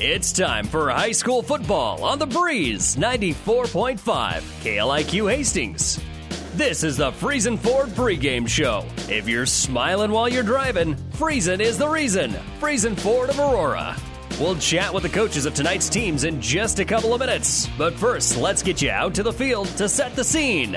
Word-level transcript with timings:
It's 0.00 0.32
time 0.32 0.66
for 0.66 0.90
high 0.90 1.12
school 1.12 1.40
football 1.40 2.02
on 2.02 2.18
the 2.18 2.26
Breeze 2.26 2.96
94.5 2.96 3.96
KLIQ 4.00 5.30
Hastings. 5.32 6.00
This 6.54 6.82
is 6.82 6.96
the 6.96 7.12
Friesen 7.12 7.56
Ford 7.56 7.90
pregame 7.90 8.48
show. 8.48 8.84
If 9.08 9.28
you're 9.28 9.46
smiling 9.46 10.10
while 10.10 10.28
you're 10.28 10.42
driving, 10.42 10.96
Friesen 11.12 11.60
is 11.60 11.78
the 11.78 11.86
reason. 11.86 12.32
Friesen 12.58 12.98
Ford 12.98 13.30
of 13.30 13.38
Aurora. 13.38 13.96
We'll 14.40 14.56
chat 14.56 14.92
with 14.92 15.04
the 15.04 15.08
coaches 15.08 15.46
of 15.46 15.54
tonight's 15.54 15.88
teams 15.88 16.24
in 16.24 16.40
just 16.40 16.80
a 16.80 16.84
couple 16.84 17.14
of 17.14 17.20
minutes. 17.20 17.68
But 17.78 17.94
first, 17.94 18.36
let's 18.36 18.64
get 18.64 18.82
you 18.82 18.90
out 18.90 19.14
to 19.14 19.22
the 19.22 19.32
field 19.32 19.68
to 19.76 19.88
set 19.88 20.16
the 20.16 20.24
scene. 20.24 20.76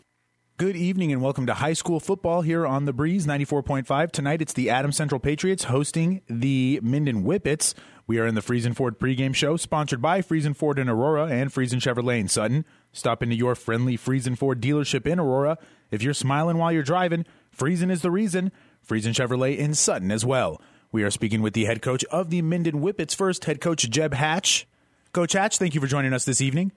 Good 0.61 0.75
evening 0.75 1.11
and 1.11 1.23
welcome 1.23 1.47
to 1.47 1.55
high 1.55 1.73
school 1.73 1.99
football 1.99 2.43
here 2.43 2.67
on 2.67 2.85
the 2.85 2.93
Breeze 2.93 3.25
94.5. 3.25 4.11
Tonight 4.11 4.43
it's 4.43 4.53
the 4.53 4.69
Adam 4.69 4.91
Central 4.91 5.17
Patriots 5.17 5.63
hosting 5.63 6.21
the 6.27 6.79
Minden 6.83 7.23
Whippets. 7.23 7.73
We 8.05 8.19
are 8.19 8.27
in 8.27 8.35
the 8.35 8.41
Friesen 8.41 8.75
Ford 8.75 8.99
pregame 8.99 9.33
show 9.33 9.57
sponsored 9.57 10.03
by 10.03 10.21
Friesen 10.21 10.55
Ford 10.55 10.77
in 10.77 10.87
Aurora 10.87 11.25
and 11.25 11.51
Friesen 11.51 11.81
Chevrolet 11.81 12.19
in 12.19 12.27
Sutton. 12.27 12.63
Stop 12.91 13.23
into 13.23 13.35
your 13.35 13.55
friendly 13.55 13.97
Friesen 13.97 14.37
Ford 14.37 14.61
dealership 14.61 15.07
in 15.07 15.19
Aurora. 15.19 15.57
If 15.89 16.03
you're 16.03 16.13
smiling 16.13 16.59
while 16.59 16.71
you're 16.71 16.83
driving, 16.83 17.25
Friesen 17.57 17.89
is 17.89 18.03
the 18.03 18.11
reason. 18.11 18.51
Friesen 18.87 19.15
Chevrolet 19.15 19.57
in 19.57 19.73
Sutton 19.73 20.11
as 20.11 20.23
well. 20.23 20.61
We 20.91 21.01
are 21.01 21.09
speaking 21.09 21.41
with 21.41 21.53
the 21.53 21.65
head 21.65 21.81
coach 21.81 22.03
of 22.11 22.29
the 22.29 22.43
Minden 22.43 22.81
Whippets 22.81 23.15
first, 23.15 23.45
head 23.45 23.61
coach 23.61 23.89
Jeb 23.89 24.13
Hatch. 24.13 24.67
Coach 25.11 25.33
Hatch, 25.33 25.57
thank 25.57 25.73
you 25.73 25.81
for 25.81 25.87
joining 25.87 26.13
us 26.13 26.25
this 26.25 26.39
evening. 26.39 26.71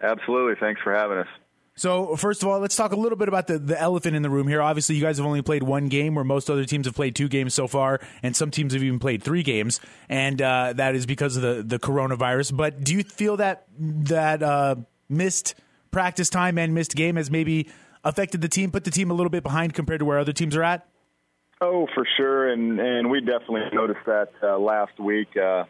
Absolutely. 0.00 0.54
Thanks 0.60 0.80
for 0.84 0.94
having 0.94 1.18
us. 1.18 1.26
So, 1.78 2.16
first 2.16 2.42
of 2.42 2.48
all, 2.48 2.58
let's 2.58 2.74
talk 2.74 2.90
a 2.90 2.96
little 2.96 3.16
bit 3.16 3.28
about 3.28 3.46
the, 3.46 3.56
the 3.56 3.80
elephant 3.80 4.16
in 4.16 4.22
the 4.22 4.30
room 4.30 4.48
here. 4.48 4.60
Obviously, 4.60 4.96
you 4.96 5.00
guys 5.00 5.18
have 5.18 5.26
only 5.26 5.42
played 5.42 5.62
one 5.62 5.86
game, 5.86 6.16
where 6.16 6.24
most 6.24 6.50
other 6.50 6.64
teams 6.64 6.86
have 6.86 6.94
played 6.96 7.14
two 7.14 7.28
games 7.28 7.54
so 7.54 7.68
far, 7.68 8.00
and 8.20 8.34
some 8.34 8.50
teams 8.50 8.72
have 8.72 8.82
even 8.82 8.98
played 8.98 9.22
three 9.22 9.44
games, 9.44 9.80
and 10.08 10.42
uh, 10.42 10.72
that 10.72 10.96
is 10.96 11.06
because 11.06 11.36
of 11.36 11.42
the, 11.42 11.62
the 11.62 11.78
coronavirus. 11.78 12.56
But 12.56 12.82
do 12.82 12.96
you 12.96 13.04
feel 13.04 13.36
that 13.36 13.68
that 13.78 14.42
uh, 14.42 14.74
missed 15.08 15.54
practice 15.92 16.28
time 16.28 16.58
and 16.58 16.74
missed 16.74 16.96
game 16.96 17.14
has 17.14 17.30
maybe 17.30 17.68
affected 18.02 18.40
the 18.40 18.48
team, 18.48 18.72
put 18.72 18.82
the 18.82 18.90
team 18.90 19.12
a 19.12 19.14
little 19.14 19.30
bit 19.30 19.44
behind 19.44 19.72
compared 19.72 20.00
to 20.00 20.04
where 20.04 20.18
other 20.18 20.32
teams 20.32 20.56
are 20.56 20.64
at? 20.64 20.88
Oh, 21.60 21.86
for 21.94 22.04
sure, 22.16 22.52
and 22.52 22.80
and 22.80 23.08
we 23.08 23.20
definitely 23.20 23.62
noticed 23.72 24.04
that 24.06 24.30
uh, 24.42 24.58
last 24.58 24.98
week. 24.98 25.28
Uh, 25.36 25.62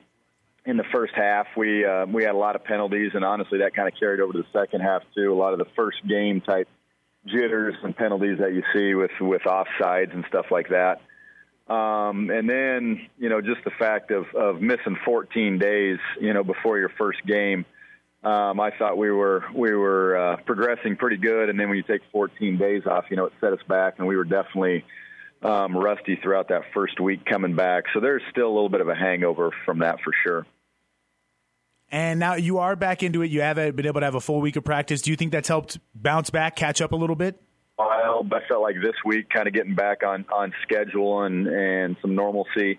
in 0.69 0.77
the 0.77 0.85
first 0.93 1.15
half, 1.15 1.47
we 1.57 1.87
uh, 1.87 2.05
we 2.05 2.25
had 2.25 2.35
a 2.35 2.39
lot 2.39 2.55
of 2.55 2.63
penalties, 2.63 3.13
and 3.15 3.25
honestly, 3.25 3.61
that 3.61 3.75
kind 3.75 3.89
of 3.89 3.99
carried 3.99 4.21
over 4.21 4.35
to 4.35 4.41
the 4.41 4.49
second 4.53 4.83
half 4.83 5.03
too. 5.15 5.33
A 5.33 5.35
lot 5.35 5.55
of 5.55 5.59
the 5.59 5.65
first 5.75 6.07
game 6.07 6.43
type 6.43 6.69
jitters 7.25 7.75
and 7.83 7.97
penalties 7.97 8.39
that 8.39 8.53
you 8.53 8.63
see 8.75 8.95
with 8.95 9.11
with 9.19 9.43
offsides 9.43 10.13
and 10.13 10.27
stuff 10.29 10.47
like 10.51 10.69
that. 10.69 11.01
Um, 11.73 12.29
and 12.29 12.49
then 12.49 13.09
you 13.19 13.31
know 13.31 13.41
just 13.41 13.65
the 13.65 13.71
fact 13.71 14.11
of 14.11 14.27
of 14.35 14.61
missing 14.61 14.99
14 15.07 15.59
days, 15.59 15.99
you 16.21 16.35
know, 16.35 16.45
before 16.45 16.79
your 16.79 16.91
first 16.99 17.25
game. 17.27 17.65
Um, 18.23 18.61
I 18.61 18.71
thought 18.77 18.99
we 18.99 19.11
were 19.11 19.45
we 19.55 19.73
were 19.73 20.19
uh, 20.19 20.37
progressing 20.45 20.97
pretty 20.97 21.17
good, 21.17 21.49
and 21.49 21.59
then 21.59 21.71
when 21.71 21.79
you 21.79 21.83
take 21.83 22.03
14 22.13 22.59
days 22.59 22.83
off, 22.85 23.07
you 23.09 23.17
know, 23.17 23.25
it 23.25 23.33
set 23.41 23.55
us 23.55 23.63
back, 23.67 23.95
and 23.99 24.07
we 24.07 24.17
were 24.17 24.25
definitely 24.25 24.85
um, 25.43 25.75
rusty 25.75 26.17
throughout 26.17 26.49
that 26.49 26.65
first 26.75 27.01
week 27.01 27.25
coming 27.25 27.55
back. 27.55 27.85
So 27.95 28.01
there's 28.01 28.23
still 28.31 28.49
a 28.49 28.53
little 28.53 28.69
bit 28.69 28.83
of 28.83 28.89
a 28.89 28.95
hangover 28.95 29.51
from 29.65 29.79
that 29.79 30.01
for 30.03 30.13
sure. 30.23 30.47
And 31.91 32.21
now 32.21 32.35
you 32.35 32.59
are 32.59 32.77
back 32.77 33.03
into 33.03 33.23
it. 33.23 33.31
You 33.31 33.41
haven't 33.41 33.75
been 33.77 33.87
able 33.87 34.01
to 34.01 34.07
have 34.07 34.15
a 34.15 34.21
full 34.21 34.41
week 34.41 34.57
of 34.57 34.65
practice. 34.65 35.01
Do 35.03 35.11
you 35.11 35.17
think 35.17 35.33
that's 35.33 35.49
helped 35.49 35.79
bounce 35.95 36.31
back, 36.31 36.55
catch 36.55 36.83
up 36.83 36.93
a 36.93 36.97
little 36.97 37.17
bit? 37.17 37.41
Well, 37.79 37.89
I 38.33 38.41
felt 38.49 38.63
like 38.63 38.77
this 38.83 38.97
week, 39.05 39.31
kind 39.31 39.47
of 39.47 39.55
getting 39.55 39.75
back 39.75 40.03
on 40.03 40.27
on 40.33 40.53
schedule 40.63 41.23
and 41.23 41.47
and 41.47 41.97
some 42.03 42.15
normalcy, 42.15 42.79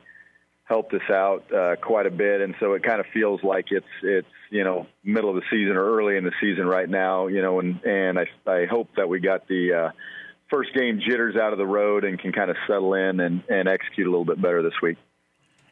helped 0.66 0.94
us 0.94 1.10
out 1.10 1.46
uh, 1.54 1.76
quite 1.82 2.06
a 2.06 2.12
bit. 2.12 2.42
And 2.42 2.54
so 2.60 2.74
it 2.74 2.84
kind 2.84 3.00
of 3.00 3.06
feels 3.14 3.42
like 3.44 3.68
it's 3.72 3.88
it's 4.04 4.28
you 4.52 4.64
know 4.64 4.88
middle 5.04 5.30
of 5.30 5.38
the 5.38 5.44
season 5.50 5.78
or 5.78 5.98
early 5.98 6.18
in 6.18 6.24
the 6.24 6.34
season 6.42 6.68
right 6.68 6.90
now. 6.90 7.28
You 7.28 7.42
know, 7.42 7.60
and 7.60 7.82
and 7.86 8.20
I 8.20 8.26
I 8.46 8.66
hope 8.66 8.90
that 8.98 9.10
we 9.10 9.20
got 9.20 9.48
the. 9.48 9.74
Uh, 9.74 9.92
first 10.50 10.74
game 10.74 11.00
jitters 11.08 11.36
out 11.36 11.54
of 11.54 11.60
the 11.60 11.66
road 11.66 12.04
and 12.04 12.20
can 12.20 12.32
kind 12.32 12.50
of 12.50 12.58
settle 12.66 12.96
in 12.96 13.20
and, 13.20 13.44
and 13.50 13.70
execute 13.70 14.08
a 14.08 14.10
little 14.10 14.26
bit 14.26 14.42
better 14.42 14.64
this 14.64 14.74
week. 14.82 14.98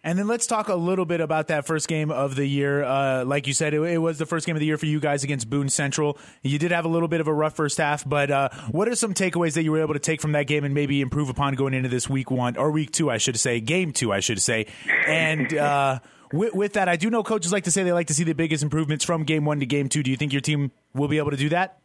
And 0.03 0.17
then 0.17 0.27
let's 0.27 0.47
talk 0.47 0.69
a 0.69 0.75
little 0.75 1.05
bit 1.05 1.21
about 1.21 1.47
that 1.47 1.65
first 1.65 1.87
game 1.87 2.11
of 2.11 2.35
the 2.35 2.45
year. 2.45 2.83
Uh, 2.83 3.25
like 3.25 3.47
you 3.47 3.53
said, 3.53 3.73
it, 3.73 3.81
it, 3.81 3.97
was 3.97 4.17
the 4.17 4.25
first 4.25 4.45
game 4.45 4.55
of 4.55 4.59
the 4.59 4.65
year 4.65 4.77
for 4.77 4.85
you 4.85 4.99
guys 4.99 5.23
against 5.23 5.49
Boone 5.49 5.69
Central. 5.69 6.17
You 6.43 6.59
did 6.59 6.71
have 6.71 6.85
a 6.85 6.87
little 6.87 7.07
bit 7.07 7.21
of 7.21 7.27
a 7.27 7.33
rough 7.33 7.55
first 7.55 7.77
half, 7.77 8.07
but 8.07 8.31
uh, 8.31 8.49
what 8.71 8.87
are 8.87 8.95
some 8.95 9.13
takeaways 9.13 9.53
that 9.55 9.63
you 9.63 9.71
were 9.71 9.81
able 9.81 9.93
to 9.93 9.99
take 9.99 10.21
from 10.21 10.31
that 10.33 10.47
game 10.47 10.63
and 10.63 10.73
maybe 10.73 11.01
improve 11.01 11.29
upon 11.29 11.55
going 11.55 11.73
into 11.73 11.89
this 11.89 12.09
week 12.09 12.31
one 12.31 12.57
or 12.57 12.71
week 12.71 12.91
two, 12.91 13.09
I 13.09 13.17
should 13.17 13.37
say, 13.37 13.59
game 13.59 13.91
two, 13.91 14.11
I 14.11 14.19
should 14.19 14.41
say. 14.41 14.67
And 15.07 15.53
uh, 15.57 15.99
with, 16.31 16.53
with, 16.53 16.73
that, 16.73 16.87
I 16.89 16.95
do 16.95 17.09
know 17.09 17.23
coaches 17.23 17.51
like 17.51 17.65
to 17.65 17.71
say 17.71 17.83
they 17.83 17.93
like 17.93 18.07
to 18.07 18.13
see 18.13 18.23
the 18.23 18.33
biggest 18.33 18.63
improvements 18.63 19.03
from 19.03 19.23
game 19.23 19.45
one 19.45 19.59
to 19.59 19.65
game 19.65 19.89
two. 19.89 20.03
Do 20.03 20.11
you 20.11 20.17
think 20.17 20.33
your 20.33 20.41
team 20.41 20.71
will 20.93 21.07
be 21.07 21.17
able 21.17 21.31
to 21.31 21.37
do 21.37 21.49
that? 21.49 21.79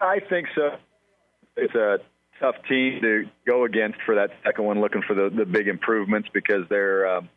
I 0.00 0.18
think 0.28 0.48
so 0.54 0.76
it's 1.56 1.74
a 1.74 1.98
tough 2.42 2.56
team 2.68 3.00
to 3.00 3.24
go 3.46 3.64
against 3.64 3.98
for 4.04 4.16
that 4.16 4.30
second 4.44 4.64
one, 4.64 4.80
looking 4.80 5.02
for 5.06 5.14
the, 5.14 5.30
the 5.30 5.46
big 5.46 5.68
improvements 5.68 6.28
because 6.34 6.68
they're, 6.68 7.16
um, 7.16 7.28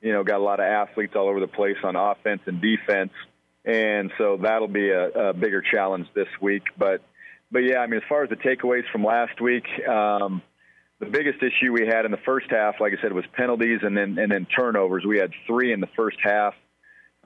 you 0.00 0.12
know, 0.12 0.24
got 0.24 0.38
a 0.38 0.42
lot 0.42 0.60
of 0.60 0.66
athletes 0.66 1.12
all 1.14 1.28
over 1.28 1.40
the 1.40 1.46
place 1.46 1.76
on 1.84 1.96
offense 1.96 2.40
and 2.46 2.60
defense, 2.60 3.12
and 3.64 4.10
so 4.18 4.38
that'll 4.42 4.68
be 4.68 4.90
a, 4.90 5.08
a 5.08 5.32
bigger 5.32 5.62
challenge 5.62 6.06
this 6.14 6.28
week. 6.40 6.62
But, 6.78 7.02
but 7.52 7.60
yeah, 7.60 7.78
I 7.78 7.86
mean, 7.86 7.98
as 7.98 8.08
far 8.08 8.24
as 8.24 8.30
the 8.30 8.36
takeaways 8.36 8.90
from 8.90 9.04
last 9.04 9.40
week, 9.40 9.64
um, 9.88 10.42
the 11.00 11.06
biggest 11.06 11.42
issue 11.42 11.72
we 11.72 11.86
had 11.86 12.04
in 12.04 12.10
the 12.10 12.20
first 12.24 12.46
half, 12.50 12.76
like 12.80 12.92
I 12.98 13.02
said, 13.02 13.12
was 13.12 13.24
penalties 13.36 13.80
and 13.82 13.96
then 13.96 14.18
and 14.18 14.30
then 14.30 14.46
turnovers. 14.46 15.04
We 15.06 15.18
had 15.18 15.32
three 15.46 15.72
in 15.72 15.80
the 15.80 15.88
first 15.96 16.16
half 16.22 16.54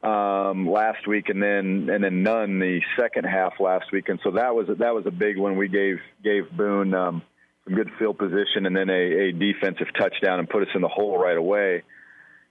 um, 0.03 0.69
last 0.71 1.07
week, 1.07 1.29
and 1.29 1.43
then 1.43 1.89
and 1.91 2.03
then 2.03 2.23
none 2.23 2.59
the 2.59 2.81
second 2.99 3.25
half 3.25 3.55
last 3.61 3.91
week, 3.93 4.09
and 4.09 4.21
so 4.23 4.33
that 4.33 4.55
was 4.55 4.67
that 4.79 4.95
was 4.95 5.05
a 5.07 5.11
big 5.11 5.39
one. 5.39 5.57
We 5.57 5.69
gave 5.69 5.97
gave 6.23 6.51
Boone 6.57 6.95
um, 6.95 7.23
some 7.65 7.75
good 7.75 7.91
field 7.99 8.19
position, 8.19 8.67
and 8.67 8.77
then 8.77 8.91
a, 8.91 9.29
a 9.29 9.33
defensive 9.33 9.89
touchdown, 9.99 10.39
and 10.39 10.49
put 10.49 10.63
us 10.63 10.69
in 10.75 10.83
the 10.83 10.89
hole 10.89 11.19
right 11.19 11.37
away. 11.37 11.83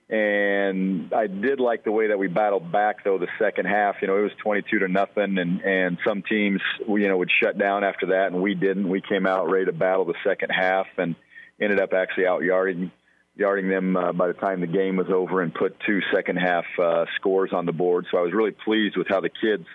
And 0.09 1.13
I 1.13 1.27
did 1.27 1.59
like 1.59 1.83
the 1.83 1.91
way 1.91 2.07
that 2.07 2.17
we 2.17 2.27
battled 2.27 2.71
back, 2.71 3.03
though 3.03 3.17
the 3.17 3.27
second 3.39 3.65
half. 3.65 3.95
You 4.01 4.07
know, 4.07 4.17
it 4.17 4.21
was 4.21 4.31
twenty-two 4.41 4.79
to 4.79 4.87
nothing, 4.87 5.37
and 5.37 5.61
and 5.61 5.97
some 6.05 6.23
teams, 6.23 6.61
you 6.87 7.07
know, 7.07 7.17
would 7.17 7.31
shut 7.43 7.57
down 7.57 7.83
after 7.83 8.07
that, 8.07 8.27
and 8.31 8.41
we 8.41 8.55
didn't. 8.55 8.87
We 8.89 9.01
came 9.01 9.25
out 9.25 9.49
ready 9.49 9.65
to 9.65 9.73
battle 9.73 10.05
the 10.05 10.15
second 10.25 10.49
half, 10.49 10.87
and 10.97 11.15
ended 11.59 11.79
up 11.79 11.93
actually 11.93 12.27
out 12.27 12.43
yarding 12.43 12.91
yarding 13.37 13.69
them 13.69 13.95
uh, 13.95 14.11
by 14.11 14.27
the 14.27 14.33
time 14.33 14.61
the 14.61 14.67
game 14.67 14.97
was 14.97 15.07
over 15.13 15.41
and 15.41 15.53
put 15.53 15.77
two 15.85 15.99
second 16.13 16.37
half 16.37 16.65
uh, 16.81 17.05
scores 17.15 17.51
on 17.53 17.65
the 17.65 17.71
board. 17.71 18.07
So 18.11 18.17
I 18.17 18.21
was 18.21 18.33
really 18.33 18.51
pleased 18.51 18.97
with 18.97 19.07
how 19.07 19.21
the 19.21 19.29
kids 19.29 19.65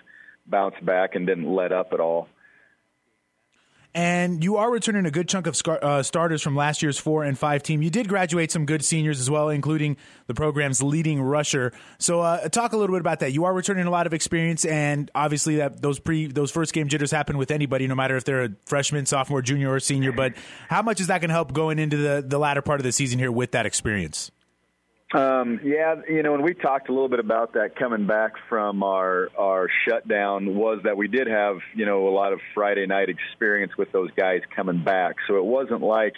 bounced 0.45 0.83
back 0.85 1.15
and 1.15 1.25
didn't 1.25 1.51
let 1.51 1.71
up 1.71 1.93
at 1.93 1.99
all. 1.99 2.27
And 3.95 4.43
you 4.43 4.57
are 4.57 4.71
returning 4.71 5.05
a 5.05 5.11
good 5.11 5.29
chunk 5.29 5.45
of 5.45 5.55
scar- 5.55 5.83
uh, 5.83 6.01
starters 6.01 6.41
from 6.41 6.55
last 6.55 6.81
year's 6.81 6.97
four 6.97 7.23
and 7.23 7.37
five 7.37 7.61
team. 7.61 7.83
You 7.83 7.91
did 7.91 8.07
graduate 8.07 8.51
some 8.51 8.65
good 8.65 8.83
seniors 8.83 9.19
as 9.19 9.29
well, 9.29 9.49
including 9.49 9.97
the 10.25 10.33
program's 10.33 10.81
leading 10.81 11.21
rusher. 11.21 11.73
So, 11.99 12.21
uh, 12.21 12.49
talk 12.49 12.73
a 12.73 12.77
little 12.77 12.95
bit 12.95 13.01
about 13.01 13.19
that. 13.19 13.33
You 13.33 13.45
are 13.45 13.53
returning 13.53 13.85
a 13.85 13.91
lot 13.91 14.07
of 14.07 14.13
experience, 14.13 14.65
and 14.65 15.11
obviously 15.13 15.57
that 15.57 15.81
those 15.81 15.99
pre 15.99 16.25
those 16.25 16.49
first 16.49 16.73
game 16.73 16.87
jitters 16.87 17.11
happen 17.11 17.37
with 17.37 17.51
anybody, 17.51 17.87
no 17.87 17.93
matter 17.93 18.17
if 18.17 18.23
they're 18.23 18.45
a 18.45 18.49
freshman, 18.65 19.05
sophomore, 19.05 19.43
junior, 19.43 19.71
or 19.71 19.79
senior. 19.79 20.11
But 20.11 20.33
how 20.69 20.81
much 20.81 20.99
is 20.99 21.07
that 21.07 21.21
going 21.21 21.29
to 21.29 21.35
help 21.35 21.53
going 21.53 21.77
into 21.77 21.97
the 21.97 22.23
the 22.25 22.39
latter 22.39 22.63
part 22.63 22.79
of 22.79 22.83
the 22.83 22.91
season 22.91 23.19
here 23.19 23.31
with 23.31 23.51
that 23.51 23.67
experience? 23.67 24.31
Um, 25.13 25.59
yeah, 25.63 25.95
you 26.09 26.23
know, 26.23 26.33
and 26.33 26.43
we 26.43 26.55
talked 26.55 26.89
a 26.89 26.91
little 26.91 27.07
bit 27.07 27.19
about 27.19 27.53
that 27.53 27.75
coming 27.75 28.07
back 28.07 28.33
from 28.49 28.81
our 28.81 29.29
our 29.37 29.69
shutdown 29.87 30.55
was 30.55 30.79
that 30.85 30.97
we 30.97 31.07
did 31.07 31.27
have 31.27 31.57
you 31.75 31.85
know 31.85 32.07
a 32.07 32.09
lot 32.09 32.33
of 32.33 32.39
Friday 32.55 32.87
night 32.87 33.09
experience 33.09 33.73
with 33.77 33.91
those 33.91 34.09
guys 34.17 34.41
coming 34.55 34.83
back, 34.83 35.17
so 35.27 35.37
it 35.37 35.45
wasn't 35.45 35.81
like 35.81 36.15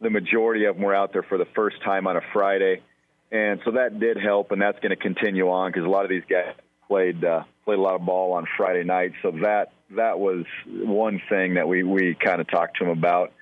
the 0.00 0.10
majority 0.10 0.64
of 0.64 0.74
them 0.74 0.84
were 0.84 0.94
out 0.94 1.12
there 1.12 1.22
for 1.22 1.38
the 1.38 1.46
first 1.54 1.80
time 1.84 2.08
on 2.08 2.16
a 2.16 2.20
Friday, 2.32 2.82
and 3.30 3.60
so 3.64 3.70
that 3.72 4.00
did 4.00 4.16
help, 4.16 4.50
and 4.50 4.60
that's 4.60 4.80
going 4.80 4.90
to 4.90 4.96
continue 4.96 5.48
on 5.48 5.70
because 5.70 5.84
a 5.86 5.90
lot 5.90 6.02
of 6.02 6.10
these 6.10 6.24
guys 6.28 6.52
played 6.88 7.24
uh, 7.24 7.44
played 7.64 7.78
a 7.78 7.82
lot 7.82 7.94
of 7.94 8.04
ball 8.04 8.32
on 8.32 8.48
Friday 8.56 8.82
night, 8.82 9.12
so 9.22 9.30
that 9.42 9.70
that 9.90 10.18
was 10.18 10.46
one 10.66 11.22
thing 11.28 11.54
that 11.54 11.68
we 11.68 11.84
we 11.84 12.16
kind 12.16 12.40
of 12.40 12.48
talked 12.48 12.78
to 12.78 12.84
him 12.86 12.90
about. 12.90 13.32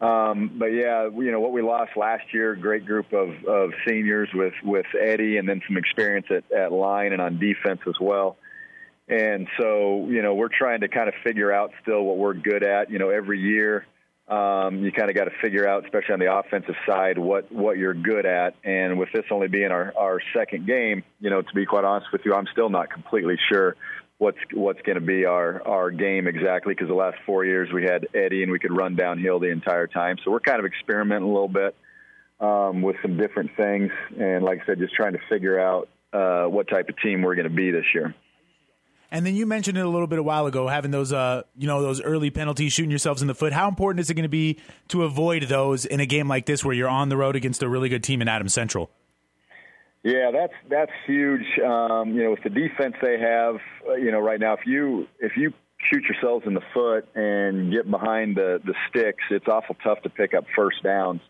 Um, 0.00 0.56
but 0.58 0.66
yeah, 0.66 1.08
you 1.08 1.32
know 1.32 1.40
what 1.40 1.52
we 1.52 1.62
lost 1.62 1.96
last 1.96 2.24
year, 2.34 2.54
great 2.54 2.84
group 2.84 3.12
of, 3.12 3.30
of 3.46 3.70
seniors 3.88 4.28
with 4.34 4.52
with 4.62 4.86
Eddie, 4.98 5.38
and 5.38 5.48
then 5.48 5.62
some 5.66 5.78
experience 5.78 6.26
at, 6.30 6.50
at 6.52 6.70
line 6.70 7.12
and 7.12 7.22
on 7.22 7.38
defense 7.38 7.80
as 7.86 7.94
well. 8.00 8.36
And 9.08 9.46
so, 9.58 10.06
you 10.08 10.20
know, 10.20 10.34
we're 10.34 10.48
trying 10.48 10.80
to 10.80 10.88
kind 10.88 11.08
of 11.08 11.14
figure 11.22 11.52
out 11.52 11.70
still 11.80 12.02
what 12.02 12.18
we're 12.18 12.34
good 12.34 12.62
at. 12.62 12.90
You 12.90 12.98
know, 12.98 13.08
every 13.08 13.40
year 13.40 13.86
um, 14.28 14.84
you 14.84 14.90
kind 14.90 15.08
of 15.08 15.14
got 15.14 15.26
to 15.26 15.30
figure 15.40 15.68
out, 15.68 15.84
especially 15.84 16.14
on 16.14 16.18
the 16.18 16.34
offensive 16.34 16.74
side, 16.86 17.16
what 17.16 17.50
what 17.52 17.78
you're 17.78 17.94
good 17.94 18.26
at. 18.26 18.54
And 18.64 18.98
with 18.98 19.08
this 19.14 19.24
only 19.30 19.48
being 19.48 19.70
our 19.70 19.94
our 19.96 20.20
second 20.34 20.66
game, 20.66 21.04
you 21.20 21.30
know, 21.30 21.42
to 21.42 21.54
be 21.54 21.64
quite 21.64 21.84
honest 21.84 22.12
with 22.12 22.22
you, 22.24 22.34
I'm 22.34 22.48
still 22.50 22.68
not 22.68 22.90
completely 22.90 23.36
sure 23.48 23.76
what's 24.18 24.38
what's 24.52 24.80
going 24.82 24.98
to 24.98 25.04
be 25.04 25.24
our 25.24 25.66
our 25.66 25.90
game 25.90 26.26
exactly 26.26 26.74
because 26.74 26.88
the 26.88 26.94
last 26.94 27.16
four 27.26 27.44
years 27.44 27.68
we 27.72 27.82
had 27.82 28.06
Eddie 28.14 28.42
and 28.42 28.50
we 28.50 28.58
could 28.58 28.74
run 28.74 28.96
downhill 28.96 29.38
the 29.38 29.50
entire 29.50 29.86
time. 29.86 30.16
So 30.24 30.30
we're 30.30 30.40
kind 30.40 30.58
of 30.58 30.66
experimenting 30.66 31.28
a 31.28 31.32
little 31.32 31.48
bit 31.48 31.74
um, 32.40 32.82
with 32.82 32.96
some 33.02 33.16
different 33.16 33.50
things, 33.56 33.90
and 34.18 34.44
like 34.44 34.60
I 34.62 34.66
said, 34.66 34.78
just 34.78 34.94
trying 34.94 35.12
to 35.12 35.20
figure 35.28 35.58
out 35.58 35.88
uh, 36.12 36.44
what 36.44 36.68
type 36.68 36.88
of 36.88 36.96
team 36.98 37.22
we're 37.22 37.34
going 37.34 37.48
to 37.48 37.54
be 37.54 37.70
this 37.70 37.86
year. 37.94 38.14
And 39.10 39.24
then 39.24 39.36
you 39.36 39.46
mentioned 39.46 39.78
it 39.78 39.84
a 39.84 39.88
little 39.88 40.08
bit 40.08 40.18
a 40.18 40.22
while 40.22 40.46
ago, 40.46 40.66
having 40.66 40.90
those, 40.90 41.12
uh, 41.12 41.42
you 41.56 41.68
know, 41.68 41.80
those 41.80 42.02
early 42.02 42.30
penalties, 42.30 42.72
shooting 42.72 42.90
yourselves 42.90 43.22
in 43.22 43.28
the 43.28 43.36
foot. 43.36 43.52
How 43.52 43.68
important 43.68 44.00
is 44.00 44.10
it 44.10 44.14
going 44.14 44.24
to 44.24 44.28
be 44.28 44.58
to 44.88 45.04
avoid 45.04 45.44
those 45.44 45.84
in 45.84 46.00
a 46.00 46.06
game 46.06 46.26
like 46.26 46.46
this, 46.46 46.64
where 46.64 46.74
you're 46.74 46.88
on 46.88 47.08
the 47.08 47.16
road 47.16 47.36
against 47.36 47.62
a 47.62 47.68
really 47.68 47.88
good 47.88 48.02
team 48.02 48.20
in 48.20 48.28
Adams 48.28 48.52
Central? 48.52 48.90
Yeah, 50.02 50.30
that's 50.32 50.52
that's 50.68 50.92
huge. 51.06 51.58
Um, 51.58 52.14
you 52.14 52.24
know, 52.24 52.30
with 52.30 52.42
the 52.44 52.50
defense 52.50 52.94
they 53.02 53.18
have, 53.18 53.56
uh, 53.88 53.94
you 53.94 54.12
know, 54.12 54.20
right 54.20 54.38
now, 54.38 54.54
if 54.54 54.66
you 54.66 55.08
if 55.18 55.36
you 55.36 55.52
shoot 55.78 56.04
yourselves 56.04 56.46
in 56.46 56.54
the 56.54 56.62
foot 56.72 57.08
and 57.14 57.72
get 57.72 57.90
behind 57.90 58.36
the 58.36 58.60
the 58.64 58.74
sticks, 58.88 59.24
it's 59.30 59.48
awful 59.48 59.76
tough 59.82 60.02
to 60.02 60.10
pick 60.10 60.34
up 60.34 60.44
first 60.54 60.82
downs. 60.82 61.20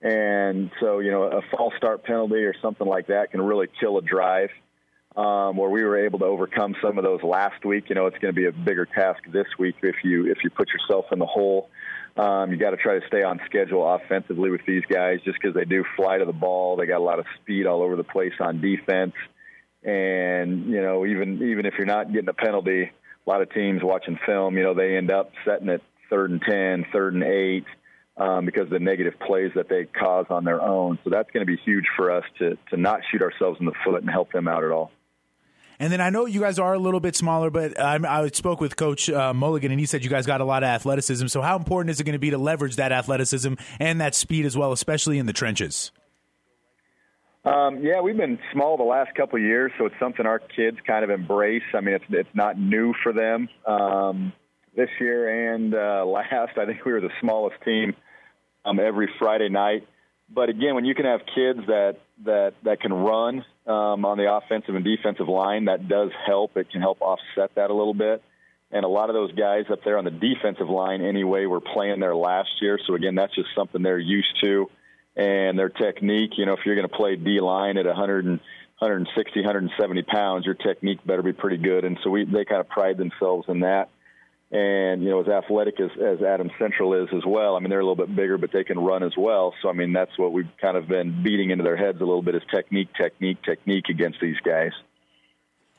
And 0.00 0.70
so, 0.80 1.00
you 1.00 1.10
know, 1.10 1.24
a 1.24 1.42
false 1.56 1.74
start 1.76 2.04
penalty 2.04 2.44
or 2.44 2.54
something 2.62 2.86
like 2.86 3.08
that 3.08 3.32
can 3.32 3.42
really 3.42 3.66
kill 3.80 3.98
a 3.98 4.02
drive 4.02 4.50
um, 5.16 5.56
where 5.56 5.68
we 5.68 5.82
were 5.82 6.04
able 6.04 6.20
to 6.20 6.24
overcome 6.24 6.76
some 6.80 6.98
of 6.98 7.04
those 7.04 7.22
last 7.22 7.64
week. 7.64 7.88
You 7.88 7.96
know, 7.96 8.06
it's 8.06 8.18
going 8.18 8.32
to 8.32 8.40
be 8.40 8.46
a 8.46 8.52
bigger 8.52 8.86
task 8.86 9.20
this 9.32 9.46
week 9.58 9.74
if 9.82 9.96
you 10.04 10.30
if 10.30 10.38
you 10.44 10.50
put 10.50 10.68
yourself 10.68 11.06
in 11.12 11.18
the 11.18 11.26
hole. 11.26 11.68
Um, 12.16 12.50
you 12.50 12.56
got 12.56 12.70
to 12.70 12.76
try 12.76 12.98
to 12.98 13.06
stay 13.06 13.22
on 13.22 13.40
schedule 13.46 13.86
offensively 13.86 14.50
with 14.50 14.62
these 14.66 14.82
guys, 14.88 15.20
just 15.24 15.38
because 15.40 15.54
they 15.54 15.64
do 15.64 15.84
fly 15.96 16.18
to 16.18 16.24
the 16.24 16.32
ball. 16.32 16.76
They 16.76 16.86
got 16.86 16.98
a 16.98 17.04
lot 17.04 17.18
of 17.18 17.26
speed 17.40 17.66
all 17.66 17.82
over 17.82 17.96
the 17.96 18.04
place 18.04 18.32
on 18.40 18.60
defense, 18.60 19.14
and 19.84 20.66
you 20.66 20.80
know, 20.80 21.06
even 21.06 21.42
even 21.50 21.66
if 21.66 21.74
you're 21.76 21.86
not 21.86 22.12
getting 22.12 22.28
a 22.28 22.34
penalty, 22.34 22.82
a 22.82 23.30
lot 23.30 23.42
of 23.42 23.52
teams 23.52 23.82
watching 23.82 24.18
film, 24.26 24.56
you 24.56 24.64
know, 24.64 24.74
they 24.74 24.96
end 24.96 25.10
up 25.10 25.30
setting 25.44 25.68
it 25.68 25.82
third 26.10 26.30
and 26.30 26.42
ten, 26.42 26.86
third 26.92 27.14
and 27.14 27.24
eight. 27.24 27.64
Um, 28.16 28.46
because 28.46 28.62
of 28.62 28.70
the 28.70 28.80
negative 28.80 29.14
plays 29.24 29.52
that 29.54 29.68
they 29.68 29.84
cause 29.84 30.26
on 30.28 30.42
their 30.42 30.60
own. 30.60 30.98
So 31.04 31.10
that's 31.10 31.30
going 31.30 31.46
to 31.46 31.52
be 31.52 31.56
huge 31.64 31.84
for 31.94 32.10
us 32.10 32.24
to 32.40 32.58
to 32.70 32.76
not 32.76 33.02
shoot 33.12 33.22
ourselves 33.22 33.60
in 33.60 33.66
the 33.66 33.74
foot 33.84 34.00
and 34.00 34.10
help 34.10 34.32
them 34.32 34.48
out 34.48 34.64
at 34.64 34.72
all. 34.72 34.90
And 35.80 35.92
then 35.92 36.00
I 36.00 36.10
know 36.10 36.26
you 36.26 36.40
guys 36.40 36.58
are 36.58 36.74
a 36.74 36.78
little 36.78 36.98
bit 36.98 37.14
smaller, 37.14 37.50
but 37.50 37.78
I, 37.78 37.98
I 38.02 38.28
spoke 38.28 38.60
with 38.60 38.76
Coach 38.76 39.08
uh, 39.08 39.32
Mulligan, 39.32 39.70
and 39.70 39.78
he 39.78 39.86
said 39.86 40.02
you 40.02 40.10
guys 40.10 40.26
got 40.26 40.40
a 40.40 40.44
lot 40.44 40.64
of 40.64 40.68
athleticism. 40.68 41.28
So 41.28 41.40
how 41.40 41.56
important 41.56 41.90
is 41.90 42.00
it 42.00 42.04
going 42.04 42.14
to 42.14 42.18
be 42.18 42.30
to 42.30 42.38
leverage 42.38 42.76
that 42.76 42.90
athleticism 42.90 43.54
and 43.78 44.00
that 44.00 44.14
speed 44.14 44.44
as 44.44 44.56
well, 44.56 44.72
especially 44.72 45.18
in 45.18 45.26
the 45.26 45.32
trenches? 45.32 45.92
Um, 47.44 47.78
yeah, 47.82 48.00
we've 48.00 48.16
been 48.16 48.38
small 48.52 48.76
the 48.76 48.82
last 48.82 49.14
couple 49.14 49.36
of 49.36 49.42
years, 49.42 49.70
so 49.78 49.86
it's 49.86 49.94
something 50.00 50.26
our 50.26 50.40
kids 50.40 50.78
kind 50.86 51.04
of 51.04 51.10
embrace. 51.10 51.62
I 51.72 51.80
mean, 51.80 51.94
it's 51.94 52.04
it's 52.10 52.34
not 52.34 52.58
new 52.58 52.92
for 53.02 53.12
them. 53.12 53.48
Um, 53.64 54.32
this 54.76 54.90
year 55.00 55.54
and 55.54 55.74
uh, 55.74 56.04
last, 56.06 56.58
I 56.58 56.66
think 56.66 56.84
we 56.84 56.92
were 56.92 57.00
the 57.00 57.12
smallest 57.20 57.56
team 57.64 57.94
um, 58.64 58.80
every 58.80 59.08
Friday 59.18 59.48
night. 59.48 59.86
But 60.28 60.48
again, 60.50 60.74
when 60.74 60.84
you 60.84 60.94
can 60.94 61.06
have 61.06 61.20
kids 61.34 61.60
that 61.68 61.96
that 62.24 62.54
that 62.64 62.80
can 62.80 62.92
run 62.92 63.44
um, 63.68 64.04
on 64.04 64.16
the 64.16 64.32
offensive 64.32 64.74
and 64.74 64.84
defensive 64.84 65.28
line, 65.28 65.66
that 65.66 65.88
does 65.88 66.10
help. 66.26 66.56
It 66.56 66.70
can 66.70 66.80
help 66.80 67.00
offset 67.00 67.54
that 67.54 67.70
a 67.70 67.74
little 67.74 67.94
bit. 67.94 68.22
And 68.70 68.84
a 68.84 68.88
lot 68.88 69.08
of 69.10 69.14
those 69.14 69.32
guys 69.32 69.64
up 69.70 69.80
there 69.84 69.98
on 69.98 70.04
the 70.04 70.10
defensive 70.10 70.68
line, 70.68 71.02
anyway, 71.02 71.46
were 71.46 71.60
playing 71.60 72.00
there 72.00 72.14
last 72.14 72.50
year. 72.60 72.78
So 72.86 72.94
again, 72.94 73.14
that's 73.14 73.34
just 73.34 73.48
something 73.54 73.82
they're 73.82 73.98
used 73.98 74.42
to, 74.42 74.70
and 75.16 75.58
their 75.58 75.70
technique. 75.70 76.32
You 76.36 76.46
know, 76.46 76.54
if 76.54 76.60
you're 76.64 76.74
going 76.74 76.88
to 76.88 76.94
play 76.94 77.16
D 77.16 77.40
line 77.40 77.78
at 77.78 77.86
100 77.86 78.24
and 78.26 78.40
160, 78.78 79.40
170 79.40 80.02
pounds, 80.02 80.44
your 80.44 80.54
technique 80.54 80.98
better 81.04 81.22
be 81.22 81.32
pretty 81.32 81.56
good. 81.56 81.84
And 81.84 81.98
so 82.02 82.10
we 82.10 82.24
they 82.24 82.44
kind 82.44 82.60
of 82.60 82.68
pride 82.68 82.98
themselves 82.98 83.46
in 83.48 83.60
that 83.60 83.88
and 84.50 85.02
you 85.02 85.10
know 85.10 85.20
as 85.20 85.28
athletic 85.28 85.78
as, 85.80 85.90
as 86.00 86.22
Adam 86.22 86.50
Central 86.58 86.94
is 86.94 87.08
as 87.14 87.22
well. 87.26 87.56
I 87.56 87.60
mean 87.60 87.70
they're 87.70 87.80
a 87.80 87.86
little 87.86 88.06
bit 88.06 88.14
bigger, 88.14 88.38
but 88.38 88.50
they 88.52 88.64
can 88.64 88.78
run 88.78 89.02
as 89.02 89.12
well. 89.16 89.54
So 89.62 89.68
I 89.68 89.72
mean 89.72 89.92
that's 89.92 90.16
what 90.16 90.32
we've 90.32 90.48
kind 90.60 90.76
of 90.76 90.88
been 90.88 91.22
beating 91.22 91.50
into 91.50 91.64
their 91.64 91.76
heads 91.76 91.98
a 92.00 92.04
little 92.04 92.22
bit 92.22 92.34
is 92.34 92.42
technique, 92.54 92.88
technique, 92.96 93.42
technique 93.42 93.84
against 93.90 94.18
these 94.20 94.38
guys. 94.44 94.72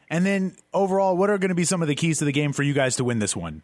And 0.09 0.25
then 0.25 0.55
overall, 0.73 1.15
what 1.15 1.29
are 1.29 1.37
going 1.37 1.49
to 1.49 1.55
be 1.55 1.65
some 1.65 1.81
of 1.81 1.87
the 1.87 1.95
keys 1.95 2.17
to 2.19 2.25
the 2.25 2.31
game 2.31 2.51
for 2.51 2.63
you 2.63 2.73
guys 2.73 2.95
to 2.95 3.03
win 3.03 3.19
this 3.19 3.35
one? 3.35 3.61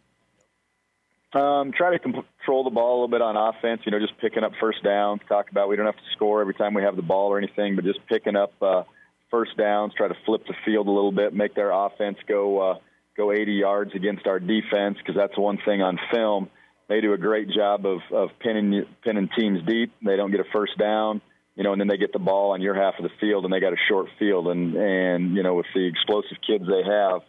Um, 1.33 1.73
try 1.75 1.91
to 1.91 1.99
control 1.99 2.63
the 2.63 2.69
ball 2.69 2.91
a 2.91 2.97
little 3.01 3.07
bit 3.09 3.21
on 3.21 3.35
offense. 3.35 3.81
You 3.85 3.91
know, 3.91 3.99
just 3.99 4.17
picking 4.19 4.43
up 4.43 4.53
first 4.59 4.83
downs. 4.83 5.21
Talk 5.27 5.49
about 5.51 5.67
we 5.67 5.75
don't 5.75 5.85
have 5.85 5.95
to 5.95 6.11
score 6.13 6.39
every 6.39 6.53
time 6.53 6.73
we 6.73 6.83
have 6.83 6.95
the 6.95 7.01
ball 7.01 7.29
or 7.29 7.37
anything, 7.37 7.75
but 7.75 7.83
just 7.83 7.99
picking 8.07 8.35
up 8.35 8.53
uh, 8.61 8.83
first 9.31 9.57
downs. 9.57 9.93
Try 9.97 10.07
to 10.07 10.15
flip 10.25 10.45
the 10.47 10.53
field 10.63 10.87
a 10.87 10.91
little 10.91 11.11
bit, 11.11 11.33
make 11.33 11.53
their 11.55 11.71
offense 11.71 12.17
go. 12.27 12.71
Uh, 12.71 12.75
go 13.17 13.31
80 13.31 13.53
yards 13.53 13.91
against 13.95 14.27
our 14.27 14.39
defense 14.39 14.97
because 14.97 15.15
that's 15.15 15.37
one 15.37 15.57
thing 15.65 15.81
on 15.81 15.99
film. 16.11 16.49
They 16.87 17.01
do 17.01 17.13
a 17.13 17.17
great 17.17 17.49
job 17.49 17.85
of, 17.85 17.99
of 18.11 18.29
pinning 18.39 18.85
pinning 19.03 19.29
teams 19.37 19.59
deep. 19.65 19.91
They 20.03 20.15
don't 20.15 20.31
get 20.31 20.39
a 20.39 20.45
first 20.53 20.77
down, 20.77 21.21
you 21.55 21.63
know, 21.63 21.71
and 21.71 21.81
then 21.81 21.87
they 21.87 21.97
get 21.97 22.13
the 22.13 22.19
ball 22.19 22.51
on 22.51 22.61
your 22.61 22.75
half 22.75 22.95
of 22.99 23.03
the 23.03 23.09
field 23.19 23.43
and 23.43 23.53
they 23.53 23.59
got 23.59 23.73
a 23.73 23.87
short 23.89 24.07
field. 24.19 24.47
And 24.47 24.75
and 24.75 25.35
you 25.35 25.41
know, 25.41 25.55
with 25.55 25.65
the 25.73 25.87
explosive 25.87 26.37
kids 26.45 26.65
they 26.67 26.83
have, 26.83 27.21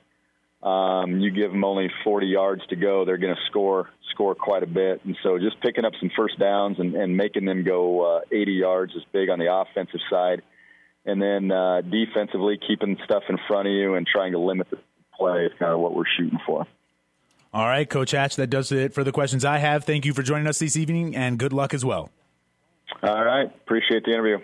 um, 0.68 1.20
you 1.20 1.30
give 1.30 1.52
them 1.52 1.64
only 1.64 1.88
40 2.04 2.26
yards 2.26 2.66
to 2.68 2.76
go, 2.76 3.04
they're 3.04 3.18
going 3.18 3.34
to 3.34 3.40
score 3.46 3.88
score 4.10 4.34
quite 4.34 4.62
a 4.62 4.66
bit. 4.66 5.04
And 5.04 5.16
so 5.22 5.38
just 5.38 5.60
picking 5.60 5.84
up 5.84 5.92
some 6.00 6.10
first 6.16 6.38
downs 6.38 6.78
and, 6.78 6.94
and 6.94 7.16
making 7.16 7.44
them 7.44 7.64
go 7.64 8.18
uh, 8.18 8.20
80 8.32 8.52
yards 8.52 8.94
is 8.94 9.02
big 9.12 9.28
on 9.28 9.38
the 9.38 9.52
offensive 9.52 10.00
side. 10.10 10.42
And 11.04 11.22
then 11.22 11.52
uh, 11.52 11.82
defensively, 11.82 12.58
keeping 12.66 12.96
stuff 13.04 13.22
in 13.28 13.38
front 13.46 13.68
of 13.68 13.74
you 13.74 13.94
and 13.94 14.06
trying 14.06 14.32
to 14.32 14.38
limit 14.38 14.68
the 14.70 14.78
play 15.16 15.46
is 15.46 15.52
kind 15.58 15.72
of 15.72 15.80
what 15.80 15.94
we're 15.94 16.04
shooting 16.16 16.38
for. 16.46 16.66
All 17.52 17.66
right, 17.66 17.88
Coach 17.88 18.10
Hatch, 18.10 18.36
that 18.36 18.48
does 18.48 18.70
it 18.70 18.92
for 18.92 19.02
the 19.02 19.12
questions 19.12 19.44
I 19.44 19.58
have. 19.58 19.84
Thank 19.84 20.04
you 20.04 20.12
for 20.12 20.22
joining 20.22 20.46
us 20.46 20.58
this 20.58 20.76
evening, 20.76 21.16
and 21.16 21.38
good 21.38 21.54
luck 21.54 21.72
as 21.72 21.84
well. 21.84 22.10
All 23.02 23.24
right, 23.24 23.46
appreciate 23.46 24.04
the 24.04 24.10
interview. 24.10 24.38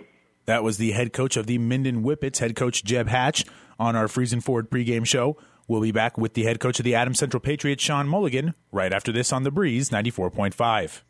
That 0.46 0.64
was 0.64 0.78
the 0.78 0.92
head 0.92 1.12
coach 1.12 1.36
of 1.36 1.46
the 1.46 1.58
Minden 1.58 2.02
Whippets, 2.02 2.38
head 2.38 2.56
coach 2.56 2.82
Jeb 2.84 3.08
Hatch, 3.08 3.44
on 3.78 3.96
our 3.96 4.06
Friesen 4.06 4.42
Ford 4.42 4.70
pregame 4.70 5.06
show. 5.06 5.36
We'll 5.68 5.82
be 5.82 5.92
back 5.92 6.16
with 6.18 6.34
the 6.34 6.44
head 6.44 6.58
coach 6.58 6.80
of 6.80 6.84
the 6.84 6.94
Adams 6.94 7.18
Central 7.18 7.40
Patriots, 7.40 7.82
Sean 7.82 8.08
Mulligan, 8.08 8.54
right 8.72 8.92
after 8.92 9.12
this 9.12 9.32
on 9.32 9.42
The 9.42 9.50
Breeze 9.50 9.90
94.5. 9.90 11.02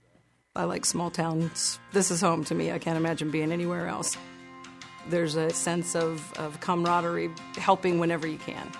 I 0.54 0.64
like 0.64 0.84
small 0.84 1.10
towns. 1.10 1.78
This 1.92 2.10
is 2.10 2.20
home 2.20 2.44
to 2.46 2.54
me. 2.54 2.72
I 2.72 2.78
can't 2.78 2.98
imagine 2.98 3.30
being 3.30 3.52
anywhere 3.52 3.86
else. 3.86 4.16
There's 5.08 5.36
a 5.36 5.50
sense 5.50 5.94
of, 5.96 6.32
of 6.34 6.60
camaraderie, 6.60 7.30
helping 7.56 7.98
whenever 7.98 8.26
you 8.26 8.38
can 8.38 8.70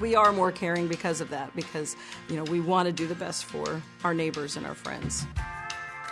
we 0.00 0.14
are 0.14 0.32
more 0.32 0.52
caring 0.52 0.88
because 0.88 1.20
of 1.20 1.30
that 1.30 1.54
because 1.56 1.96
you 2.28 2.36
know 2.36 2.44
we 2.44 2.60
want 2.60 2.86
to 2.86 2.92
do 2.92 3.06
the 3.06 3.14
best 3.14 3.44
for 3.44 3.82
our 4.04 4.14
neighbors 4.14 4.56
and 4.56 4.66
our 4.66 4.74
friends. 4.74 5.26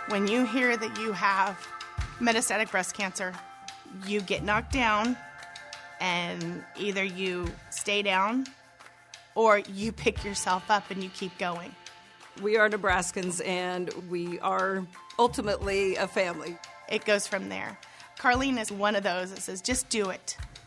When 0.09 0.27
you 0.27 0.45
hear 0.45 0.77
that 0.77 0.97
you 0.99 1.11
have 1.11 1.67
metastatic 2.19 2.71
breast 2.71 2.95
cancer 2.95 3.33
you 4.05 4.21
get 4.21 4.43
knocked 4.43 4.73
down 4.73 5.17
and 5.99 6.63
either 6.77 7.03
you 7.03 7.47
stay 7.69 8.01
down 8.01 8.45
or 9.35 9.59
you 9.59 9.91
pick 9.93 10.23
yourself 10.23 10.69
up 10.69 10.89
and 10.91 11.03
you 11.03 11.09
keep 11.09 11.37
going. 11.37 11.73
We 12.41 12.57
are 12.57 12.69
nebraskans 12.69 13.45
and 13.45 13.91
we 14.09 14.39
are 14.39 14.85
ultimately 15.17 15.95
a 15.95 16.07
family. 16.07 16.57
It 16.89 17.05
goes 17.05 17.27
from 17.27 17.49
there. 17.49 17.77
Carlene 18.19 18.59
is 18.59 18.71
one 18.71 18.95
of 18.95 19.03
those 19.03 19.31
that 19.31 19.41
says 19.41 19.61
just 19.61 19.89
do 19.89 20.09
it 20.09 20.37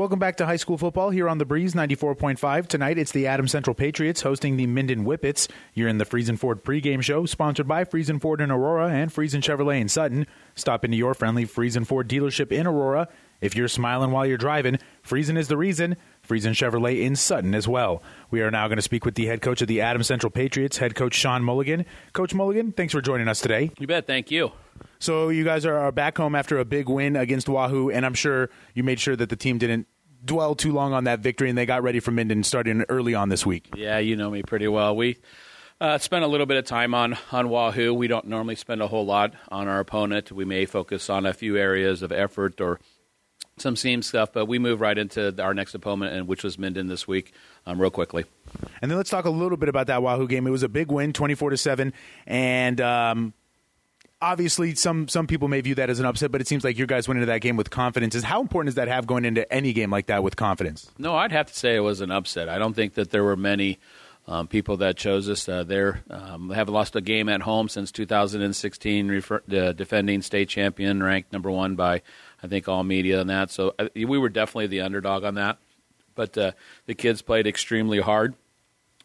Welcome 0.00 0.18
back 0.18 0.38
to 0.38 0.46
high 0.46 0.56
school 0.56 0.78
football 0.78 1.10
here 1.10 1.28
on 1.28 1.36
the 1.36 1.44
Breeze 1.44 1.74
94.5. 1.74 2.68
Tonight 2.68 2.96
it's 2.96 3.12
the 3.12 3.26
Adam 3.26 3.46
Central 3.46 3.74
Patriots 3.74 4.22
hosting 4.22 4.56
the 4.56 4.66
Minden 4.66 5.04
Whippets. 5.04 5.46
You're 5.74 5.90
in 5.90 5.98
the 5.98 6.06
Friesen 6.06 6.38
Ford 6.38 6.64
pregame 6.64 7.02
show, 7.02 7.26
sponsored 7.26 7.68
by 7.68 7.84
Friesen 7.84 8.18
Ford 8.18 8.40
in 8.40 8.50
Aurora 8.50 8.88
and 8.88 9.12
Friesen 9.12 9.42
Chevrolet 9.42 9.78
in 9.78 9.90
Sutton. 9.90 10.26
Stop 10.54 10.86
into 10.86 10.96
your 10.96 11.12
friendly 11.12 11.44
Friesen 11.44 11.86
Ford 11.86 12.08
dealership 12.08 12.50
in 12.50 12.66
Aurora. 12.66 13.08
If 13.42 13.54
you're 13.54 13.68
smiling 13.68 14.10
while 14.10 14.24
you're 14.24 14.38
driving, 14.38 14.78
Friesen 15.06 15.36
is 15.36 15.48
the 15.48 15.58
reason. 15.58 15.98
Friesen 16.26 16.52
Chevrolet 16.52 17.02
in 17.02 17.14
Sutton 17.14 17.54
as 17.54 17.68
well. 17.68 18.02
We 18.30 18.40
are 18.40 18.50
now 18.50 18.68
going 18.68 18.78
to 18.78 18.82
speak 18.82 19.04
with 19.04 19.16
the 19.16 19.26
head 19.26 19.42
coach 19.42 19.60
of 19.60 19.68
the 19.68 19.82
Adam 19.82 20.02
Central 20.02 20.30
Patriots, 20.30 20.78
head 20.78 20.94
coach 20.94 21.12
Sean 21.12 21.44
Mulligan. 21.44 21.84
Coach 22.14 22.32
Mulligan, 22.32 22.72
thanks 22.72 22.94
for 22.94 23.02
joining 23.02 23.28
us 23.28 23.42
today. 23.42 23.70
You 23.78 23.86
bet. 23.86 24.06
Thank 24.06 24.30
you. 24.30 24.52
So 24.98 25.28
you 25.28 25.44
guys 25.44 25.64
are 25.64 25.90
back 25.92 26.18
home 26.18 26.34
after 26.34 26.58
a 26.58 26.64
big 26.64 26.88
win 26.88 27.16
against 27.16 27.48
Wahoo, 27.48 27.90
and 27.90 28.04
I'm 28.04 28.14
sure 28.14 28.50
you 28.74 28.82
made 28.82 29.00
sure 29.00 29.16
that 29.16 29.28
the 29.28 29.36
team 29.36 29.58
didn't 29.58 29.86
dwell 30.24 30.54
too 30.54 30.72
long 30.72 30.92
on 30.92 31.04
that 31.04 31.20
victory, 31.20 31.48
and 31.48 31.56
they 31.56 31.66
got 31.66 31.82
ready 31.82 32.00
for 32.00 32.10
Minden 32.10 32.44
starting 32.44 32.84
early 32.88 33.14
on 33.14 33.30
this 33.30 33.46
week. 33.46 33.70
Yeah, 33.74 33.98
you 33.98 34.16
know 34.16 34.30
me 34.30 34.42
pretty 34.42 34.68
well. 34.68 34.94
We 34.94 35.16
uh, 35.80 35.96
spent 35.96 36.24
a 36.24 36.26
little 36.26 36.46
bit 36.46 36.58
of 36.58 36.66
time 36.66 36.94
on 36.94 37.16
on 37.32 37.48
Wahoo. 37.48 37.94
We 37.94 38.06
don't 38.06 38.26
normally 38.26 38.56
spend 38.56 38.82
a 38.82 38.86
whole 38.86 39.06
lot 39.06 39.32
on 39.48 39.66
our 39.66 39.80
opponent. 39.80 40.30
We 40.30 40.44
may 40.44 40.66
focus 40.66 41.08
on 41.08 41.24
a 41.24 41.32
few 41.32 41.56
areas 41.56 42.02
of 42.02 42.12
effort 42.12 42.60
or 42.60 42.80
some 43.56 43.76
seam 43.76 44.02
stuff, 44.02 44.32
but 44.32 44.46
we 44.46 44.58
move 44.58 44.80
right 44.80 44.96
into 44.96 45.34
our 45.42 45.54
next 45.54 45.74
opponent, 45.74 46.14
and 46.14 46.28
which 46.28 46.42
was 46.42 46.58
Minden 46.58 46.86
this 46.86 47.06
week, 47.08 47.32
um, 47.66 47.80
real 47.80 47.90
quickly. 47.90 48.24
And 48.80 48.90
then 48.90 48.96
let's 48.98 49.10
talk 49.10 49.24
a 49.24 49.30
little 49.30 49.56
bit 49.56 49.68
about 49.68 49.86
that 49.86 50.02
Wahoo 50.02 50.26
game. 50.26 50.46
It 50.46 50.50
was 50.50 50.62
a 50.62 50.68
big 50.68 50.90
win, 50.90 51.12
twenty-four 51.12 51.50
to 51.50 51.56
seven, 51.56 51.92
and 52.26 52.80
um, 52.80 53.34
obviously 54.22 54.74
some 54.74 55.08
some 55.08 55.26
people 55.26 55.48
may 55.48 55.60
view 55.60 55.74
that 55.76 55.90
as 55.90 56.00
an 56.00 56.06
upset, 56.06 56.30
but 56.30 56.40
it 56.40 56.48
seems 56.48 56.64
like 56.64 56.78
your 56.78 56.86
guys 56.86 57.08
went 57.08 57.18
into 57.18 57.26
that 57.26 57.40
game 57.40 57.56
with 57.56 57.70
confidence. 57.70 58.14
Is 58.14 58.24
how 58.24 58.40
important 58.40 58.68
does 58.68 58.74
that 58.76 58.88
have 58.88 59.06
going 59.06 59.24
into 59.24 59.50
any 59.52 59.72
game 59.72 59.90
like 59.90 60.06
that 60.06 60.22
with 60.22 60.36
confidence? 60.36 60.90
No, 60.98 61.16
I'd 61.16 61.32
have 61.32 61.46
to 61.46 61.54
say 61.54 61.76
it 61.76 61.80
was 61.80 62.00
an 62.00 62.10
upset. 62.10 62.48
I 62.48 62.58
don't 62.58 62.74
think 62.74 62.94
that 62.94 63.10
there 63.10 63.24
were 63.24 63.36
many 63.36 63.78
um, 64.26 64.46
people 64.46 64.76
that 64.78 64.96
chose 64.96 65.28
us. 65.28 65.48
Uh, 65.48 65.64
they 65.64 65.92
um, 66.10 66.50
haven't 66.50 66.74
lost 66.74 66.94
a 66.96 67.00
game 67.00 67.28
at 67.28 67.42
home 67.42 67.68
since 67.68 67.90
2016, 67.90 69.08
refer, 69.08 69.42
uh, 69.50 69.72
defending 69.72 70.22
state 70.22 70.48
champion, 70.48 71.02
ranked 71.02 71.32
number 71.32 71.50
one 71.50 71.74
by 71.74 72.02
I 72.42 72.46
think 72.46 72.68
all 72.68 72.84
media 72.84 73.20
and 73.20 73.30
that. 73.30 73.50
So 73.50 73.74
uh, 73.78 73.88
we 73.94 74.18
were 74.18 74.28
definitely 74.28 74.68
the 74.68 74.82
underdog 74.82 75.24
on 75.24 75.34
that. 75.34 75.58
But 76.14 76.36
uh, 76.36 76.52
the 76.86 76.94
kids 76.94 77.22
played 77.22 77.46
extremely 77.46 78.00
hard. 78.00 78.34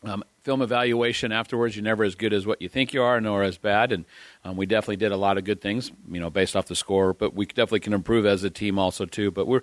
Um, 0.05 0.23
film 0.43 0.61
evaluation 0.61 1.31
afterwards, 1.31 1.75
you're 1.75 1.83
never 1.83 2.03
as 2.03 2.15
good 2.15 2.33
as 2.33 2.45
what 2.45 2.61
you 2.61 2.69
think 2.69 2.93
you 2.93 3.01
are, 3.01 3.19
nor 3.19 3.43
as 3.43 3.57
bad. 3.57 3.91
And 3.91 4.05
um, 4.43 4.55
we 4.57 4.65
definitely 4.65 4.97
did 4.97 5.11
a 5.11 5.17
lot 5.17 5.37
of 5.37 5.43
good 5.43 5.61
things, 5.61 5.91
you 6.09 6.19
know, 6.19 6.29
based 6.29 6.55
off 6.55 6.67
the 6.67 6.75
score. 6.75 7.13
But 7.13 7.33
we 7.33 7.45
definitely 7.45 7.79
can 7.81 7.93
improve 7.93 8.25
as 8.25 8.43
a 8.43 8.49
team 8.49 8.77
also 8.77 9.05
too. 9.05 9.31
But 9.31 9.47
we're 9.47 9.61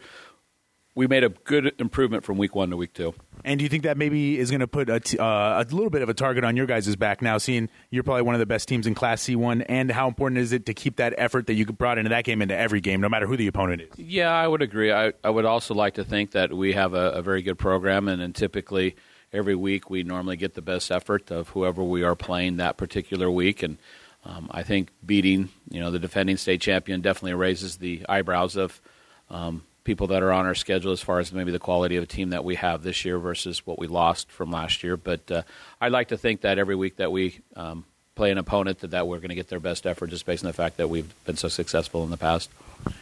we 0.94 1.06
made 1.06 1.24
a 1.24 1.30
good 1.30 1.72
improvement 1.78 2.24
from 2.24 2.36
week 2.36 2.54
one 2.54 2.70
to 2.70 2.76
week 2.76 2.92
two. 2.92 3.14
And 3.44 3.58
do 3.58 3.64
you 3.64 3.68
think 3.68 3.84
that 3.84 3.96
maybe 3.96 4.38
is 4.38 4.50
going 4.50 4.60
to 4.60 4.66
put 4.66 4.90
a, 4.90 5.00
t- 5.00 5.18
uh, 5.18 5.24
a 5.24 5.66
little 5.70 5.90
bit 5.90 6.02
of 6.02 6.08
a 6.08 6.14
target 6.14 6.44
on 6.44 6.56
your 6.56 6.66
guys' 6.66 6.94
back 6.96 7.22
now, 7.22 7.38
seeing 7.38 7.68
you're 7.90 8.02
probably 8.02 8.22
one 8.22 8.34
of 8.34 8.38
the 8.40 8.46
best 8.46 8.68
teams 8.68 8.86
in 8.86 8.94
Class 8.94 9.22
C1? 9.22 9.64
And 9.68 9.90
how 9.90 10.06
important 10.06 10.38
is 10.38 10.52
it 10.52 10.66
to 10.66 10.74
keep 10.74 10.96
that 10.96 11.14
effort 11.16 11.46
that 11.46 11.54
you 11.54 11.64
brought 11.66 11.98
into 11.98 12.10
that 12.10 12.24
game 12.24 12.42
into 12.42 12.56
every 12.56 12.80
game, 12.80 13.00
no 13.00 13.08
matter 13.08 13.26
who 13.26 13.36
the 13.36 13.46
opponent 13.46 13.82
is? 13.82 13.88
Yeah, 13.96 14.30
I 14.30 14.46
would 14.46 14.62
agree. 14.62 14.92
I, 14.92 15.12
I 15.24 15.30
would 15.30 15.44
also 15.44 15.74
like 15.74 15.94
to 15.94 16.04
think 16.04 16.32
that 16.32 16.52
we 16.52 16.74
have 16.74 16.94
a, 16.94 17.12
a 17.12 17.22
very 17.22 17.42
good 17.42 17.58
program, 17.58 18.06
and, 18.06 18.20
and 18.20 18.34
typically 18.34 18.94
every 19.32 19.54
week 19.54 19.88
we 19.88 20.02
normally 20.02 20.36
get 20.36 20.54
the 20.54 20.62
best 20.62 20.90
effort 20.90 21.30
of 21.30 21.50
whoever 21.50 21.82
we 21.82 22.02
are 22.02 22.14
playing 22.14 22.58
that 22.58 22.76
particular 22.76 23.30
week. 23.30 23.62
And 23.62 23.78
um, 24.24 24.48
I 24.50 24.62
think 24.62 24.90
beating 25.04 25.48
you 25.70 25.80
know 25.80 25.90
the 25.90 25.98
defending 25.98 26.36
state 26.36 26.60
champion 26.60 27.00
definitely 27.00 27.34
raises 27.34 27.76
the 27.76 28.04
eyebrows 28.08 28.56
of 28.56 28.80
um, 29.30 29.62
people 29.84 30.06
that 30.08 30.22
are 30.22 30.32
on 30.32 30.46
our 30.46 30.54
schedule 30.54 30.92
as 30.92 31.00
far 31.00 31.18
as 31.18 31.32
maybe 31.32 31.50
the 31.50 31.58
quality 31.58 31.96
of 31.96 32.04
a 32.04 32.06
team 32.06 32.30
that 32.30 32.44
we 32.44 32.54
have 32.54 32.82
this 32.82 33.04
year 33.04 33.18
versus 33.18 33.66
what 33.66 33.78
we 33.78 33.86
lost 33.86 34.30
from 34.30 34.50
last 34.50 34.84
year. 34.84 34.96
But 34.96 35.30
uh, 35.30 35.42
I'd 35.80 35.92
like 35.92 36.08
to 36.08 36.16
think 36.16 36.42
that 36.42 36.58
every 36.58 36.76
week 36.76 36.96
that 36.96 37.10
we 37.10 37.40
um, 37.56 37.84
play 38.14 38.30
an 38.30 38.38
opponent 38.38 38.80
that, 38.80 38.92
that 38.92 39.08
we're 39.08 39.18
going 39.18 39.30
to 39.30 39.34
get 39.34 39.48
their 39.48 39.60
best 39.60 39.86
effort 39.86 40.10
just 40.10 40.26
based 40.26 40.44
on 40.44 40.48
the 40.48 40.52
fact 40.52 40.76
that 40.76 40.88
we've 40.88 41.12
been 41.24 41.36
so 41.36 41.48
successful 41.48 42.04
in 42.04 42.10
the 42.10 42.16
past. 42.16 42.50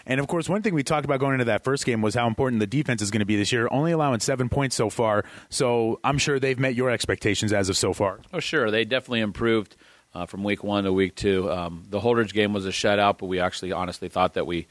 And 0.07 0.21
of 0.21 0.27
course, 0.27 0.49
one 0.49 0.63
thing 0.63 0.75
we 0.75 0.83
talked 0.83 1.05
about 1.05 1.21
going 1.21 1.35
into 1.35 1.47
that 1.47 1.65
first 1.65 1.85
game 1.85 2.03
was 2.03 2.15
how 2.15 2.27
important 2.27 2.61
the 2.61 2.67
defense 2.67 3.03
is 3.03 3.11
going 3.11 3.21
to 3.21 3.27
be 3.27 3.37
this 3.37 3.53
year, 3.53 3.69
only 3.71 3.93
allowing 3.93 4.21
seven 4.21 4.49
points 4.49 4.77
so 4.77 4.91
far. 4.91 5.25
So 5.49 6.01
I'm 6.05 6.19
sure 6.19 6.39
they've 6.39 6.59
met 6.59 6.75
your 6.75 6.91
expectations 6.91 7.53
as 7.53 7.69
of 7.69 7.77
so 7.77 7.93
far. 7.93 8.21
Oh, 8.33 8.41
sure. 8.41 8.71
They 8.71 8.85
definitely 8.85 9.21
improved 9.21 9.77
uh, 10.15 10.27
from 10.27 10.45
week 10.45 10.65
one 10.65 10.85
to 10.85 10.93
week 10.93 11.15
two. 11.15 11.51
Um, 11.51 11.85
the 11.89 12.01
Holdrege 12.01 12.33
game 12.33 12.53
was 12.53 12.67
a 12.67 12.71
shutout, 12.71 13.19
but 13.19 13.27
we 13.27 13.41
actually 13.41 13.73
honestly 13.73 14.09
thought 14.09 14.35
that 14.35 14.47
we 14.47 14.67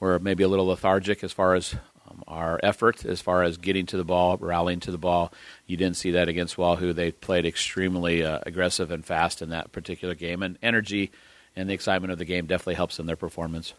were 0.00 0.18
maybe 0.18 0.42
a 0.42 0.48
little 0.48 0.66
lethargic 0.66 1.22
as 1.22 1.32
far 1.32 1.54
as 1.54 1.74
um, 2.08 2.24
our 2.26 2.58
effort, 2.62 3.04
as 3.04 3.20
far 3.20 3.42
as 3.42 3.56
getting 3.56 3.86
to 3.86 3.96
the 3.96 4.04
ball, 4.04 4.36
rallying 4.38 4.80
to 4.80 4.90
the 4.90 4.98
ball. 4.98 5.32
You 5.66 5.76
didn't 5.76 5.96
see 5.96 6.12
that 6.12 6.28
against 6.28 6.58
Wahoo. 6.58 6.92
They 6.92 7.12
played 7.12 7.46
extremely 7.46 8.24
uh, 8.24 8.40
aggressive 8.44 8.90
and 8.90 9.04
fast 9.04 9.42
in 9.42 9.50
that 9.50 9.72
particular 9.72 10.14
game, 10.14 10.42
and 10.42 10.58
energy 10.62 11.12
and 11.54 11.68
the 11.68 11.74
excitement 11.74 12.12
of 12.12 12.18
the 12.18 12.24
game 12.24 12.46
definitely 12.46 12.74
helps 12.74 12.98
in 12.98 13.06
their 13.06 13.16
performance. 13.16 13.74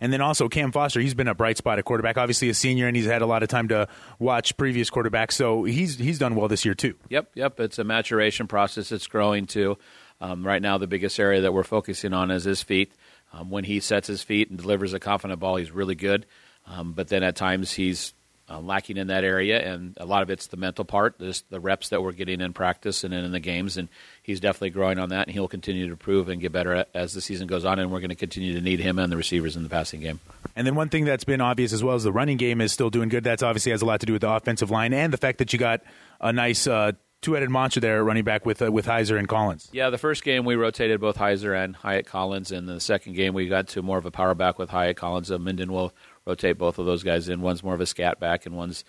And 0.00 0.12
then 0.12 0.20
also 0.20 0.48
Cam 0.48 0.72
Foster, 0.72 1.00
he's 1.00 1.14
been 1.14 1.28
a 1.28 1.34
bright 1.34 1.56
spot 1.56 1.78
at 1.78 1.84
quarterback. 1.84 2.18
Obviously 2.18 2.48
a 2.48 2.54
senior, 2.54 2.86
and 2.86 2.96
he's 2.96 3.06
had 3.06 3.22
a 3.22 3.26
lot 3.26 3.42
of 3.42 3.48
time 3.48 3.68
to 3.68 3.88
watch 4.18 4.56
previous 4.56 4.90
quarterbacks, 4.90 5.32
so 5.32 5.64
he's 5.64 5.98
he's 5.98 6.18
done 6.18 6.34
well 6.34 6.48
this 6.48 6.64
year 6.64 6.74
too. 6.74 6.94
Yep, 7.08 7.30
yep. 7.34 7.60
It's 7.60 7.78
a 7.78 7.84
maturation 7.84 8.46
process. 8.46 8.92
It's 8.92 9.06
growing 9.06 9.46
too. 9.46 9.78
Um, 10.20 10.46
right 10.46 10.62
now, 10.62 10.78
the 10.78 10.86
biggest 10.86 11.18
area 11.18 11.42
that 11.42 11.52
we're 11.52 11.64
focusing 11.64 12.12
on 12.12 12.30
is 12.30 12.44
his 12.44 12.62
feet. 12.62 12.92
Um, 13.32 13.50
when 13.50 13.64
he 13.64 13.80
sets 13.80 14.06
his 14.06 14.22
feet 14.22 14.48
and 14.48 14.58
delivers 14.58 14.94
a 14.94 15.00
confident 15.00 15.40
ball, 15.40 15.56
he's 15.56 15.72
really 15.72 15.96
good. 15.96 16.26
Um, 16.66 16.92
but 16.92 17.08
then 17.08 17.22
at 17.22 17.36
times 17.36 17.72
he's 17.72 18.14
uh, 18.48 18.60
lacking 18.60 18.96
in 18.96 19.06
that 19.06 19.24
area, 19.24 19.58
and 19.60 19.96
a 19.98 20.04
lot 20.04 20.22
of 20.22 20.30
it's 20.30 20.48
the 20.48 20.56
mental 20.56 20.84
part, 20.84 21.18
just 21.18 21.48
the 21.50 21.60
reps 21.60 21.88
that 21.88 22.02
we're 22.02 22.12
getting 22.12 22.40
in 22.40 22.52
practice 22.52 23.04
and 23.04 23.14
in 23.14 23.32
the 23.32 23.40
games, 23.40 23.76
and 23.76 23.88
he's 24.22 24.40
definitely 24.40 24.70
growing 24.70 24.98
on 24.98 25.08
that, 25.08 25.26
and 25.26 25.34
he'll 25.34 25.48
continue 25.48 25.86
to 25.86 25.92
improve 25.92 26.28
and 26.28 26.40
get 26.40 26.52
better 26.52 26.84
as 26.94 27.14
the 27.14 27.20
season 27.20 27.46
goes 27.46 27.64
on, 27.64 27.78
and 27.78 27.90
we're 27.90 28.00
going 28.00 28.10
to 28.10 28.14
continue 28.14 28.52
to 28.52 28.60
need 28.60 28.80
him 28.80 28.98
and 28.98 29.10
the 29.10 29.16
receivers 29.16 29.56
in 29.56 29.62
the 29.62 29.68
passing 29.68 30.00
game. 30.00 30.20
And 30.56 30.66
then 30.66 30.74
one 30.74 30.88
thing 30.88 31.04
that's 31.04 31.24
been 31.24 31.40
obvious 31.40 31.72
as 31.72 31.82
well 31.82 31.94
as 31.94 32.04
the 32.04 32.12
running 32.12 32.36
game 32.36 32.60
is 32.60 32.72
still 32.72 32.90
doing 32.90 33.08
good. 33.08 33.24
That's 33.24 33.42
obviously 33.42 33.72
has 33.72 33.82
a 33.82 33.86
lot 33.86 34.00
to 34.00 34.06
do 34.06 34.12
with 34.12 34.22
the 34.22 34.30
offensive 34.30 34.70
line 34.70 34.92
and 34.92 35.12
the 35.12 35.16
fact 35.18 35.38
that 35.38 35.52
you 35.52 35.58
got 35.58 35.80
a 36.20 36.32
nice 36.32 36.66
uh, 36.66 36.92
two-headed 37.22 37.48
monster 37.48 37.80
there 37.80 38.04
running 38.04 38.22
back 38.22 38.44
with 38.44 38.60
uh, 38.60 38.70
with 38.70 38.86
Heiser 38.86 39.18
and 39.18 39.26
Collins. 39.26 39.70
Yeah, 39.72 39.88
the 39.90 39.98
first 39.98 40.22
game 40.22 40.44
we 40.44 40.56
rotated 40.56 41.00
both 41.00 41.16
Heiser 41.16 41.56
and 41.56 41.74
Hyatt 41.74 42.06
Collins, 42.06 42.52
and 42.52 42.68
the 42.68 42.80
second 42.80 43.14
game 43.14 43.32
we 43.32 43.48
got 43.48 43.68
to 43.68 43.82
more 43.82 43.96
of 43.96 44.04
a 44.04 44.10
power 44.10 44.34
back 44.34 44.58
with 44.58 44.68
Hyatt 44.68 44.98
Collins. 44.98 45.30
Uh, 45.30 45.38
Minden 45.38 45.72
will 45.72 45.92
rotate 46.26 46.58
both 46.58 46.78
of 46.78 46.86
those 46.86 47.02
guys 47.02 47.28
in. 47.28 47.40
One's 47.40 47.62
more 47.62 47.74
of 47.74 47.80
a 47.80 47.86
scat 47.86 48.18
back, 48.18 48.46
and 48.46 48.56
one's 48.56 48.84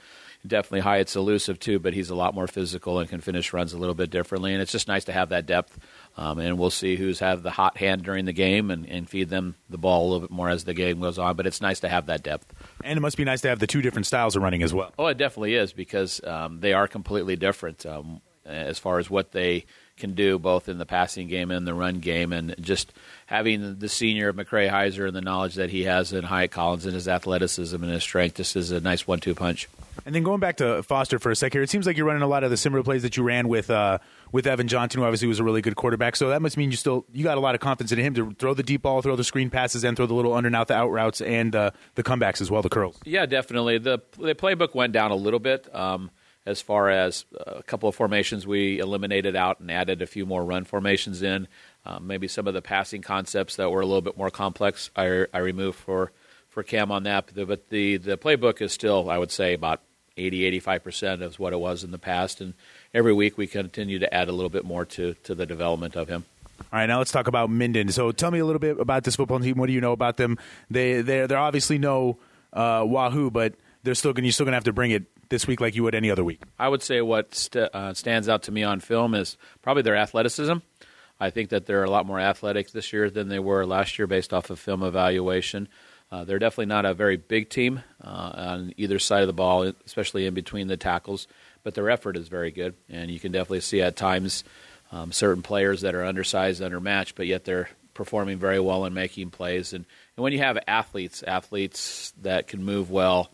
definitely 0.46 0.82
Hyatt's 0.82 1.16
elusive 1.16 1.60
too, 1.60 1.80
but 1.80 1.94
he's 1.94 2.10
a 2.10 2.16
lot 2.16 2.34
more 2.34 2.48
physical 2.48 3.00
and 3.00 3.10
can 3.10 3.22
finish 3.22 3.52
runs 3.52 3.74
a 3.74 3.78
little 3.78 3.96
bit 3.96 4.10
differently. 4.10 4.54
And 4.54 4.62
it's 4.62 4.72
just 4.72 4.88
nice 4.88 5.06
to 5.06 5.12
have 5.12 5.30
that 5.30 5.46
depth. 5.46 5.78
Um, 6.18 6.40
and 6.40 6.58
we'll 6.58 6.70
see 6.70 6.96
who's 6.96 7.20
have 7.20 7.44
the 7.44 7.52
hot 7.52 7.78
hand 7.78 8.04
during 8.04 8.26
the 8.26 8.34
game 8.34 8.72
and, 8.72 8.88
and 8.88 9.10
feed 9.10 9.30
them 9.30 9.56
the 9.70 9.78
ball 9.78 10.04
a 10.04 10.08
little 10.08 10.22
bit 10.22 10.32
more 10.32 10.50
as 10.50 10.64
the 10.64 10.74
game 10.74 11.02
goes 11.02 11.18
on. 11.18 11.36
But 11.36 11.48
it's 11.48 11.62
nice 11.62 11.80
to 11.82 11.90
have 11.90 12.06
that 12.08 12.24
depth. 12.24 12.54
And 12.84 12.98
it 12.98 13.02
must 13.02 13.18
be 13.18 13.26
nice 13.26 13.42
to 13.42 13.50
have 13.50 13.60
the 13.60 13.68
two 13.68 13.82
different 13.82 14.06
styles 14.06 14.36
of 14.36 14.44
running 14.44 14.64
as 14.64 14.74
well. 14.74 14.94
Oh, 14.98 15.08
it 15.08 15.18
definitely 15.18 15.56
is 15.56 15.74
because 15.74 16.24
um, 16.24 16.60
they 16.60 16.74
are 16.74 16.88
completely 16.88 17.36
different 17.36 17.86
um, 17.86 18.22
as 18.46 18.80
far 18.80 19.00
as 19.00 19.10
what 19.10 19.32
they 19.32 19.66
can 19.98 20.14
do 20.14 20.38
both 20.38 20.68
in 20.68 20.78
the 20.78 20.86
passing 20.86 21.28
game 21.28 21.52
and 21.52 21.66
the 21.66 21.74
run 21.74 22.00
game, 22.00 22.34
and 22.34 22.56
just 22.60 22.94
having 23.26 23.80
the 23.80 23.90
senior 23.90 24.30
of 24.30 24.36
McCray 24.36 24.70
Heiser 24.70 25.08
and 25.08 25.16
the 25.16 25.22
knowledge 25.22 25.56
that 25.56 25.70
he 25.70 25.84
has 25.84 26.14
in 26.14 26.24
Hyatt 26.24 26.52
Collins 26.52 26.86
and 26.86 26.94
his 26.94 27.08
athleticism 27.08 27.76
and 27.82 27.92
his 27.92 28.04
strength, 28.04 28.36
this 28.36 28.56
is 28.56 28.72
a 28.72 28.80
nice 28.80 29.08
one-two 29.08 29.36
punch. 29.36 29.68
And 30.06 30.14
then 30.14 30.24
going 30.24 30.42
back 30.42 30.58
to 30.58 30.84
Foster 30.84 31.20
for 31.20 31.32
a 31.32 31.36
sec 31.36 31.54
here, 31.54 31.62
it 31.62 31.70
seems 31.70 31.88
like 31.88 31.96
you're 31.96 32.06
running 32.06 32.22
a 32.22 32.28
lot 32.28 32.44
of 32.44 32.52
the 32.52 32.58
similar 32.58 32.84
plays 32.84 33.02
that 33.04 33.16
you 33.16 33.24
ran 33.24 33.48
with 33.48 33.70
uh, 33.70 34.00
with 34.32 34.46
Evan 34.46 34.68
Johnson, 34.68 35.00
who 35.00 35.06
obviously 35.06 35.30
was 35.30 35.40
a 35.40 35.44
really 35.44 35.62
good 35.62 35.78
quarterback. 35.78 36.18
So 36.18 36.30
that 36.30 36.42
must 36.42 36.58
mean 36.58 36.70
you 36.70 36.78
still 36.78 37.06
you 37.14 37.24
got 37.24 37.38
a 37.38 37.42
lot 37.42 37.56
of 37.56 37.62
confidence 37.62 37.94
in 37.94 38.00
him 38.00 38.14
to 38.16 38.32
throw 38.34 38.54
the 38.54 38.62
deep 38.62 38.82
ball, 38.82 39.02
throw 39.02 39.16
the 39.16 39.24
screen 39.24 39.50
passes, 39.50 39.86
and 39.86 39.96
throw 39.96 40.06
the 40.06 40.14
little 40.14 40.34
under 40.34 40.48
and 40.48 40.56
out 40.56 40.68
the 40.68 40.76
out 40.76 40.92
routes 40.92 41.22
and 41.22 41.56
uh, 41.56 41.72
the 41.96 42.04
comebacks 42.04 42.42
as 42.42 42.52
well, 42.52 42.62
the 42.62 42.70
curls. 42.70 43.00
Yeah, 43.06 43.26
definitely. 43.26 43.78
The 43.78 44.02
the 44.20 44.36
playbook 44.36 44.76
went 44.76 44.92
down 44.92 45.12
a 45.12 45.16
little 45.16 45.40
bit. 45.40 45.74
Um, 45.74 46.12
as 46.46 46.62
far 46.62 46.90
as 46.90 47.26
a 47.36 47.64
couple 47.64 47.90
of 47.90 47.96
formations 47.96 48.46
we 48.46 48.80
eliminated 48.80 49.36
out 49.36 49.60
and 49.60 49.72
added 49.72 50.02
a 50.02 50.08
few 50.08 50.26
more 50.26 50.44
run 50.44 50.64
formations 50.64 51.22
in. 51.22 51.48
Um, 51.86 52.08
maybe 52.08 52.28
some 52.28 52.48
of 52.48 52.54
the 52.54 52.62
passing 52.62 53.02
concepts 53.02 53.56
that 53.56 53.70
were 53.70 53.82
a 53.82 53.86
little 53.86 54.02
bit 54.02 54.18
more 54.18 54.30
complex, 54.30 54.90
I, 54.96 55.26
I 55.34 55.40
removed 55.40 55.78
for, 55.78 56.12
for 56.50 56.64
Cam 56.64 56.92
on 56.92 57.04
that. 57.04 57.32
But 57.34 57.70
the, 57.70 57.98
the 57.98 58.18
playbook 58.18 58.62
is 58.62 58.72
still, 58.72 59.10
I 59.10 59.18
would 59.18 59.32
say, 59.32 59.54
about 59.54 59.82
80, 60.18 60.60
85% 60.62 61.22
of 61.22 61.40
what 61.40 61.54
it 61.54 61.60
was 61.60 61.84
in 61.84 61.92
the 61.92 61.98
past. 61.98 62.42
And 62.42 62.54
every 62.94 63.14
week 63.14 63.38
we 63.38 63.48
continue 63.48 64.00
to 64.00 64.14
add 64.14 64.30
a 64.30 64.32
little 64.32 64.50
bit 64.50 64.66
more 64.66 64.86
to, 64.86 65.14
to 65.24 65.36
the 65.36 65.46
development 65.46 65.96
of 65.96 66.08
him. 66.08 66.26
All 66.72 66.80
right, 66.80 66.86
now 66.86 67.00
let's 67.00 67.12
talk 67.12 67.28
about 67.28 67.50
Minden. 67.50 67.90
So 67.90 68.12
tell 68.12 68.32
me 68.32 68.40
a 68.40 68.46
little 68.46 68.60
bit 68.60 68.80
about 68.80 69.04
this 69.04 69.16
football 69.16 69.40
team. 69.40 69.58
What 69.58 69.68
do 69.68 69.74
you 69.74 69.82
know 69.82 69.92
about 69.92 70.18
them? 70.18 70.38
They 70.70 71.02
they're, 71.02 71.28
they're 71.28 71.38
obviously 71.38 71.78
no 71.78 72.18
uh, 72.54 72.84
Wahoo, 72.88 73.30
but 73.30 73.56
they're 73.84 73.94
still 73.94 74.14
going. 74.14 74.24
You're 74.24 74.32
still 74.32 74.46
going 74.46 74.54
to 74.54 74.58
have 74.58 74.64
to 74.66 74.74
bring 74.74 74.92
it 74.92 75.04
this 75.30 75.48
week 75.48 75.62
like 75.62 75.76
you 75.76 75.84
would 75.84 75.96
any 75.96 76.12
other 76.12 76.24
week. 76.24 76.42
I 76.60 76.68
would 76.68 76.82
say 76.82 77.02
what 77.02 77.36
st- 77.36 77.70
uh, 77.74 77.94
stands 77.94 78.30
out 78.30 78.44
to 78.44 78.52
me 78.52 78.64
on 78.64 78.80
film 78.80 79.14
is 79.16 79.38
probably 79.62 79.84
their 79.84 79.96
athleticism. 79.96 80.58
I 81.20 81.30
think 81.30 81.50
that 81.50 81.66
they're 81.66 81.84
a 81.84 81.90
lot 81.90 82.06
more 82.06 82.20
athletic 82.20 82.72
this 82.72 82.92
year 82.92 83.10
than 83.10 83.30
they 83.30 83.40
were 83.40 83.66
last 83.66 83.98
year 83.98 84.08
based 84.08 84.34
off 84.34 84.50
of 84.50 84.60
film 84.60 84.84
evaluation. 84.84 85.70
Uh, 86.12 86.24
they're 86.24 86.40
definitely 86.40 86.68
not 86.68 86.86
a 86.86 86.94
very 86.94 87.18
big 87.18 87.50
team 87.50 87.82
uh, 88.04 88.32
on 88.36 88.74
either 88.78 89.00
side 89.00 89.22
of 89.22 89.28
the 89.28 89.34
ball, 89.34 89.72
especially 89.86 90.26
in 90.26 90.34
between 90.34 90.68
the 90.68 90.78
tackles. 90.78 91.28
But 91.64 91.74
their 91.74 91.90
effort 91.90 92.16
is 92.16 92.28
very 92.28 92.52
good, 92.52 92.76
and 92.90 93.10
you 93.10 93.20
can 93.20 93.32
definitely 93.32 93.62
see 93.62 93.82
at 93.82 93.96
times 93.96 94.44
um, 94.92 95.12
certain 95.12 95.42
players 95.42 95.82
that 95.82 95.96
are 95.96 96.06
undersized, 96.06 96.62
undermatched, 96.62 97.14
but 97.16 97.26
yet 97.28 97.44
they're 97.44 97.70
performing 97.94 98.38
very 98.38 98.60
well 98.60 98.86
and 98.86 98.94
making 98.94 99.32
plays. 99.32 99.74
And, 99.74 99.86
and 100.16 100.24
when 100.24 100.32
you 100.32 100.40
have 100.40 100.60
athletes, 100.68 101.24
athletes 101.24 102.14
that 102.22 102.48
can 102.48 102.64
move 102.64 102.92
well, 102.92 103.32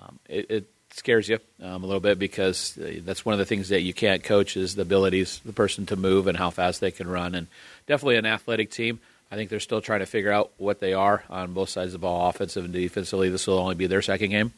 um, 0.00 0.20
it, 0.28 0.50
it, 0.50 0.70
scares 0.94 1.28
you 1.28 1.38
um, 1.62 1.82
a 1.82 1.86
little 1.86 2.00
bit 2.00 2.18
because 2.18 2.78
uh, 2.78 3.00
that's 3.02 3.24
one 3.24 3.32
of 3.32 3.38
the 3.38 3.44
things 3.44 3.68
that 3.68 3.82
you 3.82 3.92
can't 3.92 4.22
coach 4.22 4.56
is 4.56 4.74
the 4.74 4.82
abilities 4.82 5.40
the 5.44 5.52
person 5.52 5.86
to 5.86 5.96
move 5.96 6.26
and 6.26 6.38
how 6.38 6.50
fast 6.50 6.80
they 6.80 6.90
can 6.90 7.08
run. 7.08 7.34
And 7.34 7.46
definitely 7.86 8.16
an 8.16 8.26
athletic 8.26 8.70
team. 8.70 9.00
I 9.30 9.36
think 9.36 9.50
they're 9.50 9.60
still 9.60 9.80
trying 9.80 10.00
to 10.00 10.06
figure 10.06 10.30
out 10.30 10.52
what 10.58 10.80
they 10.80 10.92
are 10.92 11.24
on 11.28 11.54
both 11.54 11.68
sides 11.68 11.88
of 11.88 12.00
the 12.00 12.06
ball, 12.06 12.28
offensive 12.28 12.64
and 12.64 12.72
defensively. 12.72 13.28
This 13.28 13.46
will 13.46 13.58
only 13.58 13.74
be 13.74 13.86
their 13.86 14.02
second 14.02 14.30
game. 14.30 14.52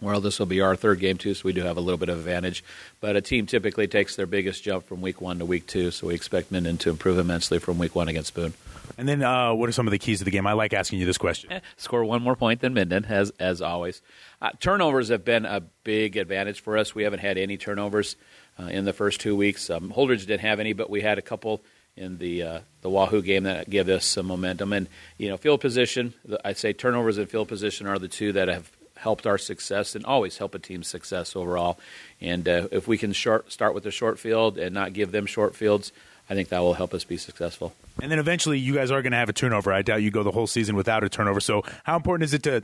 Well, 0.00 0.20
this 0.20 0.38
will 0.38 0.46
be 0.46 0.60
our 0.60 0.76
third 0.76 1.00
game 1.00 1.18
too, 1.18 1.34
so 1.34 1.42
we 1.44 1.52
do 1.52 1.62
have 1.62 1.76
a 1.76 1.80
little 1.80 1.98
bit 1.98 2.08
of 2.08 2.18
advantage. 2.18 2.62
But 3.00 3.16
a 3.16 3.20
team 3.20 3.46
typically 3.46 3.88
takes 3.88 4.14
their 4.14 4.26
biggest 4.26 4.62
jump 4.62 4.86
from 4.86 5.00
week 5.00 5.20
one 5.20 5.40
to 5.40 5.44
week 5.44 5.66
two, 5.66 5.90
so 5.90 6.06
we 6.06 6.14
expect 6.14 6.52
Minden 6.52 6.78
to 6.78 6.90
improve 6.90 7.18
immensely 7.18 7.58
from 7.58 7.78
week 7.78 7.96
one 7.96 8.08
against 8.08 8.34
Boone. 8.34 8.54
And 8.96 9.08
then, 9.08 9.22
uh, 9.22 9.52
what 9.54 9.68
are 9.68 9.72
some 9.72 9.86
of 9.86 9.90
the 9.90 9.98
keys 9.98 10.18
to 10.18 10.24
the 10.24 10.30
game? 10.30 10.46
I 10.46 10.52
like 10.52 10.72
asking 10.72 11.00
you 11.00 11.06
this 11.06 11.18
question. 11.18 11.52
Eh, 11.52 11.60
score 11.76 12.04
one 12.04 12.22
more 12.22 12.36
point 12.36 12.60
than 12.60 12.74
Minden, 12.74 13.04
as 13.06 13.32
as 13.40 13.60
always. 13.60 14.00
Uh, 14.40 14.50
turnovers 14.60 15.08
have 15.08 15.24
been 15.24 15.44
a 15.44 15.60
big 15.82 16.16
advantage 16.16 16.60
for 16.60 16.78
us. 16.78 16.94
We 16.94 17.02
haven't 17.02 17.18
had 17.20 17.36
any 17.36 17.56
turnovers 17.56 18.14
uh, 18.58 18.66
in 18.66 18.84
the 18.84 18.92
first 18.92 19.20
two 19.20 19.34
weeks. 19.34 19.68
Um, 19.68 19.92
Holdrege 19.92 20.26
didn't 20.26 20.40
have 20.40 20.60
any, 20.60 20.74
but 20.74 20.88
we 20.88 21.00
had 21.00 21.18
a 21.18 21.22
couple 21.22 21.60
in 21.96 22.18
the 22.18 22.42
uh, 22.42 22.60
the 22.82 22.88
Wahoo 22.88 23.20
game 23.20 23.42
that 23.42 23.68
gave 23.68 23.88
us 23.88 24.04
some 24.04 24.26
momentum. 24.26 24.72
And 24.72 24.86
you 25.18 25.28
know, 25.28 25.36
field 25.36 25.60
position. 25.60 26.14
I'd 26.44 26.56
say 26.56 26.72
turnovers 26.72 27.18
and 27.18 27.28
field 27.28 27.48
position 27.48 27.88
are 27.88 27.98
the 27.98 28.08
two 28.08 28.32
that 28.32 28.46
have 28.48 28.70
helped 28.98 29.26
our 29.26 29.38
success 29.38 29.94
and 29.94 30.04
always 30.04 30.38
help 30.38 30.54
a 30.54 30.58
team's 30.58 30.88
success 30.88 31.34
overall. 31.36 31.78
And 32.20 32.48
uh, 32.48 32.68
if 32.70 32.86
we 32.88 32.98
can 32.98 33.12
short, 33.12 33.52
start 33.52 33.74
with 33.74 33.84
the 33.84 33.90
short 33.90 34.18
field 34.18 34.58
and 34.58 34.74
not 34.74 34.92
give 34.92 35.12
them 35.12 35.26
short 35.26 35.54
fields, 35.54 35.92
I 36.28 36.34
think 36.34 36.50
that 36.50 36.60
will 36.60 36.74
help 36.74 36.92
us 36.94 37.04
be 37.04 37.16
successful. 37.16 37.74
And 38.02 38.12
then 38.12 38.18
eventually, 38.18 38.58
you 38.58 38.74
guys 38.74 38.90
are 38.90 39.00
going 39.02 39.12
to 39.12 39.18
have 39.18 39.28
a 39.28 39.32
turnover. 39.32 39.72
I 39.72 39.82
doubt 39.82 40.02
you 40.02 40.10
go 40.10 40.22
the 40.22 40.30
whole 40.30 40.46
season 40.46 40.76
without 40.76 41.02
a 41.04 41.08
turnover. 41.08 41.40
So, 41.40 41.62
how 41.84 41.96
important 41.96 42.24
is 42.24 42.34
it 42.34 42.42
to 42.42 42.62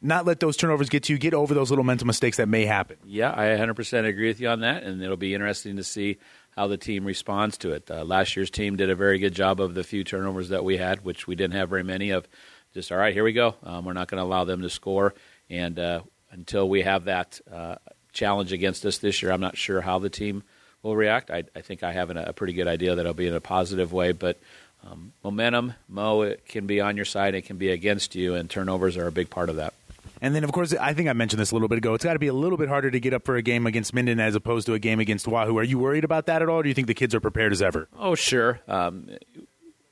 not 0.00 0.24
let 0.26 0.40
those 0.40 0.56
turnovers 0.56 0.88
get 0.88 1.04
to 1.04 1.12
you, 1.12 1.18
get 1.18 1.34
over 1.34 1.54
those 1.54 1.70
little 1.70 1.84
mental 1.84 2.06
mistakes 2.06 2.36
that 2.36 2.48
may 2.48 2.64
happen? 2.64 2.96
Yeah, 3.04 3.32
I 3.32 3.46
100% 3.56 4.06
agree 4.06 4.28
with 4.28 4.40
you 4.40 4.48
on 4.48 4.60
that, 4.60 4.82
and 4.82 5.02
it'll 5.02 5.16
be 5.16 5.34
interesting 5.34 5.76
to 5.76 5.84
see 5.84 6.18
how 6.56 6.66
the 6.66 6.76
team 6.76 7.04
responds 7.04 7.56
to 7.58 7.72
it. 7.72 7.90
Uh, 7.90 8.04
last 8.04 8.36
year's 8.36 8.50
team 8.50 8.76
did 8.76 8.90
a 8.90 8.94
very 8.94 9.18
good 9.18 9.34
job 9.34 9.60
of 9.60 9.74
the 9.74 9.84
few 9.84 10.04
turnovers 10.04 10.50
that 10.50 10.64
we 10.64 10.76
had, 10.76 11.04
which 11.04 11.26
we 11.26 11.34
didn't 11.34 11.54
have 11.54 11.70
very 11.70 11.84
many 11.84 12.10
of. 12.10 12.28
Just 12.74 12.90
all 12.90 12.98
right, 12.98 13.12
here 13.12 13.24
we 13.24 13.32
go. 13.32 13.54
Um, 13.62 13.84
we're 13.84 13.92
not 13.92 14.08
going 14.08 14.18
to 14.18 14.24
allow 14.24 14.44
them 14.44 14.62
to 14.62 14.70
score, 14.70 15.14
and 15.52 15.78
uh, 15.78 16.00
until 16.30 16.68
we 16.68 16.82
have 16.82 17.04
that 17.04 17.40
uh, 17.52 17.76
challenge 18.12 18.52
against 18.52 18.84
us 18.86 18.98
this 18.98 19.22
year, 19.22 19.30
I'm 19.30 19.40
not 19.40 19.56
sure 19.56 19.82
how 19.82 19.98
the 19.98 20.10
team 20.10 20.42
will 20.82 20.96
react. 20.96 21.30
I, 21.30 21.44
I 21.54 21.60
think 21.60 21.82
I 21.82 21.92
have 21.92 22.10
an, 22.10 22.16
a 22.16 22.32
pretty 22.32 22.54
good 22.54 22.66
idea 22.66 22.94
that 22.94 23.00
it'll 23.02 23.14
be 23.14 23.28
in 23.28 23.34
a 23.34 23.40
positive 23.40 23.92
way, 23.92 24.12
but 24.12 24.40
um, 24.84 25.12
momentum, 25.22 25.74
Mo, 25.88 26.22
it 26.22 26.46
can 26.46 26.66
be 26.66 26.80
on 26.80 26.96
your 26.96 27.04
side, 27.04 27.34
it 27.34 27.42
can 27.42 27.58
be 27.58 27.68
against 27.68 28.14
you, 28.14 28.34
and 28.34 28.48
turnovers 28.50 28.96
are 28.96 29.06
a 29.06 29.12
big 29.12 29.30
part 29.30 29.50
of 29.50 29.56
that. 29.56 29.74
And 30.22 30.34
then, 30.34 30.42
of 30.42 30.52
course, 30.52 30.72
I 30.72 30.94
think 30.94 31.08
I 31.08 31.12
mentioned 31.12 31.40
this 31.40 31.50
a 31.50 31.54
little 31.54 31.68
bit 31.68 31.78
ago. 31.78 31.94
It's 31.94 32.04
got 32.04 32.12
to 32.14 32.18
be 32.18 32.28
a 32.28 32.32
little 32.32 32.56
bit 32.56 32.68
harder 32.68 32.90
to 32.90 33.00
get 33.00 33.12
up 33.12 33.24
for 33.24 33.36
a 33.36 33.42
game 33.42 33.66
against 33.66 33.92
Minden 33.92 34.20
as 34.20 34.34
opposed 34.34 34.66
to 34.66 34.74
a 34.74 34.78
game 34.78 35.00
against 35.00 35.28
Wahoo. 35.28 35.58
Are 35.58 35.64
you 35.64 35.78
worried 35.78 36.04
about 36.04 36.26
that 36.26 36.42
at 36.42 36.48
all? 36.48 36.60
Or 36.60 36.62
do 36.62 36.68
you 36.68 36.74
think 36.74 36.86
the 36.86 36.94
kids 36.94 37.14
are 37.14 37.20
prepared 37.20 37.52
as 37.52 37.60
ever? 37.60 37.88
Oh, 37.98 38.14
sure. 38.14 38.60
Um, 38.68 39.10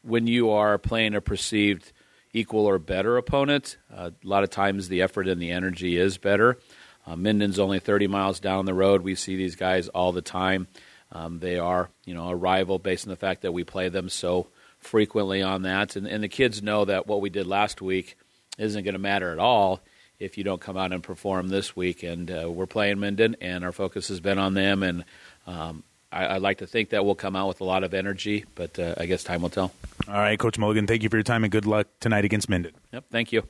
when 0.03 0.29
you 0.29 0.51
are 0.51 0.79
playing 0.79 1.15
a 1.15 1.21
perceived 1.21 1.93
equal 2.33 2.67
or 2.67 2.79
better 2.79 3.17
opponent, 3.17 3.77
uh, 3.95 4.11
a 4.23 4.27
lot 4.27 4.45
of 4.45 4.51
times 4.51 4.89
the 4.89 5.03
effort 5.03 5.29
and 5.29 5.41
the 5.41 5.51
energy 5.51 5.97
is 5.97 6.19
better. 6.19 6.59
Uh, 7.07 7.17
Minden's 7.17 7.59
only 7.59 7.81
30 7.81 8.07
miles 8.07 8.41
down 8.41 8.67
the 8.67 8.75
road. 8.75 9.03
We 9.03 9.15
see 9.15 9.37
these 9.37 9.57
guys 9.57 9.89
all 9.89 10.13
the 10.13 10.23
time. 10.23 10.69
Um, 11.13 11.41
they 11.41 11.59
are, 11.59 11.91
you 12.05 12.15
know, 12.15 12.29
a 12.29 12.37
rival 12.37 12.79
based 12.79 13.07
on 13.07 13.11
the 13.11 13.17
fact 13.17 13.43
that 13.43 13.53
we 13.53 13.65
play 13.65 13.89
them 13.89 14.09
so 14.09 14.47
frequently 14.79 15.43
on 15.43 15.63
that, 15.63 15.97
and, 15.97 16.07
and 16.07 16.23
the 16.23 16.29
kids 16.29 16.63
know 16.63 16.85
that 16.85 17.07
what 17.07 17.21
we 17.21 17.31
did 17.31 17.47
last 17.47 17.83
week 17.83 18.17
isn't 18.59 18.85
going 18.85 18.95
to 18.95 19.01
matter 19.01 19.33
at 19.33 19.39
all 19.39 19.81
if 20.19 20.37
you 20.37 20.45
don't 20.45 20.61
come 20.61 20.77
out 20.77 20.93
and 20.93 21.03
perform 21.03 21.49
this 21.49 21.75
week. 21.75 22.03
And 22.03 22.31
uh, 22.31 22.51
we're 22.51 22.67
playing 22.67 22.99
Minden, 23.01 23.37
and 23.41 23.65
our 23.65 23.73
focus 23.73 24.09
has 24.09 24.21
been 24.21 24.39
on 24.39 24.55
them. 24.55 24.83
And 24.83 25.05
um, 25.47 25.83
I, 26.13 26.35
would 26.35 26.43
like 26.43 26.59
to 26.59 26.67
think 26.67 26.91
that 26.91 27.05
we'll 27.05 27.15
come 27.15 27.37
out 27.37 27.49
with 27.49 27.61
a 27.61 27.65
lot 27.65 27.85
of 27.85 27.95
energy, 27.95 28.45
but 28.55 28.79
uh, 28.79 28.95
I 28.97 29.07
guess 29.07 29.23
time 29.23 29.43
will 29.43 29.49
tell. 29.49 29.73
All 30.09 30.15
right, 30.15 30.39
Coach 30.39 30.59
Mulligan, 30.59 30.87
thank 30.87 31.03
you 31.03 31.09
for 31.09 31.17
your 31.17 31.23
time 31.23 31.45
and 31.45 31.53
good 31.53 31.67
luck 31.67 31.87
tonight 32.01 32.25
against 32.25 32.49
Minden. 32.49 32.73
Yep, 32.93 33.05
thank 33.11 33.33
you. 33.33 33.45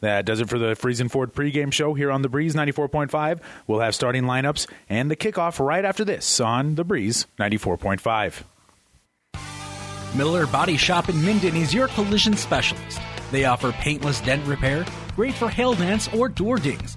That 0.00 0.26
does 0.26 0.40
it 0.40 0.48
for 0.48 0.58
the 0.58 0.74
Friesen 0.74 1.10
Ford 1.10 1.32
pregame 1.32 1.72
show 1.72 1.94
here 1.94 2.10
on 2.10 2.22
The 2.22 2.28
Breeze 2.28 2.54
94.5. 2.54 3.40
We'll 3.66 3.80
have 3.80 3.94
starting 3.94 4.24
lineups 4.24 4.68
and 4.88 5.10
the 5.10 5.16
kickoff 5.16 5.64
right 5.64 5.84
after 5.84 6.04
this 6.04 6.38
on 6.40 6.74
The 6.74 6.84
Breeze 6.84 7.26
94.5. 7.38 8.42
Miller 10.14 10.46
Body 10.46 10.76
Shop 10.76 11.08
in 11.08 11.24
Minden 11.24 11.56
is 11.56 11.72
your 11.72 11.88
collision 11.88 12.36
specialist. 12.36 13.00
They 13.30 13.44
offer 13.44 13.72
paintless 13.72 14.20
dent 14.20 14.46
repair, 14.46 14.84
great 15.14 15.34
for 15.34 15.48
hail 15.48 15.74
dents 15.74 16.08
or 16.14 16.28
door 16.28 16.56
dings, 16.56 16.96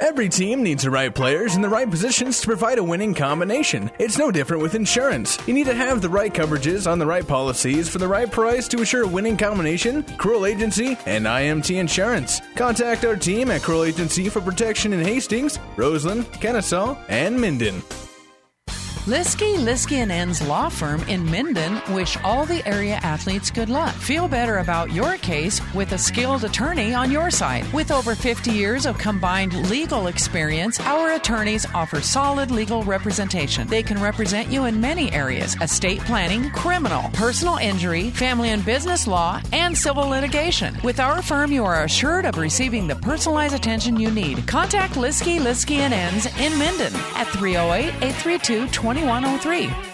Every 0.00 0.28
team 0.28 0.62
needs 0.62 0.82
the 0.82 0.90
right 0.90 1.14
players 1.14 1.56
in 1.56 1.62
the 1.62 1.68
right 1.68 1.88
positions 1.88 2.40
to 2.40 2.46
provide 2.46 2.78
a 2.78 2.84
winning 2.84 3.14
combination. 3.14 3.90
It's 3.98 4.18
no 4.18 4.30
different 4.30 4.62
with 4.62 4.74
insurance. 4.74 5.38
You 5.46 5.54
need 5.54 5.66
to 5.66 5.74
have 5.74 6.02
the 6.02 6.08
right 6.08 6.32
coverages 6.32 6.90
on 6.90 6.98
the 6.98 7.06
right 7.06 7.26
policies 7.26 7.88
for 7.88 7.98
the 7.98 8.08
right 8.08 8.30
price 8.30 8.68
to 8.68 8.82
assure 8.82 9.04
a 9.04 9.08
winning 9.08 9.36
combination. 9.36 10.02
Cruel 10.18 10.46
Agency 10.46 10.98
and 11.06 11.26
IMT 11.26 11.76
Insurance. 11.76 12.40
Contact 12.56 13.04
our 13.04 13.16
team 13.16 13.50
at 13.50 13.62
Cruel 13.62 13.84
Agency 13.84 14.28
for 14.28 14.40
protection 14.40 14.92
in 14.92 15.04
Hastings, 15.04 15.58
Roseland, 15.76 16.24
Kenesaw, 16.32 16.98
and 17.08 17.40
Minden. 17.40 17.82
Liskey, 19.04 19.56
Liskey 19.56 19.98
and 19.98 20.10
Ends 20.10 20.40
Law 20.48 20.70
Firm 20.70 21.02
in 21.02 21.30
Minden 21.30 21.82
wish 21.94 22.16
all 22.24 22.46
the 22.46 22.66
area 22.66 22.94
athletes 23.02 23.50
good 23.50 23.68
luck. 23.68 23.94
Feel 23.96 24.28
better 24.28 24.60
about 24.60 24.92
your 24.92 25.18
case 25.18 25.60
with 25.74 25.92
a 25.92 25.98
skilled 25.98 26.44
attorney 26.44 26.94
on 26.94 27.10
your 27.10 27.30
side. 27.30 27.70
With 27.74 27.90
over 27.90 28.14
50 28.14 28.50
years 28.50 28.86
of 28.86 28.96
combined 28.96 29.68
legal 29.68 30.06
experience, 30.06 30.80
our 30.80 31.12
attorneys 31.12 31.66
offer 31.74 32.00
solid 32.00 32.50
legal 32.50 32.82
representation. 32.82 33.68
They 33.68 33.82
can 33.82 34.00
represent 34.00 34.50
you 34.50 34.64
in 34.64 34.80
many 34.80 35.12
areas 35.12 35.54
estate 35.60 36.00
planning, 36.00 36.48
criminal, 36.52 37.10
personal 37.12 37.56
injury, 37.56 38.08
family 38.08 38.50
and 38.50 38.64
business 38.64 39.06
law, 39.06 39.42
and 39.52 39.76
civil 39.76 40.08
litigation. 40.08 40.78
With 40.82 40.98
our 40.98 41.20
firm, 41.20 41.52
you 41.52 41.66
are 41.66 41.84
assured 41.84 42.24
of 42.24 42.38
receiving 42.38 42.86
the 42.86 42.96
personalized 42.96 43.54
attention 43.54 44.00
you 44.00 44.10
need. 44.10 44.46
Contact 44.46 44.94
Liskey, 44.94 45.40
Liskey 45.40 45.80
and 45.80 45.92
Ends 45.92 46.24
in 46.40 46.56
Minden 46.58 46.94
at 47.16 47.26
308 47.28 47.92
832 48.02 48.68
2103. 48.84 49.93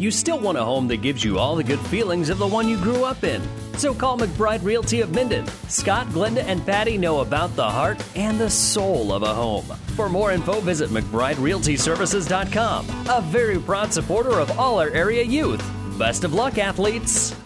you 0.00 0.10
still 0.10 0.38
want 0.38 0.56
a 0.56 0.64
home 0.64 0.88
that 0.88 1.02
gives 1.02 1.22
you 1.22 1.38
all 1.38 1.54
the 1.54 1.62
good 1.62 1.78
feelings 1.78 2.30
of 2.30 2.38
the 2.38 2.46
one 2.46 2.66
you 2.66 2.78
grew 2.78 3.04
up 3.04 3.22
in. 3.22 3.42
So 3.76 3.92
call 3.92 4.16
McBride 4.18 4.64
Realty 4.64 5.02
of 5.02 5.14
Minden. 5.14 5.46
Scott, 5.68 6.06
Glenda, 6.08 6.42
and 6.44 6.64
Patty 6.64 6.96
know 6.96 7.20
about 7.20 7.54
the 7.54 7.68
heart 7.68 8.02
and 8.16 8.38
the 8.38 8.48
soul 8.48 9.12
of 9.12 9.22
a 9.22 9.34
home. 9.34 9.66
For 9.96 10.08
more 10.08 10.32
info, 10.32 10.60
visit 10.60 10.88
McBrideRealtyServices.com, 10.88 12.86
a 13.10 13.20
very 13.20 13.58
proud 13.58 13.92
supporter 13.92 14.40
of 14.40 14.58
all 14.58 14.80
our 14.80 14.88
area 14.90 15.22
youth. 15.22 15.62
Best 15.98 16.24
of 16.24 16.32
luck, 16.32 16.56
athletes. 16.56 17.36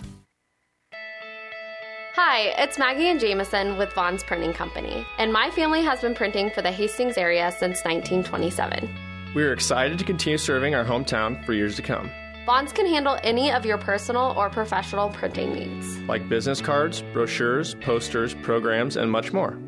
Hi, 2.15 2.55
it's 2.59 2.79
Maggie 2.79 3.09
and 3.09 3.19
Jameson 3.19 3.77
with 3.77 3.93
Vaughn's 3.95 4.23
Printing 4.23 4.53
Company, 4.53 5.05
and 5.19 5.33
my 5.33 5.51
family 5.51 5.83
has 5.83 6.01
been 6.01 6.15
printing 6.15 6.51
for 6.51 6.63
the 6.63 6.71
Hastings 6.71 7.17
area 7.19 7.51
since 7.51 7.83
1927. 7.85 8.89
We 9.35 9.43
are 9.43 9.53
excited 9.53 9.99
to 9.99 10.05
continue 10.05 10.39
serving 10.39 10.77
our 10.77 10.85
hometown 10.85 11.45
for 11.45 11.53
years 11.53 11.75
to 11.77 11.83
come. 11.83 12.09
Vaughn's 12.47 12.73
can 12.73 12.87
handle 12.87 13.19
any 13.23 13.51
of 13.51 13.65
your 13.65 13.79
personal 13.79 14.35
or 14.37 14.51
professional 14.51 15.09
printing 15.09 15.55
needs, 15.55 15.99
like 16.01 16.29
business 16.29 16.61
cards, 16.61 17.03
brochures, 17.15 17.75
posters, 17.77 18.35
programs, 18.35 18.97
and 18.97 19.11
much 19.11 19.33
more. 19.33 19.59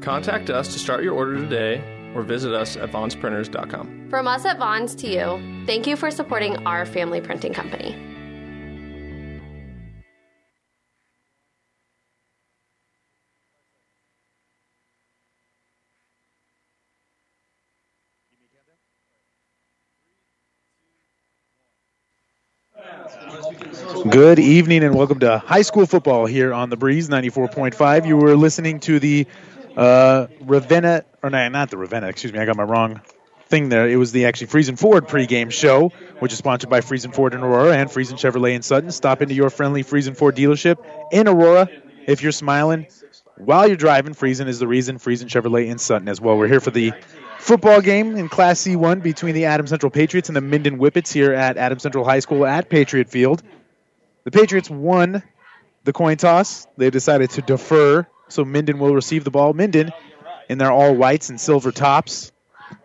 Contact 0.00 0.50
us 0.50 0.72
to 0.72 0.78
start 0.80 1.04
your 1.04 1.14
order 1.14 1.36
today 1.36 1.82
or 2.16 2.22
visit 2.22 2.52
us 2.52 2.76
at 2.76 2.90
vaughnsprinters.com. 2.90 4.08
From 4.10 4.26
us 4.26 4.44
at 4.44 4.58
Vaughn's 4.58 4.96
to 4.96 5.06
you, 5.06 5.64
thank 5.66 5.86
you 5.86 5.94
for 5.94 6.10
supporting 6.10 6.56
our 6.66 6.84
family 6.84 7.20
printing 7.20 7.54
company. 7.54 7.96
Good 24.10 24.38
evening 24.38 24.84
and 24.84 24.94
welcome 24.94 25.18
to 25.20 25.38
high 25.38 25.62
school 25.62 25.86
football 25.86 26.26
here 26.26 26.52
on 26.52 26.70
the 26.70 26.76
Breeze 26.76 27.08
94.5. 27.08 28.06
You 28.06 28.16
were 28.16 28.36
listening 28.36 28.80
to 28.80 28.98
the 28.98 29.26
uh, 29.76 30.26
Ravenna, 30.42 31.04
or 31.22 31.30
no, 31.30 31.48
not 31.48 31.70
the 31.70 31.76
Ravenna, 31.76 32.08
excuse 32.08 32.32
me, 32.32 32.38
I 32.38 32.44
got 32.44 32.56
my 32.56 32.62
wrong 32.64 33.00
thing 33.46 33.68
there. 33.68 33.88
It 33.88 33.96
was 33.96 34.12
the 34.12 34.26
actually 34.26 34.48
Friesen 34.48 34.78
Ford 34.78 35.08
pregame 35.08 35.50
show, 35.50 35.90
which 36.18 36.32
is 36.32 36.38
sponsored 36.38 36.70
by 36.70 36.80
Friesen 36.80 37.14
Ford 37.14 37.34
in 37.34 37.40
Aurora 37.40 37.76
and 37.76 37.88
Friesen 37.88 38.14
Chevrolet 38.14 38.54
in 38.54 38.62
Sutton. 38.62 38.90
Stop 38.90 39.22
into 39.22 39.34
your 39.34 39.50
friendly 39.50 39.82
Friesen 39.82 40.16
Ford 40.16 40.36
dealership 40.36 40.76
in 41.12 41.26
Aurora. 41.26 41.68
If 42.06 42.22
you're 42.22 42.32
smiling 42.32 42.86
while 43.36 43.66
you're 43.66 43.76
driving, 43.76 44.14
Friesen 44.14 44.48
is 44.48 44.58
the 44.58 44.68
reason. 44.68 44.98
Friesen 44.98 45.28
Chevrolet 45.28 45.68
in 45.68 45.78
Sutton 45.78 46.08
as 46.08 46.20
well. 46.20 46.36
We're 46.36 46.48
here 46.48 46.60
for 46.60 46.70
the 46.70 46.92
football 47.38 47.80
game 47.80 48.16
in 48.16 48.28
Class 48.28 48.60
C1 48.62 49.02
between 49.02 49.34
the 49.34 49.46
Adams 49.46 49.70
Central 49.70 49.90
Patriots 49.90 50.28
and 50.28 50.36
the 50.36 50.40
Minden 50.40 50.78
Whippets 50.78 51.12
here 51.12 51.32
at 51.32 51.56
Adams 51.56 51.82
Central 51.82 52.04
High 52.04 52.20
School 52.20 52.46
at 52.46 52.68
Patriot 52.68 53.08
Field. 53.08 53.42
The 54.24 54.30
Patriots 54.30 54.68
won 54.68 55.22
the 55.84 55.92
coin 55.92 56.16
toss. 56.16 56.66
They've 56.76 56.92
decided 56.92 57.30
to 57.30 57.42
defer, 57.42 58.06
so 58.28 58.44
Minden 58.44 58.78
will 58.78 58.94
receive 58.94 59.24
the 59.24 59.30
ball. 59.30 59.52
Minden 59.52 59.92
in 60.48 60.58
their 60.58 60.70
all 60.70 60.94
whites 60.94 61.30
and 61.30 61.40
silver 61.40 61.72
tops, 61.72 62.32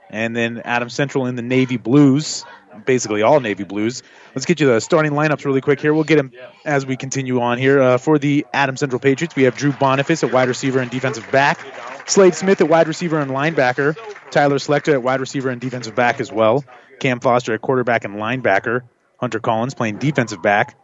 and 0.09 0.35
then 0.35 0.61
Adams 0.63 0.93
Central 0.93 1.25
in 1.25 1.35
the 1.35 1.41
navy 1.41 1.77
blues, 1.77 2.45
basically 2.85 3.21
all 3.21 3.39
navy 3.39 3.63
blues. 3.63 4.03
Let's 4.35 4.45
get 4.45 4.59
you 4.59 4.67
the 4.67 4.79
starting 4.79 5.11
lineups 5.11 5.45
really 5.45 5.61
quick 5.61 5.79
here. 5.79 5.93
We'll 5.93 6.03
get 6.03 6.17
them 6.17 6.31
as 6.65 6.85
we 6.85 6.95
continue 6.95 7.41
on 7.41 7.57
here. 7.57 7.81
Uh, 7.81 7.97
for 7.97 8.17
the 8.17 8.45
Adams 8.53 8.79
Central 8.79 8.99
Patriots, 8.99 9.35
we 9.35 9.43
have 9.43 9.55
Drew 9.55 9.71
Boniface 9.73 10.23
at 10.23 10.31
wide 10.31 10.47
receiver 10.47 10.79
and 10.79 10.89
defensive 10.89 11.29
back, 11.31 11.59
Slade 12.05 12.35
Smith 12.35 12.61
at 12.61 12.69
wide 12.69 12.87
receiver 12.87 13.19
and 13.19 13.31
linebacker, 13.31 13.95
Tyler 14.31 14.57
Slechta 14.57 14.93
at 14.93 15.03
wide 15.03 15.19
receiver 15.19 15.49
and 15.49 15.61
defensive 15.61 15.95
back 15.95 16.19
as 16.19 16.31
well, 16.31 16.63
Cam 16.99 17.19
Foster 17.19 17.53
at 17.53 17.61
quarterback 17.61 18.03
and 18.05 18.15
linebacker, 18.15 18.81
Hunter 19.17 19.39
Collins 19.39 19.73
playing 19.73 19.97
defensive 19.97 20.41
back, 20.41 20.77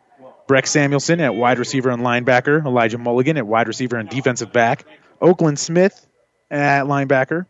Breck 0.47 0.65
Samuelson 0.65 1.19
at 1.19 1.35
wide 1.35 1.59
receiver 1.59 1.89
and 1.89 2.01
linebacker. 2.01 2.65
Elijah 2.65 2.97
Mulligan 2.97 3.35
at 3.37 3.45
wide 3.45 3.67
receiver 3.67 3.97
and 3.97 4.09
defensive 4.09 4.53
back. 4.53 4.85
Oakland 5.21 5.59
Smith 5.59 6.07
at 6.49 6.85
linebacker. 6.85 7.45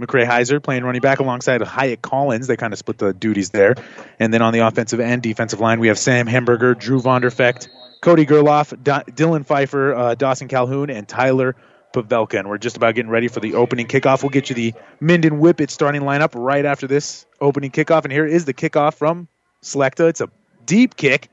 McCray 0.00 0.26
Heiser 0.26 0.60
playing 0.60 0.82
running 0.82 1.00
back 1.00 1.20
alongside 1.20 1.62
Hyatt 1.62 2.02
Collins. 2.02 2.48
They 2.48 2.56
kind 2.56 2.72
of 2.72 2.78
split 2.80 2.98
the 2.98 3.12
duties 3.14 3.50
there. 3.50 3.76
And 4.18 4.34
then 4.34 4.42
on 4.42 4.52
the 4.52 4.66
offensive 4.66 4.98
and 4.98 5.22
defensive 5.22 5.60
line, 5.60 5.78
we 5.78 5.86
have 5.86 5.98
Sam 5.98 6.26
Hamburger, 6.26 6.74
Drew 6.74 7.00
Vonderfecht, 7.00 7.68
Cody 8.00 8.26
Gerloff, 8.26 8.70
D- 8.70 9.12
Dylan 9.12 9.46
Pfeiffer, 9.46 9.94
uh, 9.94 10.14
Dawson 10.16 10.48
Calhoun, 10.48 10.90
and 10.90 11.06
Tyler 11.06 11.54
Pavelka. 11.94 12.38
And 12.38 12.48
we're 12.48 12.58
just 12.58 12.76
about 12.76 12.94
getting 12.94 13.10
ready 13.10 13.28
for 13.28 13.40
the 13.40 13.54
opening 13.54 13.86
kickoff. 13.86 14.22
We'll 14.22 14.30
get 14.30 14.50
you 14.50 14.54
the 14.54 14.74
Minden 15.00 15.40
Whippet 15.40 15.70
starting 15.70 16.02
lineup 16.02 16.32
right 16.34 16.64
after 16.64 16.86
this 16.86 17.24
opening 17.40 17.70
kickoff. 17.70 18.04
And 18.04 18.12
here 18.12 18.26
is 18.26 18.44
the 18.44 18.54
kickoff 18.54 18.94
from 18.94 19.28
Slechta. 19.62 20.08
It's 20.08 20.20
a 20.20 20.28
deep 20.66 20.96
kick 20.96 21.30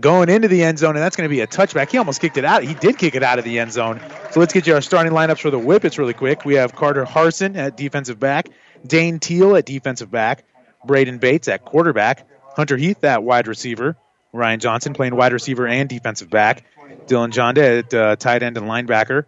going 0.00 0.28
into 0.28 0.48
the 0.48 0.62
end 0.62 0.78
zone, 0.78 0.96
and 0.96 1.02
that's 1.02 1.16
going 1.16 1.28
to 1.28 1.34
be 1.34 1.40
a 1.40 1.46
touchback. 1.46 1.90
He 1.90 1.98
almost 1.98 2.20
kicked 2.20 2.36
it 2.36 2.44
out. 2.44 2.62
He 2.62 2.74
did 2.74 2.98
kick 2.98 3.14
it 3.14 3.22
out 3.22 3.38
of 3.38 3.44
the 3.44 3.58
end 3.58 3.72
zone. 3.72 4.00
So 4.30 4.40
let's 4.40 4.52
get 4.52 4.66
you 4.66 4.74
our 4.74 4.80
starting 4.80 5.12
lineups 5.12 5.40
for 5.40 5.50
the 5.50 5.58
Whippets 5.58 5.98
really 5.98 6.14
quick. 6.14 6.44
We 6.44 6.54
have 6.54 6.74
Carter 6.74 7.04
Harson 7.04 7.56
at 7.56 7.76
defensive 7.76 8.20
back, 8.20 8.48
Dane 8.86 9.18
Teal 9.18 9.56
at 9.56 9.64
defensive 9.64 10.10
back, 10.10 10.44
Braden 10.84 11.18
Bates 11.18 11.48
at 11.48 11.64
quarterback, 11.64 12.26
Hunter 12.54 12.76
Heath 12.76 13.02
at 13.04 13.22
wide 13.22 13.46
receiver, 13.48 13.96
Ryan 14.32 14.60
Johnson 14.60 14.92
playing 14.92 15.16
wide 15.16 15.32
receiver 15.32 15.66
and 15.66 15.88
defensive 15.88 16.30
back, 16.30 16.64
Dylan 17.06 17.32
Jonda 17.32 17.78
at 17.78 17.94
uh, 17.94 18.16
tight 18.16 18.42
end 18.42 18.56
and 18.58 18.66
linebacker, 18.66 19.24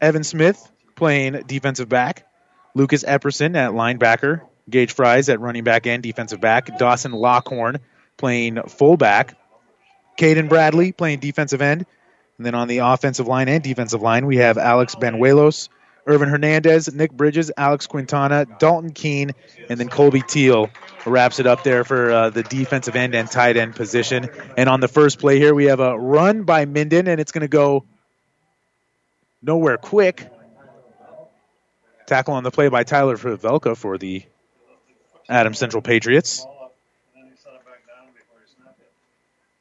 Evan 0.00 0.24
Smith 0.24 0.70
playing 0.96 1.42
defensive 1.46 1.88
back, 1.88 2.26
Lucas 2.74 3.04
Epperson 3.04 3.56
at 3.56 3.72
linebacker, 3.72 4.42
Gage 4.68 4.92
Fries 4.92 5.28
at 5.28 5.40
running 5.40 5.64
back 5.64 5.86
and 5.86 6.02
defensive 6.02 6.40
back, 6.40 6.78
Dawson 6.78 7.12
Lockhorn 7.12 7.78
playing 8.16 8.62
fullback, 8.68 9.36
Caden 10.18 10.48
Bradley 10.48 10.92
playing 10.92 11.20
defensive 11.20 11.62
end. 11.62 11.86
And 12.36 12.46
then 12.46 12.54
on 12.54 12.68
the 12.68 12.78
offensive 12.78 13.26
line 13.26 13.48
and 13.48 13.62
defensive 13.62 14.00
line, 14.00 14.26
we 14.26 14.36
have 14.36 14.56
Alex 14.56 14.94
Benuelos, 14.94 15.68
Irvin 16.06 16.28
Hernandez, 16.28 16.92
Nick 16.92 17.12
Bridges, 17.12 17.50
Alex 17.56 17.86
Quintana, 17.86 18.46
Dalton 18.58 18.92
Keene, 18.92 19.32
and 19.68 19.78
then 19.78 19.88
Colby 19.88 20.22
Teal 20.22 20.70
wraps 21.04 21.38
it 21.38 21.46
up 21.46 21.64
there 21.64 21.84
for 21.84 22.10
uh, 22.10 22.30
the 22.30 22.42
defensive 22.42 22.96
end 22.96 23.14
and 23.14 23.30
tight 23.30 23.56
end 23.56 23.76
position. 23.76 24.28
And 24.56 24.68
on 24.68 24.80
the 24.80 24.88
first 24.88 25.18
play 25.18 25.38
here, 25.38 25.54
we 25.54 25.66
have 25.66 25.80
a 25.80 25.98
run 25.98 26.44
by 26.44 26.64
Minden, 26.64 27.08
and 27.08 27.20
it's 27.20 27.32
going 27.32 27.42
to 27.42 27.48
go 27.48 27.84
nowhere 29.42 29.76
quick. 29.76 30.30
Tackle 32.06 32.34
on 32.34 32.42
the 32.42 32.50
play 32.50 32.68
by 32.68 32.84
Tyler 32.84 33.16
Velka 33.16 33.76
for 33.76 33.96
the 33.98 34.24
Adam 35.28 35.54
Central 35.54 35.82
Patriots. 35.82 36.44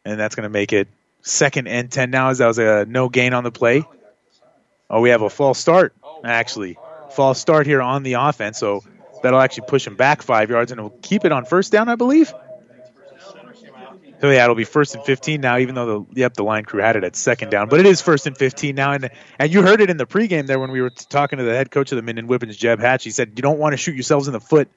and 0.05 0.19
that's 0.19 0.35
going 0.35 0.43
to 0.43 0.49
make 0.49 0.73
it 0.73 0.87
second 1.21 1.67
and 1.67 1.91
10 1.91 2.09
now 2.09 2.29
as 2.29 2.39
that 2.39 2.47
was 2.47 2.57
a 2.57 2.85
no 2.87 3.09
gain 3.09 3.33
on 3.33 3.43
the 3.43 3.51
play. 3.51 3.83
Oh, 4.89 5.01
we 5.01 5.09
have 5.09 5.21
a 5.21 5.29
false 5.29 5.59
start, 5.59 5.93
actually. 6.23 6.77
False 7.11 7.39
start 7.39 7.67
here 7.67 7.81
on 7.81 8.01
the 8.01 8.13
offense, 8.13 8.57
so 8.57 8.83
that'll 9.21 9.39
actually 9.39 9.67
push 9.67 9.85
him 9.85 9.95
back 9.95 10.23
five 10.23 10.49
yards, 10.49 10.71
and 10.71 10.79
it'll 10.79 10.97
keep 11.01 11.25
it 11.25 11.31
on 11.31 11.45
first 11.45 11.71
down, 11.71 11.89
I 11.89 11.95
believe. 11.95 12.33
So 14.21 14.29
yeah, 14.29 14.43
it'll 14.43 14.55
be 14.55 14.65
first 14.65 14.95
and 14.95 15.03
15 15.03 15.39
now, 15.39 15.57
even 15.57 15.75
though 15.75 16.05
the 16.11 16.19
yep 16.19 16.33
the 16.33 16.43
line 16.43 16.65
crew 16.65 16.81
had 16.81 16.95
it 16.95 17.03
at 17.03 17.15
second 17.15 17.51
down, 17.51 17.69
but 17.69 17.79
it 17.79 17.85
is 17.85 18.01
first 18.01 18.27
and 18.27 18.37
15 18.37 18.75
now, 18.75 18.91
and 18.91 19.09
and 19.37 19.53
you 19.53 19.61
heard 19.61 19.81
it 19.81 19.89
in 19.89 19.97
the 19.97 20.05
pregame 20.05 20.45
there 20.45 20.59
when 20.59 20.71
we 20.71 20.81
were 20.81 20.89
talking 20.89 21.39
to 21.39 21.45
the 21.45 21.53
head 21.53 21.71
coach 21.71 21.91
of 21.91 21.95
the 21.95 22.01
Minden 22.01 22.27
Whippets, 22.27 22.57
Jeb 22.57 22.79
Hatch. 22.79 23.03
He 23.03 23.11
said 23.11 23.33
you 23.35 23.41
don't 23.41 23.59
want 23.59 23.73
to 23.73 23.77
shoot 23.77 23.95
yourselves 23.95 24.27
in 24.27 24.33
the 24.33 24.41
foot 24.41 24.69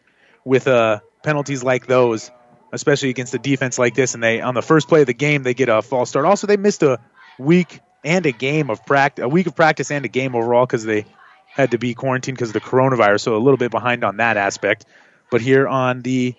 with 0.45 0.69
uh, 0.69 1.01
penalties 1.23 1.65
like 1.65 1.87
those 1.87 2.31
especially 2.73 3.11
against 3.11 3.35
a 3.35 3.39
defense 3.39 3.79
like 3.79 3.95
this. 3.95 4.15
And 4.15 4.23
they 4.23 4.41
on 4.41 4.55
the 4.55 4.63
first 4.63 4.89
play 4.89 5.03
of 5.03 5.07
the 5.07 5.15
game 5.15 5.43
they 5.43 5.55
get 5.55 5.69
a 5.69 5.83
false 5.83 6.09
start. 6.09 6.25
Also, 6.25 6.47
they 6.47 6.57
missed 6.57 6.83
a 6.83 6.99
week 7.39 7.81
and 8.05 8.27
a 8.27 8.33
game 8.33 8.71
of 8.71 8.85
practice, 8.85 9.23
a 9.23 9.29
week 9.29 9.47
of 9.47 9.55
practice 9.55 9.91
and 9.91 10.05
a 10.05 10.09
game 10.09 10.35
overall 10.35 10.67
because 10.67 10.85
they 10.85 11.05
had 11.47 11.71
to 11.73 11.79
be 11.79 11.95
quarantined 11.95 12.37
because 12.37 12.49
of 12.49 12.55
the 12.55 12.61
coronavirus. 12.61 13.21
So 13.21 13.37
a 13.37 13.39
little 13.39 13.59
bit 13.59 13.71
behind 13.71 14.05
on 14.05 14.17
that 14.17 14.37
aspect. 14.37 14.87
But 15.31 15.41
here 15.41 15.69
on 15.69 16.01
the 16.01 16.35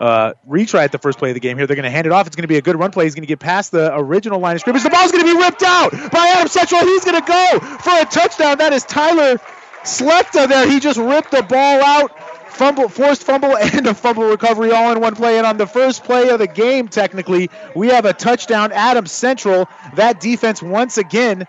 uh, 0.00 0.34
retry 0.48 0.84
at 0.84 0.92
the 0.92 0.98
first 0.98 1.18
play 1.18 1.30
of 1.30 1.34
the 1.34 1.40
game 1.40 1.56
here. 1.56 1.66
They're 1.66 1.76
going 1.76 1.84
to 1.84 1.90
hand 1.90 2.06
it 2.06 2.12
off. 2.12 2.26
It's 2.26 2.36
going 2.36 2.42
to 2.42 2.48
be 2.48 2.56
a 2.56 2.62
good 2.62 2.78
run 2.78 2.90
play. 2.90 3.04
He's 3.04 3.14
going 3.14 3.22
to 3.22 3.28
get 3.28 3.40
past 3.40 3.72
the 3.72 3.94
original 3.96 4.40
line 4.40 4.54
of 4.54 4.60
scrimmage. 4.60 4.82
The 4.82 4.90
ball's 4.90 5.12
going 5.12 5.24
to 5.24 5.32
be 5.32 5.38
ripped 5.38 5.62
out 5.62 5.92
by 6.12 6.32
Adam 6.36 6.48
Central. 6.48 6.82
He's 6.82 7.04
going 7.04 7.20
to 7.20 7.26
go 7.26 7.58
for 7.78 8.00
a 8.00 8.04
touchdown. 8.04 8.58
That 8.58 8.72
is 8.72 8.84
Tyler 8.84 9.38
Slechta 9.82 10.48
there. 10.48 10.68
He 10.68 10.80
just 10.80 10.98
ripped 10.98 11.30
the 11.30 11.42
ball 11.42 11.82
out 11.82 12.12
fumble, 12.58 12.88
forced 12.88 13.24
fumble, 13.24 13.56
and 13.60 13.86
a 13.86 13.94
fumble 13.94 14.28
recovery 14.28 14.72
all 14.72 14.92
in 14.92 15.00
one 15.00 15.14
play. 15.14 15.38
And 15.38 15.46
on 15.46 15.56
the 15.56 15.66
first 15.66 16.04
play 16.04 16.28
of 16.28 16.38
the 16.38 16.46
game, 16.46 16.88
technically, 16.88 17.50
we 17.74 17.88
have 17.88 18.04
a 18.04 18.12
touchdown. 18.12 18.72
Adam 18.72 19.06
Central, 19.06 19.68
that 19.94 20.20
defense 20.20 20.62
once 20.62 20.98
again 20.98 21.46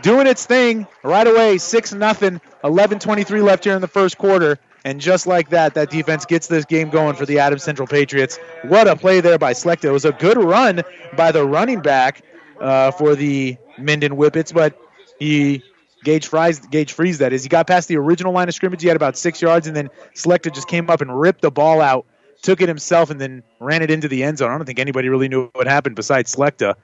doing 0.00 0.26
its 0.26 0.46
thing 0.46 0.86
right 1.02 1.26
away. 1.26 1.58
6 1.58 1.92
nothing. 1.94 2.40
11:23 2.64 3.42
left 3.42 3.64
here 3.64 3.74
in 3.74 3.80
the 3.80 3.88
first 3.88 4.18
quarter. 4.18 4.58
And 4.84 5.00
just 5.00 5.26
like 5.26 5.50
that, 5.50 5.74
that 5.74 5.90
defense 5.90 6.24
gets 6.24 6.46
this 6.46 6.64
game 6.64 6.88
going 6.90 7.16
for 7.16 7.26
the 7.26 7.40
Adams 7.40 7.62
Central 7.62 7.86
Patriots. 7.86 8.38
What 8.62 8.86
a 8.86 8.96
play 8.96 9.20
there 9.20 9.38
by 9.38 9.52
Slechta. 9.52 9.84
It 9.84 9.90
was 9.90 10.04
a 10.04 10.12
good 10.12 10.38
run 10.38 10.82
by 11.16 11.32
the 11.32 11.44
running 11.44 11.80
back 11.80 12.22
uh, 12.60 12.92
for 12.92 13.14
the 13.14 13.56
Minden 13.76 14.12
Whippets, 14.12 14.52
but 14.52 14.80
he 15.18 15.62
Gage 16.04 16.28
Fries, 16.28 16.60
Gage 16.60 16.92
Freeze, 16.92 17.18
that 17.18 17.32
is. 17.32 17.42
He 17.42 17.48
got 17.48 17.66
past 17.66 17.88
the 17.88 17.96
original 17.96 18.32
line 18.32 18.48
of 18.48 18.54
scrimmage. 18.54 18.80
He 18.80 18.88
had 18.88 18.96
about 18.96 19.16
six 19.16 19.42
yards, 19.42 19.66
and 19.66 19.76
then 19.76 19.90
Slechta 20.14 20.54
just 20.54 20.68
came 20.68 20.88
up 20.88 21.00
and 21.00 21.18
ripped 21.20 21.42
the 21.42 21.50
ball 21.50 21.80
out 21.80 22.06
took 22.42 22.60
it 22.60 22.68
himself 22.68 23.10
and 23.10 23.20
then 23.20 23.42
ran 23.58 23.82
it 23.82 23.90
into 23.90 24.08
the 24.08 24.22
end 24.22 24.38
zone. 24.38 24.50
I 24.50 24.56
don't 24.56 24.66
think 24.66 24.78
anybody 24.78 25.08
really 25.08 25.28
knew 25.28 25.50
what 25.54 25.66
happened 25.66 25.96
besides 25.96 26.34
Slechta. 26.34 26.74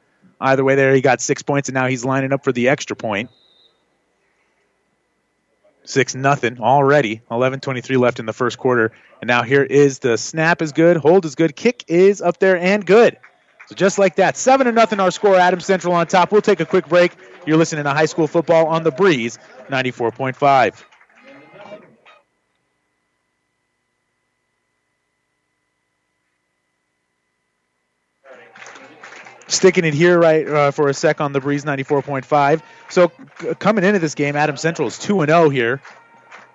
Either 0.41 0.65
way, 0.65 0.75
there 0.75 0.95
he 0.95 1.01
got 1.01 1.21
six 1.21 1.43
points, 1.43 1.69
and 1.69 1.75
now 1.75 1.87
he's 1.87 2.05
lining 2.05 2.33
up 2.33 2.45
for 2.45 2.53
the 2.53 2.69
extra 2.69 2.97
point. 2.97 3.31
Six 5.85 6.15
nothing 6.15 6.61
already. 6.61 7.21
11:23 7.31 7.99
left 7.99 8.19
in 8.19 8.27
the 8.27 8.33
first 8.33 8.59
quarter, 8.59 8.93
and 9.21 9.29
now 9.29 9.43
here 9.43 9.63
is 9.63 9.99
the 9.99 10.17
snap 10.17 10.63
is 10.63 10.73
good, 10.73 10.97
hold 10.97 11.25
is 11.25 11.35
good, 11.35 11.55
kick 11.55 11.85
is 11.89 12.23
up 12.23 12.39
there 12.39 12.57
and 12.57 12.85
good. 12.85 13.19
So 13.69 13.75
just 13.75 13.99
like 13.99 14.17
that, 14.17 14.37
seven 14.37 14.67
to 14.67 14.73
nothing 14.73 15.01
our 15.01 15.11
score. 15.11 15.37
Adam 15.37 15.61
Central 15.61 15.95
on 15.95 16.07
top. 16.07 16.33
We'll 16.33 16.43
take 16.43 16.61
a 16.61 16.67
quick 16.67 16.87
break. 16.89 17.13
You're 17.47 17.57
listening 17.57 17.85
to 17.85 17.91
High 17.91 18.07
School 18.07 18.27
Football 18.27 18.67
on 18.67 18.83
the 18.83 18.91
Breeze, 18.91 19.39
94.5. 19.69 20.85
sticking 29.49 29.85
it 29.85 29.95
here 29.95 30.19
right 30.19 30.47
uh, 30.49 30.71
for 30.71 30.89
a 30.89 30.95
sec 30.95 31.21
on 31.21 31.33
the 31.33 31.41
breeze 31.41 31.65
94.5 31.65 32.63
so 32.89 33.13
c- 33.41 33.55
coming 33.55 33.85
into 33.85 33.99
this 33.99 34.15
game 34.15 34.37
adam 34.37 34.57
central 34.57 34.89
is 34.89 34.99
2 34.99 35.21
and 35.21 35.31
0 35.31 35.51
here. 35.51 35.81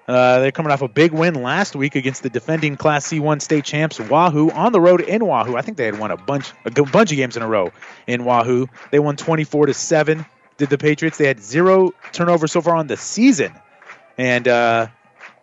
Uh, 0.07 0.39
they're 0.39 0.51
coming 0.51 0.71
off 0.71 0.81
a 0.81 0.87
big 0.87 1.11
win 1.11 1.35
last 1.35 1.75
week 1.75 1.95
against 1.95 2.23
the 2.23 2.31
defending 2.31 2.75
class 2.75 3.07
c1 3.07 3.41
state 3.41 3.63
champs 3.63 3.99
wahoo 3.99 4.49
on 4.49 4.71
the 4.71 4.81
road 4.81 5.01
in 5.01 5.23
wahoo. 5.23 5.55
I 5.55 5.61
think 5.61 5.77
they 5.77 5.85
had 5.85 5.99
won 5.99 6.09
a 6.09 6.17
bunch 6.17 6.51
a 6.65 6.71
bunch 6.71 7.11
of 7.11 7.17
games 7.17 7.37
in 7.37 7.43
a 7.43 7.47
row 7.47 7.71
in 8.07 8.25
wahoo. 8.25 8.67
They 8.89 8.97
won 8.97 9.17
24 9.17 9.67
to 9.67 9.73
7 9.73 10.25
did 10.59 10.69
the 10.69 10.77
patriots. 10.77 11.17
They 11.17 11.25
had 11.25 11.41
zero 11.41 11.93
turnovers 12.11 12.51
so 12.51 12.61
far 12.61 12.75
on 12.75 12.85
the 12.85 12.97
season. 12.97 13.53
And 14.17 14.47
uh, 14.47 14.87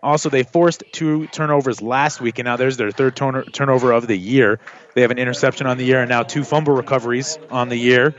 also, 0.07 0.31
they 0.31 0.45
forced 0.45 0.85
two 0.93 1.27
turnovers 1.27 1.83
last 1.83 2.21
week, 2.21 2.39
and 2.39 2.47
now 2.47 2.57
there's 2.57 2.77
their 2.77 2.93
third 2.93 3.17
turn- 3.17 3.45
turnover 3.47 3.91
of 3.91 4.07
the 4.07 4.17
year. 4.17 4.61
They 4.95 5.03
have 5.03 5.11
an 5.11 5.19
interception 5.19 5.67
on 5.67 5.79
the 5.79 5.85
year, 5.85 6.01
and 6.01 6.09
now 6.09 6.23
two 6.23 6.45
fumble 6.45 6.75
recoveries 6.75 7.39
on 7.51 7.69
the 7.69 7.77
year. 7.77 8.15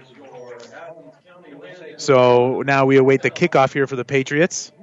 So 1.96 2.62
now 2.62 2.86
we 2.86 2.98
await 2.98 3.22
the 3.22 3.32
kickoff 3.32 3.72
here 3.72 3.88
for 3.88 3.96
the 3.96 4.04
Patriots. 4.04 4.74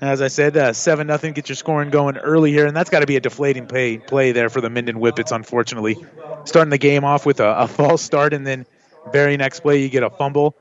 As 0.00 0.20
I 0.20 0.26
said, 0.26 0.56
uh, 0.56 0.72
seven 0.72 1.08
uh, 1.08 1.14
nothing. 1.14 1.32
Get 1.32 1.48
your 1.48 1.54
scoring 1.54 1.90
going 1.90 2.16
early 2.16 2.50
here, 2.50 2.66
and 2.66 2.76
that's 2.76 2.90
got 2.90 3.00
to 3.00 3.06
be 3.06 3.14
a 3.14 3.20
deflating 3.20 3.66
play 3.66 3.98
play 3.98 4.32
there 4.32 4.50
for 4.50 4.60
the 4.60 4.68
Minden 4.68 4.96
Whippets. 4.96 5.30
Unfortunately, 5.30 5.96
starting 6.44 6.70
the 6.70 6.78
game 6.78 7.04
off 7.04 7.24
with 7.24 7.38
a, 7.38 7.58
a 7.60 7.68
false 7.68 8.02
start, 8.02 8.32
and 8.32 8.44
then 8.44 8.66
very 9.12 9.36
next 9.36 9.60
play 9.60 9.80
you 9.80 9.88
get 9.88 10.02
a 10.02 10.10
fumble, 10.10 10.56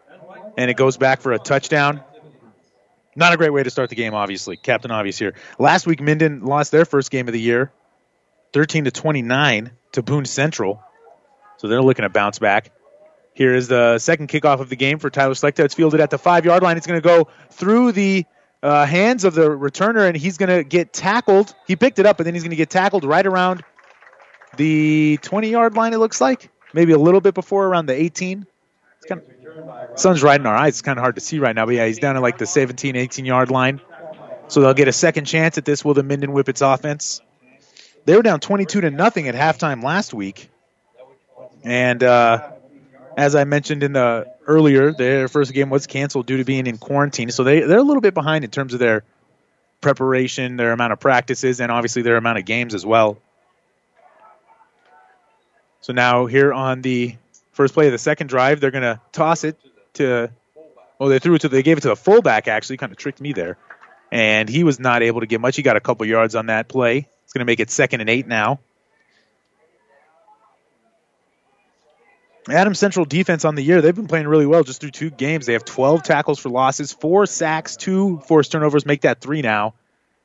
and 0.57 0.69
it 0.69 0.75
goes 0.77 0.97
back 0.97 1.21
for 1.21 1.33
a 1.33 1.39
touchdown. 1.39 2.03
Not 3.15 3.33
a 3.33 3.37
great 3.37 3.51
way 3.51 3.63
to 3.63 3.69
start 3.69 3.89
the 3.89 3.95
game, 3.95 4.13
obviously. 4.13 4.55
Captain 4.57 4.91
Obvious 4.91 5.17
here. 5.17 5.35
Last 5.59 5.85
week, 5.85 6.01
Minden 6.01 6.45
lost 6.45 6.71
their 6.71 6.85
first 6.85 7.11
game 7.11 7.27
of 7.27 7.33
the 7.33 7.41
year, 7.41 7.71
13 8.53 8.85
to 8.85 8.91
29 8.91 9.71
to 9.93 10.03
Boone 10.03 10.25
Central. 10.25 10.81
So 11.57 11.67
they're 11.67 11.81
looking 11.81 12.03
to 12.03 12.09
bounce 12.09 12.39
back. 12.39 12.71
Here 13.33 13.53
is 13.53 13.67
the 13.67 13.99
second 13.99 14.29
kickoff 14.29 14.59
of 14.59 14.69
the 14.69 14.75
game 14.75 14.99
for 14.99 15.09
Tyler 15.09 15.33
Slechta. 15.33 15.63
It's 15.63 15.73
fielded 15.73 15.99
at 15.99 16.09
the 16.09 16.17
five 16.17 16.45
yard 16.45 16.63
line. 16.63 16.77
It's 16.77 16.87
going 16.87 17.01
to 17.01 17.07
go 17.07 17.27
through 17.49 17.93
the 17.93 18.25
uh, 18.63 18.85
hands 18.85 19.23
of 19.23 19.33
the 19.33 19.49
returner, 19.49 20.07
and 20.07 20.15
he's 20.15 20.37
going 20.37 20.49
to 20.49 20.63
get 20.63 20.93
tackled. 20.93 21.53
He 21.67 21.75
picked 21.75 21.99
it 21.99 22.05
up, 22.05 22.17
but 22.17 22.23
then 22.23 22.33
he's 22.33 22.43
going 22.43 22.51
to 22.51 22.57
get 22.57 22.69
tackled 22.69 23.03
right 23.03 23.25
around 23.25 23.63
the 24.57 25.17
20 25.21 25.49
yard 25.49 25.75
line, 25.75 25.93
it 25.93 25.97
looks 25.97 26.21
like. 26.21 26.49
Maybe 26.73 26.93
a 26.93 26.97
little 26.97 27.21
bit 27.21 27.33
before, 27.33 27.67
around 27.67 27.87
the 27.87 27.93
18. 27.93 28.45
It's 28.97 29.05
kind 29.07 29.21
of, 29.21 29.27
sun's 29.95 30.23
right 30.23 30.39
in 30.39 30.45
our 30.45 30.55
eyes. 30.55 30.73
It's 30.73 30.81
kind 30.81 30.97
of 30.97 31.01
hard 31.01 31.15
to 31.15 31.21
see 31.21 31.39
right 31.39 31.55
now, 31.55 31.65
but 31.65 31.75
yeah, 31.75 31.85
he's 31.85 31.99
down 31.99 32.15
at 32.15 32.21
like 32.21 32.37
the 32.37 32.45
17, 32.45 32.95
18 32.95 33.25
yard 33.25 33.51
line. 33.51 33.81
So 34.47 34.61
they'll 34.61 34.73
get 34.73 34.87
a 34.87 34.93
second 34.93 35.25
chance 35.25 35.57
at 35.57 35.65
this. 35.65 35.85
Will 35.85 35.93
the 35.93 36.03
Minden 36.03 36.31
Whippets 36.31 36.61
offense? 36.61 37.21
They 38.05 38.15
were 38.15 38.23
down 38.23 38.39
22 38.39 38.81
to 38.81 38.91
nothing 38.91 39.27
at 39.27 39.35
halftime 39.35 39.83
last 39.83 40.13
week, 40.13 40.49
and 41.63 42.03
uh, 42.03 42.51
as 43.15 43.35
I 43.35 43.43
mentioned 43.43 43.83
in 43.83 43.93
the 43.93 44.33
earlier, 44.47 44.91
their 44.91 45.27
first 45.27 45.53
game 45.53 45.69
was 45.69 45.87
canceled 45.87 46.25
due 46.25 46.37
to 46.37 46.43
being 46.43 46.67
in 46.67 46.77
quarantine. 46.77 47.29
So 47.29 47.43
they 47.43 47.61
they're 47.61 47.77
a 47.77 47.83
little 47.83 48.01
bit 48.01 48.13
behind 48.13 48.43
in 48.43 48.51
terms 48.51 48.73
of 48.73 48.79
their 48.79 49.03
preparation, 49.81 50.57
their 50.57 50.71
amount 50.71 50.93
of 50.93 50.99
practices, 50.99 51.61
and 51.61 51.71
obviously 51.71 52.01
their 52.01 52.17
amount 52.17 52.39
of 52.39 52.45
games 52.45 52.73
as 52.73 52.85
well. 52.85 53.17
So 55.81 55.93
now 55.93 56.27
here 56.27 56.53
on 56.53 56.81
the 56.81 57.15
first 57.61 57.75
play 57.75 57.85
of 57.85 57.91
the 57.91 57.99
second 57.99 58.25
drive, 58.25 58.59
they're 58.59 58.71
going 58.71 58.81
to 58.81 58.99
toss 59.11 59.43
it 59.43 59.55
to. 59.93 60.31
Oh, 60.99 61.09
they 61.09 61.19
threw 61.19 61.35
it 61.35 61.41
to. 61.41 61.49
They 61.49 61.61
gave 61.61 61.77
it 61.77 61.81
to 61.81 61.89
the 61.89 61.95
fullback. 61.95 62.47
Actually, 62.47 62.77
kind 62.77 62.91
of 62.91 62.97
tricked 62.97 63.21
me 63.21 63.33
there, 63.33 63.57
and 64.11 64.49
he 64.49 64.63
was 64.63 64.79
not 64.79 65.03
able 65.03 65.19
to 65.19 65.27
get 65.27 65.39
much. 65.39 65.55
He 65.55 65.61
got 65.61 65.77
a 65.77 65.79
couple 65.79 66.07
yards 66.07 66.35
on 66.35 66.47
that 66.47 66.67
play. 66.67 67.07
It's 67.23 67.33
going 67.33 67.41
to 67.41 67.45
make 67.45 67.59
it 67.59 67.69
second 67.69 68.01
and 68.01 68.09
eight 68.09 68.25
now. 68.25 68.59
Adam 72.49 72.73
Central 72.73 73.05
defense 73.05 73.45
on 73.45 73.53
the 73.53 73.61
year, 73.61 73.81
they've 73.83 73.95
been 73.95 74.07
playing 74.07 74.27
really 74.27 74.47
well 74.47 74.63
just 74.63 74.81
through 74.81 74.89
two 74.89 75.11
games. 75.11 75.45
They 75.45 75.53
have 75.53 75.63
12 75.63 76.01
tackles 76.01 76.39
for 76.39 76.49
losses, 76.49 76.91
four 76.91 77.27
sacks, 77.27 77.77
two 77.77 78.19
forced 78.25 78.51
turnovers, 78.51 78.83
make 78.83 79.01
that 79.01 79.21
three 79.21 79.43
now, 79.43 79.75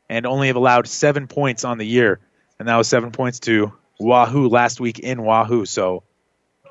and 0.08 0.24
only 0.24 0.46
have 0.46 0.56
allowed 0.56 0.88
seven 0.88 1.26
points 1.26 1.64
on 1.64 1.76
the 1.76 1.84
year. 1.84 2.18
And 2.58 2.68
that 2.68 2.76
was 2.76 2.88
seven 2.88 3.10
points 3.10 3.40
to 3.40 3.74
Wahoo 4.00 4.48
last 4.48 4.80
week 4.80 4.98
in 4.98 5.22
Wahoo. 5.22 5.66
So 5.66 6.04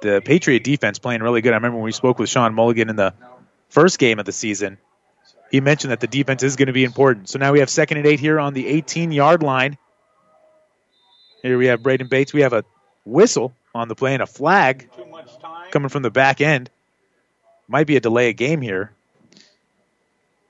the 0.01 0.21
Patriot 0.23 0.63
defense 0.63 0.99
playing 0.99 1.21
really 1.21 1.41
good. 1.41 1.53
I 1.53 1.55
remember 1.55 1.77
when 1.77 1.85
we 1.85 1.91
spoke 1.91 2.19
with 2.19 2.29
Sean 2.29 2.53
Mulligan 2.53 2.89
in 2.89 2.95
the 2.95 3.13
first 3.69 3.99
game 3.99 4.19
of 4.19 4.25
the 4.25 4.31
season, 4.31 4.77
he 5.51 5.61
mentioned 5.61 5.91
that 5.91 5.99
the 5.99 6.07
defense 6.07 6.43
is 6.43 6.55
going 6.55 6.67
to 6.67 6.73
be 6.73 6.83
important. 6.83 7.29
So 7.29 7.39
now 7.39 7.51
we 7.51 7.59
have 7.59 7.69
second 7.69 7.97
and 7.97 8.07
eight 8.07 8.19
here 8.19 8.39
on 8.39 8.53
the 8.53 8.67
18 8.67 9.11
yard 9.11 9.43
line. 9.43 9.77
Here 11.41 11.57
we 11.57 11.67
have 11.67 11.83
Braden 11.83 12.07
Bates. 12.07 12.33
We 12.33 12.41
have 12.41 12.53
a 12.53 12.63
whistle 13.05 13.53
on 13.73 13.87
the 13.87 13.95
play 13.95 14.13
and 14.13 14.23
a 14.23 14.27
flag 14.27 14.89
coming 15.71 15.89
from 15.89 16.01
the 16.01 16.09
back 16.09 16.41
end. 16.41 16.69
Might 17.67 17.87
be 17.87 17.95
a 17.95 17.99
delay 17.99 18.29
of 18.29 18.35
game 18.35 18.61
here. 18.61 18.91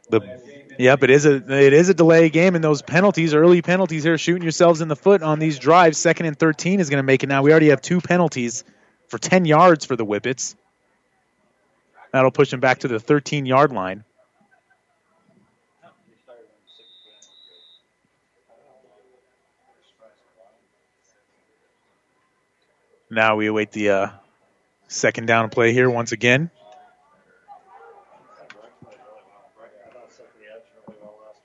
The 0.10 0.44
Yep, 0.78 1.04
it 1.04 1.10
is 1.10 1.26
a 1.26 1.36
it 1.36 1.74
is 1.74 1.90
a 1.90 1.94
delay 1.94 2.30
game, 2.30 2.56
and 2.56 2.64
those 2.64 2.82
penalties, 2.82 3.34
early 3.34 3.62
penalties 3.62 4.04
here, 4.04 4.18
shooting 4.18 4.44
yourselves 4.44 4.82
in 4.82 4.88
the 4.88 4.96
foot 4.96 5.22
on 5.22 5.40
these 5.40 5.58
drives. 5.58 5.98
Second 5.98 6.26
and 6.26 6.38
thirteen 6.38 6.80
is 6.80 6.90
going 6.90 7.00
to 7.00 7.04
make 7.04 7.24
it 7.24 7.28
now. 7.28 7.44
We 7.44 7.52
already 7.52 7.70
have 7.70 7.82
two 7.82 8.02
penalties 8.02 8.64
for 9.08 9.18
ten 9.18 9.46
yards 9.46 9.86
for 9.86 9.96
the 9.96 10.06
Whippets. 10.06 10.56
That'll 12.12 12.32
push 12.32 12.50
them 12.50 12.62
back 12.62 12.80
to 12.80 12.88
the 12.88 13.00
13 13.00 13.46
yard 13.46 13.74
line. 13.74 14.06
Now 23.10 23.36
we 23.36 23.48
await 23.48 23.72
the 23.72 23.90
uh, 23.90 24.10
second 24.88 25.26
down 25.26 25.50
play 25.50 25.74
here 25.74 25.90
once 25.90 26.12
again. 26.12 26.52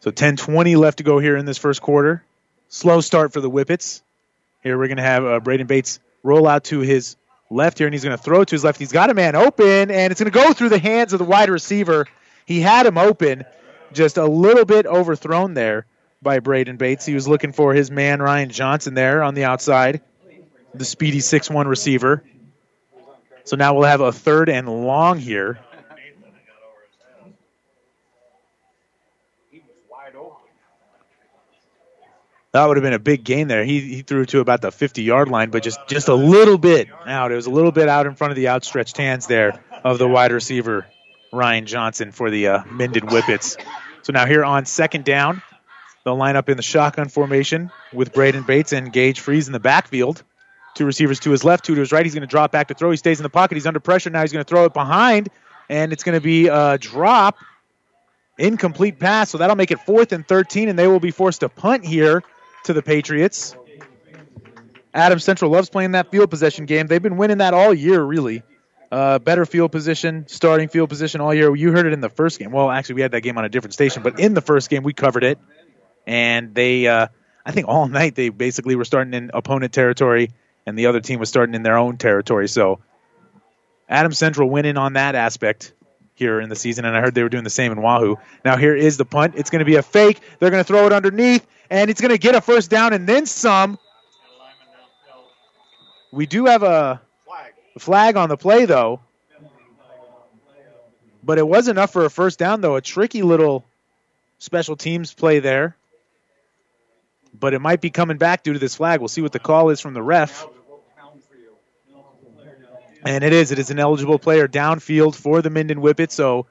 So 0.01 0.11
10-20 0.11 0.77
left 0.77 0.99
to 0.99 1.05
go 1.05 1.19
here 1.19 1.37
in 1.37 1.45
this 1.45 1.59
first 1.59 1.83
quarter. 1.83 2.25
Slow 2.69 3.01
start 3.01 3.33
for 3.33 3.41
the 3.41 3.51
Whippets. 3.51 4.03
Here 4.63 4.79
we're 4.79 4.87
going 4.87 4.97
to 4.97 5.03
have 5.03 5.25
uh, 5.25 5.41
Braden 5.41 5.67
Bates 5.67 6.01
roll 6.23 6.47
out 6.47 6.65
to 6.65 6.81
his 6.81 7.17
left 7.51 7.79
here, 7.79 7.87
and 7.87 7.95
he's 7.95 8.05
going 8.05 8.17
to 8.17 8.23
throw 8.23 8.45
to 8.45 8.55
his 8.55 8.65
left. 8.65 8.79
He's 8.79 8.93
got 8.93 9.11
a 9.11 9.15
man 9.15 9.35
open, 9.35 9.91
and 9.91 10.11
it's 10.11 10.21
going 10.21 10.33
to 10.33 10.39
go 10.39 10.53
through 10.53 10.69
the 10.71 10.79
hands 10.79 11.13
of 11.13 11.19
the 11.19 11.25
wide 11.25 11.51
receiver. 11.51 12.07
He 12.47 12.61
had 12.61 12.87
him 12.87 12.97
open, 12.97 13.45
just 13.93 14.17
a 14.17 14.27
little 14.27 14.65
bit 14.65 14.87
overthrown 14.87 15.55
there 15.55 15.87
by 16.23 16.39
Braden 16.39 16.77
Bates. 16.77 17.05
He 17.05 17.15
was 17.15 17.27
looking 17.27 17.53
for 17.53 17.75
his 17.75 17.91
man 17.91 18.23
Ryan 18.23 18.51
Johnson 18.51 18.95
there 18.95 19.23
on 19.23 19.35
the 19.35 19.45
outside, 19.45 20.01
the 20.73 20.85
speedy 20.85 21.21
six-one 21.21 21.67
receiver. 21.67 22.23
So 23.45 23.57
now 23.57 23.75
we'll 23.75 23.89
have 23.89 24.01
a 24.01 24.13
third 24.13 24.49
and 24.49 24.69
long 24.87 25.19
here. 25.19 25.59
That 32.53 32.67
would 32.67 32.77
have 32.77 32.83
been 32.83 32.95
a 32.95 32.99
big 32.99 33.23
gain 33.23 33.47
there. 33.47 33.65
He, 33.65 33.81
he 33.81 34.03
threw 34.03 34.27
to 34.27 34.41
about 34.41 34.61
the 34.61 34.73
50 34.73 35.03
yard 35.03 35.29
line, 35.29 35.51
but 35.51 35.63
just, 35.63 35.79
just 35.87 36.09
a 36.09 36.15
little 36.15 36.59
bit 36.59 36.89
out. 37.07 37.31
It 37.31 37.37
was 37.37 37.47
a 37.47 37.51
little 37.51 37.71
bit 37.71 37.89
out 37.89 38.07
in 38.07 38.17
front 38.17 38.33
of 38.33 38.37
the 38.37 38.49
outstretched 38.49 38.97
hands 38.97 39.27
there 39.29 39.63
of 39.85 39.99
the 39.99 40.09
wide 40.09 40.33
receiver, 40.33 40.87
Ryan 41.33 41.67
Johnson, 41.67 42.11
for 42.11 42.29
the 42.29 42.49
uh, 42.49 42.65
Minden 42.65 43.07
Whippets. 43.07 43.57
So 44.03 44.13
now 44.13 44.27
here 44.27 44.45
on 44.45 44.67
second 44.67 45.05
down, 45.05 45.43
they'll 46.05 46.17
line 46.17 46.35
up 46.35 46.49
in 46.49 46.57
the 46.57 46.63
shotgun 46.63 47.09
formation 47.09 47.71
with 47.93 48.13
Braden 48.13 48.43
Bates 48.43 48.73
and 48.73 48.93
Gage 48.93 49.21
Freeze 49.21 49.47
in 49.47 49.53
the 49.53 49.61
backfield. 49.61 50.25
Two 50.75 50.87
receivers 50.87 51.21
to 51.21 51.31
his 51.31 51.45
left, 51.45 51.65
two 51.65 51.75
to 51.77 51.81
his 51.81 51.93
right. 51.93 52.05
He's 52.05 52.15
going 52.15 52.23
to 52.23 52.29
drop 52.29 52.51
back 52.51 52.69
to 52.69 52.75
throw. 52.75 52.91
He 52.91 52.97
stays 52.97 53.21
in 53.21 53.23
the 53.23 53.31
pocket. 53.31 53.55
He's 53.55 53.67
under 53.67 53.81
pressure. 53.81 54.11
Now 54.11 54.23
he's 54.23 54.33
going 54.33 54.45
to 54.45 54.49
throw 54.49 54.65
it 54.65 54.75
behind, 54.75 55.29
and 55.69 55.93
it's 55.93 56.03
going 56.03 56.17
to 56.17 56.23
be 56.23 56.49
a 56.49 56.79
drop. 56.79 57.37
Incomplete 58.39 58.99
pass, 58.99 59.31
so 59.31 59.39
that'll 59.39 59.57
make 59.57 59.71
it 59.71 59.81
fourth 59.81 60.13
and 60.13 60.27
13, 60.27 60.69
and 60.69 60.79
they 60.79 60.89
will 60.89 61.01
be 61.01 61.11
forced 61.11 61.41
to 61.41 61.49
punt 61.49 61.85
here 61.85 62.23
to 62.65 62.73
the 62.73 62.83
Patriots. 62.83 63.57
Adam 64.93 65.19
Central 65.19 65.51
loves 65.51 65.71
playing 65.71 65.93
that 65.93 66.11
field 66.11 66.31
possession 66.31 66.67
game. 66.67 66.87
They've 66.87 67.03
been 67.03 67.17
winning 67.17 67.39
that 67.39 67.55
all 67.55 67.73
year, 67.73 68.03
really. 68.03 68.43
Uh, 68.91 69.21
better 69.21 69.47
field 69.47 69.71
position, 69.71 70.27
starting 70.27 70.69
field 70.69 70.89
position 70.89 71.21
all 71.21 71.33
year. 71.33 71.55
You 71.55 71.71
heard 71.71 71.87
it 71.87 71.93
in 71.93 72.01
the 72.01 72.09
first 72.09 72.41
game. 72.41 72.51
Well, 72.51 72.71
actually, 72.71 72.97
we 72.97 73.03
had 73.03 73.13
that 73.13 73.21
game 73.21 73.39
on 73.39 73.45
a 73.45 73.49
different 73.49 73.73
station, 73.73 74.03
but 74.03 74.19
in 74.19 74.35
the 74.35 74.41
first 74.41 74.69
game, 74.69 74.83
we 74.83 74.93
covered 74.93 75.23
it. 75.23 75.39
And 76.09 76.55
they, 76.55 76.89
uh, 76.89 77.07
I 77.47 77.53
think 77.53 77.69
all 77.69 77.87
night 77.89 78.17
they 78.17 78.31
basically 78.31 78.75
were 78.75 78.85
starting 78.85 79.15
in 79.15 79.31
opponent 79.33 79.73
territory, 79.73 80.33
and 80.67 80.77
the 80.77 80.87
other 80.87 81.01
team 81.01 81.21
was 81.21 81.29
starting 81.29 81.55
in 81.55 81.63
their 81.63 81.79
own 81.79 81.99
territory. 81.99 82.49
So 82.49 82.81
Adam 83.89 84.13
Central 84.13 84.51
winning 84.51 84.77
on 84.77 84.95
that 84.95 85.15
aspect 85.15 85.73
here 86.21 86.39
in 86.41 86.49
the 86.49 86.55
season, 86.55 86.85
and 86.85 86.97
I 86.97 87.01
heard 87.01 87.15
they 87.15 87.25
were 87.25 87.29
doing 87.29 87.43
the 87.43 87.51
same 87.51 87.73
in 87.73 87.83
Wahoo. 87.83 88.17
Now 88.45 88.57
here 88.57 88.77
is 88.77 88.97
the 88.97 89.05
punt. 89.05 89.35
It's 89.37 89.51
going 89.51 89.61
to 89.61 89.65
be 89.65 89.75
a 89.77 89.83
fake. 89.83 90.21
They're 90.39 90.51
going 90.51 90.61
to 90.61 90.67
throw 90.67 90.87
it 90.87 90.93
underneath, 90.93 91.45
and 91.71 91.91
it's 91.91 92.01
going 92.01 92.13
to 92.13 92.19
get 92.19 92.37
a 92.37 92.41
first 92.41 92.71
down 92.71 92.93
and 92.93 93.09
then 93.09 93.27
some. 93.27 93.79
We 96.13 96.27
do 96.27 96.45
have 96.45 96.63
a 96.63 97.01
flag 97.79 98.17
on 98.17 98.29
the 98.29 98.37
play, 98.37 98.67
though. 98.67 99.01
But 101.23 101.39
it 101.39 101.47
was 101.47 101.69
enough 101.69 101.93
for 101.93 102.05
a 102.05 102.11
first 102.11 102.39
down, 102.39 102.61
though. 102.61 102.77
A 102.77 102.81
tricky 102.81 103.23
little 103.23 103.65
special 104.39 104.77
teams 104.77 105.13
play 105.13 105.39
there. 105.39 105.77
But 107.39 107.55
it 107.55 107.61
might 107.61 107.81
be 107.81 107.91
coming 107.91 108.19
back 108.19 108.43
due 108.43 108.53
to 108.53 108.59
this 108.59 108.75
flag. 108.75 109.01
We'll 109.01 109.09
see 109.09 109.23
what 109.23 109.33
the 109.33 109.39
call 109.39 109.71
is 109.71 109.81
from 109.81 109.95
the 109.95 110.03
ref. 110.03 110.47
And 113.05 113.25
it 113.25 113.33
is. 113.33 113.51
It 113.51 113.59
is 113.59 113.71
an 113.71 113.79
eligible 113.79 114.19
player 114.19 114.47
downfield 114.47 115.15
for 115.15 115.43
the 115.43 115.51
Minden 115.51 115.79
Whippet, 115.79 116.11
so 116.11 116.47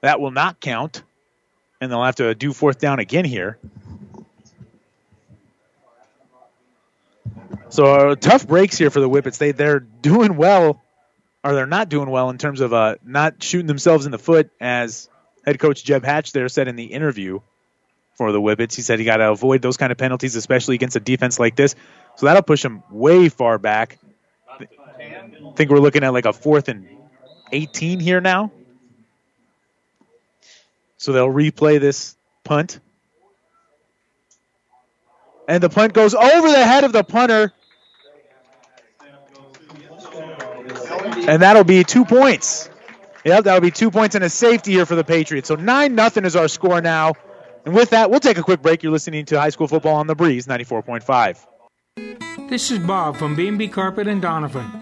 that 0.00 0.20
will 0.20 0.30
not 0.30 0.60
count. 0.60 1.02
And 1.80 1.90
they'll 1.90 2.04
have 2.04 2.16
to 2.16 2.34
do 2.34 2.52
fourth 2.52 2.78
down 2.78 2.98
again 2.98 3.24
here. 3.24 3.58
So 7.68 7.84
uh, 7.86 8.14
tough 8.16 8.46
breaks 8.46 8.76
here 8.76 8.90
for 8.90 9.00
the 9.00 9.08
Whippets. 9.08 9.38
They 9.38 9.52
they're 9.52 9.80
doing 9.80 10.36
well, 10.36 10.80
or 11.42 11.54
they're 11.54 11.66
not 11.66 11.88
doing 11.88 12.10
well 12.10 12.30
in 12.30 12.38
terms 12.38 12.60
of 12.60 12.72
uh, 12.72 12.96
not 13.02 13.42
shooting 13.42 13.66
themselves 13.66 14.04
in 14.04 14.12
the 14.12 14.18
foot, 14.18 14.50
as 14.60 15.08
head 15.44 15.58
coach 15.58 15.82
Jeb 15.82 16.04
Hatch 16.04 16.32
there 16.32 16.48
said 16.48 16.68
in 16.68 16.76
the 16.76 16.84
interview 16.84 17.40
for 18.14 18.30
the 18.30 18.40
Whippets. 18.40 18.76
He 18.76 18.82
said 18.82 18.98
you 18.98 19.04
got 19.04 19.16
to 19.16 19.30
avoid 19.30 19.62
those 19.62 19.76
kind 19.76 19.90
of 19.90 19.98
penalties, 19.98 20.36
especially 20.36 20.74
against 20.74 20.96
a 20.96 21.00
defense 21.00 21.40
like 21.40 21.56
this. 21.56 21.74
So 22.16 22.26
that'll 22.26 22.42
push 22.42 22.62
them 22.62 22.82
way 22.90 23.28
far 23.30 23.58
back. 23.58 23.98
I 25.34 25.52
think 25.54 25.70
we're 25.70 25.78
looking 25.78 26.04
at 26.04 26.12
like 26.12 26.26
a 26.26 26.32
fourth 26.32 26.68
and 26.68 26.88
18 27.52 28.00
here 28.00 28.20
now. 28.20 28.50
So 30.96 31.12
they'll 31.12 31.28
replay 31.28 31.80
this 31.80 32.16
punt. 32.44 32.78
And 35.48 35.62
the 35.62 35.68
punt 35.68 35.92
goes 35.92 36.14
over 36.14 36.48
the 36.48 36.64
head 36.64 36.84
of 36.84 36.92
the 36.92 37.02
punter. 37.02 37.52
And 41.28 41.42
that'll 41.42 41.64
be 41.64 41.84
two 41.84 42.04
points. 42.04 42.70
Yep, 43.24 43.44
that'll 43.44 43.60
be 43.60 43.70
two 43.70 43.90
points 43.90 44.14
and 44.14 44.24
a 44.24 44.30
safety 44.30 44.72
here 44.72 44.86
for 44.86 44.94
the 44.94 45.04
Patriots. 45.04 45.48
So 45.48 45.54
9 45.54 45.94
nothing 45.94 46.24
is 46.24 46.36
our 46.36 46.48
score 46.48 46.80
now. 46.80 47.14
And 47.64 47.74
with 47.74 47.90
that, 47.90 48.10
we'll 48.10 48.20
take 48.20 48.38
a 48.38 48.42
quick 48.42 48.62
break. 48.62 48.82
You're 48.82 48.92
listening 48.92 49.24
to 49.26 49.38
High 49.38 49.50
School 49.50 49.68
Football 49.68 49.96
on 49.96 50.06
the 50.06 50.16
Breeze 50.16 50.46
94.5. 50.46 51.46
This 52.48 52.70
is 52.70 52.80
Bob 52.80 53.16
from 53.16 53.36
B&B 53.36 53.68
Carpet 53.68 54.08
and 54.08 54.22
Doniphan. 54.22 54.81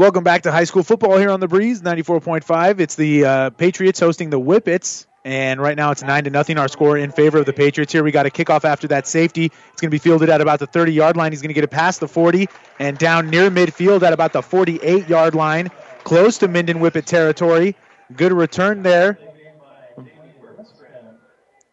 Welcome 0.00 0.24
back 0.24 0.44
to 0.44 0.50
high 0.50 0.64
school 0.64 0.82
football 0.82 1.18
here 1.18 1.28
on 1.28 1.40
the 1.40 1.46
Breeze 1.46 1.82
94.5. 1.82 2.80
It's 2.80 2.94
the 2.94 3.26
uh, 3.26 3.50
Patriots 3.50 4.00
hosting 4.00 4.30
the 4.30 4.40
Whippets, 4.40 5.04
and 5.26 5.60
right 5.60 5.76
now 5.76 5.90
it's 5.90 6.02
nine 6.02 6.24
to 6.24 6.30
nothing. 6.30 6.56
Our 6.56 6.68
score 6.68 6.96
in 6.96 7.12
favor 7.12 7.36
of 7.36 7.44
the 7.44 7.52
Patriots 7.52 7.92
here. 7.92 8.02
We 8.02 8.10
got 8.10 8.24
a 8.24 8.30
kickoff 8.30 8.64
after 8.64 8.88
that 8.88 9.06
safety. 9.06 9.44
It's 9.44 9.80
going 9.82 9.90
to 9.90 9.94
be 9.94 9.98
fielded 9.98 10.30
at 10.30 10.40
about 10.40 10.58
the 10.58 10.66
30 10.66 10.94
yard 10.94 11.18
line. 11.18 11.32
He's 11.32 11.42
going 11.42 11.50
to 11.50 11.54
get 11.54 11.64
it 11.64 11.70
past 11.70 12.00
the 12.00 12.08
40 12.08 12.48
and 12.78 12.96
down 12.96 13.28
near 13.28 13.50
midfield 13.50 14.00
at 14.00 14.14
about 14.14 14.32
the 14.32 14.40
48 14.40 15.06
yard 15.06 15.34
line, 15.34 15.68
close 16.02 16.38
to 16.38 16.48
Minden 16.48 16.78
Whippet 16.78 17.04
territory. 17.04 17.76
Good 18.16 18.32
return 18.32 18.82
there. 18.82 19.18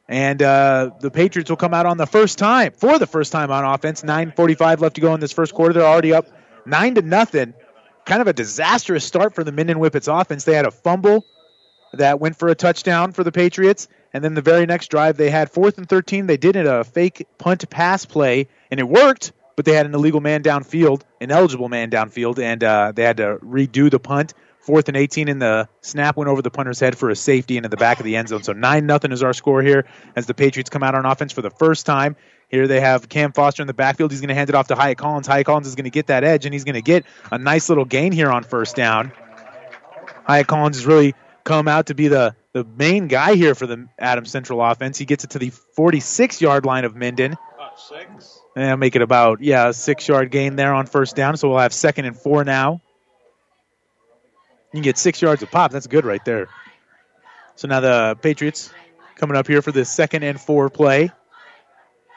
And 0.09 0.41
uh, 0.41 0.91
the 0.99 1.11
Patriots 1.11 1.49
will 1.49 1.55
come 1.55 1.73
out 1.73 1.85
on 1.85 1.95
the 1.95 2.07
first 2.07 2.37
time 2.37 2.73
for 2.73 2.99
the 2.99 3.07
first 3.07 3.31
time 3.31 3.51
on 3.51 3.63
offense. 3.63 4.01
9:45 4.01 4.81
left 4.81 4.95
to 4.95 5.01
go 5.01 5.13
in 5.13 5.21
this 5.21 5.31
first 5.31 5.53
quarter. 5.53 5.71
They're 5.75 5.87
already 5.87 6.11
up 6.11 6.27
nine 6.65 6.95
to 6.95 7.01
nothing 7.01 7.53
kind 8.07 8.21
of 8.21 8.27
a 8.27 8.33
disastrous 8.33 9.05
start 9.05 9.35
for 9.35 9.43
the 9.43 9.51
Minden 9.51 9.77
Whippets 9.77 10.07
offense. 10.07 10.45
They 10.45 10.55
had 10.55 10.65
a 10.65 10.71
fumble 10.71 11.25
that 11.93 12.19
went 12.19 12.37
for 12.37 12.47
a 12.47 12.55
touchdown 12.55 13.11
for 13.11 13.23
the 13.23 13.31
Patriots, 13.31 13.87
and 14.13 14.23
then 14.23 14.33
the 14.33 14.41
very 14.41 14.65
next 14.65 14.87
drive 14.87 15.17
they 15.17 15.29
had 15.29 15.51
fourth 15.51 15.77
and 15.77 15.87
13. 15.87 16.25
They 16.25 16.37
did 16.37 16.55
it 16.55 16.65
a 16.65 16.83
fake 16.83 17.27
punt 17.37 17.69
pass 17.69 18.05
play, 18.05 18.47
and 18.71 18.79
it 18.79 18.87
worked, 18.87 19.33
but 19.55 19.65
they 19.65 19.73
had 19.73 19.85
an 19.85 19.93
illegal 19.93 20.21
man 20.21 20.41
downfield, 20.41 21.01
an 21.19 21.31
eligible 21.31 21.67
man 21.67 21.91
downfield, 21.91 22.39
and 22.39 22.63
uh, 22.63 22.93
they 22.95 23.03
had 23.03 23.17
to 23.17 23.37
redo 23.43 23.91
the 23.91 23.99
punt. 23.99 24.33
Fourth 24.61 24.89
and 24.89 24.97
18, 24.97 25.29
and 25.29 25.41
the 25.41 25.69
snap 25.79 26.17
went 26.17 26.29
over 26.29 26.41
the 26.41 26.51
punter's 26.51 26.79
head 26.79 26.97
for 26.97 27.09
a 27.09 27.15
safety 27.15 27.55
into 27.55 27.69
the 27.69 27.77
back 27.77 27.99
of 27.99 28.05
the 28.05 28.17
end 28.17 28.27
zone. 28.27 28.43
So 28.43 28.51
9 28.51 28.85
nothing 28.85 29.13
is 29.13 29.23
our 29.23 29.31
score 29.31 29.61
here 29.61 29.85
as 30.13 30.25
the 30.25 30.33
Patriots 30.33 30.69
come 30.69 30.83
out 30.83 30.93
on 30.93 31.05
offense 31.05 31.31
for 31.31 31.41
the 31.41 31.49
first 31.49 31.85
time. 31.85 32.17
Here 32.49 32.67
they 32.67 32.79
have 32.79 33.09
Cam 33.09 33.33
Foster 33.33 33.61
in 33.61 33.67
the 33.67 33.73
backfield. 33.73 34.11
He's 34.11 34.21
going 34.21 34.29
to 34.29 34.35
hand 34.35 34.49
it 34.49 34.55
off 34.55 34.67
to 34.67 34.75
Hyatt 34.75 34.97
Collins. 34.97 35.27
Hyatt 35.27 35.45
Collins 35.45 35.67
is 35.67 35.75
going 35.75 35.83
to 35.83 35.89
get 35.89 36.07
that 36.07 36.23
edge, 36.23 36.45
and 36.45 36.53
he's 36.53 36.63
going 36.63 36.75
to 36.75 36.81
get 36.81 37.05
a 37.31 37.37
nice 37.37 37.67
little 37.67 37.85
gain 37.85 38.11
here 38.11 38.31
on 38.31 38.43
first 38.43 38.75
down. 38.75 39.11
Hyatt 40.25 40.47
Collins 40.47 40.77
has 40.77 40.85
really 40.85 41.13
come 41.43 41.67
out 41.67 41.87
to 41.87 41.95
be 41.95 42.07
the, 42.07 42.35
the 42.53 42.63
main 42.63 43.07
guy 43.07 43.35
here 43.35 43.53
for 43.53 43.67
the 43.67 43.87
Adams 43.99 44.31
Central 44.31 44.61
offense. 44.63 44.97
He 44.97 45.05
gets 45.05 45.23
it 45.23 45.31
to 45.31 45.39
the 45.39 45.49
46 45.49 46.41
yard 46.41 46.65
line 46.65 46.85
of 46.85 46.95
Minden. 46.95 47.37
About 47.55 47.79
six. 47.79 48.39
And 48.55 48.79
make 48.79 48.95
it 48.95 49.01
about, 49.01 49.41
yeah, 49.41 49.71
six 49.71 50.07
yard 50.07 50.31
gain 50.31 50.55
there 50.55 50.73
on 50.73 50.85
first 50.85 51.15
down. 51.15 51.37
So 51.37 51.49
we'll 51.49 51.59
have 51.59 51.73
second 51.73 52.05
and 52.05 52.17
four 52.17 52.43
now. 52.43 52.81
You 54.71 54.79
can 54.79 54.81
get 54.81 54.97
six 54.97 55.21
yards 55.21 55.43
of 55.43 55.51
pop. 55.51 55.71
That's 55.71 55.87
good 55.87 56.05
right 56.05 56.23
there. 56.25 56.49
So 57.55 57.67
now 57.67 57.79
the 57.79 58.17
Patriots 58.21 58.71
coming 59.15 59.37
up 59.37 59.47
here 59.47 59.61
for 59.61 59.71
the 59.71 59.85
second 59.85 60.23
and 60.23 60.39
four 60.39 60.69
play. 60.69 61.11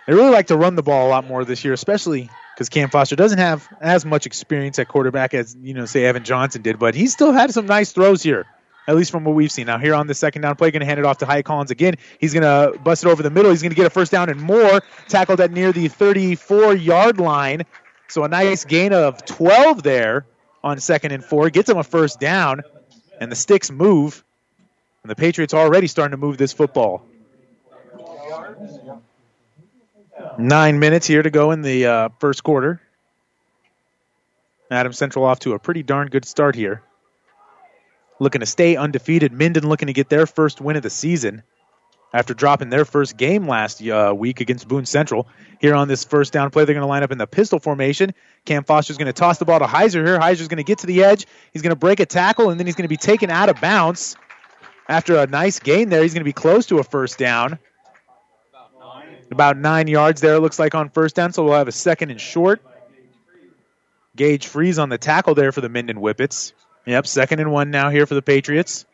They 0.07 0.15
really 0.15 0.31
like 0.31 0.49
to 0.49 0.57
run 0.57 0.75
the 0.75 0.83
ball 0.83 1.07
a 1.07 1.11
lot 1.11 1.27
more 1.27 1.45
this 1.45 1.65
year, 1.65 1.73
especially 1.73 2.31
because 2.55 2.69
Cam 2.69 2.91
Foster 2.91 3.17
doesn't 3.17 3.39
have 3.39 3.69
as 3.81 4.05
much 4.05 4.27
experience 4.27 4.79
at 4.79 4.89
quarterback 4.89 5.35
as 5.35 5.57
you 5.63 5.75
know, 5.75 5.87
say 5.87 6.05
Evan 6.05 6.25
Johnson 6.25 6.63
did, 6.63 6.79
but 6.79 6.95
he 6.95 7.07
still 7.07 7.33
had 7.33 7.53
some 7.53 7.67
nice 7.67 7.93
throws 7.93 8.23
here, 8.23 8.47
at 8.87 8.97
least 8.97 9.11
from 9.11 9.25
what 9.25 9.35
we've 9.35 9.53
seen. 9.53 9.67
Now 9.67 9.79
here 9.79 9.95
on 9.95 10.07
the 10.07 10.15
second 10.15 10.43
down 10.43 10.57
play, 10.57 10.71
going 10.71 10.81
to 10.81 10.87
hand 10.87 10.99
it 10.99 11.07
off 11.07 11.19
to 11.19 11.27
Hyatt 11.27 11.45
Collins 11.45 11.71
again. 11.71 11.95
He's 12.19 12.35
going 12.35 12.43
to 12.43 12.79
bust 12.81 13.05
it 13.05 13.09
over 13.09 13.23
the 13.23 13.31
middle. 13.31 13.51
He's 13.51 13.63
going 13.63 13.71
to 13.71 13.77
get 13.77 13.87
a 13.87 13.91
first 13.91 14.13
down 14.13 14.29
and 14.29 14.41
more. 14.41 14.83
Tackled 15.09 15.41
at 15.41 15.53
near 15.53 15.73
the 15.73 15.89
34 15.89 16.75
yard 16.75 17.19
line, 17.19 17.63
so 18.09 18.25
a 18.25 18.29
nice 18.29 18.65
gain 18.65 18.93
of 18.93 19.25
12 19.25 19.83
there 19.83 20.27
on 20.63 20.79
second 20.81 21.13
and 21.13 21.25
four. 21.25 21.51
Gets 21.51 21.71
him 21.71 21.79
a 21.79 21.85
first 21.85 22.21
down, 22.21 22.63
and 23.21 23.31
the 23.31 23.37
sticks 23.37 23.71
move. 23.71 24.25
And 25.03 25.11
the 25.11 25.17
Patriots 25.17 25.55
are 25.55 25.63
already 25.63 25.87
starting 25.87 26.11
to 26.11 26.19
move 26.19 26.37
this 26.37 26.53
football. 26.53 27.07
Nine 30.39 30.79
minutes 30.79 31.07
here 31.07 31.23
to 31.23 31.31
go 31.31 31.51
in 31.51 31.63
the 31.63 31.87
uh, 31.87 32.09
first 32.19 32.45
quarter. 32.45 32.81
Adam 34.71 34.93
Central 34.93 35.25
off 35.25 35.41
to 35.41 35.55
a 35.55 35.59
pretty 35.59 35.83
darn 35.83 36.09
good 36.09 36.25
start 36.25 36.55
here. 36.55 36.83
Looking 38.21 38.41
to 38.41 38.47
stay 38.47 38.77
undefeated. 38.77 39.33
Minden 39.33 39.69
looking 39.69 39.87
to 39.87 39.93
get 39.93 40.09
their 40.09 40.27
first 40.27 40.61
win 40.61 40.77
of 40.77 40.83
the 40.83 40.91
season 40.91 41.43
after 42.13 42.35
dropping 42.35 42.71
their 42.71 42.85
first 42.85 43.17
game 43.17 43.47
last 43.47 43.83
uh, 43.87 44.13
week 44.17 44.41
against 44.41 44.69
Boone 44.69 44.87
Central. 44.87 45.27
Here 45.61 45.75
on 45.75 45.89
this 45.89 46.05
first 46.05 46.33
down 46.33 46.51
play, 46.51 46.65
they're 46.65 46.75
going 46.75 46.83
to 46.83 46.89
line 46.89 47.03
up 47.03 47.13
in 47.13 47.19
the 47.19 47.27
pistol 47.27 47.59
formation. 47.59 48.15
Cam 48.45 48.65
Foster's 48.65 48.99
going 48.99 49.07
to 49.07 49.13
toss 49.13 49.39
the 49.39 49.45
ball 49.45 49.59
to 49.59 49.67
Heiser 49.67 50.05
here. 50.05 50.19
Heiser's 50.19 50.49
going 50.49 50.59
to 50.59 50.65
get 50.65 50.79
to 50.79 50.87
the 50.87 51.03
edge. 51.03 51.27
He's 51.53 51.63
going 51.63 51.71
to 51.71 51.77
break 51.77 52.01
a 52.01 52.07
tackle, 52.07 52.51
and 52.51 52.59
then 52.59 52.67
he's 52.67 52.77
going 52.77 52.85
to 52.85 52.89
be 52.89 52.97
taken 52.97 53.31
out 53.31 53.49
of 53.49 53.61
bounds. 53.61 54.17
After 54.89 55.17
a 55.17 55.27
nice 55.27 55.59
gain 55.61 55.89
there, 55.89 56.03
he's 56.03 56.15
going 56.15 56.23
to 56.23 56.25
be 56.25 56.33
close 56.33 56.67
to 56.67 56.79
a 56.79 56.85
first 56.85 57.19
down. 57.19 57.59
About 59.31 59.57
nine 59.57 59.87
yards 59.87 60.21
there, 60.21 60.35
it 60.35 60.41
looks 60.41 60.59
like, 60.59 60.75
on 60.75 60.91
first 60.91 61.15
down, 61.15 61.33
so 61.33 61.45
we'll 61.45 61.55
have 61.55 61.69
a 61.69 61.73
second 61.73 62.11
and 62.11 62.21
short. 62.21 62.61
Gage 64.17 64.49
Freeze 64.49 64.79
on 64.79 64.89
the 64.89 64.99
tackle 64.99 65.35
there 65.35 65.53
for 65.53 65.61
the 65.61 65.69
Minden 65.69 65.97
Whippets. 65.97 66.53
Yep, 66.87 67.07
second 67.07 67.41
and 67.41 67.53
one 67.53 67.71
now 67.71 67.91
here 67.91 68.07
for 68.07 68.15
the 68.15 68.23
Patriots. 68.23 68.87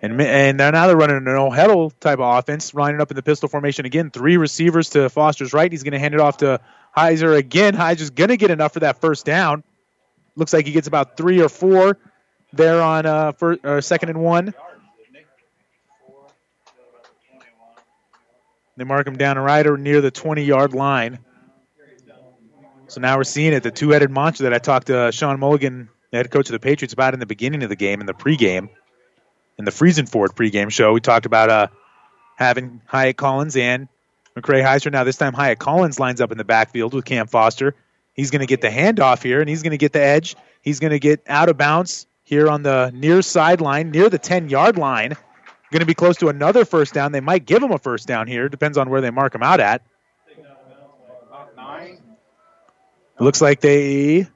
And, 0.00 0.20
and 0.20 0.60
they're 0.60 0.72
now 0.72 0.86
they're 0.86 0.96
running 0.96 1.16
an 1.16 1.24
no 1.24 1.50
huddle 1.50 1.90
type 1.90 2.18
of 2.18 2.38
offense, 2.38 2.74
lining 2.74 3.00
up 3.00 3.10
in 3.10 3.16
the 3.16 3.22
pistol 3.22 3.48
formation 3.48 3.86
again. 3.86 4.10
Three 4.10 4.36
receivers 4.36 4.90
to 4.90 5.08
Foster's 5.08 5.52
right. 5.52 5.70
He's 5.70 5.82
going 5.82 5.92
to 5.92 5.98
hand 5.98 6.14
it 6.14 6.20
off 6.20 6.38
to 6.38 6.60
Heiser 6.96 7.36
again. 7.36 7.74
Heiser's 7.74 8.10
going 8.10 8.28
to 8.28 8.36
get 8.36 8.50
enough 8.50 8.74
for 8.74 8.80
that 8.80 9.00
first 9.00 9.24
down. 9.24 9.62
Looks 10.36 10.52
like 10.52 10.66
he 10.66 10.72
gets 10.72 10.88
about 10.88 11.16
three 11.16 11.40
or 11.40 11.48
four 11.48 11.98
there 12.52 12.82
on 12.82 13.06
uh, 13.06 13.32
first, 13.32 13.64
uh, 13.64 13.80
second 13.80 14.10
and 14.10 14.20
one. 14.20 14.52
They 18.76 18.84
mark 18.84 19.06
him 19.06 19.16
down 19.16 19.38
right 19.38 19.66
or 19.66 19.76
near 19.76 20.00
the 20.00 20.10
20 20.10 20.42
yard 20.44 20.74
line. 20.74 21.18
So 22.88 23.00
now 23.00 23.16
we're 23.16 23.24
seeing 23.24 23.52
it 23.52 23.62
the 23.62 23.70
two 23.70 23.90
headed 23.90 24.10
monster 24.10 24.44
that 24.44 24.54
I 24.54 24.58
talked 24.58 24.88
to 24.88 25.10
Sean 25.10 25.40
Mulligan, 25.40 25.88
the 26.10 26.18
head 26.18 26.30
coach 26.30 26.48
of 26.48 26.52
the 26.52 26.60
Patriots, 26.60 26.92
about 26.92 27.14
in 27.14 27.20
the 27.20 27.26
beginning 27.26 27.62
of 27.62 27.68
the 27.68 27.76
game, 27.76 28.00
in 28.00 28.06
the 28.06 28.14
pregame, 28.14 28.68
in 29.58 29.64
the 29.64 29.70
Friesen 29.70 30.08
Ford 30.08 30.32
pregame 30.34 30.70
show. 30.70 30.92
We 30.92 31.00
talked 31.00 31.26
about 31.26 31.50
uh, 31.50 31.66
having 32.36 32.82
Hyatt 32.86 33.16
Collins 33.16 33.56
and 33.56 33.88
McCray 34.36 34.62
Heiser. 34.62 34.92
Now, 34.92 35.04
this 35.04 35.16
time, 35.16 35.32
Hyatt 35.32 35.58
Collins 35.58 35.98
lines 35.98 36.20
up 36.20 36.30
in 36.30 36.38
the 36.38 36.44
backfield 36.44 36.94
with 36.94 37.04
Cam 37.04 37.26
Foster. 37.26 37.74
He's 38.12 38.30
going 38.30 38.40
to 38.40 38.46
get 38.46 38.60
the 38.60 38.68
handoff 38.68 39.22
here, 39.22 39.40
and 39.40 39.48
he's 39.48 39.62
going 39.62 39.72
to 39.72 39.78
get 39.78 39.92
the 39.92 40.02
edge. 40.02 40.36
He's 40.62 40.78
going 40.78 40.92
to 40.92 40.98
get 40.98 41.22
out 41.26 41.48
of 41.48 41.56
bounds 41.56 42.06
here 42.22 42.48
on 42.48 42.62
the 42.62 42.90
near 42.94 43.22
sideline, 43.22 43.90
near 43.90 44.08
the 44.08 44.18
10 44.18 44.48
yard 44.48 44.78
line. 44.78 45.16
Going 45.74 45.80
to 45.80 45.86
be 45.86 45.94
close 45.94 46.18
to 46.18 46.28
another 46.28 46.64
first 46.64 46.94
down. 46.94 47.10
They 47.10 47.18
might 47.18 47.46
give 47.46 47.60
him 47.60 47.72
a 47.72 47.80
first 47.80 48.06
down 48.06 48.28
here. 48.28 48.48
Depends 48.48 48.78
on 48.78 48.90
where 48.90 49.00
they 49.00 49.10
mark 49.10 49.34
him 49.34 49.42
out 49.42 49.58
at. 49.58 49.82
Looks 53.18 53.40
like 53.40 53.60
they 53.60 54.28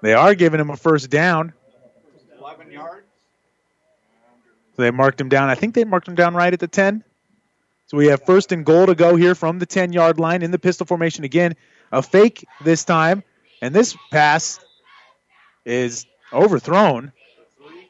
they 0.00 0.14
are 0.14 0.36
giving 0.36 0.60
him 0.60 0.70
a 0.70 0.76
first 0.76 1.10
down. 1.10 1.54
Eleven 2.38 2.70
yards. 2.70 3.04
So 4.76 4.82
they 4.82 4.92
marked 4.92 5.20
him 5.20 5.28
down. 5.28 5.48
I 5.48 5.56
think 5.56 5.74
they 5.74 5.82
marked 5.82 6.06
him 6.06 6.14
down 6.14 6.34
right 6.36 6.52
at 6.52 6.60
the 6.60 6.68
10. 6.68 7.02
So 7.88 7.96
we 7.96 8.06
have 8.06 8.24
first 8.24 8.52
and 8.52 8.64
goal 8.64 8.86
to 8.86 8.94
go 8.94 9.16
here 9.16 9.34
from 9.34 9.58
the 9.58 9.66
10 9.66 9.92
yard 9.92 10.20
line 10.20 10.42
in 10.42 10.52
the 10.52 10.58
pistol 10.60 10.86
formation 10.86 11.24
again. 11.24 11.56
A 11.90 12.00
fake 12.00 12.46
this 12.62 12.84
time. 12.84 13.24
And 13.60 13.74
this 13.74 13.96
pass 14.12 14.60
is 15.64 16.06
overthrown. 16.32 17.10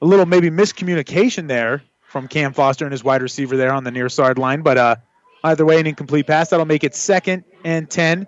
A 0.00 0.06
little 0.06 0.24
maybe 0.24 0.48
miscommunication 0.48 1.46
there 1.46 1.82
from 2.12 2.28
Cam 2.28 2.52
Foster 2.52 2.84
and 2.84 2.92
his 2.92 3.02
wide 3.02 3.22
receiver 3.22 3.56
there 3.56 3.72
on 3.72 3.84
the 3.84 3.90
near 3.90 4.10
sideline. 4.10 4.60
But 4.60 4.76
uh, 4.76 4.96
either 5.42 5.64
way, 5.64 5.80
an 5.80 5.86
incomplete 5.86 6.26
pass. 6.26 6.50
That'll 6.50 6.66
make 6.66 6.84
it 6.84 6.94
second 6.94 7.44
and 7.64 7.90
10. 7.90 8.26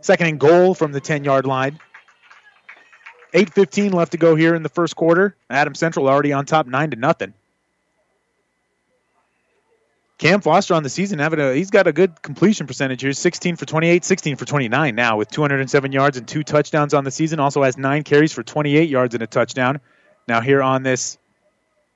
Second 0.00 0.26
and 0.28 0.38
goal 0.38 0.74
from 0.74 0.92
the 0.92 1.00
10 1.00 1.24
yard 1.24 1.44
line. 1.44 1.80
8.15 3.34 3.92
left 3.92 4.12
to 4.12 4.18
go 4.18 4.36
here 4.36 4.54
in 4.54 4.62
the 4.62 4.68
first 4.68 4.94
quarter. 4.94 5.34
Adam 5.50 5.74
Central 5.74 6.08
already 6.08 6.32
on 6.32 6.46
top, 6.46 6.68
9 6.68 6.92
to 6.92 6.96
nothing. 6.96 7.34
Cam 10.18 10.40
Foster 10.40 10.74
on 10.74 10.84
the 10.84 10.88
season 10.88 11.18
having 11.18 11.40
a 11.40 11.54
he's 11.54 11.70
got 11.70 11.88
a 11.88 11.92
good 11.92 12.22
completion 12.22 12.68
percentage 12.68 13.02
here 13.02 13.12
16 13.12 13.56
for 13.56 13.66
28 13.66 14.04
16 14.04 14.36
for 14.36 14.44
29 14.44 14.94
now 14.94 15.16
with 15.16 15.28
207 15.28 15.90
yards 15.90 16.16
and 16.16 16.28
two 16.28 16.44
touchdowns 16.44 16.94
on 16.94 17.02
the 17.02 17.10
season 17.10 17.40
also 17.40 17.64
has 17.64 17.76
9 17.76 18.04
carries 18.04 18.32
for 18.32 18.44
28 18.44 18.88
yards 18.88 19.14
and 19.14 19.24
a 19.24 19.26
touchdown 19.26 19.80
now 20.28 20.40
here 20.40 20.62
on 20.62 20.84
this 20.84 21.18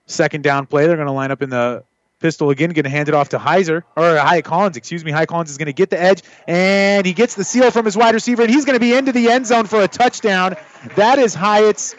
second 0.09 0.42
down 0.42 0.66
play. 0.66 0.86
They're 0.86 0.96
going 0.96 1.06
to 1.06 1.12
line 1.12 1.30
up 1.30 1.42
in 1.42 1.50
the 1.50 1.84
pistol 2.20 2.50
again 2.50 2.70
going 2.70 2.82
to 2.82 2.90
hand 2.90 3.09
it 3.09 3.14
off 3.14 3.28
to 3.28 3.38
Heiser 3.38 3.84
or 3.96 4.16
Hyatt 4.16 4.44
Collins 4.44 4.76
excuse 4.76 5.04
me. 5.04 5.12
Hyatt 5.12 5.28
Collins 5.28 5.50
is 5.50 5.56
going 5.56 5.66
to 5.66 5.72
get 5.72 5.88
the 5.90 6.00
edge 6.00 6.22
and 6.48 7.06
he 7.06 7.12
gets 7.12 7.36
the 7.36 7.44
seal 7.44 7.70
from 7.70 7.84
his 7.84 7.96
wide 7.96 8.12
receiver 8.12 8.42
and 8.42 8.50
he's 8.50 8.64
going 8.64 8.74
to 8.74 8.80
be 8.80 8.92
into 8.92 9.12
the 9.12 9.30
end 9.30 9.46
zone 9.46 9.66
for 9.66 9.80
a 9.82 9.86
touchdown. 9.86 10.56
That 10.96 11.20
is 11.20 11.32
Hyatt's 11.32 11.94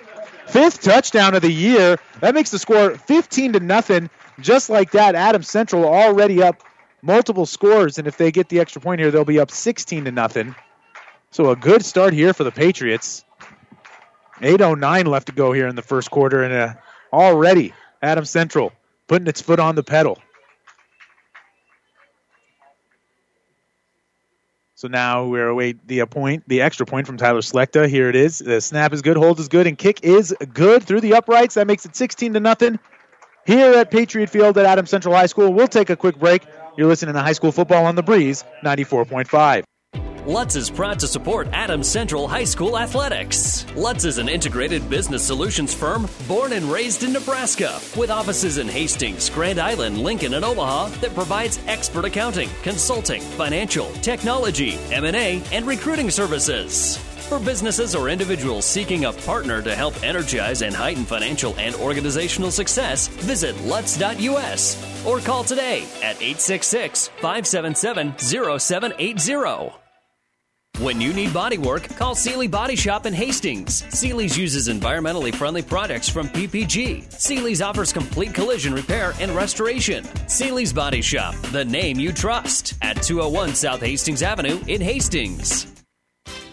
fifth 0.47 0.82
touchdown 0.82 1.36
of 1.36 1.41
the 1.41 1.51
year. 1.51 1.97
That 2.20 2.36
makes 2.36 2.51
the 2.51 2.60
score 2.60 2.95
15 2.95 3.53
to 3.53 3.60
nothing. 3.60 4.10
Just 4.41 4.70
like 4.70 4.91
that, 4.91 5.16
Adam 5.16 5.43
Central 5.43 5.86
already 5.86 6.41
up 6.41 6.64
multiple 7.01 7.45
scores, 7.45 7.97
and 7.97 8.07
if 8.07 8.18
they 8.18 8.32
get 8.32 8.49
the 8.49 8.60
extra 8.60 8.82
point 8.82 8.99
here, 8.99 9.12
they'll 9.12 9.26
be 9.26 9.39
up 9.39 9.51
16 9.51 10.05
to 10.05 10.12
nothing. 10.12 10.55
So 11.32 11.49
a 11.51 11.55
good 11.55 11.84
start 11.86 12.14
here 12.14 12.34
for 12.34 12.43
the 12.43 12.51
Patriots. 12.51 13.24
8:09 14.41 15.05
left 15.07 15.28
to 15.28 15.34
go 15.34 15.51
here 15.51 15.68
in 15.68 15.76
the 15.76 15.82
first 15.82 16.10
quarter, 16.10 16.43
and 16.43 16.53
uh, 16.53 16.74
already 17.12 17.74
Adam 18.02 18.26
Central 18.26 18.72
putting 19.08 19.28
its 19.28 19.41
foot 19.41 19.60
on 19.60 19.76
the 19.76 19.84
pedal. 19.84 20.18
So 24.76 24.88
now 24.88 25.26
we're 25.26 25.50
await 25.50 25.86
the 25.88 26.02
uh, 26.02 26.06
point, 26.06 26.43
the 26.47 26.62
extra 26.62 26.86
point 26.86 27.06
from 27.06 27.18
Tyler 27.18 27.41
Slechta. 27.41 27.89
Here 27.89 28.08
it 28.08 28.16
is. 28.16 28.39
The 28.39 28.62
snap 28.62 28.93
is 28.93 29.02
good, 29.02 29.18
hold 29.18 29.38
is 29.41 29.50
good, 29.50 29.68
and 29.68 29.78
kick 29.78 30.06
is 30.06 30.34
good 30.54 30.84
through 30.84 31.02
the 31.02 31.16
uprights. 31.16 31.56
That 31.56 31.68
makes 31.68 31.86
it 31.86 31.97
16 31.97 32.36
to 32.36 32.39
nothing 32.39 32.80
here 33.45 33.74
at 33.74 33.91
Patriot 33.91 34.30
Field 34.30 34.58
at 34.58 34.66
Adams 34.66 34.89
Central 34.89 35.14
High 35.14 35.26
School. 35.26 35.52
We'll 35.52 35.68
take 35.68 35.89
a 35.89 35.97
quick 35.97 36.18
break. 36.18 36.43
You're 36.78 36.88
listening 36.88 37.16
to 37.16 37.20
High 37.20 37.34
School 37.34 37.52
Football 37.52 37.86
on 37.88 37.95
the 37.95 38.04
Breeze, 38.04 38.45
94.5. 38.64 39.64
Lutz 40.26 40.55
is 40.55 40.70
proud 40.70 40.99
to 40.99 41.07
support 41.07 41.47
Adams 41.53 41.88
Central 41.88 42.28
High 42.28 42.43
School 42.43 42.78
athletics. 42.78 43.65
Lutz 43.76 44.03
is 44.03 44.17
an 44.17 44.28
integrated 44.28 44.89
business 44.89 45.24
solutions 45.24 45.74
firm 45.74 46.09
born 46.28 46.53
and 46.53 46.65
raised 46.65 47.03
in 47.03 47.13
Nebraska 47.13 47.80
with 47.97 48.09
offices 48.09 48.57
in 48.57 48.67
Hastings, 48.67 49.30
Grand 49.30 49.59
Island, 49.59 49.97
Lincoln, 49.97 50.34
and 50.34 50.43
Omaha 50.43 50.89
that 50.99 51.15
provides 51.15 51.59
expert 51.67 52.05
accounting, 52.05 52.49
consulting, 52.63 53.22
financial, 53.22 53.88
technology, 54.01 54.78
M&A, 54.91 55.41
and 55.51 55.65
recruiting 55.65 56.11
services. 56.11 56.97
For 57.30 57.39
businesses 57.39 57.95
or 57.95 58.09
individuals 58.09 58.65
seeking 58.65 59.05
a 59.05 59.13
partner 59.13 59.61
to 59.61 59.76
help 59.76 60.03
energize 60.03 60.63
and 60.63 60.76
heighten 60.76 61.05
financial 61.05 61.55
and 61.57 61.76
organizational 61.76 62.51
success, 62.51 63.07
visit 63.07 63.55
Lutz.us 63.61 65.05
or 65.05 65.20
call 65.20 65.43
today 65.43 65.84
at 66.01 66.22
866 66.22 67.07
577 67.22 68.17
0780. 68.17 69.79
When 70.78 71.01
you 71.01 71.11
need 71.11 71.34
body 71.34 71.57
work, 71.57 71.89
call 71.97 72.15
Seely 72.15 72.47
Body 72.47 72.78
Shop 72.78 73.05
in 73.05 73.13
Hastings. 73.13 73.84
Seely's 73.93 74.38
uses 74.38 74.70
environmentally 74.70 75.36
friendly 75.36 75.61
products 75.61 76.07
from 76.07 76.30
PPG. 76.30 77.11
Seely's 77.11 77.61
offers 77.61 77.91
complete 77.91 78.34
collision 78.34 78.74
repair 78.74 79.13
and 79.20 79.32
restoration. 79.32 80.05
Seely's 80.30 80.72
Body 80.72 81.01
Shop, 81.01 81.36
the 81.51 81.65
name 81.65 81.99
you 81.99 82.13
trust, 82.13 82.76
at 82.82 83.03
201 83.03 83.55
South 83.55 83.82
Hastings 83.82 84.24
Avenue 84.24 84.57
in 84.67 84.80
Hastings. 84.80 85.84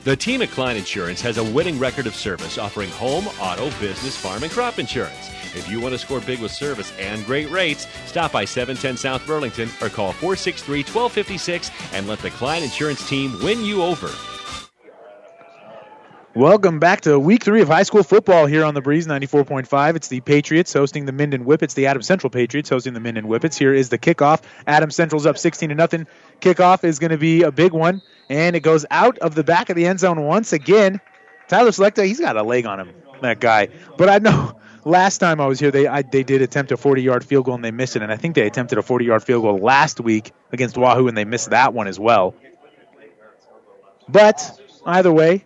The 0.03 0.17
team 0.17 0.43
at 0.43 0.51
Klein 0.51 0.77
Insurance 0.77 1.21
has 1.21 1.39
a 1.39 1.45
winning 1.45 1.79
record 1.79 2.09
of 2.09 2.15
service 2.17 2.59
offering 2.59 2.91
home, 2.91 3.29
auto, 3.41 3.67
business, 3.79 4.17
farm, 4.17 4.43
and 4.43 4.51
crop 4.51 4.81
insurance. 4.81 5.31
If 5.57 5.71
you 5.71 5.81
want 5.81 5.95
to 5.95 5.99
score 5.99 6.21
big 6.21 6.41
with 6.41 6.53
service 6.53 6.93
and 6.99 7.25
great 7.25 7.51
rates, 7.51 7.87
stop 8.05 8.31
by 8.31 8.45
710 8.45 8.99
South 8.99 9.27
Burlington 9.27 9.71
or 9.81 9.89
call 9.89 10.13
463 10.13 10.81
1256 10.81 11.71
and 11.95 12.07
let 12.07 12.19
the 12.19 12.31
Klein 12.31 12.63
Insurance 12.63 13.09
team 13.09 13.33
win 13.43 13.65
you 13.65 13.83
over. 13.83 14.11
Welcome 16.35 16.79
back 16.79 17.01
to 17.01 17.19
week 17.19 17.43
three 17.43 17.63
of 17.63 17.69
high 17.69 17.85
school 17.85 18.03
football 18.03 18.45
here 18.45 18.63
on 18.63 18.75
the 18.75 18.83
Breeze 18.83 19.07
94.5. 19.07 19.97
It's 19.97 20.09
the 20.09 20.21
Patriots 20.21 20.71
hosting 20.75 21.07
the 21.07 21.13
Minden 21.13 21.47
Whippets, 21.47 21.73
the 21.73 21.87
Adam 21.87 22.03
Central 22.03 22.29
Patriots 22.29 22.69
hosting 22.69 22.93
the 22.93 23.01
Minden 23.01 23.25
Whippets. 23.25 23.57
Here 23.57 23.73
is 23.73 23.89
the 23.89 23.97
kickoff. 23.97 24.43
Adam 24.67 24.91
Central's 24.91 25.25
up 25.25 25.39
16 25.39 25.71
to 25.71 25.75
nothing. 25.75 26.07
Kickoff 26.43 26.85
is 26.85 26.99
going 26.99 27.13
to 27.13 27.17
be 27.17 27.43
a 27.43 27.51
big 27.51 27.73
one, 27.73 28.03
and 28.29 28.55
it 28.55 28.61
goes 28.61 28.85
out 28.91 29.17
of 29.21 29.35
the 29.35 29.43
back 29.43 29.71
of 29.71 29.77
the 29.77 29.87
end 29.87 30.01
zone 30.01 30.27
once 30.27 30.53
again. 30.53 31.01
Tyler 31.49 31.71
Slechta, 31.71 32.05
he's 32.05 32.21
got 32.21 32.37
a 32.37 32.43
leg 32.43 32.67
on 32.67 32.81
him, 32.81 32.91
that 33.23 33.41
guy. 33.41 33.69
But 33.97 34.11
I 34.11 34.19
know 34.19 34.61
last 34.87 35.19
time 35.19 35.41
I 35.41 35.47
was 35.47 35.59
here, 35.59 35.71
they 35.71 35.87
I, 35.87 36.03
they 36.03 36.23
did 36.23 36.41
attempt 36.41 36.73
a 36.73 36.77
40 36.77 37.03
yard 37.03 37.25
field 37.25 37.45
goal 37.45 37.55
and 37.55 37.65
they 37.65 37.71
missed 37.71 37.97
it, 37.97 38.03
and 38.03 38.13
I 38.13 38.17
think 38.17 38.35
they 38.35 38.47
attempted 38.47 38.79
a 38.79 38.83
40 38.83 39.05
yard 39.05 39.23
field 39.23 39.43
goal 39.43 39.59
last 39.59 40.01
week 40.01 40.33
against 40.53 40.79
Wahoo 40.79 41.09
and 41.09 41.17
they 41.17 41.25
missed 41.25 41.51
that 41.51 41.75
one 41.75 41.89
as 41.89 41.99
well. 41.99 42.35
But 44.09 44.61
either 44.87 45.13
way, 45.13 45.45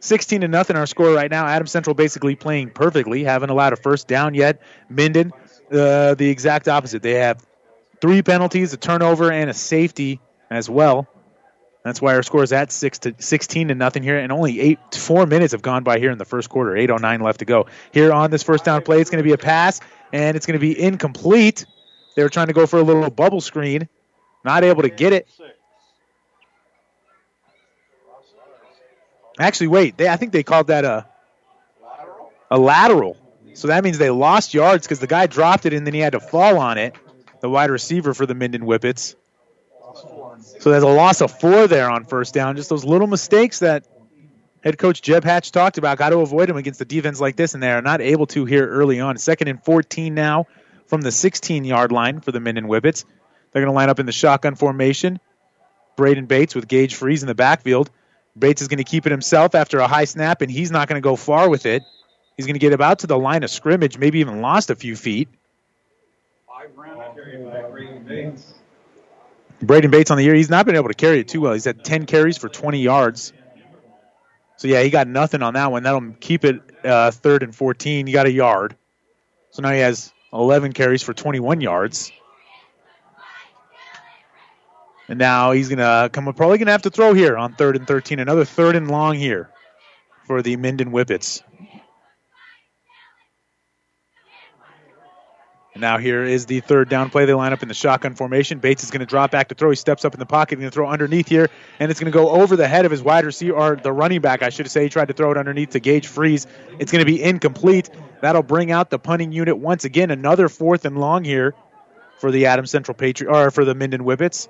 16 0.00 0.42
to 0.42 0.48
nothing 0.48 0.76
our 0.76 0.86
score 0.86 1.12
right 1.12 1.30
now. 1.30 1.46
Adam 1.46 1.66
Central 1.66 1.94
basically 1.94 2.36
playing 2.36 2.70
perfectly, 2.70 3.24
haven't 3.24 3.50
allowed 3.50 3.72
a 3.72 3.76
first 3.76 4.06
down 4.06 4.34
yet. 4.34 4.60
Minden, 4.88 5.32
uh, 5.72 6.14
the 6.14 6.28
exact 6.28 6.68
opposite. 6.68 7.02
They 7.02 7.14
have 7.14 7.44
three 8.00 8.22
penalties, 8.22 8.72
a 8.74 8.76
turnover, 8.76 9.32
and 9.32 9.48
a 9.48 9.54
safety 9.54 10.20
as 10.50 10.68
well. 10.68 11.08
That's 11.84 12.02
why 12.02 12.14
our 12.14 12.22
score 12.22 12.42
is 12.42 12.52
at 12.52 12.72
six 12.72 12.98
to 13.00 13.14
16 13.18 13.68
to 13.68 13.74
nothing 13.74 14.02
here, 14.02 14.18
and 14.18 14.32
only 14.32 14.60
eight 14.60 14.78
four 14.94 15.26
minutes 15.26 15.52
have 15.52 15.62
gone 15.62 15.84
by 15.84 15.98
here 15.98 16.10
in 16.10 16.18
the 16.18 16.24
first 16.24 16.48
quarter. 16.50 16.72
8:09 16.72 17.22
left 17.22 17.38
to 17.38 17.44
go. 17.44 17.66
Here 17.92 18.12
on 18.12 18.30
this 18.30 18.42
first 18.42 18.64
down 18.64 18.82
play, 18.82 19.00
it's 19.00 19.10
going 19.10 19.22
to 19.22 19.26
be 19.26 19.32
a 19.32 19.38
pass, 19.38 19.80
and 20.12 20.36
it's 20.36 20.44
going 20.44 20.58
to 20.58 20.60
be 20.60 20.78
incomplete. 20.78 21.66
They 22.16 22.22
were 22.22 22.28
trying 22.28 22.48
to 22.48 22.52
go 22.52 22.66
for 22.66 22.78
a 22.78 22.82
little 22.82 23.08
bubble 23.10 23.40
screen, 23.40 23.88
not 24.44 24.64
able 24.64 24.82
to 24.82 24.90
get 24.90 25.12
it. 25.12 25.28
Actually, 29.38 29.68
wait. 29.68 29.96
They, 29.96 30.08
I 30.08 30.16
think 30.16 30.32
they 30.32 30.42
called 30.42 30.66
that 30.66 30.84
a 30.84 31.06
a 32.50 32.58
lateral. 32.58 33.16
So 33.54 33.68
that 33.68 33.82
means 33.84 33.98
they 33.98 34.10
lost 34.10 34.54
yards 34.54 34.86
because 34.86 35.00
the 35.00 35.06
guy 35.06 35.26
dropped 35.26 35.66
it 35.66 35.72
and 35.72 35.86
then 35.86 35.94
he 35.94 36.00
had 36.00 36.12
to 36.12 36.20
fall 36.20 36.58
on 36.58 36.78
it. 36.78 36.94
The 37.40 37.48
wide 37.48 37.70
receiver 37.70 38.14
for 38.14 38.26
the 38.26 38.34
Minden 38.34 38.62
Whippets. 38.62 39.14
So 40.58 40.70
there's 40.70 40.82
a 40.82 40.88
loss 40.88 41.20
of 41.20 41.38
four 41.38 41.66
there 41.66 41.88
on 41.90 42.04
first 42.04 42.34
down. 42.34 42.56
Just 42.56 42.68
those 42.68 42.84
little 42.84 43.06
mistakes 43.06 43.60
that 43.60 43.86
head 44.62 44.76
coach 44.78 45.02
Jeb 45.02 45.24
Hatch 45.24 45.52
talked 45.52 45.78
about. 45.78 45.98
Got 45.98 46.10
to 46.10 46.18
avoid 46.18 46.48
them 46.48 46.56
against 46.56 46.78
the 46.78 46.84
defense 46.84 47.20
like 47.20 47.36
this, 47.36 47.54
and 47.54 47.62
they 47.62 47.70
are 47.70 47.82
not 47.82 48.00
able 48.00 48.26
to 48.28 48.44
here 48.44 48.68
early 48.68 49.00
on. 49.00 49.16
Second 49.18 49.48
and 49.48 49.62
14 49.62 50.14
now 50.14 50.46
from 50.86 51.00
the 51.00 51.12
16 51.12 51.64
yard 51.64 51.92
line 51.92 52.20
for 52.20 52.32
the 52.32 52.40
Minden 52.40 52.64
Whippets. 52.66 53.04
They're 53.52 53.62
going 53.62 53.72
to 53.72 53.76
line 53.76 53.88
up 53.88 54.00
in 54.00 54.06
the 54.06 54.12
shotgun 54.12 54.56
formation. 54.56 55.20
Braden 55.96 56.26
Bates 56.26 56.54
with 56.54 56.68
Gage 56.68 56.94
Freeze 56.94 57.22
in 57.22 57.28
the 57.28 57.34
backfield. 57.34 57.90
Bates 58.38 58.62
is 58.62 58.68
going 58.68 58.78
to 58.78 58.84
keep 58.84 59.06
it 59.06 59.10
himself 59.10 59.54
after 59.54 59.78
a 59.78 59.88
high 59.88 60.04
snap, 60.04 60.42
and 60.42 60.50
he's 60.50 60.70
not 60.70 60.88
going 60.88 61.00
to 61.00 61.04
go 61.04 61.16
far 61.16 61.48
with 61.48 61.66
it. 61.66 61.82
He's 62.36 62.46
going 62.46 62.54
to 62.54 62.60
get 62.60 62.72
about 62.72 63.00
to 63.00 63.08
the 63.08 63.18
line 63.18 63.42
of 63.42 63.50
scrimmage, 63.50 63.98
maybe 63.98 64.20
even 64.20 64.40
lost 64.40 64.70
a 64.70 64.76
few 64.76 64.94
feet. 64.94 65.28
Braden 67.70 68.04
Bates 68.04 68.54
on 70.10 70.16
the 70.16 70.22
year, 70.22 70.34
he's 70.34 70.50
not 70.50 70.66
been 70.66 70.76
able 70.76 70.88
to 70.88 70.94
carry 70.94 71.20
it 71.20 71.28
too 71.28 71.40
well. 71.40 71.52
He's 71.52 71.64
had 71.64 71.84
10 71.84 72.06
carries 72.06 72.38
for 72.38 72.48
20 72.48 72.80
yards. 72.80 73.32
So, 74.56 74.68
yeah, 74.68 74.82
he 74.82 74.90
got 74.90 75.06
nothing 75.08 75.42
on 75.42 75.54
that 75.54 75.70
one. 75.70 75.84
That'll 75.84 76.12
keep 76.20 76.44
it 76.44 76.60
uh, 76.84 77.10
third 77.10 77.42
and 77.42 77.54
14. 77.54 78.06
He 78.06 78.12
got 78.12 78.26
a 78.26 78.32
yard. 78.32 78.76
So 79.50 79.62
now 79.62 79.70
he 79.70 79.80
has 79.80 80.12
11 80.32 80.72
carries 80.72 81.02
for 81.02 81.14
21 81.14 81.60
yards. 81.60 82.12
And 85.08 85.18
now 85.18 85.52
he's 85.52 85.68
going 85.68 85.78
to 85.78 86.10
come, 86.12 86.24
probably 86.34 86.58
going 86.58 86.66
to 86.66 86.72
have 86.72 86.82
to 86.82 86.90
throw 86.90 87.14
here 87.14 87.36
on 87.36 87.54
third 87.54 87.76
and 87.76 87.86
13. 87.86 88.18
Another 88.18 88.44
third 88.44 88.76
and 88.76 88.90
long 88.90 89.14
here 89.14 89.48
for 90.26 90.42
the 90.42 90.56
Minden 90.56 90.90
Whippets. 90.90 91.42
And 95.78 95.82
now 95.82 95.96
here 95.96 96.24
is 96.24 96.46
the 96.46 96.58
third 96.58 96.88
down 96.88 97.08
play. 97.08 97.24
They 97.24 97.34
line 97.34 97.52
up 97.52 97.62
in 97.62 97.68
the 97.68 97.74
shotgun 97.74 98.16
formation. 98.16 98.58
Bates 98.58 98.82
is 98.82 98.90
going 98.90 98.98
to 98.98 99.06
drop 99.06 99.30
back 99.30 99.46
to 99.50 99.54
throw. 99.54 99.70
He 99.70 99.76
steps 99.76 100.04
up 100.04 100.12
in 100.12 100.18
the 100.18 100.26
pocket, 100.26 100.58
He's 100.58 100.62
going 100.62 100.70
to 100.72 100.74
throw 100.74 100.88
underneath 100.88 101.28
here, 101.28 101.50
and 101.78 101.88
it's 101.88 102.00
going 102.00 102.10
to 102.10 102.18
go 102.18 102.30
over 102.30 102.56
the 102.56 102.66
head 102.66 102.84
of 102.84 102.90
his 102.90 103.00
wide 103.00 103.24
receiver, 103.24 103.54
or 103.56 103.76
the 103.76 103.92
running 103.92 104.20
back, 104.20 104.42
I 104.42 104.48
should 104.48 104.68
say. 104.68 104.82
He 104.82 104.88
tried 104.88 105.06
to 105.06 105.14
throw 105.14 105.30
it 105.30 105.36
underneath 105.36 105.70
to 105.70 105.78
Gage 105.78 106.08
Freeze. 106.08 106.48
It's 106.80 106.90
going 106.90 106.98
to 106.98 107.06
be 107.06 107.22
incomplete. 107.22 107.90
That'll 108.22 108.42
bring 108.42 108.72
out 108.72 108.90
the 108.90 108.98
punting 108.98 109.30
unit 109.30 109.56
once 109.56 109.84
again. 109.84 110.10
Another 110.10 110.48
fourth 110.48 110.84
and 110.84 110.98
long 110.98 111.22
here 111.22 111.54
for 112.18 112.32
the 112.32 112.46
Adams 112.46 112.72
Central 112.72 112.96
Patriot, 112.96 113.30
or 113.30 113.52
for 113.52 113.64
the 113.64 113.76
Minden 113.76 114.00
Whippets, 114.00 114.48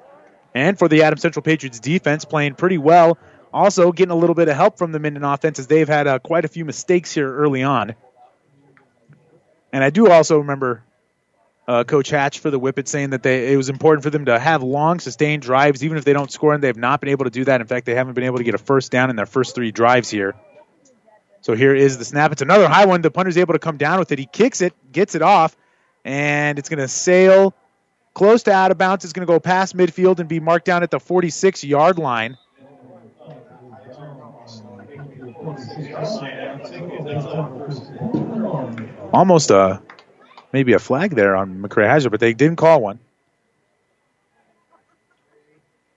and 0.55 0.79
for 0.79 0.89
the 0.89 1.03
Adams 1.03 1.21
Central 1.21 1.43
Patriots 1.43 1.79
defense 1.79 2.25
playing 2.25 2.55
pretty 2.55 2.79
well. 2.79 3.19
Also 3.53 3.93
getting 3.93 4.13
a 4.13 4.17
little 4.17 4.35
bit 4.35 4.49
of 4.49 4.57
help 4.57 4.79
from 4.79 4.93
the 4.93 4.99
Minden 4.99 5.25
offense 5.25 5.59
as 5.59 5.67
they've 5.67 5.89
had 5.89 6.07
uh, 6.07 6.21
quite 6.21 6.47
a 6.47 6.49
few 6.49 6.65
mistakes 6.65 7.13
here 7.13 7.31
early 7.31 7.63
on. 7.63 7.95
And 9.75 9.85
I 9.85 9.91
do 9.91 10.11
also 10.11 10.39
remember 10.39 10.85
uh, 11.69 11.85
Coach 11.85 12.09
Hatch 12.09 12.39
for 12.39 12.51
the 12.51 12.59
Whippets 12.59 12.91
saying 12.91 13.11
that 13.11 13.23
they, 13.23 13.53
it 13.53 13.57
was 13.57 13.69
important 13.69 14.03
for 14.03 14.09
them 14.09 14.25
to 14.25 14.39
have 14.39 14.63
long, 14.63 15.01
sustained 15.01 15.43
drives, 15.43 15.85
even 15.85 15.99
if 15.99 16.05
they 16.05 16.15
don't 16.15 16.33
score, 16.33 16.55
and 16.55 16.63
they 16.63 16.69
have 16.69 16.79
not 16.79 16.99
been 17.01 17.11
able 17.11 17.27
to 17.27 17.31
do 17.31 17.45
that. 17.45 17.61
In 17.61 17.67
fact, 17.67 17.85
they 17.85 17.95
haven't 17.95 18.15
been 18.15 18.25
able 18.25 18.39
to 18.39 18.45
get 18.45 18.55
a 18.55 18.59
first 18.59 18.91
down 18.91 19.11
in 19.11 19.17
their 19.17 19.27
first 19.27 19.55
three 19.55 19.71
drives 19.71 20.09
here. 20.09 20.35
So 21.43 21.55
here 21.55 21.75
is 21.75 21.99
the 21.99 22.07
snap. 22.07 22.33
It's 22.33 22.41
another 22.41 22.69
high 22.69 22.87
one. 22.87 23.03
The 23.03 23.11
punter's 23.11 23.37
able 23.37 23.53
to 23.53 23.59
come 23.59 23.77
down 23.77 23.99
with 23.99 24.11
it. 24.13 24.19
He 24.19 24.25
kicks 24.25 24.63
it, 24.63 24.73
gets 24.91 25.15
it 25.15 25.21
off, 25.21 25.55
and 26.07 26.59
it's 26.59 26.71
going 26.71 26.79
to 26.79 26.89
sail 26.89 27.55
close 28.15 28.45
to 28.45 28.53
out 28.53 28.71
of 28.71 28.79
bounds. 28.79 29.05
It's 29.05 29.13
going 29.13 29.27
to 29.27 29.31
go 29.31 29.39
past 29.39 29.77
midfield 29.77 30.21
and 30.21 30.29
be 30.29 30.41
marked 30.41 30.65
down 30.65 30.83
at 30.83 30.91
the 30.91 30.99
46 30.99 31.65
yard 31.65 31.99
line. 31.99 32.39
Almost 39.13 39.51
a 39.51 39.83
maybe 40.53 40.73
a 40.73 40.79
flag 40.79 41.15
there 41.15 41.37
on 41.37 41.63
McCray 41.63 41.87
Hazard, 41.87 42.11
but 42.11 42.21
they 42.21 42.35
didn't 42.35 42.57
call 42.57 42.81
one. 42.81 42.99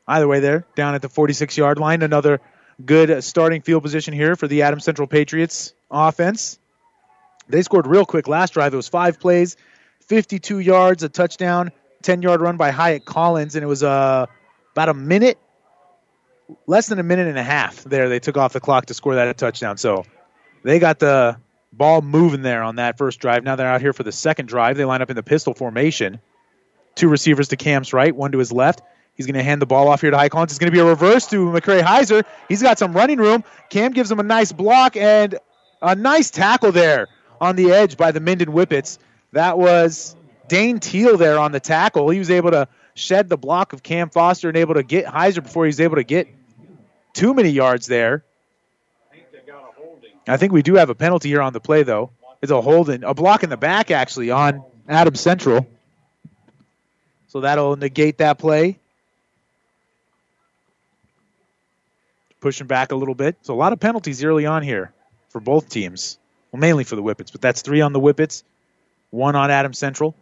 Either 0.07 0.27
way, 0.27 0.39
there 0.39 0.65
down 0.75 0.95
at 0.95 1.01
the 1.01 1.09
46 1.09 1.57
yard 1.57 1.79
line, 1.79 2.01
another 2.01 2.41
good 2.85 3.23
starting 3.23 3.61
field 3.61 3.83
position 3.83 4.13
here 4.13 4.35
for 4.35 4.47
the 4.47 4.63
Adams 4.63 4.83
Central 4.83 5.07
Patriots 5.07 5.73
offense. 5.89 6.59
They 7.47 7.61
scored 7.61 7.87
real 7.87 8.05
quick 8.05 8.27
last 8.27 8.53
drive. 8.53 8.73
It 8.73 8.77
was 8.77 8.87
five 8.87 9.19
plays, 9.19 9.57
52 10.01 10.59
yards, 10.59 11.03
a 11.03 11.09
touchdown, 11.09 11.71
10 12.01 12.21
yard 12.21 12.41
run 12.41 12.57
by 12.57 12.71
Hyatt 12.71 13.05
Collins, 13.05 13.55
and 13.55 13.63
it 13.63 13.67
was 13.67 13.83
uh, 13.83 14.25
about 14.73 14.89
a 14.89 14.93
minute, 14.93 15.37
less 16.67 16.87
than 16.87 16.99
a 16.99 17.03
minute 17.03 17.27
and 17.27 17.37
a 17.37 17.43
half 17.43 17.83
there. 17.83 18.09
They 18.09 18.19
took 18.19 18.37
off 18.37 18.53
the 18.53 18.59
clock 18.59 18.87
to 18.87 18.93
score 18.93 19.15
that 19.15 19.37
touchdown. 19.37 19.77
So 19.77 20.05
they 20.63 20.79
got 20.79 20.99
the 20.99 21.37
ball 21.71 22.01
moving 22.01 22.41
there 22.41 22.63
on 22.63 22.77
that 22.77 22.97
first 22.97 23.19
drive. 23.19 23.43
Now 23.43 23.55
they're 23.55 23.67
out 23.67 23.81
here 23.81 23.93
for 23.93 24.03
the 24.03 24.11
second 24.11 24.47
drive. 24.47 24.77
They 24.77 24.85
line 24.85 25.01
up 25.01 25.09
in 25.09 25.15
the 25.15 25.23
pistol 25.23 25.53
formation. 25.53 26.19
Two 26.95 27.07
receivers 27.07 27.49
to 27.49 27.57
Cam's 27.57 27.93
right, 27.93 28.15
one 28.15 28.33
to 28.33 28.37
his 28.37 28.51
left. 28.51 28.81
He's 29.15 29.25
going 29.25 29.35
to 29.35 29.43
hand 29.43 29.61
the 29.61 29.65
ball 29.65 29.87
off 29.87 30.01
here 30.01 30.11
to 30.11 30.17
Hyatt 30.17 30.31
Collins. 30.31 30.51
It's 30.51 30.59
going 30.59 30.71
to 30.71 30.75
be 30.75 30.79
a 30.79 30.85
reverse 30.85 31.27
to 31.27 31.45
McCray 31.45 31.81
Heiser. 31.81 32.23
He's 32.49 32.61
got 32.61 32.79
some 32.79 32.93
running 32.93 33.19
room. 33.19 33.43
Cam 33.69 33.91
gives 33.91 34.11
him 34.11 34.19
a 34.19 34.23
nice 34.23 34.51
block 34.51 34.97
and 34.97 35.37
a 35.81 35.95
nice 35.95 36.31
tackle 36.31 36.71
there 36.71 37.07
on 37.39 37.55
the 37.55 37.71
edge 37.71 37.97
by 37.97 38.11
the 38.11 38.19
Minden 38.19 38.49
Whippets. 38.49 38.97
That 39.33 39.57
was 39.57 40.15
Dane 40.47 40.79
Teal 40.79 41.17
there 41.17 41.37
on 41.37 41.51
the 41.51 41.59
tackle. 41.59 42.09
He 42.09 42.19
was 42.19 42.29
able 42.29 42.51
to 42.51 42.67
shed 42.93 43.29
the 43.29 43.37
block 43.37 43.73
of 43.73 43.83
Cam 43.83 44.09
Foster 44.09 44.47
and 44.47 44.57
able 44.57 44.75
to 44.75 44.83
get 44.83 45.05
Heiser 45.05 45.43
before 45.43 45.65
he 45.65 45.69
was 45.69 45.79
able 45.79 45.95
to 45.95 46.03
get 46.03 46.27
too 47.13 47.33
many 47.33 47.49
yards 47.49 47.87
there. 47.87 48.23
I 50.27 50.37
think 50.37 50.53
we 50.53 50.61
do 50.61 50.75
have 50.75 50.89
a 50.89 50.95
penalty 50.95 51.29
here 51.29 51.41
on 51.41 51.53
the 51.53 51.59
play, 51.59 51.83
though. 51.83 52.11
It's 52.41 52.51
a 52.51 52.61
holding, 52.61 53.03
a 53.03 53.13
block 53.13 53.43
in 53.43 53.49
the 53.49 53.57
back, 53.57 53.91
actually, 53.91 54.31
on 54.31 54.63
Adam 54.87 55.15
Central. 55.15 55.67
So 57.27 57.41
that'll 57.41 57.75
negate 57.75 58.17
that 58.17 58.39
play. 58.39 58.77
Pushing 62.39 62.67
back 62.67 62.91
a 62.91 62.95
little 62.95 63.15
bit. 63.15 63.37
So 63.43 63.53
a 63.53 63.55
lot 63.55 63.73
of 63.73 63.79
penalties 63.79 64.23
early 64.23 64.45
on 64.45 64.63
here 64.63 64.91
for 65.29 65.39
both 65.39 65.69
teams. 65.69 66.17
Well, 66.51 66.59
mainly 66.59 66.83
for 66.83 66.95
the 66.95 67.03
Whippets, 67.03 67.31
but 67.31 67.41
that's 67.41 67.61
three 67.61 67.81
on 67.81 67.93
the 67.93 67.99
Whippets, 67.99 68.43
one 69.11 69.35
on 69.35 69.49
Adam 69.49 69.73
Central. 69.73 70.15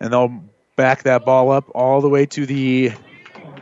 And 0.00 0.12
they'll 0.12 0.42
back 0.76 1.02
that 1.02 1.24
ball 1.26 1.50
up 1.50 1.70
all 1.74 2.00
the 2.00 2.08
way 2.08 2.24
to 2.26 2.46
the 2.46 2.92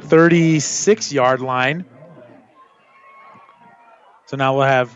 36 0.03 1.13
yard 1.13 1.41
line. 1.41 1.85
So 4.29 4.37
now 4.37 4.55
we'll 4.55 4.67
have 4.67 4.95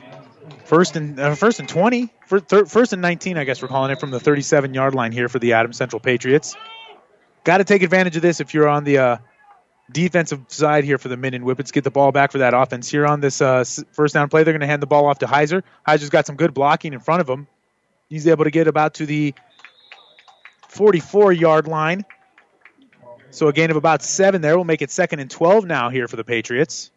first 0.67 0.95
and 0.95 1.19
uh, 1.19 1.35
first 1.35 1.59
and 1.59 1.67
20, 1.67 2.13
first, 2.27 2.93
and 2.93 3.01
19, 3.01 3.39
I 3.39 3.45
guess 3.45 3.63
we're 3.63 3.69
calling 3.69 3.91
it 3.91 3.99
from 3.99 4.11
the 4.11 4.21
37 4.21 4.75
yard 4.75 4.95
line 4.95 5.11
here 5.11 5.27
for 5.31 5.39
the 5.39 5.55
Adams 5.55 5.79
Central 5.79 6.01
Patriots. 6.01 6.55
Got 7.43 7.59
to 7.59 7.65
take 7.65 7.83
advantage 7.83 8.15
of 8.15 8.21
this 8.21 8.41
if 8.41 8.53
you're 8.53 8.69
on 8.69 8.85
the 8.85 8.99
uh, 8.99 9.17
defensive 9.91 10.45
side 10.49 10.85
here 10.85 10.99
for 10.99 11.09
the 11.09 11.17
Minden 11.17 11.45
Whippets. 11.45 11.73
Get 11.73 11.83
the 11.83 11.91
ball 11.91 12.13
back 12.13 12.31
for 12.31 12.39
that 12.39 12.53
offense 12.53 12.91
here 12.91 13.07
on 13.07 13.23
this 13.23 13.41
uh, 13.41 13.65
first 13.93 14.13
down 14.13 14.29
play. 14.29 14.43
They're 14.43 14.53
going 14.53 14.61
to 14.61 14.67
hand 14.67 14.83
the 14.83 14.87
ball 14.87 15.07
off 15.07 15.21
to 15.21 15.27
Heiser. 15.27 15.63
Heiser's 15.89 16.11
got 16.11 16.27
some 16.27 16.37
good 16.37 16.53
blocking 16.53 16.93
in 16.93 17.01
front 17.01 17.23
of 17.23 17.29
him. 17.29 17.47
He's 18.11 18.29
able 18.29 18.45
to 18.45 18.51
get 18.51 18.69
about 18.69 18.95
to 18.95 19.07
the 19.07 19.35
44 20.69 21.33
yard 21.33 21.69
line. 21.69 22.05
So 23.31 23.49
a 23.49 23.55
gain 23.55 23.71
of 23.71 23.79
about 23.79 24.03
seven 24.03 24.43
there 24.43 24.59
will 24.59 24.65
make 24.65 24.83
it 24.83 24.91
second 24.91 25.21
and 25.21 25.31
12 25.31 25.65
now 25.65 25.89
here 25.89 26.07
for 26.07 26.17
the 26.17 26.25
Patriots. 26.25 26.91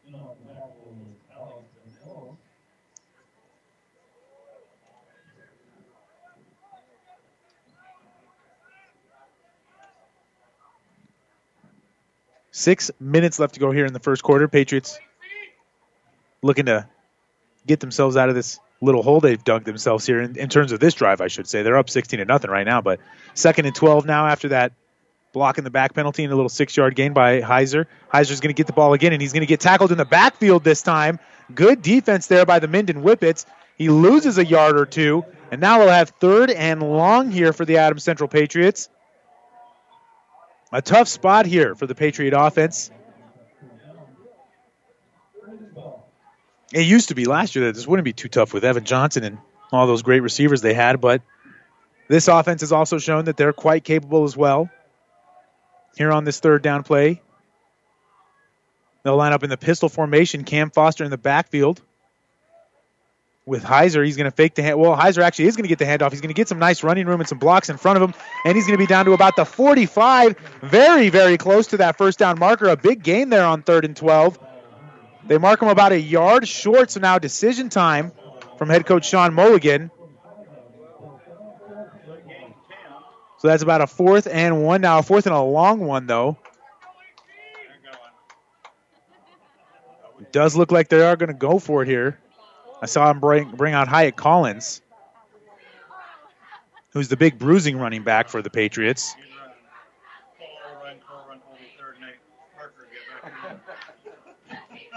Six 12.57 12.89
minutes 13.01 13.37
left 13.37 13.55
to 13.55 13.59
go 13.59 13.71
here 13.71 13.85
in 13.85 13.91
the 13.91 13.99
first 13.99 14.23
quarter. 14.23 14.47
Patriots 14.47 14.97
looking 16.41 16.67
to 16.67 16.87
get 17.67 17.81
themselves 17.81 18.15
out 18.15 18.29
of 18.29 18.35
this 18.35 18.61
little 18.79 19.03
hole 19.03 19.19
they've 19.19 19.43
dug 19.43 19.65
themselves 19.65 20.05
here 20.05 20.21
in, 20.21 20.37
in 20.37 20.47
terms 20.47 20.71
of 20.71 20.79
this 20.79 20.93
drive, 20.93 21.19
I 21.19 21.27
should 21.27 21.47
say. 21.47 21.63
They're 21.63 21.77
up 21.77 21.89
16 21.89 22.17
to 22.17 22.23
nothing 22.23 22.49
right 22.49 22.63
now, 22.65 22.79
but 22.79 23.01
second 23.33 23.65
and 23.65 23.75
12 23.75 24.05
now 24.05 24.27
after 24.27 24.47
that 24.47 24.71
block 25.33 25.57
in 25.57 25.65
the 25.65 25.69
back 25.69 25.93
penalty 25.93 26.23
and 26.23 26.31
a 26.31 26.35
little 26.37 26.47
six 26.47 26.77
yard 26.77 26.95
gain 26.95 27.11
by 27.11 27.41
Heiser. 27.41 27.87
Heiser's 28.13 28.39
going 28.39 28.55
to 28.55 28.57
get 28.57 28.67
the 28.67 28.73
ball 28.73 28.93
again, 28.93 29.11
and 29.11 29.21
he's 29.21 29.33
going 29.33 29.41
to 29.41 29.47
get 29.47 29.59
tackled 29.59 29.91
in 29.91 29.97
the 29.97 30.05
backfield 30.05 30.63
this 30.63 30.81
time. 30.81 31.19
Good 31.53 31.81
defense 31.81 32.27
there 32.27 32.45
by 32.45 32.59
the 32.59 32.69
Minden 32.69 33.01
Whippets. 33.01 33.45
He 33.77 33.89
loses 33.89 34.37
a 34.37 34.45
yard 34.45 34.79
or 34.79 34.85
two, 34.85 35.25
and 35.51 35.59
now 35.59 35.79
we'll 35.79 35.89
have 35.89 36.11
third 36.21 36.51
and 36.51 36.81
long 36.81 37.31
here 37.31 37.51
for 37.51 37.65
the 37.65 37.79
Adams 37.79 38.05
Central 38.05 38.29
Patriots. 38.29 38.87
A 40.71 40.81
tough 40.81 41.07
spot 41.07 41.45
here 41.45 41.75
for 41.75 41.87
the 41.87 41.95
Patriot 41.95 42.33
offense. 42.33 42.91
It 46.73 46.81
used 46.81 47.09
to 47.09 47.15
be 47.15 47.25
last 47.25 47.55
year 47.55 47.65
that 47.65 47.75
this 47.75 47.87
wouldn't 47.87 48.03
be 48.03 48.13
too 48.13 48.27
tough 48.27 48.53
with 48.53 48.65
Evan 48.65 48.83
Johnson 48.83 49.23
and 49.23 49.37
all 49.71 49.87
those 49.87 50.01
great 50.01 50.21
receivers 50.21 50.61
they 50.61 50.73
had, 50.73 50.99
but 50.99 51.21
this 52.07 52.27
offense 52.27 52.61
has 52.61 52.71
also 52.71 52.97
shown 52.97 53.25
that 53.25 53.37
they're 53.37 53.53
quite 53.53 53.83
capable 53.83 54.25
as 54.25 54.35
well. 54.35 54.69
Here 55.95 56.11
on 56.11 56.25
this 56.25 56.39
third 56.39 56.61
down 56.61 56.83
play, 56.83 57.21
they'll 59.03 59.15
line 59.15 59.31
up 59.31 59.43
in 59.43 59.49
the 59.49 59.57
pistol 59.57 59.87
formation. 59.87 60.43
Cam 60.43 60.69
Foster 60.69 61.03
in 61.03 61.11
the 61.11 61.17
backfield. 61.17 61.81
With 63.45 63.63
Heiser. 63.63 64.03
He's 64.03 64.17
going 64.17 64.29
to 64.29 64.35
fake 64.35 64.55
the 64.55 64.63
hand. 64.63 64.79
Well, 64.79 64.95
Heiser 64.95 65.21
actually 65.21 65.45
is 65.45 65.55
going 65.55 65.63
to 65.63 65.69
get 65.69 65.79
the 65.79 65.85
handoff. 65.85 66.11
He's 66.11 66.21
going 66.21 66.33
to 66.33 66.35
get 66.35 66.47
some 66.47 66.59
nice 66.59 66.83
running 66.83 67.05
room 67.05 67.19
and 67.19 67.29
some 67.29 67.37
blocks 67.37 67.69
in 67.69 67.77
front 67.77 68.01
of 68.01 68.09
him, 68.09 68.15
and 68.43 68.55
he's 68.55 68.65
going 68.65 68.77
to 68.77 68.83
be 68.83 68.87
down 68.87 69.05
to 69.05 69.13
about 69.13 69.35
the 69.35 69.45
45. 69.45 70.37
Very, 70.63 71.09
very 71.09 71.37
close 71.37 71.67
to 71.67 71.77
that 71.77 71.97
first 71.97 72.17
down 72.19 72.39
marker. 72.39 72.67
A 72.67 72.77
big 72.77 73.03
gain 73.03 73.29
there 73.29 73.45
on 73.45 73.61
third 73.61 73.85
and 73.85 73.95
12. 73.95 74.39
They 75.27 75.37
mark 75.37 75.61
him 75.61 75.69
about 75.69 75.91
a 75.91 75.99
yard 75.99 76.47
short, 76.47 76.91
so 76.91 76.99
now 76.99 77.17
decision 77.19 77.69
time 77.69 78.11
from 78.57 78.69
head 78.69 78.85
coach 78.85 79.09
Sean 79.09 79.33
Mulligan. 79.33 79.91
So 83.37 83.49
that's 83.49 83.63
about 83.63 83.81
a 83.81 83.87
fourth 83.87 84.27
and 84.27 84.63
one 84.63 84.81
now. 84.81 84.99
A 84.99 85.03
fourth 85.03 85.27
and 85.27 85.35
a 85.35 85.41
long 85.41 85.79
one, 85.81 86.07
though. 86.07 86.37
Does 90.31 90.55
look 90.55 90.71
like 90.71 90.89
they 90.89 91.01
are 91.01 91.15
going 91.15 91.27
to 91.27 91.33
go 91.33 91.59
for 91.59 91.83
it 91.83 91.87
here. 91.87 92.19
I 92.81 92.87
saw 92.87 93.09
him 93.09 93.19
bring, 93.19 93.49
bring 93.51 93.73
out 93.73 93.87
Hyatt 93.87 94.15
Collins, 94.15 94.81
who's 96.91 97.07
the 97.07 97.17
big 97.17 97.39
bruising 97.39 97.77
running 97.77 98.03
back 98.03 98.29
for 98.29 98.41
the 98.41 98.49
Patriots. 98.49 99.15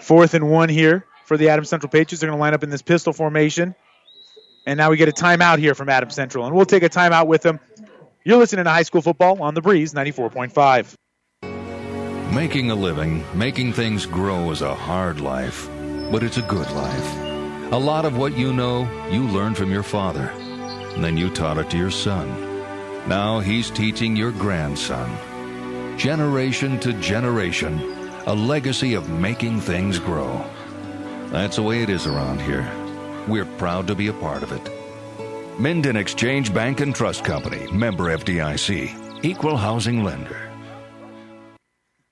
Fourth 0.02 0.34
and 0.34 0.50
one 0.50 0.68
here 0.68 1.04
for 1.24 1.36
the 1.36 1.50
Adams 1.50 1.68
Central 1.68 1.90
Patriots. 1.90 2.20
They're 2.20 2.28
going 2.28 2.38
to 2.38 2.40
line 2.40 2.54
up 2.54 2.62
in 2.62 2.70
this 2.70 2.82
pistol 2.82 3.12
formation. 3.12 3.74
And 4.66 4.78
now 4.78 4.90
we 4.90 4.96
get 4.96 5.08
a 5.08 5.12
timeout 5.12 5.58
here 5.58 5.74
from 5.74 5.88
Adams 5.88 6.14
Central. 6.14 6.46
And 6.46 6.54
we'll 6.54 6.66
take 6.66 6.82
a 6.82 6.88
timeout 6.88 7.26
with 7.26 7.42
them. 7.42 7.60
You're 8.24 8.38
listening 8.38 8.64
to 8.64 8.70
High 8.70 8.82
School 8.82 9.02
Football 9.02 9.42
on 9.42 9.54
the 9.54 9.60
Breeze 9.60 9.94
94.5. 9.94 10.94
Making 12.34 12.70
a 12.70 12.74
living, 12.74 13.24
making 13.34 13.72
things 13.72 14.06
grow 14.06 14.50
is 14.50 14.62
a 14.62 14.74
hard 14.74 15.20
life, 15.20 15.68
but 16.10 16.22
it's 16.22 16.36
a 16.36 16.42
good 16.42 16.70
life. 16.72 17.27
A 17.70 17.78
lot 17.78 18.06
of 18.06 18.16
what 18.16 18.34
you 18.34 18.54
know, 18.54 18.88
you 19.10 19.24
learned 19.28 19.58
from 19.58 19.70
your 19.70 19.82
father. 19.82 20.30
And 20.94 21.04
then 21.04 21.18
you 21.18 21.28
taught 21.28 21.58
it 21.58 21.68
to 21.68 21.76
your 21.76 21.90
son. 21.90 22.26
Now 23.06 23.40
he's 23.40 23.70
teaching 23.70 24.16
your 24.16 24.32
grandson. 24.32 25.98
Generation 25.98 26.80
to 26.80 26.94
generation, 26.94 27.78
a 28.26 28.34
legacy 28.34 28.94
of 28.94 29.10
making 29.10 29.60
things 29.60 29.98
grow. 29.98 30.42
That's 31.26 31.56
the 31.56 31.62
way 31.62 31.82
it 31.82 31.90
is 31.90 32.06
around 32.06 32.40
here. 32.40 32.66
We're 33.28 33.44
proud 33.44 33.86
to 33.88 33.94
be 33.94 34.08
a 34.08 34.14
part 34.14 34.42
of 34.42 34.52
it. 34.52 35.60
Minden 35.60 35.96
Exchange 35.96 36.54
Bank 36.54 36.80
and 36.80 36.94
Trust 36.94 37.22
Company, 37.22 37.70
member 37.70 38.16
FDIC, 38.16 39.22
equal 39.22 39.58
housing 39.58 40.04
lender. 40.04 40.47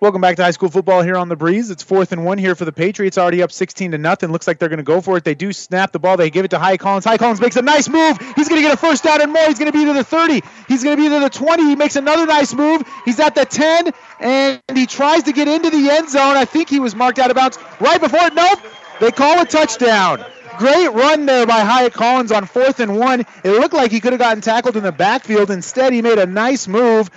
Welcome 0.00 0.22
back 0.22 0.36
to 0.36 0.42
high 0.42 0.52
school 0.52 0.70
football 0.70 1.02
here 1.02 1.18
on 1.18 1.28
the 1.28 1.36
breeze. 1.36 1.70
It's 1.70 1.82
fourth 1.82 2.12
and 2.12 2.24
one 2.24 2.38
here 2.38 2.54
for 2.54 2.64
the 2.64 2.72
Patriots. 2.72 3.18
Already 3.18 3.42
up 3.42 3.52
16 3.52 3.90
to 3.90 3.98
nothing. 3.98 4.32
Looks 4.32 4.46
like 4.46 4.58
they're 4.58 4.70
going 4.70 4.78
to 4.78 4.82
go 4.82 5.02
for 5.02 5.18
it. 5.18 5.24
They 5.24 5.34
do 5.34 5.52
snap 5.52 5.92
the 5.92 5.98
ball. 5.98 6.16
They 6.16 6.30
give 6.30 6.46
it 6.46 6.52
to 6.52 6.58
Hyatt 6.58 6.80
Collins. 6.80 7.04
Hyatt 7.04 7.20
Collins 7.20 7.38
makes 7.38 7.56
a 7.56 7.62
nice 7.62 7.86
move. 7.86 8.16
He's 8.34 8.48
going 8.48 8.62
to 8.62 8.66
get 8.66 8.72
a 8.72 8.78
first 8.78 9.04
down 9.04 9.20
and 9.20 9.30
more. 9.30 9.44
He's 9.46 9.58
going 9.58 9.70
to 9.70 9.78
be 9.78 9.84
to 9.84 9.92
the 9.92 10.02
30. 10.02 10.40
He's 10.68 10.82
going 10.82 10.96
to 10.96 11.02
be 11.02 11.10
to 11.10 11.20
the 11.20 11.28
20. 11.28 11.64
He 11.64 11.76
makes 11.76 11.96
another 11.96 12.24
nice 12.24 12.54
move. 12.54 12.82
He's 13.04 13.20
at 13.20 13.34
the 13.34 13.44
10 13.44 13.92
and 14.20 14.62
he 14.72 14.86
tries 14.86 15.24
to 15.24 15.32
get 15.32 15.48
into 15.48 15.68
the 15.68 15.90
end 15.90 16.08
zone. 16.08 16.34
I 16.34 16.46
think 16.46 16.70
he 16.70 16.80
was 16.80 16.94
marked 16.94 17.18
out 17.18 17.28
of 17.28 17.36
bounds 17.36 17.58
right 17.78 18.00
before 18.00 18.24
it. 18.24 18.32
Nope. 18.32 18.58
They 19.00 19.10
call 19.10 19.42
a 19.42 19.44
touchdown. 19.44 20.24
Great 20.56 20.88
run 20.88 21.26
there 21.26 21.46
by 21.46 21.60
Hyatt 21.60 21.92
Collins 21.92 22.32
on 22.32 22.46
fourth 22.46 22.80
and 22.80 22.98
one. 22.98 23.20
It 23.44 23.50
looked 23.50 23.74
like 23.74 23.90
he 23.90 24.00
could 24.00 24.14
have 24.14 24.18
gotten 24.18 24.40
tackled 24.40 24.78
in 24.78 24.82
the 24.82 24.92
backfield. 24.92 25.50
Instead, 25.50 25.92
he 25.92 26.00
made 26.00 26.18
a 26.18 26.26
nice 26.26 26.66
move 26.66 27.10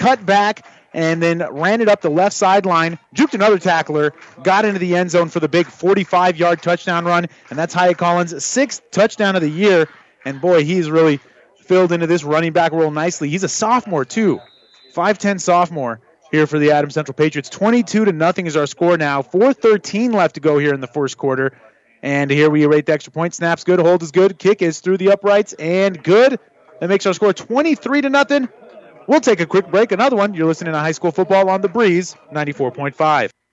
cut 0.00 0.24
back, 0.24 0.66
and 0.92 1.22
then 1.22 1.46
ran 1.52 1.80
it 1.80 1.88
up 1.88 2.00
the 2.00 2.10
left 2.10 2.34
sideline, 2.34 2.98
juked 3.14 3.34
another 3.34 3.58
tackler, 3.58 4.12
got 4.42 4.64
into 4.64 4.78
the 4.78 4.96
end 4.96 5.10
zone 5.10 5.28
for 5.28 5.38
the 5.38 5.48
big 5.48 5.66
45 5.66 6.36
yard 6.36 6.62
touchdown 6.62 7.04
run. 7.04 7.26
And 7.48 7.58
that's 7.58 7.74
Hyatt 7.74 7.98
Collins' 7.98 8.44
sixth 8.44 8.90
touchdown 8.90 9.36
of 9.36 9.42
the 9.42 9.50
year. 9.50 9.88
And 10.24 10.40
boy, 10.40 10.64
he's 10.64 10.90
really 10.90 11.20
filled 11.60 11.92
into 11.92 12.06
this 12.06 12.24
running 12.24 12.52
back 12.52 12.72
role 12.72 12.90
nicely. 12.90 13.28
He's 13.28 13.44
a 13.44 13.48
sophomore, 13.48 14.04
too. 14.04 14.40
5'10 14.94 15.40
sophomore 15.40 16.00
here 16.32 16.46
for 16.46 16.58
the 16.58 16.72
Adams 16.72 16.94
Central 16.94 17.14
Patriots. 17.14 17.48
22 17.48 18.06
to 18.06 18.12
nothing 18.12 18.46
is 18.46 18.56
our 18.56 18.66
score 18.66 18.96
now. 18.96 19.22
4.13 19.22 20.12
left 20.12 20.34
to 20.34 20.40
go 20.40 20.58
here 20.58 20.74
in 20.74 20.80
the 20.80 20.88
first 20.88 21.16
quarter. 21.16 21.56
And 22.02 22.30
here 22.30 22.50
we 22.50 22.66
rate 22.66 22.86
the 22.86 22.92
extra 22.92 23.12
point. 23.12 23.34
Snaps 23.34 23.62
good, 23.62 23.78
hold 23.78 24.02
is 24.02 24.10
good, 24.10 24.38
kick 24.38 24.62
is 24.62 24.80
through 24.80 24.96
the 24.96 25.12
uprights 25.12 25.52
and 25.52 26.02
good. 26.02 26.40
That 26.80 26.88
makes 26.88 27.04
our 27.06 27.12
score 27.12 27.32
23 27.32 28.02
to 28.02 28.10
nothing. 28.10 28.48
We'll 29.10 29.20
take 29.20 29.40
a 29.40 29.46
quick 29.46 29.68
break. 29.72 29.90
Another 29.90 30.14
one. 30.14 30.34
You're 30.34 30.46
listening 30.46 30.72
to 30.72 30.78
High 30.78 30.92
School 30.92 31.10
Football 31.10 31.50
on 31.50 31.62
the 31.62 31.68
Breeze 31.68 32.14
94.5. 32.32 33.30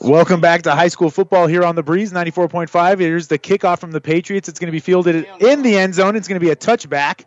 Welcome 0.00 0.40
back 0.40 0.62
to 0.62 0.74
high 0.74 0.88
school 0.88 1.10
football 1.10 1.46
here 1.46 1.62
on 1.62 1.74
the 1.74 1.82
Breeze 1.82 2.12
94.5. 2.12 3.00
Here's 3.00 3.28
the 3.28 3.38
kickoff 3.38 3.80
from 3.80 3.90
the 3.90 4.00
Patriots. 4.00 4.48
It's 4.48 4.58
going 4.58 4.68
to 4.68 4.72
be 4.72 4.80
fielded 4.80 5.28
in 5.40 5.62
the 5.62 5.76
end 5.76 5.94
zone. 5.94 6.16
It's 6.16 6.26
going 6.26 6.40
to 6.40 6.44
be 6.44 6.50
a 6.50 6.56
touchback. 6.56 7.24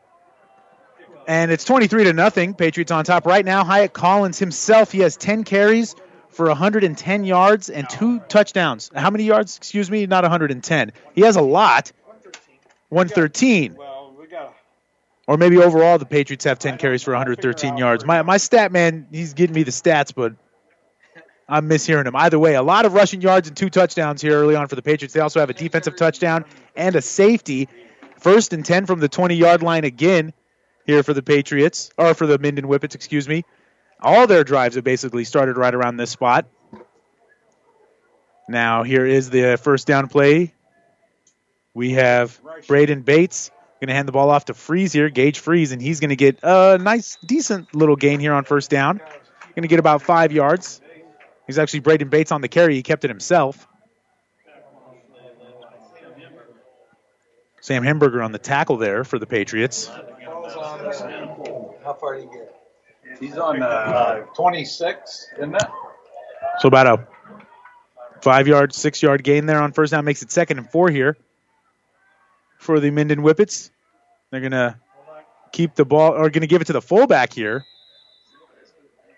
And 1.27 1.51
it's 1.51 1.63
23 1.65 2.05
to 2.05 2.13
nothing. 2.13 2.55
Patriots 2.55 2.91
on 2.91 3.05
top 3.05 3.27
right 3.27 3.45
now. 3.45 3.63
Hyatt 3.63 3.93
Collins 3.93 4.39
himself, 4.39 4.91
he 4.91 4.99
has 4.99 5.17
10 5.17 5.43
carries 5.43 5.95
for 6.29 6.47
110 6.47 7.23
yards 7.25 7.69
and 7.69 7.87
two 7.87 8.19
touchdowns. 8.21 8.89
How 8.95 9.11
many 9.11 9.25
yards? 9.25 9.57
Excuse 9.57 9.91
me, 9.91 10.07
not 10.07 10.23
110. 10.23 10.91
He 11.13 11.21
has 11.21 11.35
a 11.35 11.41
lot. 11.41 11.91
113. 12.89 13.77
Or 15.27 15.37
maybe 15.37 15.57
overall 15.57 15.99
the 15.99 16.05
Patriots 16.05 16.45
have 16.45 16.57
10 16.57 16.79
carries 16.79 17.03
for 17.03 17.11
113 17.11 17.77
yards. 17.77 18.03
My 18.03 18.23
my 18.23 18.37
stat 18.37 18.71
man, 18.71 19.05
he's 19.11 19.35
getting 19.35 19.53
me 19.53 19.61
the 19.61 19.71
stats, 19.71 20.11
but 20.15 20.33
I'm 21.49 21.67
mishearing 21.67 22.05
him. 22.05 22.15
Either 22.15 22.37
way, 22.37 22.55
a 22.55 22.61
lot 22.61 22.85
of 22.85 22.93
rushing 22.93 23.21
yards 23.21 23.47
and 23.47 23.57
two 23.57 23.69
touchdowns 23.69 24.21
here 24.21 24.33
early 24.33 24.55
on 24.55 24.67
for 24.67 24.75
the 24.75 24.81
Patriots. 24.81 25.13
They 25.13 25.19
also 25.19 25.39
have 25.39 25.49
a 25.49 25.53
defensive 25.53 25.95
touchdown 25.95 26.45
and 26.75 26.95
a 26.95 27.01
safety. 27.01 27.67
First 28.19 28.53
and 28.53 28.65
10 28.65 28.85
from 28.85 28.99
the 28.99 29.09
20 29.09 29.35
yard 29.35 29.63
line 29.63 29.83
again 29.83 30.33
here 30.85 31.03
for 31.03 31.13
the 31.13 31.23
Patriots, 31.23 31.91
or 31.97 32.13
for 32.13 32.25
the 32.25 32.37
Minden 32.37 32.65
Whippets, 32.65 32.95
excuse 32.95 33.27
me. 33.27 33.45
All 34.01 34.27
their 34.27 34.43
drives 34.43 34.75
have 34.75 34.83
basically 34.83 35.23
started 35.23 35.57
right 35.57 35.73
around 35.73 35.97
this 35.97 36.11
spot. 36.11 36.47
Now, 38.47 38.83
here 38.83 39.05
is 39.05 39.29
the 39.29 39.57
first 39.61 39.87
down 39.87 40.07
play. 40.07 40.53
We 41.73 41.91
have 41.91 42.39
Braden 42.67 43.01
Bates 43.01 43.51
going 43.79 43.87
to 43.87 43.93
hand 43.93 44.07
the 44.07 44.11
ball 44.11 44.29
off 44.29 44.45
to 44.45 44.53
Freeze 44.53 44.91
here, 44.91 45.09
Gage 45.09 45.39
Freeze, 45.39 45.71
and 45.71 45.81
he's 45.81 45.99
going 45.99 46.09
to 46.09 46.15
get 46.15 46.39
a 46.43 46.77
nice, 46.77 47.17
decent 47.25 47.73
little 47.73 47.95
gain 47.95 48.19
here 48.19 48.33
on 48.33 48.43
first 48.43 48.69
down. 48.69 48.97
Going 48.97 49.61
to 49.63 49.67
get 49.67 49.79
about 49.79 50.01
five 50.01 50.31
yards. 50.31 50.81
He's 51.49 51.57
actually 51.57 51.79
Braden 51.79 52.09
Bates 52.09 52.31
on 52.31 52.41
the 52.41 52.47
carry. 52.47 52.75
He 52.75 52.83
kept 52.83 53.05
it 53.05 53.09
himself. 53.09 53.67
Sam 57.59 57.81
Hemberger 57.81 58.23
on 58.23 58.31
the 58.31 58.37
tackle 58.37 58.77
there 58.77 59.03
for 59.03 59.17
the 59.17 59.25
Patriots. 59.25 59.87
How 59.87 60.03
far 61.99 62.17
do 62.17 62.21
you 62.21 62.29
get? 62.31 62.55
He's 63.19 63.35
on 63.39 63.63
uh, 63.63 64.25
26, 64.35 65.29
isn't 65.39 65.55
it? 65.55 65.63
So 66.59 66.67
about 66.67 66.85
a 66.85 67.07
five 68.21 68.47
yard, 68.47 68.71
six 68.71 69.01
yard 69.01 69.23
gain 69.23 69.47
there 69.47 69.59
on 69.59 69.71
first 69.71 69.89
down 69.89 70.05
makes 70.05 70.21
it 70.21 70.31
second 70.31 70.59
and 70.59 70.69
four 70.69 70.91
here 70.91 71.17
for 72.59 72.79
the 72.79 72.91
Minden 72.91 73.21
Whippets. 73.21 73.71
They're 74.29 74.41
gonna 74.41 74.79
keep 75.51 75.73
the 75.73 75.83
ball 75.83 76.11
or 76.11 76.29
gonna 76.29 76.45
give 76.45 76.61
it 76.61 76.65
to 76.65 76.73
the 76.73 76.81
fullback 76.81 77.33
here. 77.33 77.65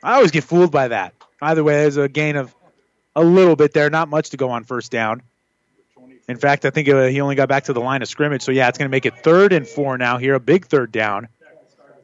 I 0.02 0.14
always 0.14 0.32
get 0.32 0.46
fooled 0.46 0.72
by 0.72 0.88
that. 0.88 1.14
Either 1.42 1.64
way, 1.64 1.74
there's 1.74 1.98
a 1.98 2.08
gain 2.08 2.36
of 2.36 2.54
a 3.16 3.24
little 3.24 3.56
bit 3.56 3.74
there, 3.74 3.89
not 3.89 4.10
much 4.10 4.30
to 4.30 4.38
go 4.38 4.52
on 4.52 4.64
first 4.64 4.92
down. 4.92 5.24
In 6.28 6.38
fact, 6.38 6.66
I 6.66 6.70
think 6.70 6.88
he 6.88 7.20
only 7.20 7.36
got 7.36 7.50
back 7.50 7.66
to 7.66 7.74
the 7.74 7.82
line 7.82 8.02
of 8.02 8.08
scrimmage. 8.08 8.44
So, 8.44 8.52
yeah, 8.52 8.70
it's 8.70 8.78
going 8.78 8.88
to 8.88 8.92
make 8.92 9.06
it 9.06 9.18
third 9.18 9.52
and 9.54 9.68
four 9.68 9.98
now 9.98 10.18
here, 10.18 10.36
a 10.36 10.39
big 10.39 10.68
third 10.68 10.92
down. 10.92 11.28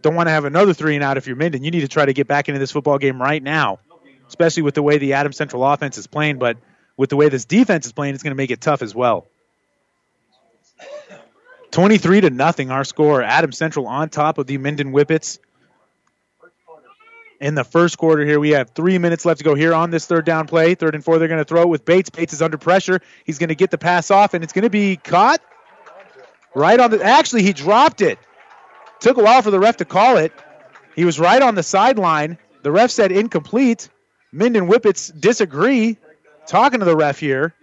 Don't 0.01 0.15
want 0.15 0.27
to 0.27 0.31
have 0.31 0.45
another 0.45 0.73
three 0.73 0.95
and 0.95 1.03
out 1.03 1.17
if 1.17 1.27
you're 1.27 1.35
Minden. 1.35 1.63
You 1.63 1.71
need 1.71 1.81
to 1.81 1.87
try 1.87 2.05
to 2.05 2.13
get 2.13 2.27
back 2.27 2.49
into 2.49 2.59
this 2.59 2.71
football 2.71 2.97
game 2.97 3.21
right 3.21 3.41
now, 3.41 3.79
especially 4.27 4.63
with 4.63 4.75
the 4.75 4.83
way 4.83 4.97
the 4.97 5.13
Adams 5.13 5.37
Central 5.37 5.65
offense 5.65 5.97
is 5.97 6.07
playing. 6.07 6.39
But 6.39 6.57
with 6.97 7.09
the 7.09 7.15
way 7.15 7.29
this 7.29 7.45
defense 7.45 7.85
is 7.85 7.93
playing, 7.93 8.15
it's 8.15 8.23
going 8.23 8.31
to 8.31 8.35
make 8.37 8.51
it 8.51 8.59
tough 8.59 8.81
as 8.81 8.93
well. 8.93 9.27
23 11.71 12.21
to 12.21 12.29
nothing, 12.29 12.71
our 12.71 12.83
score. 12.83 13.21
Adams 13.21 13.57
Central 13.57 13.87
on 13.87 14.09
top 14.09 14.37
of 14.37 14.47
the 14.47 14.57
Minden 14.57 14.91
Whippets. 14.91 15.39
In 17.39 17.53
the 17.53 17.63
first 17.63 17.99
quarter 17.99 18.25
here, 18.25 18.39
we 18.39 18.51
have 18.51 18.71
three 18.71 18.97
minutes 18.97 19.23
left 19.23 19.37
to 19.39 19.43
go 19.43 19.53
here 19.53 19.73
on 19.73 19.91
this 19.91 20.07
third 20.07 20.25
down 20.25 20.47
play. 20.47 20.73
Third 20.73 20.95
and 20.95 21.03
four, 21.03 21.19
they're 21.19 21.27
going 21.27 21.39
to 21.39 21.45
throw 21.45 21.61
it 21.61 21.69
with 21.69 21.85
Bates. 21.85 22.09
Bates 22.09 22.33
is 22.33 22.41
under 22.41 22.57
pressure. 22.57 22.99
He's 23.25 23.37
going 23.37 23.49
to 23.49 23.55
get 23.55 23.69
the 23.69 23.77
pass 23.77 24.09
off, 24.09 24.33
and 24.33 24.43
it's 24.43 24.53
going 24.53 24.63
to 24.63 24.71
be 24.71 24.95
caught 24.95 25.39
right 26.55 26.79
on 26.79 26.89
the. 26.89 27.03
Actually, 27.03 27.43
he 27.43 27.53
dropped 27.53 28.01
it. 28.01 28.17
Took 28.99 29.17
a 29.17 29.23
while 29.23 29.43
for 29.43 29.51
the 29.51 29.59
ref 29.59 29.77
to 29.77 29.85
call 29.85 30.17
it. 30.17 30.33
He 30.95 31.05
was 31.05 31.19
right 31.19 31.41
on 31.41 31.53
the 31.53 31.61
sideline. 31.61 32.39
The 32.63 32.71
ref 32.71 32.89
said 32.89 33.11
incomplete. 33.11 33.89
Minden 34.31 34.67
Whippets 34.67 35.11
disagree. 35.19 35.97
Talking 36.47 36.79
to 36.79 36.85
the 36.85 36.95
ref 36.95 37.19
here. 37.19 37.53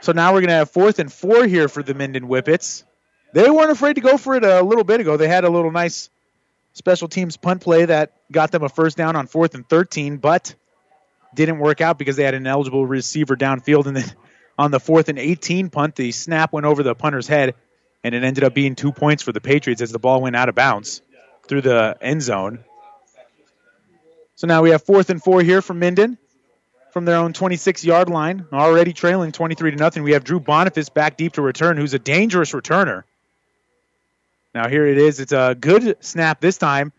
So 0.00 0.12
now 0.12 0.32
we're 0.32 0.40
going 0.40 0.48
to 0.48 0.54
have 0.54 0.70
fourth 0.70 0.98
and 0.98 1.12
four 1.12 1.46
here 1.46 1.68
for 1.68 1.82
the 1.82 1.94
Minden 1.94 2.24
Whippets. 2.24 2.84
They 3.34 3.50
weren't 3.50 3.70
afraid 3.70 3.94
to 3.94 4.00
go 4.00 4.16
for 4.16 4.34
it 4.34 4.44
a 4.44 4.62
little 4.62 4.84
bit 4.84 5.00
ago. 5.00 5.16
They 5.16 5.28
had 5.28 5.44
a 5.44 5.50
little 5.50 5.70
nice 5.70 6.08
special 6.74 7.08
teams 7.08 7.36
punt 7.36 7.62
play 7.62 7.86
that 7.86 8.12
got 8.30 8.52
them 8.52 8.62
a 8.62 8.68
first 8.68 8.96
down 8.96 9.16
on 9.16 9.26
fourth 9.26 9.54
and 9.54 9.66
13, 9.68 10.18
but 10.18 10.54
didn't 11.34 11.58
work 11.58 11.80
out 11.80 11.98
because 11.98 12.16
they 12.16 12.24
had 12.24 12.34
an 12.34 12.46
eligible 12.46 12.86
receiver 12.86 13.36
downfield. 13.36 13.86
And 13.86 13.96
then 13.96 14.12
on 14.58 14.70
the 14.70 14.80
fourth 14.80 15.08
and 15.08 15.18
18 15.18 15.70
punt, 15.70 15.96
the 15.96 16.12
snap 16.12 16.52
went 16.52 16.66
over 16.66 16.82
the 16.82 16.94
punter's 16.94 17.26
head, 17.26 17.54
and 18.02 18.14
it 18.14 18.22
ended 18.22 18.44
up 18.44 18.54
being 18.54 18.74
two 18.74 18.92
points 18.92 19.22
for 19.22 19.32
the 19.32 19.40
Patriots 19.40 19.80
as 19.80 19.90
the 19.90 19.98
ball 19.98 20.20
went 20.20 20.36
out 20.36 20.48
of 20.48 20.54
bounds 20.54 21.00
through 21.48 21.62
the 21.62 21.96
end 22.00 22.22
zone. 22.22 22.64
So 24.36 24.46
now 24.46 24.62
we 24.62 24.70
have 24.70 24.82
fourth 24.82 25.10
and 25.10 25.22
four 25.22 25.42
here 25.42 25.62
from 25.62 25.78
Minden 25.78 26.18
from 26.94 27.04
their 27.04 27.16
own 27.16 27.32
26 27.32 27.84
yard 27.84 28.08
line, 28.08 28.46
already 28.52 28.92
trailing 28.92 29.32
23 29.32 29.72
to 29.72 29.76
nothing. 29.76 30.04
We 30.04 30.12
have 30.12 30.22
Drew 30.22 30.38
Boniface 30.38 30.88
back 30.88 31.16
deep 31.16 31.32
to 31.34 31.42
return, 31.42 31.76
who's 31.76 31.92
a 31.92 31.98
dangerous 31.98 32.52
returner. 32.52 33.02
Now 34.54 34.68
here 34.68 34.86
it 34.86 34.98
is. 34.98 35.18
It's 35.18 35.32
a 35.32 35.56
good 35.58 35.96
snap 36.00 36.40
this 36.40 36.58
time, 36.58 36.92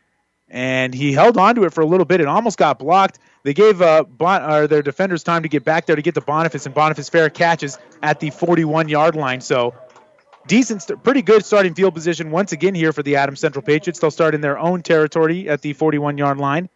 and 0.49 0.93
he 0.93 1.13
held 1.13 1.37
on 1.37 1.55
to 1.55 1.63
it 1.63 1.73
for 1.73 1.81
a 1.81 1.85
little 1.85 2.05
bit. 2.05 2.19
It 2.19 2.27
almost 2.27 2.57
got 2.57 2.79
blocked. 2.79 3.19
They 3.43 3.53
gave 3.53 3.81
uh, 3.81 4.03
bon- 4.03 4.41
uh, 4.41 4.67
their 4.67 4.81
defenders 4.81 5.23
time 5.23 5.43
to 5.43 5.49
get 5.49 5.63
back 5.63 5.85
there 5.85 5.95
to 5.95 6.01
get 6.01 6.15
to 6.15 6.21
Boniface, 6.21 6.65
and 6.65 6.75
Boniface 6.75 7.09
fair 7.09 7.29
catches 7.29 7.77
at 8.03 8.19
the 8.19 8.31
41 8.31 8.89
yard 8.89 9.15
line. 9.15 9.39
So 9.39 9.73
decent, 10.47 10.81
st- 10.81 11.01
pretty 11.01 11.21
good 11.21 11.45
starting 11.45 11.73
field 11.73 11.93
position 11.93 12.31
once 12.31 12.51
again 12.51 12.75
here 12.75 12.91
for 12.91 13.03
the 13.03 13.15
Adams 13.15 13.39
Central 13.39 13.63
Patriots. 13.63 13.99
They'll 13.99 14.11
start 14.11 14.35
in 14.35 14.41
their 14.41 14.57
own 14.57 14.81
territory 14.81 15.47
at 15.47 15.61
the 15.61 15.73
41 15.73 16.17
yard 16.17 16.37
line. 16.37 16.69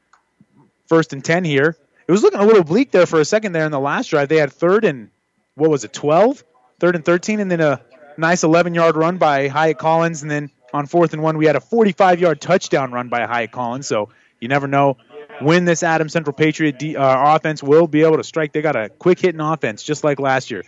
First 0.87 1.11
and 1.13 1.23
10 1.23 1.43
here. 1.43 1.75
It 2.07 2.11
was 2.11 2.23
looking 2.23 2.39
a 2.39 2.45
little 2.45 2.63
bleak 2.63 2.89
there 2.89 3.05
for 3.05 3.19
a 3.19 3.25
second 3.25 3.51
there 3.51 3.65
in 3.65 3.71
the 3.71 3.79
last 3.79 4.09
drive. 4.09 4.29
They 4.29 4.37
had 4.37 4.51
third 4.51 4.85
and, 4.85 5.09
what 5.55 5.69
was 5.69 5.83
it, 5.83 5.93
12? 5.93 6.43
Third 6.79 6.95
and 6.95 7.05
13, 7.05 7.39
and 7.39 7.51
then 7.51 7.59
a 7.59 7.81
nice 8.17 8.43
11 8.43 8.73
yard 8.73 8.95
run 8.95 9.17
by 9.17 9.47
Hyatt 9.49 9.77
Collins. 9.77 10.23
And 10.23 10.31
then 10.31 10.49
on 10.73 10.85
fourth 10.85 11.13
and 11.13 11.21
one, 11.21 11.37
we 11.37 11.45
had 11.45 11.55
a 11.55 11.61
45 11.61 12.19
yard 12.19 12.41
touchdown 12.41 12.91
run 12.91 13.09
by 13.09 13.25
Hyatt 13.25 13.51
Collins. 13.51 13.87
So 13.87 14.09
you 14.39 14.47
never 14.47 14.67
know 14.67 14.97
when 15.41 15.65
this 15.65 15.83
Adam 15.83 16.09
Central 16.09 16.33
Patriot 16.33 16.83
uh, 16.95 17.35
offense 17.35 17.63
will 17.63 17.87
be 17.87 18.03
able 18.03 18.17
to 18.17 18.23
strike. 18.23 18.53
They 18.53 18.61
got 18.61 18.75
a 18.75 18.89
quick 18.89 19.19
hitting 19.19 19.41
offense 19.41 19.83
just 19.83 20.03
like 20.03 20.19
last 20.19 20.51
year. 20.51 20.63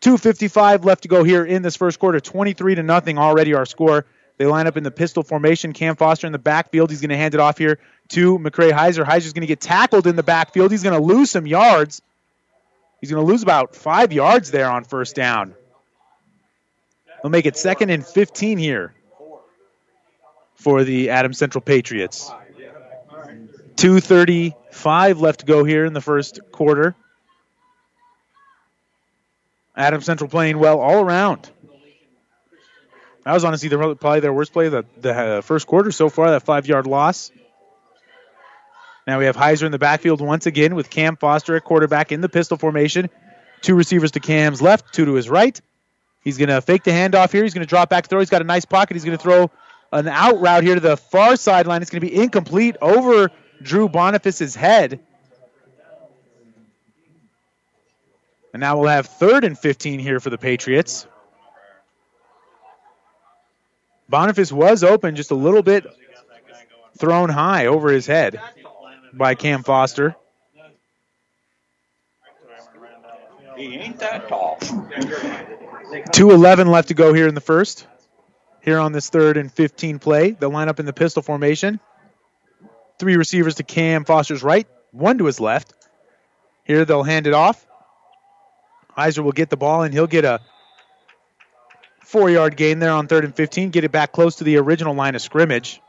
255 0.00 0.84
left 0.84 1.02
to 1.02 1.08
go 1.08 1.24
here 1.24 1.44
in 1.44 1.62
this 1.62 1.76
first 1.76 1.98
quarter. 1.98 2.20
23 2.20 2.76
to 2.76 2.82
nothing 2.82 3.18
already 3.18 3.54
our 3.54 3.66
score. 3.66 4.06
They 4.36 4.46
line 4.46 4.68
up 4.68 4.76
in 4.76 4.84
the 4.84 4.92
pistol 4.92 5.24
formation. 5.24 5.72
Cam 5.72 5.96
Foster 5.96 6.26
in 6.26 6.32
the 6.32 6.38
backfield. 6.38 6.90
He's 6.90 7.00
going 7.00 7.10
to 7.10 7.16
hand 7.16 7.34
it 7.34 7.40
off 7.40 7.58
here 7.58 7.80
to 8.10 8.38
McCray 8.38 8.70
Heiser. 8.70 9.04
Heiser's 9.04 9.32
going 9.32 9.42
to 9.42 9.48
get 9.48 9.60
tackled 9.60 10.06
in 10.06 10.14
the 10.14 10.22
backfield. 10.22 10.70
He's 10.70 10.84
going 10.84 10.98
to 10.98 11.04
lose 11.04 11.30
some 11.30 11.46
yards. 11.46 12.00
He's 13.00 13.10
going 13.10 13.24
to 13.24 13.30
lose 13.30 13.42
about 13.42 13.74
five 13.74 14.12
yards 14.12 14.52
there 14.52 14.70
on 14.70 14.84
first 14.84 15.16
down. 15.16 15.54
They'll 17.22 17.30
make 17.30 17.46
it 17.46 17.56
second 17.56 17.90
and 17.90 18.06
15 18.06 18.58
here 18.58 18.94
for 20.68 20.84
the 20.84 21.08
Adams 21.08 21.38
Central 21.38 21.62
Patriots. 21.62 22.30
235 23.76 25.18
left 25.18 25.40
to 25.40 25.46
go 25.46 25.64
here 25.64 25.86
in 25.86 25.94
the 25.94 26.02
first 26.02 26.40
quarter. 26.52 26.94
Adams 29.74 30.04
Central 30.04 30.28
playing 30.28 30.58
well 30.58 30.78
all 30.78 31.00
around. 31.00 31.48
That 33.24 33.32
was 33.32 33.46
honestly 33.46 33.70
the, 33.70 33.78
probably 33.78 34.20
their 34.20 34.34
worst 34.34 34.52
play 34.52 34.66
of 34.66 34.72
the, 34.72 34.84
the 35.00 35.12
uh, 35.14 35.40
first 35.40 35.66
quarter 35.66 35.90
so 35.90 36.10
far, 36.10 36.32
that 36.32 36.42
five 36.42 36.66
yard 36.66 36.86
loss. 36.86 37.32
Now 39.06 39.18
we 39.20 39.24
have 39.24 39.36
Heiser 39.36 39.62
in 39.62 39.72
the 39.72 39.78
backfield 39.78 40.20
once 40.20 40.44
again 40.44 40.74
with 40.74 40.90
Cam 40.90 41.16
Foster 41.16 41.56
at 41.56 41.64
quarterback 41.64 42.12
in 42.12 42.20
the 42.20 42.28
pistol 42.28 42.58
formation. 42.58 43.08
Two 43.62 43.74
receivers 43.74 44.10
to 44.10 44.20
Cam's 44.20 44.60
left, 44.60 44.92
two 44.92 45.06
to 45.06 45.14
his 45.14 45.30
right. 45.30 45.58
He's 46.20 46.36
going 46.36 46.50
to 46.50 46.60
fake 46.60 46.84
the 46.84 46.90
handoff 46.90 47.32
here. 47.32 47.42
He's 47.42 47.54
going 47.54 47.66
to 47.66 47.70
drop 47.70 47.88
back 47.88 48.06
throw. 48.08 48.18
He's 48.18 48.28
got 48.28 48.42
a 48.42 48.44
nice 48.44 48.66
pocket. 48.66 48.96
He's 48.96 49.04
going 49.06 49.16
to 49.16 49.22
throw 49.22 49.50
an 49.92 50.08
out 50.08 50.40
route 50.40 50.64
here 50.64 50.74
to 50.74 50.80
the 50.80 50.96
far 50.96 51.36
sideline. 51.36 51.82
It's 51.82 51.90
going 51.90 52.00
to 52.00 52.06
be 52.06 52.14
incomplete 52.14 52.76
over 52.80 53.30
Drew 53.62 53.88
Boniface's 53.88 54.54
head. 54.54 55.00
And 58.52 58.60
now 58.60 58.78
we'll 58.78 58.88
have 58.88 59.06
third 59.06 59.44
and 59.44 59.58
15 59.58 60.00
here 60.00 60.20
for 60.20 60.30
the 60.30 60.38
Patriots. 60.38 61.06
Boniface 64.08 64.50
was 64.50 64.82
open 64.82 65.16
just 65.16 65.30
a 65.30 65.34
little 65.34 65.62
bit 65.62 65.84
thrown 66.96 67.28
high 67.28 67.66
over 67.66 67.90
his 67.90 68.06
head 68.06 68.40
by 69.12 69.34
Cam 69.34 69.62
Foster. 69.62 70.16
He 73.56 73.74
ain't 73.74 73.98
that 73.98 74.28
tall. 74.28 74.56
2.11 74.60 76.68
left 76.68 76.88
to 76.88 76.94
go 76.94 77.12
here 77.12 77.26
in 77.26 77.34
the 77.34 77.40
first. 77.40 77.88
Here 78.60 78.78
on 78.78 78.92
this 78.92 79.08
third 79.08 79.36
and 79.36 79.52
15 79.52 79.98
play, 79.98 80.32
they'll 80.32 80.50
line 80.50 80.68
up 80.68 80.80
in 80.80 80.86
the 80.86 80.92
pistol 80.92 81.22
formation. 81.22 81.80
Three 82.98 83.16
receivers 83.16 83.56
to 83.56 83.62
Cam 83.62 84.04
Foster's 84.04 84.42
right, 84.42 84.66
one 84.90 85.18
to 85.18 85.26
his 85.26 85.40
left. 85.40 85.72
Here 86.64 86.84
they'll 86.84 87.04
hand 87.04 87.26
it 87.26 87.34
off. 87.34 87.64
Heiser 88.96 89.22
will 89.22 89.32
get 89.32 89.48
the 89.48 89.56
ball 89.56 89.82
and 89.82 89.94
he'll 89.94 90.08
get 90.08 90.24
a 90.24 90.40
four 92.00 92.30
yard 92.30 92.56
gain 92.56 92.78
there 92.78 92.90
on 92.90 93.06
third 93.06 93.24
and 93.24 93.34
15, 93.34 93.70
get 93.70 93.84
it 93.84 93.92
back 93.92 94.12
close 94.12 94.36
to 94.36 94.44
the 94.44 94.56
original 94.56 94.94
line 94.94 95.14
of 95.14 95.22
scrimmage. 95.22 95.80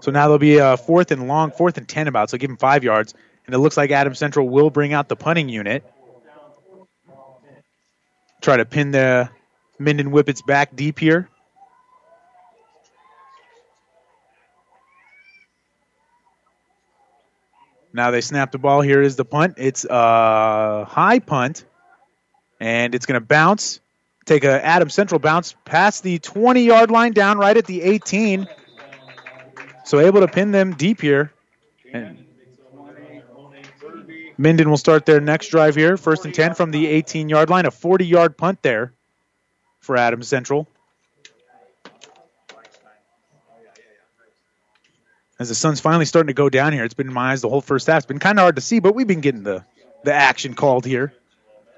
So 0.00 0.10
now 0.10 0.24
there'll 0.24 0.38
be 0.38 0.58
a 0.58 0.76
fourth 0.76 1.10
and 1.10 1.28
long, 1.28 1.52
fourth 1.52 1.78
and 1.78 1.88
10 1.88 2.08
about, 2.08 2.30
so 2.30 2.38
give 2.38 2.50
him 2.50 2.56
five 2.56 2.84
yards. 2.84 3.14
And 3.46 3.54
it 3.54 3.58
looks 3.58 3.76
like 3.76 3.90
Adam 3.90 4.14
Central 4.14 4.48
will 4.48 4.70
bring 4.70 4.92
out 4.92 5.08
the 5.08 5.16
punting 5.16 5.48
unit. 5.48 5.84
Try 8.40 8.56
to 8.56 8.64
pin 8.64 8.90
the 8.90 9.30
Minden 9.80 10.10
Whippets 10.10 10.42
back 10.42 10.76
deep 10.76 10.98
here. 10.98 11.28
Now 17.92 18.10
they 18.10 18.20
snap 18.20 18.52
the 18.52 18.58
ball. 18.58 18.82
Here 18.82 19.02
is 19.02 19.16
the 19.16 19.24
punt. 19.24 19.54
It's 19.56 19.84
a 19.88 20.84
high 20.84 21.18
punt, 21.18 21.64
and 22.60 22.94
it's 22.94 23.06
going 23.06 23.20
to 23.20 23.26
bounce. 23.26 23.80
Take 24.26 24.44
a 24.44 24.64
Adam 24.64 24.90
Central 24.90 25.18
bounce 25.18 25.56
past 25.64 26.02
the 26.04 26.18
20 26.18 26.62
yard 26.62 26.90
line 26.90 27.12
down 27.12 27.38
right 27.38 27.56
at 27.56 27.64
the 27.64 27.82
18. 27.82 28.46
So 29.86 29.98
able 29.98 30.20
to 30.20 30.28
pin 30.28 30.52
them 30.52 30.74
deep 30.74 31.00
here. 31.00 31.32
And 31.92 32.26
Minden 34.36 34.70
will 34.70 34.76
start 34.76 35.04
their 35.06 35.20
next 35.20 35.48
drive 35.48 35.74
here. 35.74 35.96
First 35.96 36.26
and 36.26 36.34
10 36.34 36.54
from 36.54 36.70
the 36.70 36.86
18 36.86 37.30
yard 37.30 37.48
line. 37.48 37.64
A 37.64 37.70
40 37.70 38.06
yard 38.06 38.36
punt 38.36 38.62
there 38.62 38.92
for 39.80 39.96
Adams 39.96 40.28
Central. 40.28 40.68
As 45.38 45.48
the 45.48 45.54
sun's 45.54 45.80
finally 45.80 46.04
starting 46.04 46.26
to 46.26 46.34
go 46.34 46.50
down 46.50 46.74
here, 46.74 46.84
it's 46.84 46.94
been 46.94 47.08
in 47.08 47.14
my 47.14 47.32
eyes 47.32 47.40
the 47.40 47.48
whole 47.48 47.62
first 47.62 47.86
half. 47.86 47.98
It's 47.98 48.06
been 48.06 48.18
kind 48.18 48.38
of 48.38 48.42
hard 48.42 48.56
to 48.56 48.60
see, 48.60 48.78
but 48.78 48.94
we've 48.94 49.06
been 49.06 49.22
getting 49.22 49.42
the, 49.42 49.64
the 50.04 50.12
action 50.12 50.52
called 50.52 50.84
here 50.84 51.14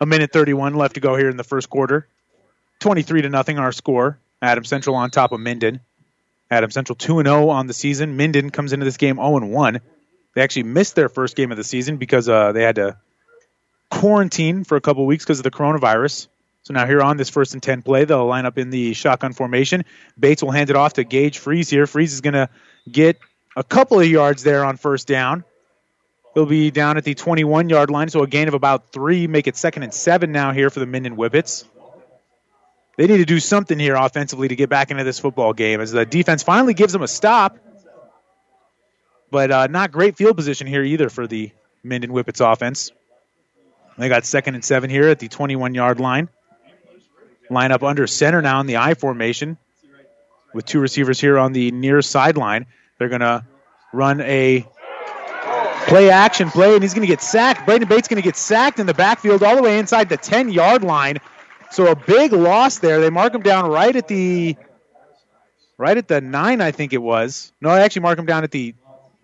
A 0.00 0.06
minute 0.06 0.32
31 0.32 0.74
left 0.74 0.94
to 0.94 1.00
go 1.00 1.16
here 1.16 1.30
in 1.30 1.36
the 1.36 1.44
first 1.44 1.70
quarter. 1.70 2.08
23 2.80 3.22
to 3.22 3.28
nothing 3.28 3.60
our 3.60 3.70
score. 3.70 4.18
Adam 4.42 4.64
Central 4.64 4.96
on 4.96 5.10
top 5.10 5.30
of 5.30 5.38
Minden. 5.38 5.80
Adam 6.50 6.72
Central 6.72 6.96
2 6.96 7.22
0 7.22 7.48
on 7.50 7.68
the 7.68 7.72
season. 7.72 8.16
Minden 8.16 8.50
comes 8.50 8.72
into 8.72 8.84
this 8.84 8.96
game 8.96 9.16
0 9.16 9.46
1. 9.46 9.80
They 10.34 10.42
actually 10.42 10.64
missed 10.64 10.96
their 10.96 11.08
first 11.08 11.36
game 11.36 11.52
of 11.52 11.56
the 11.56 11.64
season 11.64 11.98
because 11.98 12.28
uh, 12.28 12.50
they 12.50 12.62
had 12.64 12.74
to 12.76 12.96
quarantine 13.90 14.64
for 14.64 14.76
a 14.76 14.80
couple 14.80 15.06
weeks 15.06 15.24
because 15.24 15.38
of 15.38 15.44
the 15.44 15.52
coronavirus. 15.52 16.26
So 16.62 16.74
now 16.74 16.86
here 16.86 17.02
on 17.02 17.16
this 17.16 17.28
first 17.28 17.54
and 17.54 17.62
10 17.62 17.82
play, 17.82 18.04
they'll 18.04 18.26
line 18.26 18.46
up 18.46 18.56
in 18.56 18.70
the 18.70 18.94
shotgun 18.94 19.32
formation. 19.32 19.84
Bates 20.18 20.42
will 20.42 20.52
hand 20.52 20.70
it 20.70 20.76
off 20.76 20.94
to 20.94 21.04
Gage 21.04 21.38
Freeze 21.38 21.68
here. 21.68 21.86
Freeze 21.86 22.12
is 22.12 22.20
going 22.20 22.34
to 22.34 22.48
get 22.90 23.18
a 23.56 23.64
couple 23.64 23.98
of 23.98 24.06
yards 24.06 24.44
there 24.44 24.64
on 24.64 24.76
first 24.76 25.08
down. 25.08 25.44
He'll 26.34 26.46
be 26.46 26.70
down 26.70 26.96
at 26.96 27.04
the 27.04 27.14
21 27.14 27.68
yard 27.68 27.90
line, 27.90 28.08
so 28.08 28.22
a 28.22 28.26
gain 28.26 28.48
of 28.48 28.54
about 28.54 28.92
three, 28.92 29.26
make 29.26 29.46
it 29.46 29.56
second 29.56 29.82
and 29.82 29.92
seven 29.92 30.32
now 30.32 30.52
here 30.52 30.70
for 30.70 30.80
the 30.80 30.86
Minden 30.86 31.16
Whippets. 31.16 31.64
They 32.96 33.06
need 33.06 33.18
to 33.18 33.24
do 33.24 33.40
something 33.40 33.78
here 33.78 33.96
offensively 33.96 34.48
to 34.48 34.56
get 34.56 34.68
back 34.68 34.90
into 34.90 35.04
this 35.04 35.18
football 35.18 35.52
game 35.52 35.80
as 35.80 35.92
the 35.92 36.06
defense 36.06 36.42
finally 36.42 36.74
gives 36.74 36.92
them 36.92 37.02
a 37.02 37.08
stop. 37.08 37.58
But 39.30 39.50
uh, 39.50 39.66
not 39.66 39.92
great 39.92 40.16
field 40.16 40.36
position 40.36 40.66
here 40.66 40.82
either 40.82 41.08
for 41.08 41.26
the 41.26 41.52
Minden 41.82 42.10
Whippets 42.10 42.40
offense. 42.40 42.92
They 43.98 44.08
got 44.08 44.24
second 44.24 44.54
and 44.54 44.64
seven 44.64 44.90
here 44.90 45.08
at 45.08 45.18
the 45.18 45.28
21 45.28 45.74
yard 45.74 46.00
line. 46.00 46.28
Line 47.52 47.70
up 47.70 47.82
under 47.82 48.06
center 48.06 48.40
now 48.40 48.60
in 48.60 48.66
the 48.66 48.78
I 48.78 48.94
formation 48.94 49.58
with 50.54 50.64
two 50.64 50.80
receivers 50.80 51.20
here 51.20 51.38
on 51.38 51.52
the 51.52 51.70
near 51.70 52.00
sideline. 52.00 52.66
They're 52.98 53.08
going 53.10 53.20
to 53.20 53.44
run 53.92 54.20
a 54.22 54.66
play 55.86 56.10
action 56.10 56.50
play, 56.50 56.74
and 56.74 56.82
he's 56.82 56.94
going 56.94 57.06
to 57.06 57.12
get 57.12 57.20
sacked. 57.20 57.66
Braden 57.66 57.88
Bates 57.88 58.08
going 58.08 58.22
to 58.22 58.26
get 58.26 58.36
sacked 58.36 58.78
in 58.78 58.86
the 58.86 58.94
backfield 58.94 59.42
all 59.42 59.56
the 59.56 59.62
way 59.62 59.78
inside 59.78 60.08
the 60.08 60.16
10 60.16 60.50
yard 60.50 60.82
line. 60.82 61.18
So 61.70 61.90
a 61.90 61.96
big 61.96 62.32
loss 62.32 62.78
there. 62.78 63.00
They 63.00 63.10
mark 63.10 63.34
him 63.34 63.42
down 63.42 63.70
right 63.70 63.94
at 63.94 64.08
the 64.08 64.56
right 65.76 65.96
at 65.96 66.08
the 66.08 66.20
nine, 66.20 66.60
I 66.60 66.70
think 66.70 66.92
it 66.92 67.02
was. 67.02 67.52
No, 67.60 67.70
I 67.70 67.80
actually 67.80 68.02
mark 68.02 68.18
him 68.18 68.26
down 68.26 68.44
at 68.44 68.50
the 68.50 68.74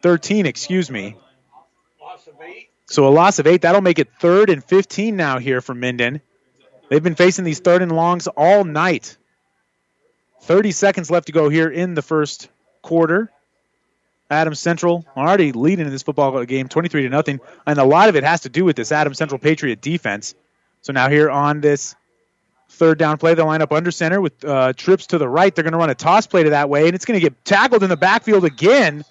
13. 0.03 0.47
Excuse 0.47 0.91
me. 0.91 1.17
So 2.87 3.07
a 3.07 3.11
loss 3.11 3.39
of 3.39 3.47
eight. 3.47 3.63
That'll 3.63 3.83
make 3.83 3.99
it 3.99 4.09
third 4.19 4.51
and 4.51 4.65
15 4.65 5.17
now 5.17 5.39
here 5.39 5.61
for 5.61 5.75
Minden. 5.75 6.21
They've 6.89 7.03
been 7.03 7.15
facing 7.15 7.45
these 7.45 7.61
third 7.61 7.83
and 7.83 7.93
longs 7.93 8.27
all 8.29 8.65
night. 8.65 9.17
30 10.43 10.73
seconds 10.73 11.11
left 11.11 11.27
to 11.27 11.33
go 11.33 11.49
here 11.49 11.69
in 11.69 11.95
the 11.95 12.03
first 12.03 12.49
quarter. 12.83 13.31
Adams 14.31 14.61
Central 14.61 15.07
already 15.17 15.53
leading 15.53 15.87
in 15.87 15.93
this 15.93 16.03
football 16.03 16.45
game 16.45 16.69
23 16.69 17.03
to 17.03 17.09
nothing, 17.09 17.41
and 17.67 17.79
a 17.79 17.85
lot 17.85 18.09
of 18.09 18.17
it 18.17 18.25
has 18.25 18.43
to 18.43 18.49
do 18.49 18.65
with 18.65 18.77
this 18.77 18.93
Adams 18.93 19.19
Central 19.19 19.39
Patriot 19.39 19.81
defense. 19.81 20.35
So 20.83 20.93
now 20.93 21.09
here 21.09 21.31
on 21.31 21.61
this 21.61 21.95
third 22.71 22.99
down 22.99 23.17
play, 23.17 23.35
they'll 23.35 23.47
line 23.47 23.63
up 23.63 23.73
under 23.73 23.91
center 23.91 24.21
with 24.21 24.45
uh, 24.45 24.75
trips 24.75 25.07
to 25.09 25.19
the 25.19 25.29
right. 25.29 25.55
They're 25.55 25.65
going 25.65 25.73
to 25.73 25.79
run 25.79 25.91
a 25.91 25.95
toss 25.95 26.27
play 26.27 26.43
to 26.43 26.51
that 26.51 26.69
way, 26.69 26.87
and 26.87 26.95
it's 26.95 27.05
going 27.05 27.19
to 27.19 27.25
get 27.25 27.43
tackled 27.45 27.83
in 27.83 27.89
the 27.89 27.97
backfield 27.97 28.45
again. 28.45 29.05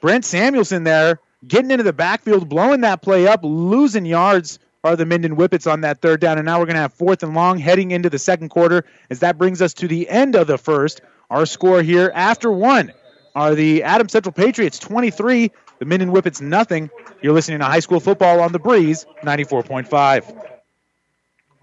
Brent 0.00 0.24
Samuelson 0.24 0.84
there 0.84 1.18
getting 1.46 1.70
into 1.72 1.84
the 1.84 1.92
backfield, 1.92 2.48
blowing 2.48 2.82
that 2.82 3.02
play 3.02 3.26
up, 3.26 3.40
losing 3.42 4.06
yards 4.06 4.60
are 4.84 4.96
the 4.96 5.06
Minden 5.06 5.34
Whippets 5.34 5.70
on 5.70 5.80
that 5.82 6.00
third 6.00 6.20
down. 6.20 6.38
And 6.38 6.46
now 6.46 6.58
we're 6.58 6.66
going 6.66 6.76
to 6.76 6.82
have 6.82 6.94
fourth 6.94 7.22
and 7.22 7.34
long 7.34 7.58
heading 7.58 7.90
into 7.90 8.10
the 8.10 8.18
second 8.18 8.48
quarter 8.50 8.84
as 9.10 9.20
that 9.20 9.38
brings 9.38 9.60
us 9.60 9.74
to 9.74 9.88
the 9.88 10.08
end 10.08 10.34
of 10.34 10.46
the 10.46 10.58
first. 10.58 11.00
Our 11.30 11.46
score 11.46 11.82
here 11.82 12.10
after 12.14 12.50
one 12.50 12.92
are 13.34 13.54
the 13.54 13.82
Adam 13.82 14.08
Central 14.08 14.32
Patriots 14.32 14.78
23, 14.78 15.50
the 15.78 15.84
Minden 15.84 16.10
Whippets 16.10 16.40
nothing. 16.40 16.90
You're 17.22 17.34
listening 17.34 17.58
to 17.58 17.64
High 17.64 17.80
School 17.80 18.00
Football 18.00 18.40
on 18.40 18.52
the 18.52 18.58
Breeze 18.58 19.04
94.5. 19.22 20.57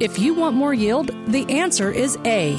If 0.00 0.18
you 0.18 0.34
want 0.34 0.56
more 0.56 0.74
yield, 0.74 1.12
the 1.28 1.48
answer 1.48 1.88
is 1.88 2.18
A. 2.24 2.58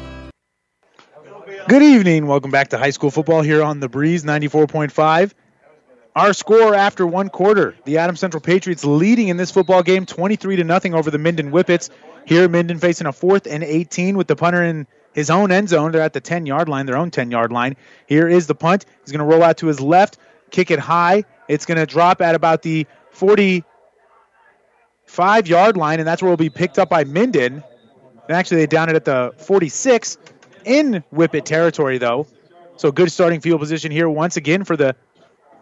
Good 1.67 1.83
evening. 1.83 2.25
Welcome 2.25 2.49
back 2.49 2.69
to 2.69 2.77
high 2.77 2.89
school 2.89 3.11
football 3.11 3.41
here 3.41 3.61
on 3.61 3.79
the 3.79 3.87
Breeze 3.87 4.23
94.5. 4.23 5.33
Our 6.15 6.33
score 6.33 6.73
after 6.73 7.05
one 7.05 7.29
quarter, 7.29 7.75
the 7.85 7.99
Adams 7.99 8.19
Central 8.19 8.41
Patriots 8.41 8.83
leading 8.83 9.27
in 9.27 9.37
this 9.37 9.51
football 9.51 9.83
game 9.83 10.05
23 10.05 10.55
to 10.57 10.63
nothing 10.63 10.95
over 10.95 11.11
the 11.11 11.19
Minden 11.19 11.51
Whippets. 11.51 11.89
Here 12.25 12.49
Minden 12.49 12.79
facing 12.79 13.05
a 13.05 13.13
fourth 13.13 13.47
and 13.47 13.63
18 13.63 14.17
with 14.17 14.27
the 14.27 14.35
punter 14.35 14.63
in 14.63 14.87
his 15.13 15.29
own 15.29 15.51
end 15.51 15.69
zone. 15.69 15.91
They're 15.91 16.01
at 16.01 16.13
the 16.13 16.19
10 16.19 16.47
yard 16.47 16.67
line, 16.67 16.87
their 16.87 16.97
own 16.97 17.11
10 17.11 17.31
yard 17.31 17.51
line. 17.51 17.77
Here 18.07 18.27
is 18.27 18.47
the 18.47 18.55
punt. 18.55 18.85
He's 19.03 19.11
going 19.11 19.19
to 19.19 19.25
roll 19.25 19.43
out 19.43 19.57
to 19.57 19.67
his 19.67 19.79
left, 19.79 20.17
kick 20.49 20.71
it 20.71 20.79
high. 20.79 21.25
It's 21.47 21.65
going 21.65 21.77
to 21.77 21.85
drop 21.85 22.21
at 22.21 22.33
about 22.33 22.63
the 22.63 22.87
45 23.11 25.47
yard 25.47 25.77
line, 25.77 25.99
and 25.99 26.07
that's 26.07 26.23
where 26.23 26.29
it 26.29 26.31
will 26.31 26.37
be 26.37 26.49
picked 26.49 26.79
up 26.79 26.89
by 26.89 27.03
Minden. 27.03 27.63
And 28.27 28.37
actually, 28.37 28.57
they 28.57 28.67
down 28.67 28.89
it 28.89 28.95
at 28.95 29.05
the 29.05 29.33
46 29.37 30.17
in 30.65 31.03
Whippet 31.13 31.45
territory, 31.45 31.97
though. 31.97 32.27
So 32.77 32.91
good 32.91 33.11
starting 33.11 33.41
field 33.41 33.59
position 33.59 33.91
here 33.91 34.09
once 34.09 34.37
again 34.37 34.63
for 34.63 34.75
the 34.75 34.95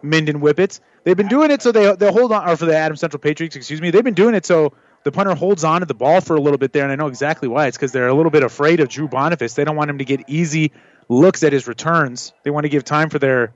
Minden 0.02 0.40
Whippets. 0.40 0.80
They've 1.04 1.16
been 1.16 1.28
doing 1.28 1.50
it 1.50 1.62
so 1.62 1.72
they 1.72 1.94
they 1.94 2.10
hold 2.10 2.32
on, 2.32 2.48
or 2.48 2.56
for 2.56 2.66
the 2.66 2.76
Adam 2.76 2.96
Central 2.96 3.20
Patriots, 3.20 3.56
excuse 3.56 3.80
me. 3.80 3.90
They've 3.90 4.04
been 4.04 4.14
doing 4.14 4.34
it 4.34 4.46
so 4.46 4.72
the 5.04 5.12
punter 5.12 5.34
holds 5.34 5.64
on 5.64 5.80
to 5.80 5.86
the 5.86 5.94
ball 5.94 6.20
for 6.20 6.36
a 6.36 6.40
little 6.40 6.58
bit 6.58 6.72
there, 6.72 6.82
and 6.82 6.92
I 6.92 6.96
know 6.96 7.06
exactly 7.06 7.48
why. 7.48 7.66
It's 7.66 7.76
because 7.76 7.92
they're 7.92 8.08
a 8.08 8.14
little 8.14 8.30
bit 8.30 8.42
afraid 8.42 8.80
of 8.80 8.88
Drew 8.88 9.08
Boniface. 9.08 9.54
They 9.54 9.64
don't 9.64 9.76
want 9.76 9.90
him 9.90 9.98
to 9.98 10.04
get 10.04 10.28
easy 10.28 10.72
looks 11.08 11.42
at 11.42 11.52
his 11.52 11.66
returns. 11.66 12.32
They 12.44 12.50
want 12.50 12.64
to 12.64 12.68
give 12.68 12.84
time 12.84 13.10
for 13.10 13.18
their 13.18 13.52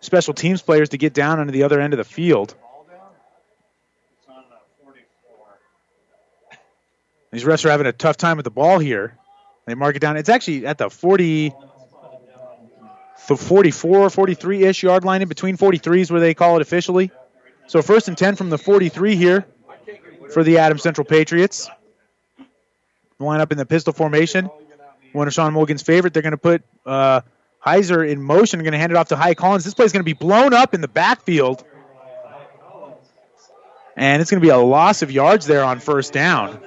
special 0.00 0.34
teams 0.34 0.62
players 0.62 0.90
to 0.90 0.98
get 0.98 1.14
down 1.14 1.40
onto 1.40 1.52
the 1.52 1.62
other 1.62 1.80
end 1.80 1.94
of 1.94 1.98
the 1.98 2.04
field. 2.04 2.54
These 7.30 7.44
refs 7.44 7.64
are 7.64 7.70
having 7.70 7.86
a 7.86 7.92
tough 7.92 8.16
time 8.16 8.36
with 8.36 8.44
the 8.44 8.50
ball 8.50 8.78
here. 8.78 9.16
They 9.68 9.74
mark 9.74 9.96
it 9.96 10.00
down. 10.00 10.16
It's 10.16 10.28
actually 10.28 10.66
at 10.66 10.78
the 10.78 10.90
40, 10.90 11.52
the 13.28 13.36
44, 13.36 14.10
43 14.10 14.64
ish 14.64 14.82
yard 14.82 15.04
line 15.04 15.22
in 15.22 15.28
between 15.28 15.56
43s 15.56 16.10
where 16.10 16.20
they 16.20 16.34
call 16.34 16.56
it 16.56 16.62
officially. 16.62 17.10
So 17.66 17.82
first 17.82 18.08
and 18.08 18.16
10 18.16 18.36
from 18.36 18.48
the 18.50 18.58
43 18.58 19.16
here 19.16 19.46
for 20.32 20.42
the 20.42 20.58
Adams 20.58 20.82
Central 20.82 21.04
Patriots. 21.04 21.68
Line 23.18 23.40
up 23.40 23.52
in 23.52 23.58
the 23.58 23.66
pistol 23.66 23.92
formation. 23.92 24.48
One 25.12 25.26
of 25.26 25.34
Sean 25.34 25.52
Morgan's 25.52 25.82
favorite. 25.82 26.14
They're 26.14 26.22
going 26.22 26.32
to 26.32 26.38
put 26.38 26.62
uh, 26.86 27.22
Heiser 27.64 28.08
in 28.08 28.22
motion. 28.22 28.58
They're 28.58 28.64
Going 28.64 28.72
to 28.72 28.78
hand 28.78 28.92
it 28.92 28.96
off 28.96 29.08
to 29.08 29.16
Hyatt 29.16 29.36
Collins. 29.36 29.64
This 29.64 29.74
play 29.74 29.84
is 29.84 29.92
going 29.92 30.00
to 30.00 30.04
be 30.04 30.12
blown 30.12 30.54
up 30.54 30.72
in 30.74 30.80
the 30.80 30.88
backfield. 30.88 31.64
And 33.96 34.22
it's 34.22 34.30
going 34.30 34.40
to 34.40 34.46
be 34.46 34.50
a 34.50 34.58
loss 34.58 35.02
of 35.02 35.10
yards 35.10 35.46
there 35.46 35.64
on 35.64 35.80
first 35.80 36.12
down. 36.12 36.60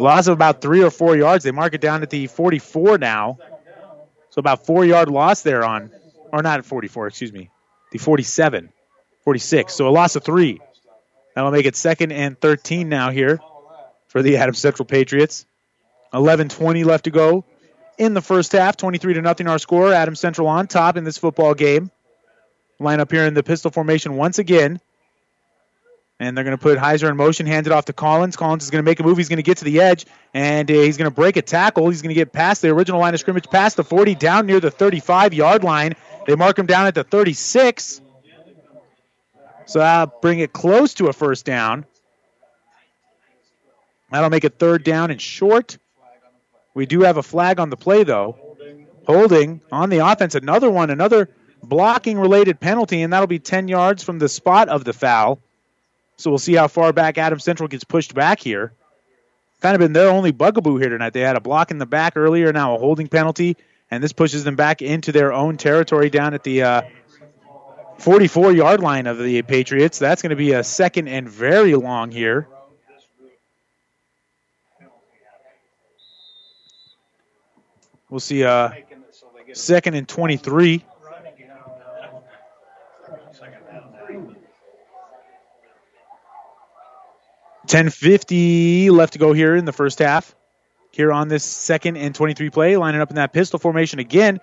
Loss 0.00 0.26
of 0.28 0.32
about 0.32 0.60
three 0.60 0.82
or 0.82 0.90
four 0.90 1.16
yards. 1.16 1.44
They 1.44 1.50
mark 1.50 1.74
it 1.74 1.80
down 1.80 2.02
at 2.02 2.10
the 2.10 2.26
44 2.26 2.98
now. 2.98 3.38
So 4.30 4.40
about 4.40 4.66
four 4.66 4.84
yard 4.84 5.08
loss 5.08 5.42
there 5.42 5.64
on, 5.64 5.90
or 6.32 6.42
not 6.42 6.58
at 6.58 6.64
44, 6.66 7.08
excuse 7.08 7.32
me, 7.32 7.50
the 7.90 7.98
47, 7.98 8.70
46. 9.24 9.74
So 9.74 9.88
a 9.88 9.90
loss 9.90 10.16
of 10.16 10.24
three. 10.24 10.60
That'll 11.34 11.50
make 11.50 11.66
it 11.66 11.76
second 11.76 12.12
and 12.12 12.38
13 12.38 12.88
now 12.88 13.10
here 13.10 13.40
for 14.08 14.22
the 14.22 14.36
Adams 14.38 14.58
Central 14.58 14.86
Patriots. 14.86 15.46
11:20 16.12 16.84
left 16.84 17.04
to 17.04 17.10
go 17.10 17.44
in 17.98 18.14
the 18.14 18.22
first 18.22 18.52
half. 18.52 18.76
23 18.76 19.14
to 19.14 19.22
nothing 19.22 19.46
our 19.46 19.58
score. 19.58 19.92
Adams 19.92 20.20
Central 20.20 20.48
on 20.48 20.66
top 20.66 20.96
in 20.96 21.04
this 21.04 21.18
football 21.18 21.54
game. 21.54 21.90
Line 22.80 23.00
up 23.00 23.10
here 23.10 23.24
in 23.24 23.34
the 23.34 23.42
pistol 23.42 23.70
formation 23.70 24.14
once 24.14 24.38
again. 24.38 24.80
And 26.20 26.36
they're 26.36 26.44
going 26.44 26.56
to 26.56 26.62
put 26.62 26.78
Heiser 26.78 27.08
in 27.08 27.16
motion, 27.16 27.46
hand 27.46 27.66
it 27.66 27.72
off 27.72 27.84
to 27.84 27.92
Collins. 27.92 28.36
Collins 28.36 28.64
is 28.64 28.70
going 28.70 28.84
to 28.84 28.88
make 28.88 28.98
a 28.98 29.04
move. 29.04 29.18
He's 29.18 29.28
going 29.28 29.36
to 29.36 29.44
get 29.44 29.58
to 29.58 29.64
the 29.64 29.80
edge, 29.80 30.04
and 30.34 30.68
uh, 30.68 30.74
he's 30.74 30.96
going 30.96 31.08
to 31.08 31.14
break 31.14 31.36
a 31.36 31.42
tackle. 31.42 31.88
He's 31.88 32.02
going 32.02 32.08
to 32.08 32.14
get 32.14 32.32
past 32.32 32.60
the 32.60 32.70
original 32.70 33.00
line 33.00 33.14
of 33.14 33.20
scrimmage, 33.20 33.48
past 33.48 33.76
the 33.76 33.84
40, 33.84 34.16
down 34.16 34.46
near 34.46 34.58
the 34.58 34.70
35 34.70 35.32
yard 35.32 35.62
line. 35.62 35.94
They 36.26 36.34
mark 36.34 36.58
him 36.58 36.66
down 36.66 36.86
at 36.86 36.94
the 36.94 37.04
36. 37.04 38.00
So 39.66 39.78
that'll 39.78 40.12
bring 40.20 40.40
it 40.40 40.52
close 40.52 40.94
to 40.94 41.06
a 41.06 41.12
first 41.12 41.44
down. 41.44 41.84
That'll 44.10 44.30
make 44.30 44.44
it 44.44 44.58
third 44.58 44.82
down 44.82 45.10
and 45.10 45.20
short. 45.20 45.78
We 46.74 46.86
do 46.86 47.02
have 47.02 47.16
a 47.16 47.22
flag 47.22 47.60
on 47.60 47.70
the 47.70 47.76
play, 47.76 48.04
though. 48.04 48.38
Holding 49.06 49.60
on 49.70 49.90
the 49.90 49.98
offense, 49.98 50.34
another 50.34 50.70
one, 50.70 50.90
another 50.90 51.28
blocking 51.62 52.18
related 52.18 52.60
penalty, 52.60 53.02
and 53.02 53.12
that'll 53.12 53.26
be 53.26 53.38
10 53.38 53.68
yards 53.68 54.02
from 54.02 54.18
the 54.18 54.28
spot 54.28 54.68
of 54.68 54.84
the 54.84 54.92
foul. 54.92 55.40
So 56.18 56.30
we'll 56.30 56.38
see 56.38 56.54
how 56.54 56.66
far 56.66 56.92
back 56.92 57.16
Adam 57.16 57.38
Central 57.38 57.68
gets 57.68 57.84
pushed 57.84 58.12
back 58.12 58.40
here. 58.40 58.72
Kind 59.60 59.74
of 59.74 59.80
been 59.80 59.92
their 59.92 60.08
only 60.08 60.32
bugaboo 60.32 60.76
here 60.76 60.88
tonight. 60.88 61.12
They 61.12 61.20
had 61.20 61.36
a 61.36 61.40
block 61.40 61.70
in 61.70 61.78
the 61.78 61.86
back 61.86 62.16
earlier, 62.16 62.52
now 62.52 62.74
a 62.74 62.78
holding 62.78 63.08
penalty, 63.08 63.56
and 63.90 64.02
this 64.02 64.12
pushes 64.12 64.44
them 64.44 64.56
back 64.56 64.82
into 64.82 65.12
their 65.12 65.32
own 65.32 65.56
territory 65.56 66.10
down 66.10 66.34
at 66.34 66.42
the 66.42 66.62
uh, 66.62 66.82
44 67.98 68.52
yard 68.52 68.80
line 68.80 69.06
of 69.06 69.18
the 69.18 69.42
Patriots. 69.42 69.98
That's 69.98 70.20
going 70.20 70.30
to 70.30 70.36
be 70.36 70.52
a 70.52 70.64
second 70.64 71.08
and 71.08 71.28
very 71.28 71.74
long 71.74 72.10
here. 72.10 72.48
We'll 78.10 78.20
see 78.20 78.42
a 78.42 78.84
second 79.52 79.94
and 79.94 80.08
23. 80.08 80.84
Ten 87.68 87.90
fifty 87.90 88.90
left 88.90 89.12
to 89.12 89.18
go 89.18 89.34
here 89.34 89.54
in 89.54 89.66
the 89.66 89.72
first 89.72 89.98
half. 89.98 90.34
Here 90.90 91.12
on 91.12 91.28
this 91.28 91.44
second 91.44 91.98
and 91.98 92.14
23 92.14 92.48
play, 92.50 92.76
lining 92.76 93.00
up 93.00 93.10
in 93.10 93.16
that 93.16 93.32
pistol 93.32 93.58
formation 93.58 93.98
again. 93.98 94.40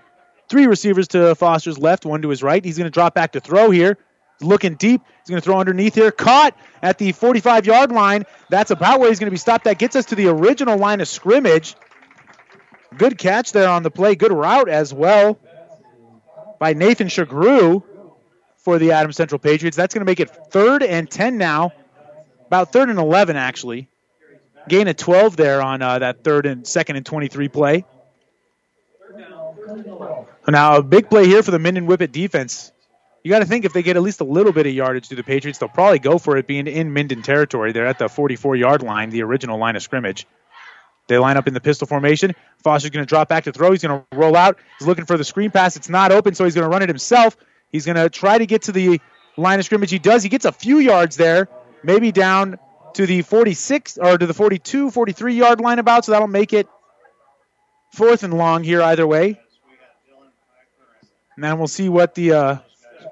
Three 0.48 0.68
receivers 0.68 1.08
to 1.10 1.34
Foster's 1.34 1.80
left, 1.80 2.06
one 2.06 2.22
to 2.22 2.30
his 2.30 2.44
right. 2.44 2.64
He's 2.64 2.78
going 2.78 2.86
to 2.86 2.92
drop 2.92 3.16
back 3.16 3.32
to 3.32 3.40
throw 3.40 3.72
here. 3.72 3.98
Looking 4.42 4.76
deep. 4.76 5.02
He's 5.22 5.30
going 5.30 5.42
to 5.42 5.44
throw 5.44 5.60
underneath 5.60 5.96
here. 5.96 6.12
Caught 6.12 6.56
at 6.84 7.00
the 7.00 7.14
45 7.14 7.66
yard 7.66 7.92
line. 7.92 8.26
That's 8.50 8.70
about 8.70 9.00
where 9.00 9.10
he's 9.10 9.20
going 9.20 9.28
to 9.28 9.32
be 9.32 9.38
stopped. 9.38 9.64
That 9.64 9.80
gets 9.80 9.96
us 9.96 10.06
to 10.06 10.16
the 10.16 10.28
original 10.28 10.78
line 10.78 11.02
of 11.02 11.08
scrimmage. 11.08 11.76
Good 12.96 13.18
catch 13.18 13.54
there 13.54 13.70
on 13.70 13.82
the 13.82 13.92
play. 13.92 14.16
Good 14.16 14.32
route 14.32 14.70
as 14.70 14.94
well 14.94 15.40
by 16.60 16.74
Nathan 16.74 17.08
Shagru 17.08 17.82
for 18.58 18.78
the 18.78 18.92
Adams 18.92 19.16
Central 19.16 19.40
Patriots. 19.40 19.76
That's 19.76 19.94
going 19.94 20.06
to 20.06 20.10
make 20.10 20.20
it 20.20 20.30
third 20.52 20.84
and 20.84 21.10
10 21.10 21.40
now. 21.40 21.74
About 22.48 22.72
third 22.72 22.90
and 22.90 23.00
11, 23.00 23.36
actually. 23.36 23.90
Gain 24.68 24.88
of 24.88 24.98
12 24.98 25.36
there 25.36 25.62
on 25.62 25.82
uh, 25.82 26.00
that 26.00 26.24
third 26.24 26.46
and 26.46 26.66
second 26.66 26.96
and 26.96 27.06
23 27.06 27.50
play. 27.50 27.86
Now, 30.48 30.78
a 30.78 30.84
big 30.84 31.10
play 31.10 31.26
here 31.26 31.44
for 31.44 31.52
the 31.52 31.60
Minden 31.60 31.88
Whippet 31.88 32.12
defense. 32.12 32.72
You 33.24 33.32
got 33.32 33.40
to 33.40 33.46
think 33.46 33.66
if 33.66 33.74
they 33.74 33.82
get 33.82 33.96
at 33.96 34.04
least 34.04 34.22
a 34.22 34.24
little 34.24 34.54
bit 34.54 34.68
of 34.68 34.74
yardage 34.74 35.10
to 35.10 35.16
the 35.16 35.24
Patriots, 35.24 35.58
they'll 35.58 35.70
probably 35.70 35.98
go 35.98 36.20
for 36.20 36.38
it 36.38 36.46
being 36.46 36.68
in 36.68 36.94
Minden 36.94 37.24
territory. 37.24 37.72
They're 37.72 37.88
at 37.88 37.98
the 37.98 38.08
44 38.08 38.56
yard 38.56 38.84
line, 38.84 39.10
the 39.10 39.24
original 39.24 39.58
line 39.58 39.76
of 39.76 39.82
scrimmage. 39.82 40.28
They 41.08 41.18
line 41.18 41.38
up 41.38 41.48
in 41.48 41.54
the 41.54 41.62
pistol 41.62 41.88
formation. 41.88 42.34
Foster's 42.64 42.92
going 42.92 43.06
to 43.06 43.10
drop 43.10 43.30
back 43.30 43.46
to 43.46 43.52
throw. 43.52 43.72
He's 43.72 43.84
going 43.84 44.04
to 44.12 44.18
roll 44.18 44.36
out. 44.36 44.58
He's 44.80 44.88
looking 44.88 45.06
for 45.06 45.18
the 45.18 45.24
screen 45.24 45.52
pass. 45.52 45.76
It's 45.76 45.90
not 45.90 46.12
open, 46.12 46.34
so 46.36 46.44
he's 46.44 46.56
going 46.56 46.66
to 46.66 46.70
run 46.70 46.82
it 46.82 46.90
himself. 46.90 47.38
He's 47.72 47.86
going 47.86 47.98
to 47.98 48.10
try 48.10 48.38
to 48.38 48.46
get 48.46 48.64
to 48.64 48.72
the 48.72 49.00
line 49.38 49.60
of 49.60 49.66
scrimmage. 49.66 49.92
He 49.92 50.00
does. 50.00 50.24
He 50.24 50.30
gets 50.30 50.46
a 50.46 50.52
few 50.52 50.80
yards 50.80 51.16
there, 51.16 51.48
maybe 51.86 52.12
down 52.12 52.58
to 52.94 53.06
the 53.06 53.22
46 53.22 53.98
or 53.98 54.18
to 54.18 54.26
the 54.26 54.34
42, 54.34 54.92
43 54.92 55.34
yard 55.36 55.62
line 55.62 55.80
about, 55.80 56.06
so 56.06 56.12
that'll 56.12 56.28
make 56.28 56.54
it 56.54 56.68
fourth 57.94 58.24
and 58.24 58.34
long 58.34 58.64
here 58.64 58.82
either 58.82 59.06
way. 59.06 59.40
And 61.36 61.44
then 61.44 61.58
we'll 61.58 61.68
see 61.68 61.90
what 61.90 62.16
the 62.16 62.32
uh, 62.32 62.58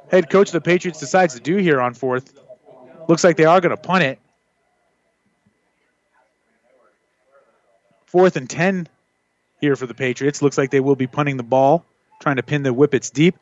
head 0.10 0.30
coach 0.30 0.50
of 0.50 0.54
the 0.54 0.62
Patriots 0.62 1.00
decides 1.00 1.34
to 1.36 1.42
do 1.42 1.58
here 1.58 1.82
on 1.82 1.94
fourth. 1.94 2.34
Looks 3.08 3.24
like 3.24 3.36
they 3.36 3.46
are 3.46 3.60
going 3.60 3.76
to 3.76 3.78
punt 3.78 4.04
it. 4.04 4.20
Fourth 8.06 8.38
and 8.38 8.50
10 8.50 8.88
here 9.60 9.76
for 9.76 9.86
the 9.86 9.94
Patriots. 9.94 10.42
Looks 10.42 10.58
like 10.58 10.72
they 10.72 10.80
will 10.80 10.96
be 10.96 11.08
punting 11.08 11.36
the 11.36 11.44
ball, 11.44 11.84
trying 12.22 12.38
to 12.38 12.44
pin 12.44 12.64
the 12.64 12.70
Whippets 12.70 13.12
deep. 13.12 13.36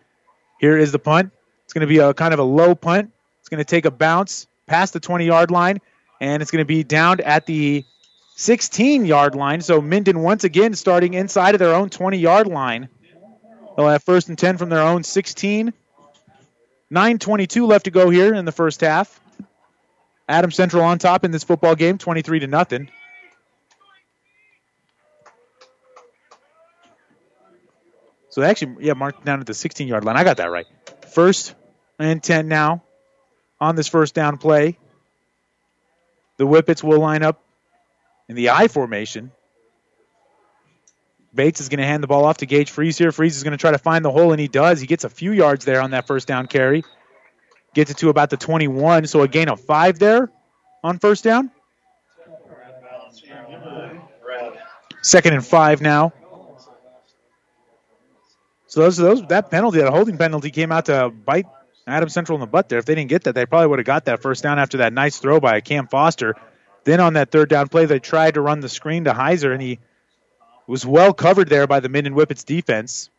Here 0.59 0.77
is 0.77 0.91
the 0.91 0.99
punt. 0.99 1.31
It's 1.65 1.73
going 1.73 1.81
to 1.81 1.87
be 1.87 1.99
a 1.99 2.13
kind 2.13 2.33
of 2.33 2.39
a 2.39 2.43
low 2.43 2.73
punt. 2.73 3.11
It's 3.39 3.49
going 3.49 3.59
to 3.59 3.65
take 3.65 3.85
a 3.85 3.91
bounce 3.91 4.47
past 4.71 4.93
the 4.93 5.01
20 5.01 5.25
yard 5.25 5.51
line, 5.51 5.81
and 6.21 6.41
it's 6.41 6.49
going 6.49 6.61
to 6.61 6.65
be 6.65 6.81
down 6.81 7.19
at 7.19 7.45
the 7.45 7.83
16 8.37 9.05
yard 9.05 9.35
line. 9.35 9.59
So 9.59 9.81
Minden 9.81 10.21
once 10.21 10.45
again 10.45 10.73
starting 10.75 11.13
inside 11.13 11.55
of 11.55 11.59
their 11.59 11.75
own 11.75 11.89
20 11.89 12.17
yard 12.17 12.47
line. 12.47 12.87
They'll 13.75 13.89
have 13.89 14.01
first 14.03 14.29
and 14.29 14.37
10 14.37 14.57
from 14.57 14.69
their 14.69 14.81
own 14.81 15.03
16. 15.03 15.73
9.22 16.89 17.67
left 17.67 17.85
to 17.85 17.91
go 17.91 18.09
here 18.09 18.33
in 18.33 18.45
the 18.45 18.51
first 18.53 18.79
half. 18.79 19.19
Adam 20.27 20.51
Central 20.51 20.83
on 20.83 20.99
top 20.99 21.25
in 21.25 21.31
this 21.31 21.43
football 21.43 21.75
game, 21.75 21.97
23 21.97 22.39
to 22.39 22.47
nothing. 22.47 22.89
So 28.29 28.41
actually, 28.41 28.85
yeah, 28.85 28.93
marked 28.93 29.25
down 29.25 29.41
at 29.41 29.47
the 29.47 29.53
16 29.53 29.89
yard 29.89 30.05
line. 30.05 30.15
I 30.15 30.23
got 30.23 30.37
that 30.37 30.49
right. 30.49 30.67
First 31.09 31.55
and 31.99 32.23
10 32.23 32.47
now 32.47 32.83
on 33.61 33.75
this 33.75 33.87
first 33.87 34.15
down 34.15 34.37
play. 34.37 34.77
The 36.37 36.45
Whippets 36.45 36.83
will 36.83 36.99
line 36.99 37.21
up 37.21 37.41
in 38.27 38.35
the 38.35 38.49
I 38.49 38.67
formation. 38.67 39.31
Bates 41.33 41.61
is 41.61 41.69
going 41.69 41.77
to 41.77 41.85
hand 41.85 42.03
the 42.03 42.07
ball 42.07 42.25
off 42.25 42.37
to 42.37 42.45
Gage 42.45 42.71
Freeze 42.71 42.97
here. 42.97 43.11
Freeze 43.11 43.37
is 43.37 43.43
going 43.43 43.51
to 43.51 43.57
try 43.57 43.71
to 43.71 43.77
find 43.77 44.03
the 44.03 44.11
hole, 44.11 44.31
and 44.31 44.41
he 44.41 44.49
does. 44.49 44.81
He 44.81 44.87
gets 44.87 45.05
a 45.05 45.09
few 45.09 45.31
yards 45.31 45.63
there 45.63 45.81
on 45.81 45.91
that 45.91 46.07
first 46.07 46.27
down 46.27 46.47
carry. 46.47 46.83
Gets 47.73 47.91
it 47.91 47.97
to 47.97 48.09
about 48.09 48.29
the 48.29 48.37
21, 48.37 49.07
so 49.07 49.21
a 49.21 49.29
gain 49.29 49.47
of 49.47 49.61
five 49.61 49.97
there 49.97 50.29
on 50.83 50.99
first 50.99 51.23
down. 51.23 51.51
Second 55.01 55.33
and 55.33 55.45
five 55.45 55.81
now. 55.81 56.11
So 58.67 58.81
those, 58.81 58.97
those 58.97 59.25
that 59.27 59.49
penalty, 59.51 59.79
that 59.79 59.89
holding 59.89 60.17
penalty, 60.17 60.49
came 60.49 60.71
out 60.71 60.85
to 60.85 61.09
bite 61.09 61.45
Adam 61.87 62.09
Central 62.09 62.35
in 62.35 62.39
the 62.39 62.47
butt 62.47 62.69
there. 62.69 62.79
If 62.79 62.85
they 62.85 62.95
didn't 62.95 63.09
get 63.09 63.23
that, 63.23 63.35
they 63.35 63.45
probably 63.45 63.67
would 63.67 63.79
have 63.79 63.85
got 63.85 64.05
that 64.05 64.21
first 64.21 64.43
down 64.43 64.59
after 64.59 64.77
that 64.77 64.93
nice 64.93 65.17
throw 65.17 65.39
by 65.39 65.61
Cam 65.61 65.87
Foster. 65.87 66.35
Then 66.83 66.99
on 66.99 67.13
that 67.13 67.31
third 67.31 67.49
down 67.49 67.67
play, 67.67 67.85
they 67.85 67.99
tried 67.99 68.35
to 68.35 68.41
run 68.41 68.59
the 68.59 68.69
screen 68.69 69.05
to 69.05 69.13
Heiser, 69.13 69.53
and 69.53 69.61
he 69.61 69.79
was 70.67 70.85
well 70.85 71.13
covered 71.13 71.49
there 71.49 71.67
by 71.67 71.79
the 71.79 71.89
Minden 71.89 72.13
Whippets 72.13 72.45
defense. 72.45 73.09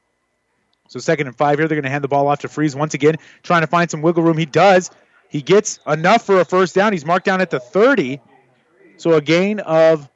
So 0.89 0.99
second 0.99 1.27
and 1.27 1.37
five 1.37 1.59
here, 1.59 1.69
they're 1.69 1.77
going 1.77 1.85
to 1.85 1.91
hand 1.91 2.05
the 2.05 2.09
ball 2.09 2.29
off 2.29 2.41
to 2.41 2.49
Freeze 2.49 2.75
once 2.77 2.95
again, 2.95 3.17
trying 3.43 3.63
to 3.63 3.67
find 3.67 3.91
some 3.91 4.03
wiggle 4.03 4.23
room. 4.23 4.37
He 4.37 4.47
does. 4.47 4.91
He 5.29 5.43
gets 5.43 5.81
enough 5.87 6.27
for 6.27 6.41
a 6.41 6.45
first 6.45 6.75
down. 6.75 6.93
He's 6.93 7.07
marked 7.07 7.25
down 7.25 7.41
at 7.41 7.51
the 7.51 7.61
30. 7.61 8.21
So 8.99 9.15
a 9.15 9.21
gain 9.21 9.61
of 9.61 10.09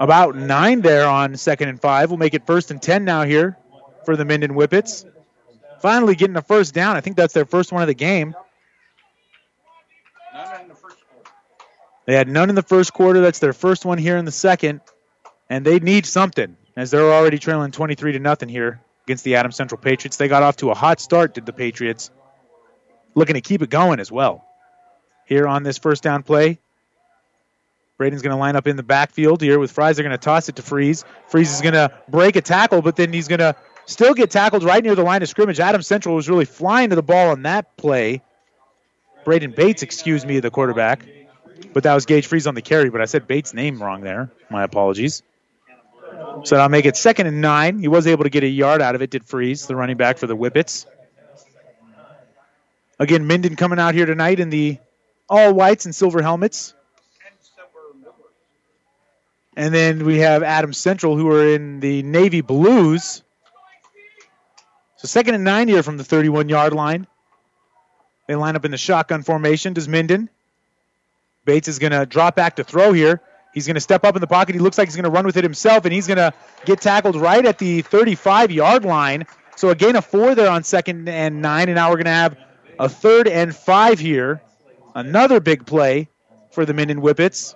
about 0.00 0.36
nine 0.36 0.80
there 0.80 1.06
on 1.06 1.36
second 1.36 1.68
and 1.68 1.80
five. 1.80 2.10
We'll 2.10 2.18
make 2.18 2.34
it 2.34 2.46
first 2.46 2.70
and 2.70 2.80
10 2.80 3.04
now 3.04 3.24
here 3.24 3.58
for 4.04 4.16
the 4.16 4.24
Minden 4.24 4.52
Whippets. 4.52 5.04
Finally 5.84 6.14
getting 6.14 6.34
a 6.36 6.40
first 6.40 6.72
down. 6.72 6.96
I 6.96 7.02
think 7.02 7.14
that's 7.14 7.34
their 7.34 7.44
first 7.44 7.70
one 7.70 7.82
of 7.82 7.88
the 7.88 7.94
game. 7.94 8.34
They 12.06 12.14
had 12.14 12.26
none 12.26 12.48
in 12.48 12.54
the 12.54 12.62
first 12.62 12.94
quarter. 12.94 13.20
That's 13.20 13.38
their 13.38 13.52
first 13.52 13.84
one 13.84 13.98
here 13.98 14.16
in 14.16 14.24
the 14.24 14.32
second. 14.32 14.80
And 15.50 15.62
they 15.62 15.80
need 15.80 16.06
something 16.06 16.56
as 16.74 16.90
they're 16.90 17.12
already 17.12 17.38
trailing 17.38 17.70
23 17.70 18.12
to 18.12 18.18
nothing 18.18 18.48
here 18.48 18.80
against 19.04 19.24
the 19.24 19.34
Adams 19.34 19.56
Central 19.56 19.78
Patriots. 19.78 20.16
They 20.16 20.26
got 20.26 20.42
off 20.42 20.56
to 20.56 20.70
a 20.70 20.74
hot 20.74 21.00
start, 21.00 21.34
did 21.34 21.44
the 21.44 21.52
Patriots. 21.52 22.10
Looking 23.14 23.34
to 23.34 23.42
keep 23.42 23.60
it 23.60 23.68
going 23.68 24.00
as 24.00 24.10
well. 24.10 24.42
Here 25.26 25.46
on 25.46 25.64
this 25.64 25.76
first 25.76 26.02
down 26.02 26.22
play, 26.22 26.60
Braden's 27.98 28.22
going 28.22 28.34
to 28.34 28.40
line 28.40 28.56
up 28.56 28.66
in 28.66 28.76
the 28.76 28.82
backfield 28.82 29.42
here 29.42 29.58
with 29.58 29.70
Fries. 29.70 29.96
They're 29.96 30.02
going 30.02 30.18
to 30.18 30.24
toss 30.24 30.48
it 30.48 30.56
to 30.56 30.62
Freeze. 30.62 31.04
Freeze 31.28 31.52
is 31.52 31.60
going 31.60 31.74
to 31.74 31.92
break 32.08 32.36
a 32.36 32.40
tackle, 32.40 32.80
but 32.80 32.96
then 32.96 33.12
he's 33.12 33.28
going 33.28 33.40
to 33.40 33.54
still 33.86 34.14
get 34.14 34.30
tackled 34.30 34.64
right 34.64 34.82
near 34.82 34.94
the 34.94 35.02
line 35.02 35.22
of 35.22 35.28
scrimmage. 35.28 35.60
Adam 35.60 35.82
Central 35.82 36.14
was 36.14 36.28
really 36.28 36.44
flying 36.44 36.90
to 36.90 36.96
the 36.96 37.02
ball 37.02 37.30
on 37.30 37.42
that 37.42 37.76
play. 37.76 38.22
Braden 39.24 39.52
Bates, 39.52 39.82
excuse 39.82 40.24
me, 40.24 40.40
the 40.40 40.50
quarterback. 40.50 41.06
But 41.72 41.84
that 41.84 41.94
was 41.94 42.06
Gage 42.06 42.26
Freeze 42.26 42.46
on 42.46 42.54
the 42.54 42.62
carry, 42.62 42.90
but 42.90 43.00
I 43.00 43.06
said 43.06 43.26
Bates' 43.26 43.54
name 43.54 43.82
wrong 43.82 44.02
there. 44.02 44.30
My 44.50 44.62
apologies. 44.62 45.22
So 46.44 46.56
I'll 46.56 46.68
make 46.68 46.84
it 46.84 46.96
second 46.96 47.26
and 47.26 47.40
nine. 47.40 47.78
He 47.78 47.88
was 47.88 48.06
able 48.06 48.24
to 48.24 48.30
get 48.30 48.44
a 48.44 48.48
yard 48.48 48.82
out 48.82 48.94
of 48.94 49.02
it, 49.02 49.10
did 49.10 49.24
Freeze, 49.24 49.66
the 49.66 49.74
running 49.74 49.96
back 49.96 50.18
for 50.18 50.26
the 50.26 50.36
Whippets. 50.36 50.86
Again, 52.98 53.26
Minden 53.26 53.56
coming 53.56 53.78
out 53.78 53.94
here 53.94 54.06
tonight 54.06 54.38
in 54.38 54.50
the 54.50 54.78
all 55.28 55.52
whites 55.52 55.84
and 55.84 55.94
silver 55.94 56.22
helmets. 56.22 56.74
And 59.56 59.74
then 59.74 60.04
we 60.04 60.18
have 60.18 60.42
Adam 60.42 60.72
Central, 60.72 61.16
who 61.16 61.28
are 61.30 61.48
in 61.54 61.80
the 61.80 62.02
navy 62.02 62.40
blues. 62.40 63.23
So 65.04 65.08
second 65.08 65.34
and 65.34 65.44
nine 65.44 65.68
here 65.68 65.82
from 65.82 65.98
the 65.98 66.04
31 66.04 66.48
yard 66.48 66.72
line. 66.72 67.06
They 68.26 68.36
line 68.36 68.56
up 68.56 68.64
in 68.64 68.70
the 68.70 68.78
shotgun 68.78 69.22
formation. 69.22 69.74
Does 69.74 69.86
Minden? 69.86 70.30
Bates 71.44 71.68
is 71.68 71.78
going 71.78 71.92
to 71.92 72.06
drop 72.06 72.34
back 72.34 72.56
to 72.56 72.64
throw 72.64 72.94
here. 72.94 73.20
He's 73.52 73.66
going 73.66 73.74
to 73.74 73.82
step 73.82 74.02
up 74.04 74.16
in 74.16 74.22
the 74.22 74.26
pocket. 74.26 74.54
He 74.54 74.62
looks 74.62 74.78
like 74.78 74.88
he's 74.88 74.96
going 74.96 75.04
to 75.04 75.10
run 75.10 75.26
with 75.26 75.36
it 75.36 75.44
himself, 75.44 75.84
and 75.84 75.92
he's 75.92 76.06
going 76.06 76.16
to 76.16 76.32
get 76.64 76.80
tackled 76.80 77.16
right 77.16 77.44
at 77.44 77.58
the 77.58 77.82
35 77.82 78.50
yard 78.50 78.86
line. 78.86 79.26
So 79.56 79.68
a 79.68 79.74
gain 79.74 79.94
of 79.94 80.06
four 80.06 80.34
there 80.34 80.48
on 80.48 80.64
second 80.64 81.06
and 81.06 81.42
nine, 81.42 81.68
and 81.68 81.76
now 81.76 81.90
we're 81.90 81.96
going 81.96 82.06
to 82.06 82.10
have 82.10 82.38
a 82.78 82.88
third 82.88 83.28
and 83.28 83.54
five 83.54 83.98
here. 83.98 84.40
Another 84.94 85.38
big 85.38 85.66
play 85.66 86.08
for 86.50 86.64
the 86.64 86.72
Minden 86.72 87.02
Whippets. 87.02 87.54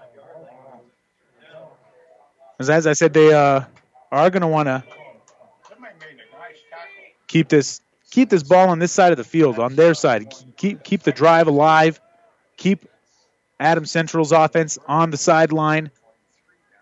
As, 2.59 2.87
I 2.87 2.93
said, 2.93 3.15
they 3.15 3.33
uh, 3.33 3.63
are 4.13 4.29
going 4.29 4.43
to 4.43 4.49
want 4.49 4.67
to 4.67 4.85
keep 7.29 7.49
this 7.49 7.81
keep 8.11 8.31
this 8.31 8.43
ball 8.43 8.69
on 8.71 8.79
this 8.79 8.91
side 8.91 9.13
of 9.13 9.19
the 9.19 9.25
field, 9.25 9.59
on 9.59 9.77
their 9.77 9.95
side. 9.95 10.33
Keep 10.57 10.83
keep 10.83 11.03
the 11.03 11.13
drive 11.13 11.47
alive. 11.47 12.01
Keep 12.57 12.89
Adam 13.61 13.87
Central's 13.87 14.33
offense 14.33 14.79
on 14.89 15.11
the 15.11 15.17
sideline. 15.17 15.91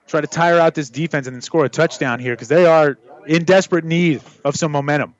Try 0.07 0.21
to 0.21 0.27
tire 0.27 0.59
out 0.59 0.75
this 0.75 0.89
defense 0.89 1.27
and 1.27 1.35
then 1.35 1.43
score 1.43 1.65
a 1.65 1.69
touchdown 1.69 2.21
here 2.21 2.33
because 2.33 2.49
they 2.49 2.65
are 2.65 2.97
in 3.27 3.45
desperate 3.45 3.85
need 3.85 4.23
of 4.45 4.57
some 4.57 4.73
momentum. 4.73 5.15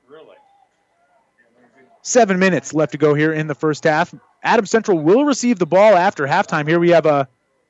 Seven 2.01 2.39
minutes 2.39 2.73
left 2.73 2.93
to 2.93 2.97
go 2.97 3.13
here 3.13 3.33
in 3.33 3.47
the 3.47 3.55
first 3.55 3.83
half. 3.83 4.15
Adam 4.41 4.65
Central 4.65 4.97
will 4.97 5.25
receive 5.25 5.59
the 5.59 5.65
ball 5.65 5.93
after 5.93 6.25
halftime. 6.25 6.65
Here 6.65 6.79
we 6.79 6.91
have 6.91 7.05
a 7.05 7.27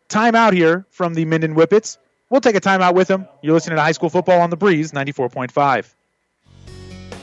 timeout 0.09 0.53
here 0.53 0.85
from 0.91 1.15
the 1.15 1.25
Minden 1.25 1.55
Whippets. 1.55 1.97
We'll 2.29 2.41
take 2.41 2.55
a 2.55 2.61
timeout 2.61 2.93
with 2.93 3.07
them. 3.07 3.27
You're 3.41 3.55
listening 3.55 3.77
to 3.77 3.81
High 3.81 3.93
School 3.93 4.09
Football 4.09 4.41
on 4.41 4.51
the 4.51 4.57
Breeze 4.57 4.91
94.5. 4.91 5.95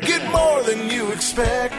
Get 0.00 0.30
more 0.30 0.62
than 0.62 0.90
you 0.90 1.10
expect 1.10 1.74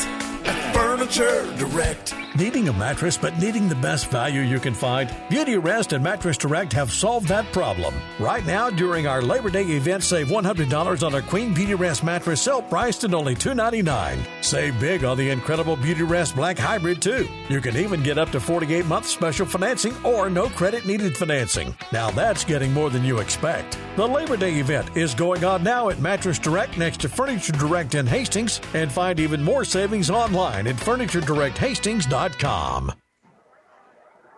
at 0.45 0.73
Furniture 0.75 1.45
Direct. 1.57 2.13
Needing 2.39 2.69
a 2.69 2.73
mattress 2.73 3.17
but 3.17 3.37
needing 3.37 3.67
the 3.67 3.75
best 3.75 4.09
value 4.09 4.39
you 4.39 4.61
can 4.61 4.73
find? 4.73 5.13
Beauty 5.29 5.57
Rest 5.57 5.91
and 5.91 6.01
Mattress 6.01 6.37
Direct 6.37 6.71
have 6.71 6.89
solved 6.89 7.27
that 7.27 7.51
problem. 7.51 7.93
Right 8.17 8.45
now, 8.45 8.69
during 8.69 9.07
our 9.07 9.21
Labor 9.21 9.49
Day 9.49 9.63
event, 9.63 10.03
save 10.03 10.27
$100 10.27 11.05
on 11.05 11.15
a 11.15 11.21
Queen 11.21 11.53
Beauty 11.53 11.75
Rest 11.75 12.01
mattress, 12.01 12.41
sale 12.41 12.61
priced 12.61 13.03
at 13.03 13.13
only 13.13 13.35
299. 13.35 14.25
Save 14.39 14.79
big 14.79 15.03
on 15.03 15.17
the 15.17 15.29
incredible 15.29 15.75
Beauty 15.75 16.03
Rest 16.03 16.33
Black 16.33 16.57
Hybrid, 16.57 17.01
too. 17.01 17.27
You 17.49 17.59
can 17.59 17.75
even 17.75 18.01
get 18.03 18.17
up 18.17 18.29
to 18.29 18.39
48 18.39 18.85
months 18.85 19.09
special 19.09 19.45
financing 19.45 19.93
or 20.05 20.29
no 20.29 20.47
credit 20.47 20.85
needed 20.85 21.17
financing. 21.17 21.75
Now 21.91 22.09
that's 22.09 22.45
getting 22.45 22.71
more 22.71 22.89
than 22.89 23.03
you 23.03 23.17
expect. 23.17 23.77
The 23.97 24.07
Labor 24.07 24.37
Day 24.37 24.59
event 24.59 24.95
is 24.95 25.13
going 25.13 25.43
on 25.43 25.61
now 25.61 25.89
at 25.89 25.99
Mattress 25.99 26.39
Direct 26.39 26.77
next 26.77 27.01
to 27.01 27.09
Furniture 27.09 27.51
Direct 27.51 27.95
in 27.95 28.07
Hastings, 28.07 28.61
and 28.73 28.89
find 28.89 29.19
even 29.19 29.43
more 29.43 29.65
savings 29.65 30.09
online 30.09 30.67
at 30.67 30.77
FurnitureDirectHastings.com. 30.77 32.28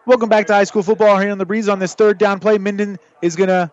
Welcome 0.05 0.29
back 0.29 0.47
to 0.47 0.53
high 0.53 0.63
school 0.63 0.83
football 0.83 1.19
here 1.19 1.31
on 1.31 1.37
the 1.37 1.45
breeze. 1.45 1.69
On 1.69 1.79
this 1.79 1.93
third 1.93 2.17
down 2.17 2.39
play, 2.39 2.57
Minden 2.57 2.97
is 3.21 3.35
going 3.35 3.49
to 3.49 3.71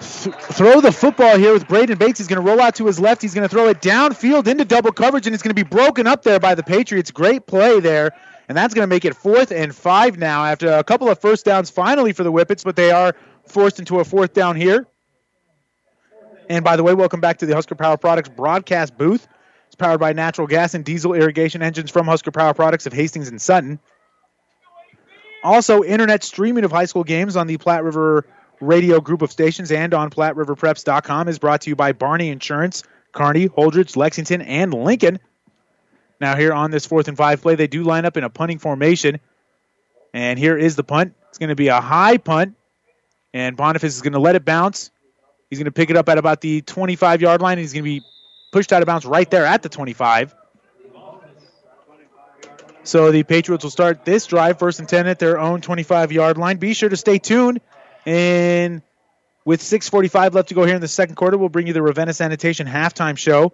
th- 0.00 0.34
throw 0.34 0.80
the 0.80 0.90
football 0.92 1.36
here 1.36 1.52
with 1.52 1.68
Braden 1.68 1.98
Bates. 1.98 2.18
He's 2.18 2.26
going 2.26 2.42
to 2.42 2.48
roll 2.48 2.60
out 2.60 2.74
to 2.76 2.86
his 2.86 2.98
left. 2.98 3.20
He's 3.22 3.34
going 3.34 3.46
to 3.46 3.54
throw 3.54 3.68
it 3.68 3.80
downfield 3.80 4.46
into 4.46 4.64
double 4.64 4.92
coverage, 4.92 5.26
and 5.26 5.34
it's 5.34 5.42
going 5.42 5.54
to 5.54 5.64
be 5.64 5.68
broken 5.68 6.06
up 6.06 6.22
there 6.22 6.40
by 6.40 6.54
the 6.54 6.62
Patriots. 6.62 7.10
Great 7.10 7.46
play 7.46 7.80
there. 7.80 8.12
And 8.48 8.56
that's 8.56 8.74
going 8.74 8.84
to 8.84 8.94
make 8.94 9.04
it 9.04 9.14
fourth 9.14 9.50
and 9.50 9.74
five 9.74 10.18
now 10.18 10.44
after 10.44 10.72
a 10.72 10.84
couple 10.84 11.08
of 11.10 11.20
first 11.20 11.44
downs 11.44 11.68
finally 11.68 12.12
for 12.12 12.22
the 12.22 12.32
Whippets, 12.32 12.64
but 12.64 12.76
they 12.76 12.90
are 12.90 13.14
forced 13.44 13.78
into 13.78 14.00
a 14.00 14.04
fourth 14.04 14.32
down 14.32 14.56
here. 14.56 14.86
And 16.48 16.64
by 16.64 16.76
the 16.76 16.82
way, 16.82 16.94
welcome 16.94 17.20
back 17.20 17.38
to 17.38 17.46
the 17.46 17.54
Husker 17.54 17.74
Power 17.74 17.96
Products 17.96 18.28
broadcast 18.28 18.96
booth. 18.96 19.26
Powered 19.78 20.00
by 20.00 20.12
natural 20.12 20.46
gas 20.46 20.74
and 20.74 20.84
diesel 20.84 21.12
irrigation 21.12 21.62
engines 21.62 21.90
from 21.90 22.06
Husker 22.06 22.30
Power 22.30 22.54
Products 22.54 22.86
of 22.86 22.92
Hastings 22.92 23.28
and 23.28 23.40
Sutton. 23.40 23.78
Also, 25.42 25.84
internet 25.84 26.24
streaming 26.24 26.64
of 26.64 26.72
high 26.72 26.86
school 26.86 27.04
games 27.04 27.36
on 27.36 27.46
the 27.46 27.56
Platte 27.58 27.84
River 27.84 28.26
Radio 28.60 29.00
group 29.00 29.22
of 29.22 29.30
stations 29.30 29.70
and 29.70 29.92
on 29.94 30.10
PlatteRiverPreps.com 30.10 31.28
is 31.28 31.38
brought 31.38 31.62
to 31.62 31.70
you 31.70 31.76
by 31.76 31.92
Barney 31.92 32.30
Insurance, 32.30 32.82
Kearney, 33.12 33.48
Holdrege, 33.48 33.96
Lexington, 33.96 34.42
and 34.42 34.72
Lincoln. 34.72 35.18
Now, 36.20 36.36
here 36.36 36.52
on 36.52 36.70
this 36.70 36.86
fourth 36.86 37.08
and 37.08 37.16
five 37.16 37.42
play, 37.42 37.54
they 37.54 37.66
do 37.66 37.82
line 37.82 38.04
up 38.04 38.16
in 38.16 38.24
a 38.24 38.30
punting 38.30 38.58
formation. 38.58 39.20
And 40.14 40.38
here 40.38 40.56
is 40.56 40.76
the 40.76 40.84
punt. 40.84 41.14
It's 41.28 41.38
going 41.38 41.50
to 41.50 41.56
be 41.56 41.68
a 41.68 41.80
high 41.80 42.16
punt. 42.16 42.56
And 43.34 43.56
Boniface 43.56 43.94
is 43.94 44.02
going 44.02 44.14
to 44.14 44.18
let 44.18 44.34
it 44.34 44.44
bounce. 44.44 44.90
He's 45.50 45.58
going 45.58 45.66
to 45.66 45.72
pick 45.72 45.90
it 45.90 45.96
up 45.96 46.08
at 46.08 46.16
about 46.16 46.40
the 46.40 46.62
25 46.62 47.20
yard 47.20 47.42
line. 47.42 47.52
And 47.52 47.60
he's 47.60 47.74
going 47.74 47.84
to 47.84 47.90
be 47.90 48.02
pushed 48.56 48.72
out 48.72 48.80
of 48.80 48.86
bounds 48.86 49.04
right 49.04 49.30
there 49.30 49.44
at 49.44 49.62
the 49.62 49.68
25. 49.68 50.34
So 52.84 53.12
the 53.12 53.22
Patriots 53.22 53.62
will 53.62 53.70
start 53.70 54.06
this 54.06 54.24
drive 54.24 54.58
first 54.58 54.78
and 54.78 54.88
10 54.88 55.06
at 55.06 55.18
their 55.18 55.38
own 55.38 55.60
25 55.60 56.10
yard 56.10 56.38
line. 56.38 56.56
Be 56.56 56.72
sure 56.72 56.88
to 56.88 56.96
stay 56.96 57.18
tuned. 57.18 57.60
And 58.06 58.80
with 59.44 59.60
6.45 59.60 60.32
left 60.32 60.48
to 60.48 60.54
go 60.54 60.64
here 60.64 60.74
in 60.74 60.80
the 60.80 60.88
second 60.88 61.16
quarter, 61.16 61.36
we'll 61.36 61.50
bring 61.50 61.66
you 61.66 61.74
the 61.74 61.82
Ravenna 61.82 62.14
Sanitation 62.14 62.66
halftime 62.66 63.18
show. 63.18 63.52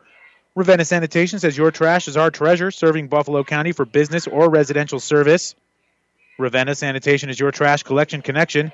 Ravenna 0.54 0.84
Sanitation 0.84 1.40
says 1.40 1.58
your 1.58 1.72
trash 1.72 2.06
is 2.06 2.16
our 2.16 2.30
treasure, 2.30 2.70
serving 2.70 3.08
Buffalo 3.08 3.42
County 3.42 3.72
for 3.72 3.84
business 3.84 4.28
or 4.28 4.48
residential 4.50 5.00
service. 5.00 5.56
Ravenna 6.38 6.76
Sanitation 6.76 7.28
is 7.28 7.40
your 7.40 7.50
trash 7.50 7.82
collection 7.82 8.22
connection. 8.22 8.70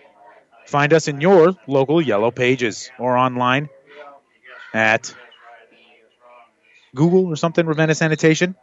Find 0.67 0.93
us 0.93 1.09
in 1.09 1.23
your 1.23 1.57
local 1.67 2.03
yellow 2.03 2.31
pages 2.31 2.91
or 2.99 3.17
online 3.17 3.71
at 4.75 5.15
Google 6.99 7.27
or 7.27 7.37
something, 7.37 7.65
Ravenna 7.65 7.95
Sanitation. 7.95 8.57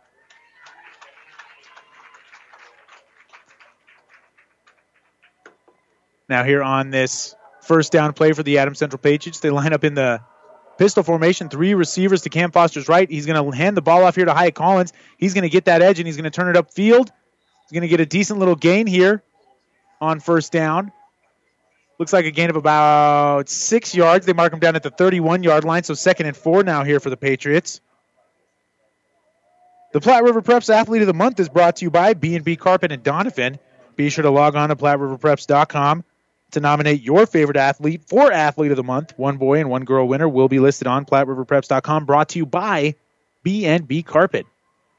Now, 6.28 6.44
here 6.44 6.62
on 6.62 6.90
this 6.90 7.34
first 7.62 7.92
down 7.92 8.14
play 8.14 8.34
for 8.34 8.44
the 8.44 8.58
Adams 8.58 8.80
Central 8.80 9.00
Patriots, 9.00 9.40
they 9.40 9.50
line 9.50 9.74
up 9.74 9.84
in 9.84 9.94
the 9.94 10.22
pistol 10.78 11.02
formation, 11.04 11.50
three 11.50 11.74
receivers 11.74 12.24
to 12.24 12.30
Cam 12.30 12.52
Foster's 12.52 12.90
right. 12.90 13.10
He's 13.10 13.26
going 13.26 13.52
to 13.52 13.56
hand 13.56 13.78
the 13.78 13.82
ball 13.82 14.04
off 14.04 14.16
here 14.16 14.26
to 14.26 14.34
Hyatt 14.34 14.56
Collins. 14.56 14.92
He's 15.18 15.34
going 15.34 15.44
to 15.44 15.50
get 15.50 15.66
that 15.66 15.82
edge 15.82 16.00
and 16.00 16.08
he's 16.08 16.18
going 16.18 16.26
to 16.26 16.32
turn 16.32 16.54
it 16.54 16.60
upfield. 16.60 17.10
He's 17.62 17.72
going 17.72 17.84
to 17.84 17.88
get 17.88 18.02
a 18.02 18.06
decent 18.06 18.40
little 18.40 18.56
gain 18.56 18.86
here 18.86 19.24
on 20.02 20.20
first 20.20 20.52
down. 20.52 20.92
Looks 22.00 22.12
like 22.12 22.26
a 22.26 22.32
gain 22.32 22.50
of 22.50 22.58
about 22.58 23.48
six 23.48 23.96
yards. 23.96 24.26
They 24.26 24.34
mark 24.34 24.52
him 24.52 24.60
down 24.60 24.76
at 24.76 24.84
the 24.84 24.90
31 24.90 25.44
yard 25.44 25.64
line, 25.64 25.84
so 25.84 25.94
second 25.94 26.26
and 26.26 26.36
four 26.36 26.64
now 26.64 26.84
here 26.84 27.00
for 27.00 27.10
the 27.10 27.18
Patriots. 27.18 27.80
The 29.96 30.02
Platte 30.02 30.26
River 30.26 30.42
Preps 30.42 30.70
Athlete 30.70 31.04
of 31.04 31.08
the 31.08 31.14
Month 31.14 31.40
is 31.40 31.48
brought 31.48 31.78
to 31.78 31.86
you 31.86 31.90
by 31.90 32.16
B&B 32.16 32.58
Carpet 32.58 32.92
and 32.92 33.02
Doniphan. 33.02 33.58
Be 33.96 34.10
sure 34.10 34.24
to 34.24 34.30
log 34.30 34.58
on 34.58 34.68
to 34.68 34.76
PlatteRiverPreps.com 34.76 36.04
to 36.52 36.60
nominate 36.60 37.02
your 37.02 37.26
favorite 37.26 37.56
athlete 37.56 38.04
for 38.06 38.30
Athlete 38.30 38.72
of 38.72 38.76
the 38.76 38.84
Month. 38.84 39.14
One 39.16 39.38
boy 39.38 39.62
and 39.62 39.70
one 39.70 39.86
girl 39.86 40.06
winner 40.06 40.28
will 40.28 40.50
be 40.50 40.60
listed 40.60 40.86
on 40.86 41.06
PlatteRiverPreps.com. 41.06 42.04
Brought 42.04 42.28
to 42.28 42.40
you 42.40 42.46
by 42.46 42.96
B&B 43.44 44.04
Carpet. 44.04 44.46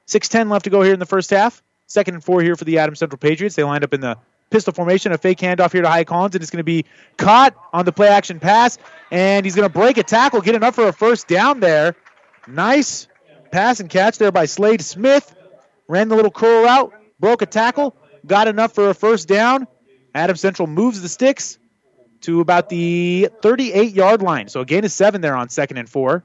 6.10 0.06 0.50
left 0.50 0.64
to 0.64 0.70
go 0.70 0.80
here 0.80 0.94
in 0.94 0.98
the 0.98 1.04
first 1.04 1.28
half. 1.28 1.62
Second 1.86 2.14
and 2.14 2.24
four 2.24 2.40
here 2.40 2.56
for 2.56 2.64
the 2.64 2.78
Adams 2.78 3.00
Central 3.00 3.18
Patriots. 3.18 3.54
They 3.54 3.64
lined 3.64 3.84
up 3.84 3.92
in 3.92 4.00
the 4.00 4.16
pistol 4.48 4.72
formation, 4.72 5.12
a 5.12 5.18
fake 5.18 5.40
handoff 5.40 5.72
here 5.72 5.82
to 5.82 5.88
Hyatt 5.90 6.06
Collins, 6.06 6.36
and 6.36 6.42
it's 6.42 6.50
going 6.50 6.60
to 6.60 6.64
be 6.64 6.86
caught 7.18 7.54
on 7.70 7.84
the 7.84 7.92
play 7.92 8.08
action 8.08 8.40
pass, 8.40 8.78
and 9.10 9.44
he's 9.44 9.56
going 9.56 9.68
to 9.68 9.78
break 9.78 9.98
a 9.98 10.02
tackle, 10.02 10.40
get 10.40 10.54
enough 10.54 10.74
for 10.74 10.88
a 10.88 10.92
first 10.94 11.28
down 11.28 11.60
there. 11.60 11.94
Nice 12.48 13.08
pass 13.50 13.80
and 13.80 13.90
catch 13.90 14.18
there 14.18 14.32
by 14.32 14.46
Slade 14.46 14.82
Smith. 14.82 15.34
Ran 15.88 16.08
the 16.08 16.16
little 16.16 16.30
curl 16.30 16.64
route, 16.64 16.92
broke 17.20 17.42
a 17.42 17.46
tackle, 17.46 17.96
got 18.26 18.48
enough 18.48 18.74
for 18.74 18.90
a 18.90 18.94
first 18.94 19.28
down. 19.28 19.66
Adam 20.14 20.36
Central 20.36 20.66
moves 20.66 21.00
the 21.00 21.08
sticks 21.08 21.58
to 22.22 22.40
about 22.40 22.68
the 22.68 23.28
38 23.42 23.92
yard 23.92 24.22
line. 24.22 24.48
So 24.48 24.60
a 24.60 24.64
gain 24.64 24.84
of 24.84 24.90
seven 24.90 25.20
there 25.20 25.36
on 25.36 25.48
second 25.48 25.76
and 25.76 25.88
four. 25.88 26.24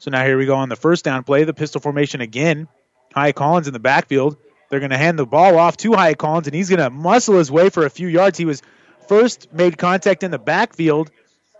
So 0.00 0.12
now 0.12 0.24
here 0.24 0.38
we 0.38 0.46
go 0.46 0.54
on 0.54 0.68
the 0.68 0.76
first 0.76 1.04
down 1.04 1.24
play, 1.24 1.44
the 1.44 1.52
pistol 1.52 1.80
formation 1.80 2.20
again. 2.20 2.68
Hyatt 3.12 3.34
Collins 3.34 3.66
in 3.66 3.72
the 3.72 3.80
backfield. 3.80 4.36
They're 4.70 4.80
going 4.80 4.90
to 4.90 4.98
hand 4.98 5.18
the 5.18 5.26
ball 5.26 5.58
off 5.58 5.76
to 5.78 5.92
Hyatt 5.92 6.18
Collins, 6.18 6.46
and 6.46 6.54
he's 6.54 6.68
going 6.68 6.80
to 6.80 6.90
muscle 6.90 7.36
his 7.36 7.50
way 7.50 7.70
for 7.70 7.86
a 7.86 7.90
few 7.90 8.08
yards. 8.08 8.38
He 8.38 8.44
was 8.44 8.62
first 9.08 9.52
made 9.52 9.78
contact 9.78 10.22
in 10.22 10.30
the 10.30 10.38
backfield 10.38 11.10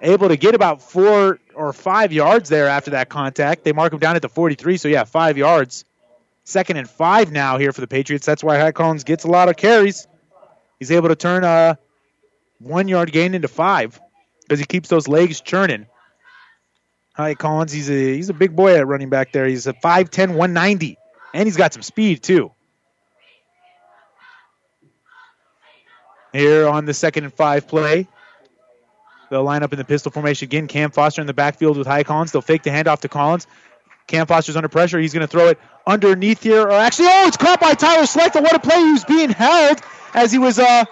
able 0.00 0.28
to 0.28 0.36
get 0.36 0.54
about 0.54 0.82
four 0.82 1.38
or 1.54 1.72
five 1.72 2.12
yards 2.12 2.48
there 2.48 2.68
after 2.68 2.92
that 2.92 3.08
contact. 3.08 3.64
They 3.64 3.72
mark 3.72 3.92
him 3.92 3.98
down 3.98 4.16
at 4.16 4.22
the 4.22 4.28
43, 4.28 4.76
so 4.76 4.88
yeah, 4.88 5.04
five 5.04 5.36
yards. 5.36 5.84
Second 6.44 6.76
and 6.78 6.88
five 6.88 7.30
now 7.30 7.58
here 7.58 7.72
for 7.72 7.80
the 7.80 7.86
Patriots. 7.86 8.24
That's 8.24 8.42
why 8.42 8.58
Hyatt 8.58 8.74
Collins 8.74 9.04
gets 9.04 9.24
a 9.24 9.28
lot 9.28 9.48
of 9.48 9.56
carries. 9.56 10.06
He's 10.78 10.90
able 10.90 11.08
to 11.08 11.16
turn 11.16 11.44
a 11.44 11.78
one 12.58 12.88
yard 12.88 13.12
gain 13.12 13.34
into 13.34 13.48
five 13.48 14.00
because 14.42 14.58
he 14.58 14.64
keeps 14.64 14.88
those 14.88 15.08
legs 15.08 15.40
churning. 15.40 15.86
Hyatt 17.12 17.38
Collins, 17.38 17.72
he's 17.72 17.90
a 17.90 18.14
he's 18.14 18.30
a 18.30 18.34
big 18.34 18.54
boy 18.54 18.76
at 18.76 18.86
running 18.86 19.10
back 19.10 19.32
there. 19.32 19.46
He's 19.46 19.66
a 19.66 19.72
5'10", 19.72 20.28
190. 20.28 20.96
And 21.34 21.46
he's 21.46 21.56
got 21.56 21.74
some 21.74 21.82
speed 21.82 22.22
too. 22.22 22.52
Here 26.32 26.68
on 26.68 26.84
the 26.84 26.94
second 26.94 27.24
and 27.24 27.32
five 27.32 27.66
play, 27.66 28.06
they'll 29.30 29.44
line 29.44 29.62
up 29.62 29.72
in 29.72 29.78
the 29.78 29.84
pistol 29.84 30.12
formation 30.12 30.46
again. 30.46 30.66
Cam 30.66 30.90
Foster 30.90 31.20
in 31.20 31.26
the 31.26 31.34
backfield 31.34 31.78
with 31.78 31.86
Hyatt 31.86 32.06
Collins. 32.06 32.32
They'll 32.32 32.42
fake 32.42 32.62
the 32.62 32.70
handoff 32.70 33.00
to 33.00 33.08
Collins. 33.08 33.46
Cam 34.06 34.26
Foster's 34.26 34.56
under 34.56 34.68
pressure. 34.68 34.98
He's 34.98 35.12
going 35.12 35.26
to 35.26 35.30
throw 35.30 35.48
it 35.48 35.58
underneath 35.86 36.42
here. 36.42 36.62
Or 36.62 36.72
actually, 36.72 37.08
oh, 37.08 37.26
it's 37.26 37.36
caught 37.36 37.60
by 37.60 37.74
Tyler 37.74 38.04
Slechta. 38.04 38.42
What 38.42 38.54
a 38.54 38.58
play! 38.58 38.78
He 38.78 38.92
was 38.92 39.04
being 39.04 39.30
held 39.30 39.80
as 40.14 40.32
he 40.32 40.38
was 40.38 40.58
uh, 40.58 40.84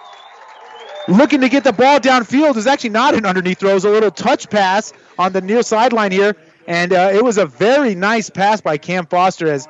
looking 1.07 1.41
to 1.41 1.49
get 1.49 1.63
the 1.63 1.73
ball 1.73 1.99
downfield. 1.99 2.49
It 2.49 2.55
was 2.55 2.67
actually 2.67 2.91
not 2.91 3.15
an 3.15 3.25
underneath 3.25 3.59
throw. 3.59 3.71
It 3.71 3.75
was 3.75 3.85
a 3.85 3.89
little 3.89 4.11
touch 4.11 4.49
pass 4.49 4.93
on 5.17 5.33
the 5.33 5.41
near 5.41 5.63
sideline 5.63 6.11
here. 6.11 6.35
And 6.67 6.93
uh, 6.93 7.11
it 7.13 7.23
was 7.23 7.37
a 7.37 7.45
very 7.45 7.95
nice 7.95 8.29
pass 8.29 8.59
by 8.59 8.77
Cam 8.77 9.05
Foster 9.05 9.51
as 9.51 9.67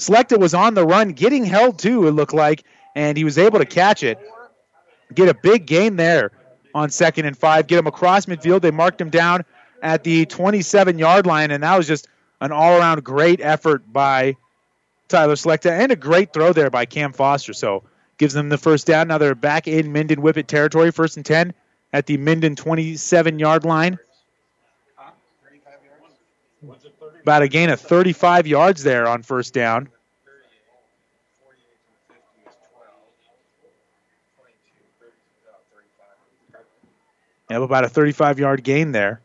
Slechta 0.00 0.40
was 0.40 0.54
on 0.54 0.74
the 0.74 0.84
run, 0.84 1.12
getting 1.12 1.44
held 1.44 1.78
too, 1.78 2.08
it 2.08 2.12
looked 2.12 2.32
like, 2.32 2.64
and 2.94 3.18
he 3.18 3.24
was 3.24 3.36
able 3.36 3.58
to 3.58 3.66
catch 3.66 4.02
it. 4.02 4.18
Get 5.14 5.28
a 5.28 5.34
big 5.34 5.66
gain 5.66 5.96
there 5.96 6.30
on 6.74 6.90
second 6.90 7.26
and 7.26 7.36
five. 7.36 7.66
Get 7.66 7.78
him 7.78 7.86
across 7.86 8.26
midfield. 8.26 8.62
They 8.62 8.70
marked 8.70 9.00
him 9.00 9.10
down 9.10 9.44
at 9.82 10.04
the 10.04 10.26
27 10.26 10.98
yard 10.98 11.26
line, 11.26 11.50
and 11.50 11.62
that 11.62 11.76
was 11.76 11.86
just 11.86 12.08
an 12.40 12.52
all 12.52 12.78
around 12.78 13.02
great 13.04 13.40
effort 13.40 13.92
by 13.92 14.36
Tyler 15.08 15.34
Slechta 15.34 15.70
and 15.70 15.92
a 15.92 15.96
great 15.96 16.32
throw 16.32 16.52
there 16.52 16.70
by 16.70 16.86
Cam 16.86 17.12
Foster. 17.12 17.52
So 17.52 17.82
gives 18.18 18.34
them 18.34 18.48
the 18.48 18.58
first 18.58 18.86
down. 18.86 19.08
Now 19.08 19.18
they're 19.18 19.34
back 19.34 19.66
in 19.66 19.92
Minden 19.92 20.20
Whippet 20.20 20.46
territory, 20.46 20.90
first 20.90 21.16
and 21.16 21.26
10 21.26 21.52
at 21.92 22.06
the 22.06 22.16
Minden 22.16 22.56
27 22.56 23.38
yard 23.38 23.64
line. 23.64 23.98
About 27.22 27.42
a 27.42 27.48
gain 27.48 27.70
of 27.70 27.80
35 27.80 28.46
yards 28.46 28.82
there 28.82 29.06
on 29.08 29.22
first 29.22 29.52
down. 29.52 29.88
Have 37.50 37.62
about 37.62 37.84
a 37.84 37.88
35 37.88 38.38
yard 38.38 38.62
gain 38.62 38.92
there. 38.92 39.20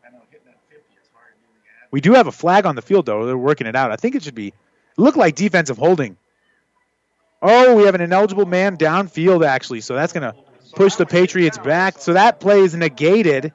We 1.91 2.01
do 2.01 2.13
have 2.13 2.27
a 2.27 2.31
flag 2.31 2.65
on 2.65 2.75
the 2.75 2.81
field, 2.81 3.05
though. 3.05 3.25
They're 3.25 3.37
working 3.37 3.67
it 3.67 3.75
out. 3.75 3.91
I 3.91 3.95
think 3.95 4.15
it 4.15 4.23
should 4.23 4.35
be 4.35 4.53
look 4.97 5.15
like 5.15 5.35
defensive 5.35 5.77
holding. 5.77 6.17
Oh, 7.41 7.75
we 7.75 7.83
have 7.83 7.93
an 7.95 8.01
ineligible 8.01 8.45
man 8.45 8.77
downfield, 8.77 9.45
actually. 9.45 9.81
So 9.81 9.93
that's 9.93 10.11
going 10.11 10.33
to 10.33 10.37
push 10.73 10.95
the 10.95 11.05
Patriots 11.05 11.59
back. 11.59 11.99
So 11.99 12.13
that 12.13 12.39
play 12.39 12.61
is 12.61 12.73
negated. 12.73 13.53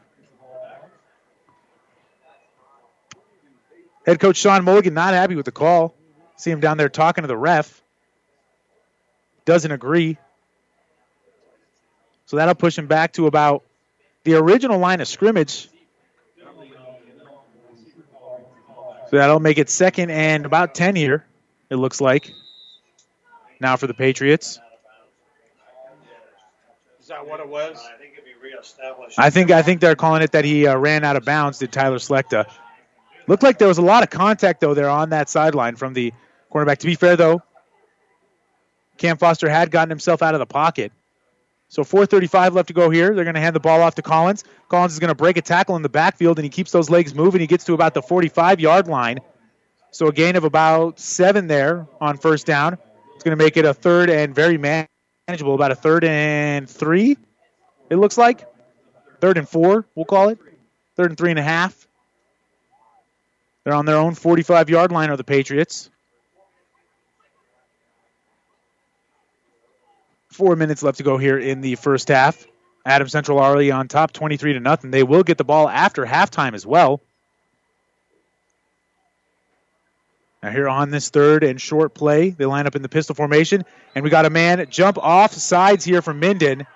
Head 4.07 4.21
coach 4.21 4.37
Sean 4.37 4.65
Mulligan 4.65 4.95
not 4.95 5.13
happy 5.15 5.35
with 5.35 5.45
the 5.45 5.53
call. 5.53 5.95
See 6.37 6.51
him 6.51 6.61
down 6.61 6.79
there 6.79 6.89
talking 6.89 7.23
to 7.23 7.29
the 7.29 7.37
ref. 7.37 7.83
Doesn't 9.45 9.73
agree. 9.73 10.17
So 12.27 12.37
that'll 12.37 12.55
push 12.55 12.79
him 12.79 12.87
back 12.87 13.13
to 13.15 13.27
about 13.27 13.65
the 14.25 14.35
original 14.35 14.79
line 14.79 15.01
of 15.01 15.09
scrimmage. 15.09 15.69
So 19.11 19.17
that'll 19.17 19.41
make 19.41 19.59
it 19.59 19.69
second 19.69 20.11
and 20.11 20.47
about 20.47 20.75
10 20.75 20.95
here, 20.95 21.25
it 21.69 21.77
looks 21.77 22.01
like. 22.01 22.33
Now 23.61 23.77
for 23.77 23.87
the 23.89 23.95
Patriots. 23.95 24.61
Is 27.01 27.09
that 27.09 27.27
what 27.27 27.41
it 27.41 27.49
was? 27.49 27.77
I 29.19 29.31
think 29.31 29.51
I 29.51 29.63
think 29.63 29.81
they're 29.81 29.97
calling 29.97 30.23
it 30.23 30.33
that 30.33 30.45
he 30.45 30.67
uh, 30.67 30.77
ran 30.77 31.05
out 31.05 31.17
of 31.17 31.25
bounds. 31.25 31.59
Did 31.59 31.73
Tyler 31.73 31.97
Slechta? 31.97 32.49
Looked 33.27 33.43
like 33.43 33.59
there 33.59 33.69
was 33.69 33.79
a 33.79 33.83
lot 33.83 34.03
of 34.03 34.11
contact 34.11 34.61
though 34.61 34.75
there 34.75 34.89
on 34.89 35.11
that 35.11 35.29
sideline 35.29 35.77
from 35.77 35.93
the 35.93 36.13
cornerback. 36.53 36.79
To 36.79 36.87
be 36.87 36.95
fair 36.95 37.17
though, 37.17 37.43
Cam 38.97 39.17
Foster 39.17 39.49
had 39.49 39.71
gotten 39.71 39.91
himself 39.91 40.23
out 40.23 40.35
of 40.35 40.39
the 40.39 40.47
pocket. 40.47 40.93
So 41.71 41.85
4:35 41.85 42.53
left 42.53 42.67
to 42.67 42.75
go 42.75 42.91
here. 42.91 43.15
They're 43.15 43.25
going 43.25 43.37
to 43.37 43.41
hand 43.41 43.55
the 43.55 43.61
ball 43.61 43.81
off 43.81 43.95
to 43.95 44.03
Collins. 44.03 44.43
Collins 44.69 44.93
is 44.93 44.99
going 44.99 45.09
to 45.09 45.15
break 45.15 45.37
a 45.37 45.43
tackle 45.43 45.77
in 45.77 45.83
the 45.83 45.89
backfield, 45.89 46.37
and 46.39 46.45
he 46.45 46.51
keeps 46.51 46.73
those 46.73 46.91
legs 46.91 47.15
moving. 47.15 47.41
He 47.41 47.47
gets 47.47 47.65
to 47.67 47.75
about 47.75 47.95
the 47.95 48.03
45-yard 48.03 48.89
line. 48.89 49.21
So 49.93 50.09
a 50.09 50.13
gain 50.13 50.35
of 50.35 50.43
about 50.43 50.99
seven 50.99 51.47
there 51.47 51.87
on 52.01 52.17
first 52.17 52.45
down. 52.45 52.77
It's 53.15 53.23
going 53.23 53.39
to 53.39 53.43
make 53.43 53.57
it 53.57 53.65
a 53.65 53.73
third 53.73 54.11
and 54.11 54.35
very 54.35 54.59
manageable, 54.59 55.55
about 55.55 55.71
a 55.71 55.77
third 55.77 56.03
and 56.03 56.69
three. 56.69 57.17
It 57.89 57.97
looks 57.97 58.19
like 58.19 58.49
third 59.21 59.39
and 59.39 59.49
four. 59.49 59.87
We'll 59.95 60.07
call 60.07 60.31
it 60.31 60.41
third 60.97 61.11
and 61.11 61.19
three 61.19 61.31
and 61.31 61.39
a 61.39 61.43
half. 61.43 61.87
They're 63.63 63.75
on 63.75 63.87
their 63.87 63.97
own 63.97 64.15
45-yard 64.15 64.91
line. 64.91 65.11
Are 65.11 65.17
the 65.17 65.23
Patriots? 65.23 65.89
Four 70.31 70.57
minutes 70.57 70.83
left 70.83 70.99
to 70.99 71.03
go 71.03 71.19
here 71.19 71.39
in 71.39 71.61
the 71.61 71.75
first 71.75 72.09
half. 72.09 72.47
Adam 72.87 73.09
Central 73.09 73.39
already 73.39 73.71
on 73.71 73.89
top, 73.89 74.13
23 74.13 74.55
to 74.55 74.61
nothing. 74.61 74.91
They 74.91 75.03
will 75.03 75.23
get 75.23 75.39
the 75.39 75.45
ball 75.45 75.69
after 75.69 76.07
halftime 76.07 76.55
as 76.55 76.65
well. 76.65 77.01
Now 80.43 80.51
here 80.51 80.69
on 80.69 80.91
this 80.91 81.11
third 81.11 81.45
and 81.45 81.61
short 81.61 81.93
play, 81.93 82.31
they 82.31 82.47
line 82.47 82.67
up 82.67 82.75
in 82.75 82.81
the 82.81 82.89
pistol 82.89 83.15
formation, 83.15 83.65
and 83.95 84.03
we 84.03 84.09
got 84.09 84.25
a 84.25 84.31
man 84.31 84.65
jump 84.71 84.97
off 84.97 85.35
sides 85.35 85.85
here 85.85 86.01
from 86.01 86.19
Minden, 86.19 86.67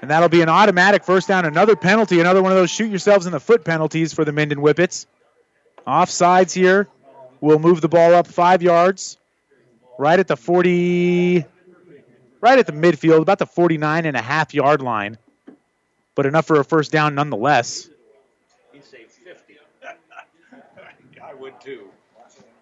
and 0.00 0.10
that'll 0.10 0.30
be 0.30 0.40
an 0.40 0.48
automatic 0.48 1.04
first 1.04 1.28
down. 1.28 1.44
Another 1.44 1.76
penalty, 1.76 2.20
another 2.20 2.42
one 2.42 2.52
of 2.52 2.56
those 2.56 2.70
shoot 2.70 2.88
yourselves 2.88 3.26
in 3.26 3.32
the 3.32 3.40
foot 3.40 3.64
penalties 3.64 4.14
for 4.14 4.24
the 4.24 4.32
Minden 4.32 4.58
Whippets. 4.58 5.06
Off 5.86 6.08
sides 6.08 6.54
here, 6.54 6.88
we'll 7.40 7.58
move 7.58 7.82
the 7.82 7.88
ball 7.88 8.14
up 8.14 8.26
five 8.26 8.62
yards, 8.62 9.18
right 9.98 10.18
at 10.18 10.28
the 10.28 10.36
40, 10.36 11.44
right 12.42 12.58
at 12.58 12.66
the 12.66 12.72
midfield, 12.72 13.22
about 13.22 13.38
the 13.38 13.46
49 13.46 14.04
and 14.04 14.16
a 14.16 14.20
half 14.20 14.52
yard 14.52 14.82
line, 14.82 15.16
but 16.14 16.26
enough 16.26 16.46
for 16.46 16.60
a 16.60 16.64
first 16.64 16.92
down 16.92 17.14
nonetheless. 17.14 17.88
He 18.72 18.80
say 18.82 19.04
50. 19.04 19.56
I 21.22 21.32
would 21.32 21.58
too. 21.62 21.88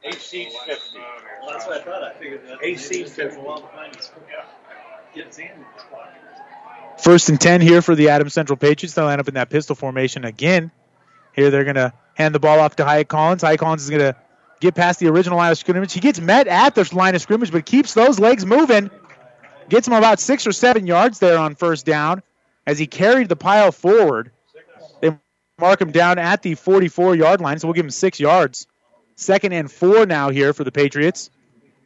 AC 0.04 0.48
50. 0.66 0.98
Well, 0.98 1.50
that's 1.50 1.66
what 1.66 1.80
I 1.80 1.84
thought. 1.84 2.02
I 2.04 2.12
figured 2.14 2.46
that. 2.46 2.62
AC's 2.62 3.12
50. 3.12 3.40
First 6.98 7.28
and 7.28 7.40
10 7.40 7.60
here 7.60 7.82
for 7.82 7.94
the 7.94 8.10
Adams 8.10 8.34
Central 8.34 8.56
Patriots. 8.56 8.94
They 8.94 9.02
line 9.02 9.20
up 9.20 9.28
in 9.28 9.34
that 9.34 9.50
pistol 9.50 9.74
formation 9.74 10.24
again. 10.24 10.70
Here 11.34 11.50
they're 11.50 11.64
going 11.64 11.76
to 11.76 11.92
hand 12.14 12.34
the 12.34 12.38
ball 12.38 12.60
off 12.60 12.76
to 12.76 12.84
Hyatt 12.84 13.08
Collins. 13.08 13.42
Hyatt 13.42 13.58
Collins 13.58 13.82
is 13.82 13.90
going 13.90 14.02
to 14.02 14.16
get 14.60 14.74
past 14.74 15.00
the 15.00 15.08
original 15.08 15.38
line 15.38 15.50
of 15.50 15.58
scrimmage. 15.58 15.92
He 15.92 16.00
gets 16.00 16.20
met 16.20 16.46
at 16.46 16.74
the 16.74 16.88
line 16.92 17.14
of 17.14 17.22
scrimmage, 17.22 17.50
but 17.50 17.64
keeps 17.64 17.94
those 17.94 18.18
legs 18.20 18.44
moving. 18.44 18.90
Gets 19.70 19.86
him 19.86 19.94
about 19.94 20.18
six 20.18 20.48
or 20.48 20.52
seven 20.52 20.88
yards 20.88 21.20
there 21.20 21.38
on 21.38 21.54
first 21.54 21.86
down 21.86 22.24
as 22.66 22.76
he 22.76 22.88
carried 22.88 23.28
the 23.28 23.36
pile 23.36 23.70
forward. 23.70 24.32
They 25.00 25.16
mark 25.60 25.80
him 25.80 25.92
down 25.92 26.18
at 26.18 26.42
the 26.42 26.56
44 26.56 27.14
yard 27.14 27.40
line, 27.40 27.60
so 27.60 27.68
we'll 27.68 27.74
give 27.74 27.84
him 27.84 27.90
six 27.90 28.18
yards. 28.18 28.66
Second 29.14 29.52
and 29.52 29.70
four 29.70 30.06
now 30.06 30.30
here 30.30 30.52
for 30.52 30.64
the 30.64 30.72
Patriots. 30.72 31.30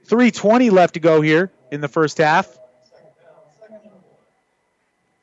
3.20 0.07 0.71
left 0.71 0.95
to 0.95 1.01
go 1.01 1.21
here 1.21 1.53
in 1.71 1.83
the 1.83 1.89
first 1.89 2.17
half. 2.17 2.59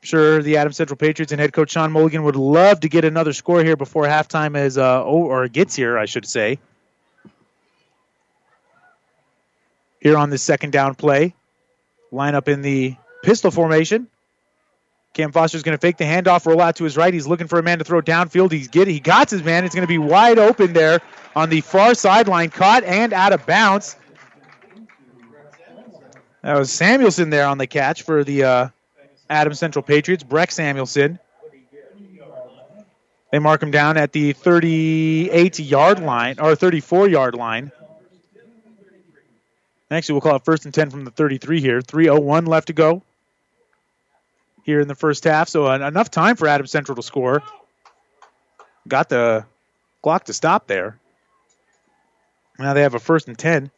Sure, 0.02 0.40
the 0.40 0.56
Adam 0.56 0.72
Central 0.72 0.96
Patriots 0.96 1.32
and 1.32 1.40
head 1.40 1.52
coach 1.52 1.72
Sean 1.72 1.90
Mulligan 1.90 2.22
would 2.22 2.36
love 2.36 2.80
to 2.80 2.88
get 2.88 3.04
another 3.04 3.32
score 3.32 3.64
here 3.64 3.76
before 3.76 4.04
halftime 4.04 4.56
is 4.56 4.78
uh, 4.78 5.02
or 5.02 5.48
gets 5.48 5.74
here, 5.74 5.98
I 5.98 6.04
should 6.04 6.26
say. 6.26 6.60
Here 10.00 10.16
on 10.16 10.30
the 10.30 10.38
second 10.38 10.70
down 10.70 10.94
play, 10.94 11.34
line 12.12 12.34
up 12.34 12.48
in 12.48 12.62
the 12.62 12.96
pistol 13.22 13.50
formation. 13.50 14.06
Cam 15.14 15.32
Foster's 15.32 15.62
going 15.62 15.76
to 15.76 15.80
fake 15.80 15.98
the 15.98 16.04
handoff, 16.04 16.46
roll 16.46 16.60
out 16.60 16.76
to 16.76 16.84
his 16.84 16.96
right. 16.96 17.12
He's 17.12 17.26
looking 17.26 17.46
for 17.46 17.58
a 17.58 17.62
man 17.62 17.78
to 17.78 17.84
throw 17.84 18.00
downfield. 18.00 18.50
He's 18.52 18.68
get 18.68 18.88
he 18.88 19.00
got 19.00 19.28
his 19.28 19.42
man. 19.42 19.64
It's 19.64 19.74
going 19.74 19.86
to 19.86 19.88
be 19.88 19.98
wide 19.98 20.38
open 20.38 20.72
there 20.72 21.00
on 21.36 21.50
the 21.50 21.60
far 21.60 21.94
sideline, 21.94 22.50
caught 22.50 22.84
and 22.84 23.12
out 23.12 23.32
of 23.32 23.44
bounds. 23.44 23.96
That 26.42 26.58
was 26.58 26.72
Samuelson 26.72 27.30
there 27.30 27.46
on 27.46 27.58
the 27.58 27.66
catch 27.66 28.02
for 28.02 28.24
the 28.24 28.44
uh, 28.44 28.68
Adams 29.28 29.58
Central 29.58 29.82
Patriots. 29.82 30.24
Breck 30.24 30.50
Samuelson. 30.50 31.18
They 33.30 33.38
mark 33.38 33.62
him 33.62 33.70
down 33.70 33.96
at 33.96 34.12
the 34.12 34.32
38 34.32 35.58
yard 35.60 36.00
line 36.00 36.38
or 36.38 36.54
34 36.54 37.08
yard 37.08 37.34
line. 37.34 37.70
Actually, 39.92 40.14
we'll 40.14 40.22
call 40.22 40.36
it 40.36 40.44
first 40.44 40.64
and 40.64 40.74
10 40.74 40.90
from 40.90 41.04
the 41.04 41.10
33 41.10 41.60
here. 41.60 41.80
3.01 41.80 42.46
left 42.46 42.68
to 42.68 42.72
go 42.72 43.02
here 44.62 44.80
in 44.80 44.88
the 44.88 44.94
first 44.94 45.24
half. 45.24 45.48
So 45.48 45.70
enough 45.70 46.10
time 46.10 46.36
for 46.36 46.46
Adams 46.48 46.70
Central 46.70 46.96
to 46.96 47.02
score. 47.02 47.42
got 48.88 49.08
the 49.08 49.44
clock 50.02 50.24
to 50.24 50.32
stop 50.32 50.66
there. 50.66 50.98
Now 52.58 52.74
they 52.74 52.82
have 52.82 52.94
a 52.94 53.00
first 53.00 53.28
and 53.28 53.38
10 53.38 53.70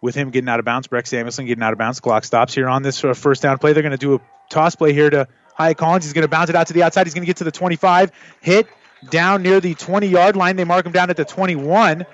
with 0.00 0.14
him 0.14 0.30
getting 0.30 0.48
out 0.48 0.58
of 0.58 0.64
bounds. 0.64 0.88
Breck 0.88 1.06
Samuelson 1.06 1.46
getting 1.46 1.62
out 1.62 1.72
of 1.72 1.78
bounds. 1.78 2.00
Clock 2.00 2.24
stops 2.24 2.54
here 2.54 2.68
on 2.68 2.82
this 2.82 3.04
uh, 3.04 3.14
first 3.14 3.42
down 3.42 3.58
play. 3.58 3.72
They're 3.72 3.82
going 3.82 3.92
to 3.92 3.98
do 3.98 4.16
a 4.16 4.20
toss 4.50 4.74
play 4.74 4.92
here 4.92 5.08
to 5.08 5.28
Hyatt 5.54 5.78
Collins. 5.78 6.04
He's 6.04 6.12
going 6.12 6.22
to 6.22 6.28
bounce 6.28 6.50
it 6.50 6.56
out 6.56 6.66
to 6.66 6.72
the 6.72 6.82
outside. 6.82 7.06
He's 7.06 7.14
going 7.14 7.22
to 7.22 7.26
get 7.26 7.36
to 7.38 7.44
the 7.44 7.52
25. 7.52 8.10
Hit 8.40 8.66
down 9.08 9.42
near 9.42 9.60
the 9.60 9.74
20 9.74 10.08
yard 10.08 10.36
line. 10.36 10.56
They 10.56 10.64
mark 10.64 10.84
him 10.84 10.92
down 10.92 11.10
at 11.10 11.16
the 11.16 11.24
21. 11.24 12.04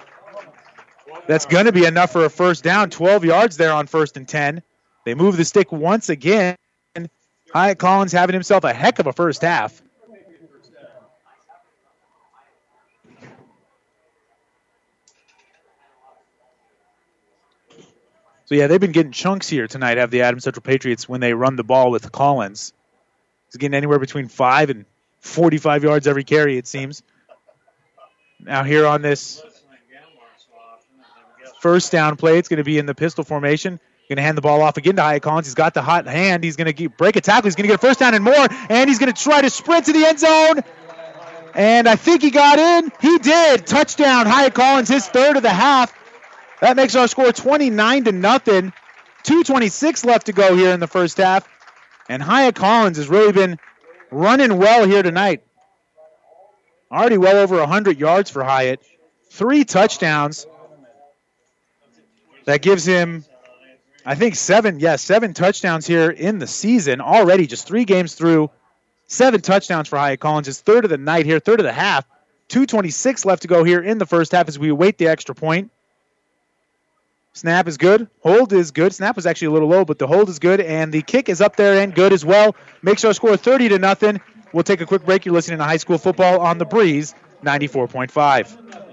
That's 1.29 1.45
going 1.45 1.67
to 1.67 1.73
be 1.73 1.85
enough 1.85 2.11
for 2.11 2.25
a 2.25 2.31
first 2.31 2.65
down. 2.65 2.89
12 2.89 3.27
yards 3.27 3.59
there 3.59 3.71
on 3.71 3.87
first 3.87 4.17
and 4.17 4.27
10. 4.27 4.63
They 5.05 5.15
move 5.15 5.37
the 5.37 5.45
stick 5.45 5.71
once 5.71 6.09
again. 6.09 6.57
Hyatt 7.53 7.79
Collins 7.79 8.13
having 8.13 8.33
himself 8.33 8.65
a 8.65 8.73
heck 8.73 8.99
of 8.99 9.07
a 9.07 9.13
first 9.13 9.43
half. 9.43 9.83
So 18.47 18.55
yeah, 18.55 18.67
they've 18.67 18.81
been 18.81 18.93
getting 18.93 19.13
chunks 19.13 19.51
here 19.51 19.67
tonight. 19.67 19.99
Have 19.99 20.11
the 20.11 20.23
Adams 20.23 20.45
Central 20.45 20.63
Patriots 20.63 21.07
when 21.07 21.21
they 21.21 21.35
run 21.35 21.57
the 21.57 21.65
ball 21.65 21.91
with 21.91 22.11
Collins. 22.11 22.73
He's 23.49 23.57
getting 23.57 23.75
anywhere 23.75 23.99
between 23.99 24.29
five 24.29 24.71
and 24.71 24.87
45 25.21 25.85
yards 25.85 26.07
every 26.07 26.25
carry, 26.25 26.57
it 26.57 26.67
seems. 26.67 27.03
Now 28.41 28.65
here 28.65 28.87
on 28.87 29.03
this 29.03 29.43
first 31.61 31.93
down 31.93 32.17
play, 32.17 32.39
it's 32.39 32.49
going 32.49 32.59
to 32.59 32.65
be 32.65 32.79
in 32.79 32.87
the 32.87 32.95
pistol 32.95 33.25
formation. 33.25 33.81
Going 34.09 34.17
to 34.17 34.23
hand 34.23 34.39
the 34.39 34.43
ball 34.43 34.63
off 34.63 34.79
again 34.79 34.97
to 34.97 35.03
Hyatt 35.03 35.23
Collins. 35.23 35.47
He's 35.47 35.55
got 35.55 35.75
the 35.75 35.83
hot 35.83 36.07
hand. 36.07 36.43
He's 36.43 36.57
going 36.57 36.75
to 36.75 36.89
break 36.89 37.17
a 37.17 37.21
tackle. 37.21 37.47
He's 37.47 37.57
going 37.57 37.65
to 37.65 37.69
get 37.69 37.75
a 37.75 37.87
first 37.87 38.01
down 38.01 38.15
and 38.15 38.25
more, 38.25 38.49
and 38.71 38.89
he's 38.89 38.99
going 38.99 39.13
to 39.13 39.23
try 39.23 39.43
to 39.43 39.51
sprint 39.51 39.85
to 39.85 39.93
the 39.93 40.07
end 40.07 40.19
zone. 40.19 40.61
And 41.55 41.87
I 41.87 41.97
think 41.97 42.23
he 42.23 42.31
got 42.31 42.59
in. 42.59 42.91
He 43.03 43.19
did. 43.19 43.67
Touchdown, 43.67 44.25
Hyatt 44.25 44.55
Collins, 44.55 44.89
his 44.89 45.07
third 45.07 45.37
of 45.37 45.43
the 45.43 45.51
half. 45.51 45.93
That 46.63 46.77
makes 46.77 46.97
our 46.97 47.07
score 47.07 47.33
29 47.33 48.05
to 48.05 48.13
nothing. 48.13 48.73
226 49.25 50.07
left 50.07 50.27
to 50.27 50.33
go 50.33 50.57
here 50.57 50.71
in 50.71 50.81
the 50.81 50.87
first 50.87 51.19
half. 51.19 51.47
And 52.09 52.23
Hyatt 52.23 52.55
Collins 52.55 52.97
has 52.97 53.11
really 53.11 53.33
been 53.33 53.59
running 54.11 54.57
well 54.57 54.87
here 54.87 55.03
tonight. 55.03 55.43
Already 56.91 57.19
well 57.19 57.37
over 57.37 57.59
100 57.59 57.99
yards 57.99 58.31
for 58.31 58.43
Hyatt. 58.43 58.81
Three 59.31 59.65
touchdowns. 59.65 60.47
That 62.49 62.63
gives 62.63 62.87
him, 62.87 63.27
I 64.07 64.15
think, 64.15 64.35
seven, 64.35 64.81
yes, 64.81 65.03
seven 65.03 65.35
touchdowns 65.35 65.87
here 65.87 66.09
in 66.09 66.39
the 66.39 66.47
season 66.47 67.03
already. 67.03 67.47
Just 67.47 67.67
three 67.67 67.85
games 67.85 68.15
through. 68.15 68.49
Seven 69.07 69.43
touchdowns 69.43 69.87
for 69.87 69.99
Hyatt 69.99 70.19
Collins. 70.19 70.47
His 70.47 70.59
third 70.59 70.85
of 70.85 70.91
the 70.91 70.97
night 70.97 71.27
here, 71.27 71.41
third 71.41 71.61
of 71.61 71.65
the 71.65 71.75
half. 71.75 72.07
226 72.49 73.27
left 73.27 73.43
to 73.43 73.49
go 73.49 73.65
here 73.65 73.83
in 73.83 73.99
the 73.99 74.07
first 74.07 74.33
half 74.33 74.49
as 74.49 74.59
we 74.59 74.71
await 74.71 74.97
the 74.97 75.09
extra 75.09 75.35
point. 75.35 75.71
Snap 77.35 77.69
is 77.69 77.77
good. 77.77 78.09
Hold 78.21 78.55
is 78.55 78.71
good. 78.71 78.95
Snap 78.95 79.15
was 79.15 79.27
actually 79.27 79.49
a 79.49 79.51
little 79.51 79.69
low, 79.69 79.85
but 79.85 79.99
the 79.99 80.07
hold 80.07 80.31
is 80.31 80.39
good, 80.39 80.63
and 80.63 80.91
the 80.91 81.03
kick 81.03 81.29
is 81.29 81.43
up 81.43 81.55
there 81.57 81.83
and 81.83 81.95
good 81.95 82.15
as 82.15 82.25
well. 82.25 82.57
Makes 82.81 83.05
our 83.05 83.13
score 83.13 83.37
30 83.37 83.69
to 83.69 83.79
nothing. 83.79 84.23
We'll 84.55 84.65
take 84.65 84.81
a 84.81 84.87
quick 84.87 85.05
break. 85.05 85.27
You're 85.27 85.35
listening 85.35 85.59
to 85.59 85.65
high 85.65 85.77
school 85.77 85.99
football 85.99 86.41
on 86.41 86.57
the 86.57 86.65
breeze, 86.65 87.15
94.5. 87.45 88.88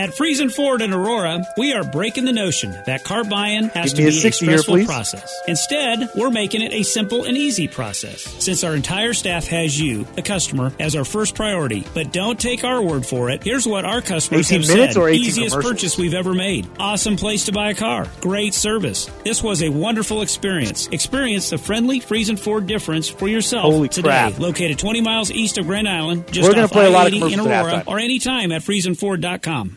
At 0.00 0.12
Friesen 0.12 0.50
Ford 0.50 0.80
in 0.80 0.94
Aurora, 0.94 1.44
we 1.58 1.74
are 1.74 1.84
breaking 1.84 2.24
the 2.24 2.32
notion 2.32 2.70
that 2.86 3.04
car 3.04 3.22
buying 3.22 3.64
has 3.64 3.92
to 3.92 3.98
be 3.98 4.04
a, 4.04 4.08
a 4.08 4.32
stressful 4.32 4.76
here, 4.76 4.86
process. 4.86 5.30
Instead, 5.46 6.08
we're 6.16 6.30
making 6.30 6.62
it 6.62 6.72
a 6.72 6.84
simple 6.84 7.24
and 7.24 7.36
easy 7.36 7.68
process. 7.68 8.22
Since 8.42 8.64
our 8.64 8.74
entire 8.74 9.12
staff 9.12 9.46
has 9.48 9.78
you, 9.78 10.04
the 10.14 10.22
customer, 10.22 10.72
as 10.80 10.96
our 10.96 11.04
first 11.04 11.34
priority. 11.34 11.84
But 11.92 12.14
don't 12.14 12.40
take 12.40 12.64
our 12.64 12.80
word 12.80 13.04
for 13.04 13.28
it. 13.28 13.44
Here's 13.44 13.66
what 13.66 13.84
our 13.84 14.00
customers 14.00 14.48
have 14.48 14.64
said. 14.64 14.96
Or 14.96 15.10
Easiest 15.10 15.60
purchase 15.60 15.98
we've 15.98 16.14
ever 16.14 16.32
made. 16.32 16.66
Awesome 16.78 17.16
place 17.16 17.44
to 17.44 17.52
buy 17.52 17.68
a 17.68 17.74
car. 17.74 18.08
Great 18.22 18.54
service. 18.54 19.04
This 19.22 19.42
was 19.42 19.62
a 19.62 19.68
wonderful 19.68 20.22
experience. 20.22 20.86
Experience 20.86 21.50
the 21.50 21.58
friendly 21.58 22.00
Friesen 22.00 22.38
Ford 22.38 22.66
difference 22.66 23.06
for 23.06 23.28
yourself 23.28 23.70
Holy 23.70 23.90
today. 23.90 24.08
Crap. 24.08 24.38
Located 24.38 24.78
20 24.78 25.02
miles 25.02 25.30
east 25.30 25.58
of 25.58 25.66
Grand 25.66 25.86
Island, 25.86 26.26
just 26.32 26.48
we're 26.48 26.64
off 26.64 26.72
play 26.72 26.86
I-80 26.86 27.32
in 27.34 27.40
Aurora, 27.40 27.84
or 27.86 27.98
anytime 27.98 28.50
at 28.50 28.62
FriesenFord.com. 28.62 29.76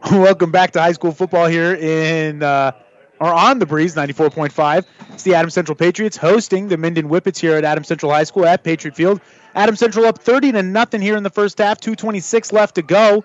Welcome 0.10 0.50
back 0.50 0.70
to 0.72 0.80
high 0.80 0.92
school 0.92 1.12
football 1.12 1.46
here 1.46 1.74
in 1.74 2.42
uh, 2.42 2.72
or 3.20 3.34
on 3.34 3.58
the 3.58 3.66
breeze 3.66 3.94
94.5. 3.94 4.86
It's 5.12 5.24
the 5.24 5.34
Adam 5.34 5.50
Central 5.50 5.76
Patriots 5.76 6.16
hosting 6.16 6.68
the 6.68 6.78
Minden 6.78 7.06
Whippets 7.06 7.38
here 7.38 7.54
at 7.56 7.64
Adam 7.64 7.84
Central 7.84 8.10
High 8.10 8.24
School 8.24 8.46
at 8.46 8.64
Patriot 8.64 8.96
Field. 8.96 9.20
Adam 9.54 9.76
Central 9.76 10.06
up 10.06 10.18
30 10.18 10.52
to 10.52 10.62
nothing 10.62 11.02
here 11.02 11.18
in 11.18 11.22
the 11.22 11.28
first 11.28 11.58
half. 11.58 11.80
226 11.80 12.50
left 12.50 12.76
to 12.76 12.82
go. 12.82 13.24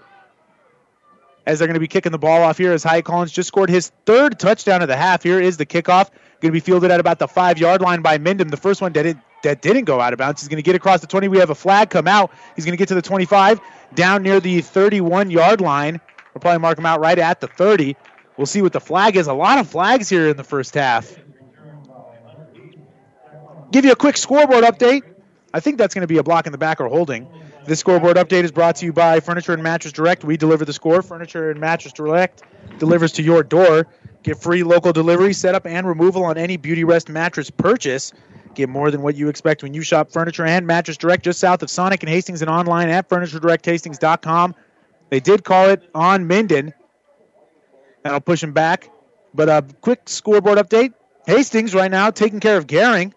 As 1.46 1.60
they're 1.60 1.68
going 1.68 1.76
to 1.76 1.80
be 1.80 1.88
kicking 1.88 2.12
the 2.12 2.20
ball 2.20 2.42
off 2.42 2.58
here 2.58 2.74
as 2.74 2.84
Hyatt 2.84 3.06
Collins 3.06 3.32
just 3.32 3.48
scored 3.48 3.70
his 3.70 3.94
third 4.06 4.38
touchdown 4.38 4.82
of 4.82 4.90
the 4.90 4.98
half. 4.98 5.24
Here 5.24 5.40
is 5.40 5.56
the 5.56 5.66
kickoff. 5.66 6.10
Going 6.42 6.50
to 6.50 6.52
be 6.52 6.60
fielded 6.60 6.92
at 6.92 7.00
about 7.00 7.20
the 7.20 7.28
five 7.28 7.58
yard 7.58 7.80
line 7.80 8.02
by 8.02 8.18
Minden. 8.18 8.50
The 8.50 8.58
first 8.58 8.82
one 8.82 8.92
that, 8.94 9.06
it, 9.06 9.18
that 9.44 9.62
didn't 9.62 9.86
go 9.86 10.02
out 10.02 10.12
of 10.12 10.20
bounds. 10.20 10.42
He's 10.42 10.50
going 10.50 10.58
to 10.58 10.64
get 10.64 10.76
across 10.76 11.00
the 11.00 11.08
20. 11.08 11.30
We 11.30 11.38
have 11.38 11.52
a 11.52 11.56
flag 11.56 11.90
come 11.90 12.08
out. 12.08 12.32
He's 12.58 12.66
going 12.66 12.74
to 12.74 12.78
get 12.78 12.90
to 12.90 12.96
the 12.96 13.02
25, 13.02 13.62
down 13.94 14.24
near 14.24 14.42
the 14.42 14.60
31 14.60 15.32
yard 15.32 15.62
line. 15.62 16.02
We'll 16.36 16.42
probably 16.42 16.60
mark 16.60 16.78
him 16.78 16.86
out 16.86 17.00
right 17.00 17.18
at 17.18 17.40
the 17.40 17.48
30. 17.48 17.96
We'll 18.36 18.46
see 18.46 18.62
what 18.62 18.74
the 18.74 18.82
flag 18.82 19.16
is. 19.16 19.28
A 19.28 19.34
lot 19.34 19.58
of 19.58 19.70
flags 19.70 20.10
here 20.10 20.28
in 20.28 20.36
the 20.36 20.44
first 20.44 20.74
half. 20.74 21.16
Give 23.72 23.86
you 23.86 23.94
a 23.94 23.96
quick 23.96 24.18
scoreboard 24.18 24.66
update. 24.66 25.04
I 25.54 25.62
think 25.62 25.78
that's 25.78 25.94
going 25.94 26.02
to 26.02 26.08
be 26.08 26.18
a 26.18 26.24
block 26.24 26.46
in 26.46 26.52
the 26.52 26.58
back 26.58 26.82
or 26.82 26.90
holding. 26.90 27.26
This 27.64 27.80
scoreboard 27.80 28.18
update 28.18 28.44
is 28.44 28.52
brought 28.52 28.76
to 28.78 28.86
you 28.86 28.92
by 28.92 29.22
Furniture 29.22 29.54
and 29.54 29.64
Mattress 29.64 29.94
Direct. 29.94 30.26
We 30.26 30.36
deliver 30.36 30.66
the 30.66 30.74
score. 30.74 31.02
Furniture 31.02 31.52
and 31.52 31.60
Mattress 31.62 31.94
Direct 31.94 32.44
delivers 32.80 33.14
to 33.14 33.24
your 33.24 33.42
door. 33.42 33.88
Get 34.24 34.38
free 34.38 34.64
local 34.64 34.92
delivery, 34.92 35.32
setup, 35.32 35.66
and 35.66 35.88
removal 35.88 36.26
on 36.26 36.38
any 36.38 36.58
Beauty 36.58 36.84
Rest 36.84 37.08
mattress 37.08 37.50
purchase. 37.50 38.12
Get 38.56 38.68
more 38.68 38.92
than 38.92 39.02
what 39.02 39.16
you 39.16 39.30
expect 39.30 39.64
when 39.64 39.74
you 39.74 39.84
shop 39.84 40.12
Furniture 40.12 40.46
and 40.46 40.68
Mattress 40.68 40.98
Direct 40.98 41.24
just 41.24 41.40
south 41.40 41.64
of 41.64 41.70
Sonic 41.70 42.04
and 42.04 42.10
Hastings 42.10 42.42
and 42.42 42.52
online 42.52 42.90
at 42.90 43.08
FurnitureDirectHastings.com. 43.08 44.54
They 45.16 45.22
did 45.22 45.46
call 45.46 45.70
it 45.70 45.82
on 45.96 46.28
Minden. 46.28 46.74
That'll 48.04 48.20
push 48.20 48.44
him 48.44 48.52
back. 48.52 48.90
But 49.34 49.48
a 49.48 49.64
quick 49.80 50.10
scoreboard 50.10 50.58
update. 50.58 50.94
Hastings 51.26 51.74
right 51.74 51.90
now 51.90 52.12
taking 52.12 52.42
care 52.42 52.58
of 52.58 52.68
Gering. 52.68 53.14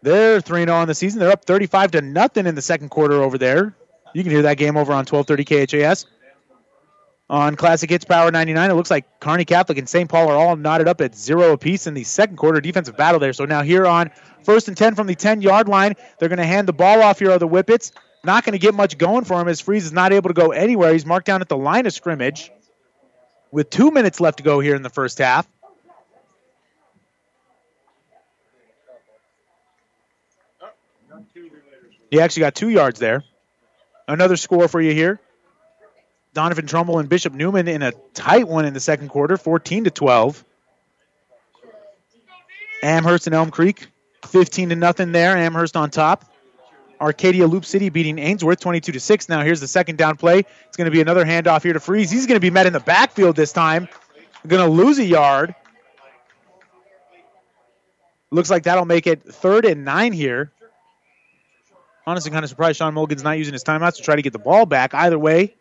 They're 0.00 0.40
3 0.40 0.64
0 0.64 0.74
on 0.74 0.88
the 0.88 0.94
season. 0.94 1.20
They're 1.20 1.32
up 1.32 1.44
35 1.44 1.90
to 1.90 2.00
nothing 2.00 2.46
in 2.46 2.54
the 2.54 2.62
second 2.62 2.88
quarter 2.88 3.22
over 3.22 3.36
there. 3.36 3.76
You 4.14 4.22
can 4.22 4.32
hear 4.32 4.40
that 4.40 4.56
game 4.56 4.78
over 4.78 4.90
on 4.92 5.04
1230 5.04 5.84
KHAS. 5.84 6.06
On 7.28 7.56
Classic 7.56 7.90
Hits 7.90 8.06
Power 8.06 8.30
99, 8.30 8.70
it 8.70 8.72
looks 8.72 8.90
like 8.90 9.20
Kearney 9.20 9.44
Catholic 9.44 9.76
and 9.76 9.86
St. 9.86 10.08
Paul 10.08 10.30
are 10.30 10.36
all 10.36 10.56
knotted 10.56 10.88
up 10.88 11.02
at 11.02 11.14
zero 11.14 11.52
apiece 11.52 11.88
in 11.88 11.92
the 11.92 12.04
second 12.04 12.38
quarter 12.38 12.58
defensive 12.58 12.96
battle 12.96 13.20
there. 13.20 13.34
So 13.34 13.44
now 13.44 13.60
here 13.60 13.86
on 13.86 14.10
first 14.44 14.66
and 14.68 14.76
10 14.78 14.94
from 14.94 15.08
the 15.08 15.14
10 15.14 15.42
yard 15.42 15.68
line, 15.68 15.92
they're 16.18 16.30
going 16.30 16.38
to 16.38 16.46
hand 16.46 16.66
the 16.66 16.72
ball 16.72 17.02
off 17.02 17.18
here 17.18 17.32
are 17.32 17.38
the 17.38 17.46
Whippets. 17.46 17.92
Not 18.22 18.44
going 18.44 18.52
to 18.52 18.58
get 18.58 18.74
much 18.74 18.98
going 18.98 19.24
for 19.24 19.40
him 19.40 19.48
as 19.48 19.60
Freeze 19.60 19.86
is 19.86 19.92
not 19.92 20.12
able 20.12 20.28
to 20.28 20.34
go 20.34 20.52
anywhere. 20.52 20.92
He's 20.92 21.06
marked 21.06 21.26
down 21.26 21.40
at 21.40 21.48
the 21.48 21.56
line 21.56 21.86
of 21.86 21.92
scrimmage 21.92 22.50
with 23.50 23.70
two 23.70 23.90
minutes 23.90 24.20
left 24.20 24.38
to 24.38 24.42
go 24.42 24.60
here 24.60 24.74
in 24.74 24.82
the 24.82 24.90
first 24.90 25.18
half. 25.18 25.48
He 32.10 32.20
actually 32.20 32.40
got 32.40 32.54
two 32.54 32.68
yards 32.68 32.98
there. 32.98 33.24
Another 34.08 34.36
score 34.36 34.66
for 34.68 34.80
you 34.80 34.92
here. 34.92 35.20
Doniphan 36.34 36.68
Trumbull 36.68 36.98
and 36.98 37.08
Bishop 37.08 37.32
Newman 37.32 37.68
in 37.68 37.82
a 37.82 37.92
tight 38.14 38.46
one 38.46 38.64
in 38.64 38.74
the 38.74 38.80
second 38.80 39.08
quarter, 39.08 39.36
14 39.36 39.84
to 39.84 39.90
12. 39.90 40.44
Amherst 42.82 43.26
and 43.26 43.34
Elm 43.34 43.50
Creek, 43.50 43.88
15 44.26 44.70
to 44.70 44.76
nothing 44.76 45.12
there. 45.12 45.36
Amherst 45.36 45.76
on 45.76 45.90
top. 45.90 46.29
Arcadia 47.00 47.46
Loop 47.46 47.64
City 47.64 47.88
beating 47.88 48.18
Ainsworth 48.18 48.60
22 48.60 48.92
to 48.92 49.00
6. 49.00 49.28
Now 49.28 49.42
here's 49.42 49.60
the 49.60 49.68
second 49.68 49.96
down 49.96 50.16
play. 50.16 50.40
It's 50.40 50.76
going 50.76 50.86
to 50.86 50.90
be 50.90 51.00
another 51.00 51.24
handoff 51.24 51.62
here 51.62 51.72
to 51.72 51.80
Freeze. 51.80 52.10
He's 52.10 52.26
going 52.26 52.36
to 52.36 52.40
be 52.40 52.50
met 52.50 52.66
in 52.66 52.72
the 52.72 52.80
backfield 52.80 53.36
this 53.36 53.52
time. 53.52 53.88
Going 54.46 54.62
to 54.62 54.70
lose 54.70 54.98
a 54.98 55.04
yard. 55.04 55.54
Looks 58.30 58.50
like 58.50 58.64
that'll 58.64 58.84
make 58.84 59.06
it 59.06 59.22
third 59.22 59.64
and 59.64 59.84
nine 59.84 60.12
here. 60.12 60.52
Honestly, 62.06 62.30
kind 62.30 62.44
of 62.44 62.48
surprised 62.48 62.78
Sean 62.78 62.94
Mulligan's 62.94 63.22
not 63.22 63.38
using 63.38 63.52
his 63.52 63.64
timeouts 63.64 63.96
to 63.96 64.02
try 64.02 64.16
to 64.16 64.22
get 64.22 64.32
the 64.32 64.38
ball 64.38 64.66
back. 64.66 64.94
Either 64.94 65.18
way, 65.18 65.54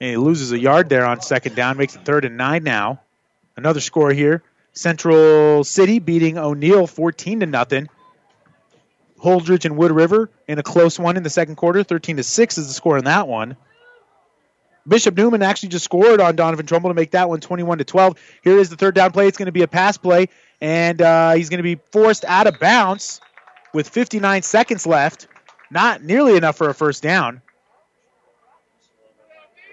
and 0.00 0.10
he 0.10 0.16
loses 0.16 0.52
a 0.52 0.58
yard 0.58 0.88
there 0.88 1.06
on 1.06 1.20
second 1.20 1.54
down, 1.54 1.76
makes 1.76 1.94
it 1.96 2.04
third 2.04 2.24
and 2.24 2.36
nine 2.36 2.64
now. 2.64 3.00
Another 3.56 3.80
score 3.80 4.12
here. 4.12 4.42
Central 4.76 5.64
City 5.64 5.98
beating 5.98 6.36
O'Neill 6.38 6.86
14 6.86 7.40
to 7.40 7.46
nothing. 7.46 7.88
Holdrege 9.18 9.64
and 9.64 9.76
Wood 9.76 9.90
River 9.90 10.30
in 10.46 10.58
a 10.58 10.62
close 10.62 10.98
one 10.98 11.16
in 11.16 11.22
the 11.22 11.30
second 11.30 11.56
quarter. 11.56 11.82
13 11.82 12.18
to 12.18 12.22
6 12.22 12.58
is 12.58 12.68
the 12.68 12.74
score 12.74 12.98
in 12.98 13.04
that 13.04 13.26
one. 13.26 13.56
Bishop 14.86 15.16
Newman 15.16 15.42
actually 15.42 15.70
just 15.70 15.84
scored 15.84 16.20
on 16.20 16.36
Doniphan 16.36 16.68
Trumbull 16.68 16.90
to 16.90 16.94
make 16.94 17.12
that 17.12 17.28
one 17.28 17.40
21 17.40 17.78
to 17.78 17.84
12. 17.84 18.18
Here 18.44 18.58
is 18.58 18.68
the 18.68 18.76
third 18.76 18.94
down 18.94 19.12
play. 19.12 19.26
It's 19.26 19.38
going 19.38 19.46
to 19.46 19.52
be 19.52 19.62
a 19.62 19.68
pass 19.68 19.96
play, 19.96 20.28
and 20.60 21.00
uh, 21.02 21.32
he's 21.32 21.48
going 21.48 21.58
to 21.58 21.64
be 21.64 21.80
forced 21.90 22.24
out 22.24 22.46
of 22.46 22.60
bounds 22.60 23.20
with 23.72 23.88
59 23.88 24.42
seconds 24.42 24.86
left. 24.86 25.26
Not 25.70 26.04
nearly 26.04 26.36
enough 26.36 26.56
for 26.56 26.68
a 26.68 26.74
first 26.74 27.02
down. 27.02 27.40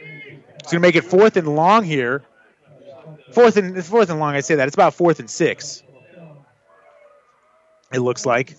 It's 0.01 0.71
going 0.71 0.81
to 0.81 0.87
make 0.87 0.95
it 0.95 1.03
fourth 1.03 1.37
and 1.37 1.55
long 1.55 1.83
here. 1.83 2.23
Fourth 3.33 3.57
and 3.57 3.75
it's 3.75 3.89
fourth 3.89 4.09
and 4.11 4.19
long. 4.19 4.35
I 4.35 4.41
say 4.41 4.55
that 4.55 4.67
it's 4.67 4.75
about 4.75 4.93
fourth 4.93 5.19
and 5.19 5.29
six. 5.29 5.81
It 7.91 7.99
looks 7.99 8.25
like. 8.25 8.55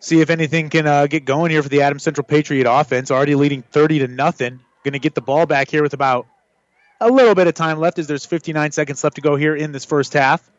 See 0.00 0.20
if 0.20 0.30
anything 0.30 0.70
can 0.70 0.86
uh, 0.86 1.06
get 1.06 1.24
going 1.24 1.50
here 1.50 1.62
for 1.62 1.68
the 1.68 1.82
Adams 1.82 2.02
Central 2.02 2.24
Patriot 2.24 2.66
offense. 2.68 3.10
Already 3.10 3.34
leading 3.34 3.62
30 3.62 4.00
to 4.00 4.08
nothing. 4.08 4.58
Going 4.82 4.94
to 4.94 4.98
get 4.98 5.14
the 5.14 5.20
ball 5.20 5.46
back 5.46 5.70
here 5.70 5.82
with 5.82 5.92
about 5.92 6.26
a 7.00 7.08
little 7.08 7.34
bit 7.34 7.46
of 7.46 7.54
time 7.54 7.78
left 7.78 7.98
as 7.98 8.06
there's 8.06 8.24
59 8.26 8.72
seconds 8.72 9.04
left 9.04 9.16
to 9.16 9.22
go 9.22 9.36
here 9.36 9.54
in 9.54 9.72
this 9.72 9.84
first 9.84 10.14
half. 10.14 10.50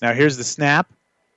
Now 0.00 0.14
here's 0.14 0.36
the 0.36 0.44
snap. 0.44 0.90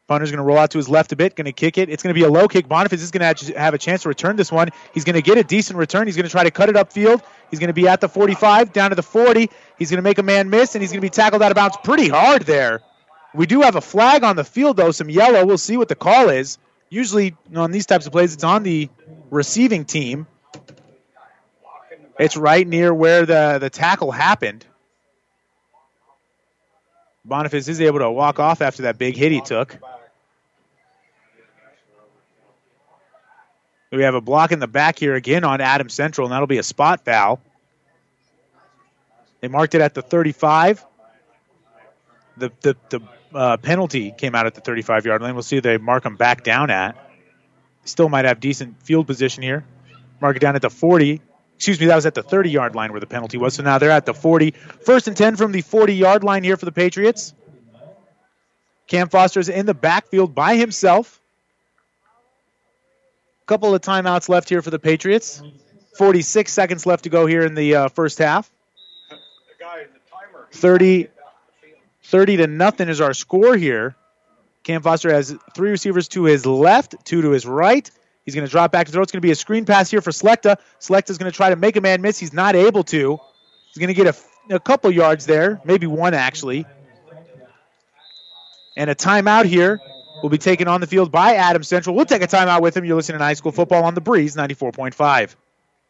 Punter's 0.08 0.30
going 0.30 0.38
to 0.38 0.44
roll 0.44 0.58
out 0.58 0.72
to 0.72 0.78
his 0.78 0.88
left 0.88 1.12
a 1.14 1.16
bit, 1.16 1.36
going 1.36 1.46
to 1.46 1.52
kick 1.52 1.80
it. 1.80 1.90
It's 1.90 2.04
going 2.04 2.14
to 2.14 2.20
be 2.20 2.26
a 2.26 2.30
low 2.30 2.48
kick. 2.48 2.68
Boniface 2.68 3.02
is 3.02 3.10
going 3.10 3.36
to 3.36 3.58
have 3.58 3.74
a 3.74 3.78
chance 3.80 4.04
to 4.04 4.10
return 4.10 4.36
this 4.36 4.52
one. 4.52 4.70
He's 4.94 5.04
going 5.04 5.16
to 5.16 5.22
get 5.22 5.40
a 5.40 5.44
decent 5.44 5.80
return. 5.80 6.06
He's 6.06 6.16
going 6.16 6.26
to 6.26 6.32
try 6.32 6.44
to 6.44 6.52
cut 6.52 6.70
it 6.70 6.76
upfield. 6.76 7.24
He's 7.50 7.60
going 7.60 7.70
to 7.70 7.74
be 7.74 7.88
at 7.88 8.02
the 8.02 8.10
45, 8.10 8.72
down 8.72 8.92
to 8.92 8.96
the 8.96 9.04
40. 9.04 9.50
He's 9.80 9.90
going 9.90 9.98
to 9.98 10.04
make 10.04 10.20
a 10.20 10.24
man 10.24 10.52
miss, 10.52 10.76
and 10.76 10.84
he's 10.84 10.92
going 10.92 11.02
to 11.02 11.06
be 11.06 11.10
tackled 11.10 11.42
out 11.42 11.52
of 11.52 11.56
bounds 11.56 11.78
pretty 11.84 12.08
hard 12.08 12.44
there. 12.44 12.82
We 13.34 13.48
do 13.48 13.62
have 13.62 13.76
a 13.76 13.82
flag 13.82 14.24
on 14.24 14.36
the 14.36 14.44
field, 14.44 14.78
though, 14.78 14.92
some 14.92 15.10
yellow. 15.10 15.44
We'll 15.44 15.58
see 15.58 15.76
what 15.76 15.90
the 15.90 15.96
call 15.96 16.30
is. 16.30 16.60
Usually, 16.90 17.36
on 17.56 17.72
these 17.72 17.88
types 17.88 18.06
of 18.06 18.12
plays, 18.12 18.34
it's 18.34 18.44
on 18.44 18.62
the 18.62 18.90
receiving 19.32 19.86
team. 19.86 20.28
It's 22.20 22.38
right 22.38 22.66
near 22.66 22.94
where 22.94 23.26
the, 23.26 23.58
the 23.60 23.72
tackle 23.72 24.12
happened. 24.12 24.66
Boniface 27.26 27.68
is 27.68 27.82
able 27.82 28.00
to 28.00 28.12
walk 28.12 28.40
off 28.40 28.62
after 28.62 28.84
that 28.84 29.00
big 29.00 29.18
hit 29.18 29.32
he 29.32 29.42
took. 29.42 29.78
We 33.96 34.04
have 34.04 34.16
a 34.16 34.22
block 34.22 34.52
in 34.52 34.60
the 34.60 34.68
back 34.68 35.00
here 35.00 35.16
again 35.16 35.44
on 35.44 35.62
Adam 35.62 35.88
Central, 35.90 36.28
and 36.28 36.34
that'll 36.34 36.48
be 36.48 36.58
a 36.58 36.64
spot 36.64 37.06
foul. 37.06 37.40
They 39.40 39.48
marked 39.48 39.74
it 39.76 39.82
at 39.82 39.94
the 39.94 40.02
35. 40.02 40.86
The 42.38 42.52
the, 42.62 42.76
the 42.90 43.02
uh, 43.34 43.58
penalty 43.58 44.12
came 44.12 44.36
out 44.36 44.46
at 44.46 44.56
the 44.56 44.62
35 44.62 45.06
yard 45.06 45.22
line. 45.22 45.34
We'll 45.34 45.44
see 45.44 45.60
they 45.60 45.78
mark 45.78 46.04
them 46.04 46.18
back 46.18 46.44
down 46.44 46.70
at. 46.70 46.98
Still 47.86 48.10
might 48.10 48.26
have 48.26 48.40
decent 48.40 48.82
field 48.84 49.08
position 49.08 49.44
here. 49.44 49.64
Mark 50.20 50.36
it 50.36 50.40
down 50.40 50.56
at 50.56 50.62
the 50.62 50.70
40. 50.70 51.22
Excuse 51.56 51.80
me, 51.80 51.86
that 51.86 51.96
was 51.96 52.06
at 52.06 52.16
the 52.16 52.24
30 52.24 52.50
yard 52.50 52.76
line 52.76 52.92
where 52.92 53.00
the 53.00 53.08
penalty 53.08 53.38
was. 53.38 53.54
So 53.54 53.64
now 53.64 53.78
they're 53.78 53.92
at 53.92 54.06
the 54.06 54.14
40. 54.14 54.52
First 54.86 55.08
and 55.08 55.16
10 55.16 55.38
from 55.38 55.52
the 55.54 55.62
40 55.62 55.94
yard 55.94 56.24
line 56.24 56.44
here 56.44 56.58
for 56.58 56.66
the 56.66 56.72
Patriots. 56.72 57.34
Cam 58.88 59.08
Foster's 59.08 59.48
in 59.48 59.66
the 59.66 59.74
backfield 59.74 60.36
by 60.36 60.56
himself. 60.56 61.22
Couple 63.46 63.76
of 63.76 63.82
timeouts 63.82 64.28
left 64.28 64.50
here 64.50 64.64
for 64.64 64.72
the 64.72 64.80
Patriots. 64.80 65.44
46 65.98 66.52
seconds 66.52 66.86
left 66.86 67.04
to 67.04 67.10
go 67.10 67.28
here 67.28 67.46
in 67.46 67.54
the 67.54 67.76
uh, 67.76 67.90
first 67.90 68.18
half. 68.18 68.50
30, 70.52 71.10
30 72.04 72.38
to 72.38 72.48
nothing 72.48 72.90
is 72.90 73.02
our 73.02 73.14
score 73.14 73.56
here. 73.56 73.96
Cam 74.64 74.82
Foster 74.82 75.14
has 75.14 75.36
three 75.54 75.70
receivers 75.70 76.08
to 76.10 76.24
his 76.24 76.46
left, 76.46 76.96
two 77.06 77.22
to 77.22 77.30
his 77.30 77.46
right. 77.46 77.90
He's 78.26 78.34
going 78.34 78.48
to 78.48 78.52
drop 78.52 78.72
back 78.72 78.88
to 78.88 78.92
throw. 78.92 79.04
It's 79.04 79.12
going 79.12 79.22
to 79.22 79.26
be 79.26 79.32
a 79.32 79.36
screen 79.36 79.66
pass 79.66 79.92
here 79.92 80.02
for 80.02 80.10
Slechta. 80.10 80.58
Slechta's 80.80 81.20
going 81.20 81.32
to 81.32 81.36
try 81.36 81.52
to 81.52 81.56
make 81.56 81.76
a 81.76 81.82
man 81.82 82.02
miss. 82.02 82.18
He's 82.18 82.34
not 82.34 82.56
able 82.56 82.84
to. 82.86 83.20
He's 83.68 83.78
going 83.78 83.94
to 83.94 83.94
get 83.94 84.08
a, 84.08 84.56
a 84.56 84.60
couple 84.60 84.90
yards 84.90 85.28
there, 85.28 85.62
maybe 85.64 85.86
one 85.86 86.16
actually. 86.16 86.66
And 88.76 88.90
a 88.90 88.96
timeout 88.96 89.46
here 89.46 89.80
will 90.22 90.30
be 90.30 90.38
taken 90.38 90.68
on 90.68 90.82
the 90.82 90.88
field 90.88 91.12
by 91.12 91.36
Adam 91.36 91.64
Central. 91.64 91.96
We'll 91.96 92.06
take 92.06 92.22
a 92.22 92.28
timeout 92.28 92.62
with 92.62 92.76
him. 92.76 92.86
You're 92.86 92.96
listening 92.96 93.20
to 93.20 93.26
high 93.26 93.34
school 93.34 93.52
football 93.52 93.84
on 93.84 93.96
the 93.96 94.02
Breeze 94.02 94.36
94.5. 94.36 95.36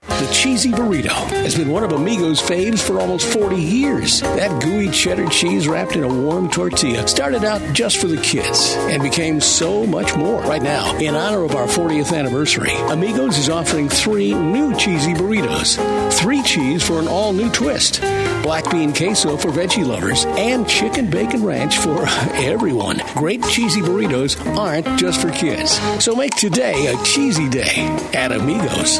The 0.08 0.32
cheesy 0.32 0.72
burrito 0.72 1.10
has 1.10 1.56
been 1.56 1.70
one 1.70 1.84
of 1.84 1.92
Amigo's 1.92 2.42
faves 2.42 2.80
for 2.80 3.00
almost 3.02 3.28
40 3.34 3.58
years. 3.58 4.22
That 4.22 4.62
gooey 4.62 4.90
cheddar 4.90 5.28
cheese 5.28 5.68
wrapped 5.68 5.96
in 5.96 6.04
a 6.04 6.08
warm 6.08 6.50
tortilla 6.50 7.06
started 7.08 7.44
out 7.44 7.62
just 7.74 7.98
for 7.98 8.08
the 8.08 8.22
kids 8.22 8.76
and 8.78 9.04
became 9.04 9.42
so 9.42 9.86
much 9.86 10.16
more. 10.16 10.42
Right 10.44 10.62
now, 10.62 10.96
in 11.00 11.16
honor 11.16 11.44
of 11.44 11.56
our 11.56 11.68
40th 11.68 12.16
anniversary, 12.18 12.72
Amigos 12.90 13.38
is 13.38 13.50
offering 13.50 13.90
three 13.90 14.34
new 14.34 14.76
cheesy 14.78 15.14
burritos. 15.14 15.78
Three 16.14 16.42
cheese 16.44 16.82
for 16.82 17.00
an 17.00 17.08
all 17.08 17.34
new 17.34 17.52
twist, 17.52 18.00
black 18.42 18.70
bean 18.72 18.94
queso 18.94 19.36
for 19.36 19.50
veggie 19.50 19.86
lovers, 19.86 20.24
and 20.26 20.68
chicken 20.68 21.10
bacon 21.10 21.44
ranch 21.44 21.78
for 21.78 22.06
everyone. 22.36 23.02
Great 23.16 23.44
cheesy 23.44 23.82
burritos 23.82 24.40
aren't 24.56 24.98
just 24.98 25.20
for 25.20 25.32
kids. 25.32 25.78
So 26.04 26.16
make 26.16 26.36
today 26.36 26.88
a 26.88 27.04
cheesy 27.04 27.50
day 27.50 27.86
at 28.14 28.32
Amigos. 28.32 29.00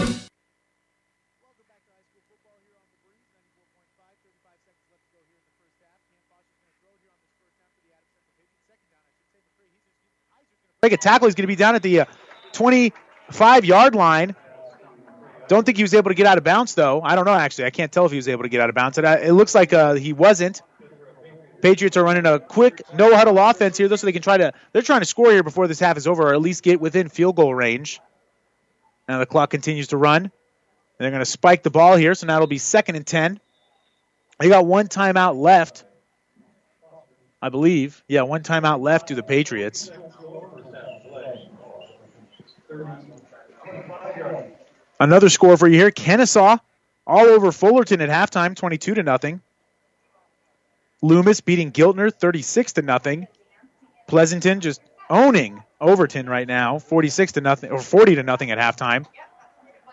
Break 10.81 10.93
a 10.93 10.97
tackle. 10.97 11.27
He's 11.27 11.35
going 11.35 11.43
to 11.43 11.47
be 11.47 11.55
down 11.55 11.75
at 11.75 11.83
the 11.83 11.99
uh, 11.99 12.05
25 12.53 13.65
yard 13.65 13.93
line. 13.93 14.35
Don't 15.47 15.63
think 15.63 15.77
he 15.77 15.83
was 15.83 15.93
able 15.93 16.09
to 16.09 16.15
get 16.15 16.25
out 16.25 16.39
of 16.39 16.43
bounds, 16.43 16.73
though. 16.73 17.03
I 17.03 17.13
don't 17.13 17.25
know, 17.25 17.35
actually. 17.35 17.65
I 17.65 17.69
can't 17.69 17.91
tell 17.91 18.07
if 18.07 18.11
he 18.11 18.15
was 18.15 18.27
able 18.27 18.41
to 18.43 18.49
get 18.49 18.61
out 18.61 18.69
of 18.69 18.73
bounds. 18.73 18.97
It, 18.97 19.05
uh, 19.05 19.19
it 19.21 19.33
looks 19.33 19.53
like 19.53 19.73
uh, 19.73 19.93
he 19.93 20.11
wasn't. 20.11 20.63
Patriots 21.61 21.97
are 21.97 22.03
running 22.03 22.25
a 22.25 22.39
quick 22.39 22.81
no 22.95 23.15
huddle 23.15 23.37
offense 23.37 23.77
here, 23.77 23.87
though, 23.87 23.95
so 23.95 24.07
they 24.07 24.11
can 24.11 24.23
try 24.23 24.37
to. 24.37 24.53
They're 24.73 24.81
trying 24.81 25.01
to 25.01 25.05
score 25.05 25.29
here 25.29 25.43
before 25.43 25.67
this 25.67 25.79
half 25.79 25.97
is 25.97 26.07
over, 26.07 26.23
or 26.23 26.33
at 26.33 26.41
least 26.41 26.63
get 26.63 26.81
within 26.81 27.09
field 27.09 27.35
goal 27.35 27.53
range. 27.53 27.99
Now 29.07 29.19
the 29.19 29.27
clock 29.27 29.51
continues 29.51 29.89
to 29.89 29.97
run. 29.97 30.23
And 30.23 30.31
They're 30.97 31.11
going 31.11 31.19
to 31.19 31.25
spike 31.29 31.61
the 31.61 31.69
ball 31.69 31.95
here, 31.95 32.15
so 32.15 32.25
now 32.25 32.37
it'll 32.37 32.47
be 32.47 32.57
second 32.57 32.95
and 32.95 33.05
10. 33.05 33.39
They 34.39 34.49
got 34.49 34.65
one 34.65 34.87
timeout 34.87 35.39
left, 35.39 35.83
I 37.39 37.49
believe. 37.49 38.03
Yeah, 38.07 38.23
one 38.23 38.41
timeout 38.41 38.81
left 38.81 39.09
to 39.09 39.15
the 39.15 39.21
Patriots. 39.21 39.91
Another 44.99 45.29
score 45.29 45.57
for 45.57 45.67
you 45.67 45.77
here. 45.77 45.91
Kenesaw 45.91 46.59
all 47.07 47.25
over 47.25 47.51
Fullerton 47.51 48.01
at 48.01 48.09
halftime, 48.09 48.55
22 48.55 48.95
to 48.95 49.03
nothing. 49.03 49.41
Loomis 51.01 51.41
beating 51.41 51.71
Giltner 51.71 52.13
36 52.13 52.73
to 52.73 52.81
nothing. 52.81 53.27
Pleasanton 54.07 54.59
just 54.59 54.81
owning 55.09 55.63
Overton 55.79 56.29
right 56.29 56.47
now, 56.47 56.77
46 56.77 57.33
to 57.33 57.41
nothing 57.41 57.71
or 57.71 57.79
40 57.79 58.15
to 58.15 58.23
nothing 58.23 58.51
at 58.51 58.59
halftime. 58.59 59.05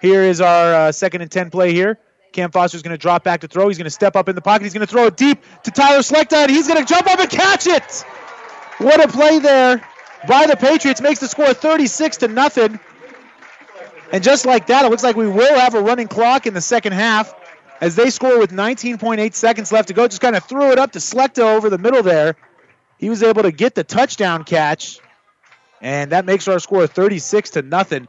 Here 0.03 0.23
is 0.23 0.41
our 0.41 0.75
uh, 0.75 0.93
second 0.93 1.23
and 1.23 1.31
10 1.31 1.51
play 1.51 1.73
here. 1.73 1.99
Cam 2.33 2.51
Foster's 2.51 2.83
going 2.83 2.95
to 2.95 2.99
drop 3.01 3.25
back 3.25 3.41
to 3.41 3.49
throw. 3.49 3.69
He's 3.69 3.79
going 3.79 3.87
to 3.87 3.91
step 3.91 4.15
up 4.15 4.29
in 4.29 4.35
the 4.35 4.43
pocket. 4.43 4.65
He's 4.65 4.75
going 4.75 4.87
to 4.87 4.91
throw 4.91 5.07
it 5.07 5.17
deep 5.17 5.43
to 5.63 5.71
Tyler 5.71 6.01
Slechta, 6.01 6.35
and 6.35 6.51
he's 6.51 6.69
going 6.69 6.85
to 6.85 6.87
jump 6.87 7.07
up 7.11 7.19
and 7.19 7.31
catch 7.31 7.67
it. 7.67 8.05
What 8.79 9.03
a 9.03 9.09
play 9.09 9.39
there 9.39 9.83
by 10.27 10.47
the 10.47 10.57
Patriots 10.57 11.01
makes 11.01 11.21
the 11.21 11.29
score 11.29 11.53
36 11.55 12.19
to 12.19 12.29
nothing. 12.29 12.81
And 14.13 14.25
just 14.25 14.47
like 14.47 14.67
that, 14.69 14.85
it 14.85 14.91
looks 14.91 15.03
like 15.03 15.17
we 15.17 15.29
will 15.29 15.59
have 15.59 15.75
a 15.75 15.83
running 15.83 16.09
clock 16.09 16.47
in 16.47 16.55
the 16.55 16.61
second 16.61 16.93
half 16.93 17.35
as 17.81 17.95
they 17.95 18.11
score 18.11 18.39
with 18.39 18.51
19.8 18.51 19.35
seconds 19.35 19.71
left 19.71 19.89
to 19.89 19.95
go. 19.95 20.09
Just 20.09 20.21
kind 20.21 20.35
of 20.35 20.45
threw 20.45 20.73
it 20.73 20.79
up 20.79 20.93
to 20.93 20.99
Slechta 20.99 21.43
over 21.43 21.71
the 21.71 21.79
middle 21.79 22.03
there. 22.03 22.37
He 22.99 23.11
was 23.11 23.23
able 23.23 23.43
to 23.43 23.53
get 23.53 23.75
the 23.75 23.85
touchdown 23.85 24.45
catch, 24.45 24.99
and 25.81 26.11
that 26.13 26.25
makes 26.25 26.49
our 26.49 26.59
score 26.59 26.87
36 26.87 27.51
to 27.51 27.63
nothing. 27.63 28.09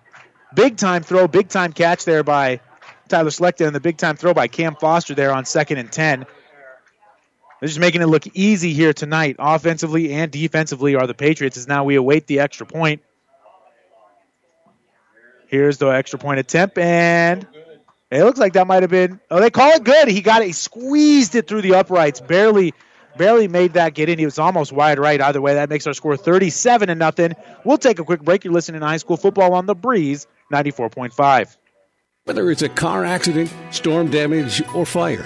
Big 0.56 0.78
time 0.78 1.04
throw, 1.04 1.28
big 1.28 1.50
time 1.50 1.74
catch 1.74 2.06
there 2.06 2.24
by 2.24 2.60
Tyler 3.08 3.30
Slechta, 3.30 3.68
and 3.68 3.76
the 3.76 3.80
big 3.80 3.98
time 3.98 4.16
throw 4.16 4.34
by 4.34 4.48
Cam 4.48 4.76
Foster 4.76 5.14
there 5.14 5.32
on 5.32 5.46
second 5.46 5.78
and 5.78 5.92
10. 5.92 6.26
They're 7.60 7.68
just 7.68 7.80
making 7.80 8.02
it 8.02 8.06
look 8.06 8.26
easy 8.34 8.74
here 8.74 8.94
tonight, 8.94 9.36
offensively 9.38 10.14
and 10.14 10.32
defensively, 10.32 10.96
are 10.96 11.08
the 11.08 11.14
Patriots, 11.14 11.58
as 11.58 11.68
now 11.68 11.84
we 11.84 11.96
await 11.96 12.28
the 12.28 12.40
extra 12.40 12.66
point. 12.66 13.02
Here's 15.48 15.78
the 15.78 15.88
extra 15.88 16.20
point 16.20 16.40
attempt, 16.40 16.78
and 16.78 17.46
it 18.12 18.24
looks 18.24 18.40
like 18.40 18.54
that 18.54 18.68
might 18.68 18.84
have 18.84 18.92
been. 18.92 19.20
Oh, 19.30 19.42
they 19.42 19.50
call 19.50 19.72
it 19.72 19.84
good. 19.84 20.08
He 20.08 20.22
got 20.22 20.42
it. 20.42 20.46
He 20.46 20.52
squeezed 20.54 21.36
it 21.36 21.48
through 21.48 21.64
the 21.64 21.74
uprights. 21.74 22.22
Barely, 22.22 22.74
barely 23.18 23.48
made 23.48 23.74
that 23.74 23.94
get 23.94 24.10
in. 24.10 24.20
He 24.20 24.26
was 24.26 24.40
almost 24.40 24.72
wide 24.72 25.00
right. 25.00 25.20
Either 25.20 25.42
way, 25.42 25.56
that 25.56 25.70
makes 25.70 25.86
our 25.86 25.94
score 25.94 26.16
37 26.16 26.88
to 26.88 26.96
nothing. 26.96 27.34
We'll 27.66 27.78
take 27.78 28.00
a 28.00 28.06
quick 28.06 28.22
break. 28.22 28.46
You're 28.46 28.54
listening 28.54 28.82
to 28.82 28.88
high 28.88 28.98
school 28.98 29.18
football 29.18 29.54
on 29.54 29.66
the 29.66 29.76
breeze, 29.76 30.28
94.5. 30.54 31.58
Whether 32.24 32.52
it's 32.52 32.62
a 32.62 32.70
car 32.70 33.04
accident, 33.04 33.52
storm 33.72 34.12
damage, 34.12 34.62
or 34.74 34.86
fire. 34.86 35.26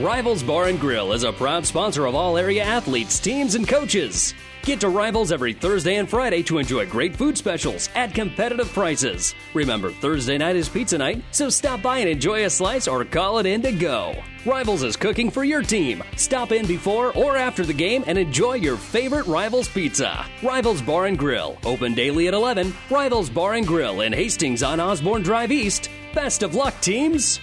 Rivals 0.00 0.44
Bar 0.44 0.68
and 0.68 0.78
Grill 0.78 1.12
is 1.12 1.24
a 1.24 1.32
proud 1.32 1.66
sponsor 1.66 2.06
of 2.06 2.14
all 2.14 2.38
area 2.38 2.62
athletes, 2.62 3.18
teams, 3.18 3.56
and 3.56 3.66
coaches. 3.66 4.32
Get 4.62 4.78
to 4.82 4.90
Rivals 4.90 5.32
every 5.32 5.52
Thursday 5.52 5.96
and 5.96 6.08
Friday 6.08 6.40
to 6.44 6.58
enjoy 6.58 6.86
great 6.86 7.16
food 7.16 7.36
specials 7.36 7.88
at 7.96 8.14
competitive 8.14 8.72
prices. 8.72 9.34
Remember, 9.54 9.90
Thursday 9.90 10.38
night 10.38 10.54
is 10.54 10.68
pizza 10.68 10.98
night, 10.98 11.24
so 11.32 11.48
stop 11.48 11.82
by 11.82 11.98
and 11.98 12.08
enjoy 12.08 12.44
a 12.44 12.50
slice 12.50 12.86
or 12.86 13.04
call 13.04 13.40
it 13.40 13.46
in 13.46 13.60
to 13.62 13.72
go. 13.72 14.14
Rivals 14.46 14.84
is 14.84 14.96
cooking 14.96 15.32
for 15.32 15.42
your 15.42 15.62
team. 15.62 16.04
Stop 16.14 16.52
in 16.52 16.66
before 16.66 17.12
or 17.18 17.36
after 17.36 17.66
the 17.66 17.72
game 17.72 18.04
and 18.06 18.16
enjoy 18.16 18.54
your 18.54 18.76
favorite 18.76 19.26
Rivals 19.26 19.66
pizza. 19.66 20.24
Rivals 20.44 20.80
Bar 20.80 21.06
and 21.06 21.18
Grill, 21.18 21.58
open 21.64 21.94
daily 21.94 22.28
at 22.28 22.34
11. 22.34 22.72
Rivals 22.88 23.30
Bar 23.30 23.54
and 23.54 23.66
Grill 23.66 24.02
in 24.02 24.12
Hastings 24.12 24.62
on 24.62 24.78
Osborne 24.78 25.24
Drive 25.24 25.50
East. 25.50 25.90
Best 26.14 26.44
of 26.44 26.54
luck, 26.54 26.80
teams! 26.80 27.40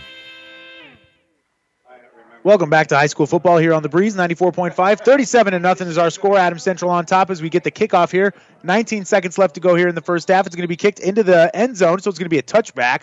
Welcome 2.46 2.70
back 2.70 2.90
to 2.90 2.96
high 2.96 3.08
school 3.08 3.26
football 3.26 3.58
here 3.58 3.74
on 3.74 3.82
the 3.82 3.90
Breeze 3.90 4.16
94.5. 4.16 5.00
37 5.00 5.54
to 5.54 5.58
nothing 5.60 5.88
is 5.88 5.98
our 5.98 6.12
score. 6.12 6.38
Adam 6.38 6.60
Central 6.60 6.92
on 6.92 7.08
top 7.08 7.32
as 7.32 7.42
we 7.42 7.50
get 7.50 7.64
the 7.64 7.72
kickoff 7.72 8.12
here. 8.12 8.36
19 8.62 9.06
seconds 9.06 9.40
left 9.40 9.56
to 9.56 9.60
go 9.60 9.74
here 9.74 9.88
in 9.88 9.96
the 9.96 10.02
first 10.02 10.28
half. 10.28 10.46
It's 10.46 10.56
going 10.56 10.62
to 10.62 10.68
be 10.68 10.76
kicked 10.76 11.00
into 11.00 11.24
the 11.24 11.50
end 11.56 11.76
zone, 11.76 11.98
so 12.02 12.08
it's 12.08 12.20
going 12.20 12.28
to 12.28 12.30
be 12.30 12.38
a 12.38 12.44
touchback. 12.44 13.02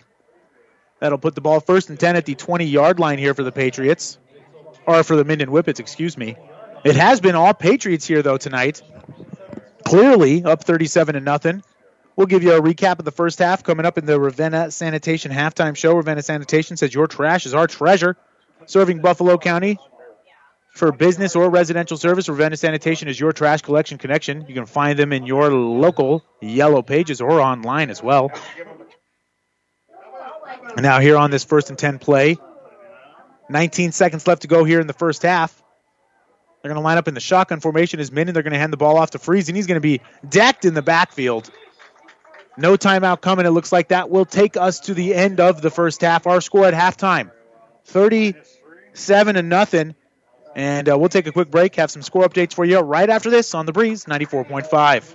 That'll 1.00 1.18
put 1.18 1.34
the 1.34 1.40
ball 1.40 1.58
first 1.58 1.90
and 1.90 1.98
10 1.98 2.14
at 2.14 2.24
the 2.24 2.36
20 2.36 2.66
yard 2.66 3.00
line 3.00 3.18
here 3.18 3.34
for 3.34 3.42
the 3.42 3.50
Patriots. 3.50 4.16
Or 4.86 5.02
for 5.02 5.16
the 5.16 5.24
Minden 5.24 5.48
Whippets, 5.48 5.80
excuse 5.80 6.16
me. 6.16 6.36
It 6.84 6.94
has 6.94 7.20
been 7.20 7.34
all 7.34 7.52
Patriots 7.52 8.06
here, 8.06 8.22
though, 8.22 8.38
tonight. 8.38 8.80
Clearly 9.84 10.44
up 10.44 10.62
37 10.62 11.14
to 11.14 11.20
nothing. 11.20 11.64
We'll 12.14 12.28
give 12.28 12.44
you 12.44 12.52
a 12.52 12.62
recap 12.62 13.00
of 13.00 13.04
the 13.04 13.10
first 13.10 13.40
half 13.40 13.64
coming 13.64 13.86
up 13.86 13.98
in 13.98 14.06
the 14.06 14.20
Ravenna 14.20 14.70
Sanitation 14.70 15.32
halftime 15.32 15.76
show. 15.76 15.96
Ravenna 15.96 16.22
Sanitation 16.22 16.76
says 16.76 16.94
your 16.94 17.08
trash 17.08 17.44
is 17.44 17.54
our 17.54 17.66
treasure 17.66 18.16
serving 18.66 19.00
Buffalo 19.00 19.38
County 19.38 19.78
for 20.72 20.90
business 20.90 21.36
or 21.36 21.50
residential 21.50 21.96
service. 21.96 22.28
Ravenna 22.28 22.56
Sanitation 22.56 23.08
is 23.08 23.18
your 23.18 23.32
trash 23.32 23.62
collection 23.62 23.98
connection. 23.98 24.46
You 24.48 24.54
can 24.54 24.66
find 24.66 24.98
them 24.98 25.12
in 25.12 25.26
your 25.26 25.52
local 25.52 26.24
yellow 26.40 26.82
pages 26.82 27.20
or 27.20 27.40
online 27.40 27.90
as 27.90 28.02
well. 28.02 28.30
Now 30.76 31.00
here 31.00 31.16
on 31.16 31.30
this 31.30 31.44
first 31.44 31.68
and 31.68 31.78
10 31.78 31.98
play, 31.98 32.38
19 33.50 33.92
seconds 33.92 34.26
left 34.26 34.42
to 34.42 34.48
go 34.48 34.64
here 34.64 34.80
in 34.80 34.86
the 34.86 34.94
first 34.94 35.22
half. 35.22 35.62
They're 36.62 36.70
going 36.70 36.80
to 36.80 36.84
line 36.84 36.96
up 36.96 37.08
in 37.08 37.14
the 37.14 37.20
shotgun 37.20 37.60
formation 37.60 37.98
as 38.00 38.12
Minden. 38.12 38.34
They're 38.34 38.44
going 38.44 38.52
to 38.52 38.58
hand 38.58 38.72
the 38.72 38.76
ball 38.76 38.96
off 38.96 39.10
to 39.10 39.18
Freeze, 39.18 39.48
and 39.48 39.56
he's 39.56 39.66
going 39.66 39.76
to 39.76 39.80
be 39.80 40.00
decked 40.26 40.64
in 40.64 40.74
the 40.74 40.82
backfield. 40.82 41.50
No 42.56 42.76
timeout 42.76 43.20
coming. 43.20 43.46
It 43.46 43.50
looks 43.50 43.72
like 43.72 43.88
that 43.88 44.10
will 44.10 44.24
take 44.24 44.56
us 44.56 44.80
to 44.80 44.94
the 44.94 45.14
end 45.14 45.40
of 45.40 45.60
the 45.60 45.70
first 45.70 46.02
half. 46.02 46.26
Our 46.26 46.40
score 46.40 46.66
at 46.66 46.74
halftime 46.74 47.32
37 47.84 49.34
to 49.34 49.42
nothing. 49.42 49.94
And 50.54 50.88
uh, 50.88 50.98
we'll 50.98 51.08
take 51.08 51.26
a 51.26 51.32
quick 51.32 51.50
break, 51.50 51.76
have 51.76 51.90
some 51.90 52.02
score 52.02 52.24
updates 52.28 52.52
for 52.52 52.64
you 52.64 52.78
right 52.80 53.08
after 53.08 53.30
this 53.30 53.54
on 53.54 53.64
the 53.64 53.72
Breeze 53.72 54.04
94.5. 54.04 55.14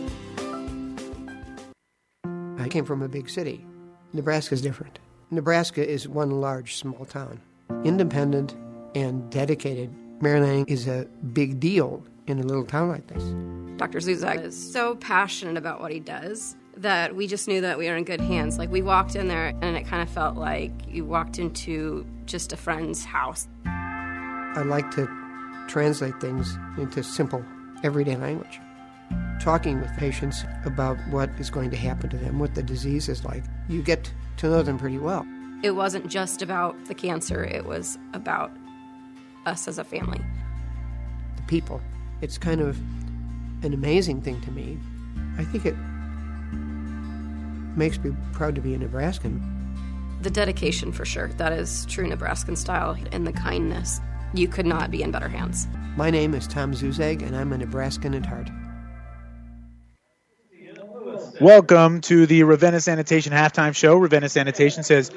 I 2.57 2.67
came 2.67 2.85
from 2.85 3.01
a 3.01 3.07
big 3.07 3.29
city. 3.29 3.65
Nebraska 4.13 4.53
is 4.53 4.61
different. 4.61 4.99
Nebraska 5.29 5.87
is 5.87 6.07
one 6.07 6.41
large 6.41 6.75
small 6.75 7.05
town, 7.05 7.41
independent 7.83 8.55
and 8.95 9.29
dedicated. 9.31 9.93
Mary 10.21 10.41
Lanning 10.41 10.65
is 10.67 10.87
a 10.87 11.07
big 11.33 11.59
deal 11.59 12.03
in 12.27 12.39
a 12.39 12.43
little 12.43 12.65
town 12.65 12.89
like 12.89 13.07
this. 13.07 13.23
Dr. 13.77 13.99
Zuzak 13.99 14.43
is 14.43 14.71
so 14.71 14.95
passionate 14.95 15.57
about 15.57 15.81
what 15.81 15.91
he 15.91 15.99
does 15.99 16.55
that 16.77 17.15
we 17.15 17.27
just 17.27 17.47
knew 17.47 17.61
that 17.61 17.77
we 17.77 17.87
were 17.87 17.95
in 17.95 18.03
good 18.03 18.21
hands. 18.21 18.57
Like 18.57 18.69
we 18.69 18.81
walked 18.81 19.15
in 19.15 19.27
there 19.27 19.53
and 19.61 19.75
it 19.77 19.87
kind 19.87 20.01
of 20.01 20.09
felt 20.09 20.35
like 20.35 20.71
you 20.87 21.05
walked 21.05 21.39
into 21.39 22.05
just 22.25 22.53
a 22.53 22.57
friend's 22.57 23.03
house. 23.05 23.47
I 23.65 24.63
like 24.65 24.91
to 24.91 25.07
translate 25.67 26.19
things 26.19 26.57
into 26.77 27.03
simple, 27.03 27.43
everyday 27.83 28.17
language 28.17 28.59
talking 29.39 29.81
with 29.81 29.91
patients 29.97 30.43
about 30.65 30.97
what 31.09 31.29
is 31.39 31.49
going 31.49 31.69
to 31.71 31.77
happen 31.77 32.09
to 32.09 32.17
them, 32.17 32.39
what 32.39 32.55
the 32.55 32.63
disease 32.63 33.09
is 33.09 33.25
like, 33.25 33.43
you 33.67 33.81
get 33.81 34.11
to 34.37 34.47
know 34.47 34.61
them 34.61 34.77
pretty 34.77 34.97
well. 34.97 35.25
It 35.63 35.71
wasn't 35.71 36.07
just 36.07 36.41
about 36.41 36.85
the 36.85 36.93
cancer, 36.93 37.43
it 37.43 37.65
was 37.65 37.97
about 38.13 38.51
us 39.45 39.67
as 39.67 39.77
a 39.77 39.83
family. 39.83 40.21
The 41.37 41.43
people. 41.43 41.81
It's 42.21 42.37
kind 42.37 42.61
of 42.61 42.77
an 43.63 43.73
amazing 43.73 44.21
thing 44.21 44.41
to 44.41 44.51
me. 44.51 44.77
I 45.37 45.43
think 45.43 45.65
it 45.65 45.75
makes 47.77 47.99
me 47.99 48.15
proud 48.33 48.55
to 48.55 48.61
be 48.61 48.73
a 48.73 48.77
Nebraskan. 48.77 49.41
The 50.21 50.29
dedication, 50.29 50.91
for 50.91 51.05
sure. 51.05 51.29
That 51.37 51.51
is 51.51 51.85
true 51.87 52.07
Nebraskan 52.07 52.55
style, 52.55 52.95
and 53.11 53.25
the 53.25 53.33
kindness. 53.33 54.01
You 54.33 54.47
could 54.47 54.65
not 54.65 54.91
be 54.91 55.01
in 55.01 55.11
better 55.11 55.27
hands. 55.27 55.67
My 55.95 56.09
name 56.09 56.33
is 56.35 56.47
Tom 56.47 56.73
Zuzag, 56.73 57.21
and 57.21 57.35
I'm 57.35 57.51
a 57.53 57.57
Nebraskan 57.57 58.15
at 58.15 58.25
heart. 58.25 58.49
Welcome 61.41 62.01
to 62.01 62.27
the 62.27 62.43
Ravenna 62.43 62.79
Sanitation 62.79 63.33
halftime 63.33 63.75
show. 63.75 63.95
Ravenna 63.95 64.29
Sanitation 64.29 64.83
says 64.83 65.09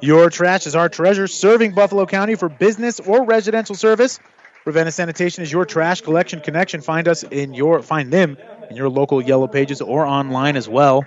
Your 0.00 0.30
trash 0.30 0.68
is 0.68 0.76
our 0.76 0.88
treasure, 0.88 1.26
serving 1.26 1.72
Buffalo 1.72 2.06
County 2.06 2.36
for 2.36 2.48
business 2.48 3.00
or 3.00 3.24
residential 3.24 3.74
service. 3.74 4.20
Ravenna 4.64 4.92
Sanitation 4.92 5.42
is 5.42 5.50
your 5.50 5.64
trash 5.64 6.00
collection 6.00 6.38
connection. 6.38 6.82
Find 6.82 7.08
us 7.08 7.24
in 7.24 7.52
your 7.52 7.82
find 7.82 8.12
them 8.12 8.36
in 8.70 8.76
your 8.76 8.90
local 8.90 9.20
yellow 9.20 9.48
pages 9.48 9.80
or 9.80 10.06
online 10.06 10.54
as 10.56 10.68
well. 10.68 11.04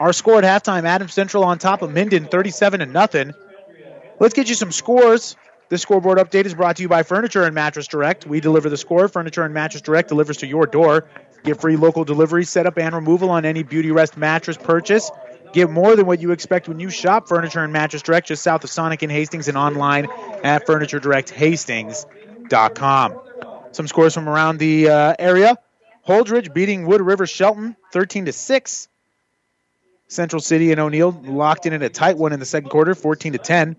Our 0.00 0.12
score 0.12 0.42
at 0.42 0.44
halftime: 0.44 0.86
Adams 0.86 1.14
Central 1.14 1.44
on 1.44 1.58
top 1.58 1.82
of 1.82 1.94
Minden, 1.94 2.26
37 2.26 2.80
to 2.80 2.86
nothing. 2.86 3.32
Let's 4.18 4.34
get 4.34 4.48
you 4.48 4.56
some 4.56 4.72
scores. 4.72 5.36
This 5.68 5.82
scoreboard 5.82 6.18
update 6.18 6.46
is 6.46 6.54
brought 6.54 6.78
to 6.78 6.82
you 6.82 6.88
by 6.88 7.04
Furniture 7.04 7.44
and 7.44 7.54
Mattress 7.54 7.86
Direct. 7.86 8.26
We 8.26 8.40
deliver 8.40 8.68
the 8.68 8.76
score. 8.76 9.06
Furniture 9.06 9.44
and 9.44 9.54
Mattress 9.54 9.82
Direct 9.82 10.08
delivers 10.08 10.38
to 10.38 10.48
your 10.48 10.66
door. 10.66 11.06
Get 11.44 11.60
free 11.60 11.76
local 11.76 12.04
delivery, 12.04 12.44
setup, 12.44 12.78
and 12.78 12.94
removal 12.94 13.30
on 13.30 13.44
any 13.44 13.62
Beauty 13.62 13.90
Rest 13.90 14.16
mattress 14.16 14.56
purchase. 14.56 15.10
Get 15.52 15.70
more 15.70 15.96
than 15.96 16.06
what 16.06 16.20
you 16.20 16.30
expect 16.30 16.68
when 16.68 16.78
you 16.78 16.90
shop 16.90 17.26
Furniture 17.28 17.64
and 17.64 17.72
Mattress 17.72 18.02
Direct 18.02 18.28
just 18.28 18.42
south 18.42 18.62
of 18.62 18.70
Sonic 18.70 19.02
and 19.02 19.10
Hastings 19.10 19.48
and 19.48 19.58
online 19.58 20.06
at 20.44 20.64
FurnitureDirectHastings.com. 20.66 23.20
Some 23.72 23.88
scores 23.88 24.14
from 24.14 24.28
around 24.28 24.58
the 24.58 24.88
uh, 24.88 25.14
area. 25.18 25.56
Holdrege 26.06 26.52
beating 26.52 26.86
Wood 26.86 27.00
River 27.00 27.26
Shelton 27.26 27.76
13 27.92 28.26
to 28.26 28.32
6. 28.32 28.88
Central 30.08 30.40
City 30.40 30.72
and 30.72 30.80
O'Neill 30.80 31.12
locked 31.24 31.66
in 31.66 31.72
at 31.72 31.82
a 31.82 31.88
tight 31.88 32.16
one 32.16 32.32
in 32.32 32.40
the 32.40 32.46
second 32.46 32.68
quarter, 32.68 32.94
14 32.94 33.34
to 33.34 33.38
10. 33.38 33.76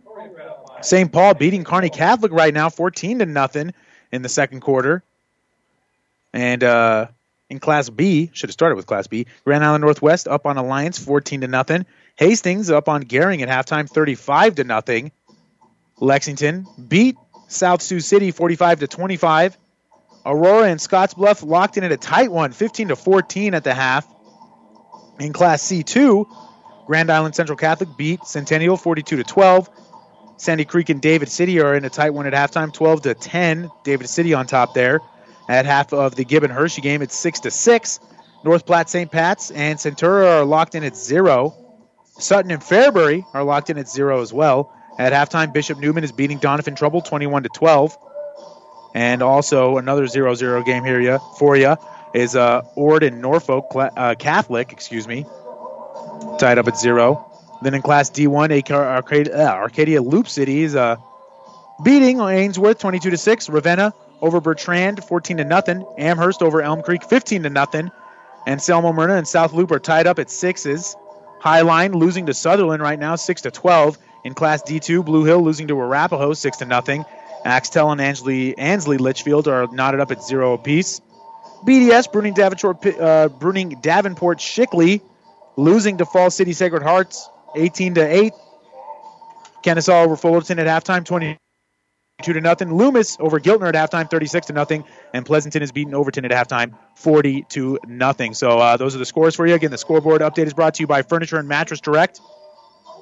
St. 0.82 1.12
Paul 1.12 1.34
beating 1.34 1.64
Kearney 1.64 1.90
Catholic 1.90 2.32
right 2.32 2.54
now, 2.54 2.70
14 2.70 3.20
to 3.20 3.26
nothing 3.26 3.74
in 4.12 4.22
the 4.22 4.30
second 4.30 4.62
quarter. 4.62 5.04
And 6.34 6.64
uh, 6.64 7.08
in 7.52 7.60
Class 7.60 7.90
B, 7.90 8.32
should 8.34 8.49
have 8.49 8.53
started 8.53 8.78
with 8.78 8.88
Class 8.88 9.07
B. 9.07 9.28
Grand 9.44 9.64
Island 9.64 9.84
Northwest 9.84 10.28
up 10.28 10.45
on 10.45 10.57
Alliance, 10.57 10.98
14 10.98 11.41
to 11.41 11.48
nothing. 11.48 11.86
Hastings 12.15 12.72
up 12.72 12.88
on 12.88 13.03
Gering 13.03 13.41
at 13.41 13.49
halftime, 13.49 13.90
35 13.90 14.56
to 14.56 14.64
nothing. 14.64 15.11
Lexington 15.99 16.65
beat 16.88 17.18
South 17.49 17.82
Sioux 17.82 17.99
City, 17.99 18.32
45 18.32 18.80
to 18.80 18.88
25. 18.88 19.57
Aurora 20.26 20.69
and 20.69 20.80
Scottsbluff 20.80 21.45
locked 21.45 21.78
in 21.78 21.84
at 21.84 21.91
a 21.91 21.98
tight 21.98 22.32
one, 22.32 22.53
15 22.53 22.88
to 22.88 22.95
14 22.95 23.53
at 23.53 23.65
the 23.65 23.73
half. 23.73 24.07
In 25.19 25.34
Class 25.34 25.61
C2, 25.61 26.26
Grand 26.88 27.11
Island 27.11 27.36
Central 27.36 27.57
Catholic 27.57 27.90
beat 27.98 28.23
Centennial, 28.23 28.78
42 28.78 29.18
to 29.18 29.23
12. 29.23 29.69
Sandy 30.38 30.64
Creek 30.64 30.90
and 30.90 31.02
David 31.02 31.28
City 31.28 31.60
are 31.60 31.76
in 31.76 31.84
a 31.84 31.90
tight 31.90 32.11
one 32.11 32.26
at 32.28 32.34
halftime, 32.34 32.73
12 32.73 33.02
to 33.02 33.14
10. 33.14 33.69
David 33.84 34.07
City 34.07 34.34
on 34.34 34.48
top 34.48 34.73
there. 34.73 35.02
At 35.48 35.66
half 35.66 35.94
of 35.94 36.16
the 36.16 36.24
Gibbon 36.24 36.52
Hershey 36.52 36.82
game, 36.82 37.02
it's 37.02 37.18
6 37.18 37.42
to 37.42 37.52
6. 37.52 38.00
North 38.44 38.66
Platte 38.66 38.90
St. 38.90 39.12
Pat's 39.12 39.52
and 39.52 39.78
Centura 39.78 40.40
are 40.40 40.46
locked 40.46 40.76
in 40.76 40.84
at 40.84 40.96
0. 40.96 41.56
Sutton 42.18 42.52
and 42.52 42.62
Fairbury 42.62 43.26
are 43.34 43.44
locked 43.44 43.70
in 43.70 43.78
at 43.78 43.90
0 43.90 44.22
as 44.22 44.34
well. 44.34 44.74
At 44.98 45.14
halftime, 45.14 45.54
Bishop 45.54 45.80
Neumann 45.80 46.04
is 46.04 46.12
beating 46.12 46.40
Doniphan 46.40 46.76
Trumbull 46.76 47.02
21 47.02 47.44
to 47.44 47.50
12. 47.50 47.98
And 48.94 49.22
also 49.22 49.78
another 49.78 50.06
0-0 50.06 50.66
game 50.66 50.84
here 50.84 51.20
for 51.38 51.56
you 51.56 51.78
is 52.14 52.36
uh, 52.36 52.62
Ord 52.76 53.04
and 53.04 53.22
Norfolk 53.22 53.72
uh, 53.74 54.16
Catholic, 54.16 54.74
excuse 54.74 55.08
me, 55.08 55.26
tied 56.40 56.58
up 56.58 56.68
at 56.68 56.78
0. 56.78 57.26
Then 57.62 57.74
in 57.74 57.82
Class 57.82 58.10
D1, 58.10 58.70
Arcadia, 58.72 59.38
uh, 59.38 59.52
Arcadia 59.54 60.02
Loop 60.02 60.28
City 60.28 60.64
is 60.64 60.76
uh, 60.76 60.98
beating 61.84 62.20
Ainsworth 62.20 62.80
22 62.80 63.12
to 63.12 63.18
6. 63.18 63.50
Ravenna 63.50 63.94
over 64.22 64.39
Bertrand 64.39 65.03
14 65.03 65.38
to 65.38 65.43
nothing. 65.43 65.85
Amherst 65.98 66.41
over 66.41 66.61
Elm 66.61 66.81
Creek 66.81 67.03
15 67.03 67.43
to 67.43 67.49
nothing. 67.49 67.91
And 68.45 68.61
Selma 68.61 68.93
Myrna 68.93 69.15
and 69.15 69.27
South 69.27 69.53
Loop 69.53 69.72
are 69.72 69.80
tied 69.80 70.07
up 70.07 70.19
at 70.19 70.30
sixes. 70.30 70.95
Highline 71.41 71.95
losing 71.95 72.27
to 72.27 72.34
Sutherland 72.34 72.81
right 72.81 72.99
now 72.99 73.15
6 73.15 73.41
to 73.41 73.52
12. 73.52 73.98
In 74.23 74.34
Class 74.35 74.61
D2, 74.61 75.03
Blue 75.03 75.23
Hill 75.23 75.43
losing 75.43 75.68
to 75.68 75.80
Arapahoe 75.80 76.34
6 76.34 76.57
to 76.57 76.65
nothing. 76.65 77.03
Axtell 77.43 77.91
and 77.91 77.99
Ansley, 77.99 78.56
Ansley 78.57 78.98
Litchfield 78.98 79.48
are 79.48 79.68
knotted 79.72 79.99
up 79.99 80.11
at 80.11 80.23
zero 80.23 80.53
apiece. 80.53 81.02
BDS 81.65 82.11
Bruning 82.11 82.35
Davenport, 82.35 82.85
uh, 82.85 83.30
Bruning 83.30 83.81
Davenport 83.81 84.39
Shickley 84.39 85.02
losing 85.57 85.98
to 85.98 86.06
Fall 86.06 86.30
City 86.30 86.53
Sacred 86.53 86.84
Hearts 86.84 87.27
18 87.56 87.95
to 87.95 88.02
8. 88.02 88.34
Kenesaw 89.64 90.06
over 90.06 90.15
Fullerton 90.15 90.60
at 90.60 90.68
halftime, 90.68 91.39
22 92.22 92.39
to 92.39 92.41
nothing. 92.41 92.73
Loomis 92.73 93.18
over 93.19 93.39
Giltner 93.39 93.73
at 93.73 93.76
halftime, 93.76 94.10
36 94.10 94.48
to 94.48 94.53
nothing. 94.53 94.84
And 95.14 95.26
Pleasanton 95.26 95.61
is 95.61 95.72
beating 95.72 95.93
Overton 95.93 96.26
at 96.26 96.31
halftime, 96.31 96.77
40 96.95 97.43
to 97.49 97.80
nothing. 97.88 98.34
So 98.34 98.60
uh, 98.60 98.77
those 98.77 98.95
are 98.95 98.99
the 98.99 99.06
scores 99.06 99.35
for 99.35 99.48
you. 99.48 99.56
Again, 99.56 99.72
the 99.72 99.77
scoreboard 99.77 100.22
update 100.22 100.45
is 100.45 100.53
brought 100.53 100.76
to 100.76 100.84
you 100.84 100.88
by 100.88 101.02
Furniture 101.02 101.38
and 101.38 101.48
Mattress 101.48 101.81
Direct. 101.81 102.22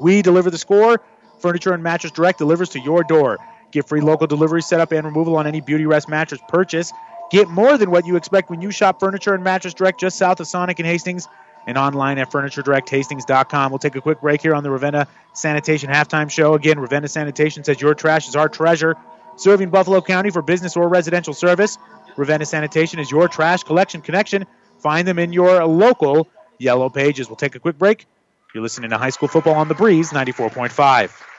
We 0.01 0.21
deliver 0.21 0.49
the 0.49 0.57
score. 0.57 1.01
Furniture 1.39 1.73
and 1.73 1.83
Mattress 1.83 2.11
Direct 2.11 2.37
delivers 2.37 2.69
to 2.69 2.79
your 2.79 3.03
door. 3.03 3.37
Get 3.71 3.87
free 3.87 4.01
local 4.01 4.25
delivery, 4.25 4.61
setup, 4.61 4.91
and 4.91 5.05
removal 5.05 5.35
on 5.35 5.45
any 5.45 5.61
Beauty 5.61 5.85
Rest 5.85 6.09
mattress 6.09 6.41
purchase. 6.47 6.91
Get 7.29 7.47
more 7.47 7.77
than 7.77 7.91
what 7.91 8.07
you 8.07 8.15
expect 8.15 8.49
when 8.49 8.61
you 8.61 8.71
shop 8.71 8.99
Furniture 8.99 9.33
and 9.33 9.43
Mattress 9.43 9.73
Direct 9.73 9.99
just 9.99 10.17
south 10.17 10.39
of 10.39 10.47
Sonic 10.47 10.79
and 10.79 10.87
Hastings 10.87 11.27
and 11.68 11.77
online 11.77 12.18
at 12.18 12.31
FurnitureDirectHastings.com. 12.31 13.72
We'll 13.72 13.80
take 13.80 13.95
a 13.95 14.02
quick 14.02 14.22
break 14.22 14.41
here 14.41 14.56
on 14.56 14.64
the 14.64 14.72
Ravenna 14.72 15.07
Sanitation 15.34 15.90
halftime 15.90 16.30
show. 16.30 16.53
Again, 16.53 16.80
Ravenna 16.80 17.07
Sanitation 17.07 17.64
says 17.64 17.80
your 17.80 17.94
trash 17.94 18.27
is 18.27 18.36
our 18.36 18.49
treasure. 18.49 18.95
Serving 19.36 19.69
Buffalo 19.69 20.02
County 20.02 20.31
for 20.31 20.41
business 20.41 20.76
or 20.76 20.88
residential 20.90 21.34
service. 21.34 21.77
Ravenna 22.18 22.45
Sanitation 22.45 22.99
is 22.99 23.10
your 23.10 23.27
trash 23.27 23.64
collection 23.64 24.02
connection. 24.02 24.45
Find 24.80 25.07
them 25.07 25.19
in 25.19 25.31
your 25.34 25.65
local 25.65 26.27
yellow 26.57 26.90
pages. 26.90 27.30
We'll 27.30 27.38
take 27.38 27.56
a 27.56 27.60
quick 27.60 27.77
break. 27.77 28.06
You're 28.53 28.64
listening 28.64 28.90
to 28.90 28.98
High 28.98 29.11
School 29.11 29.27
Football 29.27 29.56
on 29.56 29.68
the 29.68 29.76
Breeze 29.76 30.11
94.5. 30.11 31.39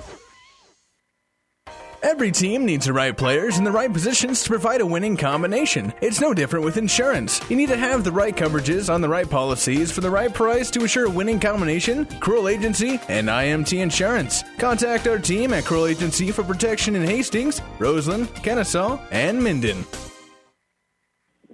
Every 2.03 2.31
team 2.31 2.65
needs 2.65 2.87
the 2.87 2.93
right 2.93 3.15
players 3.15 3.59
in 3.59 3.63
the 3.63 3.71
right 3.71 3.91
positions 3.93 4.43
to 4.43 4.49
provide 4.49 4.81
a 4.81 4.85
winning 4.85 5.15
combination. 5.15 5.93
It's 6.01 6.19
no 6.19 6.33
different 6.33 6.65
with 6.65 6.77
insurance. 6.77 7.39
You 7.47 7.55
need 7.55 7.69
to 7.69 7.77
have 7.77 8.03
the 8.03 8.11
right 8.11 8.35
coverages 8.35 8.91
on 8.91 9.01
the 9.01 9.07
right 9.07 9.29
policies 9.29 9.91
for 9.91 10.01
the 10.01 10.09
right 10.09 10.33
price 10.33 10.71
to 10.71 10.83
assure 10.83 11.05
a 11.05 11.09
winning 11.09 11.39
combination. 11.39 12.05
Cruel 12.19 12.47
Agency 12.47 12.99
and 13.07 13.27
IMT 13.27 13.79
Insurance. 13.79 14.43
Contact 14.57 15.07
our 15.07 15.19
team 15.19 15.53
at 15.53 15.63
Cruel 15.63 15.85
Agency 15.85 16.31
for 16.31 16.43
protection 16.43 16.95
in 16.95 17.03
Hastings, 17.03 17.61
Roseland, 17.77 18.29
Kenesaw, 18.29 18.99
and 19.11 19.41
Minden. 19.41 19.85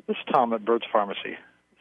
This 0.07 0.15
is 0.15 0.23
Tom 0.31 0.53
at 0.53 0.63
Bird's 0.63 0.85
Pharmacy. 0.93 1.37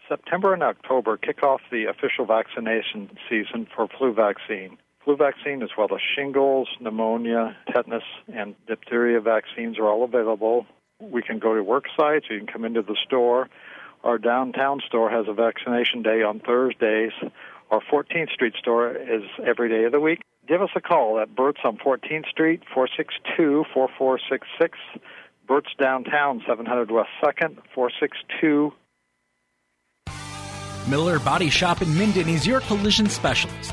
September 0.08 0.52
and 0.52 0.64
October 0.64 1.16
kick 1.16 1.44
off 1.44 1.60
the 1.70 1.84
official 1.84 2.26
vaccination 2.26 3.10
season 3.30 3.68
for 3.74 3.86
flu 3.96 4.12
vaccine. 4.12 4.76
Flu 5.06 5.16
vaccine, 5.16 5.62
as 5.62 5.70
well 5.78 5.86
as 5.94 6.00
shingles, 6.16 6.66
pneumonia, 6.80 7.56
tetanus, 7.72 8.02
and 8.26 8.56
diphtheria 8.66 9.20
vaccines 9.20 9.78
are 9.78 9.86
all 9.86 10.02
available. 10.02 10.66
We 11.00 11.22
can 11.22 11.38
go 11.38 11.54
to 11.54 11.62
work 11.62 11.84
sites, 11.96 12.26
you 12.28 12.38
can 12.38 12.48
come 12.48 12.64
into 12.64 12.82
the 12.82 12.96
store. 13.06 13.48
Our 14.02 14.18
downtown 14.18 14.80
store 14.84 15.08
has 15.08 15.26
a 15.28 15.32
vaccination 15.32 16.02
day 16.02 16.24
on 16.24 16.40
Thursdays. 16.40 17.12
Our 17.70 17.80
14th 17.80 18.32
Street 18.32 18.54
store 18.58 18.96
is 18.96 19.22
every 19.46 19.68
day 19.68 19.84
of 19.84 19.92
the 19.92 20.00
week. 20.00 20.22
Give 20.48 20.60
us 20.60 20.70
a 20.74 20.80
call 20.80 21.20
at 21.20 21.36
Burt's 21.36 21.60
on 21.62 21.76
14th 21.76 22.28
Street, 22.28 22.62
462 22.74 23.64
4466. 23.72 24.76
Burt's 25.46 25.70
downtown, 25.78 26.42
700 26.48 26.90
West 26.90 27.10
2nd, 27.22 27.58
462 27.72 28.72
Miller 30.88 31.18
Body 31.20 31.50
Shop 31.50 31.82
in 31.82 31.96
Minden 31.96 32.28
is 32.28 32.44
your 32.44 32.60
collision 32.60 33.08
specialist. 33.08 33.72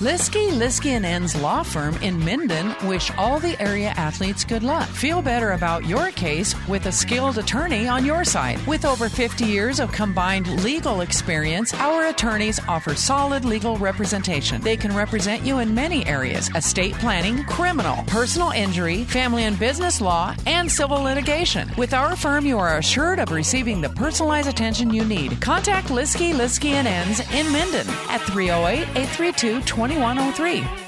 Liskey, 0.00 0.50
Liskey 0.50 0.90
and 0.90 1.04
Ends 1.04 1.34
Law 1.34 1.64
Firm 1.64 1.96
in 1.96 2.24
Minden 2.24 2.72
wish 2.86 3.10
all 3.18 3.40
the 3.40 3.60
area 3.60 3.88
athletes 3.96 4.44
good 4.44 4.62
luck. 4.62 4.88
Feel 4.90 5.20
better 5.20 5.54
about 5.54 5.86
your 5.86 6.12
case 6.12 6.54
with 6.68 6.86
a 6.86 6.92
skilled 6.92 7.36
attorney 7.36 7.88
on 7.88 8.04
your 8.04 8.22
side. 8.22 8.64
With 8.64 8.84
over 8.84 9.08
50 9.08 9.44
years 9.44 9.80
of 9.80 9.90
combined 9.90 10.62
legal 10.62 11.00
experience, 11.00 11.74
our 11.74 12.06
attorneys 12.06 12.60
offer 12.68 12.94
solid 12.94 13.44
legal 13.44 13.76
representation. 13.76 14.60
They 14.60 14.76
can 14.76 14.94
represent 14.94 15.44
you 15.44 15.58
in 15.58 15.74
many 15.74 16.06
areas 16.06 16.48
estate 16.54 16.94
planning, 16.94 17.42
criminal, 17.42 18.04
personal 18.06 18.52
injury, 18.52 19.02
family 19.02 19.46
and 19.46 19.58
business 19.58 20.00
law, 20.00 20.32
and 20.46 20.70
civil 20.70 21.02
litigation. 21.02 21.72
With 21.76 21.92
our 21.92 22.14
firm, 22.14 22.46
you 22.46 22.56
are 22.60 22.78
assured 22.78 23.18
of 23.18 23.32
receiving 23.32 23.80
the 23.80 23.88
personalized 23.88 24.48
attention 24.48 24.94
you 24.94 25.04
need. 25.04 25.40
Contact 25.40 25.88
Liskey, 25.88 26.34
Liskey 26.34 26.74
and 26.74 26.86
Ends 26.86 27.18
in 27.34 27.50
Minden 27.50 27.88
at 28.10 28.20
308 28.20 28.82
832 28.90 29.60
2103. 29.88 30.87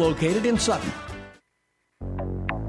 located 0.01 0.47
in 0.47 0.57
Sutton. 0.57 0.91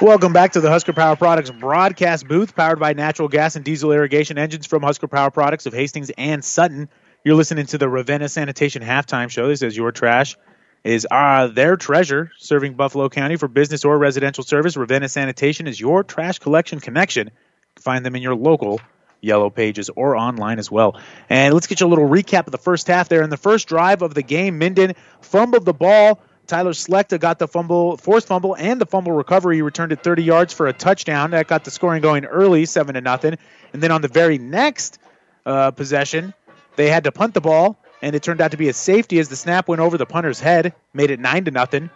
Welcome 0.00 0.32
back 0.32 0.52
to 0.52 0.62
the 0.62 0.70
Husker 0.70 0.94
Power 0.94 1.14
Products 1.14 1.50
broadcast 1.50 2.26
booth, 2.26 2.56
powered 2.56 2.80
by 2.80 2.94
natural 2.94 3.28
gas 3.28 3.56
and 3.56 3.62
diesel 3.62 3.92
irrigation 3.92 4.38
engines 4.38 4.66
from 4.66 4.82
Husker 4.82 5.08
Power 5.08 5.30
Products 5.30 5.66
of 5.66 5.74
Hastings 5.74 6.10
and 6.16 6.42
Sutton. 6.42 6.88
You're 7.22 7.34
listening 7.34 7.66
to 7.66 7.76
the 7.76 7.86
Ravenna 7.86 8.30
Sanitation 8.30 8.82
halftime 8.82 9.28
show. 9.28 9.46
This 9.48 9.60
is 9.60 9.76
your 9.76 9.92
trash 9.92 10.38
is 10.84 11.06
uh, 11.10 11.48
their 11.48 11.76
treasure, 11.76 12.32
serving 12.38 12.76
Buffalo 12.76 13.10
County 13.10 13.36
for 13.36 13.46
business 13.46 13.84
or 13.84 13.98
residential 13.98 14.42
service. 14.42 14.74
Ravenna 14.74 15.06
Sanitation 15.06 15.66
is 15.66 15.78
your 15.78 16.02
trash 16.02 16.38
collection 16.38 16.80
connection. 16.80 17.30
Find 17.76 18.02
them 18.02 18.16
in 18.16 18.22
your 18.22 18.34
local 18.34 18.80
yellow 19.20 19.50
pages 19.50 19.90
or 19.94 20.16
online 20.16 20.58
as 20.58 20.70
well. 20.70 20.98
And 21.28 21.52
let's 21.52 21.66
get 21.66 21.80
you 21.80 21.86
a 21.86 21.88
little 21.88 22.08
recap 22.08 22.46
of 22.46 22.52
the 22.52 22.58
first 22.58 22.86
half 22.86 23.10
there. 23.10 23.22
In 23.22 23.28
the 23.28 23.36
first 23.36 23.68
drive 23.68 24.00
of 24.00 24.14
the 24.14 24.22
game, 24.22 24.58
Minden 24.58 24.94
fumbled 25.20 25.66
the 25.66 25.74
ball 25.74 26.22
Tyler 26.50 26.72
Slechta 26.72 27.18
got 27.20 27.38
the 27.38 27.46
fumble, 27.46 27.96
forced 27.96 28.26
fumble, 28.26 28.56
and 28.56 28.80
the 28.80 28.86
fumble 28.86 29.12
recovery. 29.12 29.56
He 29.56 29.62
returned 29.62 29.92
it 29.92 30.02
30 30.02 30.24
yards 30.24 30.52
for 30.52 30.66
a 30.66 30.72
touchdown. 30.72 31.30
That 31.30 31.46
got 31.46 31.64
the 31.64 31.70
scoring 31.70 32.02
going 32.02 32.24
early, 32.24 32.66
seven 32.66 32.94
to 32.96 33.00
nothing. 33.00 33.38
And 33.72 33.80
then 33.80 33.92
on 33.92 34.02
the 34.02 34.08
very 34.08 34.36
next 34.36 34.98
uh, 35.46 35.70
possession, 35.70 36.34
they 36.74 36.90
had 36.90 37.04
to 37.04 37.12
punt 37.12 37.34
the 37.34 37.40
ball, 37.40 37.78
and 38.02 38.16
it 38.16 38.24
turned 38.24 38.40
out 38.40 38.50
to 38.50 38.56
be 38.56 38.68
a 38.68 38.72
safety 38.72 39.20
as 39.20 39.28
the 39.28 39.36
snap 39.36 39.68
went 39.68 39.80
over 39.80 39.96
the 39.96 40.06
punter's 40.06 40.40
head, 40.40 40.74
made 40.92 41.12
it 41.12 41.20
nine 41.20 41.44
to 41.44 41.52
nothing. 41.52 41.88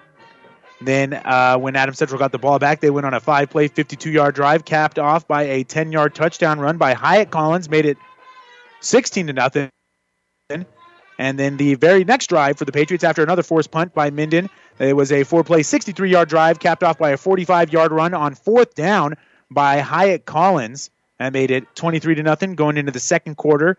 Then 0.81 1.15
uh, 1.15 1.59
when 1.59 1.75
Adam 1.75 1.95
Central 1.95 2.21
got 2.21 2.31
the 2.31 2.39
ball 2.39 2.61
back, 2.61 2.81
they 2.81 2.91
went 2.91 3.07
on 3.07 3.15
a 3.15 3.21
five-play, 3.21 3.69
52-yard 3.69 4.37
drive, 4.37 4.65
capped 4.65 5.01
off 5.01 5.27
by 5.27 5.43
a 5.43 5.65
10-yard 5.65 6.15
touchdown 6.15 6.61
run 6.61 6.79
by 6.79 6.95
Hyatt 6.95 7.31
Collins, 7.31 7.69
made 7.69 7.87
it 7.87 7.99
16 8.81 9.27
to 9.27 9.33
nothing. 9.33 9.74
And 11.19 11.39
then 11.39 11.57
the 11.57 11.75
very 11.75 12.05
next 12.05 12.27
drive 12.27 12.59
for 12.59 12.65
the 12.65 12.73
Patriots 12.73 13.05
after 13.05 13.23
another 13.23 13.43
forced 13.43 13.71
punt 13.71 13.95
by 13.95 14.11
Minden. 14.11 14.51
It 14.79 14.97
was 14.97 15.13
a 15.13 15.23
four 15.25 15.45
play, 15.45 15.63
63 15.63 16.11
yard 16.11 16.29
drive 16.29 16.59
capped 16.59 16.83
off 16.83 16.99
by 16.99 17.11
a 17.11 17.17
45 17.17 17.73
yard 17.73 17.93
run 17.93 18.15
on 18.15 18.35
fourth 18.35 18.75
down 18.75 19.15
by 19.51 19.79
Hyatt 19.79 20.25
Collins. 20.25 20.91
That 21.19 21.33
made 21.33 21.51
it 21.51 21.75
23 21.77 22.17
to 22.17 22.23
nothing 22.23 22.55
going 22.57 22.77
into 22.77 22.91
the 22.91 23.01
second 23.01 23.37
quarter. 23.37 23.79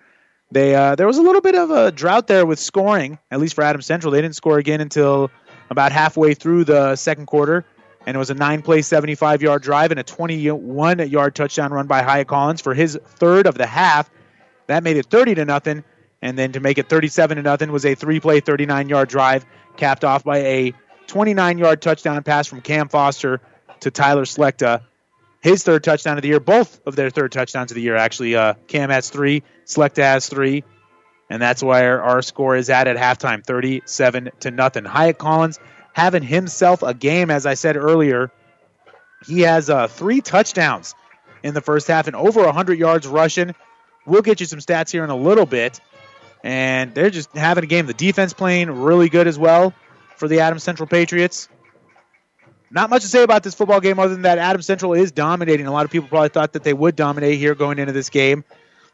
They 0.52 0.74
uh, 0.76 0.96
There 0.96 1.08
was 1.08 1.18
a 1.18 1.22
little 1.22 1.42
bit 1.42 1.56
of 1.56 1.72
a 1.72 1.92
drought 1.92 2.28
there 2.28 2.46
with 2.46 2.60
scoring, 2.60 3.20
at 3.30 3.40
least 3.40 3.56
for 3.56 3.64
Adams 3.64 3.86
Central. 3.86 4.12
They 4.12 4.22
didn't 4.22 4.36
score 4.36 4.58
again 4.58 4.80
until 4.80 5.32
about 5.70 5.92
halfway 5.92 6.34
through 6.34 6.64
the 6.64 6.96
second 6.96 7.26
quarter. 7.26 7.66
And 8.06 8.16
it 8.16 8.18
was 8.20 8.30
a 8.30 8.36
nine 8.36 8.62
play, 8.62 8.82
75 8.82 9.42
yard 9.42 9.64
drive 9.64 9.92
and 9.92 10.00
a 10.00 10.04
21 10.04 11.10
yard 11.10 11.36
touchdown 11.36 11.74
run 11.74 11.88
by 11.88 12.04
Hyatt 12.04 12.28
Collins 12.28 12.62
for 12.62 12.74
his 12.74 12.98
third 13.04 13.48
of 13.48 13.56
the 13.56 13.66
half. 13.66 14.10
That 14.68 14.84
made 14.84 14.98
it 14.98 15.08
30 15.08 15.36
to 15.36 15.46
nothing. 15.46 15.84
And 16.26 16.36
then 16.36 16.54
to 16.54 16.60
make 16.60 16.80
it 16.80 16.90
37 16.90 17.38
to 17.38 17.44
nothing 17.44 17.72
was 17.72 17.86
a 17.86 17.94
three-play, 17.94 18.42
39-yard 18.42 19.08
drive, 19.08 19.46
capped 19.78 20.04
off 20.04 20.24
by 20.24 20.40
a 20.40 20.74
29-yard 21.06 21.84
touchdown 21.84 22.24
pass 22.24 22.48
from 22.48 22.62
Cam 22.62 22.90
Foster 22.90 23.42
to 23.82 23.92
Tyler 23.92 24.26
Slechta. 24.26 24.82
His 25.40 25.62
third 25.62 25.84
touchdown 25.84 26.18
of 26.18 26.24
the 26.24 26.30
year, 26.30 26.40
both 26.40 26.82
of 26.88 26.96
their 26.96 27.12
third 27.12 27.32
touchdowns 27.32 27.70
of 27.70 27.76
the 27.76 27.84
year, 27.84 27.96
actually. 27.96 28.36
Uh, 28.36 28.56
Cam 28.66 28.90
has 28.90 29.12
three, 29.12 29.44
Slechta 29.68 30.02
has 30.02 30.28
three, 30.28 30.64
and 31.30 31.40
that's 31.40 31.62
where 31.62 32.02
our 32.02 32.24
score 32.24 32.56
is 32.56 32.72
at 32.72 32.88
at 32.88 32.98
halftime, 32.98 33.46
37 33.46 34.32
to 34.40 34.50
nothing. 34.50 34.84
Hyatt 34.84 35.20
Collins 35.20 35.60
having 35.94 36.24
himself 36.24 36.82
a 36.82 36.96
game, 36.96 37.30
as 37.30 37.46
I 37.46 37.54
said 37.54 37.78
earlier. 37.78 38.32
He 39.28 39.42
has 39.42 39.70
uh, 39.70 39.88
three 39.88 40.22
touchdowns 40.22 40.96
in 41.44 41.54
the 41.54 41.62
first 41.62 41.88
half 41.88 42.08
and 42.08 42.16
over 42.16 42.44
100 42.44 42.80
yards 42.80 43.06
rushing. 43.06 43.54
We'll 44.08 44.24
get 44.24 44.40
you 44.40 44.48
some 44.48 44.58
stats 44.58 44.90
here 44.90 45.04
in 45.04 45.12
a 45.12 45.16
little 45.16 45.46
bit 45.46 45.80
and 46.46 46.94
they're 46.94 47.10
just 47.10 47.36
having 47.36 47.64
a 47.64 47.68
game. 47.68 47.88
The 47.88 47.94
defense 47.96 48.32
playing 48.32 48.70
really 48.70 49.10
good 49.10 49.28
as 49.28 49.38
well 49.38 49.74
for 50.16 50.28
the 50.28 50.42
Adams 50.42 50.64
Central 50.64 50.88
Patriots. 50.88 51.50
Not 52.70 52.92
much 52.92 53.02
to 53.02 53.08
say 53.08 53.24
about 53.24 53.42
this 53.42 53.56
football 53.56 53.80
game 53.82 53.98
other 53.98 54.14
than 54.14 54.22
that 54.24 54.38
Adams 54.38 54.68
Central 54.68 54.94
is 54.94 55.12
dominating. 55.12 55.66
A 55.66 55.72
lot 55.72 55.86
of 55.86 55.92
people 55.92 56.08
probably 56.08 56.30
thought 56.30 56.54
that 56.54 56.64
they 56.64 56.74
would 56.74 56.96
dominate 56.96 57.40
here 57.40 57.56
going 57.56 57.80
into 57.80 57.94
this 57.94 58.10
game. 58.10 58.44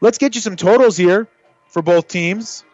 Let's 0.00 0.16
get 0.16 0.34
you 0.34 0.40
some 0.40 0.56
totals 0.56 0.96
here 0.96 1.28
for 1.68 1.82
both 1.82 2.08
teams. 2.08 2.64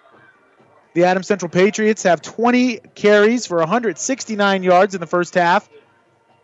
The 0.95 1.05
Adams 1.05 1.27
Central 1.27 1.51
Patriots 1.51 2.05
have 2.05 2.23
20 2.23 2.79
carries 2.95 3.47
for 3.47 3.59
169 3.59 4.63
yards 4.63 4.95
in 4.95 5.01
the 5.01 5.07
first 5.09 5.35
half. 5.35 5.69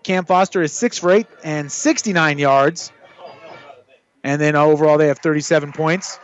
Cam 0.02 0.24
Foster 0.24 0.60
is 0.60 0.72
6 0.72 0.98
for 0.98 1.12
8 1.12 1.26
and 1.44 1.70
69 1.70 2.38
yards. 2.38 2.90
And 4.24 4.40
then 4.40 4.56
overall, 4.56 4.98
they 4.98 5.06
have 5.06 5.20
37 5.20 5.72
points 5.72 6.18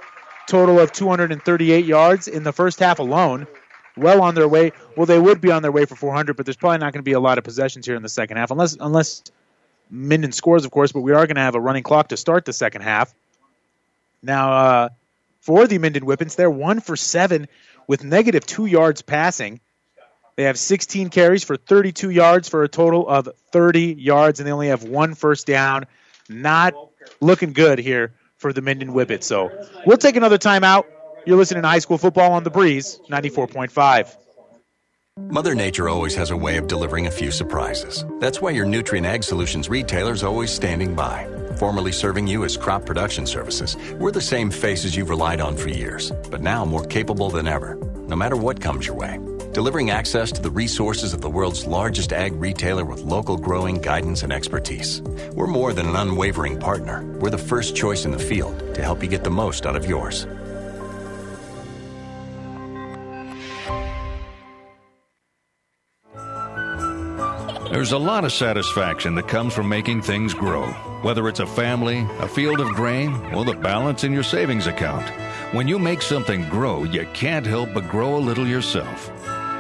total 0.46 0.78
of 0.78 0.92
238 0.92 1.84
yards 1.84 2.28
in 2.28 2.42
the 2.42 2.52
first 2.52 2.80
half 2.80 2.98
alone. 2.98 3.46
Well 3.96 4.22
on 4.22 4.34
their 4.34 4.48
way. 4.48 4.72
Well, 4.96 5.06
they 5.06 5.18
would 5.18 5.40
be 5.40 5.50
on 5.50 5.62
their 5.62 5.72
way 5.72 5.84
for 5.84 5.96
400, 5.96 6.36
but 6.36 6.46
there's 6.46 6.56
probably 6.56 6.78
not 6.78 6.92
going 6.92 7.00
to 7.00 7.08
be 7.08 7.12
a 7.12 7.20
lot 7.20 7.38
of 7.38 7.44
possessions 7.44 7.86
here 7.86 7.96
in 7.96 8.02
the 8.02 8.08
second 8.08 8.36
half, 8.36 8.50
unless 8.50 8.76
unless 8.78 9.22
Minden 9.90 10.32
scores, 10.32 10.64
of 10.64 10.70
course. 10.70 10.92
But 10.92 11.00
we 11.00 11.12
are 11.12 11.26
going 11.26 11.36
to 11.36 11.42
have 11.42 11.54
a 11.54 11.60
running 11.60 11.82
clock 11.82 12.08
to 12.08 12.16
start 12.16 12.44
the 12.44 12.52
second 12.52 12.82
half. 12.82 13.12
Now, 14.22 14.52
uh, 14.52 14.88
for 15.40 15.66
the 15.66 15.78
Minden 15.78 16.04
Whippets, 16.04 16.36
they're 16.36 16.50
one 16.50 16.80
for 16.80 16.96
seven 16.96 17.48
with 17.86 18.04
negative 18.04 18.46
two 18.46 18.66
yards 18.66 19.02
passing. 19.02 19.60
They 20.36 20.44
have 20.44 20.58
16 20.58 21.10
carries 21.10 21.44
for 21.44 21.56
32 21.56 22.10
yards 22.10 22.48
for 22.48 22.62
a 22.62 22.68
total 22.68 23.08
of 23.08 23.28
30 23.52 23.94
yards, 23.94 24.40
and 24.40 24.46
they 24.46 24.52
only 24.52 24.68
have 24.68 24.84
one 24.84 25.14
first 25.14 25.46
down. 25.46 25.86
Not 26.28 26.74
looking 27.20 27.52
good 27.52 27.78
here 27.78 28.12
for 28.40 28.52
the 28.52 28.62
Minden 28.62 28.88
Whippets. 28.88 29.24
So 29.24 29.50
we'll 29.86 29.98
take 29.98 30.16
another 30.16 30.38
timeout. 30.38 30.84
You're 31.26 31.36
listening 31.36 31.62
to 31.62 31.68
High 31.68 31.78
School 31.78 31.98
Football 31.98 32.32
on 32.32 32.42
the 32.42 32.50
Breeze, 32.50 32.98
94.5. 33.08 34.16
Mother 35.28 35.54
Nature 35.54 35.88
always 35.88 36.14
has 36.14 36.30
a 36.30 36.36
way 36.36 36.56
of 36.56 36.66
delivering 36.66 37.06
a 37.06 37.10
few 37.10 37.30
surprises. 37.30 38.06
That's 38.20 38.40
why 38.40 38.52
your 38.52 38.64
Nutrien 38.64 39.04
Ag 39.04 39.22
Solutions 39.22 39.68
retailer 39.68 40.12
is 40.12 40.24
always 40.24 40.50
standing 40.50 40.94
by. 40.94 41.28
Formerly 41.58 41.92
serving 41.92 42.26
you 42.26 42.44
as 42.44 42.56
crop 42.56 42.86
production 42.86 43.26
services, 43.26 43.76
we're 43.98 44.12
the 44.12 44.20
same 44.22 44.50
faces 44.50 44.96
you've 44.96 45.10
relied 45.10 45.42
on 45.42 45.56
for 45.56 45.68
years, 45.68 46.10
but 46.30 46.40
now 46.40 46.64
more 46.64 46.84
capable 46.84 47.28
than 47.28 47.46
ever, 47.46 47.74
no 48.08 48.16
matter 48.16 48.36
what 48.36 48.62
comes 48.62 48.86
your 48.86 48.96
way 48.96 49.18
delivering 49.52 49.90
access 49.90 50.31
to 50.32 50.40
the 50.40 50.51
resources 50.51 51.12
of 51.12 51.20
the 51.20 51.31
world's 51.31 51.66
largest 51.66 52.12
ag 52.12 52.32
retailer 52.35 52.85
with 52.85 53.01
local 53.01 53.36
growing 53.36 53.81
guidance 53.81 54.22
and 54.22 54.32
expertise. 54.32 55.02
We're 55.35 55.47
more 55.47 55.72
than 55.72 55.89
an 55.89 55.97
unwavering 55.97 56.59
partner. 56.59 57.05
We're 57.18 57.31
the 57.31 57.39
first 57.39 57.74
choice 57.74 58.05
in 58.05 58.12
the 58.12 58.18
field 58.18 58.74
to 58.74 58.82
help 58.82 59.02
you 59.02 59.09
get 59.09 59.24
the 59.24 59.31
most 59.31 59.66
out 59.66 59.77
of 59.77 59.86
yours. 59.86 60.27
There's 67.70 67.93
a 67.93 67.98
lot 67.98 68.24
of 68.24 68.32
satisfaction 68.32 69.14
that 69.14 69.28
comes 69.28 69.55
from 69.55 69.68
making 69.68 70.02
things 70.02 70.35
grow, 70.35 70.66
whether 71.02 71.28
it's 71.28 71.40
a 71.40 71.47
family, 71.47 72.06
a 72.18 72.27
field 72.27 72.60
of 72.60 72.68
grain, 72.74 73.14
or 73.32 73.44
the 73.44 73.55
balance 73.55 74.02
in 74.02 74.12
your 74.12 74.24
savings 74.24 74.66
account. 74.66 75.09
When 75.55 75.68
you 75.68 75.78
make 75.78 76.02
something 76.02 76.48
grow, 76.48 76.82
you 76.85 77.06
can't 77.14 77.47
help 77.47 77.72
but 77.72 77.89
grow 77.89 78.16
a 78.16 78.18
little 78.18 78.47
yourself. 78.47 79.10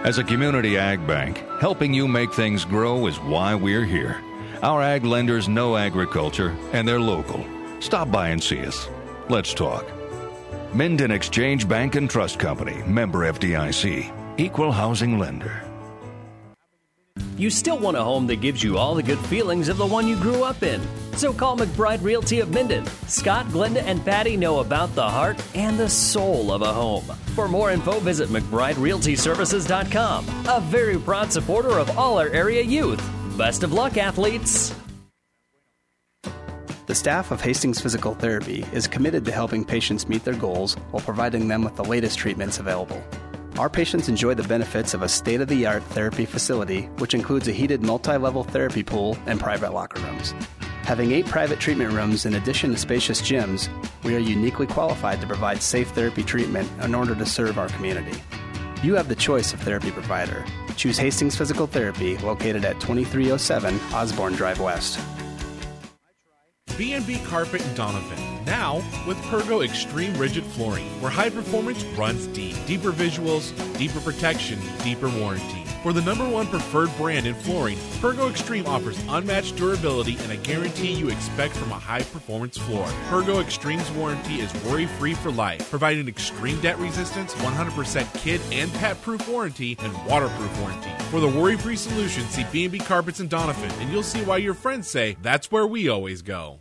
As 0.02 0.16
a 0.16 0.24
community 0.24 0.78
ag 0.78 1.06
bank, 1.06 1.44
helping 1.60 1.92
you 1.92 2.08
make 2.08 2.32
things 2.32 2.64
grow 2.64 3.06
is 3.06 3.20
why 3.20 3.54
we're 3.54 3.84
here. 3.84 4.22
Our 4.62 4.80
ag 4.80 5.04
lenders 5.04 5.46
know 5.46 5.76
agriculture 5.76 6.56
and 6.72 6.88
they're 6.88 6.98
local. 6.98 7.44
Stop 7.80 8.10
by 8.10 8.30
and 8.30 8.42
see 8.42 8.64
us. 8.64 8.88
Let's 9.28 9.52
talk. 9.52 9.84
Minden 10.72 11.10
Exchange 11.10 11.68
Bank 11.68 11.96
and 11.96 12.08
Trust 12.08 12.38
Company, 12.38 12.82
member 12.86 13.30
FDIC, 13.30 14.38
equal 14.38 14.72
housing 14.72 15.18
lender. 15.18 15.69
You 17.40 17.48
still 17.48 17.78
want 17.78 17.96
a 17.96 18.02
home 18.02 18.26
that 18.26 18.42
gives 18.42 18.62
you 18.62 18.76
all 18.76 18.94
the 18.94 19.02
good 19.02 19.18
feelings 19.18 19.70
of 19.70 19.78
the 19.78 19.86
one 19.86 20.06
you 20.06 20.14
grew 20.14 20.44
up 20.44 20.62
in. 20.62 20.78
So 21.16 21.32
call 21.32 21.56
McBride 21.56 22.04
Realty 22.04 22.40
of 22.40 22.52
Minden. 22.52 22.84
Scott, 23.06 23.46
Glenda, 23.46 23.82
and 23.82 24.04
Patty 24.04 24.36
know 24.36 24.58
about 24.58 24.94
the 24.94 25.08
heart 25.08 25.42
and 25.54 25.78
the 25.78 25.88
soul 25.88 26.52
of 26.52 26.60
a 26.60 26.70
home. 26.70 27.04
For 27.34 27.48
more 27.48 27.70
info, 27.70 27.98
visit 28.00 28.28
McBrideRealtyServices.com. 28.28 30.26
A 30.48 30.60
very 30.60 30.98
proud 30.98 31.32
supporter 31.32 31.78
of 31.78 31.96
all 31.96 32.18
our 32.18 32.28
area 32.28 32.60
youth. 32.60 33.02
Best 33.38 33.62
of 33.62 33.72
luck, 33.72 33.96
athletes. 33.96 34.74
The 36.88 36.94
staff 36.94 37.30
of 37.30 37.40
Hastings 37.40 37.80
Physical 37.80 38.14
Therapy 38.14 38.66
is 38.70 38.86
committed 38.86 39.24
to 39.24 39.32
helping 39.32 39.64
patients 39.64 40.10
meet 40.10 40.24
their 40.24 40.34
goals 40.34 40.74
while 40.90 41.02
providing 41.02 41.48
them 41.48 41.64
with 41.64 41.74
the 41.74 41.84
latest 41.84 42.18
treatments 42.18 42.58
available. 42.58 43.02
Our 43.60 43.68
patients 43.68 44.08
enjoy 44.08 44.32
the 44.32 44.48
benefits 44.48 44.94
of 44.94 45.02
a 45.02 45.08
state 45.10 45.42
of 45.42 45.48
the 45.48 45.66
art 45.66 45.82
therapy 45.82 46.24
facility, 46.24 46.84
which 46.96 47.12
includes 47.12 47.46
a 47.46 47.52
heated 47.52 47.82
multi 47.82 48.16
level 48.16 48.42
therapy 48.42 48.82
pool 48.82 49.18
and 49.26 49.38
private 49.38 49.74
locker 49.74 50.00
rooms. 50.00 50.32
Having 50.84 51.12
eight 51.12 51.26
private 51.26 51.60
treatment 51.60 51.92
rooms 51.92 52.24
in 52.24 52.36
addition 52.36 52.70
to 52.70 52.78
spacious 52.78 53.20
gyms, 53.20 53.68
we 54.02 54.16
are 54.16 54.18
uniquely 54.18 54.66
qualified 54.66 55.20
to 55.20 55.26
provide 55.26 55.60
safe 55.60 55.90
therapy 55.90 56.22
treatment 56.22 56.70
in 56.82 56.94
order 56.94 57.14
to 57.14 57.26
serve 57.26 57.58
our 57.58 57.68
community. 57.68 58.18
You 58.82 58.94
have 58.94 59.08
the 59.08 59.14
choice 59.14 59.52
of 59.52 59.60
therapy 59.60 59.90
provider. 59.90 60.42
Choose 60.76 60.96
Hastings 60.96 61.36
Physical 61.36 61.66
Therapy, 61.66 62.16
located 62.16 62.64
at 62.64 62.80
2307 62.80 63.78
Osborne 63.92 64.32
Drive 64.32 64.60
West. 64.60 64.98
B&B 66.80 67.18
Carpet 67.26 67.60
and 67.60 67.76
Doniphan, 67.76 68.46
now 68.46 68.76
with 69.06 69.18
Pergo 69.24 69.62
Extreme 69.62 70.14
Rigid 70.14 70.42
Flooring, 70.42 70.86
where 71.02 71.10
high 71.10 71.28
performance 71.28 71.84
runs 71.84 72.26
deep. 72.28 72.56
Deeper 72.64 72.90
visuals, 72.90 73.52
deeper 73.76 74.00
protection, 74.00 74.58
deeper 74.82 75.10
warranty. 75.10 75.62
For 75.82 75.92
the 75.92 76.00
number 76.00 76.26
one 76.26 76.46
preferred 76.46 76.90
brand 76.96 77.26
in 77.26 77.34
flooring, 77.34 77.76
Pergo 78.00 78.30
Extreme 78.30 78.66
offers 78.66 78.98
unmatched 79.10 79.56
durability 79.56 80.16
and 80.20 80.32
a 80.32 80.38
guarantee 80.38 80.94
you 80.94 81.10
expect 81.10 81.54
from 81.54 81.70
a 81.70 81.78
high 81.78 82.00
performance 82.00 82.56
floor. 82.56 82.86
Pergo 83.10 83.42
Extreme's 83.42 83.90
warranty 83.90 84.40
is 84.40 84.64
worry 84.64 84.86
free 84.86 85.12
for 85.12 85.30
life, 85.30 85.68
providing 85.68 86.08
extreme 86.08 86.58
debt 86.62 86.78
resistance, 86.78 87.34
100% 87.34 88.22
kid 88.22 88.40
and 88.52 88.72
pet 88.72 88.98
proof 89.02 89.28
warranty, 89.28 89.76
and 89.80 89.92
waterproof 90.06 90.60
warranty. 90.62 90.92
For 91.10 91.20
the 91.20 91.28
worry 91.28 91.58
free 91.58 91.76
solution, 91.76 92.24
see 92.28 92.46
B&B 92.50 92.78
Carpets 92.78 93.20
and 93.20 93.28
Doniphan, 93.28 93.70
and 93.82 93.92
you'll 93.92 94.02
see 94.02 94.24
why 94.24 94.38
your 94.38 94.54
friends 94.54 94.88
say 94.88 95.18
that's 95.20 95.52
where 95.52 95.66
we 95.66 95.86
always 95.90 96.22
go. 96.22 96.60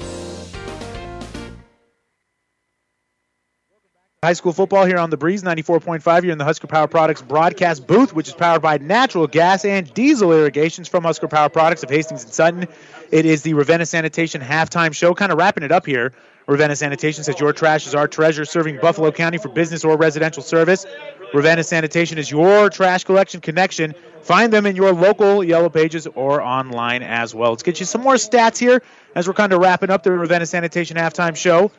High 4.23 4.33
school 4.33 4.53
football 4.53 4.85
here 4.85 4.99
on 4.99 5.09
the 5.09 5.17
Breeze 5.17 5.41
94.5. 5.41 6.21
You're 6.21 6.31
in 6.31 6.37
the 6.37 6.43
Husker 6.43 6.67
Power 6.67 6.85
Products 6.85 7.23
broadcast 7.23 7.87
booth, 7.87 8.13
which 8.13 8.27
is 8.27 8.35
powered 8.35 8.61
by 8.61 8.77
natural 8.77 9.25
gas 9.25 9.65
and 9.65 9.91
diesel 9.95 10.31
irrigations 10.31 10.87
from 10.87 11.03
Husker 11.03 11.27
Power 11.27 11.49
Products 11.49 11.81
of 11.81 11.89
Hastings 11.89 12.23
and 12.23 12.31
Sutton. 12.31 12.67
It 13.09 13.25
is 13.25 13.41
the 13.41 13.55
Ravenna 13.55 13.87
Sanitation 13.87 14.39
halftime 14.39 14.93
show. 14.93 15.15
Kind 15.15 15.31
of 15.31 15.39
wrapping 15.39 15.63
it 15.63 15.71
up 15.71 15.87
here. 15.87 16.13
Ravenna 16.45 16.75
Sanitation 16.75 17.23
says 17.23 17.39
your 17.39 17.51
trash 17.51 17.87
is 17.87 17.95
our 17.95 18.07
treasure, 18.07 18.45
serving 18.45 18.77
Buffalo 18.79 19.11
County 19.11 19.39
for 19.39 19.49
business 19.49 19.83
or 19.83 19.97
residential 19.97 20.43
service. 20.43 20.85
Ravenna 21.33 21.63
Sanitation 21.63 22.19
is 22.19 22.29
your 22.29 22.69
trash 22.69 23.05
collection 23.05 23.41
connection. 23.41 23.95
Find 24.21 24.53
them 24.53 24.67
in 24.67 24.75
your 24.75 24.93
local 24.93 25.43
Yellow 25.43 25.69
Pages 25.69 26.05
or 26.05 26.43
online 26.43 27.01
as 27.01 27.33
well. 27.33 27.49
Let's 27.49 27.63
get 27.63 27.79
you 27.79 27.87
some 27.87 28.01
more 28.01 28.17
stats 28.17 28.59
here 28.59 28.83
as 29.15 29.27
we're 29.27 29.33
kind 29.33 29.51
of 29.51 29.61
wrapping 29.61 29.89
up 29.89 30.03
the 30.03 30.11
Ravenna 30.11 30.45
Sanitation 30.45 30.95
halftime 30.95 31.35
show. 31.35 31.71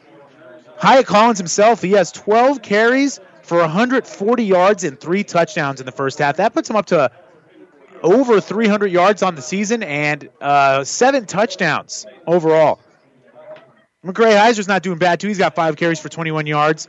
Hyatt 0.83 1.07
Collins 1.07 1.39
himself, 1.39 1.81
he 1.81 1.93
has 1.93 2.11
12 2.11 2.61
carries 2.61 3.21
for 3.43 3.59
140 3.59 4.45
yards 4.45 4.83
and 4.83 4.99
three 4.99 5.23
touchdowns 5.23 5.79
in 5.79 5.87
the 5.87 5.93
first 5.93 6.19
half. 6.19 6.39
That 6.39 6.53
puts 6.55 6.69
him 6.69 6.75
up 6.75 6.87
to 6.87 7.09
over 8.03 8.41
300 8.41 8.91
yards 8.91 9.23
on 9.23 9.37
the 9.37 9.43
season 9.43 9.85
and 9.85 10.29
uh, 10.41 10.83
seven 10.83 11.25
touchdowns 11.27 12.05
overall. 12.27 12.81
McRae 14.05 14.37
Heiser's 14.37 14.67
not 14.67 14.83
doing 14.83 14.99
bad, 14.99 15.21
too. 15.21 15.29
He's 15.29 15.39
got 15.39 15.55
five 15.55 15.77
carries 15.77 16.01
for 16.01 16.09
21 16.09 16.49
yards. 16.49 16.89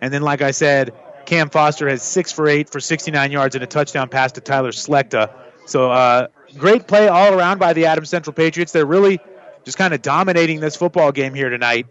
And 0.00 0.14
then, 0.14 0.22
like 0.22 0.40
I 0.40 0.52
said, 0.52 0.94
Cam 1.26 1.50
Foster 1.50 1.88
has 1.88 2.04
six 2.04 2.30
for 2.30 2.46
eight 2.46 2.70
for 2.70 2.78
69 2.78 3.32
yards 3.32 3.56
and 3.56 3.64
a 3.64 3.66
touchdown 3.66 4.08
pass 4.08 4.30
to 4.32 4.40
Tyler 4.40 4.70
Slechta. 4.70 5.32
So, 5.66 5.90
uh, 5.90 6.28
great 6.58 6.86
play 6.86 7.08
all 7.08 7.36
around 7.36 7.58
by 7.58 7.72
the 7.72 7.86
Adams 7.86 8.08
Central 8.08 8.34
Patriots. 8.34 8.70
They're 8.70 8.86
really 8.86 9.18
just 9.64 9.78
kind 9.78 9.92
of 9.92 10.00
dominating 10.00 10.60
this 10.60 10.76
football 10.76 11.10
game 11.10 11.34
here 11.34 11.50
tonight. 11.50 11.88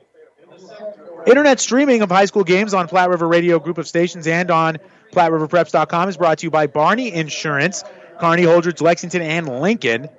Internet 1.26 1.60
streaming 1.60 2.02
of 2.02 2.10
high 2.10 2.26
school 2.26 2.43
games 2.43 2.73
on 2.73 2.88
Platte 2.88 3.10
River 3.10 3.27
Radio 3.27 3.60
Group 3.60 3.77
of 3.77 3.88
Stations 3.88 4.26
and 4.26 4.49
on 4.49 4.77
PlatteRiverPreps.com 5.11 6.10
is 6.10 6.18
brought 6.18 6.39
to 6.39 6.48
you 6.48 6.52
by 6.52 6.68
Barney 6.68 7.11
Insurance, 7.11 7.84
Kearney 8.19 8.43
Holdrege, 8.43 8.81
Lexington, 8.81 9.22
and 9.22 9.61
Lincoln. 9.61 10.10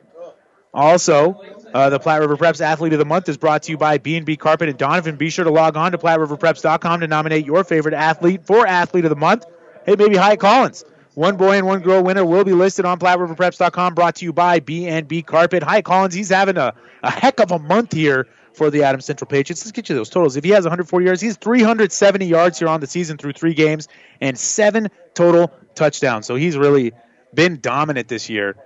Also, 0.72 1.40
uh, 1.74 1.90
the 1.90 1.98
Platte 1.98 2.20
River 2.20 2.36
Preps 2.36 2.60
Athlete 2.60 2.92
of 2.92 2.98
the 2.98 3.04
Month 3.04 3.28
is 3.28 3.36
brought 3.36 3.64
to 3.64 3.72
you 3.72 3.78
by 3.78 3.98
B&B 3.98 4.36
Carpet 4.36 4.68
and 4.68 4.78
Doniphan. 4.78 5.18
Be 5.18 5.28
sure 5.28 5.44
to 5.44 5.50
log 5.50 5.76
on 5.76 5.92
to 5.92 5.98
PlatteRiverPreps.com 5.98 7.00
to 7.00 7.08
nominate 7.08 7.46
your 7.46 7.64
favorite 7.64 7.94
athlete 7.94 8.46
for 8.46 8.66
Athlete 8.66 9.04
of 9.04 9.10
the 9.10 9.16
Month. 9.16 9.44
Hey, 9.84 9.96
maybe 9.96 10.16
Hyatt 10.16 10.40
Collins. 10.40 10.84
One 11.14 11.36
boy 11.36 11.58
and 11.58 11.66
one 11.66 11.80
girl 11.80 12.02
winner 12.02 12.24
will 12.24 12.44
be 12.44 12.52
listed 12.52 12.84
on 12.84 12.98
PlatteRiverPreps.com. 12.98 13.94
Brought 13.94 14.14
to 14.16 14.24
you 14.24 14.32
by 14.32 14.60
B&B 14.60 15.22
Carpet. 15.22 15.62
Hyatt 15.62 15.84
Collins, 15.84 16.14
he's 16.14 16.30
having 16.30 16.56
a, 16.56 16.72
a 17.02 17.10
heck 17.10 17.40
of 17.40 17.50
a 17.50 17.58
month 17.58 17.92
here 17.92 18.28
for 18.54 18.70
the 18.70 18.82
Adams 18.82 19.04
Central 19.04 19.28
Patriots. 19.28 19.64
Let's 19.64 19.72
get 19.72 19.88
you 19.88 19.94
those 19.94 20.10
totals. 20.10 20.36
If 20.36 20.44
he 20.44 20.50
has 20.50 20.64
140 20.64 21.04
yards, 21.04 21.20
he's 21.20 21.36
370 21.36 22.26
yards 22.26 22.58
here 22.58 22.68
on 22.68 22.80
the 22.80 22.86
season 22.86 23.16
through 23.16 23.32
three 23.32 23.54
games 23.54 23.88
and 24.20 24.38
seven 24.38 24.88
total 25.14 25.52
touchdowns. 25.74 26.26
So 26.26 26.34
he's 26.34 26.56
really 26.56 26.92
been 27.34 27.60
dominant 27.60 28.08
this 28.08 28.28
year. 28.28 28.56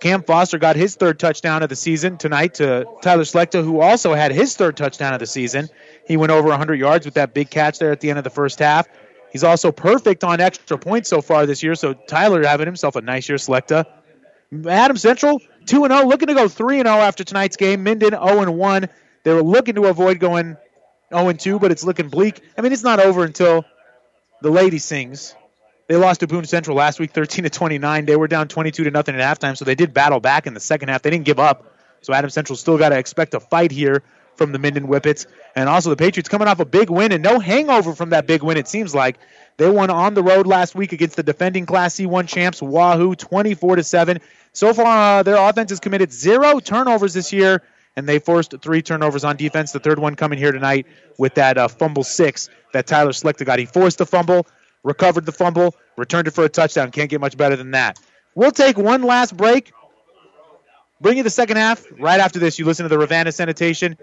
Cam 0.00 0.22
Foster 0.22 0.58
got 0.58 0.76
his 0.76 0.94
third 0.94 1.18
touchdown 1.18 1.62
of 1.62 1.70
the 1.70 1.76
season 1.76 2.18
tonight 2.18 2.54
to 2.54 2.86
Tyler 3.00 3.22
Slechta, 3.22 3.64
who 3.64 3.80
also 3.80 4.12
had 4.14 4.30
his 4.30 4.54
third 4.54 4.76
touchdown 4.76 5.14
of 5.14 5.20
the 5.20 5.26
season. 5.26 5.68
He 6.06 6.16
went 6.16 6.32
over 6.32 6.48
100 6.48 6.78
yards 6.78 7.06
with 7.06 7.14
that 7.14 7.32
big 7.32 7.48
catch 7.48 7.78
there 7.78 7.92
at 7.92 8.00
the 8.00 8.10
end 8.10 8.18
of 8.18 8.24
the 8.24 8.30
first 8.30 8.58
half. 8.58 8.86
He's 9.32 9.42
also 9.42 9.72
perfect 9.72 10.22
on 10.22 10.40
extra 10.40 10.78
points 10.78 11.08
so 11.08 11.22
far 11.22 11.46
this 11.46 11.62
year, 11.62 11.74
so 11.74 11.94
Tyler 11.94 12.46
having 12.46 12.66
himself 12.66 12.96
a 12.96 13.00
nice 13.00 13.28
year, 13.28 13.38
Slechta. 13.38 13.84
Adam 14.68 14.96
Central, 14.96 15.40
2 15.66 15.86
0, 15.88 16.06
looking 16.06 16.28
to 16.28 16.34
go 16.34 16.48
3 16.48 16.76
0 16.78 16.88
after 16.88 17.24
tonight's 17.24 17.56
game. 17.56 17.82
Minden 17.82 18.10
0 18.10 18.50
1. 18.50 18.88
They 19.26 19.34
were 19.34 19.42
looking 19.42 19.74
to 19.74 19.86
avoid 19.86 20.20
going 20.20 20.56
0 21.12 21.32
2, 21.32 21.58
but 21.58 21.72
it's 21.72 21.82
looking 21.82 22.08
bleak. 22.08 22.40
I 22.56 22.60
mean, 22.60 22.72
it's 22.72 22.84
not 22.84 23.00
over 23.00 23.24
until 23.24 23.64
the 24.40 24.50
lady 24.50 24.78
sings. 24.78 25.34
They 25.88 25.96
lost 25.96 26.20
to 26.20 26.28
Boone 26.28 26.44
Central 26.44 26.76
last 26.76 27.00
week, 27.00 27.10
13 27.10 27.42
to 27.42 27.50
29. 27.50 28.06
They 28.06 28.14
were 28.14 28.28
down 28.28 28.46
22 28.46 28.84
to 28.84 28.90
nothing 28.92 29.16
at 29.16 29.40
halftime, 29.40 29.56
so 29.56 29.64
they 29.64 29.74
did 29.74 29.92
battle 29.92 30.20
back 30.20 30.46
in 30.46 30.54
the 30.54 30.60
second 30.60 30.90
half. 30.90 31.02
They 31.02 31.10
didn't 31.10 31.24
give 31.24 31.40
up. 31.40 31.74
So 32.02 32.14
Adam 32.14 32.30
Central 32.30 32.56
still 32.56 32.78
got 32.78 32.90
to 32.90 32.98
expect 32.98 33.34
a 33.34 33.40
fight 33.40 33.72
here 33.72 34.04
from 34.36 34.52
the 34.52 34.60
Minden 34.60 34.86
Whippets. 34.86 35.26
And 35.56 35.68
also 35.68 35.90
the 35.90 35.96
Patriots 35.96 36.28
coming 36.28 36.46
off 36.46 36.60
a 36.60 36.64
big 36.64 36.88
win 36.88 37.10
and 37.10 37.20
no 37.20 37.40
hangover 37.40 37.96
from 37.96 38.10
that 38.10 38.28
big 38.28 38.44
win, 38.44 38.56
it 38.56 38.68
seems 38.68 38.94
like. 38.94 39.18
They 39.56 39.68
won 39.68 39.90
on 39.90 40.14
the 40.14 40.22
road 40.22 40.46
last 40.46 40.76
week 40.76 40.92
against 40.92 41.16
the 41.16 41.24
defending 41.24 41.66
Class 41.66 41.96
C1 41.96 42.28
champs, 42.28 42.62
Wahoo, 42.62 43.16
24 43.16 43.74
to 43.74 43.82
7. 43.82 44.20
So 44.52 44.72
far, 44.72 45.18
uh, 45.18 45.22
their 45.24 45.36
offense 45.36 45.70
has 45.70 45.80
committed 45.80 46.12
zero 46.12 46.60
turnovers 46.60 47.12
this 47.12 47.32
year, 47.32 47.64
and 47.96 48.06
they 48.06 48.18
forced 48.18 48.54
three 48.60 48.82
turnovers 48.82 49.24
on 49.24 49.36
defense. 49.36 49.72
The 49.72 49.80
third 49.80 49.98
one 49.98 50.14
coming 50.14 50.38
here 50.38 50.52
tonight 50.52 50.86
with 51.18 51.34
that 51.34 51.58
uh, 51.58 51.68
fumble 51.68 52.04
six 52.04 52.48
that 52.72 52.86
Tyler 52.86 53.12
Slechta 53.12 53.44
got. 53.44 53.58
He 53.58 53.64
forced 53.64 53.98
the 53.98 54.06
fumble, 54.06 54.46
recovered 54.84 55.24
the 55.24 55.32
fumble, 55.32 55.74
returned 55.96 56.28
it 56.28 56.32
for 56.32 56.44
a 56.44 56.48
touchdown. 56.48 56.90
Can't 56.90 57.10
get 57.10 57.20
much 57.20 57.36
better 57.36 57.56
than 57.56 57.72
that. 57.72 57.98
We'll 58.34 58.52
take 58.52 58.76
one 58.76 59.02
last 59.02 59.36
break. 59.36 59.72
Bring 61.00 61.16
you 61.16 61.22
the 61.22 61.30
second 61.30 61.56
half. 61.56 61.84
Right 61.98 62.20
after 62.20 62.38
this, 62.38 62.58
you 62.58 62.64
listen 62.64 62.84
to 62.84 62.88
the 62.88 62.98
Ravenna 62.98 63.32
Sanitation 63.32 63.96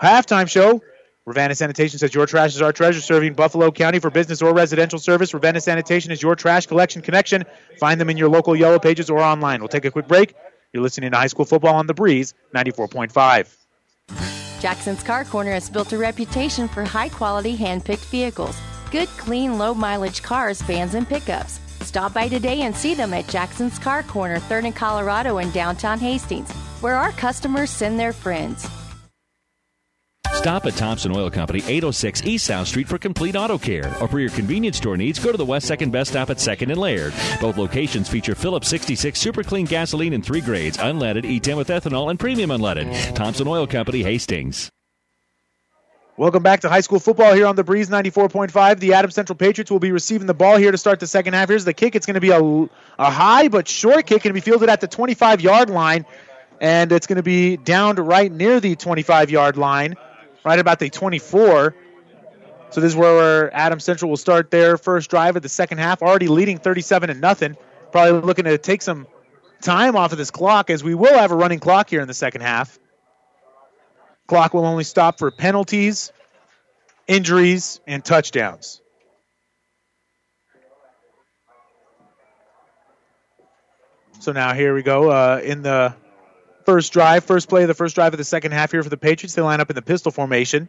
halftime 0.00 0.48
show. 0.48 0.80
Ravenna 1.24 1.54
Sanitation 1.54 2.00
says 2.00 2.12
your 2.12 2.26
trash 2.26 2.54
is 2.56 2.62
our 2.62 2.72
treasure, 2.72 3.00
serving 3.00 3.34
Buffalo 3.34 3.70
County 3.70 4.00
for 4.00 4.10
business 4.10 4.42
or 4.42 4.52
residential 4.52 4.98
service. 4.98 5.32
Ravenna 5.32 5.60
Sanitation 5.60 6.10
is 6.10 6.20
your 6.20 6.34
trash 6.34 6.66
collection 6.66 7.00
connection. 7.00 7.44
Find 7.78 8.00
them 8.00 8.10
in 8.10 8.16
your 8.16 8.28
local 8.28 8.56
Yellow 8.56 8.80
Pages 8.80 9.08
or 9.08 9.20
online. 9.20 9.60
We'll 9.60 9.68
take 9.68 9.84
a 9.84 9.90
quick 9.92 10.08
break. 10.08 10.34
You're 10.72 10.82
listening 10.82 11.10
to 11.10 11.18
High 11.18 11.26
School 11.26 11.44
Football 11.44 11.74
on 11.74 11.86
the 11.86 11.92
Breeze, 11.92 12.32
94.5. 12.56 13.56
Jackson's 14.60 15.02
Car 15.02 15.24
Corner 15.24 15.52
has 15.52 15.68
built 15.68 15.92
a 15.92 15.98
reputation 15.98 16.66
for 16.66 16.82
high 16.84 17.10
quality 17.10 17.54
hand 17.54 17.84
picked 17.84 18.06
vehicles. 18.06 18.58
Good, 18.90 19.08
clean, 19.08 19.58
low 19.58 19.74
mileage 19.74 20.22
cars, 20.22 20.62
vans, 20.62 20.94
and 20.94 21.06
pickups. 21.06 21.60
Stop 21.80 22.14
by 22.14 22.28
today 22.28 22.62
and 22.62 22.74
see 22.74 22.94
them 22.94 23.12
at 23.12 23.28
Jackson's 23.28 23.78
Car 23.78 24.02
Corner, 24.02 24.38
3rd 24.38 24.64
and 24.66 24.76
Colorado 24.76 25.38
in 25.38 25.50
downtown 25.50 25.98
Hastings, 25.98 26.50
where 26.80 26.94
our 26.94 27.12
customers 27.12 27.68
send 27.68 28.00
their 28.00 28.14
friends. 28.14 28.66
Stop 30.32 30.66
at 30.66 30.74
Thompson 30.74 31.14
Oil 31.14 31.30
Company, 31.30 31.60
806 31.60 32.22
East 32.24 32.46
South 32.46 32.66
Street 32.66 32.88
for 32.88 32.98
complete 32.98 33.36
auto 33.36 33.58
care. 33.58 33.94
Or 34.00 34.08
for 34.08 34.18
your 34.18 34.30
convenience 34.30 34.78
store 34.78 34.96
needs, 34.96 35.18
go 35.18 35.30
to 35.30 35.38
the 35.38 35.44
West 35.44 35.70
2nd 35.70 35.92
Best 35.92 36.10
Stop 36.10 36.30
at 36.30 36.38
2nd 36.38 36.70
and 36.70 36.78
Laird. 36.78 37.14
Both 37.40 37.58
locations 37.58 38.08
feature 38.08 38.34
Phillips 38.34 38.66
66 38.68 39.20
super 39.20 39.44
clean 39.44 39.66
gasoline 39.66 40.12
in 40.12 40.22
three 40.22 40.40
grades 40.40 40.78
unleaded, 40.78 41.24
E10 41.24 41.56
with 41.56 41.68
ethanol, 41.68 42.10
and 42.10 42.18
premium 42.18 42.50
unleaded. 42.50 43.14
Thompson 43.14 43.46
Oil 43.46 43.66
Company, 43.66 44.02
Hastings. 44.02 44.70
Welcome 46.16 46.42
back 46.42 46.60
to 46.60 46.68
high 46.68 46.80
school 46.80 46.98
football 46.98 47.34
here 47.34 47.46
on 47.46 47.56
the 47.56 47.64
Breeze 47.64 47.88
94.5. 47.88 48.80
The 48.80 48.94
Adams 48.94 49.14
Central 49.14 49.36
Patriots 49.36 49.70
will 49.70 49.78
be 49.78 49.92
receiving 49.92 50.26
the 50.26 50.34
ball 50.34 50.56
here 50.56 50.70
to 50.70 50.78
start 50.78 50.98
the 50.98 51.06
second 51.06 51.34
half. 51.34 51.48
Here's 51.48 51.64
the 51.64 51.72
kick. 51.72 51.94
It's 51.94 52.06
going 52.06 52.14
to 52.14 52.20
be 52.20 52.30
a, 52.30 52.40
a 52.98 53.10
high 53.10 53.48
but 53.48 53.68
short 53.68 54.06
kick, 54.06 54.22
going 54.22 54.30
to 54.30 54.34
be 54.34 54.40
fielded 54.40 54.68
at 54.68 54.80
the 54.80 54.88
25 54.88 55.40
yard 55.40 55.70
line, 55.70 56.04
and 56.60 56.90
it's 56.90 57.06
going 57.06 57.16
to 57.16 57.22
be 57.22 57.56
downed 57.56 57.98
right 57.98 58.30
near 58.30 58.60
the 58.60 58.76
25 58.76 59.30
yard 59.30 59.56
line 59.56 59.94
right 60.44 60.58
about 60.58 60.78
the 60.78 60.90
24. 60.90 61.74
So 62.70 62.80
this 62.80 62.92
is 62.92 62.96
where 62.96 63.54
Adam 63.54 63.80
Central 63.80 64.08
will 64.08 64.16
start 64.16 64.50
their 64.50 64.78
first 64.78 65.10
drive 65.10 65.36
of 65.36 65.42
the 65.42 65.48
second 65.48 65.78
half, 65.78 66.02
already 66.02 66.28
leading 66.28 66.58
37 66.58 67.08
to 67.08 67.14
nothing. 67.14 67.56
Probably 67.90 68.20
looking 68.20 68.46
to 68.46 68.56
take 68.56 68.80
some 68.80 69.06
time 69.60 69.94
off 69.96 70.12
of 70.12 70.18
this 70.18 70.30
clock, 70.30 70.70
as 70.70 70.82
we 70.82 70.94
will 70.94 71.18
have 71.18 71.30
a 71.30 71.36
running 71.36 71.60
clock 71.60 71.90
here 71.90 72.00
in 72.00 72.08
the 72.08 72.14
second 72.14 72.40
half. 72.40 72.78
Clock 74.26 74.54
will 74.54 74.64
only 74.64 74.84
stop 74.84 75.18
for 75.18 75.30
penalties, 75.30 76.12
injuries, 77.06 77.80
and 77.86 78.02
touchdowns. 78.02 78.80
So 84.20 84.32
now 84.32 84.54
here 84.54 84.74
we 84.74 84.82
go 84.82 85.10
uh, 85.10 85.40
in 85.42 85.62
the 85.62 85.94
first 86.64 86.92
drive, 86.92 87.24
first 87.24 87.48
play 87.48 87.62
of 87.62 87.68
the 87.68 87.74
first 87.74 87.94
drive 87.94 88.12
of 88.14 88.18
the 88.18 88.24
second 88.24 88.52
half 88.52 88.70
here 88.70 88.82
for 88.82 88.88
the 88.88 88.96
Patriots. 88.96 89.34
They 89.34 89.42
line 89.42 89.60
up 89.60 89.70
in 89.70 89.76
the 89.76 89.82
pistol 89.82 90.12
formation. 90.12 90.68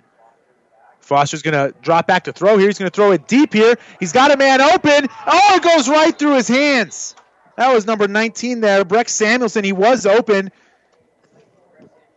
Foster's 1.00 1.42
going 1.42 1.54
to 1.54 1.78
drop 1.82 2.08
back 2.08 2.26
to 2.26 2.34
throw 2.34 2.58
here. 2.58 2.68
He's 2.68 2.80
going 2.80 2.90
to 2.90 2.96
throw 2.96 3.12
it 3.12 3.28
deep 3.28 3.54
here. 3.54 3.76
He's 4.00 4.14
got 4.14 4.32
a 4.32 4.38
man 4.38 4.62
open. 4.62 5.10
Oh, 5.28 5.56
it 5.56 5.64
goes 5.64 5.90
right 5.90 6.18
through 6.18 6.36
his 6.36 6.48
hands. 6.48 7.16
That 7.58 7.74
was 7.74 7.86
number 7.86 8.08
19 8.08 8.62
there, 8.62 8.84
Breck 8.86 9.10
Samuelson. 9.10 9.64
He 9.64 9.74
was 9.74 10.06
open. 10.06 10.52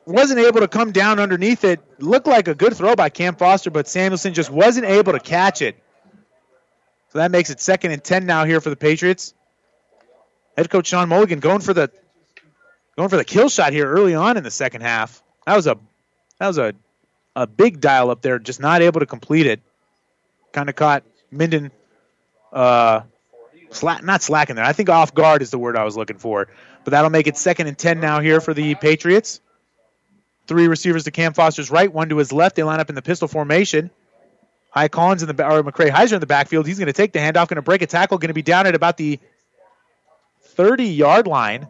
Wasn't 0.07 0.39
able 0.39 0.61
to 0.61 0.69
come 0.69 0.93
down 0.93 1.19
underneath 1.19 1.65
it. 1.65 1.81
Looked 1.99 2.29
like 2.29 2.47
a 2.49 2.55
good 2.55 2.77
throw 2.77 2.95
by 2.95 3.09
Cam 3.11 3.35
Foster, 3.35 3.71
but 3.71 3.89
Samuelson 3.89 4.35
just 4.35 4.51
wasn't 4.51 4.87
able 4.87 5.13
to 5.13 5.21
catch 5.21 5.63
it. 5.63 5.77
So 7.13 7.19
that 7.19 7.31
makes 7.31 7.51
it 7.51 7.61
second 7.61 7.91
and 7.91 8.03
10 8.03 8.25
now 8.25 8.45
here 8.45 8.61
for 8.61 8.71
the 8.71 8.77
Patriots. 8.77 9.35
Head 10.57 10.71
coach 10.71 10.87
Sean 10.87 11.09
Mulligan 11.09 11.41
going 11.41 11.61
for 11.61 11.75
the 11.75 11.91
going 12.97 13.09
for 13.09 13.17
the 13.17 13.25
kill 13.25 13.49
shot 13.49 13.73
here 13.73 13.89
early 13.89 14.15
on 14.15 14.37
in 14.37 14.43
the 14.43 14.51
second 14.51 14.81
half. 14.81 15.23
That 15.47 15.57
was 15.57 15.67
a 15.67 15.79
that 16.39 16.47
was 16.49 16.59
a 16.59 16.75
a 17.35 17.47
big 17.47 17.81
dial 17.81 18.11
up 18.11 18.23
there, 18.23 18.39
just 18.39 18.61
not 18.61 18.83
able 18.83 19.01
to 19.01 19.07
complete 19.07 19.47
it. 19.47 19.61
Kind 20.53 20.69
of 20.71 20.75
caught 20.75 21.05
Minden 21.31 21.71
uh, 22.53 23.03
not 23.83 24.23
slacking 24.23 24.57
there. 24.57 24.65
I 24.65 24.73
think 24.73 24.89
off 24.89 25.15
guard 25.15 25.43
is 25.43 25.51
the 25.51 25.59
word 25.59 25.77
I 25.77 25.85
was 25.85 25.97
looking 25.97 26.17
for. 26.17 26.49
But 26.85 26.93
that'll 26.93 27.11
make 27.11 27.27
it 27.27 27.37
second 27.37 27.67
and 27.67 27.77
ten 27.77 28.01
now 28.01 28.21
here 28.21 28.41
for 28.41 28.55
the 28.55 28.75
Patriots. 28.77 29.41
Three 30.47 30.69
receivers 30.69 31.05
to 31.05 31.11
Cam 31.11 31.35
Foster's 31.35 31.71
right, 31.71 31.93
one 31.93 32.09
to 32.09 32.17
his 32.17 32.33
left. 32.33 32.57
They 32.57 32.63
line 32.63 32.81
up 32.81 32.89
in 32.89 32.95
the 32.95 33.03
pistol 33.03 33.27
formation. 33.29 33.91
Hyatt 34.71 34.93
Collins 34.93 35.23
in 35.23 35.35
the 35.35 35.47
or 35.47 35.63
McCray 35.63 35.91
Heiser 35.91 36.13
in 36.13 36.21
the 36.21 36.27
backfield. 36.27 36.67
He's 36.67 36.79
going 36.79 36.87
to 36.87 36.93
take 36.93 37.13
the 37.13 37.19
handoff, 37.19 37.49
going 37.49 37.57
to 37.57 37.63
break 37.63 37.83
a 37.83 37.87
tackle, 37.87 38.19
going 38.19 38.29
to 38.29 38.35
be 38.35 38.43
down 38.43 38.67
at 38.67 38.75
about 38.75 38.97
the 38.97 39.19
30 40.43 40.85
yard 40.85 41.27
line. 41.27 41.67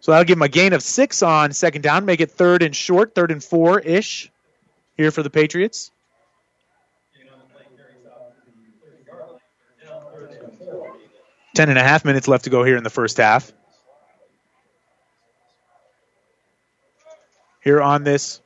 So 0.00 0.12
that'll 0.12 0.24
give 0.24 0.38
him 0.38 0.42
a 0.42 0.48
gain 0.48 0.72
of 0.72 0.82
six 0.82 1.22
on 1.22 1.52
second 1.52 1.82
down, 1.82 2.04
make 2.04 2.20
it 2.20 2.30
third 2.30 2.62
and 2.62 2.74
short, 2.74 3.14
third 3.14 3.30
and 3.30 3.42
four 3.42 3.80
ish 3.80 4.30
here 4.96 5.10
for 5.10 5.22
the 5.22 5.30
Patriots. 5.30 5.90
Ten 11.54 11.70
and 11.70 11.78
a 11.78 11.82
half 11.82 12.04
minutes 12.04 12.28
left 12.28 12.44
to 12.44 12.50
go 12.50 12.62
here 12.62 12.76
in 12.76 12.84
the 12.84 12.90
first 12.90 13.16
half. 13.16 13.52
Here 17.64 17.82
on 17.82 18.04
this 18.04 18.40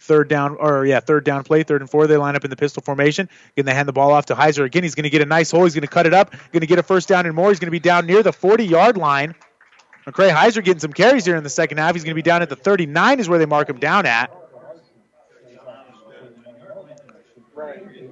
third 0.00 0.28
down, 0.28 0.56
or 0.58 0.86
yeah, 0.86 1.00
third 1.00 1.24
down 1.24 1.44
play, 1.44 1.62
third 1.62 1.82
and 1.82 1.90
four. 1.90 2.06
They 2.06 2.16
line 2.16 2.34
up 2.34 2.44
in 2.44 2.50
the 2.50 2.56
pistol 2.56 2.82
formation. 2.82 3.28
Again, 3.52 3.66
they 3.66 3.74
hand 3.74 3.86
the 3.86 3.92
ball 3.92 4.12
off 4.12 4.26
to 4.26 4.34
Heiser. 4.34 4.64
Again, 4.64 4.82
he's 4.82 4.94
going 4.94 5.04
to 5.04 5.10
get 5.10 5.20
a 5.20 5.26
nice 5.26 5.50
hole. 5.50 5.64
He's 5.64 5.74
going 5.74 5.82
to 5.82 5.88
cut 5.88 6.06
it 6.06 6.14
up. 6.14 6.30
Going 6.52 6.62
to 6.62 6.66
get 6.66 6.78
a 6.78 6.82
first 6.82 7.06
down 7.06 7.26
and 7.26 7.34
more. 7.34 7.50
He's 7.50 7.58
going 7.58 7.66
to 7.66 7.70
be 7.70 7.78
down 7.78 8.06
near 8.06 8.22
the 8.22 8.32
40 8.32 8.64
yard 8.64 8.96
line. 8.96 9.34
McCray 10.08 10.30
Heiser 10.30 10.64
getting 10.64 10.80
some 10.80 10.92
carries 10.92 11.26
here 11.26 11.36
in 11.36 11.44
the 11.44 11.50
second 11.50 11.76
half. 11.76 11.94
He's 11.94 12.02
going 12.02 12.12
to 12.12 12.14
be 12.14 12.22
down 12.22 12.40
at 12.40 12.48
the 12.48 12.56
39 12.56 13.20
is 13.20 13.28
where 13.28 13.38
they 13.38 13.44
mark 13.44 13.68
him 13.68 13.78
down 13.78 14.06
at. 14.06 14.32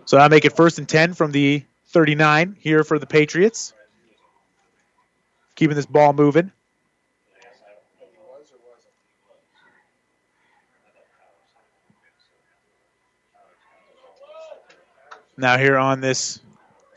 So 0.04 0.16
that'll 0.16 0.28
make 0.28 0.44
it 0.44 0.54
first 0.54 0.78
and 0.78 0.86
10 0.86 1.14
from 1.14 1.32
the 1.32 1.64
39 1.86 2.56
here 2.60 2.84
for 2.84 2.98
the 2.98 3.06
Patriots. 3.06 3.72
Keeping 5.54 5.74
this 5.74 5.86
ball 5.86 6.12
moving. 6.12 6.52
Now 15.38 15.56
here 15.56 15.78
on 15.78 16.00
this 16.00 16.40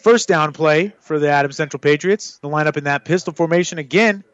first 0.03 0.27
down 0.27 0.51
play 0.51 0.93
for 0.99 1.19
the 1.19 1.29
Adams 1.29 1.55
Central 1.55 1.79
Patriots. 1.79 2.37
The 2.39 2.49
lineup 2.49 2.75
in 2.75 2.83
that 2.83 3.05
pistol 3.05 3.33
formation 3.33 3.77
again. 3.77 4.25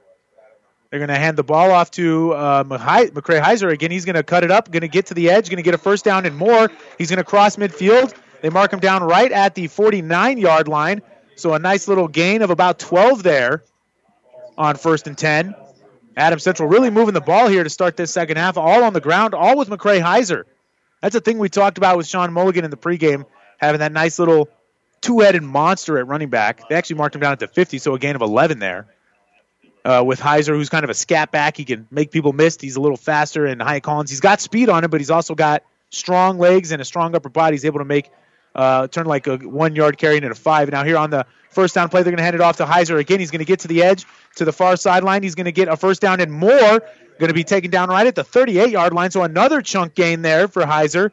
They're 0.96 1.06
going 1.06 1.14
to 1.14 1.22
hand 1.22 1.38
the 1.38 1.44
ball 1.44 1.72
off 1.72 1.92
to 1.92 2.32
uh, 2.32 2.64
McCray 2.64 3.42
Heiser 3.42 3.70
again. 3.70 3.92
He's 3.92 4.06
going 4.06 4.16
to 4.16 4.24
cut 4.24 4.46
it 4.46 4.52
up, 4.52 4.72
going 4.72 4.80
to 4.80 4.88
get 4.88 5.08
to 5.08 5.14
the 5.14 5.30
edge, 5.30 5.50
going 5.50 5.58
to 5.58 5.62
get 5.62 5.74
a 5.74 5.78
first 5.78 6.06
down 6.06 6.26
and 6.26 6.38
more. 6.38 6.72
He's 6.98 7.10
going 7.10 7.18
to 7.18 7.26
cross 7.26 7.58
midfield. 7.58 8.16
They 8.42 8.50
mark 8.50 8.72
him 8.72 8.80
down 8.80 9.04
right 9.04 9.30
at 9.30 9.56
the 9.56 9.68
49 9.68 10.38
yard 10.38 10.70
line. 10.70 11.02
So 11.36 11.54
a 11.54 11.60
nice 11.60 11.90
little 11.90 12.08
gain 12.08 12.42
of 12.42 12.50
about 12.50 12.80
12 12.80 13.24
there 13.24 13.66
on 14.58 14.78
first 14.78 15.06
and 15.08 15.18
10. 15.18 15.54
Adam 16.16 16.40
Central 16.40 16.70
really 16.70 16.90
moving 16.90 17.14
the 17.14 17.20
ball 17.20 17.50
here 17.50 17.66
to 17.66 17.70
start 17.70 17.98
this 17.98 18.14
second 18.14 18.38
half, 18.38 18.56
all 18.56 18.86
on 18.86 18.94
the 18.94 19.02
ground, 19.02 19.34
all 19.34 19.58
with 19.58 19.68
McCray 19.68 20.02
Heiser. 20.02 20.46
That's 21.02 21.16
a 21.16 21.20
thing 21.20 21.40
we 21.40 21.50
talked 21.50 21.78
about 21.78 21.98
with 21.98 22.08
Sean 22.08 22.32
Mulligan 22.32 22.64
in 22.64 22.72
the 22.72 22.78
pregame, 22.78 23.26
having 23.58 23.80
that 23.80 23.92
nice 23.92 24.18
little 24.18 24.48
two 25.02 25.20
headed 25.20 25.44
monster 25.44 25.98
at 25.98 26.08
running 26.08 26.30
back. 26.30 26.70
They 26.70 26.76
actually 26.76 26.96
marked 26.96 27.16
him 27.16 27.22
down 27.22 27.34
at 27.34 27.40
the 27.40 27.50
50, 27.50 27.80
so 27.80 27.96
a 27.96 28.00
gain 28.00 28.16
of 28.16 28.22
11 28.22 28.60
there 28.60 28.88
uh, 29.86 30.04
with 30.06 30.20
Heiser, 30.20 30.56
who's 30.56 30.70
kind 30.70 30.84
of 30.84 30.90
a 30.90 30.96
scat 30.96 31.32
back. 31.32 31.56
He 31.56 31.64
can 31.64 31.88
make 31.92 32.12
people 32.12 32.34
miss. 32.34 32.58
He's 32.60 32.76
a 32.76 32.82
little 32.82 32.98
faster, 32.98 33.46
and 33.46 33.62
Hyatt 33.62 33.84
Collins, 33.84 34.10
he's 34.10 34.20
got 34.20 34.42
speed 34.42 34.68
on 34.68 34.84
him, 34.84 34.90
but 34.90 35.00
he's 35.00 35.12
also 35.12 35.36
got 35.36 35.64
strong 35.92 36.40
legs 36.40 36.72
and 36.72 36.82
a 36.82 36.86
strong 36.86 37.16
upper 37.16 37.30
body. 37.30 37.54
He's 37.54 37.66
able 37.66 37.80
to 37.80 37.86
make 37.86 38.10
uh, 38.56 38.88
turn 38.88 39.06
like 39.06 39.28
a 39.28 39.38
one 39.38 39.76
yard 39.76 39.98
carry 39.98 40.18
into 40.18 40.30
a 40.32 40.36
five. 40.36 40.70
Now 40.72 40.84
here 40.84 40.98
on 40.98 41.12
the 41.12 41.26
first 41.52 41.76
down 41.76 41.90
play, 41.90 42.02
they're 42.02 42.12
going 42.12 42.18
to 42.18 42.24
hand 42.24 42.36
it 42.36 42.42
off 42.42 42.58
to 42.58 42.66
Heiser 42.66 43.00
again. 43.00 43.20
He's 43.20 43.32
going 43.32 43.40
to 43.40 43.46
get 43.46 43.60
to 43.60 43.68
the 43.68 43.84
edge 43.84 44.06
to 44.36 44.46
the 44.46 44.52
far 44.52 44.76
sideline. 44.76 45.22
He's 45.22 45.36
going 45.36 45.46
to 45.46 45.52
get 45.52 45.68
a 45.68 45.78
first 45.78 46.02
down 46.02 46.20
and 46.20 46.32
more. 46.32 46.82
Going 47.18 47.30
to 47.30 47.34
be 47.34 47.46
taken 47.46 47.72
down 47.72 47.90
right 47.90 48.08
at 48.08 48.16
the 48.16 48.24
38 48.24 48.72
yard 48.72 48.94
line. 48.94 49.12
So 49.12 49.24
another 49.24 49.62
chunk 49.62 49.94
gain 49.94 50.22
there 50.22 50.48
for 50.48 50.64
Heiser. 50.64 51.12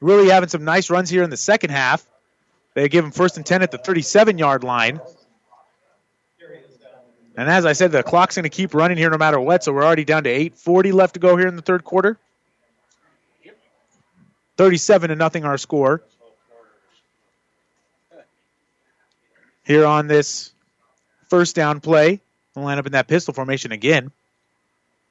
Really 0.00 0.28
having 0.28 0.50
some 0.50 0.64
nice 0.64 0.90
runs 0.90 1.08
here 1.08 1.22
in 1.22 1.30
the 1.30 1.36
second 1.36 1.70
half. 1.70 2.06
They 2.74 2.88
give 2.90 3.04
him 3.04 3.10
first 3.10 3.38
and 3.38 3.46
10 3.46 3.62
at 3.62 3.70
the 3.70 3.78
37 3.78 4.36
yard 4.36 4.62
line. 4.62 5.00
And 7.36 7.50
as 7.50 7.66
I 7.66 7.74
said, 7.74 7.92
the 7.92 8.02
clock's 8.02 8.36
going 8.36 8.44
to 8.44 8.48
keep 8.48 8.72
running 8.72 8.96
here 8.96 9.10
no 9.10 9.18
matter 9.18 9.38
what, 9.38 9.62
so 9.62 9.72
we're 9.72 9.84
already 9.84 10.04
down 10.04 10.24
to 10.24 10.30
8.40 10.30 10.92
left 10.94 11.14
to 11.14 11.20
go 11.20 11.36
here 11.36 11.46
in 11.46 11.56
the 11.56 11.62
third 11.62 11.84
quarter. 11.84 12.18
37 14.56 15.10
to 15.10 15.16
nothing 15.16 15.44
our 15.44 15.58
score. 15.58 16.02
Here 19.64 19.84
on 19.84 20.06
this 20.06 20.52
first 21.28 21.54
down 21.54 21.80
play, 21.80 22.20
we'll 22.54 22.64
line 22.64 22.78
up 22.78 22.86
in 22.86 22.92
that 22.92 23.06
pistol 23.06 23.34
formation 23.34 23.72
again. 23.72 24.12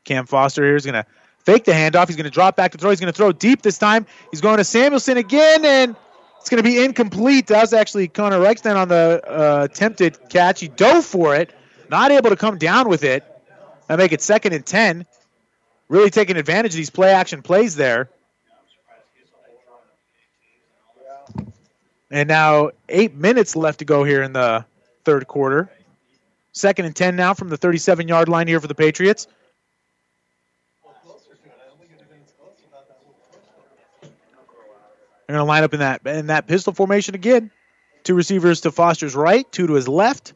Cam 0.03 0.25
Foster 0.25 0.63
here 0.63 0.75
is 0.75 0.85
going 0.85 0.93
to 0.93 1.05
fake 1.43 1.65
the 1.65 1.73
handoff. 1.73 2.07
He's 2.07 2.15
going 2.15 2.25
to 2.25 2.31
drop 2.31 2.55
back 2.55 2.71
to 2.71 2.77
throw. 2.77 2.89
He's 2.89 2.99
going 2.99 3.11
to 3.11 3.17
throw 3.17 3.31
deep 3.31 3.61
this 3.61 3.77
time. 3.77 4.05
He's 4.31 4.41
going 4.41 4.57
to 4.57 4.63
Samuelson 4.63 5.17
again, 5.17 5.65
and 5.65 5.95
it's 6.39 6.49
going 6.49 6.63
to 6.63 6.67
be 6.67 6.83
incomplete. 6.83 7.47
That 7.47 7.61
was 7.61 7.73
actually 7.73 8.07
Connor 8.07 8.39
Reichstein 8.39 8.75
on 8.75 8.87
the 8.87 9.21
uh, 9.27 9.63
attempted 9.65 10.29
catch. 10.29 10.61
He 10.61 10.69
dove 10.69 11.05
for 11.05 11.35
it, 11.35 11.51
not 11.89 12.11
able 12.11 12.29
to 12.29 12.35
come 12.35 12.57
down 12.57 12.89
with 12.89 13.03
it. 13.03 13.23
and 13.87 13.97
make 13.99 14.11
it 14.11 14.21
second 14.21 14.53
and 14.53 14.65
10. 14.65 15.05
Really 15.87 16.09
taking 16.09 16.37
advantage 16.37 16.73
of 16.73 16.77
these 16.77 16.89
play 16.89 17.11
action 17.11 17.41
plays 17.41 17.75
there. 17.75 18.09
And 22.09 22.27
now 22.27 22.71
eight 22.89 23.13
minutes 23.15 23.55
left 23.55 23.79
to 23.79 23.85
go 23.85 24.03
here 24.03 24.23
in 24.23 24.33
the 24.33 24.65
third 25.03 25.27
quarter. 25.27 25.69
Second 26.53 26.85
and 26.85 26.95
10 26.95 27.15
now 27.15 27.33
from 27.33 27.49
the 27.49 27.57
37 27.57 28.07
yard 28.07 28.29
line 28.29 28.47
here 28.47 28.59
for 28.59 28.67
the 28.67 28.75
Patriots. 28.75 29.27
They're 35.27 35.35
going 35.35 35.45
to 35.45 35.49
line 35.49 35.63
up 35.63 35.73
in 35.73 35.79
that 35.79 36.05
in 36.05 36.27
that 36.27 36.47
pistol 36.47 36.73
formation 36.73 37.15
again. 37.15 37.51
Two 38.03 38.13
receivers 38.13 38.61
to 38.61 38.71
Foster's 38.71 39.15
right, 39.15 39.51
two 39.51 39.65
to 39.67 39.73
his 39.73 39.87
left. 39.87 40.33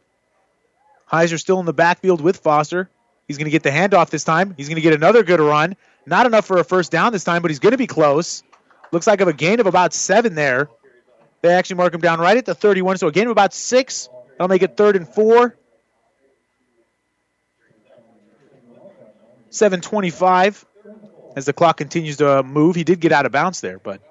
Heiser 1.11 1.39
still 1.39 1.59
in 1.59 1.65
the 1.65 1.73
backfield 1.73 2.21
with 2.21 2.37
Foster. 2.37 2.89
He's 3.27 3.37
going 3.37 3.45
to 3.45 3.51
get 3.51 3.63
the 3.63 3.69
handoff 3.69 4.09
this 4.09 4.23
time. 4.23 4.53
He's 4.57 4.67
going 4.67 4.75
to 4.75 4.81
get 4.81 4.93
another 4.93 5.23
good 5.23 5.39
run. 5.39 5.75
Not 6.05 6.25
enough 6.25 6.45
for 6.45 6.57
a 6.57 6.63
first 6.63 6.91
down 6.91 7.11
this 7.11 7.23
time, 7.23 7.41
but 7.41 7.51
he's 7.51 7.59
going 7.59 7.71
to 7.71 7.77
be 7.77 7.87
close. 7.87 8.43
Looks 8.91 9.05
like 9.05 9.21
of 9.21 9.27
a 9.27 9.33
gain 9.33 9.59
of 9.59 9.67
about 9.67 9.93
seven 9.93 10.35
there. 10.35 10.69
They 11.41 11.49
actually 11.49 11.77
mark 11.77 11.93
him 11.93 12.01
down 12.01 12.19
right 12.19 12.35
at 12.35 12.45
the 12.45 12.55
31, 12.55 12.97
so 12.97 13.07
a 13.07 13.11
gain 13.11 13.25
of 13.25 13.31
about 13.31 13.53
six. 13.53 14.09
That'll 14.31 14.47
make 14.47 14.63
it 14.63 14.75
third 14.75 14.95
and 14.95 15.07
four. 15.07 15.55
725 19.51 20.65
as 21.35 21.45
the 21.45 21.53
clock 21.53 21.77
continues 21.77 22.17
to 22.17 22.43
move. 22.43 22.75
He 22.75 22.83
did 22.83 22.99
get 22.99 23.11
out 23.11 23.25
of 23.25 23.31
bounds 23.31 23.61
there, 23.61 23.79
but 23.79 24.01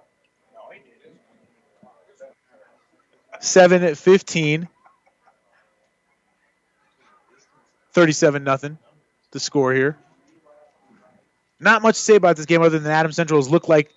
7 3.40 3.82
at 3.84 3.96
15. 3.96 4.68
37 7.98 8.44
nothing. 8.44 8.78
The 9.32 9.40
score 9.40 9.74
here. 9.74 9.96
Not 11.58 11.82
much 11.82 11.96
to 11.96 12.00
say 12.00 12.14
about 12.14 12.36
this 12.36 12.46
game 12.46 12.62
other 12.62 12.78
than 12.78 12.92
Adam 12.92 13.10
Central's 13.10 13.48
look 13.48 13.68
like 13.68 13.92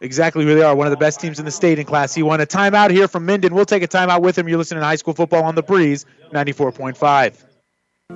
exactly 0.00 0.46
who 0.46 0.54
they 0.54 0.62
are. 0.62 0.74
One 0.74 0.86
of 0.86 0.92
the 0.92 0.96
best 0.96 1.20
teams 1.20 1.38
in 1.38 1.44
the 1.44 1.50
state 1.50 1.78
in 1.78 1.84
Class 1.84 2.14
C1. 2.14 2.40
A 2.40 2.46
timeout 2.46 2.90
here 2.90 3.06
from 3.06 3.26
Minden. 3.26 3.54
We'll 3.54 3.66
take 3.66 3.82
a 3.82 3.86
timeout 3.86 4.22
with 4.22 4.38
him. 4.38 4.48
You're 4.48 4.56
listening 4.56 4.80
to 4.80 4.86
high 4.86 4.96
school 4.96 5.12
football 5.12 5.44
on 5.44 5.54
the 5.54 5.62
breeze, 5.62 6.06
94.5. 6.32 7.44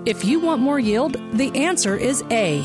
If 0.06 0.24
you 0.24 0.40
want 0.40 0.62
more 0.62 0.78
yield, 0.78 1.18
the 1.36 1.54
answer 1.54 1.94
is 1.94 2.24
A. 2.30 2.64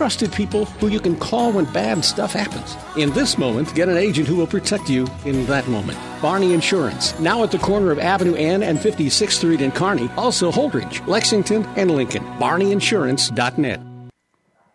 trusted 0.00 0.32
people 0.32 0.64
who 0.64 0.88
you 0.88 0.98
can 0.98 1.14
call 1.14 1.52
when 1.52 1.66
bad 1.74 2.02
stuff 2.02 2.32
happens. 2.32 2.74
In 2.96 3.10
this 3.10 3.36
moment, 3.36 3.74
get 3.74 3.86
an 3.86 3.98
agent 3.98 4.26
who 4.26 4.34
will 4.34 4.46
protect 4.46 4.88
you 4.88 5.06
in 5.26 5.44
that 5.44 5.68
moment. 5.68 5.98
Barney 6.22 6.54
Insurance, 6.54 7.18
now 7.20 7.42
at 7.42 7.50
the 7.50 7.58
corner 7.58 7.90
of 7.90 7.98
Avenue 7.98 8.34
N 8.34 8.62
and 8.62 8.78
56th 8.78 9.32
Street 9.32 9.60
in 9.60 9.70
Kearney, 9.70 10.08
also 10.16 10.50
Holdrege, 10.50 11.06
Lexington, 11.06 11.66
and 11.76 11.90
Lincoln. 11.90 12.24
BarneyInsurance.net. 12.38 13.82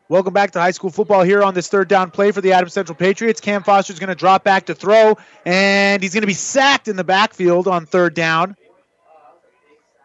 Welcome 0.10 0.32
back 0.32 0.52
to 0.52 0.60
high 0.60 0.70
school 0.70 0.92
football 0.92 1.24
here 1.24 1.42
on 1.42 1.56
this 1.56 1.70
third 1.70 1.88
down 1.88 2.12
play 2.12 2.32
for 2.32 2.42
the 2.42 2.54
Adams 2.54 2.74
Central 2.74 2.96
Patriots. 2.96 3.42
Cam 3.42 3.64
Foster 3.64 3.94
is 3.94 3.98
going 3.98 4.10
to 4.10 4.16
drop 4.16 4.44
back 4.44 4.68
to 4.68 4.76
throw, 4.76 5.18
and 5.44 6.04
he's 6.04 6.14
going 6.14 6.22
to 6.22 6.28
be 6.28 6.34
sacked 6.34 6.88
in 6.88 6.98
the 6.98 7.04
backfield 7.04 7.68
on 7.68 7.88
third 7.88 8.14
down. 8.14 8.56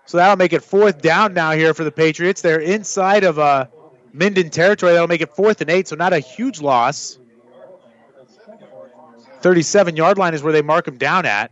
So 0.07 0.17
that'll 0.17 0.37
make 0.37 0.55
it 0.55 0.63
fourth 0.63 1.03
down 1.03 1.35
now 1.35 1.51
here 1.51 1.75
for 1.75 1.85
the 1.85 1.93
Patriots. 1.93 2.41
They're 2.41 2.59
inside 2.59 3.23
of 3.23 3.39
uh, 3.39 3.67
Minden 4.13 4.51
territory. 4.51 4.93
That'll 4.93 5.09
make 5.09 5.21
it 5.21 5.35
fourth 5.35 5.61
and 5.61 5.71
eight, 5.71 5.89
so 5.89 5.97
not 5.97 6.13
a 6.13 6.19
huge 6.19 6.61
loss. 6.61 7.19
37 9.41 9.97
yard 9.97 10.19
line 10.19 10.35
is 10.35 10.43
where 10.43 10.53
they 10.53 10.63
mark 10.63 10.87
him 10.87 10.99
down 10.99 11.27
at. 11.27 11.51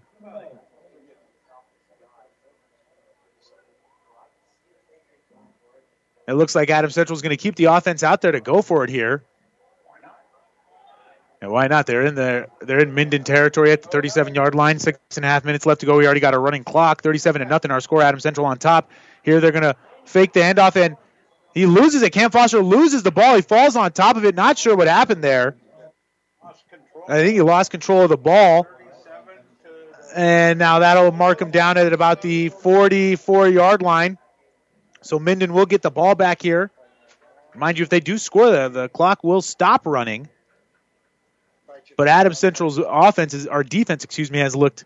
It 6.26 6.34
looks 6.34 6.54
like 6.54 6.68
Adam 6.68 6.90
Central 6.90 7.16
is 7.16 7.22
going 7.22 7.30
to 7.30 7.42
keep 7.42 7.56
the 7.56 7.66
offense 7.66 8.02
out 8.02 8.20
there 8.20 8.32
to 8.32 8.40
go 8.40 8.60
for 8.60 8.84
it 8.84 8.90
here. 8.90 9.24
And 11.40 11.50
why 11.50 11.68
not? 11.68 11.86
They're 11.86 12.04
in 12.04 12.16
the 12.16 12.48
they're 12.60 12.80
in 12.80 12.94
Minden 12.94 13.24
territory 13.24 13.70
at 13.70 13.82
the 13.82 13.88
37 13.88 14.34
yard 14.34 14.54
line. 14.54 14.78
Six 14.78 14.98
and 15.16 15.24
a 15.24 15.28
half 15.28 15.44
minutes 15.44 15.64
left 15.64 15.80
to 15.80 15.86
go. 15.86 15.96
We 15.96 16.04
already 16.04 16.20
got 16.20 16.34
a 16.34 16.38
running 16.38 16.64
clock. 16.64 17.00
37 17.00 17.40
to 17.40 17.48
nothing. 17.48 17.70
Our 17.70 17.80
score. 17.80 18.02
Adam 18.02 18.20
Central 18.20 18.44
on 18.44 18.58
top. 18.58 18.90
Here 19.22 19.40
they're 19.40 19.52
going 19.52 19.62
to 19.62 19.76
fake 20.04 20.32
the 20.32 20.40
handoff 20.40 20.76
and 20.76 20.96
he 21.58 21.66
loses 21.66 22.02
it. 22.02 22.12
Cam 22.12 22.30
Foster 22.30 22.62
loses 22.62 23.02
the 23.02 23.10
ball. 23.10 23.34
He 23.34 23.42
falls 23.42 23.74
on 23.74 23.90
top 23.90 24.16
of 24.16 24.24
it. 24.24 24.36
Not 24.36 24.56
sure 24.58 24.76
what 24.76 24.86
happened 24.86 25.24
there. 25.24 25.56
I 27.08 27.16
think 27.16 27.34
he 27.34 27.42
lost 27.42 27.72
control 27.72 28.02
of 28.02 28.10
the 28.10 28.16
ball. 28.16 28.68
And 30.14 30.60
now 30.60 30.78
that'll 30.78 31.10
mark 31.10 31.42
him 31.42 31.50
down 31.50 31.76
at 31.76 31.92
about 31.92 32.22
the 32.22 32.50
44 32.50 33.48
yard 33.48 33.82
line. 33.82 34.18
So 35.02 35.18
Minden 35.18 35.52
will 35.52 35.66
get 35.66 35.82
the 35.82 35.90
ball 35.90 36.14
back 36.14 36.40
here. 36.40 36.70
Mind 37.56 37.76
you, 37.76 37.82
if 37.82 37.88
they 37.88 37.98
do 37.98 38.18
score, 38.18 38.48
the, 38.50 38.68
the 38.68 38.88
clock 38.88 39.24
will 39.24 39.42
stop 39.42 39.84
running. 39.84 40.28
But 41.96 42.06
Adam 42.06 42.34
Central's 42.34 42.78
offense, 42.78 43.34
is, 43.34 43.48
our 43.48 43.64
defense, 43.64 44.04
excuse 44.04 44.30
me, 44.30 44.38
has 44.38 44.54
looked 44.54 44.84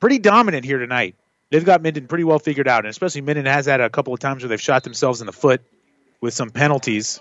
pretty 0.00 0.18
dominant 0.18 0.64
here 0.64 0.78
tonight. 0.78 1.14
They've 1.52 1.62
got 1.62 1.82
Minden 1.82 2.06
pretty 2.06 2.24
well 2.24 2.38
figured 2.38 2.66
out, 2.66 2.86
and 2.86 2.88
especially 2.88 3.20
Minden 3.20 3.44
has 3.44 3.66
had 3.66 3.82
a 3.82 3.90
couple 3.90 4.14
of 4.14 4.20
times 4.20 4.42
where 4.42 4.48
they've 4.48 4.58
shot 4.58 4.84
themselves 4.84 5.20
in 5.20 5.26
the 5.26 5.34
foot 5.34 5.60
with 6.18 6.32
some 6.32 6.48
penalties. 6.48 7.20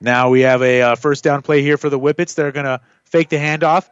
Now 0.00 0.30
we 0.30 0.42
have 0.42 0.62
a 0.62 0.82
uh, 0.82 0.94
first 0.94 1.24
down 1.24 1.42
play 1.42 1.62
here 1.62 1.76
for 1.76 1.90
the 1.90 1.98
Whippets. 1.98 2.36
They're 2.36 2.52
going 2.52 2.66
to 2.66 2.80
fake 3.02 3.28
the 3.28 3.38
handoff. 3.38 3.88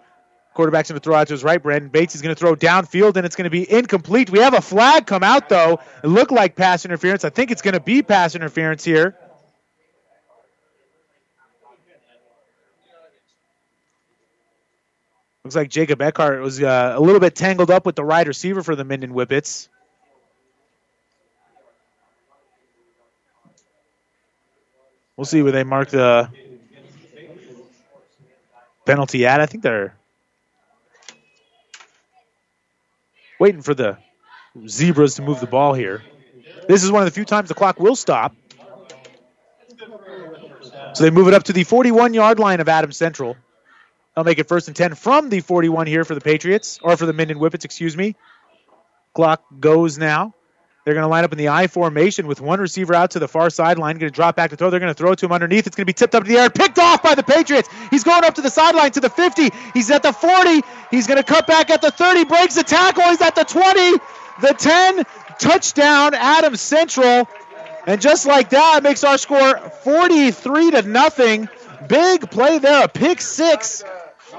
Quarterback's 0.55 0.91
going 0.91 1.01
to 1.01 1.03
throw 1.03 1.17
out 1.17 1.27
to 1.27 1.33
his 1.33 1.43
right. 1.43 1.61
Brandon 1.61 1.91
Bates 1.91 2.15
is 2.15 2.23
going 2.23 2.33
to 2.33 2.39
throw 2.39 2.55
downfield, 2.55 3.17
and 3.17 3.27
it's 3.27 3.35
going 3.35 3.47
to 3.47 3.51
be 3.51 3.69
incomplete. 3.69 4.31
We 4.31 4.39
have 4.39 4.55
a 4.55 4.61
flag 4.61 5.09
come 5.09 5.25
out, 5.25 5.49
though. 5.49 5.81
It 6.05 6.07
looked 6.07 6.31
like 6.31 6.55
pass 6.55 6.85
interference. 6.85 7.25
I 7.25 7.31
think 7.31 7.51
it's 7.51 7.63
going 7.63 7.75
to 7.75 7.81
be 7.81 8.03
pass 8.03 8.37
interference 8.37 8.85
here. 8.85 9.17
Looks 15.45 15.57
like 15.57 15.71
Jacob 15.71 16.01
Eckhart 16.01 16.41
was 16.41 16.63
uh, 16.63 16.95
a 16.97 17.01
little 17.01 17.19
bit 17.19 17.35
tangled 17.35 17.71
up 17.71 17.85
with 17.85 17.97
the 17.97 18.05
wide 18.05 18.29
receiver 18.29 18.63
for 18.63 18.77
the 18.77 18.85
Minden 18.85 19.11
Whippets. 19.11 19.69
We'll 25.17 25.25
see 25.25 25.43
where 25.43 25.53
they 25.53 25.65
mark 25.65 25.91
the 25.91 26.29
penalty 28.87 29.27
at. 29.27 29.41
I 29.41 29.47
think 29.47 29.65
they're 29.65 29.97
waiting 33.41 33.63
for 33.63 33.75
the 33.75 33.99
Zebras 34.67 35.17
to 35.17 35.23
move 35.23 35.41
the 35.41 35.47
ball 35.47 35.75
here. 35.75 36.03
This 36.69 36.85
is 36.85 36.93
one 36.93 37.03
of 37.03 37.07
the 37.07 37.13
few 37.13 37.25
times 37.25 37.49
the 37.49 37.55
clock 37.55 37.81
will 37.81 37.97
stop. 37.97 38.35
So 40.95 41.05
they 41.05 41.11
move 41.11 41.27
it 41.27 41.35
up 41.35 41.45
to 41.45 41.53
the 41.53 41.65
41 41.65 42.15
yard 42.15 42.39
line 42.39 42.61
of 42.61 42.69
Adams 42.69 42.97
Central. 42.97 43.37
They'll 44.15 44.25
make 44.25 44.39
it 44.39 44.49
first 44.49 44.69
and 44.69 44.77
10 44.77 44.95
from 44.95 45.31
the 45.31 45.41
41 45.41 45.87
here 45.87 46.05
for 46.05 46.15
the 46.15 46.21
Patriots, 46.21 46.79
or 46.83 46.97
for 46.97 47.07
the 47.07 47.13
Minden 47.13 47.39
Whippets, 47.39 47.65
excuse 47.65 47.97
me. 47.97 48.15
Clock 49.15 49.43
goes 49.61 49.99
now. 49.99 50.35
They're 50.85 50.95
going 50.95 51.05
to 51.05 51.09
line 51.09 51.23
up 51.23 51.31
in 51.31 51.39
the 51.39 51.49
I 51.49 51.69
formation 51.69 52.27
with 52.27 52.41
one 52.41 52.59
receiver 52.59 52.93
out 52.93 53.13
to 53.13 53.21
the 53.21 53.29
far 53.29 53.51
sideline. 53.51 53.99
Going 53.99 54.11
to 54.11 54.15
drop 54.15 54.35
back 54.35 54.51
to 54.51 54.57
throw. 54.57 54.69
They're 54.69 54.81
going 54.81 54.93
to 54.93 54.99
throw 54.99 55.13
it 55.13 55.19
to 55.21 55.27
him 55.27 55.33
underneath. 55.33 55.67
It's 55.69 55.77
going 55.77 55.85
to 55.85 55.87
be 55.87 55.93
tipped 55.93 56.15
up 56.15 56.25
to 56.25 56.29
the 56.29 56.39
air, 56.39 56.51
picked 56.51 56.79
off 56.79 57.05
by 57.05 57.15
the 57.15 57.23
Patriots. 57.23 57.69
He's 57.91 58.03
going 58.03 58.25
up 58.25 58.35
to 58.35 58.41
the 58.41 58.51
sideline 58.51 58.91
to 58.93 59.01
the 59.01 59.09
50. 59.09 59.51
He's 59.75 59.91
at 59.93 60.03
the 60.03 60.13
40. 60.13 60.63
He's 60.91 61.07
going 61.07 61.19
to 61.19 61.23
cut 61.23 61.47
back 61.47 61.71
at 61.71 61.83
the 61.83 61.93
30. 61.93 62.25
Breaks 62.25 62.57
the 62.57 62.65
tackle. 62.65 63.05
He's 63.05 63.23
at 63.23 63.37
the 63.37 63.45
20, 63.45 63.93
the 64.41 64.55
10. 64.59 65.05
Touchdown, 65.39 66.15
Adams 66.15 66.61
Central. 66.61 67.29
And 67.87 68.01
just 68.01 68.27
like 68.27 68.51
that, 68.51 68.83
makes 68.83 69.03
our 69.05 69.19
score 69.19 69.59
43 69.59 70.71
to 70.73 70.83
nothing. 70.83 71.49
Big 71.89 72.31
play 72.31 72.59
there, 72.59 72.85
a 72.85 72.89
pick 72.89 73.21
six. 73.21 73.83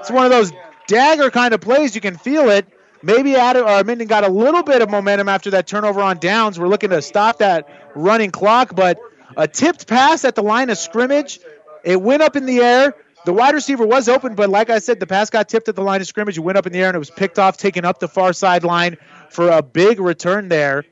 It's 0.04 0.12
one 0.12 0.26
of 0.26 0.32
those 0.32 0.52
dagger 0.88 1.32
kind 1.32 1.54
of 1.54 1.62
plays. 1.62 1.96
You 1.96 2.02
can 2.02 2.18
feel 2.18 2.50
it. 2.50 2.68
Maybe 3.02 3.38
Adam, 3.38 3.66
or 3.66 3.86
Minden 3.86 4.06
got 4.06 4.26
a 4.26 4.28
little 4.28 4.62
bit 4.62 4.82
of 4.82 4.90
momentum 4.90 5.30
after 5.30 5.52
that 5.52 5.66
turnover 5.66 6.02
on 6.02 6.18
downs. 6.18 6.60
We're 6.60 6.68
looking 6.68 6.90
to 6.90 7.02
stop 7.02 7.38
that 7.38 7.70
running 7.96 8.30
clock, 8.30 8.76
but 8.76 9.00
a 9.38 9.48
tipped 9.48 9.88
pass 9.88 10.26
at 10.26 10.36
the 10.36 10.44
line 10.44 10.70
of 10.70 10.78
scrimmage. 10.78 11.40
It 11.86 12.02
went 12.02 12.22
up 12.22 12.36
in 12.36 12.46
the 12.46 12.60
air. 12.60 12.96
The 13.24 13.32
wide 13.32 13.54
receiver 13.54 13.88
was 13.88 14.10
open, 14.10 14.36
but 14.36 14.50
like 14.50 14.70
I 14.70 14.80
said, 14.80 15.00
the 15.00 15.08
pass 15.08 15.30
got 15.30 15.48
tipped 15.48 15.70
at 15.70 15.78
the 15.78 15.84
line 15.84 16.02
of 16.02 16.08
scrimmage. 16.08 16.38
It 16.38 16.42
went 16.42 16.58
up 16.58 16.68
in 16.68 16.74
the 16.74 16.80
air 16.80 16.88
and 16.88 16.96
it 16.96 17.00
was 17.00 17.10
picked 17.10 17.40
off, 17.40 17.56
taken 17.56 17.86
up 17.86 18.00
the 18.00 18.10
far 18.10 18.34
sideline 18.34 18.98
for 19.30 19.52
a 19.52 19.62
big 19.62 20.02
return 20.02 20.50
there. 20.50 20.84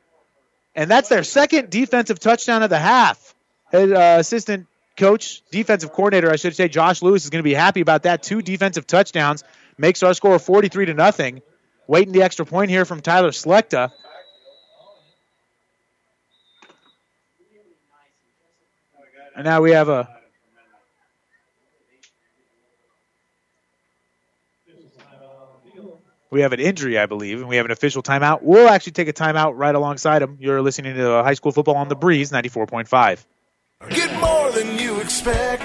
And 0.73 0.89
that's 0.89 1.09
their 1.09 1.25
second 1.25 1.69
defensive 1.69 2.17
touchdown 2.17 2.63
of 2.63 2.69
the 2.69 2.79
half. 2.79 3.35
Head, 3.73 3.91
uh, 3.91 4.15
assistant 4.19 4.67
coach, 5.01 5.41
defensive 5.49 5.91
coordinator, 5.91 6.31
I 6.31 6.35
should 6.35 6.55
say, 6.55 6.67
Josh 6.67 7.01
Lewis 7.01 7.23
is 7.23 7.31
going 7.31 7.39
to 7.39 7.43
be 7.43 7.55
happy 7.55 7.81
about 7.81 8.03
that. 8.03 8.21
Two 8.21 8.43
defensive 8.43 8.85
touchdowns 8.85 9.43
makes 9.75 10.03
our 10.03 10.13
score 10.13 10.37
43 10.37 10.85
to 10.85 10.93
nothing. 10.93 11.41
Waiting 11.87 12.13
the 12.13 12.21
extra 12.21 12.45
point 12.45 12.69
here 12.69 12.85
from 12.85 13.01
Tyler 13.01 13.31
Slechta. 13.31 13.91
And 19.35 19.43
now 19.43 19.61
we 19.61 19.71
have 19.71 19.89
a 19.89 20.07
we 26.29 26.41
have 26.41 26.53
an 26.53 26.59
injury, 26.59 26.99
I 26.99 27.07
believe, 27.07 27.39
and 27.39 27.49
we 27.49 27.55
have 27.55 27.65
an 27.65 27.71
official 27.71 28.03
timeout. 28.03 28.43
We'll 28.43 28.69
actually 28.69 28.93
take 28.93 29.07
a 29.07 29.13
timeout 29.13 29.53
right 29.55 29.73
alongside 29.73 30.21
him. 30.21 30.37
You're 30.39 30.61
listening 30.61 30.95
to 30.95 31.23
high 31.23 31.33
school 31.33 31.51
football 31.51 31.75
on 31.75 31.87
the 31.87 31.95
breeze, 31.95 32.31
94.5. 32.31 33.25
Get 33.89 34.19
more 34.19 34.51
than 34.51 34.77
you 34.77 34.99
expect. 34.99 35.63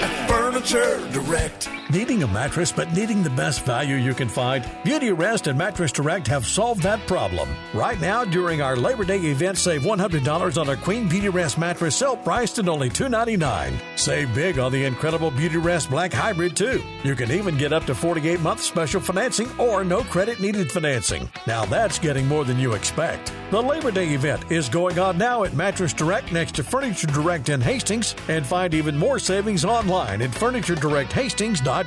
At 0.00 0.28
Furniture 0.28 1.06
Direct. 1.12 1.77
Needing 1.90 2.22
a 2.22 2.26
mattress 2.26 2.70
but 2.70 2.92
needing 2.92 3.22
the 3.22 3.30
best 3.30 3.64
value 3.64 3.96
you 3.96 4.12
can 4.12 4.28
find? 4.28 4.62
Beauty 4.84 5.10
Rest 5.10 5.46
and 5.46 5.56
Mattress 5.56 5.90
Direct 5.90 6.26
have 6.26 6.46
solved 6.46 6.82
that 6.82 7.00
problem. 7.06 7.48
Right 7.72 7.98
now, 7.98 8.26
during 8.26 8.60
our 8.60 8.76
Labor 8.76 9.04
Day 9.04 9.18
event, 9.20 9.56
save 9.56 9.82
$100 9.82 10.60
on 10.60 10.68
a 10.68 10.76
Queen 10.76 11.08
Beauty 11.08 11.30
Rest 11.30 11.56
mattress 11.56 11.96
self-priced 11.96 12.58
at 12.58 12.68
only 12.68 12.90
299. 12.90 13.72
Save 13.96 14.34
big 14.34 14.58
on 14.58 14.70
the 14.70 14.84
incredible 14.84 15.30
Beauty 15.30 15.56
Rest 15.56 15.88
Black 15.88 16.12
Hybrid 16.12 16.54
too. 16.54 16.82
You 17.04 17.14
can 17.14 17.30
even 17.30 17.56
get 17.56 17.72
up 17.72 17.86
to 17.86 17.94
48 17.94 18.40
months 18.40 18.64
special 18.64 19.00
financing 19.00 19.48
or 19.58 19.82
no 19.82 20.02
credit 20.02 20.40
needed 20.40 20.70
financing. 20.70 21.26
Now 21.46 21.64
that's 21.64 21.98
getting 21.98 22.28
more 22.28 22.44
than 22.44 22.58
you 22.58 22.74
expect. 22.74 23.32
The 23.50 23.62
Labor 23.62 23.92
Day 23.92 24.08
event 24.08 24.52
is 24.52 24.68
going 24.68 24.98
on 24.98 25.16
now 25.16 25.44
at 25.44 25.54
Mattress 25.54 25.94
Direct 25.94 26.32
next 26.32 26.54
to 26.56 26.62
Furniture 26.62 27.06
Direct 27.06 27.48
in 27.48 27.62
Hastings 27.62 28.14
and 28.28 28.44
find 28.44 28.74
even 28.74 28.94
more 28.94 29.18
savings 29.18 29.64
online 29.64 30.20
at 30.20 30.32
FurnitureDirectHastings.com. 30.32 31.77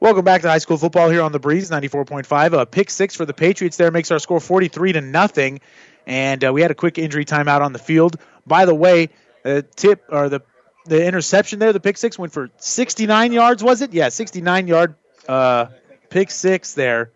Welcome 0.00 0.24
back 0.24 0.40
to 0.42 0.48
high 0.48 0.58
school 0.58 0.78
football 0.78 1.10
here 1.10 1.20
on 1.20 1.32
the 1.32 1.38
Breeze 1.38 1.70
94.5. 1.70 2.58
A 2.58 2.64
pick 2.64 2.88
six 2.88 3.14
for 3.14 3.26
the 3.26 3.34
Patriots 3.34 3.76
there 3.76 3.90
makes 3.90 4.10
our 4.10 4.18
score 4.18 4.40
43 4.40 4.94
to 4.94 5.02
nothing. 5.02 5.60
And 6.06 6.42
uh, 6.42 6.54
we 6.54 6.62
had 6.62 6.70
a 6.70 6.74
quick 6.74 6.96
injury 6.96 7.26
timeout 7.26 7.60
on 7.60 7.74
the 7.74 7.78
field. 7.78 8.16
By 8.46 8.64
the 8.64 8.74
way, 8.74 9.10
the 9.42 9.60
tip 9.60 10.04
or 10.08 10.30
the 10.30 10.40
the 10.86 11.06
interception 11.06 11.58
there, 11.58 11.74
the 11.74 11.80
pick 11.80 11.98
six 11.98 12.18
went 12.18 12.32
for 12.32 12.48
69 12.56 13.32
yards, 13.34 13.62
was 13.62 13.82
it? 13.82 13.92
Yeah, 13.92 14.08
69 14.08 14.66
yard 14.66 14.94
uh, 15.28 15.66
pick 16.08 16.30
six 16.30 16.72
there. 16.72 17.10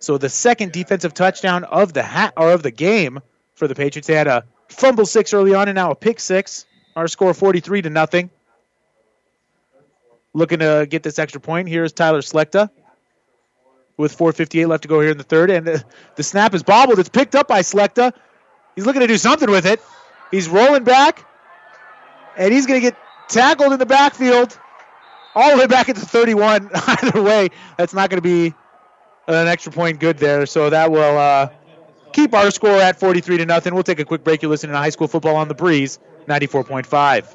So 0.00 0.18
the 0.18 0.28
second 0.28 0.72
defensive 0.72 1.14
touchdown 1.14 1.62
of 1.62 1.92
the 1.92 2.02
hat 2.02 2.34
or 2.36 2.50
of 2.50 2.64
the 2.64 2.72
game 2.72 3.20
for 3.54 3.68
the 3.68 3.76
Patriots. 3.76 4.08
They 4.08 4.14
had 4.14 4.26
a 4.26 4.44
fumble 4.68 5.06
six 5.06 5.32
early 5.32 5.54
on 5.54 5.68
and 5.68 5.76
now 5.76 5.92
a 5.92 5.94
pick 5.94 6.18
six. 6.18 6.66
Our 6.96 7.06
score 7.06 7.32
43 7.32 7.82
to 7.82 7.90
nothing. 7.90 8.30
Looking 10.34 10.58
to 10.60 10.86
get 10.88 11.02
this 11.02 11.18
extra 11.18 11.40
point. 11.40 11.68
Here's 11.68 11.92
Tyler 11.92 12.20
Slechta 12.20 12.70
with 13.96 14.16
4.58 14.16 14.68
left 14.68 14.82
to 14.82 14.88
go 14.88 15.00
here 15.00 15.10
in 15.10 15.18
the 15.18 15.24
third. 15.24 15.50
And 15.50 15.66
the, 15.66 15.84
the 16.16 16.22
snap 16.22 16.54
is 16.54 16.62
bobbled. 16.62 16.98
It's 16.98 17.08
picked 17.08 17.34
up 17.34 17.48
by 17.48 17.60
Slechta. 17.60 18.12
He's 18.76 18.86
looking 18.86 19.00
to 19.00 19.06
do 19.06 19.18
something 19.18 19.50
with 19.50 19.66
it. 19.66 19.80
He's 20.30 20.48
rolling 20.48 20.84
back. 20.84 21.26
And 22.36 22.52
he's 22.52 22.66
going 22.66 22.80
to 22.80 22.86
get 22.86 22.96
tackled 23.28 23.72
in 23.72 23.78
the 23.78 23.86
backfield 23.86 24.58
all 25.34 25.50
the 25.50 25.58
way 25.58 25.66
back 25.66 25.88
at 25.88 25.96
the 25.96 26.06
31. 26.06 26.70
Either 26.74 27.22
way, 27.22 27.48
that's 27.76 27.92
not 27.92 28.08
going 28.08 28.22
to 28.22 28.22
be 28.22 28.54
an 29.26 29.48
extra 29.48 29.72
point 29.72 29.98
good 29.98 30.18
there. 30.18 30.46
So 30.46 30.70
that 30.70 30.92
will 30.92 31.18
uh, 31.18 31.48
keep 32.12 32.34
our 32.34 32.50
score 32.50 32.76
at 32.76 32.98
43 32.98 33.38
to 33.38 33.46
nothing. 33.46 33.74
We'll 33.74 33.82
take 33.82 34.00
a 34.00 34.04
quick 34.04 34.22
break. 34.22 34.42
You're 34.42 34.50
listening 34.50 34.72
to 34.72 34.78
High 34.78 34.90
School 34.90 35.08
Football 35.08 35.36
on 35.36 35.48
the 35.48 35.54
Breeze, 35.54 35.98
94.5. 36.26 37.34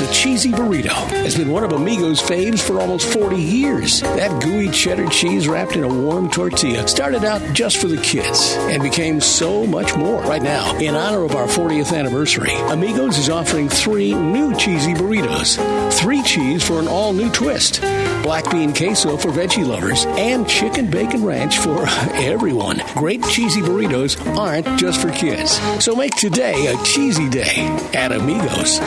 The 0.00 0.10
cheesy 0.14 0.50
burrito 0.50 0.92
has 1.24 1.36
been 1.36 1.50
one 1.50 1.62
of 1.62 1.72
Amigo's 1.72 2.22
faves 2.22 2.66
for 2.66 2.80
almost 2.80 3.06
40 3.12 3.36
years. 3.36 4.00
That 4.00 4.42
gooey 4.42 4.70
cheddar 4.70 5.08
cheese 5.08 5.46
wrapped 5.46 5.76
in 5.76 5.84
a 5.84 5.88
warm 5.88 6.30
tortilla 6.30 6.88
started 6.88 7.22
out 7.22 7.42
just 7.52 7.76
for 7.76 7.86
the 7.86 8.00
kids 8.00 8.54
and 8.60 8.82
became 8.82 9.20
so 9.20 9.66
much 9.66 9.94
more. 9.96 10.22
Right 10.22 10.42
now, 10.42 10.74
in 10.78 10.94
honor 10.94 11.24
of 11.24 11.34
our 11.34 11.46
40th 11.46 11.94
anniversary, 11.94 12.52
Amigos 12.70 13.18
is 13.18 13.28
offering 13.28 13.68
three 13.68 14.14
new 14.14 14.54
cheesy 14.56 14.94
burritos. 14.94 15.58
Three 15.92 16.22
cheese 16.22 16.66
for 16.66 16.78
an 16.78 16.88
all 16.88 17.12
new 17.12 17.30
twist, 17.30 17.82
black 18.22 18.50
bean 18.50 18.74
queso 18.74 19.18
for 19.18 19.28
veggie 19.28 19.66
lovers, 19.66 20.06
and 20.06 20.48
chicken 20.48 20.90
bacon 20.90 21.24
ranch 21.24 21.58
for 21.58 21.86
everyone. 22.14 22.80
Great 22.94 23.22
cheesy 23.24 23.60
burritos 23.60 24.18
aren't 24.34 24.78
just 24.78 25.00
for 25.00 25.10
kids. 25.10 25.58
So 25.84 25.94
make 25.94 26.14
today 26.16 26.68
a 26.68 26.82
cheesy 26.84 27.28
day 27.28 27.66
at 27.92 28.12
Amigos. 28.12 28.80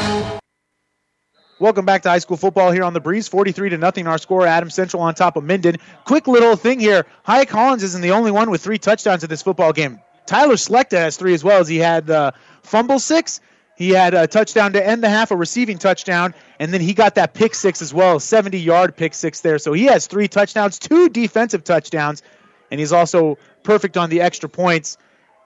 Welcome 1.64 1.86
back 1.86 2.02
to 2.02 2.10
high 2.10 2.20
school 2.20 2.36
football 2.36 2.72
here 2.72 2.84
on 2.84 2.92
the 2.92 3.00
breeze. 3.00 3.30
43 3.30 3.70
to 3.70 3.78
nothing. 3.78 4.06
Our 4.06 4.18
score. 4.18 4.46
Adam 4.46 4.70
Central 4.70 5.02
on 5.02 5.16
top 5.16 5.38
of 5.38 5.46
Minden. 5.46 5.78
Quick 6.04 6.28
little 6.28 6.58
thing 6.58 6.78
here. 6.78 7.06
Hyatt 7.24 7.48
Collins 7.48 7.84
isn't 7.84 8.02
the 8.02 8.12
only 8.12 8.32
one 8.32 8.52
with 8.52 8.62
three 8.62 8.78
touchdowns 8.78 9.24
in 9.24 9.30
this 9.30 9.42
football 9.42 9.72
game. 9.72 10.02
Tyler 10.26 10.56
Slechta 10.56 10.98
has 10.98 11.16
three 11.16 11.34
as 11.34 11.42
well 11.42 11.62
as 11.62 11.70
he 11.70 11.78
had 11.78 12.10
uh, 12.10 12.32
fumble 12.64 13.00
six. 13.00 13.40
He 13.78 13.92
had 13.92 14.14
a 14.14 14.28
touchdown 14.28 14.74
to 14.74 14.86
end 14.86 15.04
the 15.04 15.08
half, 15.08 15.32
a 15.32 15.38
receiving 15.38 15.78
touchdown, 15.78 16.34
and 16.60 16.74
then 16.74 16.82
he 16.82 16.94
got 16.94 17.16
that 17.16 17.34
pick 17.34 17.56
six 17.56 17.82
as 17.82 17.94
well, 17.94 18.20
70 18.20 18.60
yard 18.60 18.98
pick 18.98 19.14
six 19.14 19.40
there. 19.40 19.58
So 19.58 19.72
he 19.72 19.86
has 19.86 20.08
three 20.08 20.28
touchdowns, 20.28 20.78
two 20.80 21.08
defensive 21.08 21.64
touchdowns, 21.64 22.24
and 22.72 22.80
he's 22.82 22.92
also 22.92 23.38
perfect 23.64 23.96
on 23.96 24.10
the 24.10 24.20
extra 24.20 24.50
points. 24.50 24.98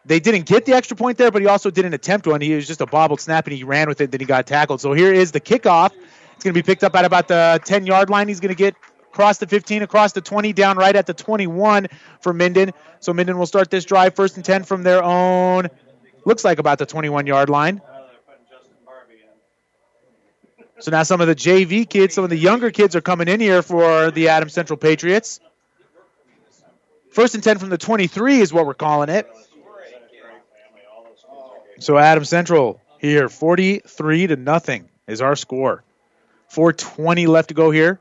They 0.07 0.21
didn't 0.21 0.45
get 0.45 0.65
the 0.65 0.73
extra 0.73 0.95
point 0.95 1.17
there, 1.17 1.31
but 1.31 1.41
he 1.41 1.49
also 1.49 1.69
didn't 1.69 1.93
attempt 1.93 2.25
one. 2.25 2.39
He 2.39 2.55
was 2.55 2.65
just 2.65 2.79
a 2.79 2.85
bobbled 2.85 3.19
snap 3.19 3.45
and 3.45 3.55
he 3.55 3.65
ran 3.65 3.89
with 3.89 3.99
it. 3.99 4.09
Then 4.09 4.21
he 4.21 4.25
got 4.25 4.47
tackled. 4.47 4.79
So 4.79 4.93
here 4.93 5.13
is 5.13 5.33
the 5.33 5.41
kickoff. 5.41 5.91
It's 6.37 6.43
going 6.43 6.53
to 6.53 6.61
be 6.61 6.63
picked 6.63 6.83
up 6.83 6.95
at 6.95 7.03
about 7.03 7.27
the 7.27 7.59
10 7.65 7.87
yard 7.87 8.11
line. 8.11 8.27
He's 8.27 8.39
going 8.39 8.53
to 8.53 8.55
get 8.55 8.75
across 9.11 9.39
the 9.39 9.47
15, 9.47 9.81
across 9.81 10.13
the 10.13 10.21
20, 10.21 10.53
down 10.53 10.77
right 10.77 10.95
at 10.95 11.07
the 11.07 11.13
21 11.15 11.87
for 12.21 12.31
Minden. 12.31 12.73
So 12.99 13.11
Minden 13.11 13.39
will 13.39 13.47
start 13.47 13.71
this 13.71 13.85
drive 13.85 14.15
first 14.15 14.35
and 14.35 14.45
10 14.45 14.61
from 14.63 14.83
their 14.83 15.03
own, 15.03 15.67
looks 16.25 16.45
like 16.45 16.59
about 16.59 16.77
the 16.77 16.85
21 16.85 17.25
yard 17.25 17.49
line. 17.49 17.81
So 20.77 20.91
now 20.91 21.01
some 21.01 21.21
of 21.21 21.27
the 21.27 21.33
JV 21.33 21.89
kids, 21.89 22.13
some 22.13 22.23
of 22.23 22.29
the 22.29 22.37
younger 22.37 22.69
kids 22.69 22.95
are 22.95 23.01
coming 23.01 23.27
in 23.27 23.39
here 23.39 23.63
for 23.63 24.11
the 24.11 24.27
Adams 24.27 24.53
Central 24.53 24.77
Patriots. 24.77 25.39
First 27.09 27.33
and 27.33 27.43
10 27.43 27.57
from 27.57 27.69
the 27.69 27.79
23 27.79 28.41
is 28.41 28.53
what 28.53 28.67
we're 28.67 28.75
calling 28.75 29.09
it. 29.09 29.27
So 31.79 31.97
Adams 31.97 32.29
Central 32.29 32.79
here, 32.99 33.27
43 33.27 34.27
to 34.27 34.35
nothing 34.35 34.87
is 35.07 35.19
our 35.19 35.35
score. 35.35 35.83
420 36.47 37.27
left 37.27 37.49
to 37.49 37.53
go 37.53 37.71
here 37.71 37.99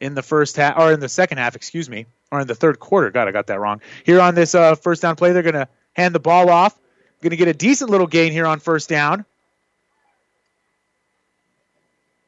in 0.00 0.14
the 0.14 0.22
first 0.22 0.56
half, 0.56 0.78
or 0.78 0.92
in 0.92 1.00
the 1.00 1.08
second 1.08 1.38
half, 1.38 1.56
excuse 1.56 1.88
me, 1.88 2.06
or 2.30 2.40
in 2.40 2.46
the 2.46 2.54
third 2.54 2.78
quarter. 2.78 3.10
God, 3.10 3.28
I 3.28 3.32
got 3.32 3.46
that 3.48 3.60
wrong. 3.60 3.80
Here 4.04 4.20
on 4.20 4.34
this 4.34 4.54
uh, 4.54 4.74
first 4.74 5.02
down 5.02 5.16
play, 5.16 5.32
they're 5.32 5.42
going 5.42 5.54
to 5.54 5.68
hand 5.94 6.14
the 6.14 6.20
ball 6.20 6.48
off. 6.48 6.78
Going 7.22 7.30
to 7.30 7.36
get 7.36 7.48
a 7.48 7.54
decent 7.54 7.90
little 7.90 8.06
gain 8.06 8.32
here 8.32 8.46
on 8.46 8.60
first 8.60 8.88
down. 8.88 9.26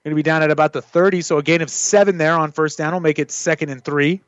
Going 0.05 0.11
to 0.11 0.17
be 0.17 0.23
down 0.23 0.43
at 0.43 0.51
about 0.51 0.73
the 0.73 0.83
30, 0.83 1.23
so 1.23 1.39
a 1.39 1.43
gain 1.43 1.63
of 1.63 1.71
seven 1.71 2.19
there 2.19 2.35
on 2.35 2.53
first 2.53 2.77
down 2.77 2.93
will 2.93 3.01
make 3.01 3.19
it 3.19 3.31
second 3.31 3.71
and 3.71 3.83
three. 3.83 4.21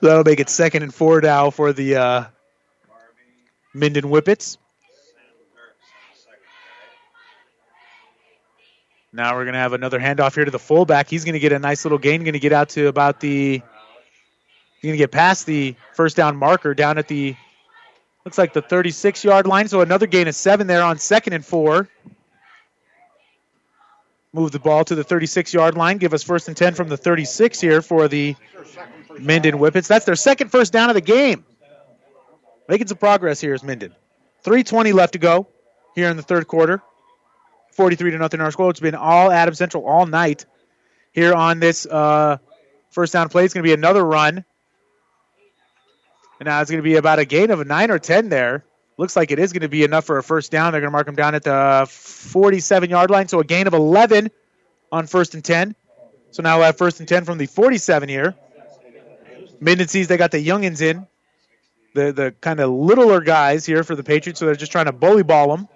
That'll 0.00 0.24
make 0.24 0.40
it 0.40 0.48
second 0.48 0.82
and 0.82 0.94
four 0.94 1.20
now 1.20 1.50
for 1.50 1.72
the 1.72 1.96
uh, 1.96 2.24
Minden 3.74 4.04
Whippets. 4.04 4.58
Now 9.12 9.34
we're 9.34 9.44
going 9.44 9.54
to 9.54 9.60
have 9.60 9.72
another 9.72 9.98
handoff 9.98 10.34
here 10.34 10.44
to 10.44 10.50
the 10.50 10.58
fullback. 10.58 11.08
He's 11.08 11.24
going 11.24 11.32
to 11.32 11.38
get 11.38 11.52
a 11.52 11.58
nice 11.58 11.84
little 11.84 11.98
gain. 11.98 12.22
Going 12.22 12.34
to 12.34 12.38
get 12.38 12.52
out 12.52 12.68
to 12.70 12.88
about 12.88 13.20
the. 13.20 13.54
He's 13.54 14.82
going 14.82 14.92
to 14.92 14.98
get 14.98 15.10
past 15.10 15.46
the 15.46 15.74
first 15.94 16.16
down 16.16 16.36
marker 16.36 16.74
down 16.74 16.98
at 16.98 17.08
the. 17.08 17.34
Looks 18.24 18.36
like 18.36 18.52
the 18.52 18.60
36 18.60 19.24
yard 19.24 19.46
line. 19.46 19.68
So 19.68 19.80
another 19.80 20.06
gain 20.06 20.28
of 20.28 20.34
seven 20.34 20.66
there 20.66 20.82
on 20.82 20.98
second 20.98 21.32
and 21.32 21.44
four. 21.44 21.88
Move 24.34 24.52
the 24.52 24.58
ball 24.58 24.84
to 24.84 24.94
the 24.94 25.02
36 25.02 25.54
yard 25.54 25.74
line. 25.74 25.96
Give 25.96 26.12
us 26.12 26.22
first 26.22 26.46
and 26.48 26.56
10 26.56 26.74
from 26.74 26.88
the 26.88 26.98
36 26.98 27.60
here 27.60 27.80
for 27.80 28.08
the 28.08 28.36
Minden 29.20 29.54
Whippets. 29.54 29.88
That's 29.88 30.04
their 30.04 30.16
second 30.16 30.50
first 30.50 30.72
down 30.72 30.90
of 30.90 30.94
the 30.94 31.00
game. 31.00 31.44
Making 32.68 32.86
some 32.88 32.98
progress 32.98 33.40
here 33.40 33.54
is 33.54 33.62
Minden. 33.62 33.94
3.20 34.44 34.92
left 34.92 35.14
to 35.14 35.18
go 35.18 35.48
here 35.94 36.10
in 36.10 36.16
the 36.16 36.22
third 36.22 36.46
quarter. 36.46 36.82
43 37.72 38.12
to 38.12 38.18
nothing 38.18 38.40
our 38.40 38.50
score. 38.50 38.70
It's 38.70 38.80
been 38.80 38.94
all 38.94 39.30
Adams 39.30 39.58
Central 39.58 39.86
all 39.86 40.06
night 40.06 40.46
here 41.12 41.32
on 41.32 41.60
this 41.60 41.86
uh, 41.86 42.38
first 42.90 43.12
down 43.12 43.28
play. 43.28 43.44
It's 43.44 43.54
going 43.54 43.62
to 43.62 43.68
be 43.68 43.72
another 43.72 44.04
run. 44.04 44.44
And 46.40 46.46
now 46.46 46.60
it's 46.60 46.70
going 46.70 46.82
to 46.82 46.88
be 46.88 46.96
about 46.96 47.18
a 47.18 47.24
gain 47.24 47.50
of 47.50 47.60
a 47.60 47.64
9 47.64 47.90
or 47.90 47.98
10 47.98 48.28
there. 48.28 48.64
Looks 48.96 49.16
like 49.16 49.30
it 49.30 49.38
is 49.38 49.52
going 49.52 49.62
to 49.62 49.68
be 49.68 49.84
enough 49.84 50.04
for 50.04 50.18
a 50.18 50.22
first 50.22 50.50
down. 50.50 50.72
They're 50.72 50.80
going 50.80 50.88
to 50.88 50.92
mark 50.92 51.06
them 51.06 51.14
down 51.14 51.34
at 51.34 51.44
the 51.44 51.86
47 51.88 52.90
yard 52.90 53.10
line. 53.10 53.28
So 53.28 53.40
a 53.40 53.44
gain 53.44 53.66
of 53.66 53.74
11 53.74 54.30
on 54.90 55.06
first 55.06 55.34
and 55.34 55.44
10. 55.44 55.74
So 56.30 56.42
now 56.42 56.56
we'll 56.56 56.66
have 56.66 56.76
first 56.76 57.00
and 57.00 57.08
10 57.08 57.24
from 57.24 57.38
the 57.38 57.46
47 57.46 58.08
here. 58.08 58.34
Minden 59.60 59.88
sees 59.88 60.08
they 60.08 60.16
got 60.16 60.30
the 60.30 60.44
youngins 60.44 60.80
in, 60.80 61.06
the 61.94 62.12
the 62.12 62.34
kind 62.40 62.60
of 62.60 62.70
littler 62.70 63.20
guys 63.20 63.66
here 63.66 63.82
for 63.82 63.96
the 63.96 64.04
Patriots, 64.04 64.40
so 64.40 64.46
they're 64.46 64.54
just 64.54 64.72
trying 64.72 64.86
to 64.86 64.92
bully 64.92 65.22
ball 65.22 65.56
them. 65.56 65.68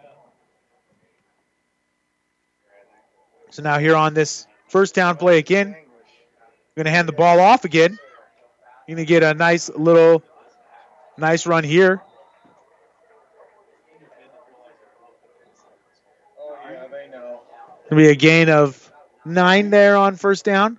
So 3.51 3.63
now 3.63 3.79
here 3.79 3.97
on 3.97 4.15
this 4.15 4.47
first 4.69 4.95
down 4.95 5.17
play 5.17 5.39
again, 5.39 5.77
going 6.75 6.87
to 6.87 6.91
hand 6.91 7.09
the 7.09 7.13
ball 7.13 7.41
off 7.41 7.65
again. 7.65 7.99
Going 8.87 8.97
to 8.97 9.05
get 9.05 9.23
a 9.23 9.35
nice 9.35 9.69
little, 9.69 10.23
nice 11.17 11.47
run 11.47 11.65
here. 11.65 12.03
Going 17.91 17.91
to 17.91 17.97
be 17.97 18.09
a 18.09 18.15
gain 18.15 18.49
of 18.49 18.93
nine 19.25 19.71
there 19.71 19.97
on 19.97 20.17
first 20.17 20.45
down. 20.45 20.79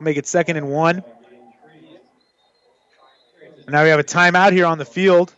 Make 0.00 0.18
it 0.18 0.26
second 0.26 0.56
and 0.56 0.68
one. 0.70 1.02
Now 3.68 3.82
we 3.82 3.88
have 3.90 4.00
a 4.00 4.04
timeout 4.04 4.52
here 4.52 4.66
on 4.66 4.78
the 4.78 4.84
field. 4.84 5.34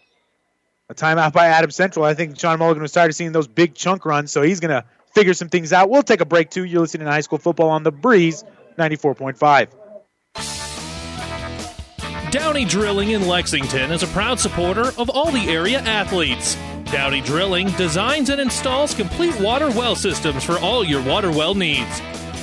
A 0.88 0.94
timeout 0.94 1.32
by 1.32 1.46
Adams 1.46 1.74
Central. 1.74 2.04
I 2.04 2.14
think 2.14 2.38
Sean 2.38 2.58
Mulligan 2.58 2.82
was 2.82 2.92
tired 2.92 3.10
of 3.10 3.16
seeing 3.16 3.32
those 3.32 3.48
big 3.48 3.74
chunk 3.74 4.04
runs, 4.04 4.30
so 4.30 4.42
he's 4.42 4.60
going 4.60 4.70
to 4.70 4.84
figure 5.14 5.34
some 5.34 5.48
things 5.48 5.72
out. 5.72 5.90
We'll 5.90 6.04
take 6.04 6.20
a 6.20 6.24
break 6.24 6.50
too. 6.50 6.64
You're 6.64 6.80
listening 6.80 7.06
to 7.06 7.10
high 7.10 7.22
school 7.22 7.38
football 7.38 7.70
on 7.70 7.82
the 7.82 7.90
Breeze 7.90 8.44
94.5. 8.78 9.68
Downey 12.30 12.64
Drilling 12.64 13.10
in 13.10 13.26
Lexington 13.26 13.90
is 13.92 14.02
a 14.02 14.08
proud 14.08 14.38
supporter 14.38 14.92
of 14.98 15.08
all 15.08 15.30
the 15.30 15.48
area 15.48 15.78
athletes. 15.80 16.56
Downey 16.92 17.20
Drilling 17.20 17.70
designs 17.72 18.30
and 18.30 18.40
installs 18.40 18.94
complete 18.94 19.38
water 19.40 19.70
well 19.70 19.96
systems 19.96 20.44
for 20.44 20.58
all 20.58 20.84
your 20.84 21.02
water 21.02 21.30
well 21.30 21.54
needs. 21.54 22.00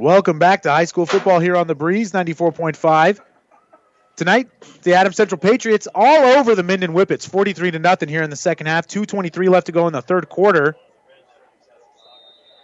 Welcome 0.00 0.38
back 0.38 0.62
to 0.62 0.70
high 0.70 0.86
school 0.86 1.04
football 1.04 1.40
here 1.40 1.54
on 1.58 1.66
the 1.66 1.74
Breeze 1.74 2.12
94.5. 2.12 3.20
Tonight, 4.16 4.48
the 4.82 4.94
Adams 4.94 5.16
Central 5.16 5.38
Patriots 5.38 5.86
all 5.94 6.38
over 6.38 6.54
the 6.54 6.62
Minden 6.62 6.92
Whippets, 6.92 7.28
43 7.28 7.72
to 7.72 7.78
nothing 7.78 8.08
here 8.08 8.22
in 8.22 8.30
the 8.30 8.36
second 8.36 8.66
half. 8.66 8.86
2:23 8.86 9.50
left 9.50 9.66
to 9.66 9.72
go 9.72 9.86
in 9.88 9.92
the 9.92 10.00
third 10.00 10.30
quarter. 10.30 10.74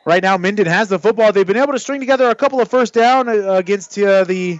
Right 0.07 0.23
now, 0.23 0.39
Minden 0.39 0.65
has 0.65 0.89
the 0.89 0.99
football. 0.99 1.31
They've 1.31 1.47
been 1.47 1.59
able 1.59 1.75
to 1.75 1.79
string 1.79 2.01
together 2.01 2.31
a 2.31 2.35
couple 2.35 2.59
of 2.63 2.71
first 2.71 2.95
down 2.95 3.29
uh, 3.29 3.53
against 3.53 3.99
uh, 3.99 4.25
the 4.25 4.59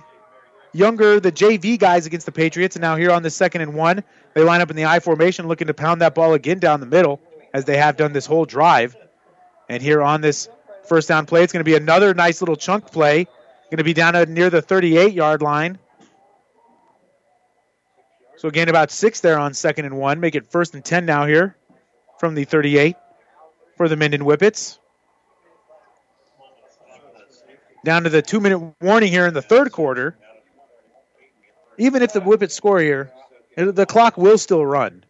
younger, 0.75 1.19
the 1.19 1.33
JV 1.33 1.79
guys 1.79 2.05
against 2.05 2.27
the 2.27 2.33
Patriots. 2.33 2.77
And 2.77 2.83
now 2.83 2.97
here 2.97 3.11
on 3.11 3.23
the 3.23 3.31
second 3.31 3.63
and 3.63 3.73
one, 3.73 4.05
they 4.35 4.43
line 4.43 4.61
up 4.61 4.69
in 4.69 4.77
the 4.77 4.85
I 4.85 5.01
formation, 5.01 5.49
looking 5.49 5.69
to 5.69 5.75
pound 5.75 6.03
that 6.03 6.15
ball 6.15 6.35
again 6.35 6.59
down 6.59 6.81
the 6.81 6.87
middle, 6.87 7.23
as 7.55 7.65
they 7.65 7.79
have 7.79 7.97
done 7.97 8.13
this 8.13 8.27
whole 8.27 8.45
drive. 8.45 8.95
And 9.67 9.83
here 9.83 10.03
on 10.03 10.21
this 10.21 10.51
first 10.89 11.09
down 11.09 11.27
play. 11.27 11.43
It's 11.43 11.53
going 11.53 11.65
to 11.65 11.71
be 11.71 11.77
another 11.77 12.15
nice 12.15 12.41
little 12.41 12.57
chunk 12.57 12.91
play. 12.91 13.25
Going 13.71 13.79
to 13.79 13.85
be 13.85 13.95
down 13.95 14.15
near 14.33 14.51
the 14.51 14.63
38 14.63 15.13
yard 15.13 15.43
line. 15.43 15.79
So 18.37 18.49
again, 18.49 18.69
about 18.69 18.91
six 18.91 19.21
there 19.21 19.39
on 19.39 19.55
second 19.55 19.87
and 19.87 19.97
one. 19.99 20.21
Make 20.21 20.35
it 20.35 20.51
first 20.51 20.75
and 20.75 20.85
10 20.85 21.07
now 21.07 21.27
here 21.27 21.57
from 22.19 22.35
the 22.35 22.45
38 22.45 22.97
for 23.77 23.89
the 23.89 23.97
Minden 23.97 24.23
Whippets. 24.23 24.79
Down 27.85 28.05
to 28.05 28.11
the 28.11 28.23
two 28.23 28.41
minute 28.41 28.61
warning 28.81 29.11
here 29.11 29.27
in 29.27 29.35
the 29.35 29.43
third 29.43 29.73
quarter. 29.73 30.17
Even 31.79 32.03
if 32.03 32.13
the 32.13 32.21
Whippets 32.21 32.53
score 32.53 32.81
here, 32.81 33.13
the 33.57 33.87
clock 33.87 34.17
will 34.17 34.39
still 34.39 34.65
run. 34.65 35.05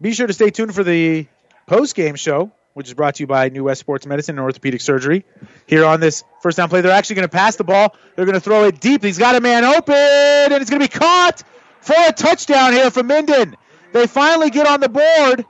Be 0.00 0.12
sure 0.12 0.26
to 0.26 0.32
stay 0.32 0.50
tuned 0.50 0.74
for 0.74 0.84
the 0.84 1.26
post 1.66 1.94
game 1.94 2.14
show, 2.14 2.52
which 2.74 2.88
is 2.88 2.94
brought 2.94 3.16
to 3.16 3.22
you 3.22 3.26
by 3.26 3.48
New 3.48 3.64
West 3.64 3.80
Sports 3.80 4.06
Medicine 4.06 4.38
and 4.38 4.44
Orthopedic 4.44 4.80
Surgery. 4.80 5.24
Here 5.66 5.84
on 5.84 6.00
this 6.00 6.24
first 6.42 6.56
down 6.56 6.68
play, 6.68 6.80
they're 6.80 6.92
actually 6.92 7.16
going 7.16 7.28
to 7.28 7.36
pass 7.36 7.56
the 7.56 7.64
ball. 7.64 7.94
They're 8.14 8.24
going 8.24 8.34
to 8.34 8.40
throw 8.40 8.64
it 8.64 8.80
deep. 8.80 9.02
He's 9.02 9.18
got 9.18 9.34
a 9.34 9.40
man 9.40 9.64
open, 9.64 9.94
and 9.94 10.54
it's 10.54 10.70
going 10.70 10.80
to 10.80 10.88
be 10.88 10.98
caught 10.98 11.42
for 11.80 11.96
a 11.96 12.12
touchdown 12.12 12.72
here 12.72 12.90
from 12.90 13.06
Minden. 13.06 13.56
They 13.92 14.06
finally 14.06 14.50
get 14.50 14.66
on 14.66 14.80
the 14.80 14.88
board 14.88 15.44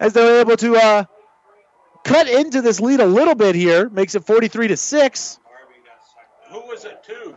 as 0.00 0.12
they're 0.12 0.40
able 0.40 0.56
to 0.56 0.76
uh, 0.76 1.04
cut 2.04 2.28
into 2.28 2.62
this 2.62 2.80
lead 2.80 3.00
a 3.00 3.06
little 3.06 3.34
bit 3.34 3.54
here. 3.54 3.88
Makes 3.88 4.14
it 4.14 4.24
43 4.24 4.68
to 4.68 4.76
six. 4.76 5.38
Who 6.50 6.60
was 6.60 6.84
it 6.84 7.02
to? 7.04 7.36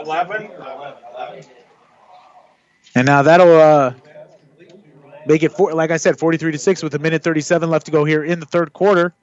11. 0.00 0.50
11. 0.50 1.44
And 2.96 3.06
now 3.06 3.22
that'll 3.22 3.60
uh, 3.60 3.94
Make 5.26 5.42
it 5.42 5.52
four, 5.52 5.72
like 5.72 5.90
I 5.90 5.96
said, 5.96 6.18
43 6.18 6.52
to 6.52 6.58
6 6.58 6.82
with 6.82 6.94
a 6.94 6.98
minute 6.98 7.22
37 7.22 7.70
left 7.70 7.86
to 7.86 7.92
go 7.92 8.04
here 8.04 8.22
in 8.24 8.40
the 8.40 8.46
third 8.46 8.72
quarter. 8.72 9.14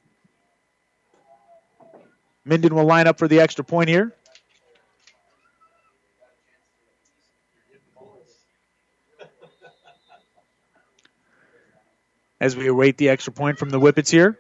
Minden 2.44 2.73
will 2.73 2.86
line 2.86 3.06
up 3.07 3.19
for 3.19 3.28
the 3.28 3.40
extra 3.40 3.64
point 3.64 3.88
here. 3.88 4.15
As 12.40 12.56
we 12.56 12.65
await 12.68 12.98
the 12.98 13.10
extra 13.10 13.32
point 13.32 13.60
from 13.60 13.69
the 13.69 13.80
Whippets 13.80 14.10
here. 14.10 14.40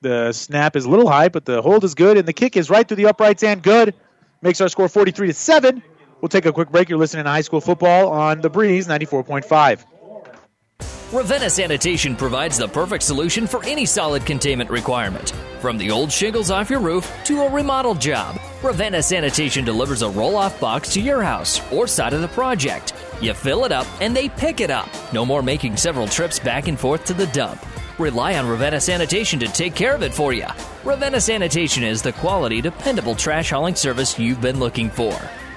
The 0.00 0.32
snap 0.32 0.76
is 0.76 0.84
a 0.84 0.90
little 0.90 1.08
high, 1.08 1.28
but 1.28 1.44
the 1.44 1.60
hold 1.60 1.82
is 1.82 1.94
good, 1.94 2.18
and 2.18 2.28
the 2.28 2.32
kick 2.32 2.56
is 2.56 2.70
right 2.70 2.86
through 2.86 2.98
the 2.98 3.06
uprights 3.06 3.42
and 3.42 3.60
good. 3.62 3.94
Makes 4.42 4.60
our 4.60 4.68
score 4.68 4.88
43 4.88 5.28
to 5.28 5.32
7. 5.34 5.82
We'll 6.20 6.28
take 6.28 6.46
a 6.46 6.52
quick 6.52 6.70
break. 6.70 6.88
You're 6.88 6.98
listening 6.98 7.24
to 7.24 7.30
high 7.30 7.42
school 7.42 7.60
football 7.60 8.08
on 8.10 8.40
the 8.40 8.50
Breeze 8.50 8.88
94.5. 8.88 9.84
Ravenna 11.10 11.48
Sanitation 11.48 12.14
provides 12.14 12.58
the 12.58 12.68
perfect 12.68 13.02
solution 13.02 13.46
for 13.46 13.64
any 13.64 13.86
solid 13.86 14.26
containment 14.26 14.68
requirement. 14.68 15.30
From 15.60 15.78
the 15.78 15.90
old 15.90 16.12
shingles 16.12 16.50
off 16.50 16.68
your 16.68 16.80
roof 16.80 17.10
to 17.24 17.40
a 17.40 17.50
remodel 17.50 17.94
job, 17.94 18.38
Ravenna 18.62 19.02
Sanitation 19.02 19.64
delivers 19.64 20.02
a 20.02 20.10
roll 20.10 20.36
off 20.36 20.60
box 20.60 20.92
to 20.92 21.00
your 21.00 21.22
house 21.22 21.62
or 21.72 21.86
side 21.86 22.12
of 22.12 22.20
the 22.20 22.28
project. 22.28 22.92
You 23.22 23.32
fill 23.32 23.64
it 23.64 23.72
up 23.72 23.86
and 24.02 24.14
they 24.14 24.28
pick 24.28 24.60
it 24.60 24.70
up. 24.70 24.88
No 25.14 25.24
more 25.24 25.42
making 25.42 25.78
several 25.78 26.06
trips 26.06 26.38
back 26.38 26.68
and 26.68 26.78
forth 26.78 27.06
to 27.06 27.14
the 27.14 27.26
dump. 27.28 27.64
Rely 27.98 28.36
on 28.36 28.46
Ravenna 28.46 28.80
Sanitation 28.80 29.40
to 29.40 29.48
take 29.48 29.74
care 29.74 29.94
of 29.94 30.02
it 30.02 30.12
for 30.12 30.34
you. 30.34 30.46
Ravenna 30.84 31.22
Sanitation 31.22 31.84
is 31.84 32.02
the 32.02 32.12
quality, 32.12 32.60
dependable 32.60 33.14
trash 33.14 33.48
hauling 33.48 33.74
service 33.74 34.18
you've 34.18 34.42
been 34.42 34.60
looking 34.60 34.90
for. 34.90 35.18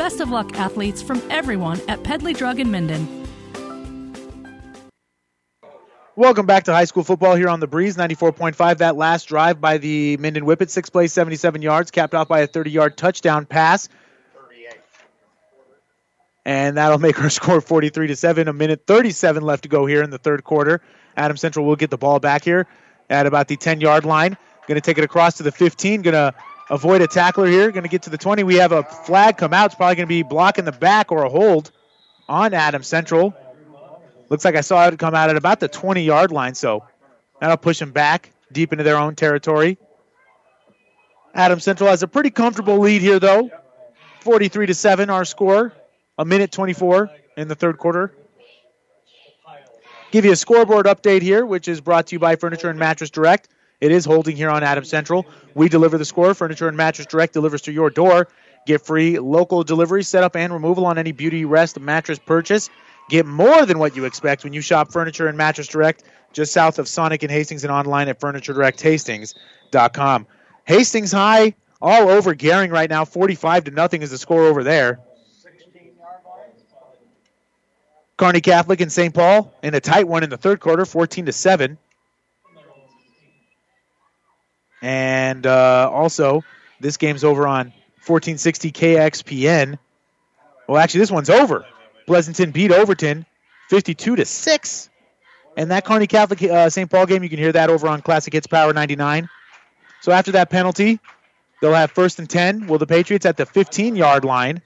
Best 0.00 0.20
of 0.20 0.30
luck, 0.30 0.58
athletes, 0.58 1.02
from 1.02 1.20
everyone 1.28 1.78
at 1.86 2.02
Pedley 2.02 2.32
Drug 2.32 2.58
in 2.58 2.70
Minden. 2.70 3.06
Welcome 6.16 6.46
back 6.46 6.64
to 6.64 6.72
high 6.72 6.86
school 6.86 7.04
football 7.04 7.34
here 7.34 7.50
on 7.50 7.60
the 7.60 7.66
Breeze 7.66 7.98
94.5. 7.98 8.78
That 8.78 8.96
last 8.96 9.26
drive 9.26 9.60
by 9.60 9.76
the 9.76 10.16
Minden 10.16 10.44
Whippets, 10.44 10.70
six 10.70 10.88
plays, 10.88 11.12
77 11.12 11.60
yards, 11.60 11.90
capped 11.90 12.14
off 12.14 12.28
by 12.28 12.40
a 12.40 12.46
30 12.46 12.70
yard 12.70 12.96
touchdown 12.96 13.44
pass. 13.44 13.90
And 16.46 16.78
that'll 16.78 16.98
make 16.98 17.20
our 17.20 17.28
score 17.28 17.60
43 17.60 18.06
to 18.06 18.16
7. 18.16 18.48
A 18.48 18.54
minute 18.54 18.86
37 18.86 19.42
left 19.42 19.64
to 19.64 19.68
go 19.68 19.84
here 19.84 20.02
in 20.02 20.08
the 20.08 20.16
third 20.16 20.44
quarter. 20.44 20.80
Adams 21.14 21.42
Central 21.42 21.66
will 21.66 21.76
get 21.76 21.90
the 21.90 21.98
ball 21.98 22.20
back 22.20 22.42
here 22.42 22.66
at 23.10 23.26
about 23.26 23.48
the 23.48 23.56
10 23.56 23.82
yard 23.82 24.06
line. 24.06 24.38
Going 24.66 24.76
to 24.76 24.80
take 24.80 24.96
it 24.96 25.04
across 25.04 25.36
to 25.36 25.42
the 25.42 25.52
15. 25.52 26.00
Going 26.00 26.14
to 26.14 26.34
avoid 26.70 27.02
a 27.02 27.06
tackler 27.06 27.46
here. 27.46 27.70
Going 27.70 27.82
to 27.82 27.88
get 27.88 28.02
to 28.02 28.10
the 28.10 28.18
20. 28.18 28.44
We 28.44 28.56
have 28.56 28.72
a 28.72 28.84
flag 28.84 29.36
come 29.36 29.52
out. 29.52 29.66
It's 29.66 29.74
probably 29.74 29.96
going 29.96 30.06
to 30.06 30.08
be 30.08 30.22
blocking 30.22 30.64
the 30.64 30.72
back 30.72 31.12
or 31.12 31.24
a 31.24 31.28
hold 31.28 31.70
on 32.28 32.54
Adams 32.54 32.86
Central. 32.86 33.34
Looks 34.30 34.44
like 34.44 34.54
I 34.54 34.60
saw 34.60 34.86
it 34.86 34.98
come 34.98 35.14
out 35.14 35.28
at 35.28 35.36
about 35.36 35.60
the 35.60 35.68
20 35.68 36.02
yard 36.02 36.30
line, 36.30 36.54
so 36.54 36.84
that'll 37.40 37.56
push 37.56 37.80
them 37.80 37.90
back 37.90 38.30
deep 38.52 38.72
into 38.72 38.84
their 38.84 38.96
own 38.96 39.16
territory. 39.16 39.76
Adams 41.34 41.64
Central 41.64 41.90
has 41.90 42.02
a 42.02 42.08
pretty 42.08 42.30
comfortable 42.30 42.78
lead 42.78 43.02
here, 43.02 43.18
though. 43.18 43.50
43 44.20 44.66
to 44.66 44.74
7, 44.74 45.10
our 45.10 45.24
score. 45.24 45.72
A 46.18 46.24
minute 46.24 46.52
24 46.52 47.10
in 47.36 47.48
the 47.48 47.54
third 47.54 47.78
quarter. 47.78 48.12
Give 50.10 50.24
you 50.24 50.32
a 50.32 50.36
scoreboard 50.36 50.86
update 50.86 51.22
here, 51.22 51.46
which 51.46 51.68
is 51.68 51.80
brought 51.80 52.08
to 52.08 52.16
you 52.16 52.18
by 52.18 52.36
Furniture 52.36 52.68
and 52.68 52.78
Mattress 52.78 53.10
Direct. 53.10 53.48
It 53.80 53.92
is 53.92 54.04
holding 54.04 54.36
here 54.36 54.50
on 54.50 54.62
Adams 54.62 54.88
Central. 54.88 55.26
We 55.54 55.68
deliver 55.68 55.98
the 55.98 56.04
score. 56.04 56.34
Furniture 56.34 56.68
and 56.68 56.76
Mattress 56.76 57.06
Direct 57.06 57.32
delivers 57.32 57.62
to 57.62 57.72
your 57.72 57.90
door. 57.90 58.28
Get 58.66 58.82
free 58.82 59.18
local 59.18 59.64
delivery, 59.64 60.02
setup, 60.02 60.36
and 60.36 60.52
removal 60.52 60.86
on 60.86 60.98
any 60.98 61.12
Beautyrest 61.12 61.80
mattress 61.80 62.18
purchase. 62.18 62.68
Get 63.08 63.26
more 63.26 63.66
than 63.66 63.78
what 63.78 63.96
you 63.96 64.04
expect 64.04 64.44
when 64.44 64.52
you 64.52 64.60
shop 64.60 64.92
Furniture 64.92 65.28
and 65.28 65.36
Mattress 65.36 65.68
Direct 65.68 66.04
just 66.32 66.52
south 66.52 66.78
of 66.78 66.86
Sonic 66.86 67.22
and 67.22 67.32
Hastings 67.32 67.64
and 67.64 67.72
online 67.72 68.08
at 68.08 68.20
FurnitureDirectHastings.com. 68.20 70.26
Hastings 70.64 71.12
High 71.12 71.54
all 71.82 72.08
over 72.08 72.34
Gering 72.34 72.70
right 72.70 72.88
now. 72.88 73.04
45 73.04 73.64
to 73.64 73.70
nothing 73.70 74.02
is 74.02 74.10
the 74.10 74.18
score 74.18 74.44
over 74.44 74.62
there. 74.62 75.00
Kearney 78.16 78.42
Catholic 78.42 78.82
and 78.82 78.92
St. 78.92 79.14
Paul 79.14 79.52
in 79.62 79.74
a 79.74 79.80
tight 79.80 80.06
one 80.06 80.22
in 80.22 80.28
the 80.28 80.36
third 80.36 80.60
quarter, 80.60 80.84
14 80.84 81.26
to 81.26 81.32
7. 81.32 81.78
And 84.82 85.46
uh, 85.46 85.90
also, 85.92 86.44
this 86.80 86.96
game's 86.96 87.24
over 87.24 87.46
on 87.46 87.72
1460 88.06 88.72
KXPN. 88.72 89.78
Well, 90.66 90.78
actually, 90.78 91.00
this 91.00 91.10
one's 91.10 91.30
over. 91.30 91.66
Pleasanton 92.06 92.50
beat 92.50 92.72
Overton 92.72 93.26
52 93.68 94.16
to 94.16 94.24
6. 94.24 94.90
And 95.56 95.70
that 95.70 95.84
Kearney 95.84 96.06
Catholic 96.06 96.42
uh, 96.42 96.70
St. 96.70 96.90
Paul 96.90 97.06
game, 97.06 97.22
you 97.22 97.28
can 97.28 97.38
hear 97.38 97.52
that 97.52 97.70
over 97.70 97.88
on 97.88 98.00
Classic 98.02 98.32
Hits 98.32 98.46
Power 98.46 98.72
99. 98.72 99.28
So 100.00 100.12
after 100.12 100.32
that 100.32 100.48
penalty, 100.48 100.98
they'll 101.60 101.74
have 101.74 101.90
first 101.90 102.18
and 102.18 102.28
10. 102.28 102.66
Will 102.66 102.78
the 102.78 102.86
Patriots 102.86 103.26
at 103.26 103.36
the 103.36 103.46
15 103.46 103.96
yard 103.96 104.24
line? 104.24 104.62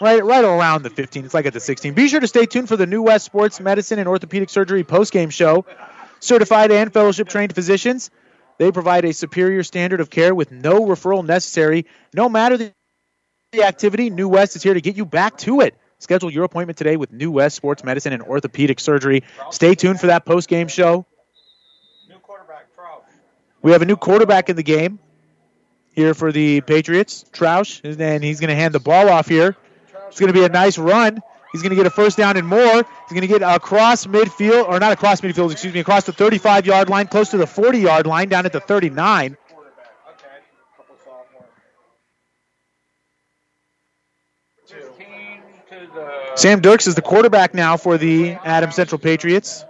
Right, 0.00 0.24
right 0.24 0.44
around 0.44 0.84
the 0.84 0.90
15. 0.90 1.24
It's 1.24 1.34
like 1.34 1.46
at 1.46 1.52
the 1.52 1.60
16. 1.60 1.92
Be 1.94 2.08
sure 2.08 2.20
to 2.20 2.28
stay 2.28 2.46
tuned 2.46 2.68
for 2.68 2.76
the 2.76 2.86
New 2.86 3.02
West 3.02 3.24
Sports 3.24 3.58
Medicine 3.58 3.98
and 3.98 4.08
Orthopedic 4.08 4.48
Surgery 4.48 4.84
post-game 4.84 5.30
show. 5.30 5.64
Certified 6.20 6.70
and 6.72 6.92
fellowship 6.92 7.28
trained 7.28 7.54
physicians. 7.54 8.10
They 8.58 8.72
provide 8.72 9.04
a 9.04 9.12
superior 9.12 9.62
standard 9.62 10.00
of 10.00 10.10
care 10.10 10.34
with 10.34 10.50
no 10.50 10.80
referral 10.86 11.24
necessary, 11.24 11.86
no 12.12 12.28
matter 12.28 12.56
the 12.56 12.72
activity, 13.62 14.10
New 14.10 14.28
West 14.28 14.56
is 14.56 14.62
here 14.62 14.74
to 14.74 14.80
get 14.80 14.96
you 14.96 15.06
back 15.06 15.38
to 15.38 15.60
it. 15.60 15.74
Schedule 16.00 16.30
your 16.30 16.44
appointment 16.44 16.76
today 16.76 16.96
with 16.96 17.12
New 17.12 17.30
West 17.30 17.56
Sports 17.56 17.82
Medicine 17.82 18.12
and 18.12 18.22
Orthopedic 18.22 18.78
Surgery. 18.78 19.24
Stay 19.50 19.74
tuned 19.74 20.00
for 20.00 20.08
that 20.08 20.24
post-game 20.24 20.68
show. 20.68 21.06
We 23.62 23.72
have 23.72 23.82
a 23.82 23.86
new 23.86 23.96
quarterback 23.96 24.48
in 24.48 24.56
the 24.56 24.62
game 24.62 24.98
here 25.94 26.14
for 26.14 26.30
the 26.30 26.60
Patriots, 26.60 27.24
Troush, 27.32 27.80
and 27.84 28.22
he's 28.22 28.38
going 28.38 28.50
to 28.50 28.54
hand 28.54 28.74
the 28.74 28.80
ball 28.80 29.08
off 29.08 29.28
here. 29.28 29.56
It's 30.08 30.20
going 30.20 30.32
to 30.32 30.38
be 30.38 30.44
a 30.44 30.48
nice 30.48 30.78
run. 30.78 31.20
He's 31.52 31.62
going 31.62 31.70
to 31.70 31.76
get 31.76 31.86
a 31.86 31.90
first 31.90 32.18
down 32.18 32.36
and 32.36 32.46
more. 32.46 32.74
He's 32.74 33.10
going 33.10 33.22
to 33.22 33.26
get 33.26 33.42
across 33.42 34.06
midfield, 34.06 34.68
or 34.68 34.78
not 34.78 34.92
across 34.92 35.20
midfield, 35.20 35.50
excuse 35.50 35.72
me, 35.72 35.80
across 35.80 36.04
the 36.04 36.12
35 36.12 36.66
yard 36.66 36.88
line, 36.88 37.06
close 37.06 37.30
to 37.30 37.38
the 37.38 37.46
40 37.46 37.78
yard 37.78 38.06
line, 38.06 38.28
down 38.28 38.44
at 38.44 38.52
the 38.52 38.60
39. 38.60 39.36
Sam 46.34 46.60
Dirks 46.60 46.86
is 46.86 46.94
the 46.94 47.02
quarterback 47.02 47.52
now 47.52 47.76
for 47.76 47.98
the 47.98 48.32
Adams 48.44 48.76
Central 48.76 48.98
Patriots. 48.98 49.64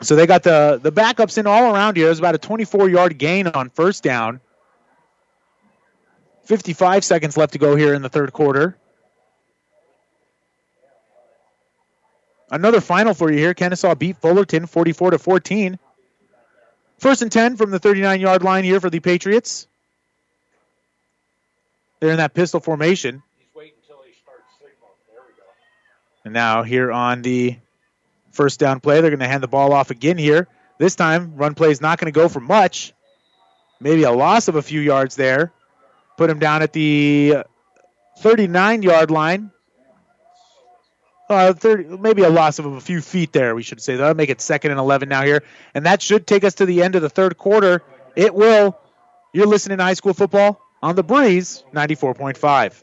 So 0.00 0.16
they 0.16 0.26
got 0.26 0.42
the, 0.42 0.80
the 0.82 0.92
backups 0.92 1.38
in 1.38 1.46
all 1.46 1.74
around 1.74 1.96
here. 1.96 2.06
It 2.06 2.10
was 2.10 2.18
about 2.18 2.34
a 2.34 2.38
24 2.38 2.88
yard 2.88 3.18
gain 3.18 3.48
on 3.48 3.70
first 3.70 4.02
down. 4.02 4.40
55 6.44 7.04
seconds 7.04 7.36
left 7.36 7.52
to 7.52 7.58
go 7.58 7.76
here 7.76 7.94
in 7.94 8.02
the 8.02 8.08
third 8.08 8.32
quarter. 8.32 8.76
Another 12.52 12.82
final 12.82 13.14
for 13.14 13.32
you 13.32 13.38
here. 13.38 13.54
Kenesaw 13.54 13.98
beat 13.98 14.18
Fullerton 14.18 14.66
44 14.66 15.12
to 15.12 15.18
14. 15.18 15.78
First 16.98 17.22
and 17.22 17.32
10 17.32 17.56
from 17.56 17.70
the 17.70 17.78
39 17.78 18.20
yard 18.20 18.42
line 18.42 18.62
here 18.62 18.78
for 18.78 18.90
the 18.90 19.00
Patriots. 19.00 19.66
They're 21.98 22.10
in 22.10 22.18
that 22.18 22.34
pistol 22.34 22.60
formation. 22.60 23.22
And 26.24 26.34
now 26.34 26.62
here 26.62 26.92
on 26.92 27.22
the 27.22 27.56
first 28.32 28.60
down 28.60 28.80
play, 28.80 29.00
they're 29.00 29.10
going 29.10 29.20
to 29.20 29.28
hand 29.28 29.42
the 29.42 29.48
ball 29.48 29.72
off 29.72 29.90
again 29.90 30.18
here. 30.18 30.46
This 30.76 30.94
time, 30.94 31.36
run 31.36 31.54
play 31.54 31.70
is 31.70 31.80
not 31.80 31.98
going 31.98 32.12
to 32.12 32.16
go 32.16 32.28
for 32.28 32.40
much. 32.40 32.92
Maybe 33.80 34.02
a 34.02 34.12
loss 34.12 34.48
of 34.48 34.56
a 34.56 34.62
few 34.62 34.80
yards 34.80 35.16
there. 35.16 35.52
Put 36.18 36.28
him 36.28 36.38
down 36.38 36.60
at 36.60 36.74
the 36.74 37.44
39 38.18 38.82
yard 38.82 39.10
line. 39.10 39.51
Uh, 41.28 41.52
30, 41.54 41.96
maybe 41.98 42.22
a 42.22 42.28
loss 42.28 42.58
of 42.58 42.66
a 42.66 42.80
few 42.80 43.00
feet 43.00 43.32
there, 43.32 43.54
we 43.54 43.62
should 43.62 43.80
say. 43.80 43.96
That'll 43.96 44.14
make 44.14 44.28
it 44.28 44.40
second 44.40 44.72
and 44.72 44.80
11 44.80 45.08
now 45.08 45.22
here. 45.22 45.42
And 45.74 45.86
that 45.86 46.02
should 46.02 46.26
take 46.26 46.44
us 46.44 46.54
to 46.54 46.66
the 46.66 46.82
end 46.82 46.94
of 46.94 47.02
the 47.02 47.08
third 47.08 47.38
quarter. 47.38 47.82
It 48.16 48.34
will. 48.34 48.78
You're 49.32 49.46
listening 49.46 49.78
to 49.78 49.84
high 49.84 49.94
school 49.94 50.12
football 50.12 50.60
on 50.82 50.94
the 50.94 51.02
Breeze 51.02 51.64
94.5. 51.72 52.82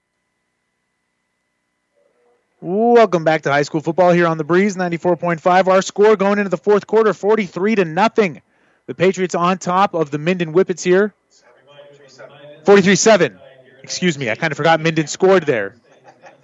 Welcome 2.63 3.23
back 3.23 3.41
to 3.41 3.51
high 3.51 3.63
school 3.63 3.81
football 3.81 4.11
here 4.11 4.27
on 4.27 4.37
the 4.37 4.43
Breeze 4.43 4.75
94.5. 4.75 5.67
Our 5.67 5.81
score 5.81 6.15
going 6.15 6.37
into 6.37 6.49
the 6.49 6.57
fourth 6.57 6.85
quarter 6.85 7.11
43 7.11 7.73
to 7.73 7.85
nothing. 7.85 8.39
The 8.85 8.93
Patriots 8.93 9.33
on 9.33 9.57
top 9.57 9.95
of 9.95 10.11
the 10.11 10.19
Minden 10.19 10.53
Whippets 10.53 10.83
here. 10.83 11.11
43-7. 12.63 13.39
Excuse 13.81 14.15
me, 14.15 14.29
I 14.29 14.35
kind 14.35 14.51
of 14.51 14.57
forgot 14.57 14.79
Minden 14.79 15.07
scored 15.07 15.47
there. 15.47 15.75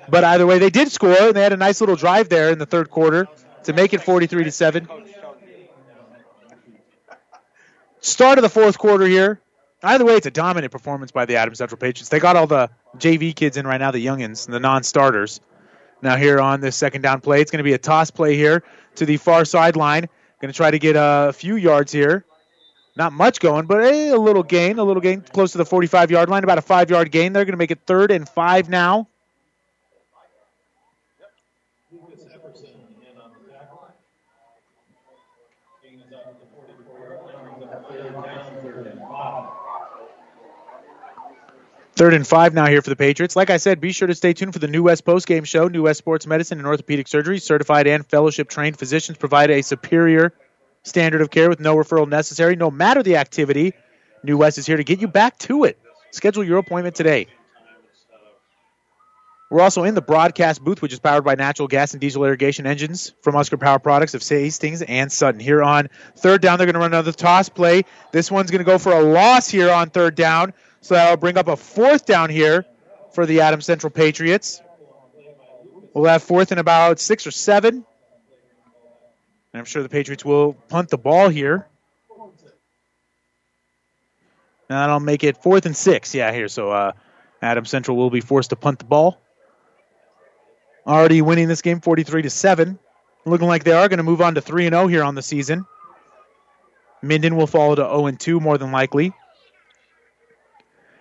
But 0.10 0.24
either 0.24 0.48
way, 0.48 0.58
they 0.58 0.72
did 0.72 0.92
score, 0.92 1.12
and 1.12 1.36
they 1.36 1.44
had 1.44 1.54
a 1.54 1.58
nice 1.58 1.82
little 1.82 1.96
drive 1.96 2.30
there 2.30 2.50
in 2.50 2.58
the 2.58 2.66
third 2.66 2.90
quarter 2.90 3.28
to 3.66 3.74
make 3.74 3.94
it 3.94 4.02
43 4.02 4.44
to 4.46 4.52
7. 4.52 4.88
Start 8.02 8.40
of 8.40 8.42
the 8.42 8.50
fourth 8.50 8.80
quarter 8.80 9.06
here. 9.06 9.40
Either 9.84 10.04
way, 10.04 10.16
it's 10.16 10.26
a 10.26 10.32
dominant 10.32 10.72
performance 10.72 11.12
by 11.12 11.26
the 11.26 11.36
Adams 11.36 11.60
Central 11.60 11.78
Patriots. 11.78 12.10
They 12.10 12.20
got 12.20 12.36
all 12.36 12.48
the 12.48 12.72
JV 12.98 13.36
kids 13.36 13.56
in 13.56 13.68
right 13.68 13.78
now, 13.78 13.92
the 13.92 14.04
youngins, 14.04 14.50
the 14.50 14.60
non-starters. 14.60 15.42
Now 16.02 16.16
here 16.16 16.40
on 16.40 16.62
this 16.62 16.76
second 16.76 17.02
down 17.02 17.22
play, 17.22 17.42
it's 17.42 17.52
going 17.52 17.60
to 17.60 17.64
be 17.64 17.74
a 17.74 17.78
toss 17.78 18.12
play 18.12 18.36
here 18.36 18.64
to 18.96 19.06
the 19.06 19.18
far 19.18 19.46
sideline. 19.46 20.08
Going 20.40 20.52
to 20.52 20.56
try 20.56 20.70
to 20.70 20.78
get 20.78 20.96
a 20.98 21.34
few 21.34 21.56
yards 21.56 21.92
here. 21.92 22.24
Not 22.96 23.14
much 23.14 23.40
going, 23.40 23.66
but 23.66 23.84
a, 23.84 24.16
little 24.16 24.44
gain, 24.44 24.80
a 24.80 24.84
little 24.84 25.02
gain 25.02 25.22
close 25.22 25.52
to 25.52 25.58
the 25.58 25.66
45 25.66 26.10
yard 26.10 26.30
line, 26.30 26.44
about 26.44 26.58
a 26.58 26.64
five 26.64 26.90
yard 26.90 27.12
gain. 27.12 27.34
They're 27.34 27.46
going 27.46 27.54
to 27.54 27.58
make 27.58 27.72
it 27.72 27.80
third 27.86 28.12
and 28.12 28.28
five 28.28 28.70
now. 28.70 29.08
Third 41.98 42.14
and 42.14 42.28
five 42.28 42.54
now 42.54 42.68
here 42.68 42.84
for 42.84 42.92
the 42.92 42.96
Patriots. 42.96 43.36
Like 43.36 43.50
I 43.50 43.58
said, 43.58 43.82
be 43.82 43.92
sure 43.92 44.08
to 44.08 44.14
stay 44.14 44.32
tuned 44.32 44.54
for 44.54 44.60
the 44.60 44.68
New 44.68 44.84
West 44.84 45.04
Post 45.04 45.26
Game 45.26 45.46
Show. 45.46 45.68
New 45.68 45.82
West 45.82 45.98
Sports 45.98 46.28
Medicine 46.28 46.60
and 46.60 46.68
Orthopedic 46.68 47.08
Surgery, 47.08 47.40
certified 47.40 47.88
and 47.88 48.06
fellowship 48.06 48.50
trained 48.50 48.78
physicians 48.78 49.18
provide 49.18 49.50
a 49.50 49.64
superior 49.64 50.32
standard 50.84 51.22
of 51.22 51.32
care 51.32 51.50
with 51.50 51.60
no 51.60 51.76
referral 51.76 52.08
necessary, 52.08 52.56
no 52.56 52.70
matter 52.70 53.02
the 53.02 53.16
activity. 53.18 53.74
New 54.24 54.38
West 54.38 54.60
is 54.60 54.68
here 54.68 54.78
to 54.78 54.84
get 54.84 55.02
you 55.02 55.08
back 55.08 55.40
to 55.40 55.64
it. 55.64 55.80
Schedule 56.12 56.44
your 56.44 56.60
appointment 56.60 56.96
today. 56.96 57.26
We're 59.50 59.62
also 59.62 59.84
in 59.84 59.96
the 59.96 60.02
broadcast 60.02 60.64
booth, 60.64 60.84
which 60.84 60.94
is 60.94 61.00
powered 61.00 61.24
by 61.24 61.34
natural 61.34 61.68
gas 61.68 61.94
and 61.94 62.02
diesel 62.02 62.24
irrigation 62.26 62.68
engines 62.68 63.14
from 63.24 63.34
Husker 63.34 63.58
Power 63.58 63.80
Products 63.80 64.14
of 64.14 64.22
Hastings 64.22 64.84
and 64.84 65.12
Sutton. 65.12 65.40
Here 65.40 65.64
on 65.64 65.90
third 66.16 66.44
down, 66.44 66.60
they're 66.60 66.68
going 66.68 66.76
to 66.76 66.80
run 66.80 66.94
another 66.94 67.12
toss 67.12 67.50
play. 67.50 67.86
This 68.12 68.30
one's 68.30 68.52
going 68.52 68.60
to 68.60 68.66
go 68.66 68.78
for 68.78 68.92
a 68.92 69.02
loss 69.02 69.50
here 69.50 69.72
on 69.72 69.90
third 69.90 70.14
down. 70.14 70.54
So 70.82 70.96
that'll 70.96 71.18
bring 71.18 71.38
up 71.38 71.48
a 71.48 71.58
fourth 71.58 72.06
down 72.06 72.30
here 72.30 72.66
for 73.12 73.26
the 73.26 73.42
Adams 73.42 73.66
Central 73.66 73.90
Patriots. 73.90 74.62
We'll 75.94 76.06
have 76.06 76.24
fourth 76.24 76.52
and 76.52 76.60
about 76.60 77.00
six 77.00 77.26
or 77.26 77.32
seven. 77.32 77.86
And 79.54 79.60
I'm 79.60 79.66
sure 79.66 79.82
the 79.82 79.90
Patriots 79.90 80.24
will 80.24 80.54
punt 80.54 80.90
the 80.90 80.98
ball 80.98 81.30
here. 81.30 81.68
Now 84.70 84.82
that'll 84.82 85.00
make 85.00 85.24
it 85.24 85.38
fourth 85.38 85.66
and 85.66 85.76
six. 85.76 86.14
Yeah, 86.14 86.32
here. 86.32 86.48
So 86.48 86.70
uh, 86.72 86.92
Adams 87.42 87.70
Central 87.70 87.98
will 87.98 88.10
be 88.10 88.22
forced 88.22 88.50
to 88.52 88.56
punt 88.56 88.80
the 88.80 88.86
ball. 88.86 89.20
Already 90.86 91.22
winning 91.22 91.48
this 91.48 91.62
game 91.62 91.82
43 91.82 92.22
to 92.24 92.30
7. 92.30 92.80
Looking 93.26 93.48
like 93.48 93.64
they 93.64 93.74
are 93.74 93.90
going 93.90 93.98
to 93.98 94.04
move 94.04 94.22
on 94.22 94.36
to 94.36 94.42
3 94.42 94.68
and 94.68 94.74
0 94.74 94.88
here 94.88 95.04
on 95.04 95.16
the 95.16 95.22
season. 95.22 95.66
Minden 97.02 97.36
will 97.36 97.48
fall 97.48 97.76
to 97.76 97.82
0 97.82 98.06
and 98.08 98.20
2 98.20 98.40
more 98.40 98.58
than 98.58 98.72
likely. 98.72 99.14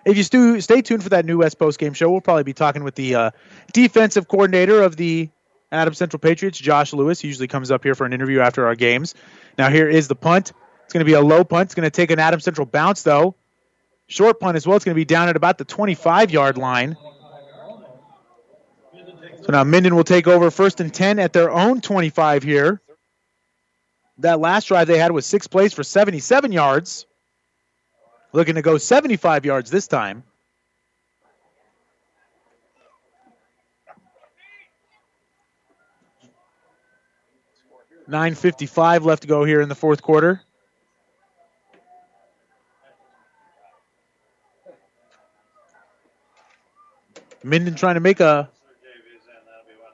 If 0.07 0.15
you 0.15 0.23
stu- 0.23 0.61
stay 0.61 0.81
tuned 0.81 1.03
for 1.03 1.09
that 1.09 1.25
new 1.25 1.39
West 1.39 1.59
Post 1.59 1.79
game 1.79 1.93
show, 1.93 2.09
we'll 2.09 2.21
probably 2.21 2.43
be 2.43 2.53
talking 2.53 2.85
with 2.85 2.95
the 2.95 3.15
uh, 3.15 3.31
defensive 3.73 4.29
coordinator 4.29 4.81
of 4.81 4.95
the 4.95 5.29
Adams 5.69 5.97
Central 5.97 6.21
Patriots, 6.21 6.57
Josh 6.57 6.93
Lewis. 6.93 7.19
He 7.19 7.27
usually 7.27 7.49
comes 7.49 7.71
up 7.71 7.83
here 7.83 7.93
for 7.93 8.05
an 8.05 8.13
interview 8.13 8.39
after 8.39 8.65
our 8.67 8.75
games. 8.75 9.15
Now 9.57 9.69
here 9.69 9.89
is 9.89 10.07
the 10.07 10.15
punt. 10.15 10.53
It's 10.85 10.93
going 10.93 11.01
to 11.01 11.05
be 11.05 11.13
a 11.13 11.19
low 11.19 11.43
punt. 11.43 11.67
It's 11.67 11.75
going 11.75 11.83
to 11.83 11.89
take 11.89 12.09
an 12.11 12.19
Adams 12.19 12.45
Central 12.45 12.65
bounce 12.65 13.03
though. 13.03 13.35
Short 14.07 14.39
punt 14.39 14.55
as 14.55 14.65
well. 14.65 14.77
It's 14.77 14.85
going 14.85 14.95
to 14.95 14.99
be 14.99 15.03
down 15.03 15.27
at 15.27 15.35
about 15.35 15.57
the 15.57 15.65
25 15.65 16.31
yard 16.31 16.57
line. 16.57 16.95
So 19.41 19.51
now 19.51 19.65
Minden 19.65 19.93
will 19.93 20.05
take 20.05 20.25
over 20.25 20.49
first 20.51 20.79
and 20.79 20.93
10 20.93 21.19
at 21.19 21.33
their 21.33 21.51
own 21.51 21.81
25 21.81 22.43
here. 22.43 22.81
That 24.19 24.39
last 24.39 24.69
drive 24.69 24.87
they 24.87 24.97
had 24.97 25.11
was 25.11 25.25
six 25.25 25.47
plays 25.47 25.73
for 25.73 25.83
77 25.83 26.53
yards. 26.53 27.05
Looking 28.33 28.55
to 28.55 28.61
go 28.61 28.77
75 28.77 29.45
yards 29.45 29.71
this 29.71 29.87
time. 29.87 30.23
Nine 38.09 38.35
fifty-five 38.35 39.03
left 39.05 39.23
to 39.23 39.27
go 39.27 39.43
here 39.43 39.59
in 39.59 39.67
the 39.67 39.75
fourth 39.75 40.01
quarter. 40.01 40.41
Minden 47.43 47.75
trying 47.75 47.95
to 47.95 47.99
make 47.99 48.21
a 48.21 48.49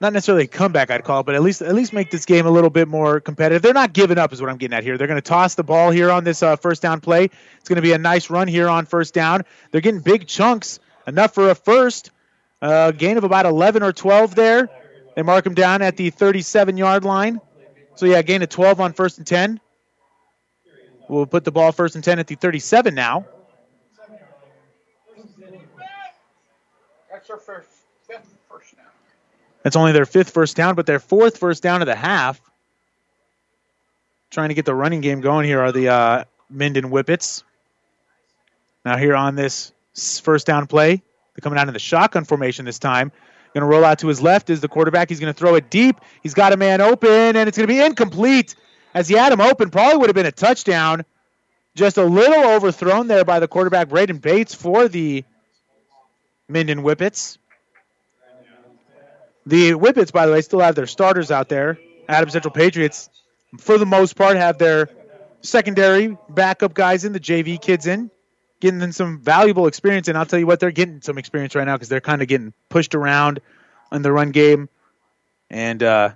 not 0.03 0.11
necessarily 0.11 0.43
a 0.43 0.47
comeback, 0.47 0.91
I'd 0.91 1.05
call 1.05 1.21
it, 1.21 1.25
but 1.25 1.33
at 1.33 1.41
least 1.41 1.61
at 1.61 1.73
least 1.73 1.93
make 1.93 2.11
this 2.11 2.25
game 2.25 2.45
a 2.45 2.51
little 2.51 2.69
bit 2.69 2.89
more 2.89 3.21
competitive. 3.21 3.61
They're 3.61 3.73
not 3.73 3.93
giving 3.93 4.17
up, 4.17 4.33
is 4.33 4.41
what 4.41 4.49
I'm 4.49 4.57
getting 4.57 4.75
at 4.75 4.83
here. 4.83 4.97
They're 4.97 5.07
going 5.07 5.21
to 5.21 5.27
toss 5.27 5.55
the 5.55 5.63
ball 5.63 5.91
here 5.91 6.11
on 6.11 6.25
this 6.25 6.43
uh, 6.43 6.57
first 6.57 6.81
down 6.81 6.99
play. 6.99 7.29
It's 7.57 7.69
going 7.69 7.77
to 7.77 7.81
be 7.81 7.93
a 7.93 7.97
nice 7.97 8.29
run 8.29 8.49
here 8.49 8.67
on 8.67 8.85
first 8.85 9.13
down. 9.13 9.45
They're 9.71 9.79
getting 9.79 10.01
big 10.01 10.27
chunks, 10.27 10.81
enough 11.07 11.33
for 11.33 11.49
a 11.49 11.55
first. 11.55 12.11
Uh, 12.61 12.91
gain 12.91 13.17
of 13.17 13.23
about 13.23 13.45
11 13.45 13.81
or 13.81 13.93
12 13.93 14.35
there. 14.35 14.69
They 15.15 15.21
mark 15.21 15.45
him 15.45 15.53
down 15.53 15.81
at 15.81 15.95
the 15.95 16.09
37 16.09 16.75
yard 16.75 17.05
line. 17.05 17.39
So 17.95 18.05
yeah, 18.05 18.21
gain 18.23 18.41
of 18.41 18.49
12 18.49 18.81
on 18.81 18.91
first 18.91 19.19
and 19.19 19.27
10. 19.27 19.61
We'll 21.07 21.27
put 21.27 21.45
the 21.45 21.51
ball 21.51 21.71
first 21.71 21.95
and 21.95 22.03
10 22.03 22.19
at 22.19 22.27
the 22.27 22.35
37 22.35 22.93
now. 22.93 23.25
That's 27.09 27.29
our 27.29 27.37
first 27.37 27.72
that's 29.63 29.75
only 29.75 29.91
their 29.93 30.05
fifth 30.05 30.29
first 30.29 30.55
down, 30.55 30.75
but 30.75 30.85
their 30.85 30.99
fourth 30.99 31.37
first 31.37 31.63
down 31.63 31.81
of 31.81 31.87
the 31.87 31.95
half. 31.95 32.39
Trying 34.29 34.49
to 34.49 34.55
get 34.55 34.65
the 34.65 34.75
running 34.75 35.01
game 35.01 35.21
going 35.21 35.45
here 35.45 35.61
are 35.61 35.71
the 35.71 35.89
uh, 35.89 36.23
Minden 36.49 36.85
Whippets. 36.85 37.43
Now 38.83 38.97
here 38.97 39.15
on 39.15 39.35
this 39.35 39.71
first 40.21 40.45
down 40.45 40.67
play, 40.67 40.95
they're 40.95 41.41
coming 41.41 41.57
out 41.57 41.67
in 41.67 41.73
the 41.73 41.79
shotgun 41.79 42.25
formation 42.25 42.65
this 42.65 42.79
time. 42.79 43.11
Going 43.53 43.61
to 43.61 43.67
roll 43.67 43.85
out 43.85 43.99
to 43.99 44.07
his 44.07 44.19
left 44.19 44.49
is 44.49 44.61
the 44.61 44.67
quarterback. 44.67 45.09
He's 45.09 45.19
going 45.19 45.31
to 45.31 45.37
throw 45.37 45.53
it 45.53 45.69
deep. 45.69 45.97
He's 46.23 46.33
got 46.33 46.53
a 46.53 46.57
man 46.57 46.81
open, 46.81 47.09
and 47.09 47.47
it's 47.47 47.55
going 47.55 47.67
to 47.67 47.73
be 47.73 47.79
incomplete. 47.79 48.55
As 48.95 49.07
he 49.07 49.15
had 49.15 49.31
him 49.31 49.41
open, 49.41 49.69
probably 49.69 49.97
would 49.97 50.09
have 50.09 50.15
been 50.15 50.25
a 50.25 50.31
touchdown. 50.31 51.05
Just 51.75 51.97
a 51.97 52.03
little 52.03 52.49
overthrown 52.51 53.07
there 53.07 53.23
by 53.23 53.39
the 53.39 53.47
quarterback, 53.47 53.89
Braden 53.89 54.17
Bates, 54.17 54.55
for 54.55 54.87
the 54.87 55.23
Minden 56.47 56.79
Whippets. 56.79 57.37
The 59.45 59.71
Whippets, 59.71 60.11
by 60.11 60.25
the 60.25 60.31
way, 60.31 60.41
still 60.41 60.59
have 60.59 60.75
their 60.75 60.87
starters 60.87 61.31
out 61.31 61.49
there. 61.49 61.77
Adams 62.07 62.33
Central 62.33 62.53
Patriots, 62.53 63.09
for 63.57 63.77
the 63.77 63.85
most 63.85 64.15
part, 64.15 64.37
have 64.37 64.57
their 64.57 64.89
secondary 65.41 66.17
backup 66.29 66.73
guys 66.73 67.03
in, 67.05 67.13
the 67.13 67.19
JV 67.19 67.59
kids 67.61 67.85
in. 67.87 68.09
getting 68.59 68.79
them 68.79 68.93
some 68.93 69.19
valuable 69.19 69.67
experience. 69.67 70.07
And 70.07 70.17
I'll 70.17 70.25
tell 70.25 70.39
you 70.39 70.47
what, 70.47 70.61
they're 70.61 70.71
getting 70.71 71.01
some 71.01 71.17
experience 71.17 71.53
right 71.55 71.65
now 71.65 71.75
because 71.75 71.89
they're 71.89 71.99
kind 71.99 72.21
of 72.21 72.29
getting 72.29 72.53
pushed 72.69 72.95
around 72.95 73.41
in 73.91 74.01
the 74.01 74.11
run 74.11 74.31
game. 74.31 74.69
And 75.49 75.83
uh, 75.83 76.11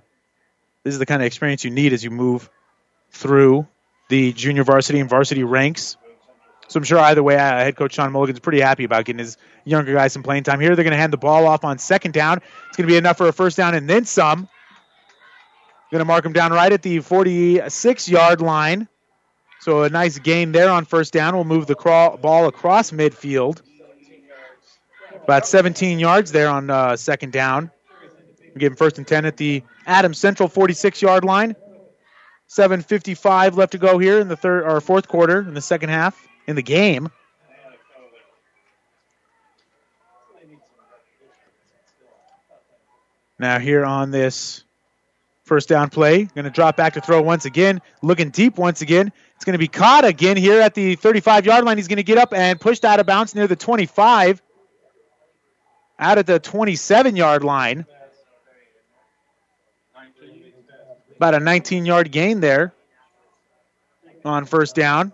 this 0.82 0.94
is 0.94 0.98
the 0.98 1.04
kind 1.06 1.20
of 1.20 1.26
experience 1.26 1.64
you 1.64 1.70
need 1.70 1.92
as 1.92 2.02
you 2.02 2.10
move 2.10 2.48
through 3.10 3.66
the 4.08 4.32
junior 4.32 4.64
varsity 4.64 4.98
and 5.00 5.10
varsity 5.10 5.44
ranks. 5.44 5.98
So 6.68 6.76
I'm 6.76 6.84
sure 6.84 6.98
either 6.98 7.22
way, 7.22 7.36
uh, 7.36 7.38
head 7.38 7.76
coach 7.76 7.94
Sean 7.94 8.12
Mulligan's 8.12 8.40
pretty 8.40 8.60
happy 8.60 8.84
about 8.84 9.06
getting 9.06 9.18
his 9.18 9.38
younger 9.64 9.94
guys 9.94 10.12
some 10.12 10.22
playing 10.22 10.42
time. 10.42 10.60
Here 10.60 10.76
they're 10.76 10.84
going 10.84 10.92
to 10.92 10.98
hand 10.98 11.14
the 11.14 11.18
ball 11.18 11.46
off 11.46 11.64
on 11.64 11.78
second 11.78 12.12
down. 12.12 12.42
It's 12.68 12.76
going 12.76 12.86
to 12.86 12.92
be 12.92 12.98
enough 12.98 13.16
for 13.16 13.26
a 13.26 13.32
first 13.32 13.56
down 13.56 13.74
and 13.74 13.88
then 13.88 14.04
some. 14.04 14.48
Going 15.90 16.00
to 16.00 16.04
mark 16.04 16.26
him 16.26 16.34
down 16.34 16.52
right 16.52 16.70
at 16.70 16.82
the 16.82 17.00
46 17.00 18.08
yard 18.08 18.42
line. 18.42 18.86
So 19.60 19.84
a 19.84 19.88
nice 19.88 20.18
gain 20.18 20.52
there 20.52 20.70
on 20.70 20.84
first 20.84 21.14
down. 21.14 21.34
We'll 21.34 21.44
move 21.44 21.66
the 21.66 21.74
crawl, 21.74 22.18
ball 22.18 22.46
across 22.46 22.90
midfield. 22.90 23.62
About 25.24 25.46
17 25.46 25.98
yards 25.98 26.32
there 26.32 26.48
on 26.48 26.68
uh, 26.68 26.96
second 26.96 27.32
down. 27.32 27.70
We 28.54 28.60
give 28.60 28.72
him 28.72 28.76
first 28.76 28.98
and 28.98 29.06
10 29.06 29.24
at 29.24 29.38
the 29.38 29.62
Adams 29.86 30.18
Central 30.18 30.50
46 30.50 31.00
yard 31.00 31.24
line. 31.24 31.56
7.55 32.50 33.56
left 33.56 33.72
to 33.72 33.78
go 33.78 33.98
here 33.98 34.20
in 34.20 34.28
the 34.28 34.36
third 34.36 34.64
or 34.64 34.80
fourth 34.82 35.08
quarter 35.08 35.40
in 35.40 35.54
the 35.54 35.60
second 35.60 35.88
half 35.88 36.28
in 36.48 36.56
the 36.56 36.62
game. 36.62 37.10
Now, 43.38 43.60
here 43.60 43.84
on 43.84 44.10
this 44.10 44.64
first 45.44 45.68
down 45.68 45.90
play, 45.90 46.24
going 46.24 46.44
to 46.44 46.50
drop 46.50 46.76
back 46.76 46.94
to 46.94 47.00
throw 47.00 47.22
once 47.22 47.44
again, 47.44 47.80
looking 48.02 48.30
deep 48.30 48.58
once 48.58 48.80
again. 48.80 49.12
It's 49.36 49.44
going 49.44 49.52
to 49.52 49.58
be 49.58 49.68
caught 49.68 50.04
again 50.04 50.36
here 50.36 50.60
at 50.60 50.74
the 50.74 50.96
35 50.96 51.46
yard 51.46 51.64
line. 51.64 51.76
He's 51.76 51.86
going 51.86 51.98
to 51.98 52.02
get 52.02 52.18
up 52.18 52.34
and 52.34 52.60
pushed 52.60 52.84
out 52.84 52.98
of 52.98 53.06
bounds 53.06 53.34
near 53.34 53.46
the 53.46 53.54
25, 53.54 54.42
out 56.00 56.18
at 56.18 56.26
the 56.26 56.40
27 56.40 57.14
yard 57.14 57.44
line. 57.44 57.86
About 61.16 61.34
a 61.34 61.40
19 61.40 61.84
yard 61.84 62.10
gain 62.10 62.40
there 62.40 62.72
on 64.24 64.46
first 64.46 64.74
down. 64.74 65.12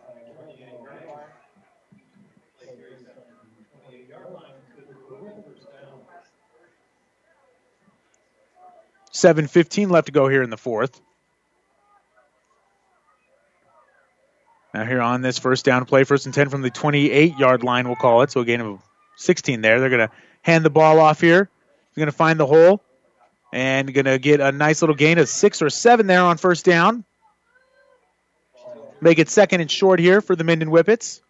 7.15 9.15 9.91
left 9.91 10.07
to 10.07 10.13
go 10.13 10.29
here 10.29 10.43
in 10.43 10.51
the 10.51 10.57
fourth. 10.57 11.01
Now, 14.75 14.85
here 14.85 15.01
on 15.01 15.23
this 15.23 15.39
first 15.39 15.65
down 15.65 15.85
play, 15.85 16.03
first 16.03 16.27
and 16.27 16.35
10 16.35 16.49
from 16.49 16.63
the 16.63 16.71
28 16.71 17.39
yard 17.39 17.63
line, 17.63 17.87
we'll 17.87 17.97
call 17.97 18.23
it. 18.23 18.33
So, 18.33 18.41
a 18.41 18.45
gain 18.45 18.61
of 18.61 18.83
16 19.17 19.61
there. 19.61 19.79
They're 19.79 19.89
going 19.89 20.09
to 20.09 20.15
hand 20.43 20.65
the 20.65 20.71
ball 20.71 20.99
off 20.99 21.21
here. 21.21 21.49
They're 21.95 22.03
going 22.03 22.11
to 22.11 22.17
find 22.17 22.41
the 22.41 22.47
hole 22.47 22.83
and 23.53 23.95
going 23.95 24.07
to 24.07 24.19
get 24.19 24.41
a 24.41 24.51
nice 24.51 24.83
little 24.83 24.97
gain 24.97 25.19
of 25.19 25.29
six 25.29 25.63
or 25.63 25.71
seven 25.71 26.09
there 26.09 26.23
on 26.23 26.37
first 26.37 26.65
down. 26.65 27.05
Make 29.01 29.21
it 29.21 29.29
second 29.29 29.61
and 29.61 29.71
short 29.71 30.01
here 30.01 30.21
for 30.21 30.35
the 30.35 30.43
Minden 30.43 30.71
Whippets. 30.71 31.21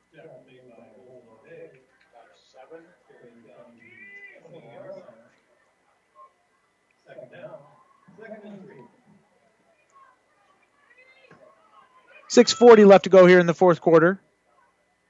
Six 12.34 12.52
forty 12.52 12.84
left 12.84 13.04
to 13.04 13.10
go 13.10 13.26
here 13.26 13.38
in 13.38 13.46
the 13.46 13.54
fourth 13.54 13.80
quarter. 13.80 14.18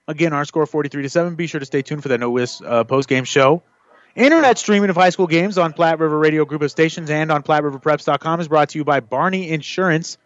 Again, 0.07 0.35
our 0.35 0.45
score 0.45 0.67
forty 0.67 0.91
three 0.91 1.03
to 1.05 1.09
seven. 1.09 1.37
Be 1.37 1.47
sure 1.47 1.59
to 1.59 1.65
stay 1.65 1.81
tuned 1.81 2.03
for 2.03 2.11
that 2.11 2.21
No 2.21 2.29
Whis 2.29 2.61
uh, 2.61 2.85
post 2.85 3.09
game 3.09 3.25
show. 3.25 3.63
Internet 4.15 4.59
streaming 4.59 4.91
of 4.91 4.97
high 4.97 5.09
school 5.09 5.27
games 5.27 5.57
on 5.57 5.73
Platte 5.73 5.99
River 6.01 6.19
Radio 6.19 6.45
Group 6.45 6.61
of 6.61 6.71
Stations 6.71 7.09
and 7.09 7.33
on 7.33 7.43
PlatteRiverPreps.com 7.43 8.41
is 8.41 8.49
brought 8.49 8.69
to 8.69 8.79
you 8.79 8.85
by 8.85 9.01
Barney 9.01 9.49
Insurance. 9.49 10.19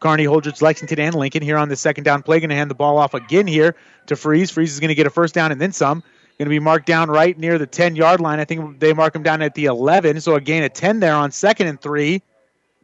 Kearney, 0.00 0.26
Holdrege, 0.26 0.60
Lexington, 0.60 1.00
and 1.00 1.14
Lincoln 1.14 1.42
here 1.42 1.56
on 1.56 1.70
the 1.70 1.76
second 1.76 2.04
down 2.04 2.22
play. 2.22 2.40
Going 2.40 2.50
to 2.50 2.56
hand 2.56 2.70
the 2.70 2.74
ball 2.74 2.98
off 2.98 3.14
again 3.14 3.46
here 3.46 3.74
to 4.08 4.14
Freeze. 4.14 4.50
Freeze 4.50 4.74
is 4.74 4.80
going 4.80 4.88
to 4.88 4.94
get 4.94 5.06
a 5.06 5.10
first 5.10 5.34
down 5.34 5.50
and 5.50 5.58
then 5.58 5.72
some. 5.72 6.02
Going 6.38 6.44
to 6.44 6.50
be 6.50 6.58
marked 6.58 6.84
down 6.84 7.08
right 7.08 7.38
near 7.38 7.56
the 7.56 7.66
10 7.66 7.96
yard 7.96 8.20
line. 8.20 8.38
I 8.38 8.44
think 8.44 8.80
they 8.80 8.92
mark 8.92 9.16
him 9.16 9.22
down 9.22 9.40
at 9.40 9.54
the 9.54 9.64
11, 9.64 10.20
so 10.20 10.34
a 10.34 10.42
gain 10.42 10.62
of 10.62 10.74
10 10.74 11.00
there 11.00 11.14
on 11.14 11.30
second 11.30 11.68
and 11.68 11.80
three. 11.80 12.20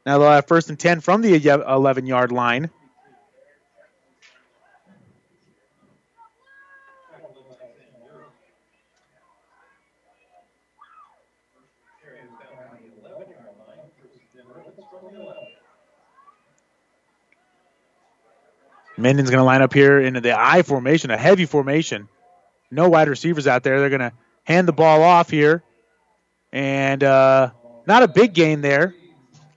Now 0.06 0.16
they'll 0.16 0.30
have 0.30 0.48
first 0.48 0.70
and 0.70 0.78
10 0.78 1.00
from 1.00 1.20
the 1.20 1.34
11 1.36 2.06
yard 2.06 2.32
line. 2.32 2.70
Minden's 18.96 19.30
going 19.30 19.40
to 19.40 19.44
line 19.44 19.62
up 19.62 19.72
here 19.72 20.00
into 20.00 20.20
the 20.20 20.38
I 20.38 20.62
formation, 20.62 21.10
a 21.10 21.16
heavy 21.16 21.46
formation. 21.46 22.08
No 22.70 22.88
wide 22.88 23.08
receivers 23.08 23.46
out 23.46 23.62
there. 23.62 23.80
They're 23.80 23.88
going 23.88 24.00
to 24.00 24.12
hand 24.44 24.68
the 24.68 24.72
ball 24.72 25.02
off 25.02 25.30
here. 25.30 25.62
And 26.52 27.02
uh, 27.02 27.50
not 27.86 28.02
a 28.02 28.08
big 28.08 28.34
gain 28.34 28.60
there. 28.60 28.94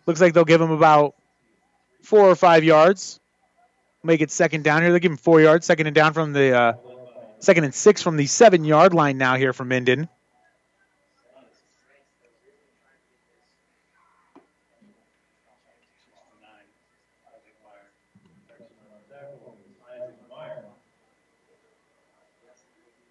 Looks 0.06 0.22
like 0.22 0.34
they'll 0.34 0.46
give 0.46 0.62
him 0.62 0.72
about 0.72 1.16
four 2.02 2.22
or 2.22 2.36
five 2.36 2.64
yards. 2.64 3.20
Make 4.04 4.22
it 4.22 4.32
second 4.32 4.64
down 4.64 4.82
here. 4.82 4.92
They'll 4.92 5.00
give 5.00 5.12
him 5.12 5.18
four 5.18 5.42
yards. 5.42 5.66
Second 5.66 5.88
and 5.88 5.96
down 5.96 6.14
from 6.14 6.34
the 6.34 6.58
uh, 6.58 6.74
second 7.40 7.66
and 7.66 7.74
six 7.74 8.02
from 8.02 8.18
the 8.18 8.26
seven 8.26 8.64
yard 8.64 8.94
line 8.94 9.18
now 9.18 9.36
here 9.36 9.54
for 9.54 9.66
Minden. 9.66 10.08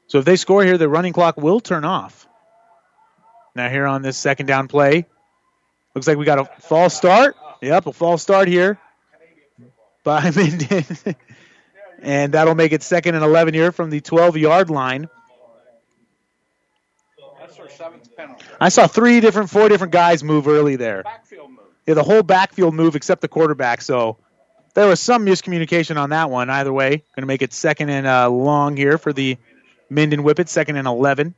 So 0.09 0.19
if 0.19 0.25
they 0.25 0.37
score 0.37 0.65
here, 0.65 0.79
the 0.79 0.89
running 0.89 1.13
clock 1.13 1.37
will 1.37 1.61
turn 1.61 1.85
off. 1.85 2.27
Now 3.55 3.69
here 3.69 3.87
on 3.87 4.03
this 4.03 4.17
second 4.17 4.47
down 4.47 4.69
play, 4.69 5.07
looks 5.95 6.07
like 6.07 6.19
we 6.19 6.25
got 6.25 6.39
a 6.39 6.45
false 6.61 6.95
start. 6.95 7.37
Yep, 7.63 7.87
a 7.87 7.93
false 7.93 8.23
start 8.23 8.49
here 8.49 8.79
by 10.05 10.31
Minden. 10.37 10.85
and 12.01 12.33
that'll 12.33 12.55
make 12.55 12.73
it 12.73 12.83
second 12.83 13.15
and 13.15 13.25
11 13.25 13.55
here 13.55 13.73
from 13.73 13.91
the 13.91 14.01
12 14.01 14.37
yard 14.37 14.71
line. 14.71 15.09
I 18.61 18.69
saw 18.69 18.87
three 18.87 19.21
different, 19.21 19.51
four 19.51 19.69
different 19.69 19.93
guys 19.93 20.23
move 20.23 20.49
early 20.49 20.77
there. 20.77 21.03
Yeah, 21.87 21.95
the 21.95 22.03
whole 22.03 22.23
backfield 22.23 22.75
move 22.75 22.97
except 22.97 23.21
the 23.21 23.29
quarterback. 23.29 23.83
So 23.83 24.19
there 24.75 24.87
was 24.87 25.01
some 25.01 25.25
miscommunication 25.25 25.97
on 25.97 26.11
that 26.11 26.31
one. 26.31 26.51
Either 26.51 26.73
way, 26.73 26.91
going 26.91 27.23
to 27.23 27.27
make 27.27 27.43
it 27.43 27.53
second 27.53 27.91
and 27.91 28.07
uh, 28.07 28.29
long 28.29 28.77
here 28.77 28.99
for 28.99 29.13
the 29.13 29.39
Minden 29.89 30.23
Whippet, 30.23 30.49
second 30.49 30.77
and 30.77 30.87
11. 30.87 31.35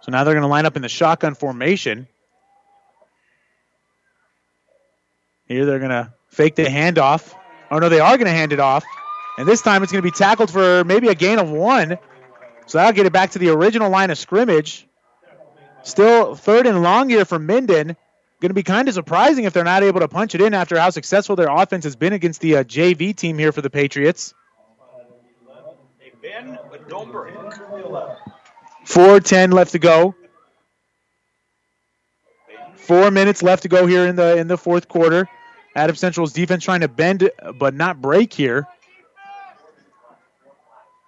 So 0.00 0.12
now 0.12 0.24
they're 0.24 0.32
going 0.32 0.42
to 0.42 0.48
line 0.48 0.64
up 0.64 0.74
in 0.76 0.80
the 0.80 0.88
shotgun 0.88 1.34
formation. 1.34 2.08
Here 5.46 5.66
they're 5.66 5.78
going 5.78 5.90
to 5.90 6.12
fake 6.28 6.56
the 6.56 6.64
handoff. 6.64 7.34
Oh, 7.70 7.78
no, 7.78 7.90
they 7.90 8.00
are 8.00 8.16
going 8.16 8.26
to 8.26 8.32
hand 8.32 8.54
it 8.54 8.60
off. 8.60 8.84
And 9.36 9.46
this 9.46 9.60
time 9.60 9.82
it's 9.82 9.92
going 9.92 10.02
to 10.02 10.10
be 10.10 10.16
tackled 10.16 10.50
for 10.50 10.82
maybe 10.84 11.08
a 11.08 11.14
gain 11.14 11.38
of 11.38 11.50
one. 11.50 11.98
So 12.66 12.78
that'll 12.78 12.94
get 12.94 13.04
it 13.04 13.12
back 13.12 13.32
to 13.32 13.38
the 13.38 13.50
original 13.50 13.90
line 13.90 14.10
of 14.10 14.16
scrimmage. 14.16 14.86
Still 15.82 16.34
third 16.34 16.66
and 16.66 16.82
long 16.82 17.10
here 17.10 17.24
for 17.24 17.38
Minden 17.38 17.96
going 18.40 18.50
to 18.50 18.54
be 18.54 18.62
kind 18.62 18.88
of 18.88 18.94
surprising 18.94 19.44
if 19.44 19.52
they're 19.52 19.64
not 19.64 19.82
able 19.82 20.00
to 20.00 20.08
punch 20.08 20.34
it 20.34 20.40
in 20.40 20.54
after 20.54 20.78
how 20.78 20.90
successful 20.90 21.36
their 21.36 21.48
offense 21.48 21.84
has 21.84 21.96
been 21.96 22.12
against 22.12 22.40
the 22.40 22.58
uh, 22.58 22.64
JV 22.64 23.14
team 23.14 23.38
here 23.38 23.52
for 23.52 23.62
the 23.62 23.70
Patriots. 23.70 24.34
Four 28.84 29.20
ten 29.20 29.50
left 29.50 29.72
to 29.72 29.78
go. 29.78 30.14
Four 32.74 33.10
minutes 33.10 33.42
left 33.42 33.64
to 33.64 33.68
go 33.68 33.86
here 33.86 34.06
in 34.06 34.16
the 34.16 34.36
in 34.36 34.48
the 34.48 34.56
fourth 34.56 34.88
quarter. 34.88 35.28
Adams 35.74 36.00
Central's 36.00 36.32
defense 36.32 36.64
trying 36.64 36.80
to 36.80 36.88
bend 36.88 37.30
but 37.58 37.74
not 37.74 38.00
break 38.00 38.32
here. 38.32 38.66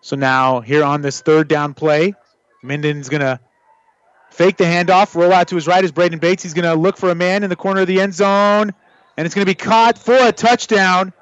So 0.02 0.17
now 0.17 0.60
here 0.60 0.84
on 0.84 1.02
this 1.02 1.20
third 1.20 1.49
down 1.49 1.75
play, 1.75 2.15
Minden's 2.62 3.09
going 3.09 3.20
to 3.20 3.41
Fake 4.31 4.57
the 4.57 4.65
handoff, 4.65 5.15
roll 5.15 5.33
out 5.33 5.49
to 5.49 5.55
his 5.57 5.67
right 5.67 5.84
is 5.84 5.92
Braden 5.92 6.18
Bates. 6.18 6.42
He's 6.42 6.55
going 6.55 6.65
to 6.65 6.75
look 6.75 6.97
for 6.97 7.10
a 7.10 7.15
man 7.15 7.42
in 7.42 7.50
the 7.50 7.57
corner 7.57 7.83
of 7.83 7.86
the 7.86 8.00
end 8.00 8.15
zone, 8.15 8.73
and 9.17 9.26
it's 9.26 9.34
going 9.34 9.44
to 9.44 9.50
be 9.50 9.55
caught 9.55 9.99
for 9.99 10.17
a 10.17 10.33
touchdown. 10.33 11.12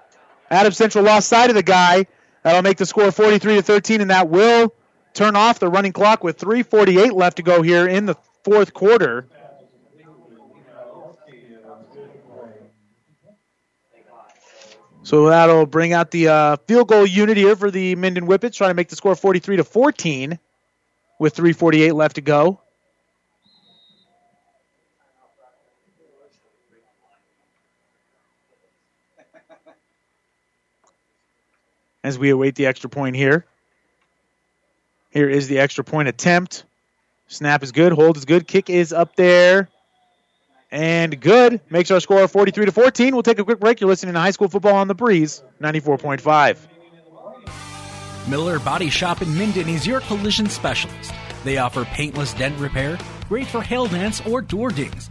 Adams 0.51 0.77
Central 0.77 1.05
lost 1.05 1.29
sight 1.29 1.51
of 1.51 1.57
the 1.57 1.63
guy. 1.63 2.07
That'll 2.43 2.63
make 2.63 2.77
the 2.77 2.87
score 2.87 3.11
43 3.11 3.57
to 3.57 3.63
13, 3.63 4.01
and 4.01 4.11
that 4.11 4.29
will 4.29 4.75
turn 5.15 5.37
off 5.37 5.59
the 5.59 5.69
running 5.69 5.93
clock 5.93 6.23
with 6.23 6.39
3:48 6.39 7.13
left 7.13 7.39
to 7.39 7.43
go 7.43 7.63
here 7.63 7.89
in 7.89 8.07
the 8.07 8.15
fourth 8.45 8.73
quarter. 8.73 9.27
So 15.03 15.29
that'll 15.31 15.65
bring 15.65 15.95
out 15.95 16.11
the 16.11 16.29
uh, 16.29 16.57
field 16.67 16.89
goal 16.89 17.07
unit 17.07 17.39
here 17.39 17.57
for 17.57 17.71
the 17.71 17.95
Minden 17.95 18.27
Whippets, 18.27 18.57
trying 18.57 18.71
to 18.71 18.75
make 18.75 18.91
the 18.91 18.97
score 18.97 19.15
43 19.15 19.57
to 19.57 19.65
14 19.65 20.39
with 21.19 21.35
3:48 21.35 21.95
left 21.95 22.17
to 22.17 22.21
go. 22.21 22.61
As 32.09 32.19
we 32.19 32.31
await 32.31 32.55
the 32.55 32.65
extra 32.65 32.89
point 32.89 33.17
here. 33.17 33.45
Here 35.11 35.29
is 35.29 35.47
the 35.47 35.59
extra 35.59 35.85
point 35.85 36.09
attempt. 36.09 36.65
Snap 37.27 37.63
is 37.63 37.71
good, 37.71 37.93
hold 37.93 38.17
is 38.17 38.25
good, 38.25 38.49
kick 38.49 38.71
is 38.71 38.95
up 38.95 39.15
there. 39.15 39.69
And 40.71 41.21
good. 41.21 41.61
Makes 41.69 41.91
our 41.91 42.01
score 42.01 42.27
43 42.27 42.65
to 42.65 42.73
14. 42.73 43.13
We'll 43.13 43.23
take 43.23 43.39
a 43.39 43.45
quick 43.45 43.61
break. 43.61 43.83
You're 43.83 43.91
listening 43.91 44.15
to 44.15 44.21
High 44.21 44.31
School 44.31 44.49
Football 44.49 44.77
on 44.77 44.89
the 44.89 44.95
Breeze, 44.95 45.43
94.5. 45.61 46.57
Miller 48.27 48.59
Body 48.59 48.89
Shop 48.89 49.21
in 49.21 49.37
Minden 49.37 49.69
is 49.69 49.87
your 49.87 50.01
collision 50.01 50.49
specialist. 50.49 51.13
They 51.45 51.59
offer 51.59 51.85
paintless 51.85 52.33
dent 52.33 52.59
repair, 52.59 52.97
great 53.29 53.49
for 53.49 53.61
hail 53.61 53.87
dents 53.87 54.23
or 54.27 54.41
door 54.41 54.71
dings, 54.71 55.11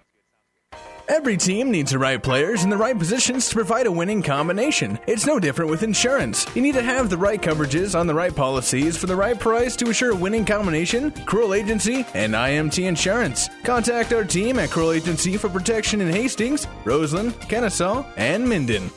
Every 1.07 1.37
team 1.37 1.71
needs 1.71 1.91
the 1.91 1.99
right 1.99 2.21
players 2.21 2.63
in 2.63 2.69
the 2.69 2.77
right 2.77 2.97
positions 2.97 3.49
to 3.49 3.55
provide 3.55 3.87
a 3.87 3.91
winning 3.91 4.21
combination. 4.21 4.99
It's 5.07 5.25
no 5.25 5.39
different 5.39 5.71
with 5.71 5.83
insurance. 5.83 6.45
You 6.55 6.61
need 6.61 6.75
to 6.75 6.81
have 6.81 7.09
the 7.09 7.17
right 7.17 7.41
coverages 7.41 7.99
on 7.99 8.07
the 8.07 8.13
right 8.13 8.35
policies 8.35 8.97
for 8.97 9.07
the 9.07 9.15
right 9.15 9.39
price 9.39 9.75
to 9.77 9.89
assure 9.89 10.11
a 10.11 10.15
winning 10.15 10.45
combination. 10.45 11.11
Cruel 11.25 11.53
Agency 11.53 12.05
and 12.13 12.33
IMT 12.33 12.85
Insurance. 12.85 13.49
Contact 13.63 14.13
our 14.13 14.23
team 14.23 14.59
at 14.59 14.69
Cruel 14.69 14.91
Agency 14.91 15.37
for 15.37 15.49
protection 15.49 16.01
in 16.01 16.11
Hastings, 16.11 16.67
Roseland, 16.85 17.33
Kenesaw, 17.41 18.05
and 18.17 18.47
Minden. 18.47 18.89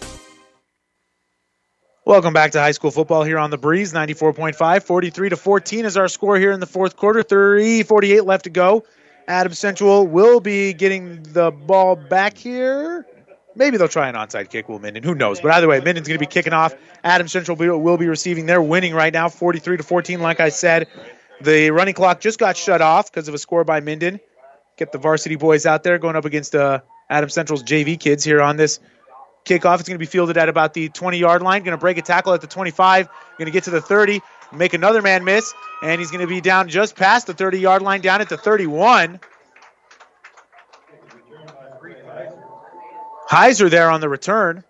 Welcome 2.07 2.34
back 2.34 2.52
to 2.52 2.60
high 2.60 2.73
school 2.73 2.91
football 2.91 3.24
here 3.24 3.39
on 3.39 3.50
the 3.50 3.57
Breeze. 3.57 3.94
94.5, 3.94 4.83
43 4.83 5.28
to 5.31 5.36
14 5.36 5.84
is 5.86 5.97
our 5.97 6.08
score 6.08 6.36
here 6.36 6.52
in 6.52 6.60
the 6.60 6.66
fourth 6.66 6.97
quarter. 6.97 7.23
3:48 7.23 8.26
left 8.26 8.44
to 8.44 8.50
go. 8.50 8.84
Adams 9.27 9.59
Central 9.59 10.07
will 10.07 10.41
be 10.41 10.73
getting 10.73 11.23
the 11.23 11.51
ball 11.51 11.97
back 11.97 12.36
here. 12.36 13.07
Maybe 13.57 13.77
they'll 13.77 13.89
try 13.89 14.09
an 14.09 14.17
onside 14.17 14.51
kick, 14.51 14.69
Will 14.69 14.81
Minden. 14.81 15.03
Who 15.03 15.15
knows? 15.15 15.41
But 15.41 15.53
either 15.53 15.69
way, 15.69 15.81
Minden's 15.81 16.09
going 16.09 16.19
to 16.19 16.23
be 16.23 16.27
kicking 16.27 16.53
off. 16.53 16.75
Adams 17.05 17.33
Central 17.33 17.57
will 17.57 17.97
be 17.97 18.09
receiving. 18.09 18.47
They're 18.47 18.62
winning 18.62 18.94
right 18.94 19.12
now, 19.12 19.28
43 19.28 19.77
to 19.77 19.83
14. 19.83 20.20
Like 20.20 20.41
I 20.41 20.49
said, 20.49 20.89
the 21.41 21.70
running 21.70 21.94
clock 21.94 22.20
just 22.20 22.39
got 22.39 22.57
shut 22.57 22.81
off 22.81 23.11
because 23.11 23.28
of 23.28 23.35
a 23.35 23.39
score 23.39 23.65
by 23.65 23.81
Minden. 23.81 24.19
Get 24.77 24.91
the 24.91 24.99
varsity 24.99 25.36
boys 25.36 25.67
out 25.67 25.85
there 25.85 25.99
going 25.99 26.17
up 26.17 26.25
against 26.25 26.55
uh, 26.55 26.81
Adams 27.09 27.33
Central's 27.33 27.62
JV 27.62 27.99
kids 27.99 28.25
here 28.25 28.43
on 28.43 28.57
this 28.57 28.81
kickoff. 29.44 29.78
It's 29.78 29.89
going 29.89 29.97
to 29.97 29.99
be 29.99 30.07
fielded 30.07 30.36
at 30.36 30.49
about 30.49 30.75
the 30.75 30.89
20 30.89 31.19
yard 31.19 31.43
line. 31.43 31.62
Going 31.62 31.77
to 31.77 31.81
break 31.81 31.97
a 31.99 32.03
tackle 32.03 32.35
at 32.35 32.41
the 32.41 32.49
25. 32.49 33.09
Going 33.39 33.47
to 33.47 33.53
get 33.53 33.65
to 33.65 33.70
the 33.70 33.81
30 33.81 34.20
make 34.57 34.74
another 34.74 35.02
man 35.02 35.24
miss, 35.24 35.52
and 35.83 36.00
he's 36.00 36.10
going 36.10 36.20
to 36.20 36.26
be 36.26 36.41
down 36.41 36.68
just 36.68 36.97
past 36.97 37.26
the 37.26 37.34
30 37.34 37.58
yard 37.58 37.83
line, 37.83 38.00
down 38.00 38.20
at 38.20 38.28
the 38.28 38.36
31. 38.36 39.20
Heiser 43.28 43.70
there 43.70 43.91
on 43.91 44.00
the 44.00 44.08
return. 44.08 44.65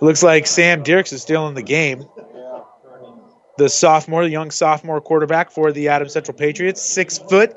Looks 0.00 0.22
like 0.22 0.46
Sam 0.46 0.82
Dirks 0.82 1.12
is 1.12 1.20
still 1.22 1.46
in 1.48 1.54
the 1.54 1.62
game. 1.62 2.04
The 3.58 3.68
sophomore, 3.68 4.24
the 4.24 4.30
young 4.30 4.50
sophomore 4.50 5.00
quarterback 5.02 5.50
for 5.50 5.72
the 5.72 5.88
Adams 5.88 6.14
Central 6.14 6.36
Patriots, 6.36 6.80
six 6.80 7.18
foot, 7.18 7.54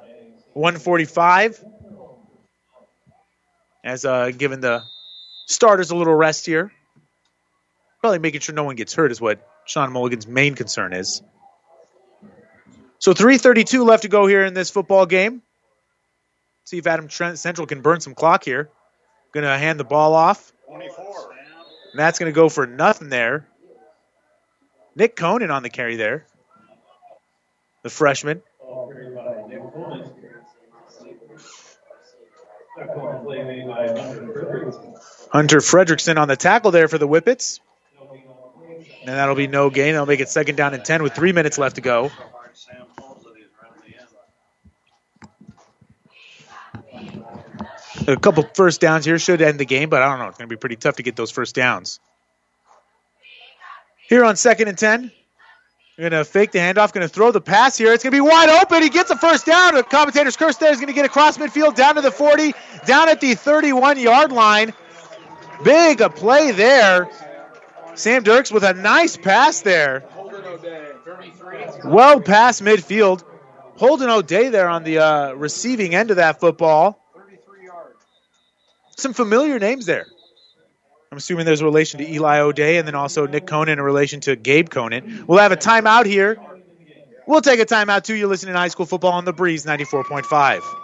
145. 0.53 1.63
As 3.85 4.03
uh, 4.03 4.31
given 4.31 4.59
the 4.59 4.83
starters 5.45 5.91
a 5.91 5.95
little 5.95 6.15
rest 6.15 6.45
here. 6.45 6.71
Probably 8.01 8.19
making 8.19 8.41
sure 8.41 8.53
no 8.53 8.63
one 8.63 8.75
gets 8.75 8.93
hurt 8.93 9.11
is 9.11 9.21
what 9.21 9.47
Sean 9.65 9.91
Mulligan's 9.91 10.27
main 10.27 10.55
concern 10.55 10.93
is. 10.93 11.21
So 12.99 13.13
3:32 13.13 13.85
left 13.85 14.03
to 14.03 14.09
go 14.09 14.27
here 14.27 14.45
in 14.45 14.53
this 14.53 14.69
football 14.69 15.05
game. 15.05 15.41
See 16.65 16.77
if 16.77 16.87
Adam 16.87 17.07
Trent 17.07 17.37
Central 17.39 17.67
can 17.67 17.81
burn 17.81 17.99
some 17.99 18.15
clock 18.15 18.43
here. 18.45 18.69
Going 19.33 19.45
to 19.45 19.57
hand 19.57 19.79
the 19.79 19.83
ball 19.83 20.13
off. 20.13 20.53
24. 20.67 21.31
And 21.91 21.99
that's 21.99 22.19
going 22.19 22.31
to 22.31 22.35
go 22.35 22.49
for 22.49 22.65
nothing 22.65 23.09
there. 23.09 23.47
Nick 24.95 25.15
Conan 25.15 25.51
on 25.51 25.63
the 25.63 25.69
carry 25.69 25.95
there. 25.95 26.25
The 27.83 27.89
freshman. 27.89 28.41
Hunter 35.33 35.57
Fredrickson 35.57 36.17
on 36.17 36.27
the 36.27 36.35
tackle 36.35 36.69
there 36.69 36.87
for 36.87 36.99
the 36.99 37.07
Whippets. 37.07 37.59
And 39.01 39.09
that'll 39.17 39.35
be 39.35 39.47
no 39.47 39.71
gain. 39.71 39.93
They'll 39.93 40.05
make 40.05 40.19
it 40.19 40.29
second 40.29 40.55
down 40.55 40.75
and 40.75 40.85
10 40.85 41.01
with 41.01 41.13
three 41.13 41.33
minutes 41.33 41.57
left 41.57 41.75
to 41.75 41.81
go. 41.81 42.11
A 48.07 48.17
couple 48.17 48.43
first 48.53 48.79
downs 48.79 49.05
here 49.05 49.17
should 49.17 49.41
end 49.41 49.59
the 49.59 49.65
game, 49.65 49.89
but 49.89 50.03
I 50.03 50.09
don't 50.09 50.19
know. 50.19 50.27
It's 50.27 50.37
going 50.37 50.47
to 50.47 50.55
be 50.55 50.59
pretty 50.59 50.75
tough 50.75 50.97
to 50.97 51.03
get 51.03 51.15
those 51.15 51.31
first 51.31 51.55
downs. 51.55 51.99
Here 54.07 54.23
on 54.23 54.35
second 54.35 54.67
and 54.67 54.77
10, 54.77 55.11
going 55.97 56.11
to 56.11 56.25
fake 56.25 56.51
the 56.51 56.59
handoff, 56.59 56.93
going 56.93 57.07
to 57.07 57.13
throw 57.13 57.31
the 57.31 57.41
pass 57.41 57.77
here. 57.77 57.93
It's 57.93 58.03
going 58.03 58.11
to 58.11 58.17
be 58.17 58.21
wide 58.21 58.49
open. 58.49 58.83
He 58.83 58.89
gets 58.89 59.09
a 59.09 59.17
first 59.17 59.45
down. 59.45 59.75
The 59.75 59.83
commentator's 59.83 60.37
curse 60.37 60.57
there 60.57 60.71
is 60.71 60.77
going 60.77 60.87
to 60.87 60.93
get 60.93 61.05
across 61.05 61.37
midfield, 61.37 61.75
down 61.75 61.95
to 61.95 62.01
the 62.01 62.11
40, 62.11 62.53
down 62.85 63.09
at 63.09 63.19
the 63.19 63.33
31 63.33 63.97
yard 63.97 64.31
line. 64.31 64.73
Big 65.63 66.01
a 66.01 66.09
play 66.09 66.51
there. 66.51 67.09
Sam 67.95 68.23
Dirks 68.23 68.51
with 68.51 68.63
a 68.63 68.73
nice 68.73 69.17
pass 69.17 69.61
there. 69.61 70.03
Well 71.85 72.21
past 72.21 72.63
midfield. 72.63 73.23
Holden 73.75 74.09
O'Day 74.09 74.49
there 74.49 74.69
on 74.69 74.83
the 74.83 74.99
uh, 74.99 75.33
receiving 75.33 75.95
end 75.95 76.11
of 76.11 76.17
that 76.17 76.39
football. 76.39 76.99
Some 78.95 79.13
familiar 79.13 79.59
names 79.59 79.85
there. 79.85 80.07
I'm 81.11 81.17
assuming 81.17 81.45
there's 81.45 81.61
a 81.61 81.65
relation 81.65 81.99
to 81.99 82.11
Eli 82.11 82.39
O'Day 82.39 82.77
and 82.77 82.87
then 82.87 82.95
also 82.95 83.27
Nick 83.27 83.45
Conan 83.45 83.77
in 83.77 83.81
relation 83.81 84.21
to 84.21 84.35
Gabe 84.35 84.69
Conan. 84.69 85.25
We'll 85.27 85.39
have 85.39 85.51
a 85.51 85.57
timeout 85.57 86.05
here. 86.05 86.39
We'll 87.27 87.41
take 87.41 87.59
a 87.59 87.65
timeout 87.65 88.03
too. 88.03 88.15
You're 88.15 88.27
listening 88.27 88.53
to 88.53 88.59
High 88.59 88.67
School 88.69 88.85
Football 88.85 89.13
on 89.13 89.25
the 89.25 89.33
Breeze 89.33 89.65
94.5. 89.65 90.82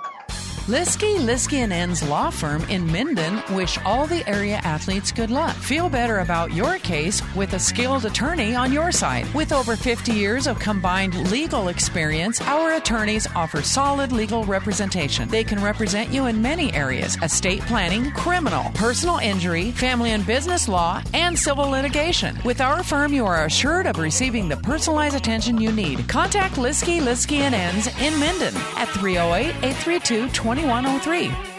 Liskey, 0.69 1.15
Liskey 1.15 1.57
and 1.63 1.73
Ends 1.73 2.07
Law 2.07 2.29
Firm 2.29 2.61
in 2.65 2.85
Minden 2.85 3.41
wish 3.55 3.79
all 3.85 4.05
the 4.05 4.23
area 4.29 4.57
athletes 4.57 5.11
good 5.11 5.31
luck. 5.31 5.55
Feel 5.55 5.89
better 5.89 6.19
about 6.19 6.53
your 6.53 6.77
case 6.77 7.23
with 7.35 7.53
a 7.53 7.59
skilled 7.59 8.05
attorney 8.05 8.53
on 8.53 8.71
your 8.71 8.91
side. 8.91 9.25
With 9.33 9.51
over 9.51 9.75
50 9.75 10.11
years 10.11 10.45
of 10.45 10.59
combined 10.59 11.31
legal 11.31 11.69
experience, 11.69 12.39
our 12.41 12.73
attorneys 12.73 13.25
offer 13.35 13.63
solid 13.63 14.11
legal 14.11 14.43
representation. 14.43 15.27
They 15.27 15.43
can 15.43 15.59
represent 15.59 16.13
you 16.13 16.27
in 16.27 16.39
many 16.39 16.71
areas 16.71 17.17
estate 17.23 17.61
planning, 17.61 18.11
criminal, 18.11 18.65
personal 18.75 19.17
injury, 19.17 19.71
family 19.71 20.11
and 20.11 20.23
business 20.23 20.67
law, 20.67 21.01
and 21.15 21.35
civil 21.35 21.67
litigation. 21.67 22.37
With 22.45 22.61
our 22.61 22.83
firm, 22.83 23.11
you 23.11 23.25
are 23.25 23.45
assured 23.45 23.87
of 23.87 23.97
receiving 23.97 24.47
the 24.47 24.57
personalized 24.57 25.15
attention 25.15 25.59
you 25.59 25.71
need. 25.71 26.07
Contact 26.07 26.57
Liskey, 26.57 27.01
Liskey 27.01 27.39
and 27.39 27.55
Ends 27.55 27.87
in 27.99 28.13
Minden 28.19 28.55
at 28.77 28.87
308 28.89 29.55
832 29.63 30.29
2103. 30.61 31.58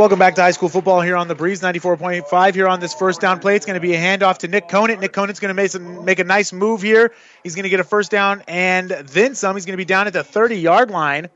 Welcome 0.00 0.18
back 0.18 0.36
to 0.36 0.40
high 0.40 0.52
school 0.52 0.70
football 0.70 1.02
here 1.02 1.14
on 1.14 1.28
the 1.28 1.34
Breeze 1.34 1.60
94.5. 1.60 2.54
Here 2.54 2.66
on 2.66 2.80
this 2.80 2.94
first 2.94 3.20
down 3.20 3.38
play, 3.38 3.54
it's 3.54 3.66
going 3.66 3.74
to 3.74 3.86
be 3.86 3.92
a 3.92 3.98
handoff 3.98 4.38
to 4.38 4.48
Nick 4.48 4.66
Conant. 4.66 4.98
Nick 4.98 5.12
Conant's 5.12 5.40
going 5.40 5.50
to 5.50 5.54
make, 5.54 5.70
some, 5.70 6.06
make 6.06 6.18
a 6.18 6.24
nice 6.24 6.54
move 6.54 6.80
here. 6.80 7.12
He's 7.42 7.54
going 7.54 7.64
to 7.64 7.68
get 7.68 7.80
a 7.80 7.84
first 7.84 8.10
down 8.10 8.42
and 8.48 8.88
then 8.88 9.34
some. 9.34 9.56
He's 9.56 9.66
going 9.66 9.74
to 9.74 9.76
be 9.76 9.84
down 9.84 10.06
at 10.06 10.14
the 10.14 10.24
30 10.24 10.56
yard 10.56 10.90
line. 10.90 11.28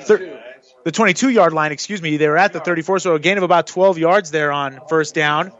Thir- 0.00 0.42
the 0.82 0.90
22 0.90 1.28
yard 1.28 1.52
line, 1.52 1.70
excuse 1.70 2.02
me. 2.02 2.16
They 2.16 2.26
were 2.26 2.36
at 2.36 2.52
the 2.52 2.58
34, 2.58 2.98
so 2.98 3.14
a 3.14 3.20
gain 3.20 3.38
of 3.38 3.44
about 3.44 3.68
12 3.68 3.98
yards 3.98 4.32
there 4.32 4.50
on 4.50 4.80
first 4.88 5.14
down. 5.14 5.52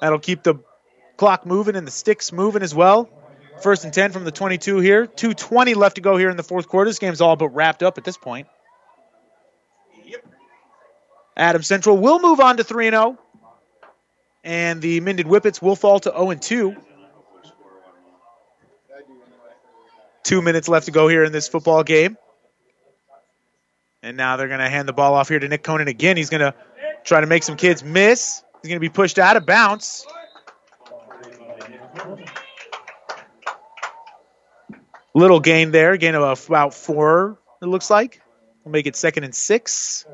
That'll 0.00 0.18
keep 0.18 0.42
the 0.42 0.54
clock 1.18 1.44
moving 1.44 1.76
and 1.76 1.86
the 1.86 1.90
sticks 1.90 2.32
moving 2.32 2.62
as 2.62 2.74
well. 2.74 3.10
First 3.62 3.84
and 3.84 3.92
10 3.92 4.12
from 4.12 4.24
the 4.24 4.32
22 4.32 4.78
here. 4.78 5.06
2.20 5.06 5.76
left 5.76 5.96
to 5.96 6.00
go 6.00 6.16
here 6.16 6.30
in 6.30 6.38
the 6.38 6.42
fourth 6.42 6.66
quarter. 6.66 6.88
This 6.88 6.98
game's 6.98 7.20
all 7.20 7.36
but 7.36 7.50
wrapped 7.50 7.82
up 7.82 7.98
at 7.98 8.04
this 8.04 8.16
point. 8.16 8.46
Adams 11.38 11.68
Central 11.68 11.96
will 11.96 12.18
move 12.18 12.40
on 12.40 12.56
to 12.56 12.64
3 12.64 12.90
0. 12.90 13.18
And 14.44 14.82
the 14.82 15.00
Minden 15.00 15.26
Whippets 15.26 15.62
will 15.62 15.76
fall 15.76 16.00
to 16.00 16.10
0 16.10 16.34
2. 16.34 16.76
Two 20.24 20.42
minutes 20.42 20.68
left 20.68 20.86
to 20.86 20.92
go 20.92 21.08
here 21.08 21.24
in 21.24 21.32
this 21.32 21.48
football 21.48 21.84
game. 21.84 22.18
And 24.02 24.16
now 24.16 24.36
they're 24.36 24.48
going 24.48 24.60
to 24.60 24.68
hand 24.68 24.88
the 24.88 24.92
ball 24.92 25.14
off 25.14 25.28
here 25.28 25.38
to 25.38 25.48
Nick 25.48 25.62
Conan 25.62 25.88
again. 25.88 26.16
He's 26.16 26.30
going 26.30 26.40
to 26.40 26.54
try 27.04 27.20
to 27.20 27.26
make 27.26 27.42
some 27.42 27.56
kids 27.56 27.82
miss. 27.82 28.42
He's 28.62 28.68
going 28.68 28.76
to 28.76 28.80
be 28.80 28.88
pushed 28.88 29.18
out 29.18 29.36
of 29.36 29.46
bounds. 29.46 30.06
Little 35.14 35.40
gain 35.40 35.72
there, 35.72 35.96
gain 35.96 36.14
of 36.14 36.46
about 36.46 36.74
four, 36.74 37.38
it 37.60 37.66
looks 37.66 37.90
like. 37.90 38.20
We'll 38.64 38.72
make 38.72 38.86
it 38.86 38.94
second 38.94 39.24
and 39.24 39.34
six. 39.34 40.06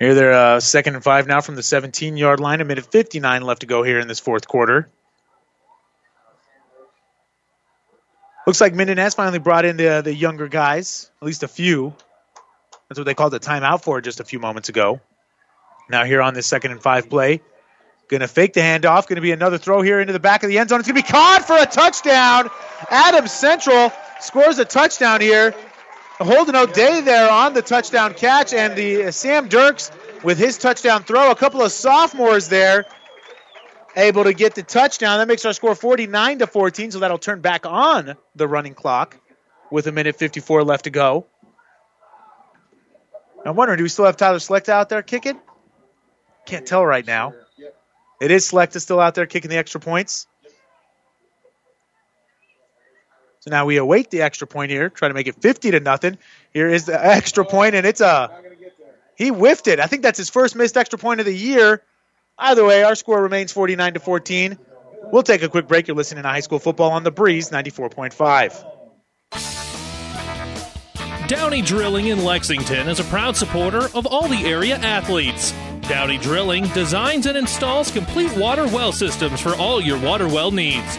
Here 0.00 0.14
they're 0.14 0.32
uh, 0.32 0.60
second 0.60 0.94
and 0.94 1.04
five 1.04 1.26
now 1.26 1.40
from 1.40 1.54
the 1.54 1.62
17 1.62 2.16
yard 2.16 2.40
line. 2.40 2.60
A 2.60 2.64
minute 2.64 2.86
59 2.86 3.42
left 3.42 3.60
to 3.60 3.66
go 3.66 3.82
here 3.82 3.98
in 3.98 4.08
this 4.08 4.20
fourth 4.20 4.48
quarter. 4.48 4.88
Looks 8.46 8.60
like 8.60 8.74
Minden 8.74 8.98
has 8.98 9.14
finally 9.14 9.38
brought 9.38 9.64
in 9.64 9.76
the, 9.76 10.02
the 10.04 10.14
younger 10.14 10.48
guys, 10.48 11.10
at 11.22 11.26
least 11.26 11.42
a 11.42 11.48
few. 11.48 11.94
That's 12.88 12.98
what 12.98 13.04
they 13.04 13.14
called 13.14 13.32
the 13.32 13.40
timeout 13.40 13.82
for 13.82 14.00
just 14.02 14.20
a 14.20 14.24
few 14.24 14.38
moments 14.38 14.68
ago. 14.68 15.00
Now 15.88 16.04
here 16.04 16.20
on 16.20 16.34
this 16.34 16.46
second 16.46 16.72
and 16.72 16.82
five 16.82 17.08
play, 17.08 17.40
going 18.08 18.20
to 18.20 18.28
fake 18.28 18.52
the 18.52 18.60
handoff. 18.60 19.06
Going 19.06 19.16
to 19.16 19.22
be 19.22 19.32
another 19.32 19.56
throw 19.56 19.80
here 19.80 20.00
into 20.00 20.12
the 20.12 20.20
back 20.20 20.42
of 20.42 20.48
the 20.48 20.58
end 20.58 20.68
zone. 20.68 20.80
It's 20.80 20.88
going 20.88 21.00
to 21.00 21.06
be 21.06 21.10
caught 21.10 21.44
for 21.46 21.56
a 21.56 21.66
touchdown. 21.66 22.50
Adams 22.90 23.32
Central 23.32 23.90
scores 24.20 24.58
a 24.58 24.64
touchdown 24.64 25.20
here. 25.20 25.54
Holden 26.18 26.54
O'Day 26.54 27.00
there 27.00 27.30
on 27.30 27.54
the 27.54 27.62
touchdown 27.62 28.14
catch, 28.14 28.52
and 28.52 28.76
the 28.76 29.04
uh, 29.04 29.10
Sam 29.10 29.48
Dirks 29.48 29.90
with 30.22 30.38
his 30.38 30.58
touchdown 30.58 31.02
throw. 31.02 31.30
A 31.30 31.34
couple 31.34 31.62
of 31.62 31.72
sophomores 31.72 32.48
there 32.48 32.84
able 33.96 34.24
to 34.24 34.32
get 34.32 34.54
the 34.54 34.62
touchdown. 34.62 35.18
That 35.18 35.28
makes 35.28 35.44
our 35.44 35.52
score 35.52 35.74
49 35.74 36.38
to 36.38 36.46
14, 36.46 36.92
so 36.92 36.98
that'll 37.00 37.18
turn 37.18 37.40
back 37.40 37.66
on 37.66 38.16
the 38.36 38.46
running 38.46 38.74
clock 38.74 39.18
with 39.70 39.86
a 39.86 39.92
minute 39.92 40.16
54 40.16 40.62
left 40.62 40.84
to 40.84 40.90
go. 40.90 41.26
I'm 43.44 43.56
wondering, 43.56 43.78
do 43.78 43.82
we 43.82 43.88
still 43.88 44.06
have 44.06 44.16
Tyler 44.16 44.38
Slechta 44.38 44.70
out 44.70 44.88
there 44.88 45.02
kicking? 45.02 45.38
Can't 46.46 46.66
tell 46.66 46.84
right 46.84 47.06
now. 47.06 47.34
It 48.20 48.30
is 48.30 48.50
Slechta 48.50 48.80
still 48.80 49.00
out 49.00 49.14
there 49.14 49.26
kicking 49.26 49.50
the 49.50 49.58
extra 49.58 49.80
points. 49.80 50.26
So 53.44 53.50
now 53.50 53.66
we 53.66 53.76
await 53.76 54.10
the 54.10 54.22
extra 54.22 54.46
point 54.46 54.70
here, 54.70 54.88
try 54.88 55.08
to 55.08 55.12
make 55.12 55.26
it 55.26 55.34
50 55.42 55.72
to 55.72 55.80
nothing. 55.80 56.16
Here 56.54 56.66
is 56.66 56.86
the 56.86 57.04
extra 57.04 57.44
point, 57.44 57.74
and 57.74 57.84
it's 57.86 58.00
a 58.00 58.30
he 59.16 59.28
whiffed 59.28 59.68
it. 59.68 59.80
I 59.80 59.86
think 59.86 60.02
that's 60.02 60.16
his 60.16 60.30
first 60.30 60.56
missed 60.56 60.78
extra 60.78 60.98
point 60.98 61.20
of 61.20 61.26
the 61.26 61.36
year. 61.36 61.82
Either 62.38 62.64
way, 62.64 62.82
our 62.82 62.94
score 62.94 63.22
remains 63.22 63.52
49 63.52 63.94
to 63.94 64.00
14. 64.00 64.58
We'll 65.12 65.22
take 65.22 65.42
a 65.42 65.50
quick 65.50 65.68
break. 65.68 65.86
You're 65.86 65.96
listening 65.96 66.22
to 66.22 66.28
high 66.30 66.40
school 66.40 66.58
football 66.58 66.92
on 66.92 67.04
the 67.04 67.10
Breeze 67.10 67.50
94.5. 67.50 68.64
Downey 71.28 71.60
Drilling 71.60 72.06
in 72.06 72.24
Lexington 72.24 72.88
is 72.88 72.98
a 72.98 73.04
proud 73.04 73.36
supporter 73.36 73.90
of 73.94 74.06
all 74.06 74.26
the 74.26 74.46
area 74.46 74.76
athletes. 74.76 75.52
Downey 75.82 76.16
Drilling 76.16 76.66
designs 76.68 77.26
and 77.26 77.36
installs 77.36 77.90
complete 77.90 78.34
water 78.38 78.64
well 78.68 78.90
systems 78.90 79.38
for 79.38 79.54
all 79.56 79.82
your 79.82 79.98
water 80.00 80.28
well 80.28 80.50
needs. 80.50 80.98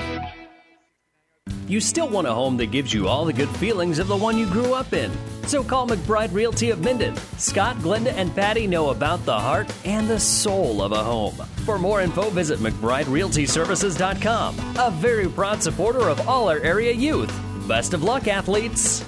You 1.71 1.79
still 1.79 2.09
want 2.09 2.27
a 2.27 2.33
home 2.33 2.57
that 2.57 2.71
gives 2.71 2.93
you 2.93 3.07
all 3.07 3.23
the 3.23 3.31
good 3.31 3.47
feelings 3.47 3.97
of 3.97 4.09
the 4.09 4.17
one 4.17 4.37
you 4.37 4.45
grew 4.45 4.73
up 4.73 4.91
in. 4.91 5.09
So 5.47 5.63
call 5.63 5.87
McBride 5.87 6.33
Realty 6.33 6.69
of 6.69 6.83
Minden. 6.83 7.15
Scott, 7.37 7.77
Glenda, 7.77 8.11
and 8.11 8.35
Patty 8.35 8.67
know 8.67 8.89
about 8.89 9.23
the 9.23 9.39
heart 9.39 9.73
and 9.85 10.09
the 10.09 10.19
soul 10.19 10.81
of 10.81 10.91
a 10.91 11.01
home. 11.01 11.35
For 11.65 11.79
more 11.79 12.01
info, 12.01 12.29
visit 12.29 12.59
McBrideRealtyServices.com. 12.59 14.59
A 14.77 14.91
very 14.91 15.29
proud 15.29 15.63
supporter 15.63 16.09
of 16.09 16.27
all 16.27 16.49
our 16.49 16.59
area 16.59 16.91
youth. 16.91 17.33
Best 17.69 17.93
of 17.93 18.03
luck, 18.03 18.27
athletes. 18.27 19.05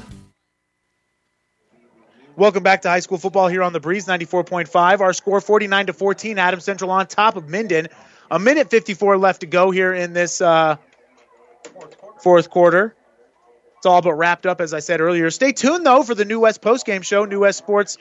Welcome 2.38 2.64
back 2.64 2.84
to 2.84 2.90
high 2.90 3.02
school 3.02 3.18
football 3.18 3.50
here 3.50 3.62
on 3.62 3.74
the 3.74 3.82
Breeze 3.82 4.08
94.5. 4.08 5.02
Our 5.02 5.12
score 5.12 5.42
49 5.42 5.88
to 5.88 5.94
14. 5.94 6.40
Adams 6.40 6.64
Central 6.64 6.92
on 6.92 7.08
top 7.08 7.36
of 7.36 7.50
Minden. 7.50 7.90
A 8.32 8.40
minute 8.40 8.70
54 8.70 9.18
left 9.18 9.42
to 9.42 9.48
go 9.48 9.70
here 9.70 9.94
in 9.94 10.14
this 10.14 10.40
uh, 10.40 10.78
fourth 12.24 12.50
quarter. 12.50 12.96
It's 13.78 13.86
all 13.86 14.02
but 14.02 14.14
wrapped 14.14 14.46
up, 14.46 14.62
as 14.62 14.74
I 14.74 14.80
said 14.80 15.02
earlier. 15.02 15.30
Stay 15.30 15.52
tuned, 15.52 15.86
though, 15.86 16.04
for 16.04 16.16
the 16.16 16.24
New 16.24 16.40
West 16.40 16.62
postgame 16.62 17.04
show. 17.04 17.26
New 17.26 17.42
West 17.42 17.58
Sports 17.58 17.98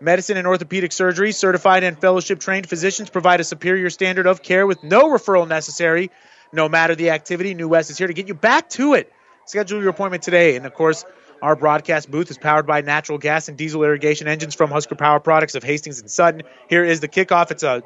Medicine 0.00 0.36
and 0.36 0.46
Orthopedic 0.46 0.92
Surgery. 0.92 1.32
Certified 1.32 1.82
and 1.82 2.00
fellowship 2.00 2.38
trained 2.38 2.68
physicians 2.68 3.10
provide 3.10 3.40
a 3.40 3.44
superior 3.44 3.90
standard 3.90 4.28
of 4.28 4.42
care 4.42 4.64
with 4.64 4.84
no 4.84 5.10
referral 5.10 5.46
necessary, 5.48 6.12
no 6.52 6.68
matter 6.68 6.94
the 6.94 7.10
activity. 7.10 7.52
New 7.54 7.68
West 7.68 7.90
is 7.90 7.98
here 7.98 8.06
to 8.06 8.14
get 8.14 8.28
you 8.28 8.34
back 8.34 8.70
to 8.70 8.94
it. 8.94 9.12
Schedule 9.46 9.80
your 9.80 9.90
appointment 9.90 10.22
today. 10.22 10.54
And, 10.54 10.64
of 10.64 10.74
course, 10.74 11.04
our 11.42 11.56
broadcast 11.56 12.08
booth 12.08 12.30
is 12.30 12.38
powered 12.38 12.68
by 12.68 12.82
natural 12.82 13.18
gas 13.18 13.48
and 13.48 13.58
diesel 13.58 13.82
irrigation 13.82 14.28
engines 14.28 14.54
from 14.54 14.70
Husker 14.70 14.94
Power 14.94 15.18
Products 15.18 15.56
of 15.56 15.64
Hastings 15.64 16.00
and 16.00 16.08
Sutton. 16.08 16.42
Here 16.68 16.84
is 16.84 17.00
the 17.00 17.08
kickoff. 17.08 17.50
It's 17.50 17.64
a 17.64 17.82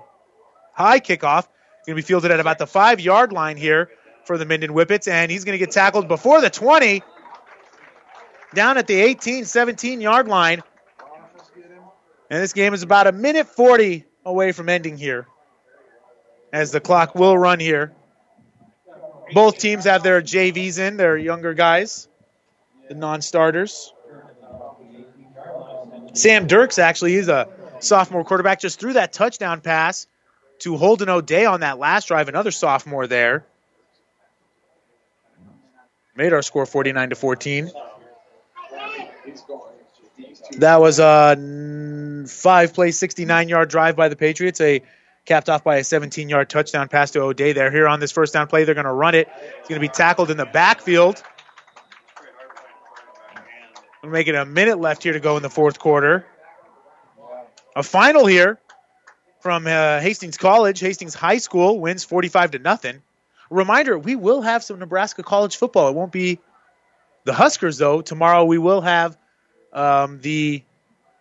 high 0.74 1.00
kickoff. 1.00 1.48
It's 1.78 1.86
going 1.86 1.96
to 1.96 2.02
be 2.02 2.02
fielded 2.02 2.30
at 2.30 2.40
about 2.40 2.58
the 2.58 2.66
five 2.66 3.00
yard 3.00 3.32
line 3.32 3.56
here 3.56 3.88
for 4.24 4.38
the 4.38 4.46
Minden 4.46 4.70
Whippets, 4.70 5.08
and 5.08 5.30
he's 5.30 5.44
going 5.44 5.58
to 5.58 5.64
get 5.64 5.72
tackled 5.72 6.08
before 6.08 6.40
the 6.40 6.50
20, 6.50 7.02
down 8.54 8.78
at 8.78 8.86
the 8.86 8.94
18, 8.94 9.44
17 9.44 10.00
yard 10.00 10.28
line. 10.28 10.62
And 12.30 12.42
this 12.42 12.52
game 12.52 12.72
is 12.72 12.82
about 12.82 13.06
a 13.06 13.12
minute 13.12 13.46
40 13.46 14.04
away 14.24 14.52
from 14.52 14.68
ending 14.68 14.96
here, 14.96 15.26
as 16.52 16.70
the 16.70 16.80
clock 16.80 17.14
will 17.14 17.36
run 17.36 17.60
here. 17.60 17.92
Both 19.34 19.58
teams 19.58 19.84
have 19.84 20.02
their 20.02 20.20
JVs 20.20 20.78
in, 20.78 20.96
their 20.96 21.16
younger 21.16 21.54
guys, 21.54 22.08
the 22.88 22.94
non 22.94 23.22
starters. 23.22 23.92
Sam 26.14 26.46
Dirks 26.46 26.78
actually 26.78 27.14
is 27.14 27.28
a 27.28 27.48
sophomore 27.80 28.24
quarterback, 28.24 28.60
just 28.60 28.78
threw 28.78 28.92
that 28.92 29.12
touchdown 29.12 29.60
pass 29.62 30.06
to 30.60 30.76
Holden 30.76 31.08
O'Day 31.08 31.46
on 31.46 31.60
that 31.60 31.78
last 31.78 32.08
drive, 32.08 32.28
another 32.28 32.50
sophomore 32.50 33.06
there 33.06 33.46
made 36.16 36.32
our 36.32 36.42
score 36.42 36.66
49 36.66 37.10
to 37.10 37.16
14. 37.16 37.70
That 40.58 40.80
was 40.80 40.98
a 40.98 42.26
five 42.28 42.74
play, 42.74 42.90
69 42.90 43.48
yard 43.48 43.70
drive 43.70 43.96
by 43.96 44.08
the 44.08 44.16
Patriots. 44.16 44.60
A 44.60 44.82
capped 45.24 45.48
off 45.48 45.62
by 45.64 45.76
a 45.76 45.84
17 45.84 46.28
yard 46.28 46.50
touchdown 46.50 46.88
pass 46.88 47.12
to 47.12 47.20
O'Day 47.20 47.52
there. 47.52 47.70
Here 47.70 47.88
on 47.88 48.00
this 48.00 48.12
first 48.12 48.32
down 48.32 48.48
play, 48.48 48.64
they're 48.64 48.74
going 48.74 48.84
to 48.84 48.92
run 48.92 49.14
it. 49.14 49.28
It's 49.60 49.68
going 49.68 49.80
to 49.80 49.86
be 49.86 49.88
tackled 49.88 50.30
in 50.30 50.36
the 50.36 50.46
backfield. 50.46 51.22
We're 54.02 54.10
making 54.10 54.34
a 54.34 54.44
minute 54.44 54.80
left 54.80 55.04
here 55.04 55.12
to 55.12 55.20
go 55.20 55.36
in 55.36 55.42
the 55.42 55.50
fourth 55.50 55.78
quarter. 55.78 56.26
A 57.76 57.82
final 57.82 58.26
here 58.26 58.58
from 59.40 59.66
uh, 59.66 60.00
Hastings 60.00 60.36
College. 60.36 60.80
Hastings 60.80 61.14
High 61.14 61.38
School 61.38 61.78
wins 61.78 62.04
45 62.04 62.52
to 62.52 62.58
nothing. 62.58 63.02
Reminder, 63.52 63.98
we 63.98 64.16
will 64.16 64.42
have 64.42 64.62
some 64.64 64.78
Nebraska 64.78 65.22
college 65.22 65.56
football. 65.56 65.88
It 65.88 65.94
won't 65.94 66.12
be 66.12 66.38
the 67.24 67.32
Huskers, 67.34 67.78
though. 67.78 68.00
Tomorrow 68.00 68.44
we 68.44 68.58
will 68.58 68.80
have 68.80 69.16
Um, 69.72 70.20
the 70.20 70.62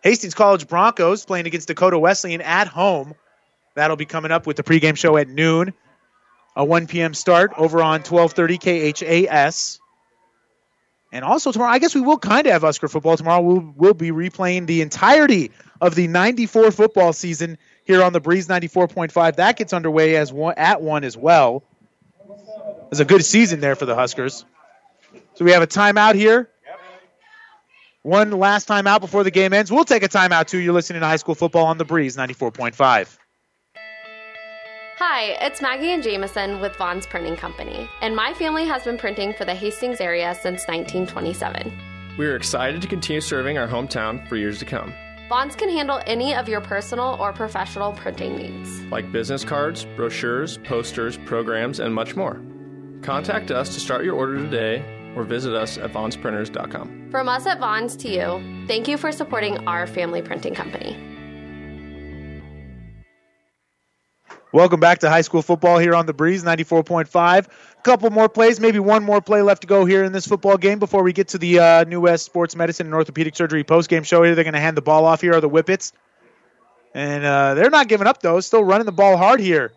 Hastings 0.04 0.34
College 0.34 0.68
Broncos 0.68 1.24
playing 1.26 1.46
against 1.46 1.68
Dakota 1.70 1.98
Wesleyan 1.98 2.42
at 2.42 2.68
home. 2.68 3.14
That'll 3.76 3.96
be 3.96 4.06
coming 4.06 4.32
up 4.32 4.46
with 4.46 4.58
the 4.58 4.64
pregame 4.64 4.98
show 4.98 5.16
at 5.16 5.30
noon. 5.30 5.74
A 6.58 6.66
1 6.66 6.88
p.m. 6.88 7.14
start 7.14 7.54
over 7.58 7.82
on 7.82 8.02
1230 8.02 8.58
KHAS. 8.58 9.80
And 11.14 11.24
also 11.24 11.52
tomorrow, 11.54 11.72
I 11.72 11.80
guess 11.80 11.96
we 11.96 12.02
will 12.02 12.18
kind 12.18 12.46
of 12.46 12.52
have 12.52 12.62
Husker 12.64 12.90
football 12.90 13.16
tomorrow. 13.16 13.42
We'll, 13.42 13.74
we'll 13.78 13.94
be 13.94 14.12
replaying 14.12 14.66
the 14.66 14.82
entirety 14.82 15.52
of 15.80 15.96
the 15.96 16.08
94 16.08 16.72
football 16.72 17.14
season 17.14 17.58
here 17.86 18.04
on 18.04 18.12
the 18.12 18.20
Breeze 18.20 18.48
94.5. 18.50 19.36
That 19.38 19.56
gets 19.56 19.72
underway 19.72 20.18
as 20.18 20.34
one, 20.34 20.56
at 20.58 20.82
one 20.82 21.06
as 21.06 21.16
well. 21.16 21.64
It's 22.92 23.00
a 23.00 23.06
good 23.06 23.24
season 23.24 23.62
there 23.62 23.76
for 23.76 23.86
the 23.86 23.96
Huskers. 23.96 24.46
So 25.36 25.46
we 25.46 25.52
have 25.52 25.64
a 25.64 25.68
timeout 25.68 26.16
here. 26.16 26.50
One 28.04 28.32
last 28.32 28.68
timeout 28.68 29.00
before 29.00 29.24
the 29.24 29.32
game 29.32 29.54
ends. 29.54 29.72
We'll 29.72 29.86
take 29.86 30.04
a 30.04 30.10
timeout 30.10 30.48
too. 30.48 30.58
You're 30.58 30.74
listening 30.74 31.00
to 31.00 31.08
high 31.08 31.16
school 31.16 31.36
football 31.36 31.68
on 31.68 31.78
the 31.78 31.86
Breeze 31.86 32.18
94.5. 32.18 33.18
Hi, 34.98 35.24
it's 35.42 35.62
Maggie 35.62 35.92
and 35.92 36.04
Jameson 36.04 36.60
with 36.60 36.76
Vaughn's 36.76 37.08
Printing 37.08 37.36
Company, 37.36 37.90
and 38.02 38.16
my 38.16 38.34
family 38.34 38.66
has 38.66 38.84
been 38.84 38.98
printing 38.98 39.34
for 39.34 39.46
the 39.46 39.56
Hastings 39.56 40.00
area 40.00 40.36
since 40.36 40.68
1927. 40.68 41.74
We 42.18 42.28
are 42.28 42.36
excited 42.36 42.82
to 42.82 42.88
continue 42.88 43.22
serving 43.22 43.58
our 43.58 43.68
hometown 43.68 44.28
for 44.28 44.36
years 44.36 44.60
to 44.60 44.66
come. 44.66 44.94
Vaughn's 45.30 45.56
can 45.56 45.70
handle 45.70 46.02
any 46.06 46.36
of 46.36 46.50
your 46.50 46.62
personal 46.62 47.18
or 47.20 47.34
professional 47.34 47.94
printing 47.94 48.36
needs, 48.36 48.82
like 48.92 49.12
business 49.12 49.44
cards, 49.44 49.86
brochures, 49.96 50.58
posters, 50.60 51.18
programs, 51.20 51.80
and 51.80 51.96
much 51.96 52.16
more. 52.16 52.40
Contact 53.02 53.52
us 53.52 53.74
to 53.74 53.80
start 53.80 54.06
your 54.06 54.16
order 54.16 54.38
today 54.38 54.84
or 55.16 55.24
visit 55.24 55.54
us 55.54 55.78
at 55.78 55.92
vaughnsprinters.com. 55.92 57.10
From 57.12 57.28
us 57.28 57.46
at 57.46 57.60
Vaughn's 57.60 57.96
to 57.98 58.10
you, 58.10 58.66
thank 58.68 58.88
you 58.88 58.98
for 58.98 59.12
supporting 59.12 59.68
our 59.68 59.88
family 59.88 60.22
printing 60.22 60.54
company. 60.54 60.98
Welcome 64.54 64.82
back 64.82 65.00
to 65.00 65.10
high 65.10 65.22
school 65.22 65.42
football 65.42 65.78
here 65.78 65.96
on 65.96 66.06
the 66.06 66.14
Breeze 66.14 66.44
94.5. 66.44 67.48
A 67.48 67.82
couple 67.84 68.10
more 68.10 68.28
plays, 68.28 68.60
maybe 68.60 68.80
one 68.80 69.02
more 69.02 69.22
play 69.22 69.42
left 69.42 69.62
to 69.62 69.68
go 69.68 69.86
here 69.86 70.04
in 70.04 70.12
this 70.12 70.28
football 70.28 70.58
game 70.58 70.78
before 70.78 71.04
we 71.04 71.14
get 71.14 71.30
to 71.30 71.38
the 71.38 71.60
uh, 71.60 71.84
New 71.86 72.02
West 72.02 72.26
Sports 72.26 72.54
Medicine 72.56 72.86
and 72.86 72.94
Orthopedic 72.94 73.36
Surgery 73.36 73.64
post-game 73.64 74.04
show 74.04 74.24
here. 74.24 74.36
They're 74.36 74.44
going 74.44 74.54
to 74.54 74.60
hand 74.60 74.76
the 74.76 74.82
ball 74.82 75.06
off 75.06 75.22
here 75.22 75.34
are 75.34 75.42
the 75.42 75.50
Whippets. 75.50 75.94
And 76.94 77.24
uh, 77.24 77.54
they're 77.54 77.70
not 77.70 77.88
giving 77.88 78.08
up, 78.08 78.22
though. 78.22 78.42
Still 78.42 78.64
running 78.66 78.86
the 78.86 78.92
ball 78.92 79.16
hard 79.16 79.40
here. 79.40 79.72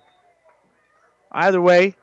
Either 1.31 1.63
way, 1.63 1.95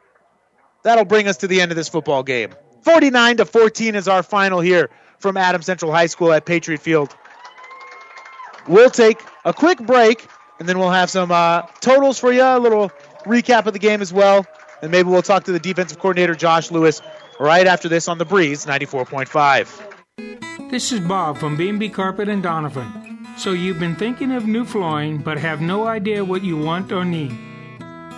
that'll 0.83 1.05
bring 1.05 1.27
us 1.27 1.37
to 1.37 1.47
the 1.47 1.61
end 1.61 1.71
of 1.71 1.77
this 1.77 1.89
football 1.89 2.23
game. 2.23 2.51
49 2.83 3.37
to 3.37 3.45
14 3.45 3.95
is 3.95 4.07
our 4.07 4.23
final 4.23 4.59
here 4.59 4.89
from 5.19 5.37
Adams 5.37 5.65
Central 5.65 5.91
High 5.91 6.07
School 6.07 6.31
at 6.31 6.45
Patriot 6.45 6.79
Field. 6.79 7.15
We'll 8.67 8.89
take 8.89 9.19
a 9.45 9.53
quick 9.53 9.79
break 9.79 10.27
and 10.59 10.69
then 10.69 10.79
we'll 10.79 10.91
have 10.91 11.09
some 11.09 11.31
uh, 11.31 11.63
totals 11.79 12.19
for 12.19 12.31
you, 12.31 12.43
a 12.43 12.59
little 12.59 12.91
recap 13.25 13.65
of 13.65 13.73
the 13.73 13.79
game 13.79 14.01
as 14.01 14.13
well, 14.13 14.45
and 14.81 14.91
maybe 14.91 15.09
we'll 15.09 15.21
talk 15.21 15.43
to 15.45 15.51
the 15.51 15.59
defensive 15.59 15.99
coordinator 15.99 16.35
Josh 16.35 16.71
Lewis 16.71 17.01
right 17.39 17.65
after 17.65 17.89
this 17.89 18.07
on 18.07 18.19
the 18.19 18.25
Breeze 18.25 18.65
94.5. 18.65 20.69
This 20.69 20.91
is 20.91 20.99
Bob 20.99 21.37
from 21.37 21.57
B&B 21.57 21.89
Carpet 21.89 22.29
and 22.29 22.43
Donovan. 22.43 23.27
So 23.37 23.51
you've 23.51 23.79
been 23.79 23.95
thinking 23.95 24.31
of 24.31 24.45
new 24.45 24.63
flooring 24.63 25.17
but 25.17 25.37
have 25.37 25.61
no 25.61 25.87
idea 25.87 26.23
what 26.23 26.43
you 26.43 26.57
want 26.57 26.91
or 26.91 27.05
need. 27.05 27.35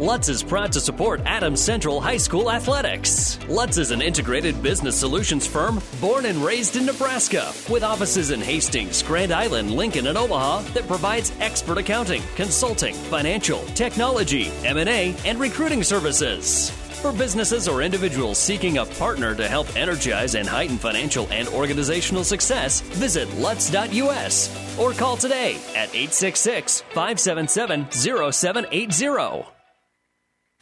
Lutz 0.00 0.28
is 0.28 0.42
proud 0.42 0.72
to 0.72 0.80
support 0.80 1.20
Adams 1.24 1.60
Central 1.60 2.00
High 2.00 2.16
School 2.16 2.50
athletics. 2.50 3.38
Lutz 3.48 3.78
is 3.78 3.92
an 3.92 4.02
integrated 4.02 4.60
business 4.60 4.98
solutions 4.98 5.46
firm 5.46 5.80
born 6.00 6.26
and 6.26 6.38
raised 6.44 6.74
in 6.74 6.84
Nebraska 6.84 7.52
with 7.70 7.84
offices 7.84 8.32
in 8.32 8.40
Hastings, 8.40 9.04
Grand 9.04 9.30
Island, 9.30 9.70
Lincoln, 9.70 10.08
and 10.08 10.18
Omaha 10.18 10.62
that 10.72 10.88
provides 10.88 11.32
expert 11.38 11.78
accounting, 11.78 12.22
consulting, 12.34 12.92
financial, 12.94 13.60
technology, 13.76 14.50
M&A, 14.64 15.14
and 15.24 15.38
recruiting 15.38 15.84
services. 15.84 16.70
For 17.00 17.12
businesses 17.12 17.68
or 17.68 17.82
individuals 17.82 18.38
seeking 18.38 18.78
a 18.78 18.86
partner 18.86 19.36
to 19.36 19.46
help 19.46 19.76
energize 19.76 20.34
and 20.34 20.48
heighten 20.48 20.76
financial 20.76 21.28
and 21.30 21.46
organizational 21.50 22.24
success, 22.24 22.80
visit 22.80 23.32
lutz.us 23.36 24.76
or 24.76 24.92
call 24.92 25.16
today 25.16 25.54
at 25.76 25.94
866 25.94 26.80
577 26.80 27.92
0780. 27.92 29.53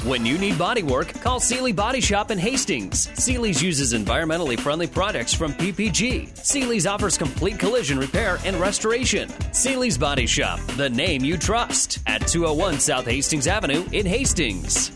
When 0.05 0.27
you 0.27 0.37
need 0.37 0.59
body 0.59 0.83
work, 0.83 1.13
call 1.21 1.39
Seely 1.39 1.71
Body 1.71 2.01
Shop 2.01 2.33
in 2.33 2.39
Hastings. 2.39 3.09
Seely's 3.15 3.63
uses 3.63 3.95
environmentally 3.95 4.59
friendly 4.59 4.89
products 4.89 5.33
from 5.33 5.53
PPG. 5.53 6.37
Seely's 6.37 6.89
offers 6.89 7.17
complete 7.17 7.61
collision 7.61 8.01
repair 8.01 8.41
and 8.45 8.57
restoration. 8.57 9.29
Seely's 9.53 9.97
Body 9.97 10.27
Shop, 10.27 10.59
the 10.77 10.91
name 10.91 11.25
you 11.25 11.39
trust, 11.39 12.01
at 12.09 12.27
201 12.27 12.81
South 12.81 13.05
Hastings 13.05 13.47
Avenue 13.47 13.87
in 13.93 14.05
Hastings. 14.05 14.91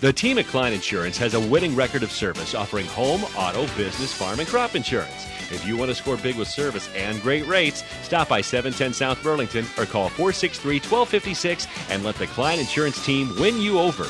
The 0.00 0.12
team 0.12 0.38
at 0.38 0.46
Klein 0.46 0.72
Insurance 0.72 1.16
has 1.18 1.34
a 1.34 1.40
winning 1.40 1.76
record 1.76 2.02
of 2.02 2.10
service 2.10 2.56
offering 2.56 2.86
home, 2.86 3.22
auto, 3.36 3.68
business, 3.76 4.12
farm, 4.12 4.40
and 4.40 4.48
crop 4.48 4.74
insurance. 4.74 5.28
If 5.52 5.66
you 5.66 5.76
want 5.76 5.90
to 5.90 5.94
score 5.94 6.16
big 6.16 6.36
with 6.36 6.48
service 6.48 6.88
and 6.96 7.20
great 7.20 7.46
rates, 7.46 7.84
stop 8.02 8.28
by 8.28 8.40
710 8.40 8.94
South 8.94 9.22
Burlington 9.22 9.66
or 9.76 9.84
call 9.84 10.08
463 10.08 10.76
1256 10.76 11.66
and 11.90 12.02
let 12.02 12.14
the 12.16 12.26
Klein 12.28 12.58
Insurance 12.58 13.04
team 13.04 13.28
win 13.38 13.60
you 13.60 13.78
over. 13.78 14.06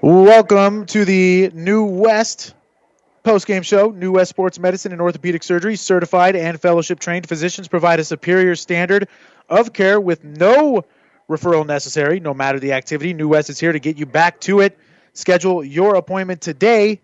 Welcome 0.00 0.86
to 0.86 1.04
the 1.04 1.50
New 1.52 1.84
West 1.84 2.54
post-game 3.24 3.62
show. 3.62 3.90
New 3.90 4.12
West 4.12 4.30
Sports 4.30 4.58
Medicine 4.58 4.90
and 4.92 5.00
Orthopedic 5.00 5.42
Surgery 5.42 5.76
certified 5.76 6.34
and 6.34 6.60
fellowship 6.60 6.98
trained 6.98 7.28
physicians 7.28 7.68
provide 7.68 8.00
a 8.00 8.04
superior 8.04 8.56
standard 8.56 9.06
of 9.50 9.74
care 9.74 10.00
with 10.00 10.24
no 10.24 10.82
referral 11.28 11.66
necessary, 11.66 12.20
no 12.20 12.32
matter 12.32 12.58
the 12.58 12.72
activity. 12.72 13.12
New 13.12 13.28
West 13.28 13.50
is 13.50 13.60
here 13.60 13.72
to 13.72 13.78
get 13.78 13.98
you 13.98 14.06
back 14.06 14.40
to 14.40 14.60
it. 14.60 14.78
Schedule 15.12 15.62
your 15.62 15.94
appointment 15.96 16.40
today 16.40 17.00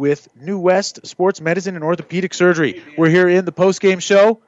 with 0.00 0.28
New 0.34 0.58
West 0.58 1.06
Sports 1.06 1.42
Medicine 1.42 1.76
and 1.76 1.84
Orthopedic 1.84 2.32
Surgery. 2.32 2.82
We're 2.96 3.10
here 3.10 3.28
in 3.28 3.44
the 3.44 3.52
post-game 3.52 4.00
show. 4.00 4.40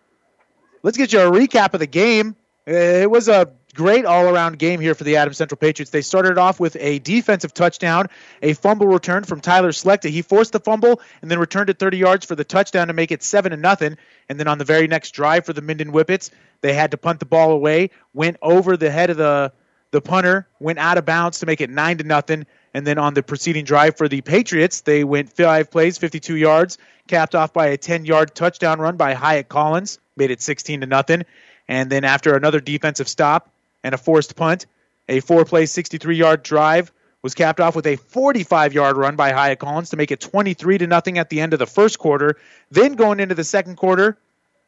Let's 0.83 0.97
get 0.97 1.13
you 1.13 1.21
a 1.21 1.31
recap 1.31 1.75
of 1.75 1.81
the 1.81 1.87
game. 1.87 2.37
It 2.67 3.11
was 3.11 3.29
a 3.29 3.53
great 3.75 4.07
all-around 4.07 4.59
game 4.59 4.81
here 4.81 4.95
for 4.95 5.05
the 5.05 5.17
Adams 5.17 5.37
Central 5.37 5.59
Patriots. 5.59 5.91
They 5.91 6.01
started 6.01 6.39
off 6.39 6.59
with 6.59 6.75
a 6.81 7.01
defensive 7.01 7.53
touchdown, 7.53 8.07
a 8.41 8.55
fumble 8.55 8.87
return 8.87 9.25
from 9.25 9.43
Tyler 9.43 9.73
Slechta. 9.73 10.09
He 10.09 10.23
forced 10.23 10.53
the 10.53 10.61
fumble 10.61 11.03
and 11.21 11.31
then 11.31 11.39
returned 11.39 11.69
it 11.69 11.79
30 11.79 11.99
yards 11.99 12.25
for 12.25 12.35
the 12.35 12.45
touchdown 12.45 12.87
to 12.87 12.95
make 12.95 13.13
it 13.13 13.23
seven 13.23 13.51
to 13.51 13.59
nothing. 13.59 13.99
And 14.31 14.41
then 14.41 14.49
on 14.49 14.57
the 14.57 14.65
very 14.65 14.87
next 14.87 15.11
drive 15.11 15.45
for 15.45 15.53
the 15.53 15.61
Minden 15.61 15.93
Whippets, 15.93 16.31
they 16.63 16.73
had 16.73 16.93
to 16.93 16.97
punt 16.97 17.21
the 17.21 17.27
ball 17.27 17.51
away, 17.51 17.91
went 18.15 18.39
over 18.41 18.79
the 18.79 18.91
head 18.91 19.11
of 19.11 19.19
the 19.19 19.53
the 19.93 20.01
punter, 20.01 20.49
went 20.59 20.79
out 20.79 20.99
of 20.99 21.07
bounds 21.07 21.39
to 21.39 21.47
make 21.47 21.61
it 21.61 21.71
nine 21.71 21.99
to 21.99 22.05
nothing. 22.05 22.47
And 22.75 22.87
then 22.87 22.99
on 22.99 23.15
the 23.15 23.23
preceding 23.23 23.65
drive 23.65 23.97
for 23.97 24.09
the 24.09 24.23
Patriots, 24.23 24.81
they 24.81 25.05
went 25.05 25.33
five 25.33 25.71
plays, 25.71 25.99
52 25.99 26.35
yards, 26.35 26.79
capped 27.07 27.35
off 27.35 27.53
by 27.53 27.69
a 27.69 27.79
10-yard 27.79 28.35
touchdown 28.35 28.81
run 28.81 28.97
by 28.97 29.13
Hyatt 29.13 29.49
Collins, 29.49 29.99
made 30.17 30.31
it 30.31 30.41
16 30.41 30.81
to 30.81 30.87
nothing. 30.87 31.25
And 31.69 31.91
then 31.91 32.05
after 32.05 32.35
another 32.35 32.61
defensive 32.61 33.09
stop 33.09 33.51
and 33.85 33.95
a 33.95 33.99
forced 33.99 34.35
punt, 34.35 34.67
a 35.09 35.21
four-play, 35.21 35.65
63-yard 35.65 36.43
drive 36.43 36.91
was 37.21 37.35
capped 37.35 37.61
off 37.61 37.77
with 37.77 37.87
a 37.87 37.97
45-yard 37.97 38.97
run 38.97 39.15
by 39.15 39.33
Hyatt 39.33 39.59
Collins 39.59 39.91
to 39.91 39.97
make 39.97 40.11
it 40.11 40.21
23 40.21 40.79
to 40.79 40.87
nothing 40.87 41.19
at 41.19 41.29
the 41.29 41.41
end 41.41 41.53
of 41.53 41.59
the 41.59 41.67
first 41.67 41.99
quarter. 41.99 42.37
Then 42.71 42.95
going 42.95 43.21
into 43.21 43.35
the 43.35 43.45
second 43.45 43.77
quarter, 43.77 44.17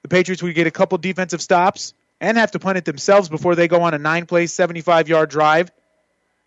the 0.03 0.09
Patriots 0.09 0.43
would 0.43 0.55
get 0.55 0.67
a 0.67 0.70
couple 0.70 0.99
defensive 0.99 1.41
stops 1.41 1.94
and 2.25 2.39
have 2.39 2.53
to 2.53 2.59
punt 2.59 2.78
it 2.78 2.86
themselves 2.86 3.28
before 3.28 3.55
they 3.55 3.69
go 3.69 3.83
on 3.83 3.93
a 3.93 3.99
nine 3.99 4.25
play, 4.25 4.47
75 4.47 5.09
yard 5.09 5.28
drive. 5.28 5.70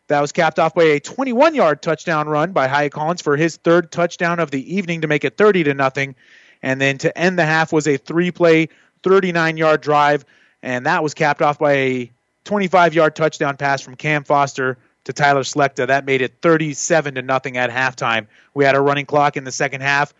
That 0.07 0.21
was 0.21 0.31
capped 0.31 0.57
off 0.57 0.73
by 0.73 0.83
a 0.83 0.99
21 0.99 1.53
yard 1.53 1.81
touchdown 1.83 2.27
run 2.27 2.51
by 2.51 2.67
Hyatt 2.67 2.93
Collins 2.93 3.21
for 3.21 3.37
his 3.37 3.57
third 3.57 3.91
touchdown 3.91 4.39
of 4.39 4.49
the 4.49 4.75
evening 4.75 5.01
to 5.01 5.07
make 5.07 5.23
it 5.23 5.37
30 5.37 5.65
to 5.65 5.73
nothing. 5.73 6.15
And 6.63 6.81
then 6.81 6.97
to 6.99 7.15
end 7.15 7.37
the 7.37 7.45
half 7.45 7.71
was 7.71 7.87
a 7.87 7.97
three 7.97 8.31
play, 8.31 8.69
39 9.03 9.57
yard 9.57 9.81
drive, 9.81 10.25
and 10.63 10.87
that 10.87 11.03
was 11.03 11.13
capped 11.13 11.43
off 11.43 11.59
by 11.59 11.73
a 11.73 12.11
25 12.45 12.95
yard 12.95 13.15
touchdown 13.15 13.55
pass 13.55 13.81
from 13.81 13.95
Cam 13.95 14.23
Foster 14.23 14.79
to 15.03 15.13
Tyler 15.13 15.43
Slechta. 15.43 15.85
That 15.85 16.05
made 16.05 16.23
it 16.23 16.33
37 16.41 17.15
to 17.15 17.21
nothing 17.21 17.57
at 17.57 17.69
halftime. 17.69 18.25
We 18.55 18.65
had 18.65 18.75
a 18.75 18.81
running 18.81 19.05
clock 19.05 19.37
in 19.37 19.43
the 19.43 19.51
second 19.51 19.81
half, 19.81 20.13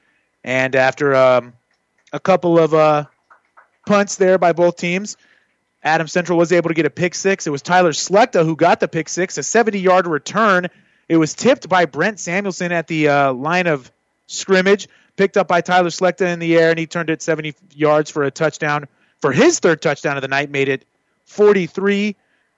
and 0.44 0.76
after 0.76 1.16
um, 1.16 1.54
a 2.14 2.20
couple 2.20 2.60
of 2.60 2.76
uh, 2.76 3.06
punts 3.88 4.18
there 4.18 4.38
by 4.38 4.54
both 4.54 4.78
teams, 4.78 5.18
Adams 5.88 6.12
Central 6.12 6.38
was 6.38 6.52
able 6.52 6.70
to 6.70 6.74
get 6.74 6.86
a 6.86 6.90
pick 6.90 7.16
six. 7.16 7.48
It 7.48 7.50
was 7.50 7.62
Tyler 7.62 7.92
Slechta 7.92 8.46
who 8.46 8.56
got 8.56 8.80
the 8.80 8.88
pick 8.88 9.10
six, 9.10 9.38
a 9.38 9.44
70 9.44 9.80
yard 9.80 10.06
return. 10.06 10.68
It 11.08 11.18
was 11.18 11.34
tipped 11.34 11.70
by 11.70 11.86
Brent 11.86 12.20
Samuelson 12.20 12.72
at 12.72 12.88
the 12.88 13.08
uh, 13.08 13.34
line 13.34 13.68
of 13.68 13.90
scrimmage, 14.28 14.90
picked 15.16 15.38
up 15.38 15.48
by 15.48 15.62
Tyler 15.62 15.90
Slechta 15.90 16.32
in 16.32 16.40
the 16.40 16.58
air, 16.58 16.70
and 16.70 16.78
he 16.78 16.86
turned 16.86 17.10
it 17.10 17.22
70 17.22 17.56
yards 17.74 18.12
for 18.12 18.24
a 18.24 18.32
touchdown. 18.32 18.88
For 19.22 19.32
his 19.32 19.60
third 19.60 19.82
touchdown 19.82 20.18
of 20.18 20.22
the 20.22 20.28
night, 20.28 20.52
made 20.52 20.70
it 20.70 20.86
43 21.26 22.16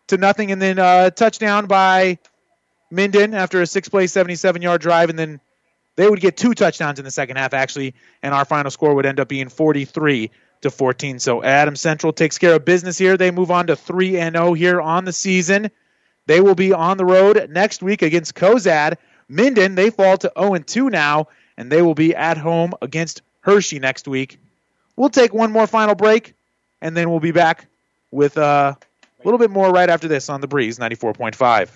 to 0.08 0.18
nothing, 0.18 0.52
and 0.52 0.62
then 0.62 0.80
uh, 0.80 1.12
touchdown 1.12 1.68
by 1.68 2.18
Minden 2.90 3.36
after 3.36 3.62
a 3.62 3.68
six 3.68 3.88
play, 3.88 4.08
77 4.08 4.62
yard 4.62 4.82
drive, 4.82 5.10
and 5.10 5.20
then 5.20 5.40
they 5.96 6.10
would 6.10 6.20
get 6.20 6.36
two 6.36 6.54
touchdowns 6.56 6.98
in 6.98 7.06
the 7.06 7.12
second 7.12 7.38
half, 7.38 7.54
actually, 7.54 7.94
and 8.24 8.34
our 8.34 8.46
final 8.46 8.72
score 8.72 8.96
would 8.96 9.06
end 9.06 9.20
up 9.20 9.28
being 9.28 9.50
43 9.50 10.32
to 10.62 10.70
14. 10.70 11.20
So 11.20 11.44
Adams 11.44 11.82
Central 11.82 12.14
takes 12.14 12.38
care 12.38 12.56
of 12.56 12.66
business 12.66 12.98
here. 12.98 13.18
They 13.18 13.32
move 13.32 13.52
on 13.52 13.68
to 13.68 13.76
3 13.76 14.18
and 14.18 14.36
0 14.36 14.54
here 14.54 14.82
on 14.82 15.06
the 15.06 15.14
season. 15.14 15.72
They 16.26 16.42
will 16.42 16.56
be 16.56 16.74
on 16.74 16.98
the 16.98 17.06
road 17.06 17.50
next 17.50 17.82
week 17.82 18.02
against 18.02 18.36
Cozad. 18.36 18.98
Minden, 19.28 19.76
they 19.76 19.90
fall 19.90 20.18
to 20.18 20.32
0 20.38 20.56
and 20.56 20.68
2 20.68 20.90
now, 20.90 21.28
and 21.58 21.72
they 21.72 21.82
will 21.82 21.96
be 21.96 22.16
at 22.16 22.38
home 22.38 22.74
against 22.82 23.22
Hershey 23.42 23.80
next 23.80 24.08
week. 24.08 24.40
We'll 24.96 25.10
take 25.10 25.34
one 25.34 25.52
more 25.52 25.68
final 25.68 25.96
break, 25.96 26.34
and 26.82 26.96
then 26.96 27.10
we'll 27.10 27.20
be 27.20 27.32
back 27.32 27.68
with 28.12 28.38
uh, 28.38 28.76
a 28.76 29.24
little 29.24 29.38
bit 29.38 29.50
more 29.52 29.72
right 29.72 29.90
after 29.90 30.08
this 30.08 30.30
on 30.30 30.42
the 30.42 30.48
Breeze 30.48 30.78
94.5. 30.78 31.70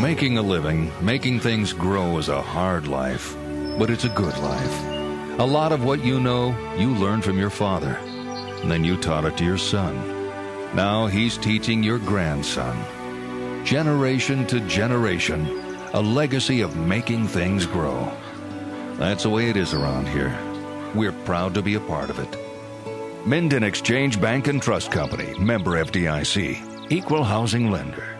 Making 0.00 0.38
a 0.38 0.42
living, 0.42 0.90
making 1.02 1.40
things 1.40 1.72
grow 1.74 2.16
is 2.18 2.28
a 2.28 2.40
hard 2.40 2.88
life, 2.88 3.36
but 3.78 3.90
it's 3.90 4.04
a 4.04 4.08
good 4.08 4.36
life. 4.38 4.99
A 5.40 5.46
lot 5.50 5.72
of 5.72 5.84
what 5.84 6.04
you 6.04 6.20
know, 6.20 6.54
you 6.76 6.94
learned 6.94 7.24
from 7.24 7.38
your 7.38 7.48
father. 7.48 7.94
And 8.60 8.70
then 8.70 8.84
you 8.84 8.98
taught 8.98 9.24
it 9.24 9.38
to 9.38 9.44
your 9.44 9.56
son. 9.56 9.96
Now 10.76 11.06
he's 11.06 11.38
teaching 11.38 11.82
your 11.82 11.98
grandson. 11.98 12.76
Generation 13.64 14.46
to 14.48 14.60
generation, 14.68 15.46
a 15.94 16.02
legacy 16.02 16.60
of 16.60 16.76
making 16.76 17.26
things 17.26 17.64
grow. 17.64 18.12
That's 18.98 19.22
the 19.22 19.30
way 19.30 19.48
it 19.48 19.56
is 19.56 19.72
around 19.72 20.08
here. 20.08 20.38
We're 20.94 21.24
proud 21.24 21.54
to 21.54 21.62
be 21.62 21.76
a 21.76 21.80
part 21.80 22.10
of 22.10 22.18
it. 22.18 23.26
Minden 23.26 23.62
Exchange 23.62 24.20
Bank 24.20 24.46
and 24.46 24.60
Trust 24.60 24.92
Company, 24.92 25.38
member 25.38 25.82
FDIC, 25.82 26.92
equal 26.92 27.24
housing 27.24 27.70
lender. 27.70 28.19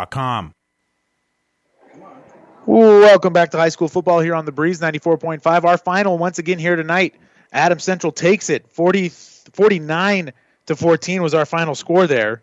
Welcome 2.65 3.33
back 3.33 3.51
to 3.51 3.57
high 3.57 3.69
school 3.69 3.87
football 3.87 4.19
here 4.19 4.35
on 4.35 4.45
the 4.45 4.51
Breeze 4.51 4.79
94.5. 4.79 5.63
Our 5.63 5.77
final 5.77 6.17
once 6.17 6.39
again 6.39 6.59
here 6.59 6.75
tonight. 6.75 7.15
Adams 7.51 7.83
Central 7.83 8.11
takes 8.11 8.49
it 8.49 8.69
40, 8.69 9.09
49 9.09 10.31
to 10.67 10.75
14 10.75 11.21
was 11.21 11.33
our 11.33 11.45
final 11.45 11.75
score 11.75 12.07
there. 12.07 12.41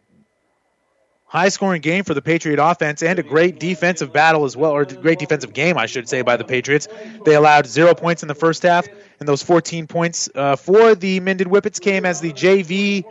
High 1.26 1.50
scoring 1.50 1.82
game 1.82 2.04
for 2.04 2.14
the 2.14 2.22
Patriot 2.22 2.58
offense 2.58 3.02
and 3.02 3.18
a 3.18 3.22
great 3.22 3.60
defensive 3.60 4.12
battle 4.12 4.44
as 4.44 4.56
well, 4.56 4.72
or 4.72 4.84
great 4.86 5.18
defensive 5.18 5.52
game, 5.52 5.76
I 5.76 5.86
should 5.86 6.08
say, 6.08 6.22
by 6.22 6.36
the 6.36 6.44
Patriots. 6.44 6.88
They 7.24 7.34
allowed 7.34 7.66
zero 7.66 7.94
points 7.94 8.22
in 8.22 8.28
the 8.28 8.34
first 8.34 8.62
half, 8.62 8.88
and 9.20 9.28
those 9.28 9.42
14 9.42 9.86
points 9.86 10.30
uh, 10.34 10.56
for 10.56 10.94
the 10.94 11.20
Minden 11.20 11.48
Whippets 11.48 11.80
came 11.80 12.06
as 12.06 12.20
the 12.20 12.32
JV 12.32 13.04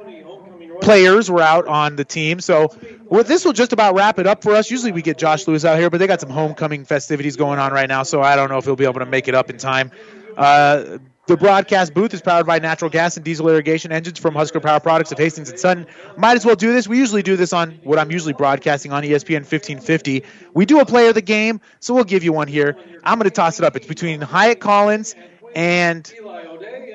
players 0.82 1.30
were 1.30 1.42
out 1.42 1.68
on 1.68 1.96
the 1.96 2.06
team. 2.06 2.40
So 2.40 2.76
well, 3.10 3.24
this 3.24 3.46
will 3.46 3.54
just 3.54 3.74
about 3.74 3.96
wrap 3.96 4.20
it 4.20 4.28
up 4.28 4.44
for 4.44 4.54
us. 4.54 4.70
Usually 4.70 4.92
we 4.92 5.02
get 5.02 5.18
Josh 5.18 5.48
Lewis 5.48 5.66
out 5.66 5.80
here, 5.80 5.90
but 5.90 6.00
they 6.00 6.08
got 6.08 6.22
some 6.22 6.30
homecoming 6.30 6.86
festivities 6.86 7.36
going 7.36 7.60
on 7.60 7.72
right 7.72 7.88
now, 7.88 8.04
so 8.04 8.22
I 8.22 8.36
don't 8.36 8.50
know 8.50 8.58
if 8.58 8.66
he'll 8.66 8.76
be 8.76 8.86
able 8.86 9.00
to 9.00 9.06
make 9.06 9.28
it 9.28 9.36
up 9.36 9.50
in 9.50 9.58
time. 9.58 9.92
Uh, 10.36 10.98
the 11.28 11.36
broadcast 11.36 11.94
booth 11.94 12.14
is 12.14 12.22
powered 12.22 12.46
by 12.46 12.60
natural 12.60 12.90
gas 12.90 13.18
and 13.18 13.26
diesel 13.26 13.50
irrigation 13.50 13.92
engines 13.92 14.18
from 14.18 14.34
Husker 14.34 14.62
Power 14.62 14.80
Products 14.80 15.12
of 15.12 15.18
Hastings 15.18 15.50
and 15.50 15.60
Sutton. 15.60 15.86
Might 16.16 16.38
as 16.38 16.46
well 16.46 16.56
do 16.56 16.72
this. 16.72 16.88
We 16.88 16.98
usually 16.98 17.22
do 17.22 17.36
this 17.36 17.52
on 17.52 17.72
what 17.84 18.00
I'm 18.00 18.12
usually 18.12 18.32
broadcasting 18.32 18.94
on 18.94 19.04
ESPN 19.04 19.42
1550. 19.42 20.24
We 20.54 20.66
do 20.66 20.80
a 20.80 20.86
player 20.86 21.10
of 21.10 21.16
the 21.16 21.22
game, 21.22 21.60
so 21.82 21.94
we'll 21.94 22.06
give 22.06 22.24
you 22.24 22.32
one 22.32 22.48
here. 22.48 22.78
I'm 23.04 23.18
going 23.20 23.30
to 23.30 23.36
toss 23.36 23.60
it 23.60 23.66
up. 23.66 23.76
It's 23.76 23.88
between 23.88 24.22
Hyatt 24.22 24.62
Collins 24.62 25.16
and 25.54 26.10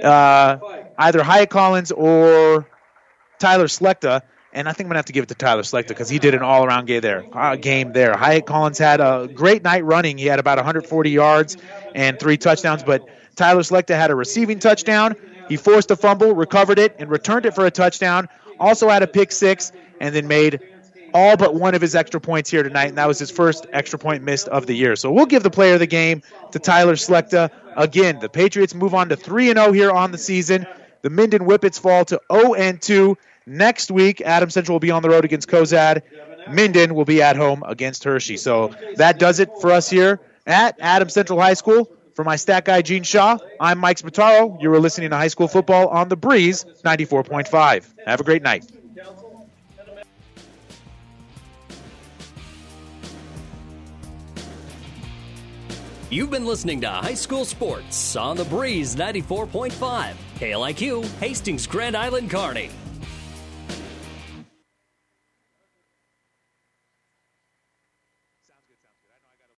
uh, 0.02 0.58
either 0.96 1.22
Hyatt 1.22 1.50
Collins 1.50 1.92
or 1.92 2.66
Tyler 3.42 3.66
Slechta. 3.66 4.22
And 4.54 4.68
I 4.68 4.72
think 4.72 4.86
I'm 4.86 4.90
gonna 4.90 4.98
have 4.98 5.06
to 5.06 5.12
give 5.12 5.24
it 5.24 5.28
to 5.28 5.34
Tyler 5.34 5.62
Slechta 5.62 5.88
because 5.88 6.08
he 6.08 6.18
did 6.18 6.34
an 6.34 6.42
all-around 6.42 6.86
game 6.86 7.00
there. 7.00 7.24
Uh, 7.32 7.56
game 7.56 7.92
there. 7.92 8.16
Hyatt 8.16 8.46
Collins 8.46 8.78
had 8.78 9.00
a 9.00 9.28
great 9.32 9.62
night 9.64 9.84
running. 9.84 10.18
He 10.18 10.26
had 10.26 10.38
about 10.38 10.58
140 10.58 11.10
yards 11.10 11.56
and 11.94 12.20
three 12.20 12.36
touchdowns. 12.36 12.82
But 12.82 13.08
Tyler 13.34 13.62
Slechta 13.62 13.96
had 13.96 14.10
a 14.10 14.14
receiving 14.14 14.58
touchdown. 14.58 15.16
He 15.48 15.56
forced 15.56 15.90
a 15.90 15.96
fumble, 15.96 16.34
recovered 16.34 16.78
it, 16.78 16.94
and 16.98 17.10
returned 17.10 17.46
it 17.46 17.54
for 17.54 17.66
a 17.66 17.70
touchdown. 17.70 18.28
Also 18.60 18.88
had 18.88 19.02
a 19.02 19.06
pick 19.06 19.32
six, 19.32 19.72
and 20.00 20.14
then 20.14 20.28
made 20.28 20.60
all 21.14 21.36
but 21.36 21.54
one 21.54 21.74
of 21.74 21.80
his 21.80 21.94
extra 21.94 22.20
points 22.20 22.50
here 22.50 22.62
tonight, 22.62 22.88
and 22.88 22.98
that 22.98 23.08
was 23.08 23.18
his 23.18 23.30
first 23.30 23.66
extra 23.72 23.98
point 23.98 24.22
missed 24.22 24.48
of 24.48 24.66
the 24.66 24.74
year. 24.74 24.96
So 24.96 25.10
we'll 25.10 25.26
give 25.26 25.42
the 25.42 25.50
player 25.50 25.74
of 25.74 25.80
the 25.80 25.86
game 25.86 26.22
to 26.52 26.58
Tyler 26.58 26.94
Slechta. 26.94 27.50
Again, 27.76 28.20
the 28.20 28.28
Patriots 28.28 28.74
move 28.74 28.94
on 28.94 29.08
to 29.08 29.16
3 29.16 29.46
0 29.46 29.72
here 29.72 29.90
on 29.90 30.12
the 30.12 30.18
season. 30.18 30.66
The 31.02 31.10
Minden 31.10 31.42
Whippets 31.42 31.78
fall 31.78 32.04
to 32.06 32.20
0 32.32 32.78
2. 32.80 33.18
Next 33.46 33.90
week, 33.90 34.20
Adams 34.20 34.54
Central 34.54 34.74
will 34.74 34.80
be 34.80 34.90
on 34.90 35.02
the 35.02 35.10
road 35.10 35.24
against 35.24 35.48
Cozad. 35.48 36.02
Minden 36.50 36.94
will 36.94 37.04
be 37.04 37.22
at 37.22 37.36
home 37.36 37.62
against 37.66 38.04
Hershey. 38.04 38.36
So 38.36 38.74
that 38.96 39.18
does 39.18 39.40
it 39.40 39.50
for 39.60 39.70
us 39.70 39.88
here 39.88 40.20
at 40.46 40.76
Adams 40.80 41.12
Central 41.12 41.40
High 41.40 41.54
School. 41.54 41.90
For 42.14 42.24
my 42.24 42.36
stat 42.36 42.66
guy, 42.66 42.82
Gene 42.82 43.04
Shaw, 43.04 43.38
I'm 43.58 43.78
Mike 43.78 43.96
Spataro. 43.96 44.60
You 44.60 44.68
were 44.68 44.80
listening 44.80 45.10
to 45.10 45.16
High 45.16 45.28
School 45.28 45.48
Football 45.48 45.88
on 45.88 46.08
the 46.08 46.16
Breeze 46.16 46.64
94.5. 46.84 47.84
Have 48.06 48.20
a 48.20 48.24
great 48.24 48.42
night. 48.42 48.70
You've 56.10 56.30
been 56.30 56.44
listening 56.44 56.82
to 56.82 56.90
High 56.90 57.14
School 57.14 57.46
Sports 57.46 58.16
on 58.16 58.36
the 58.36 58.44
Breeze 58.44 58.94
94.5, 58.94 60.12
KLIQ, 60.38 61.06
Hastings 61.20 61.66
Grand 61.66 61.96
Island 61.96 62.30
Kearney. 62.30 62.68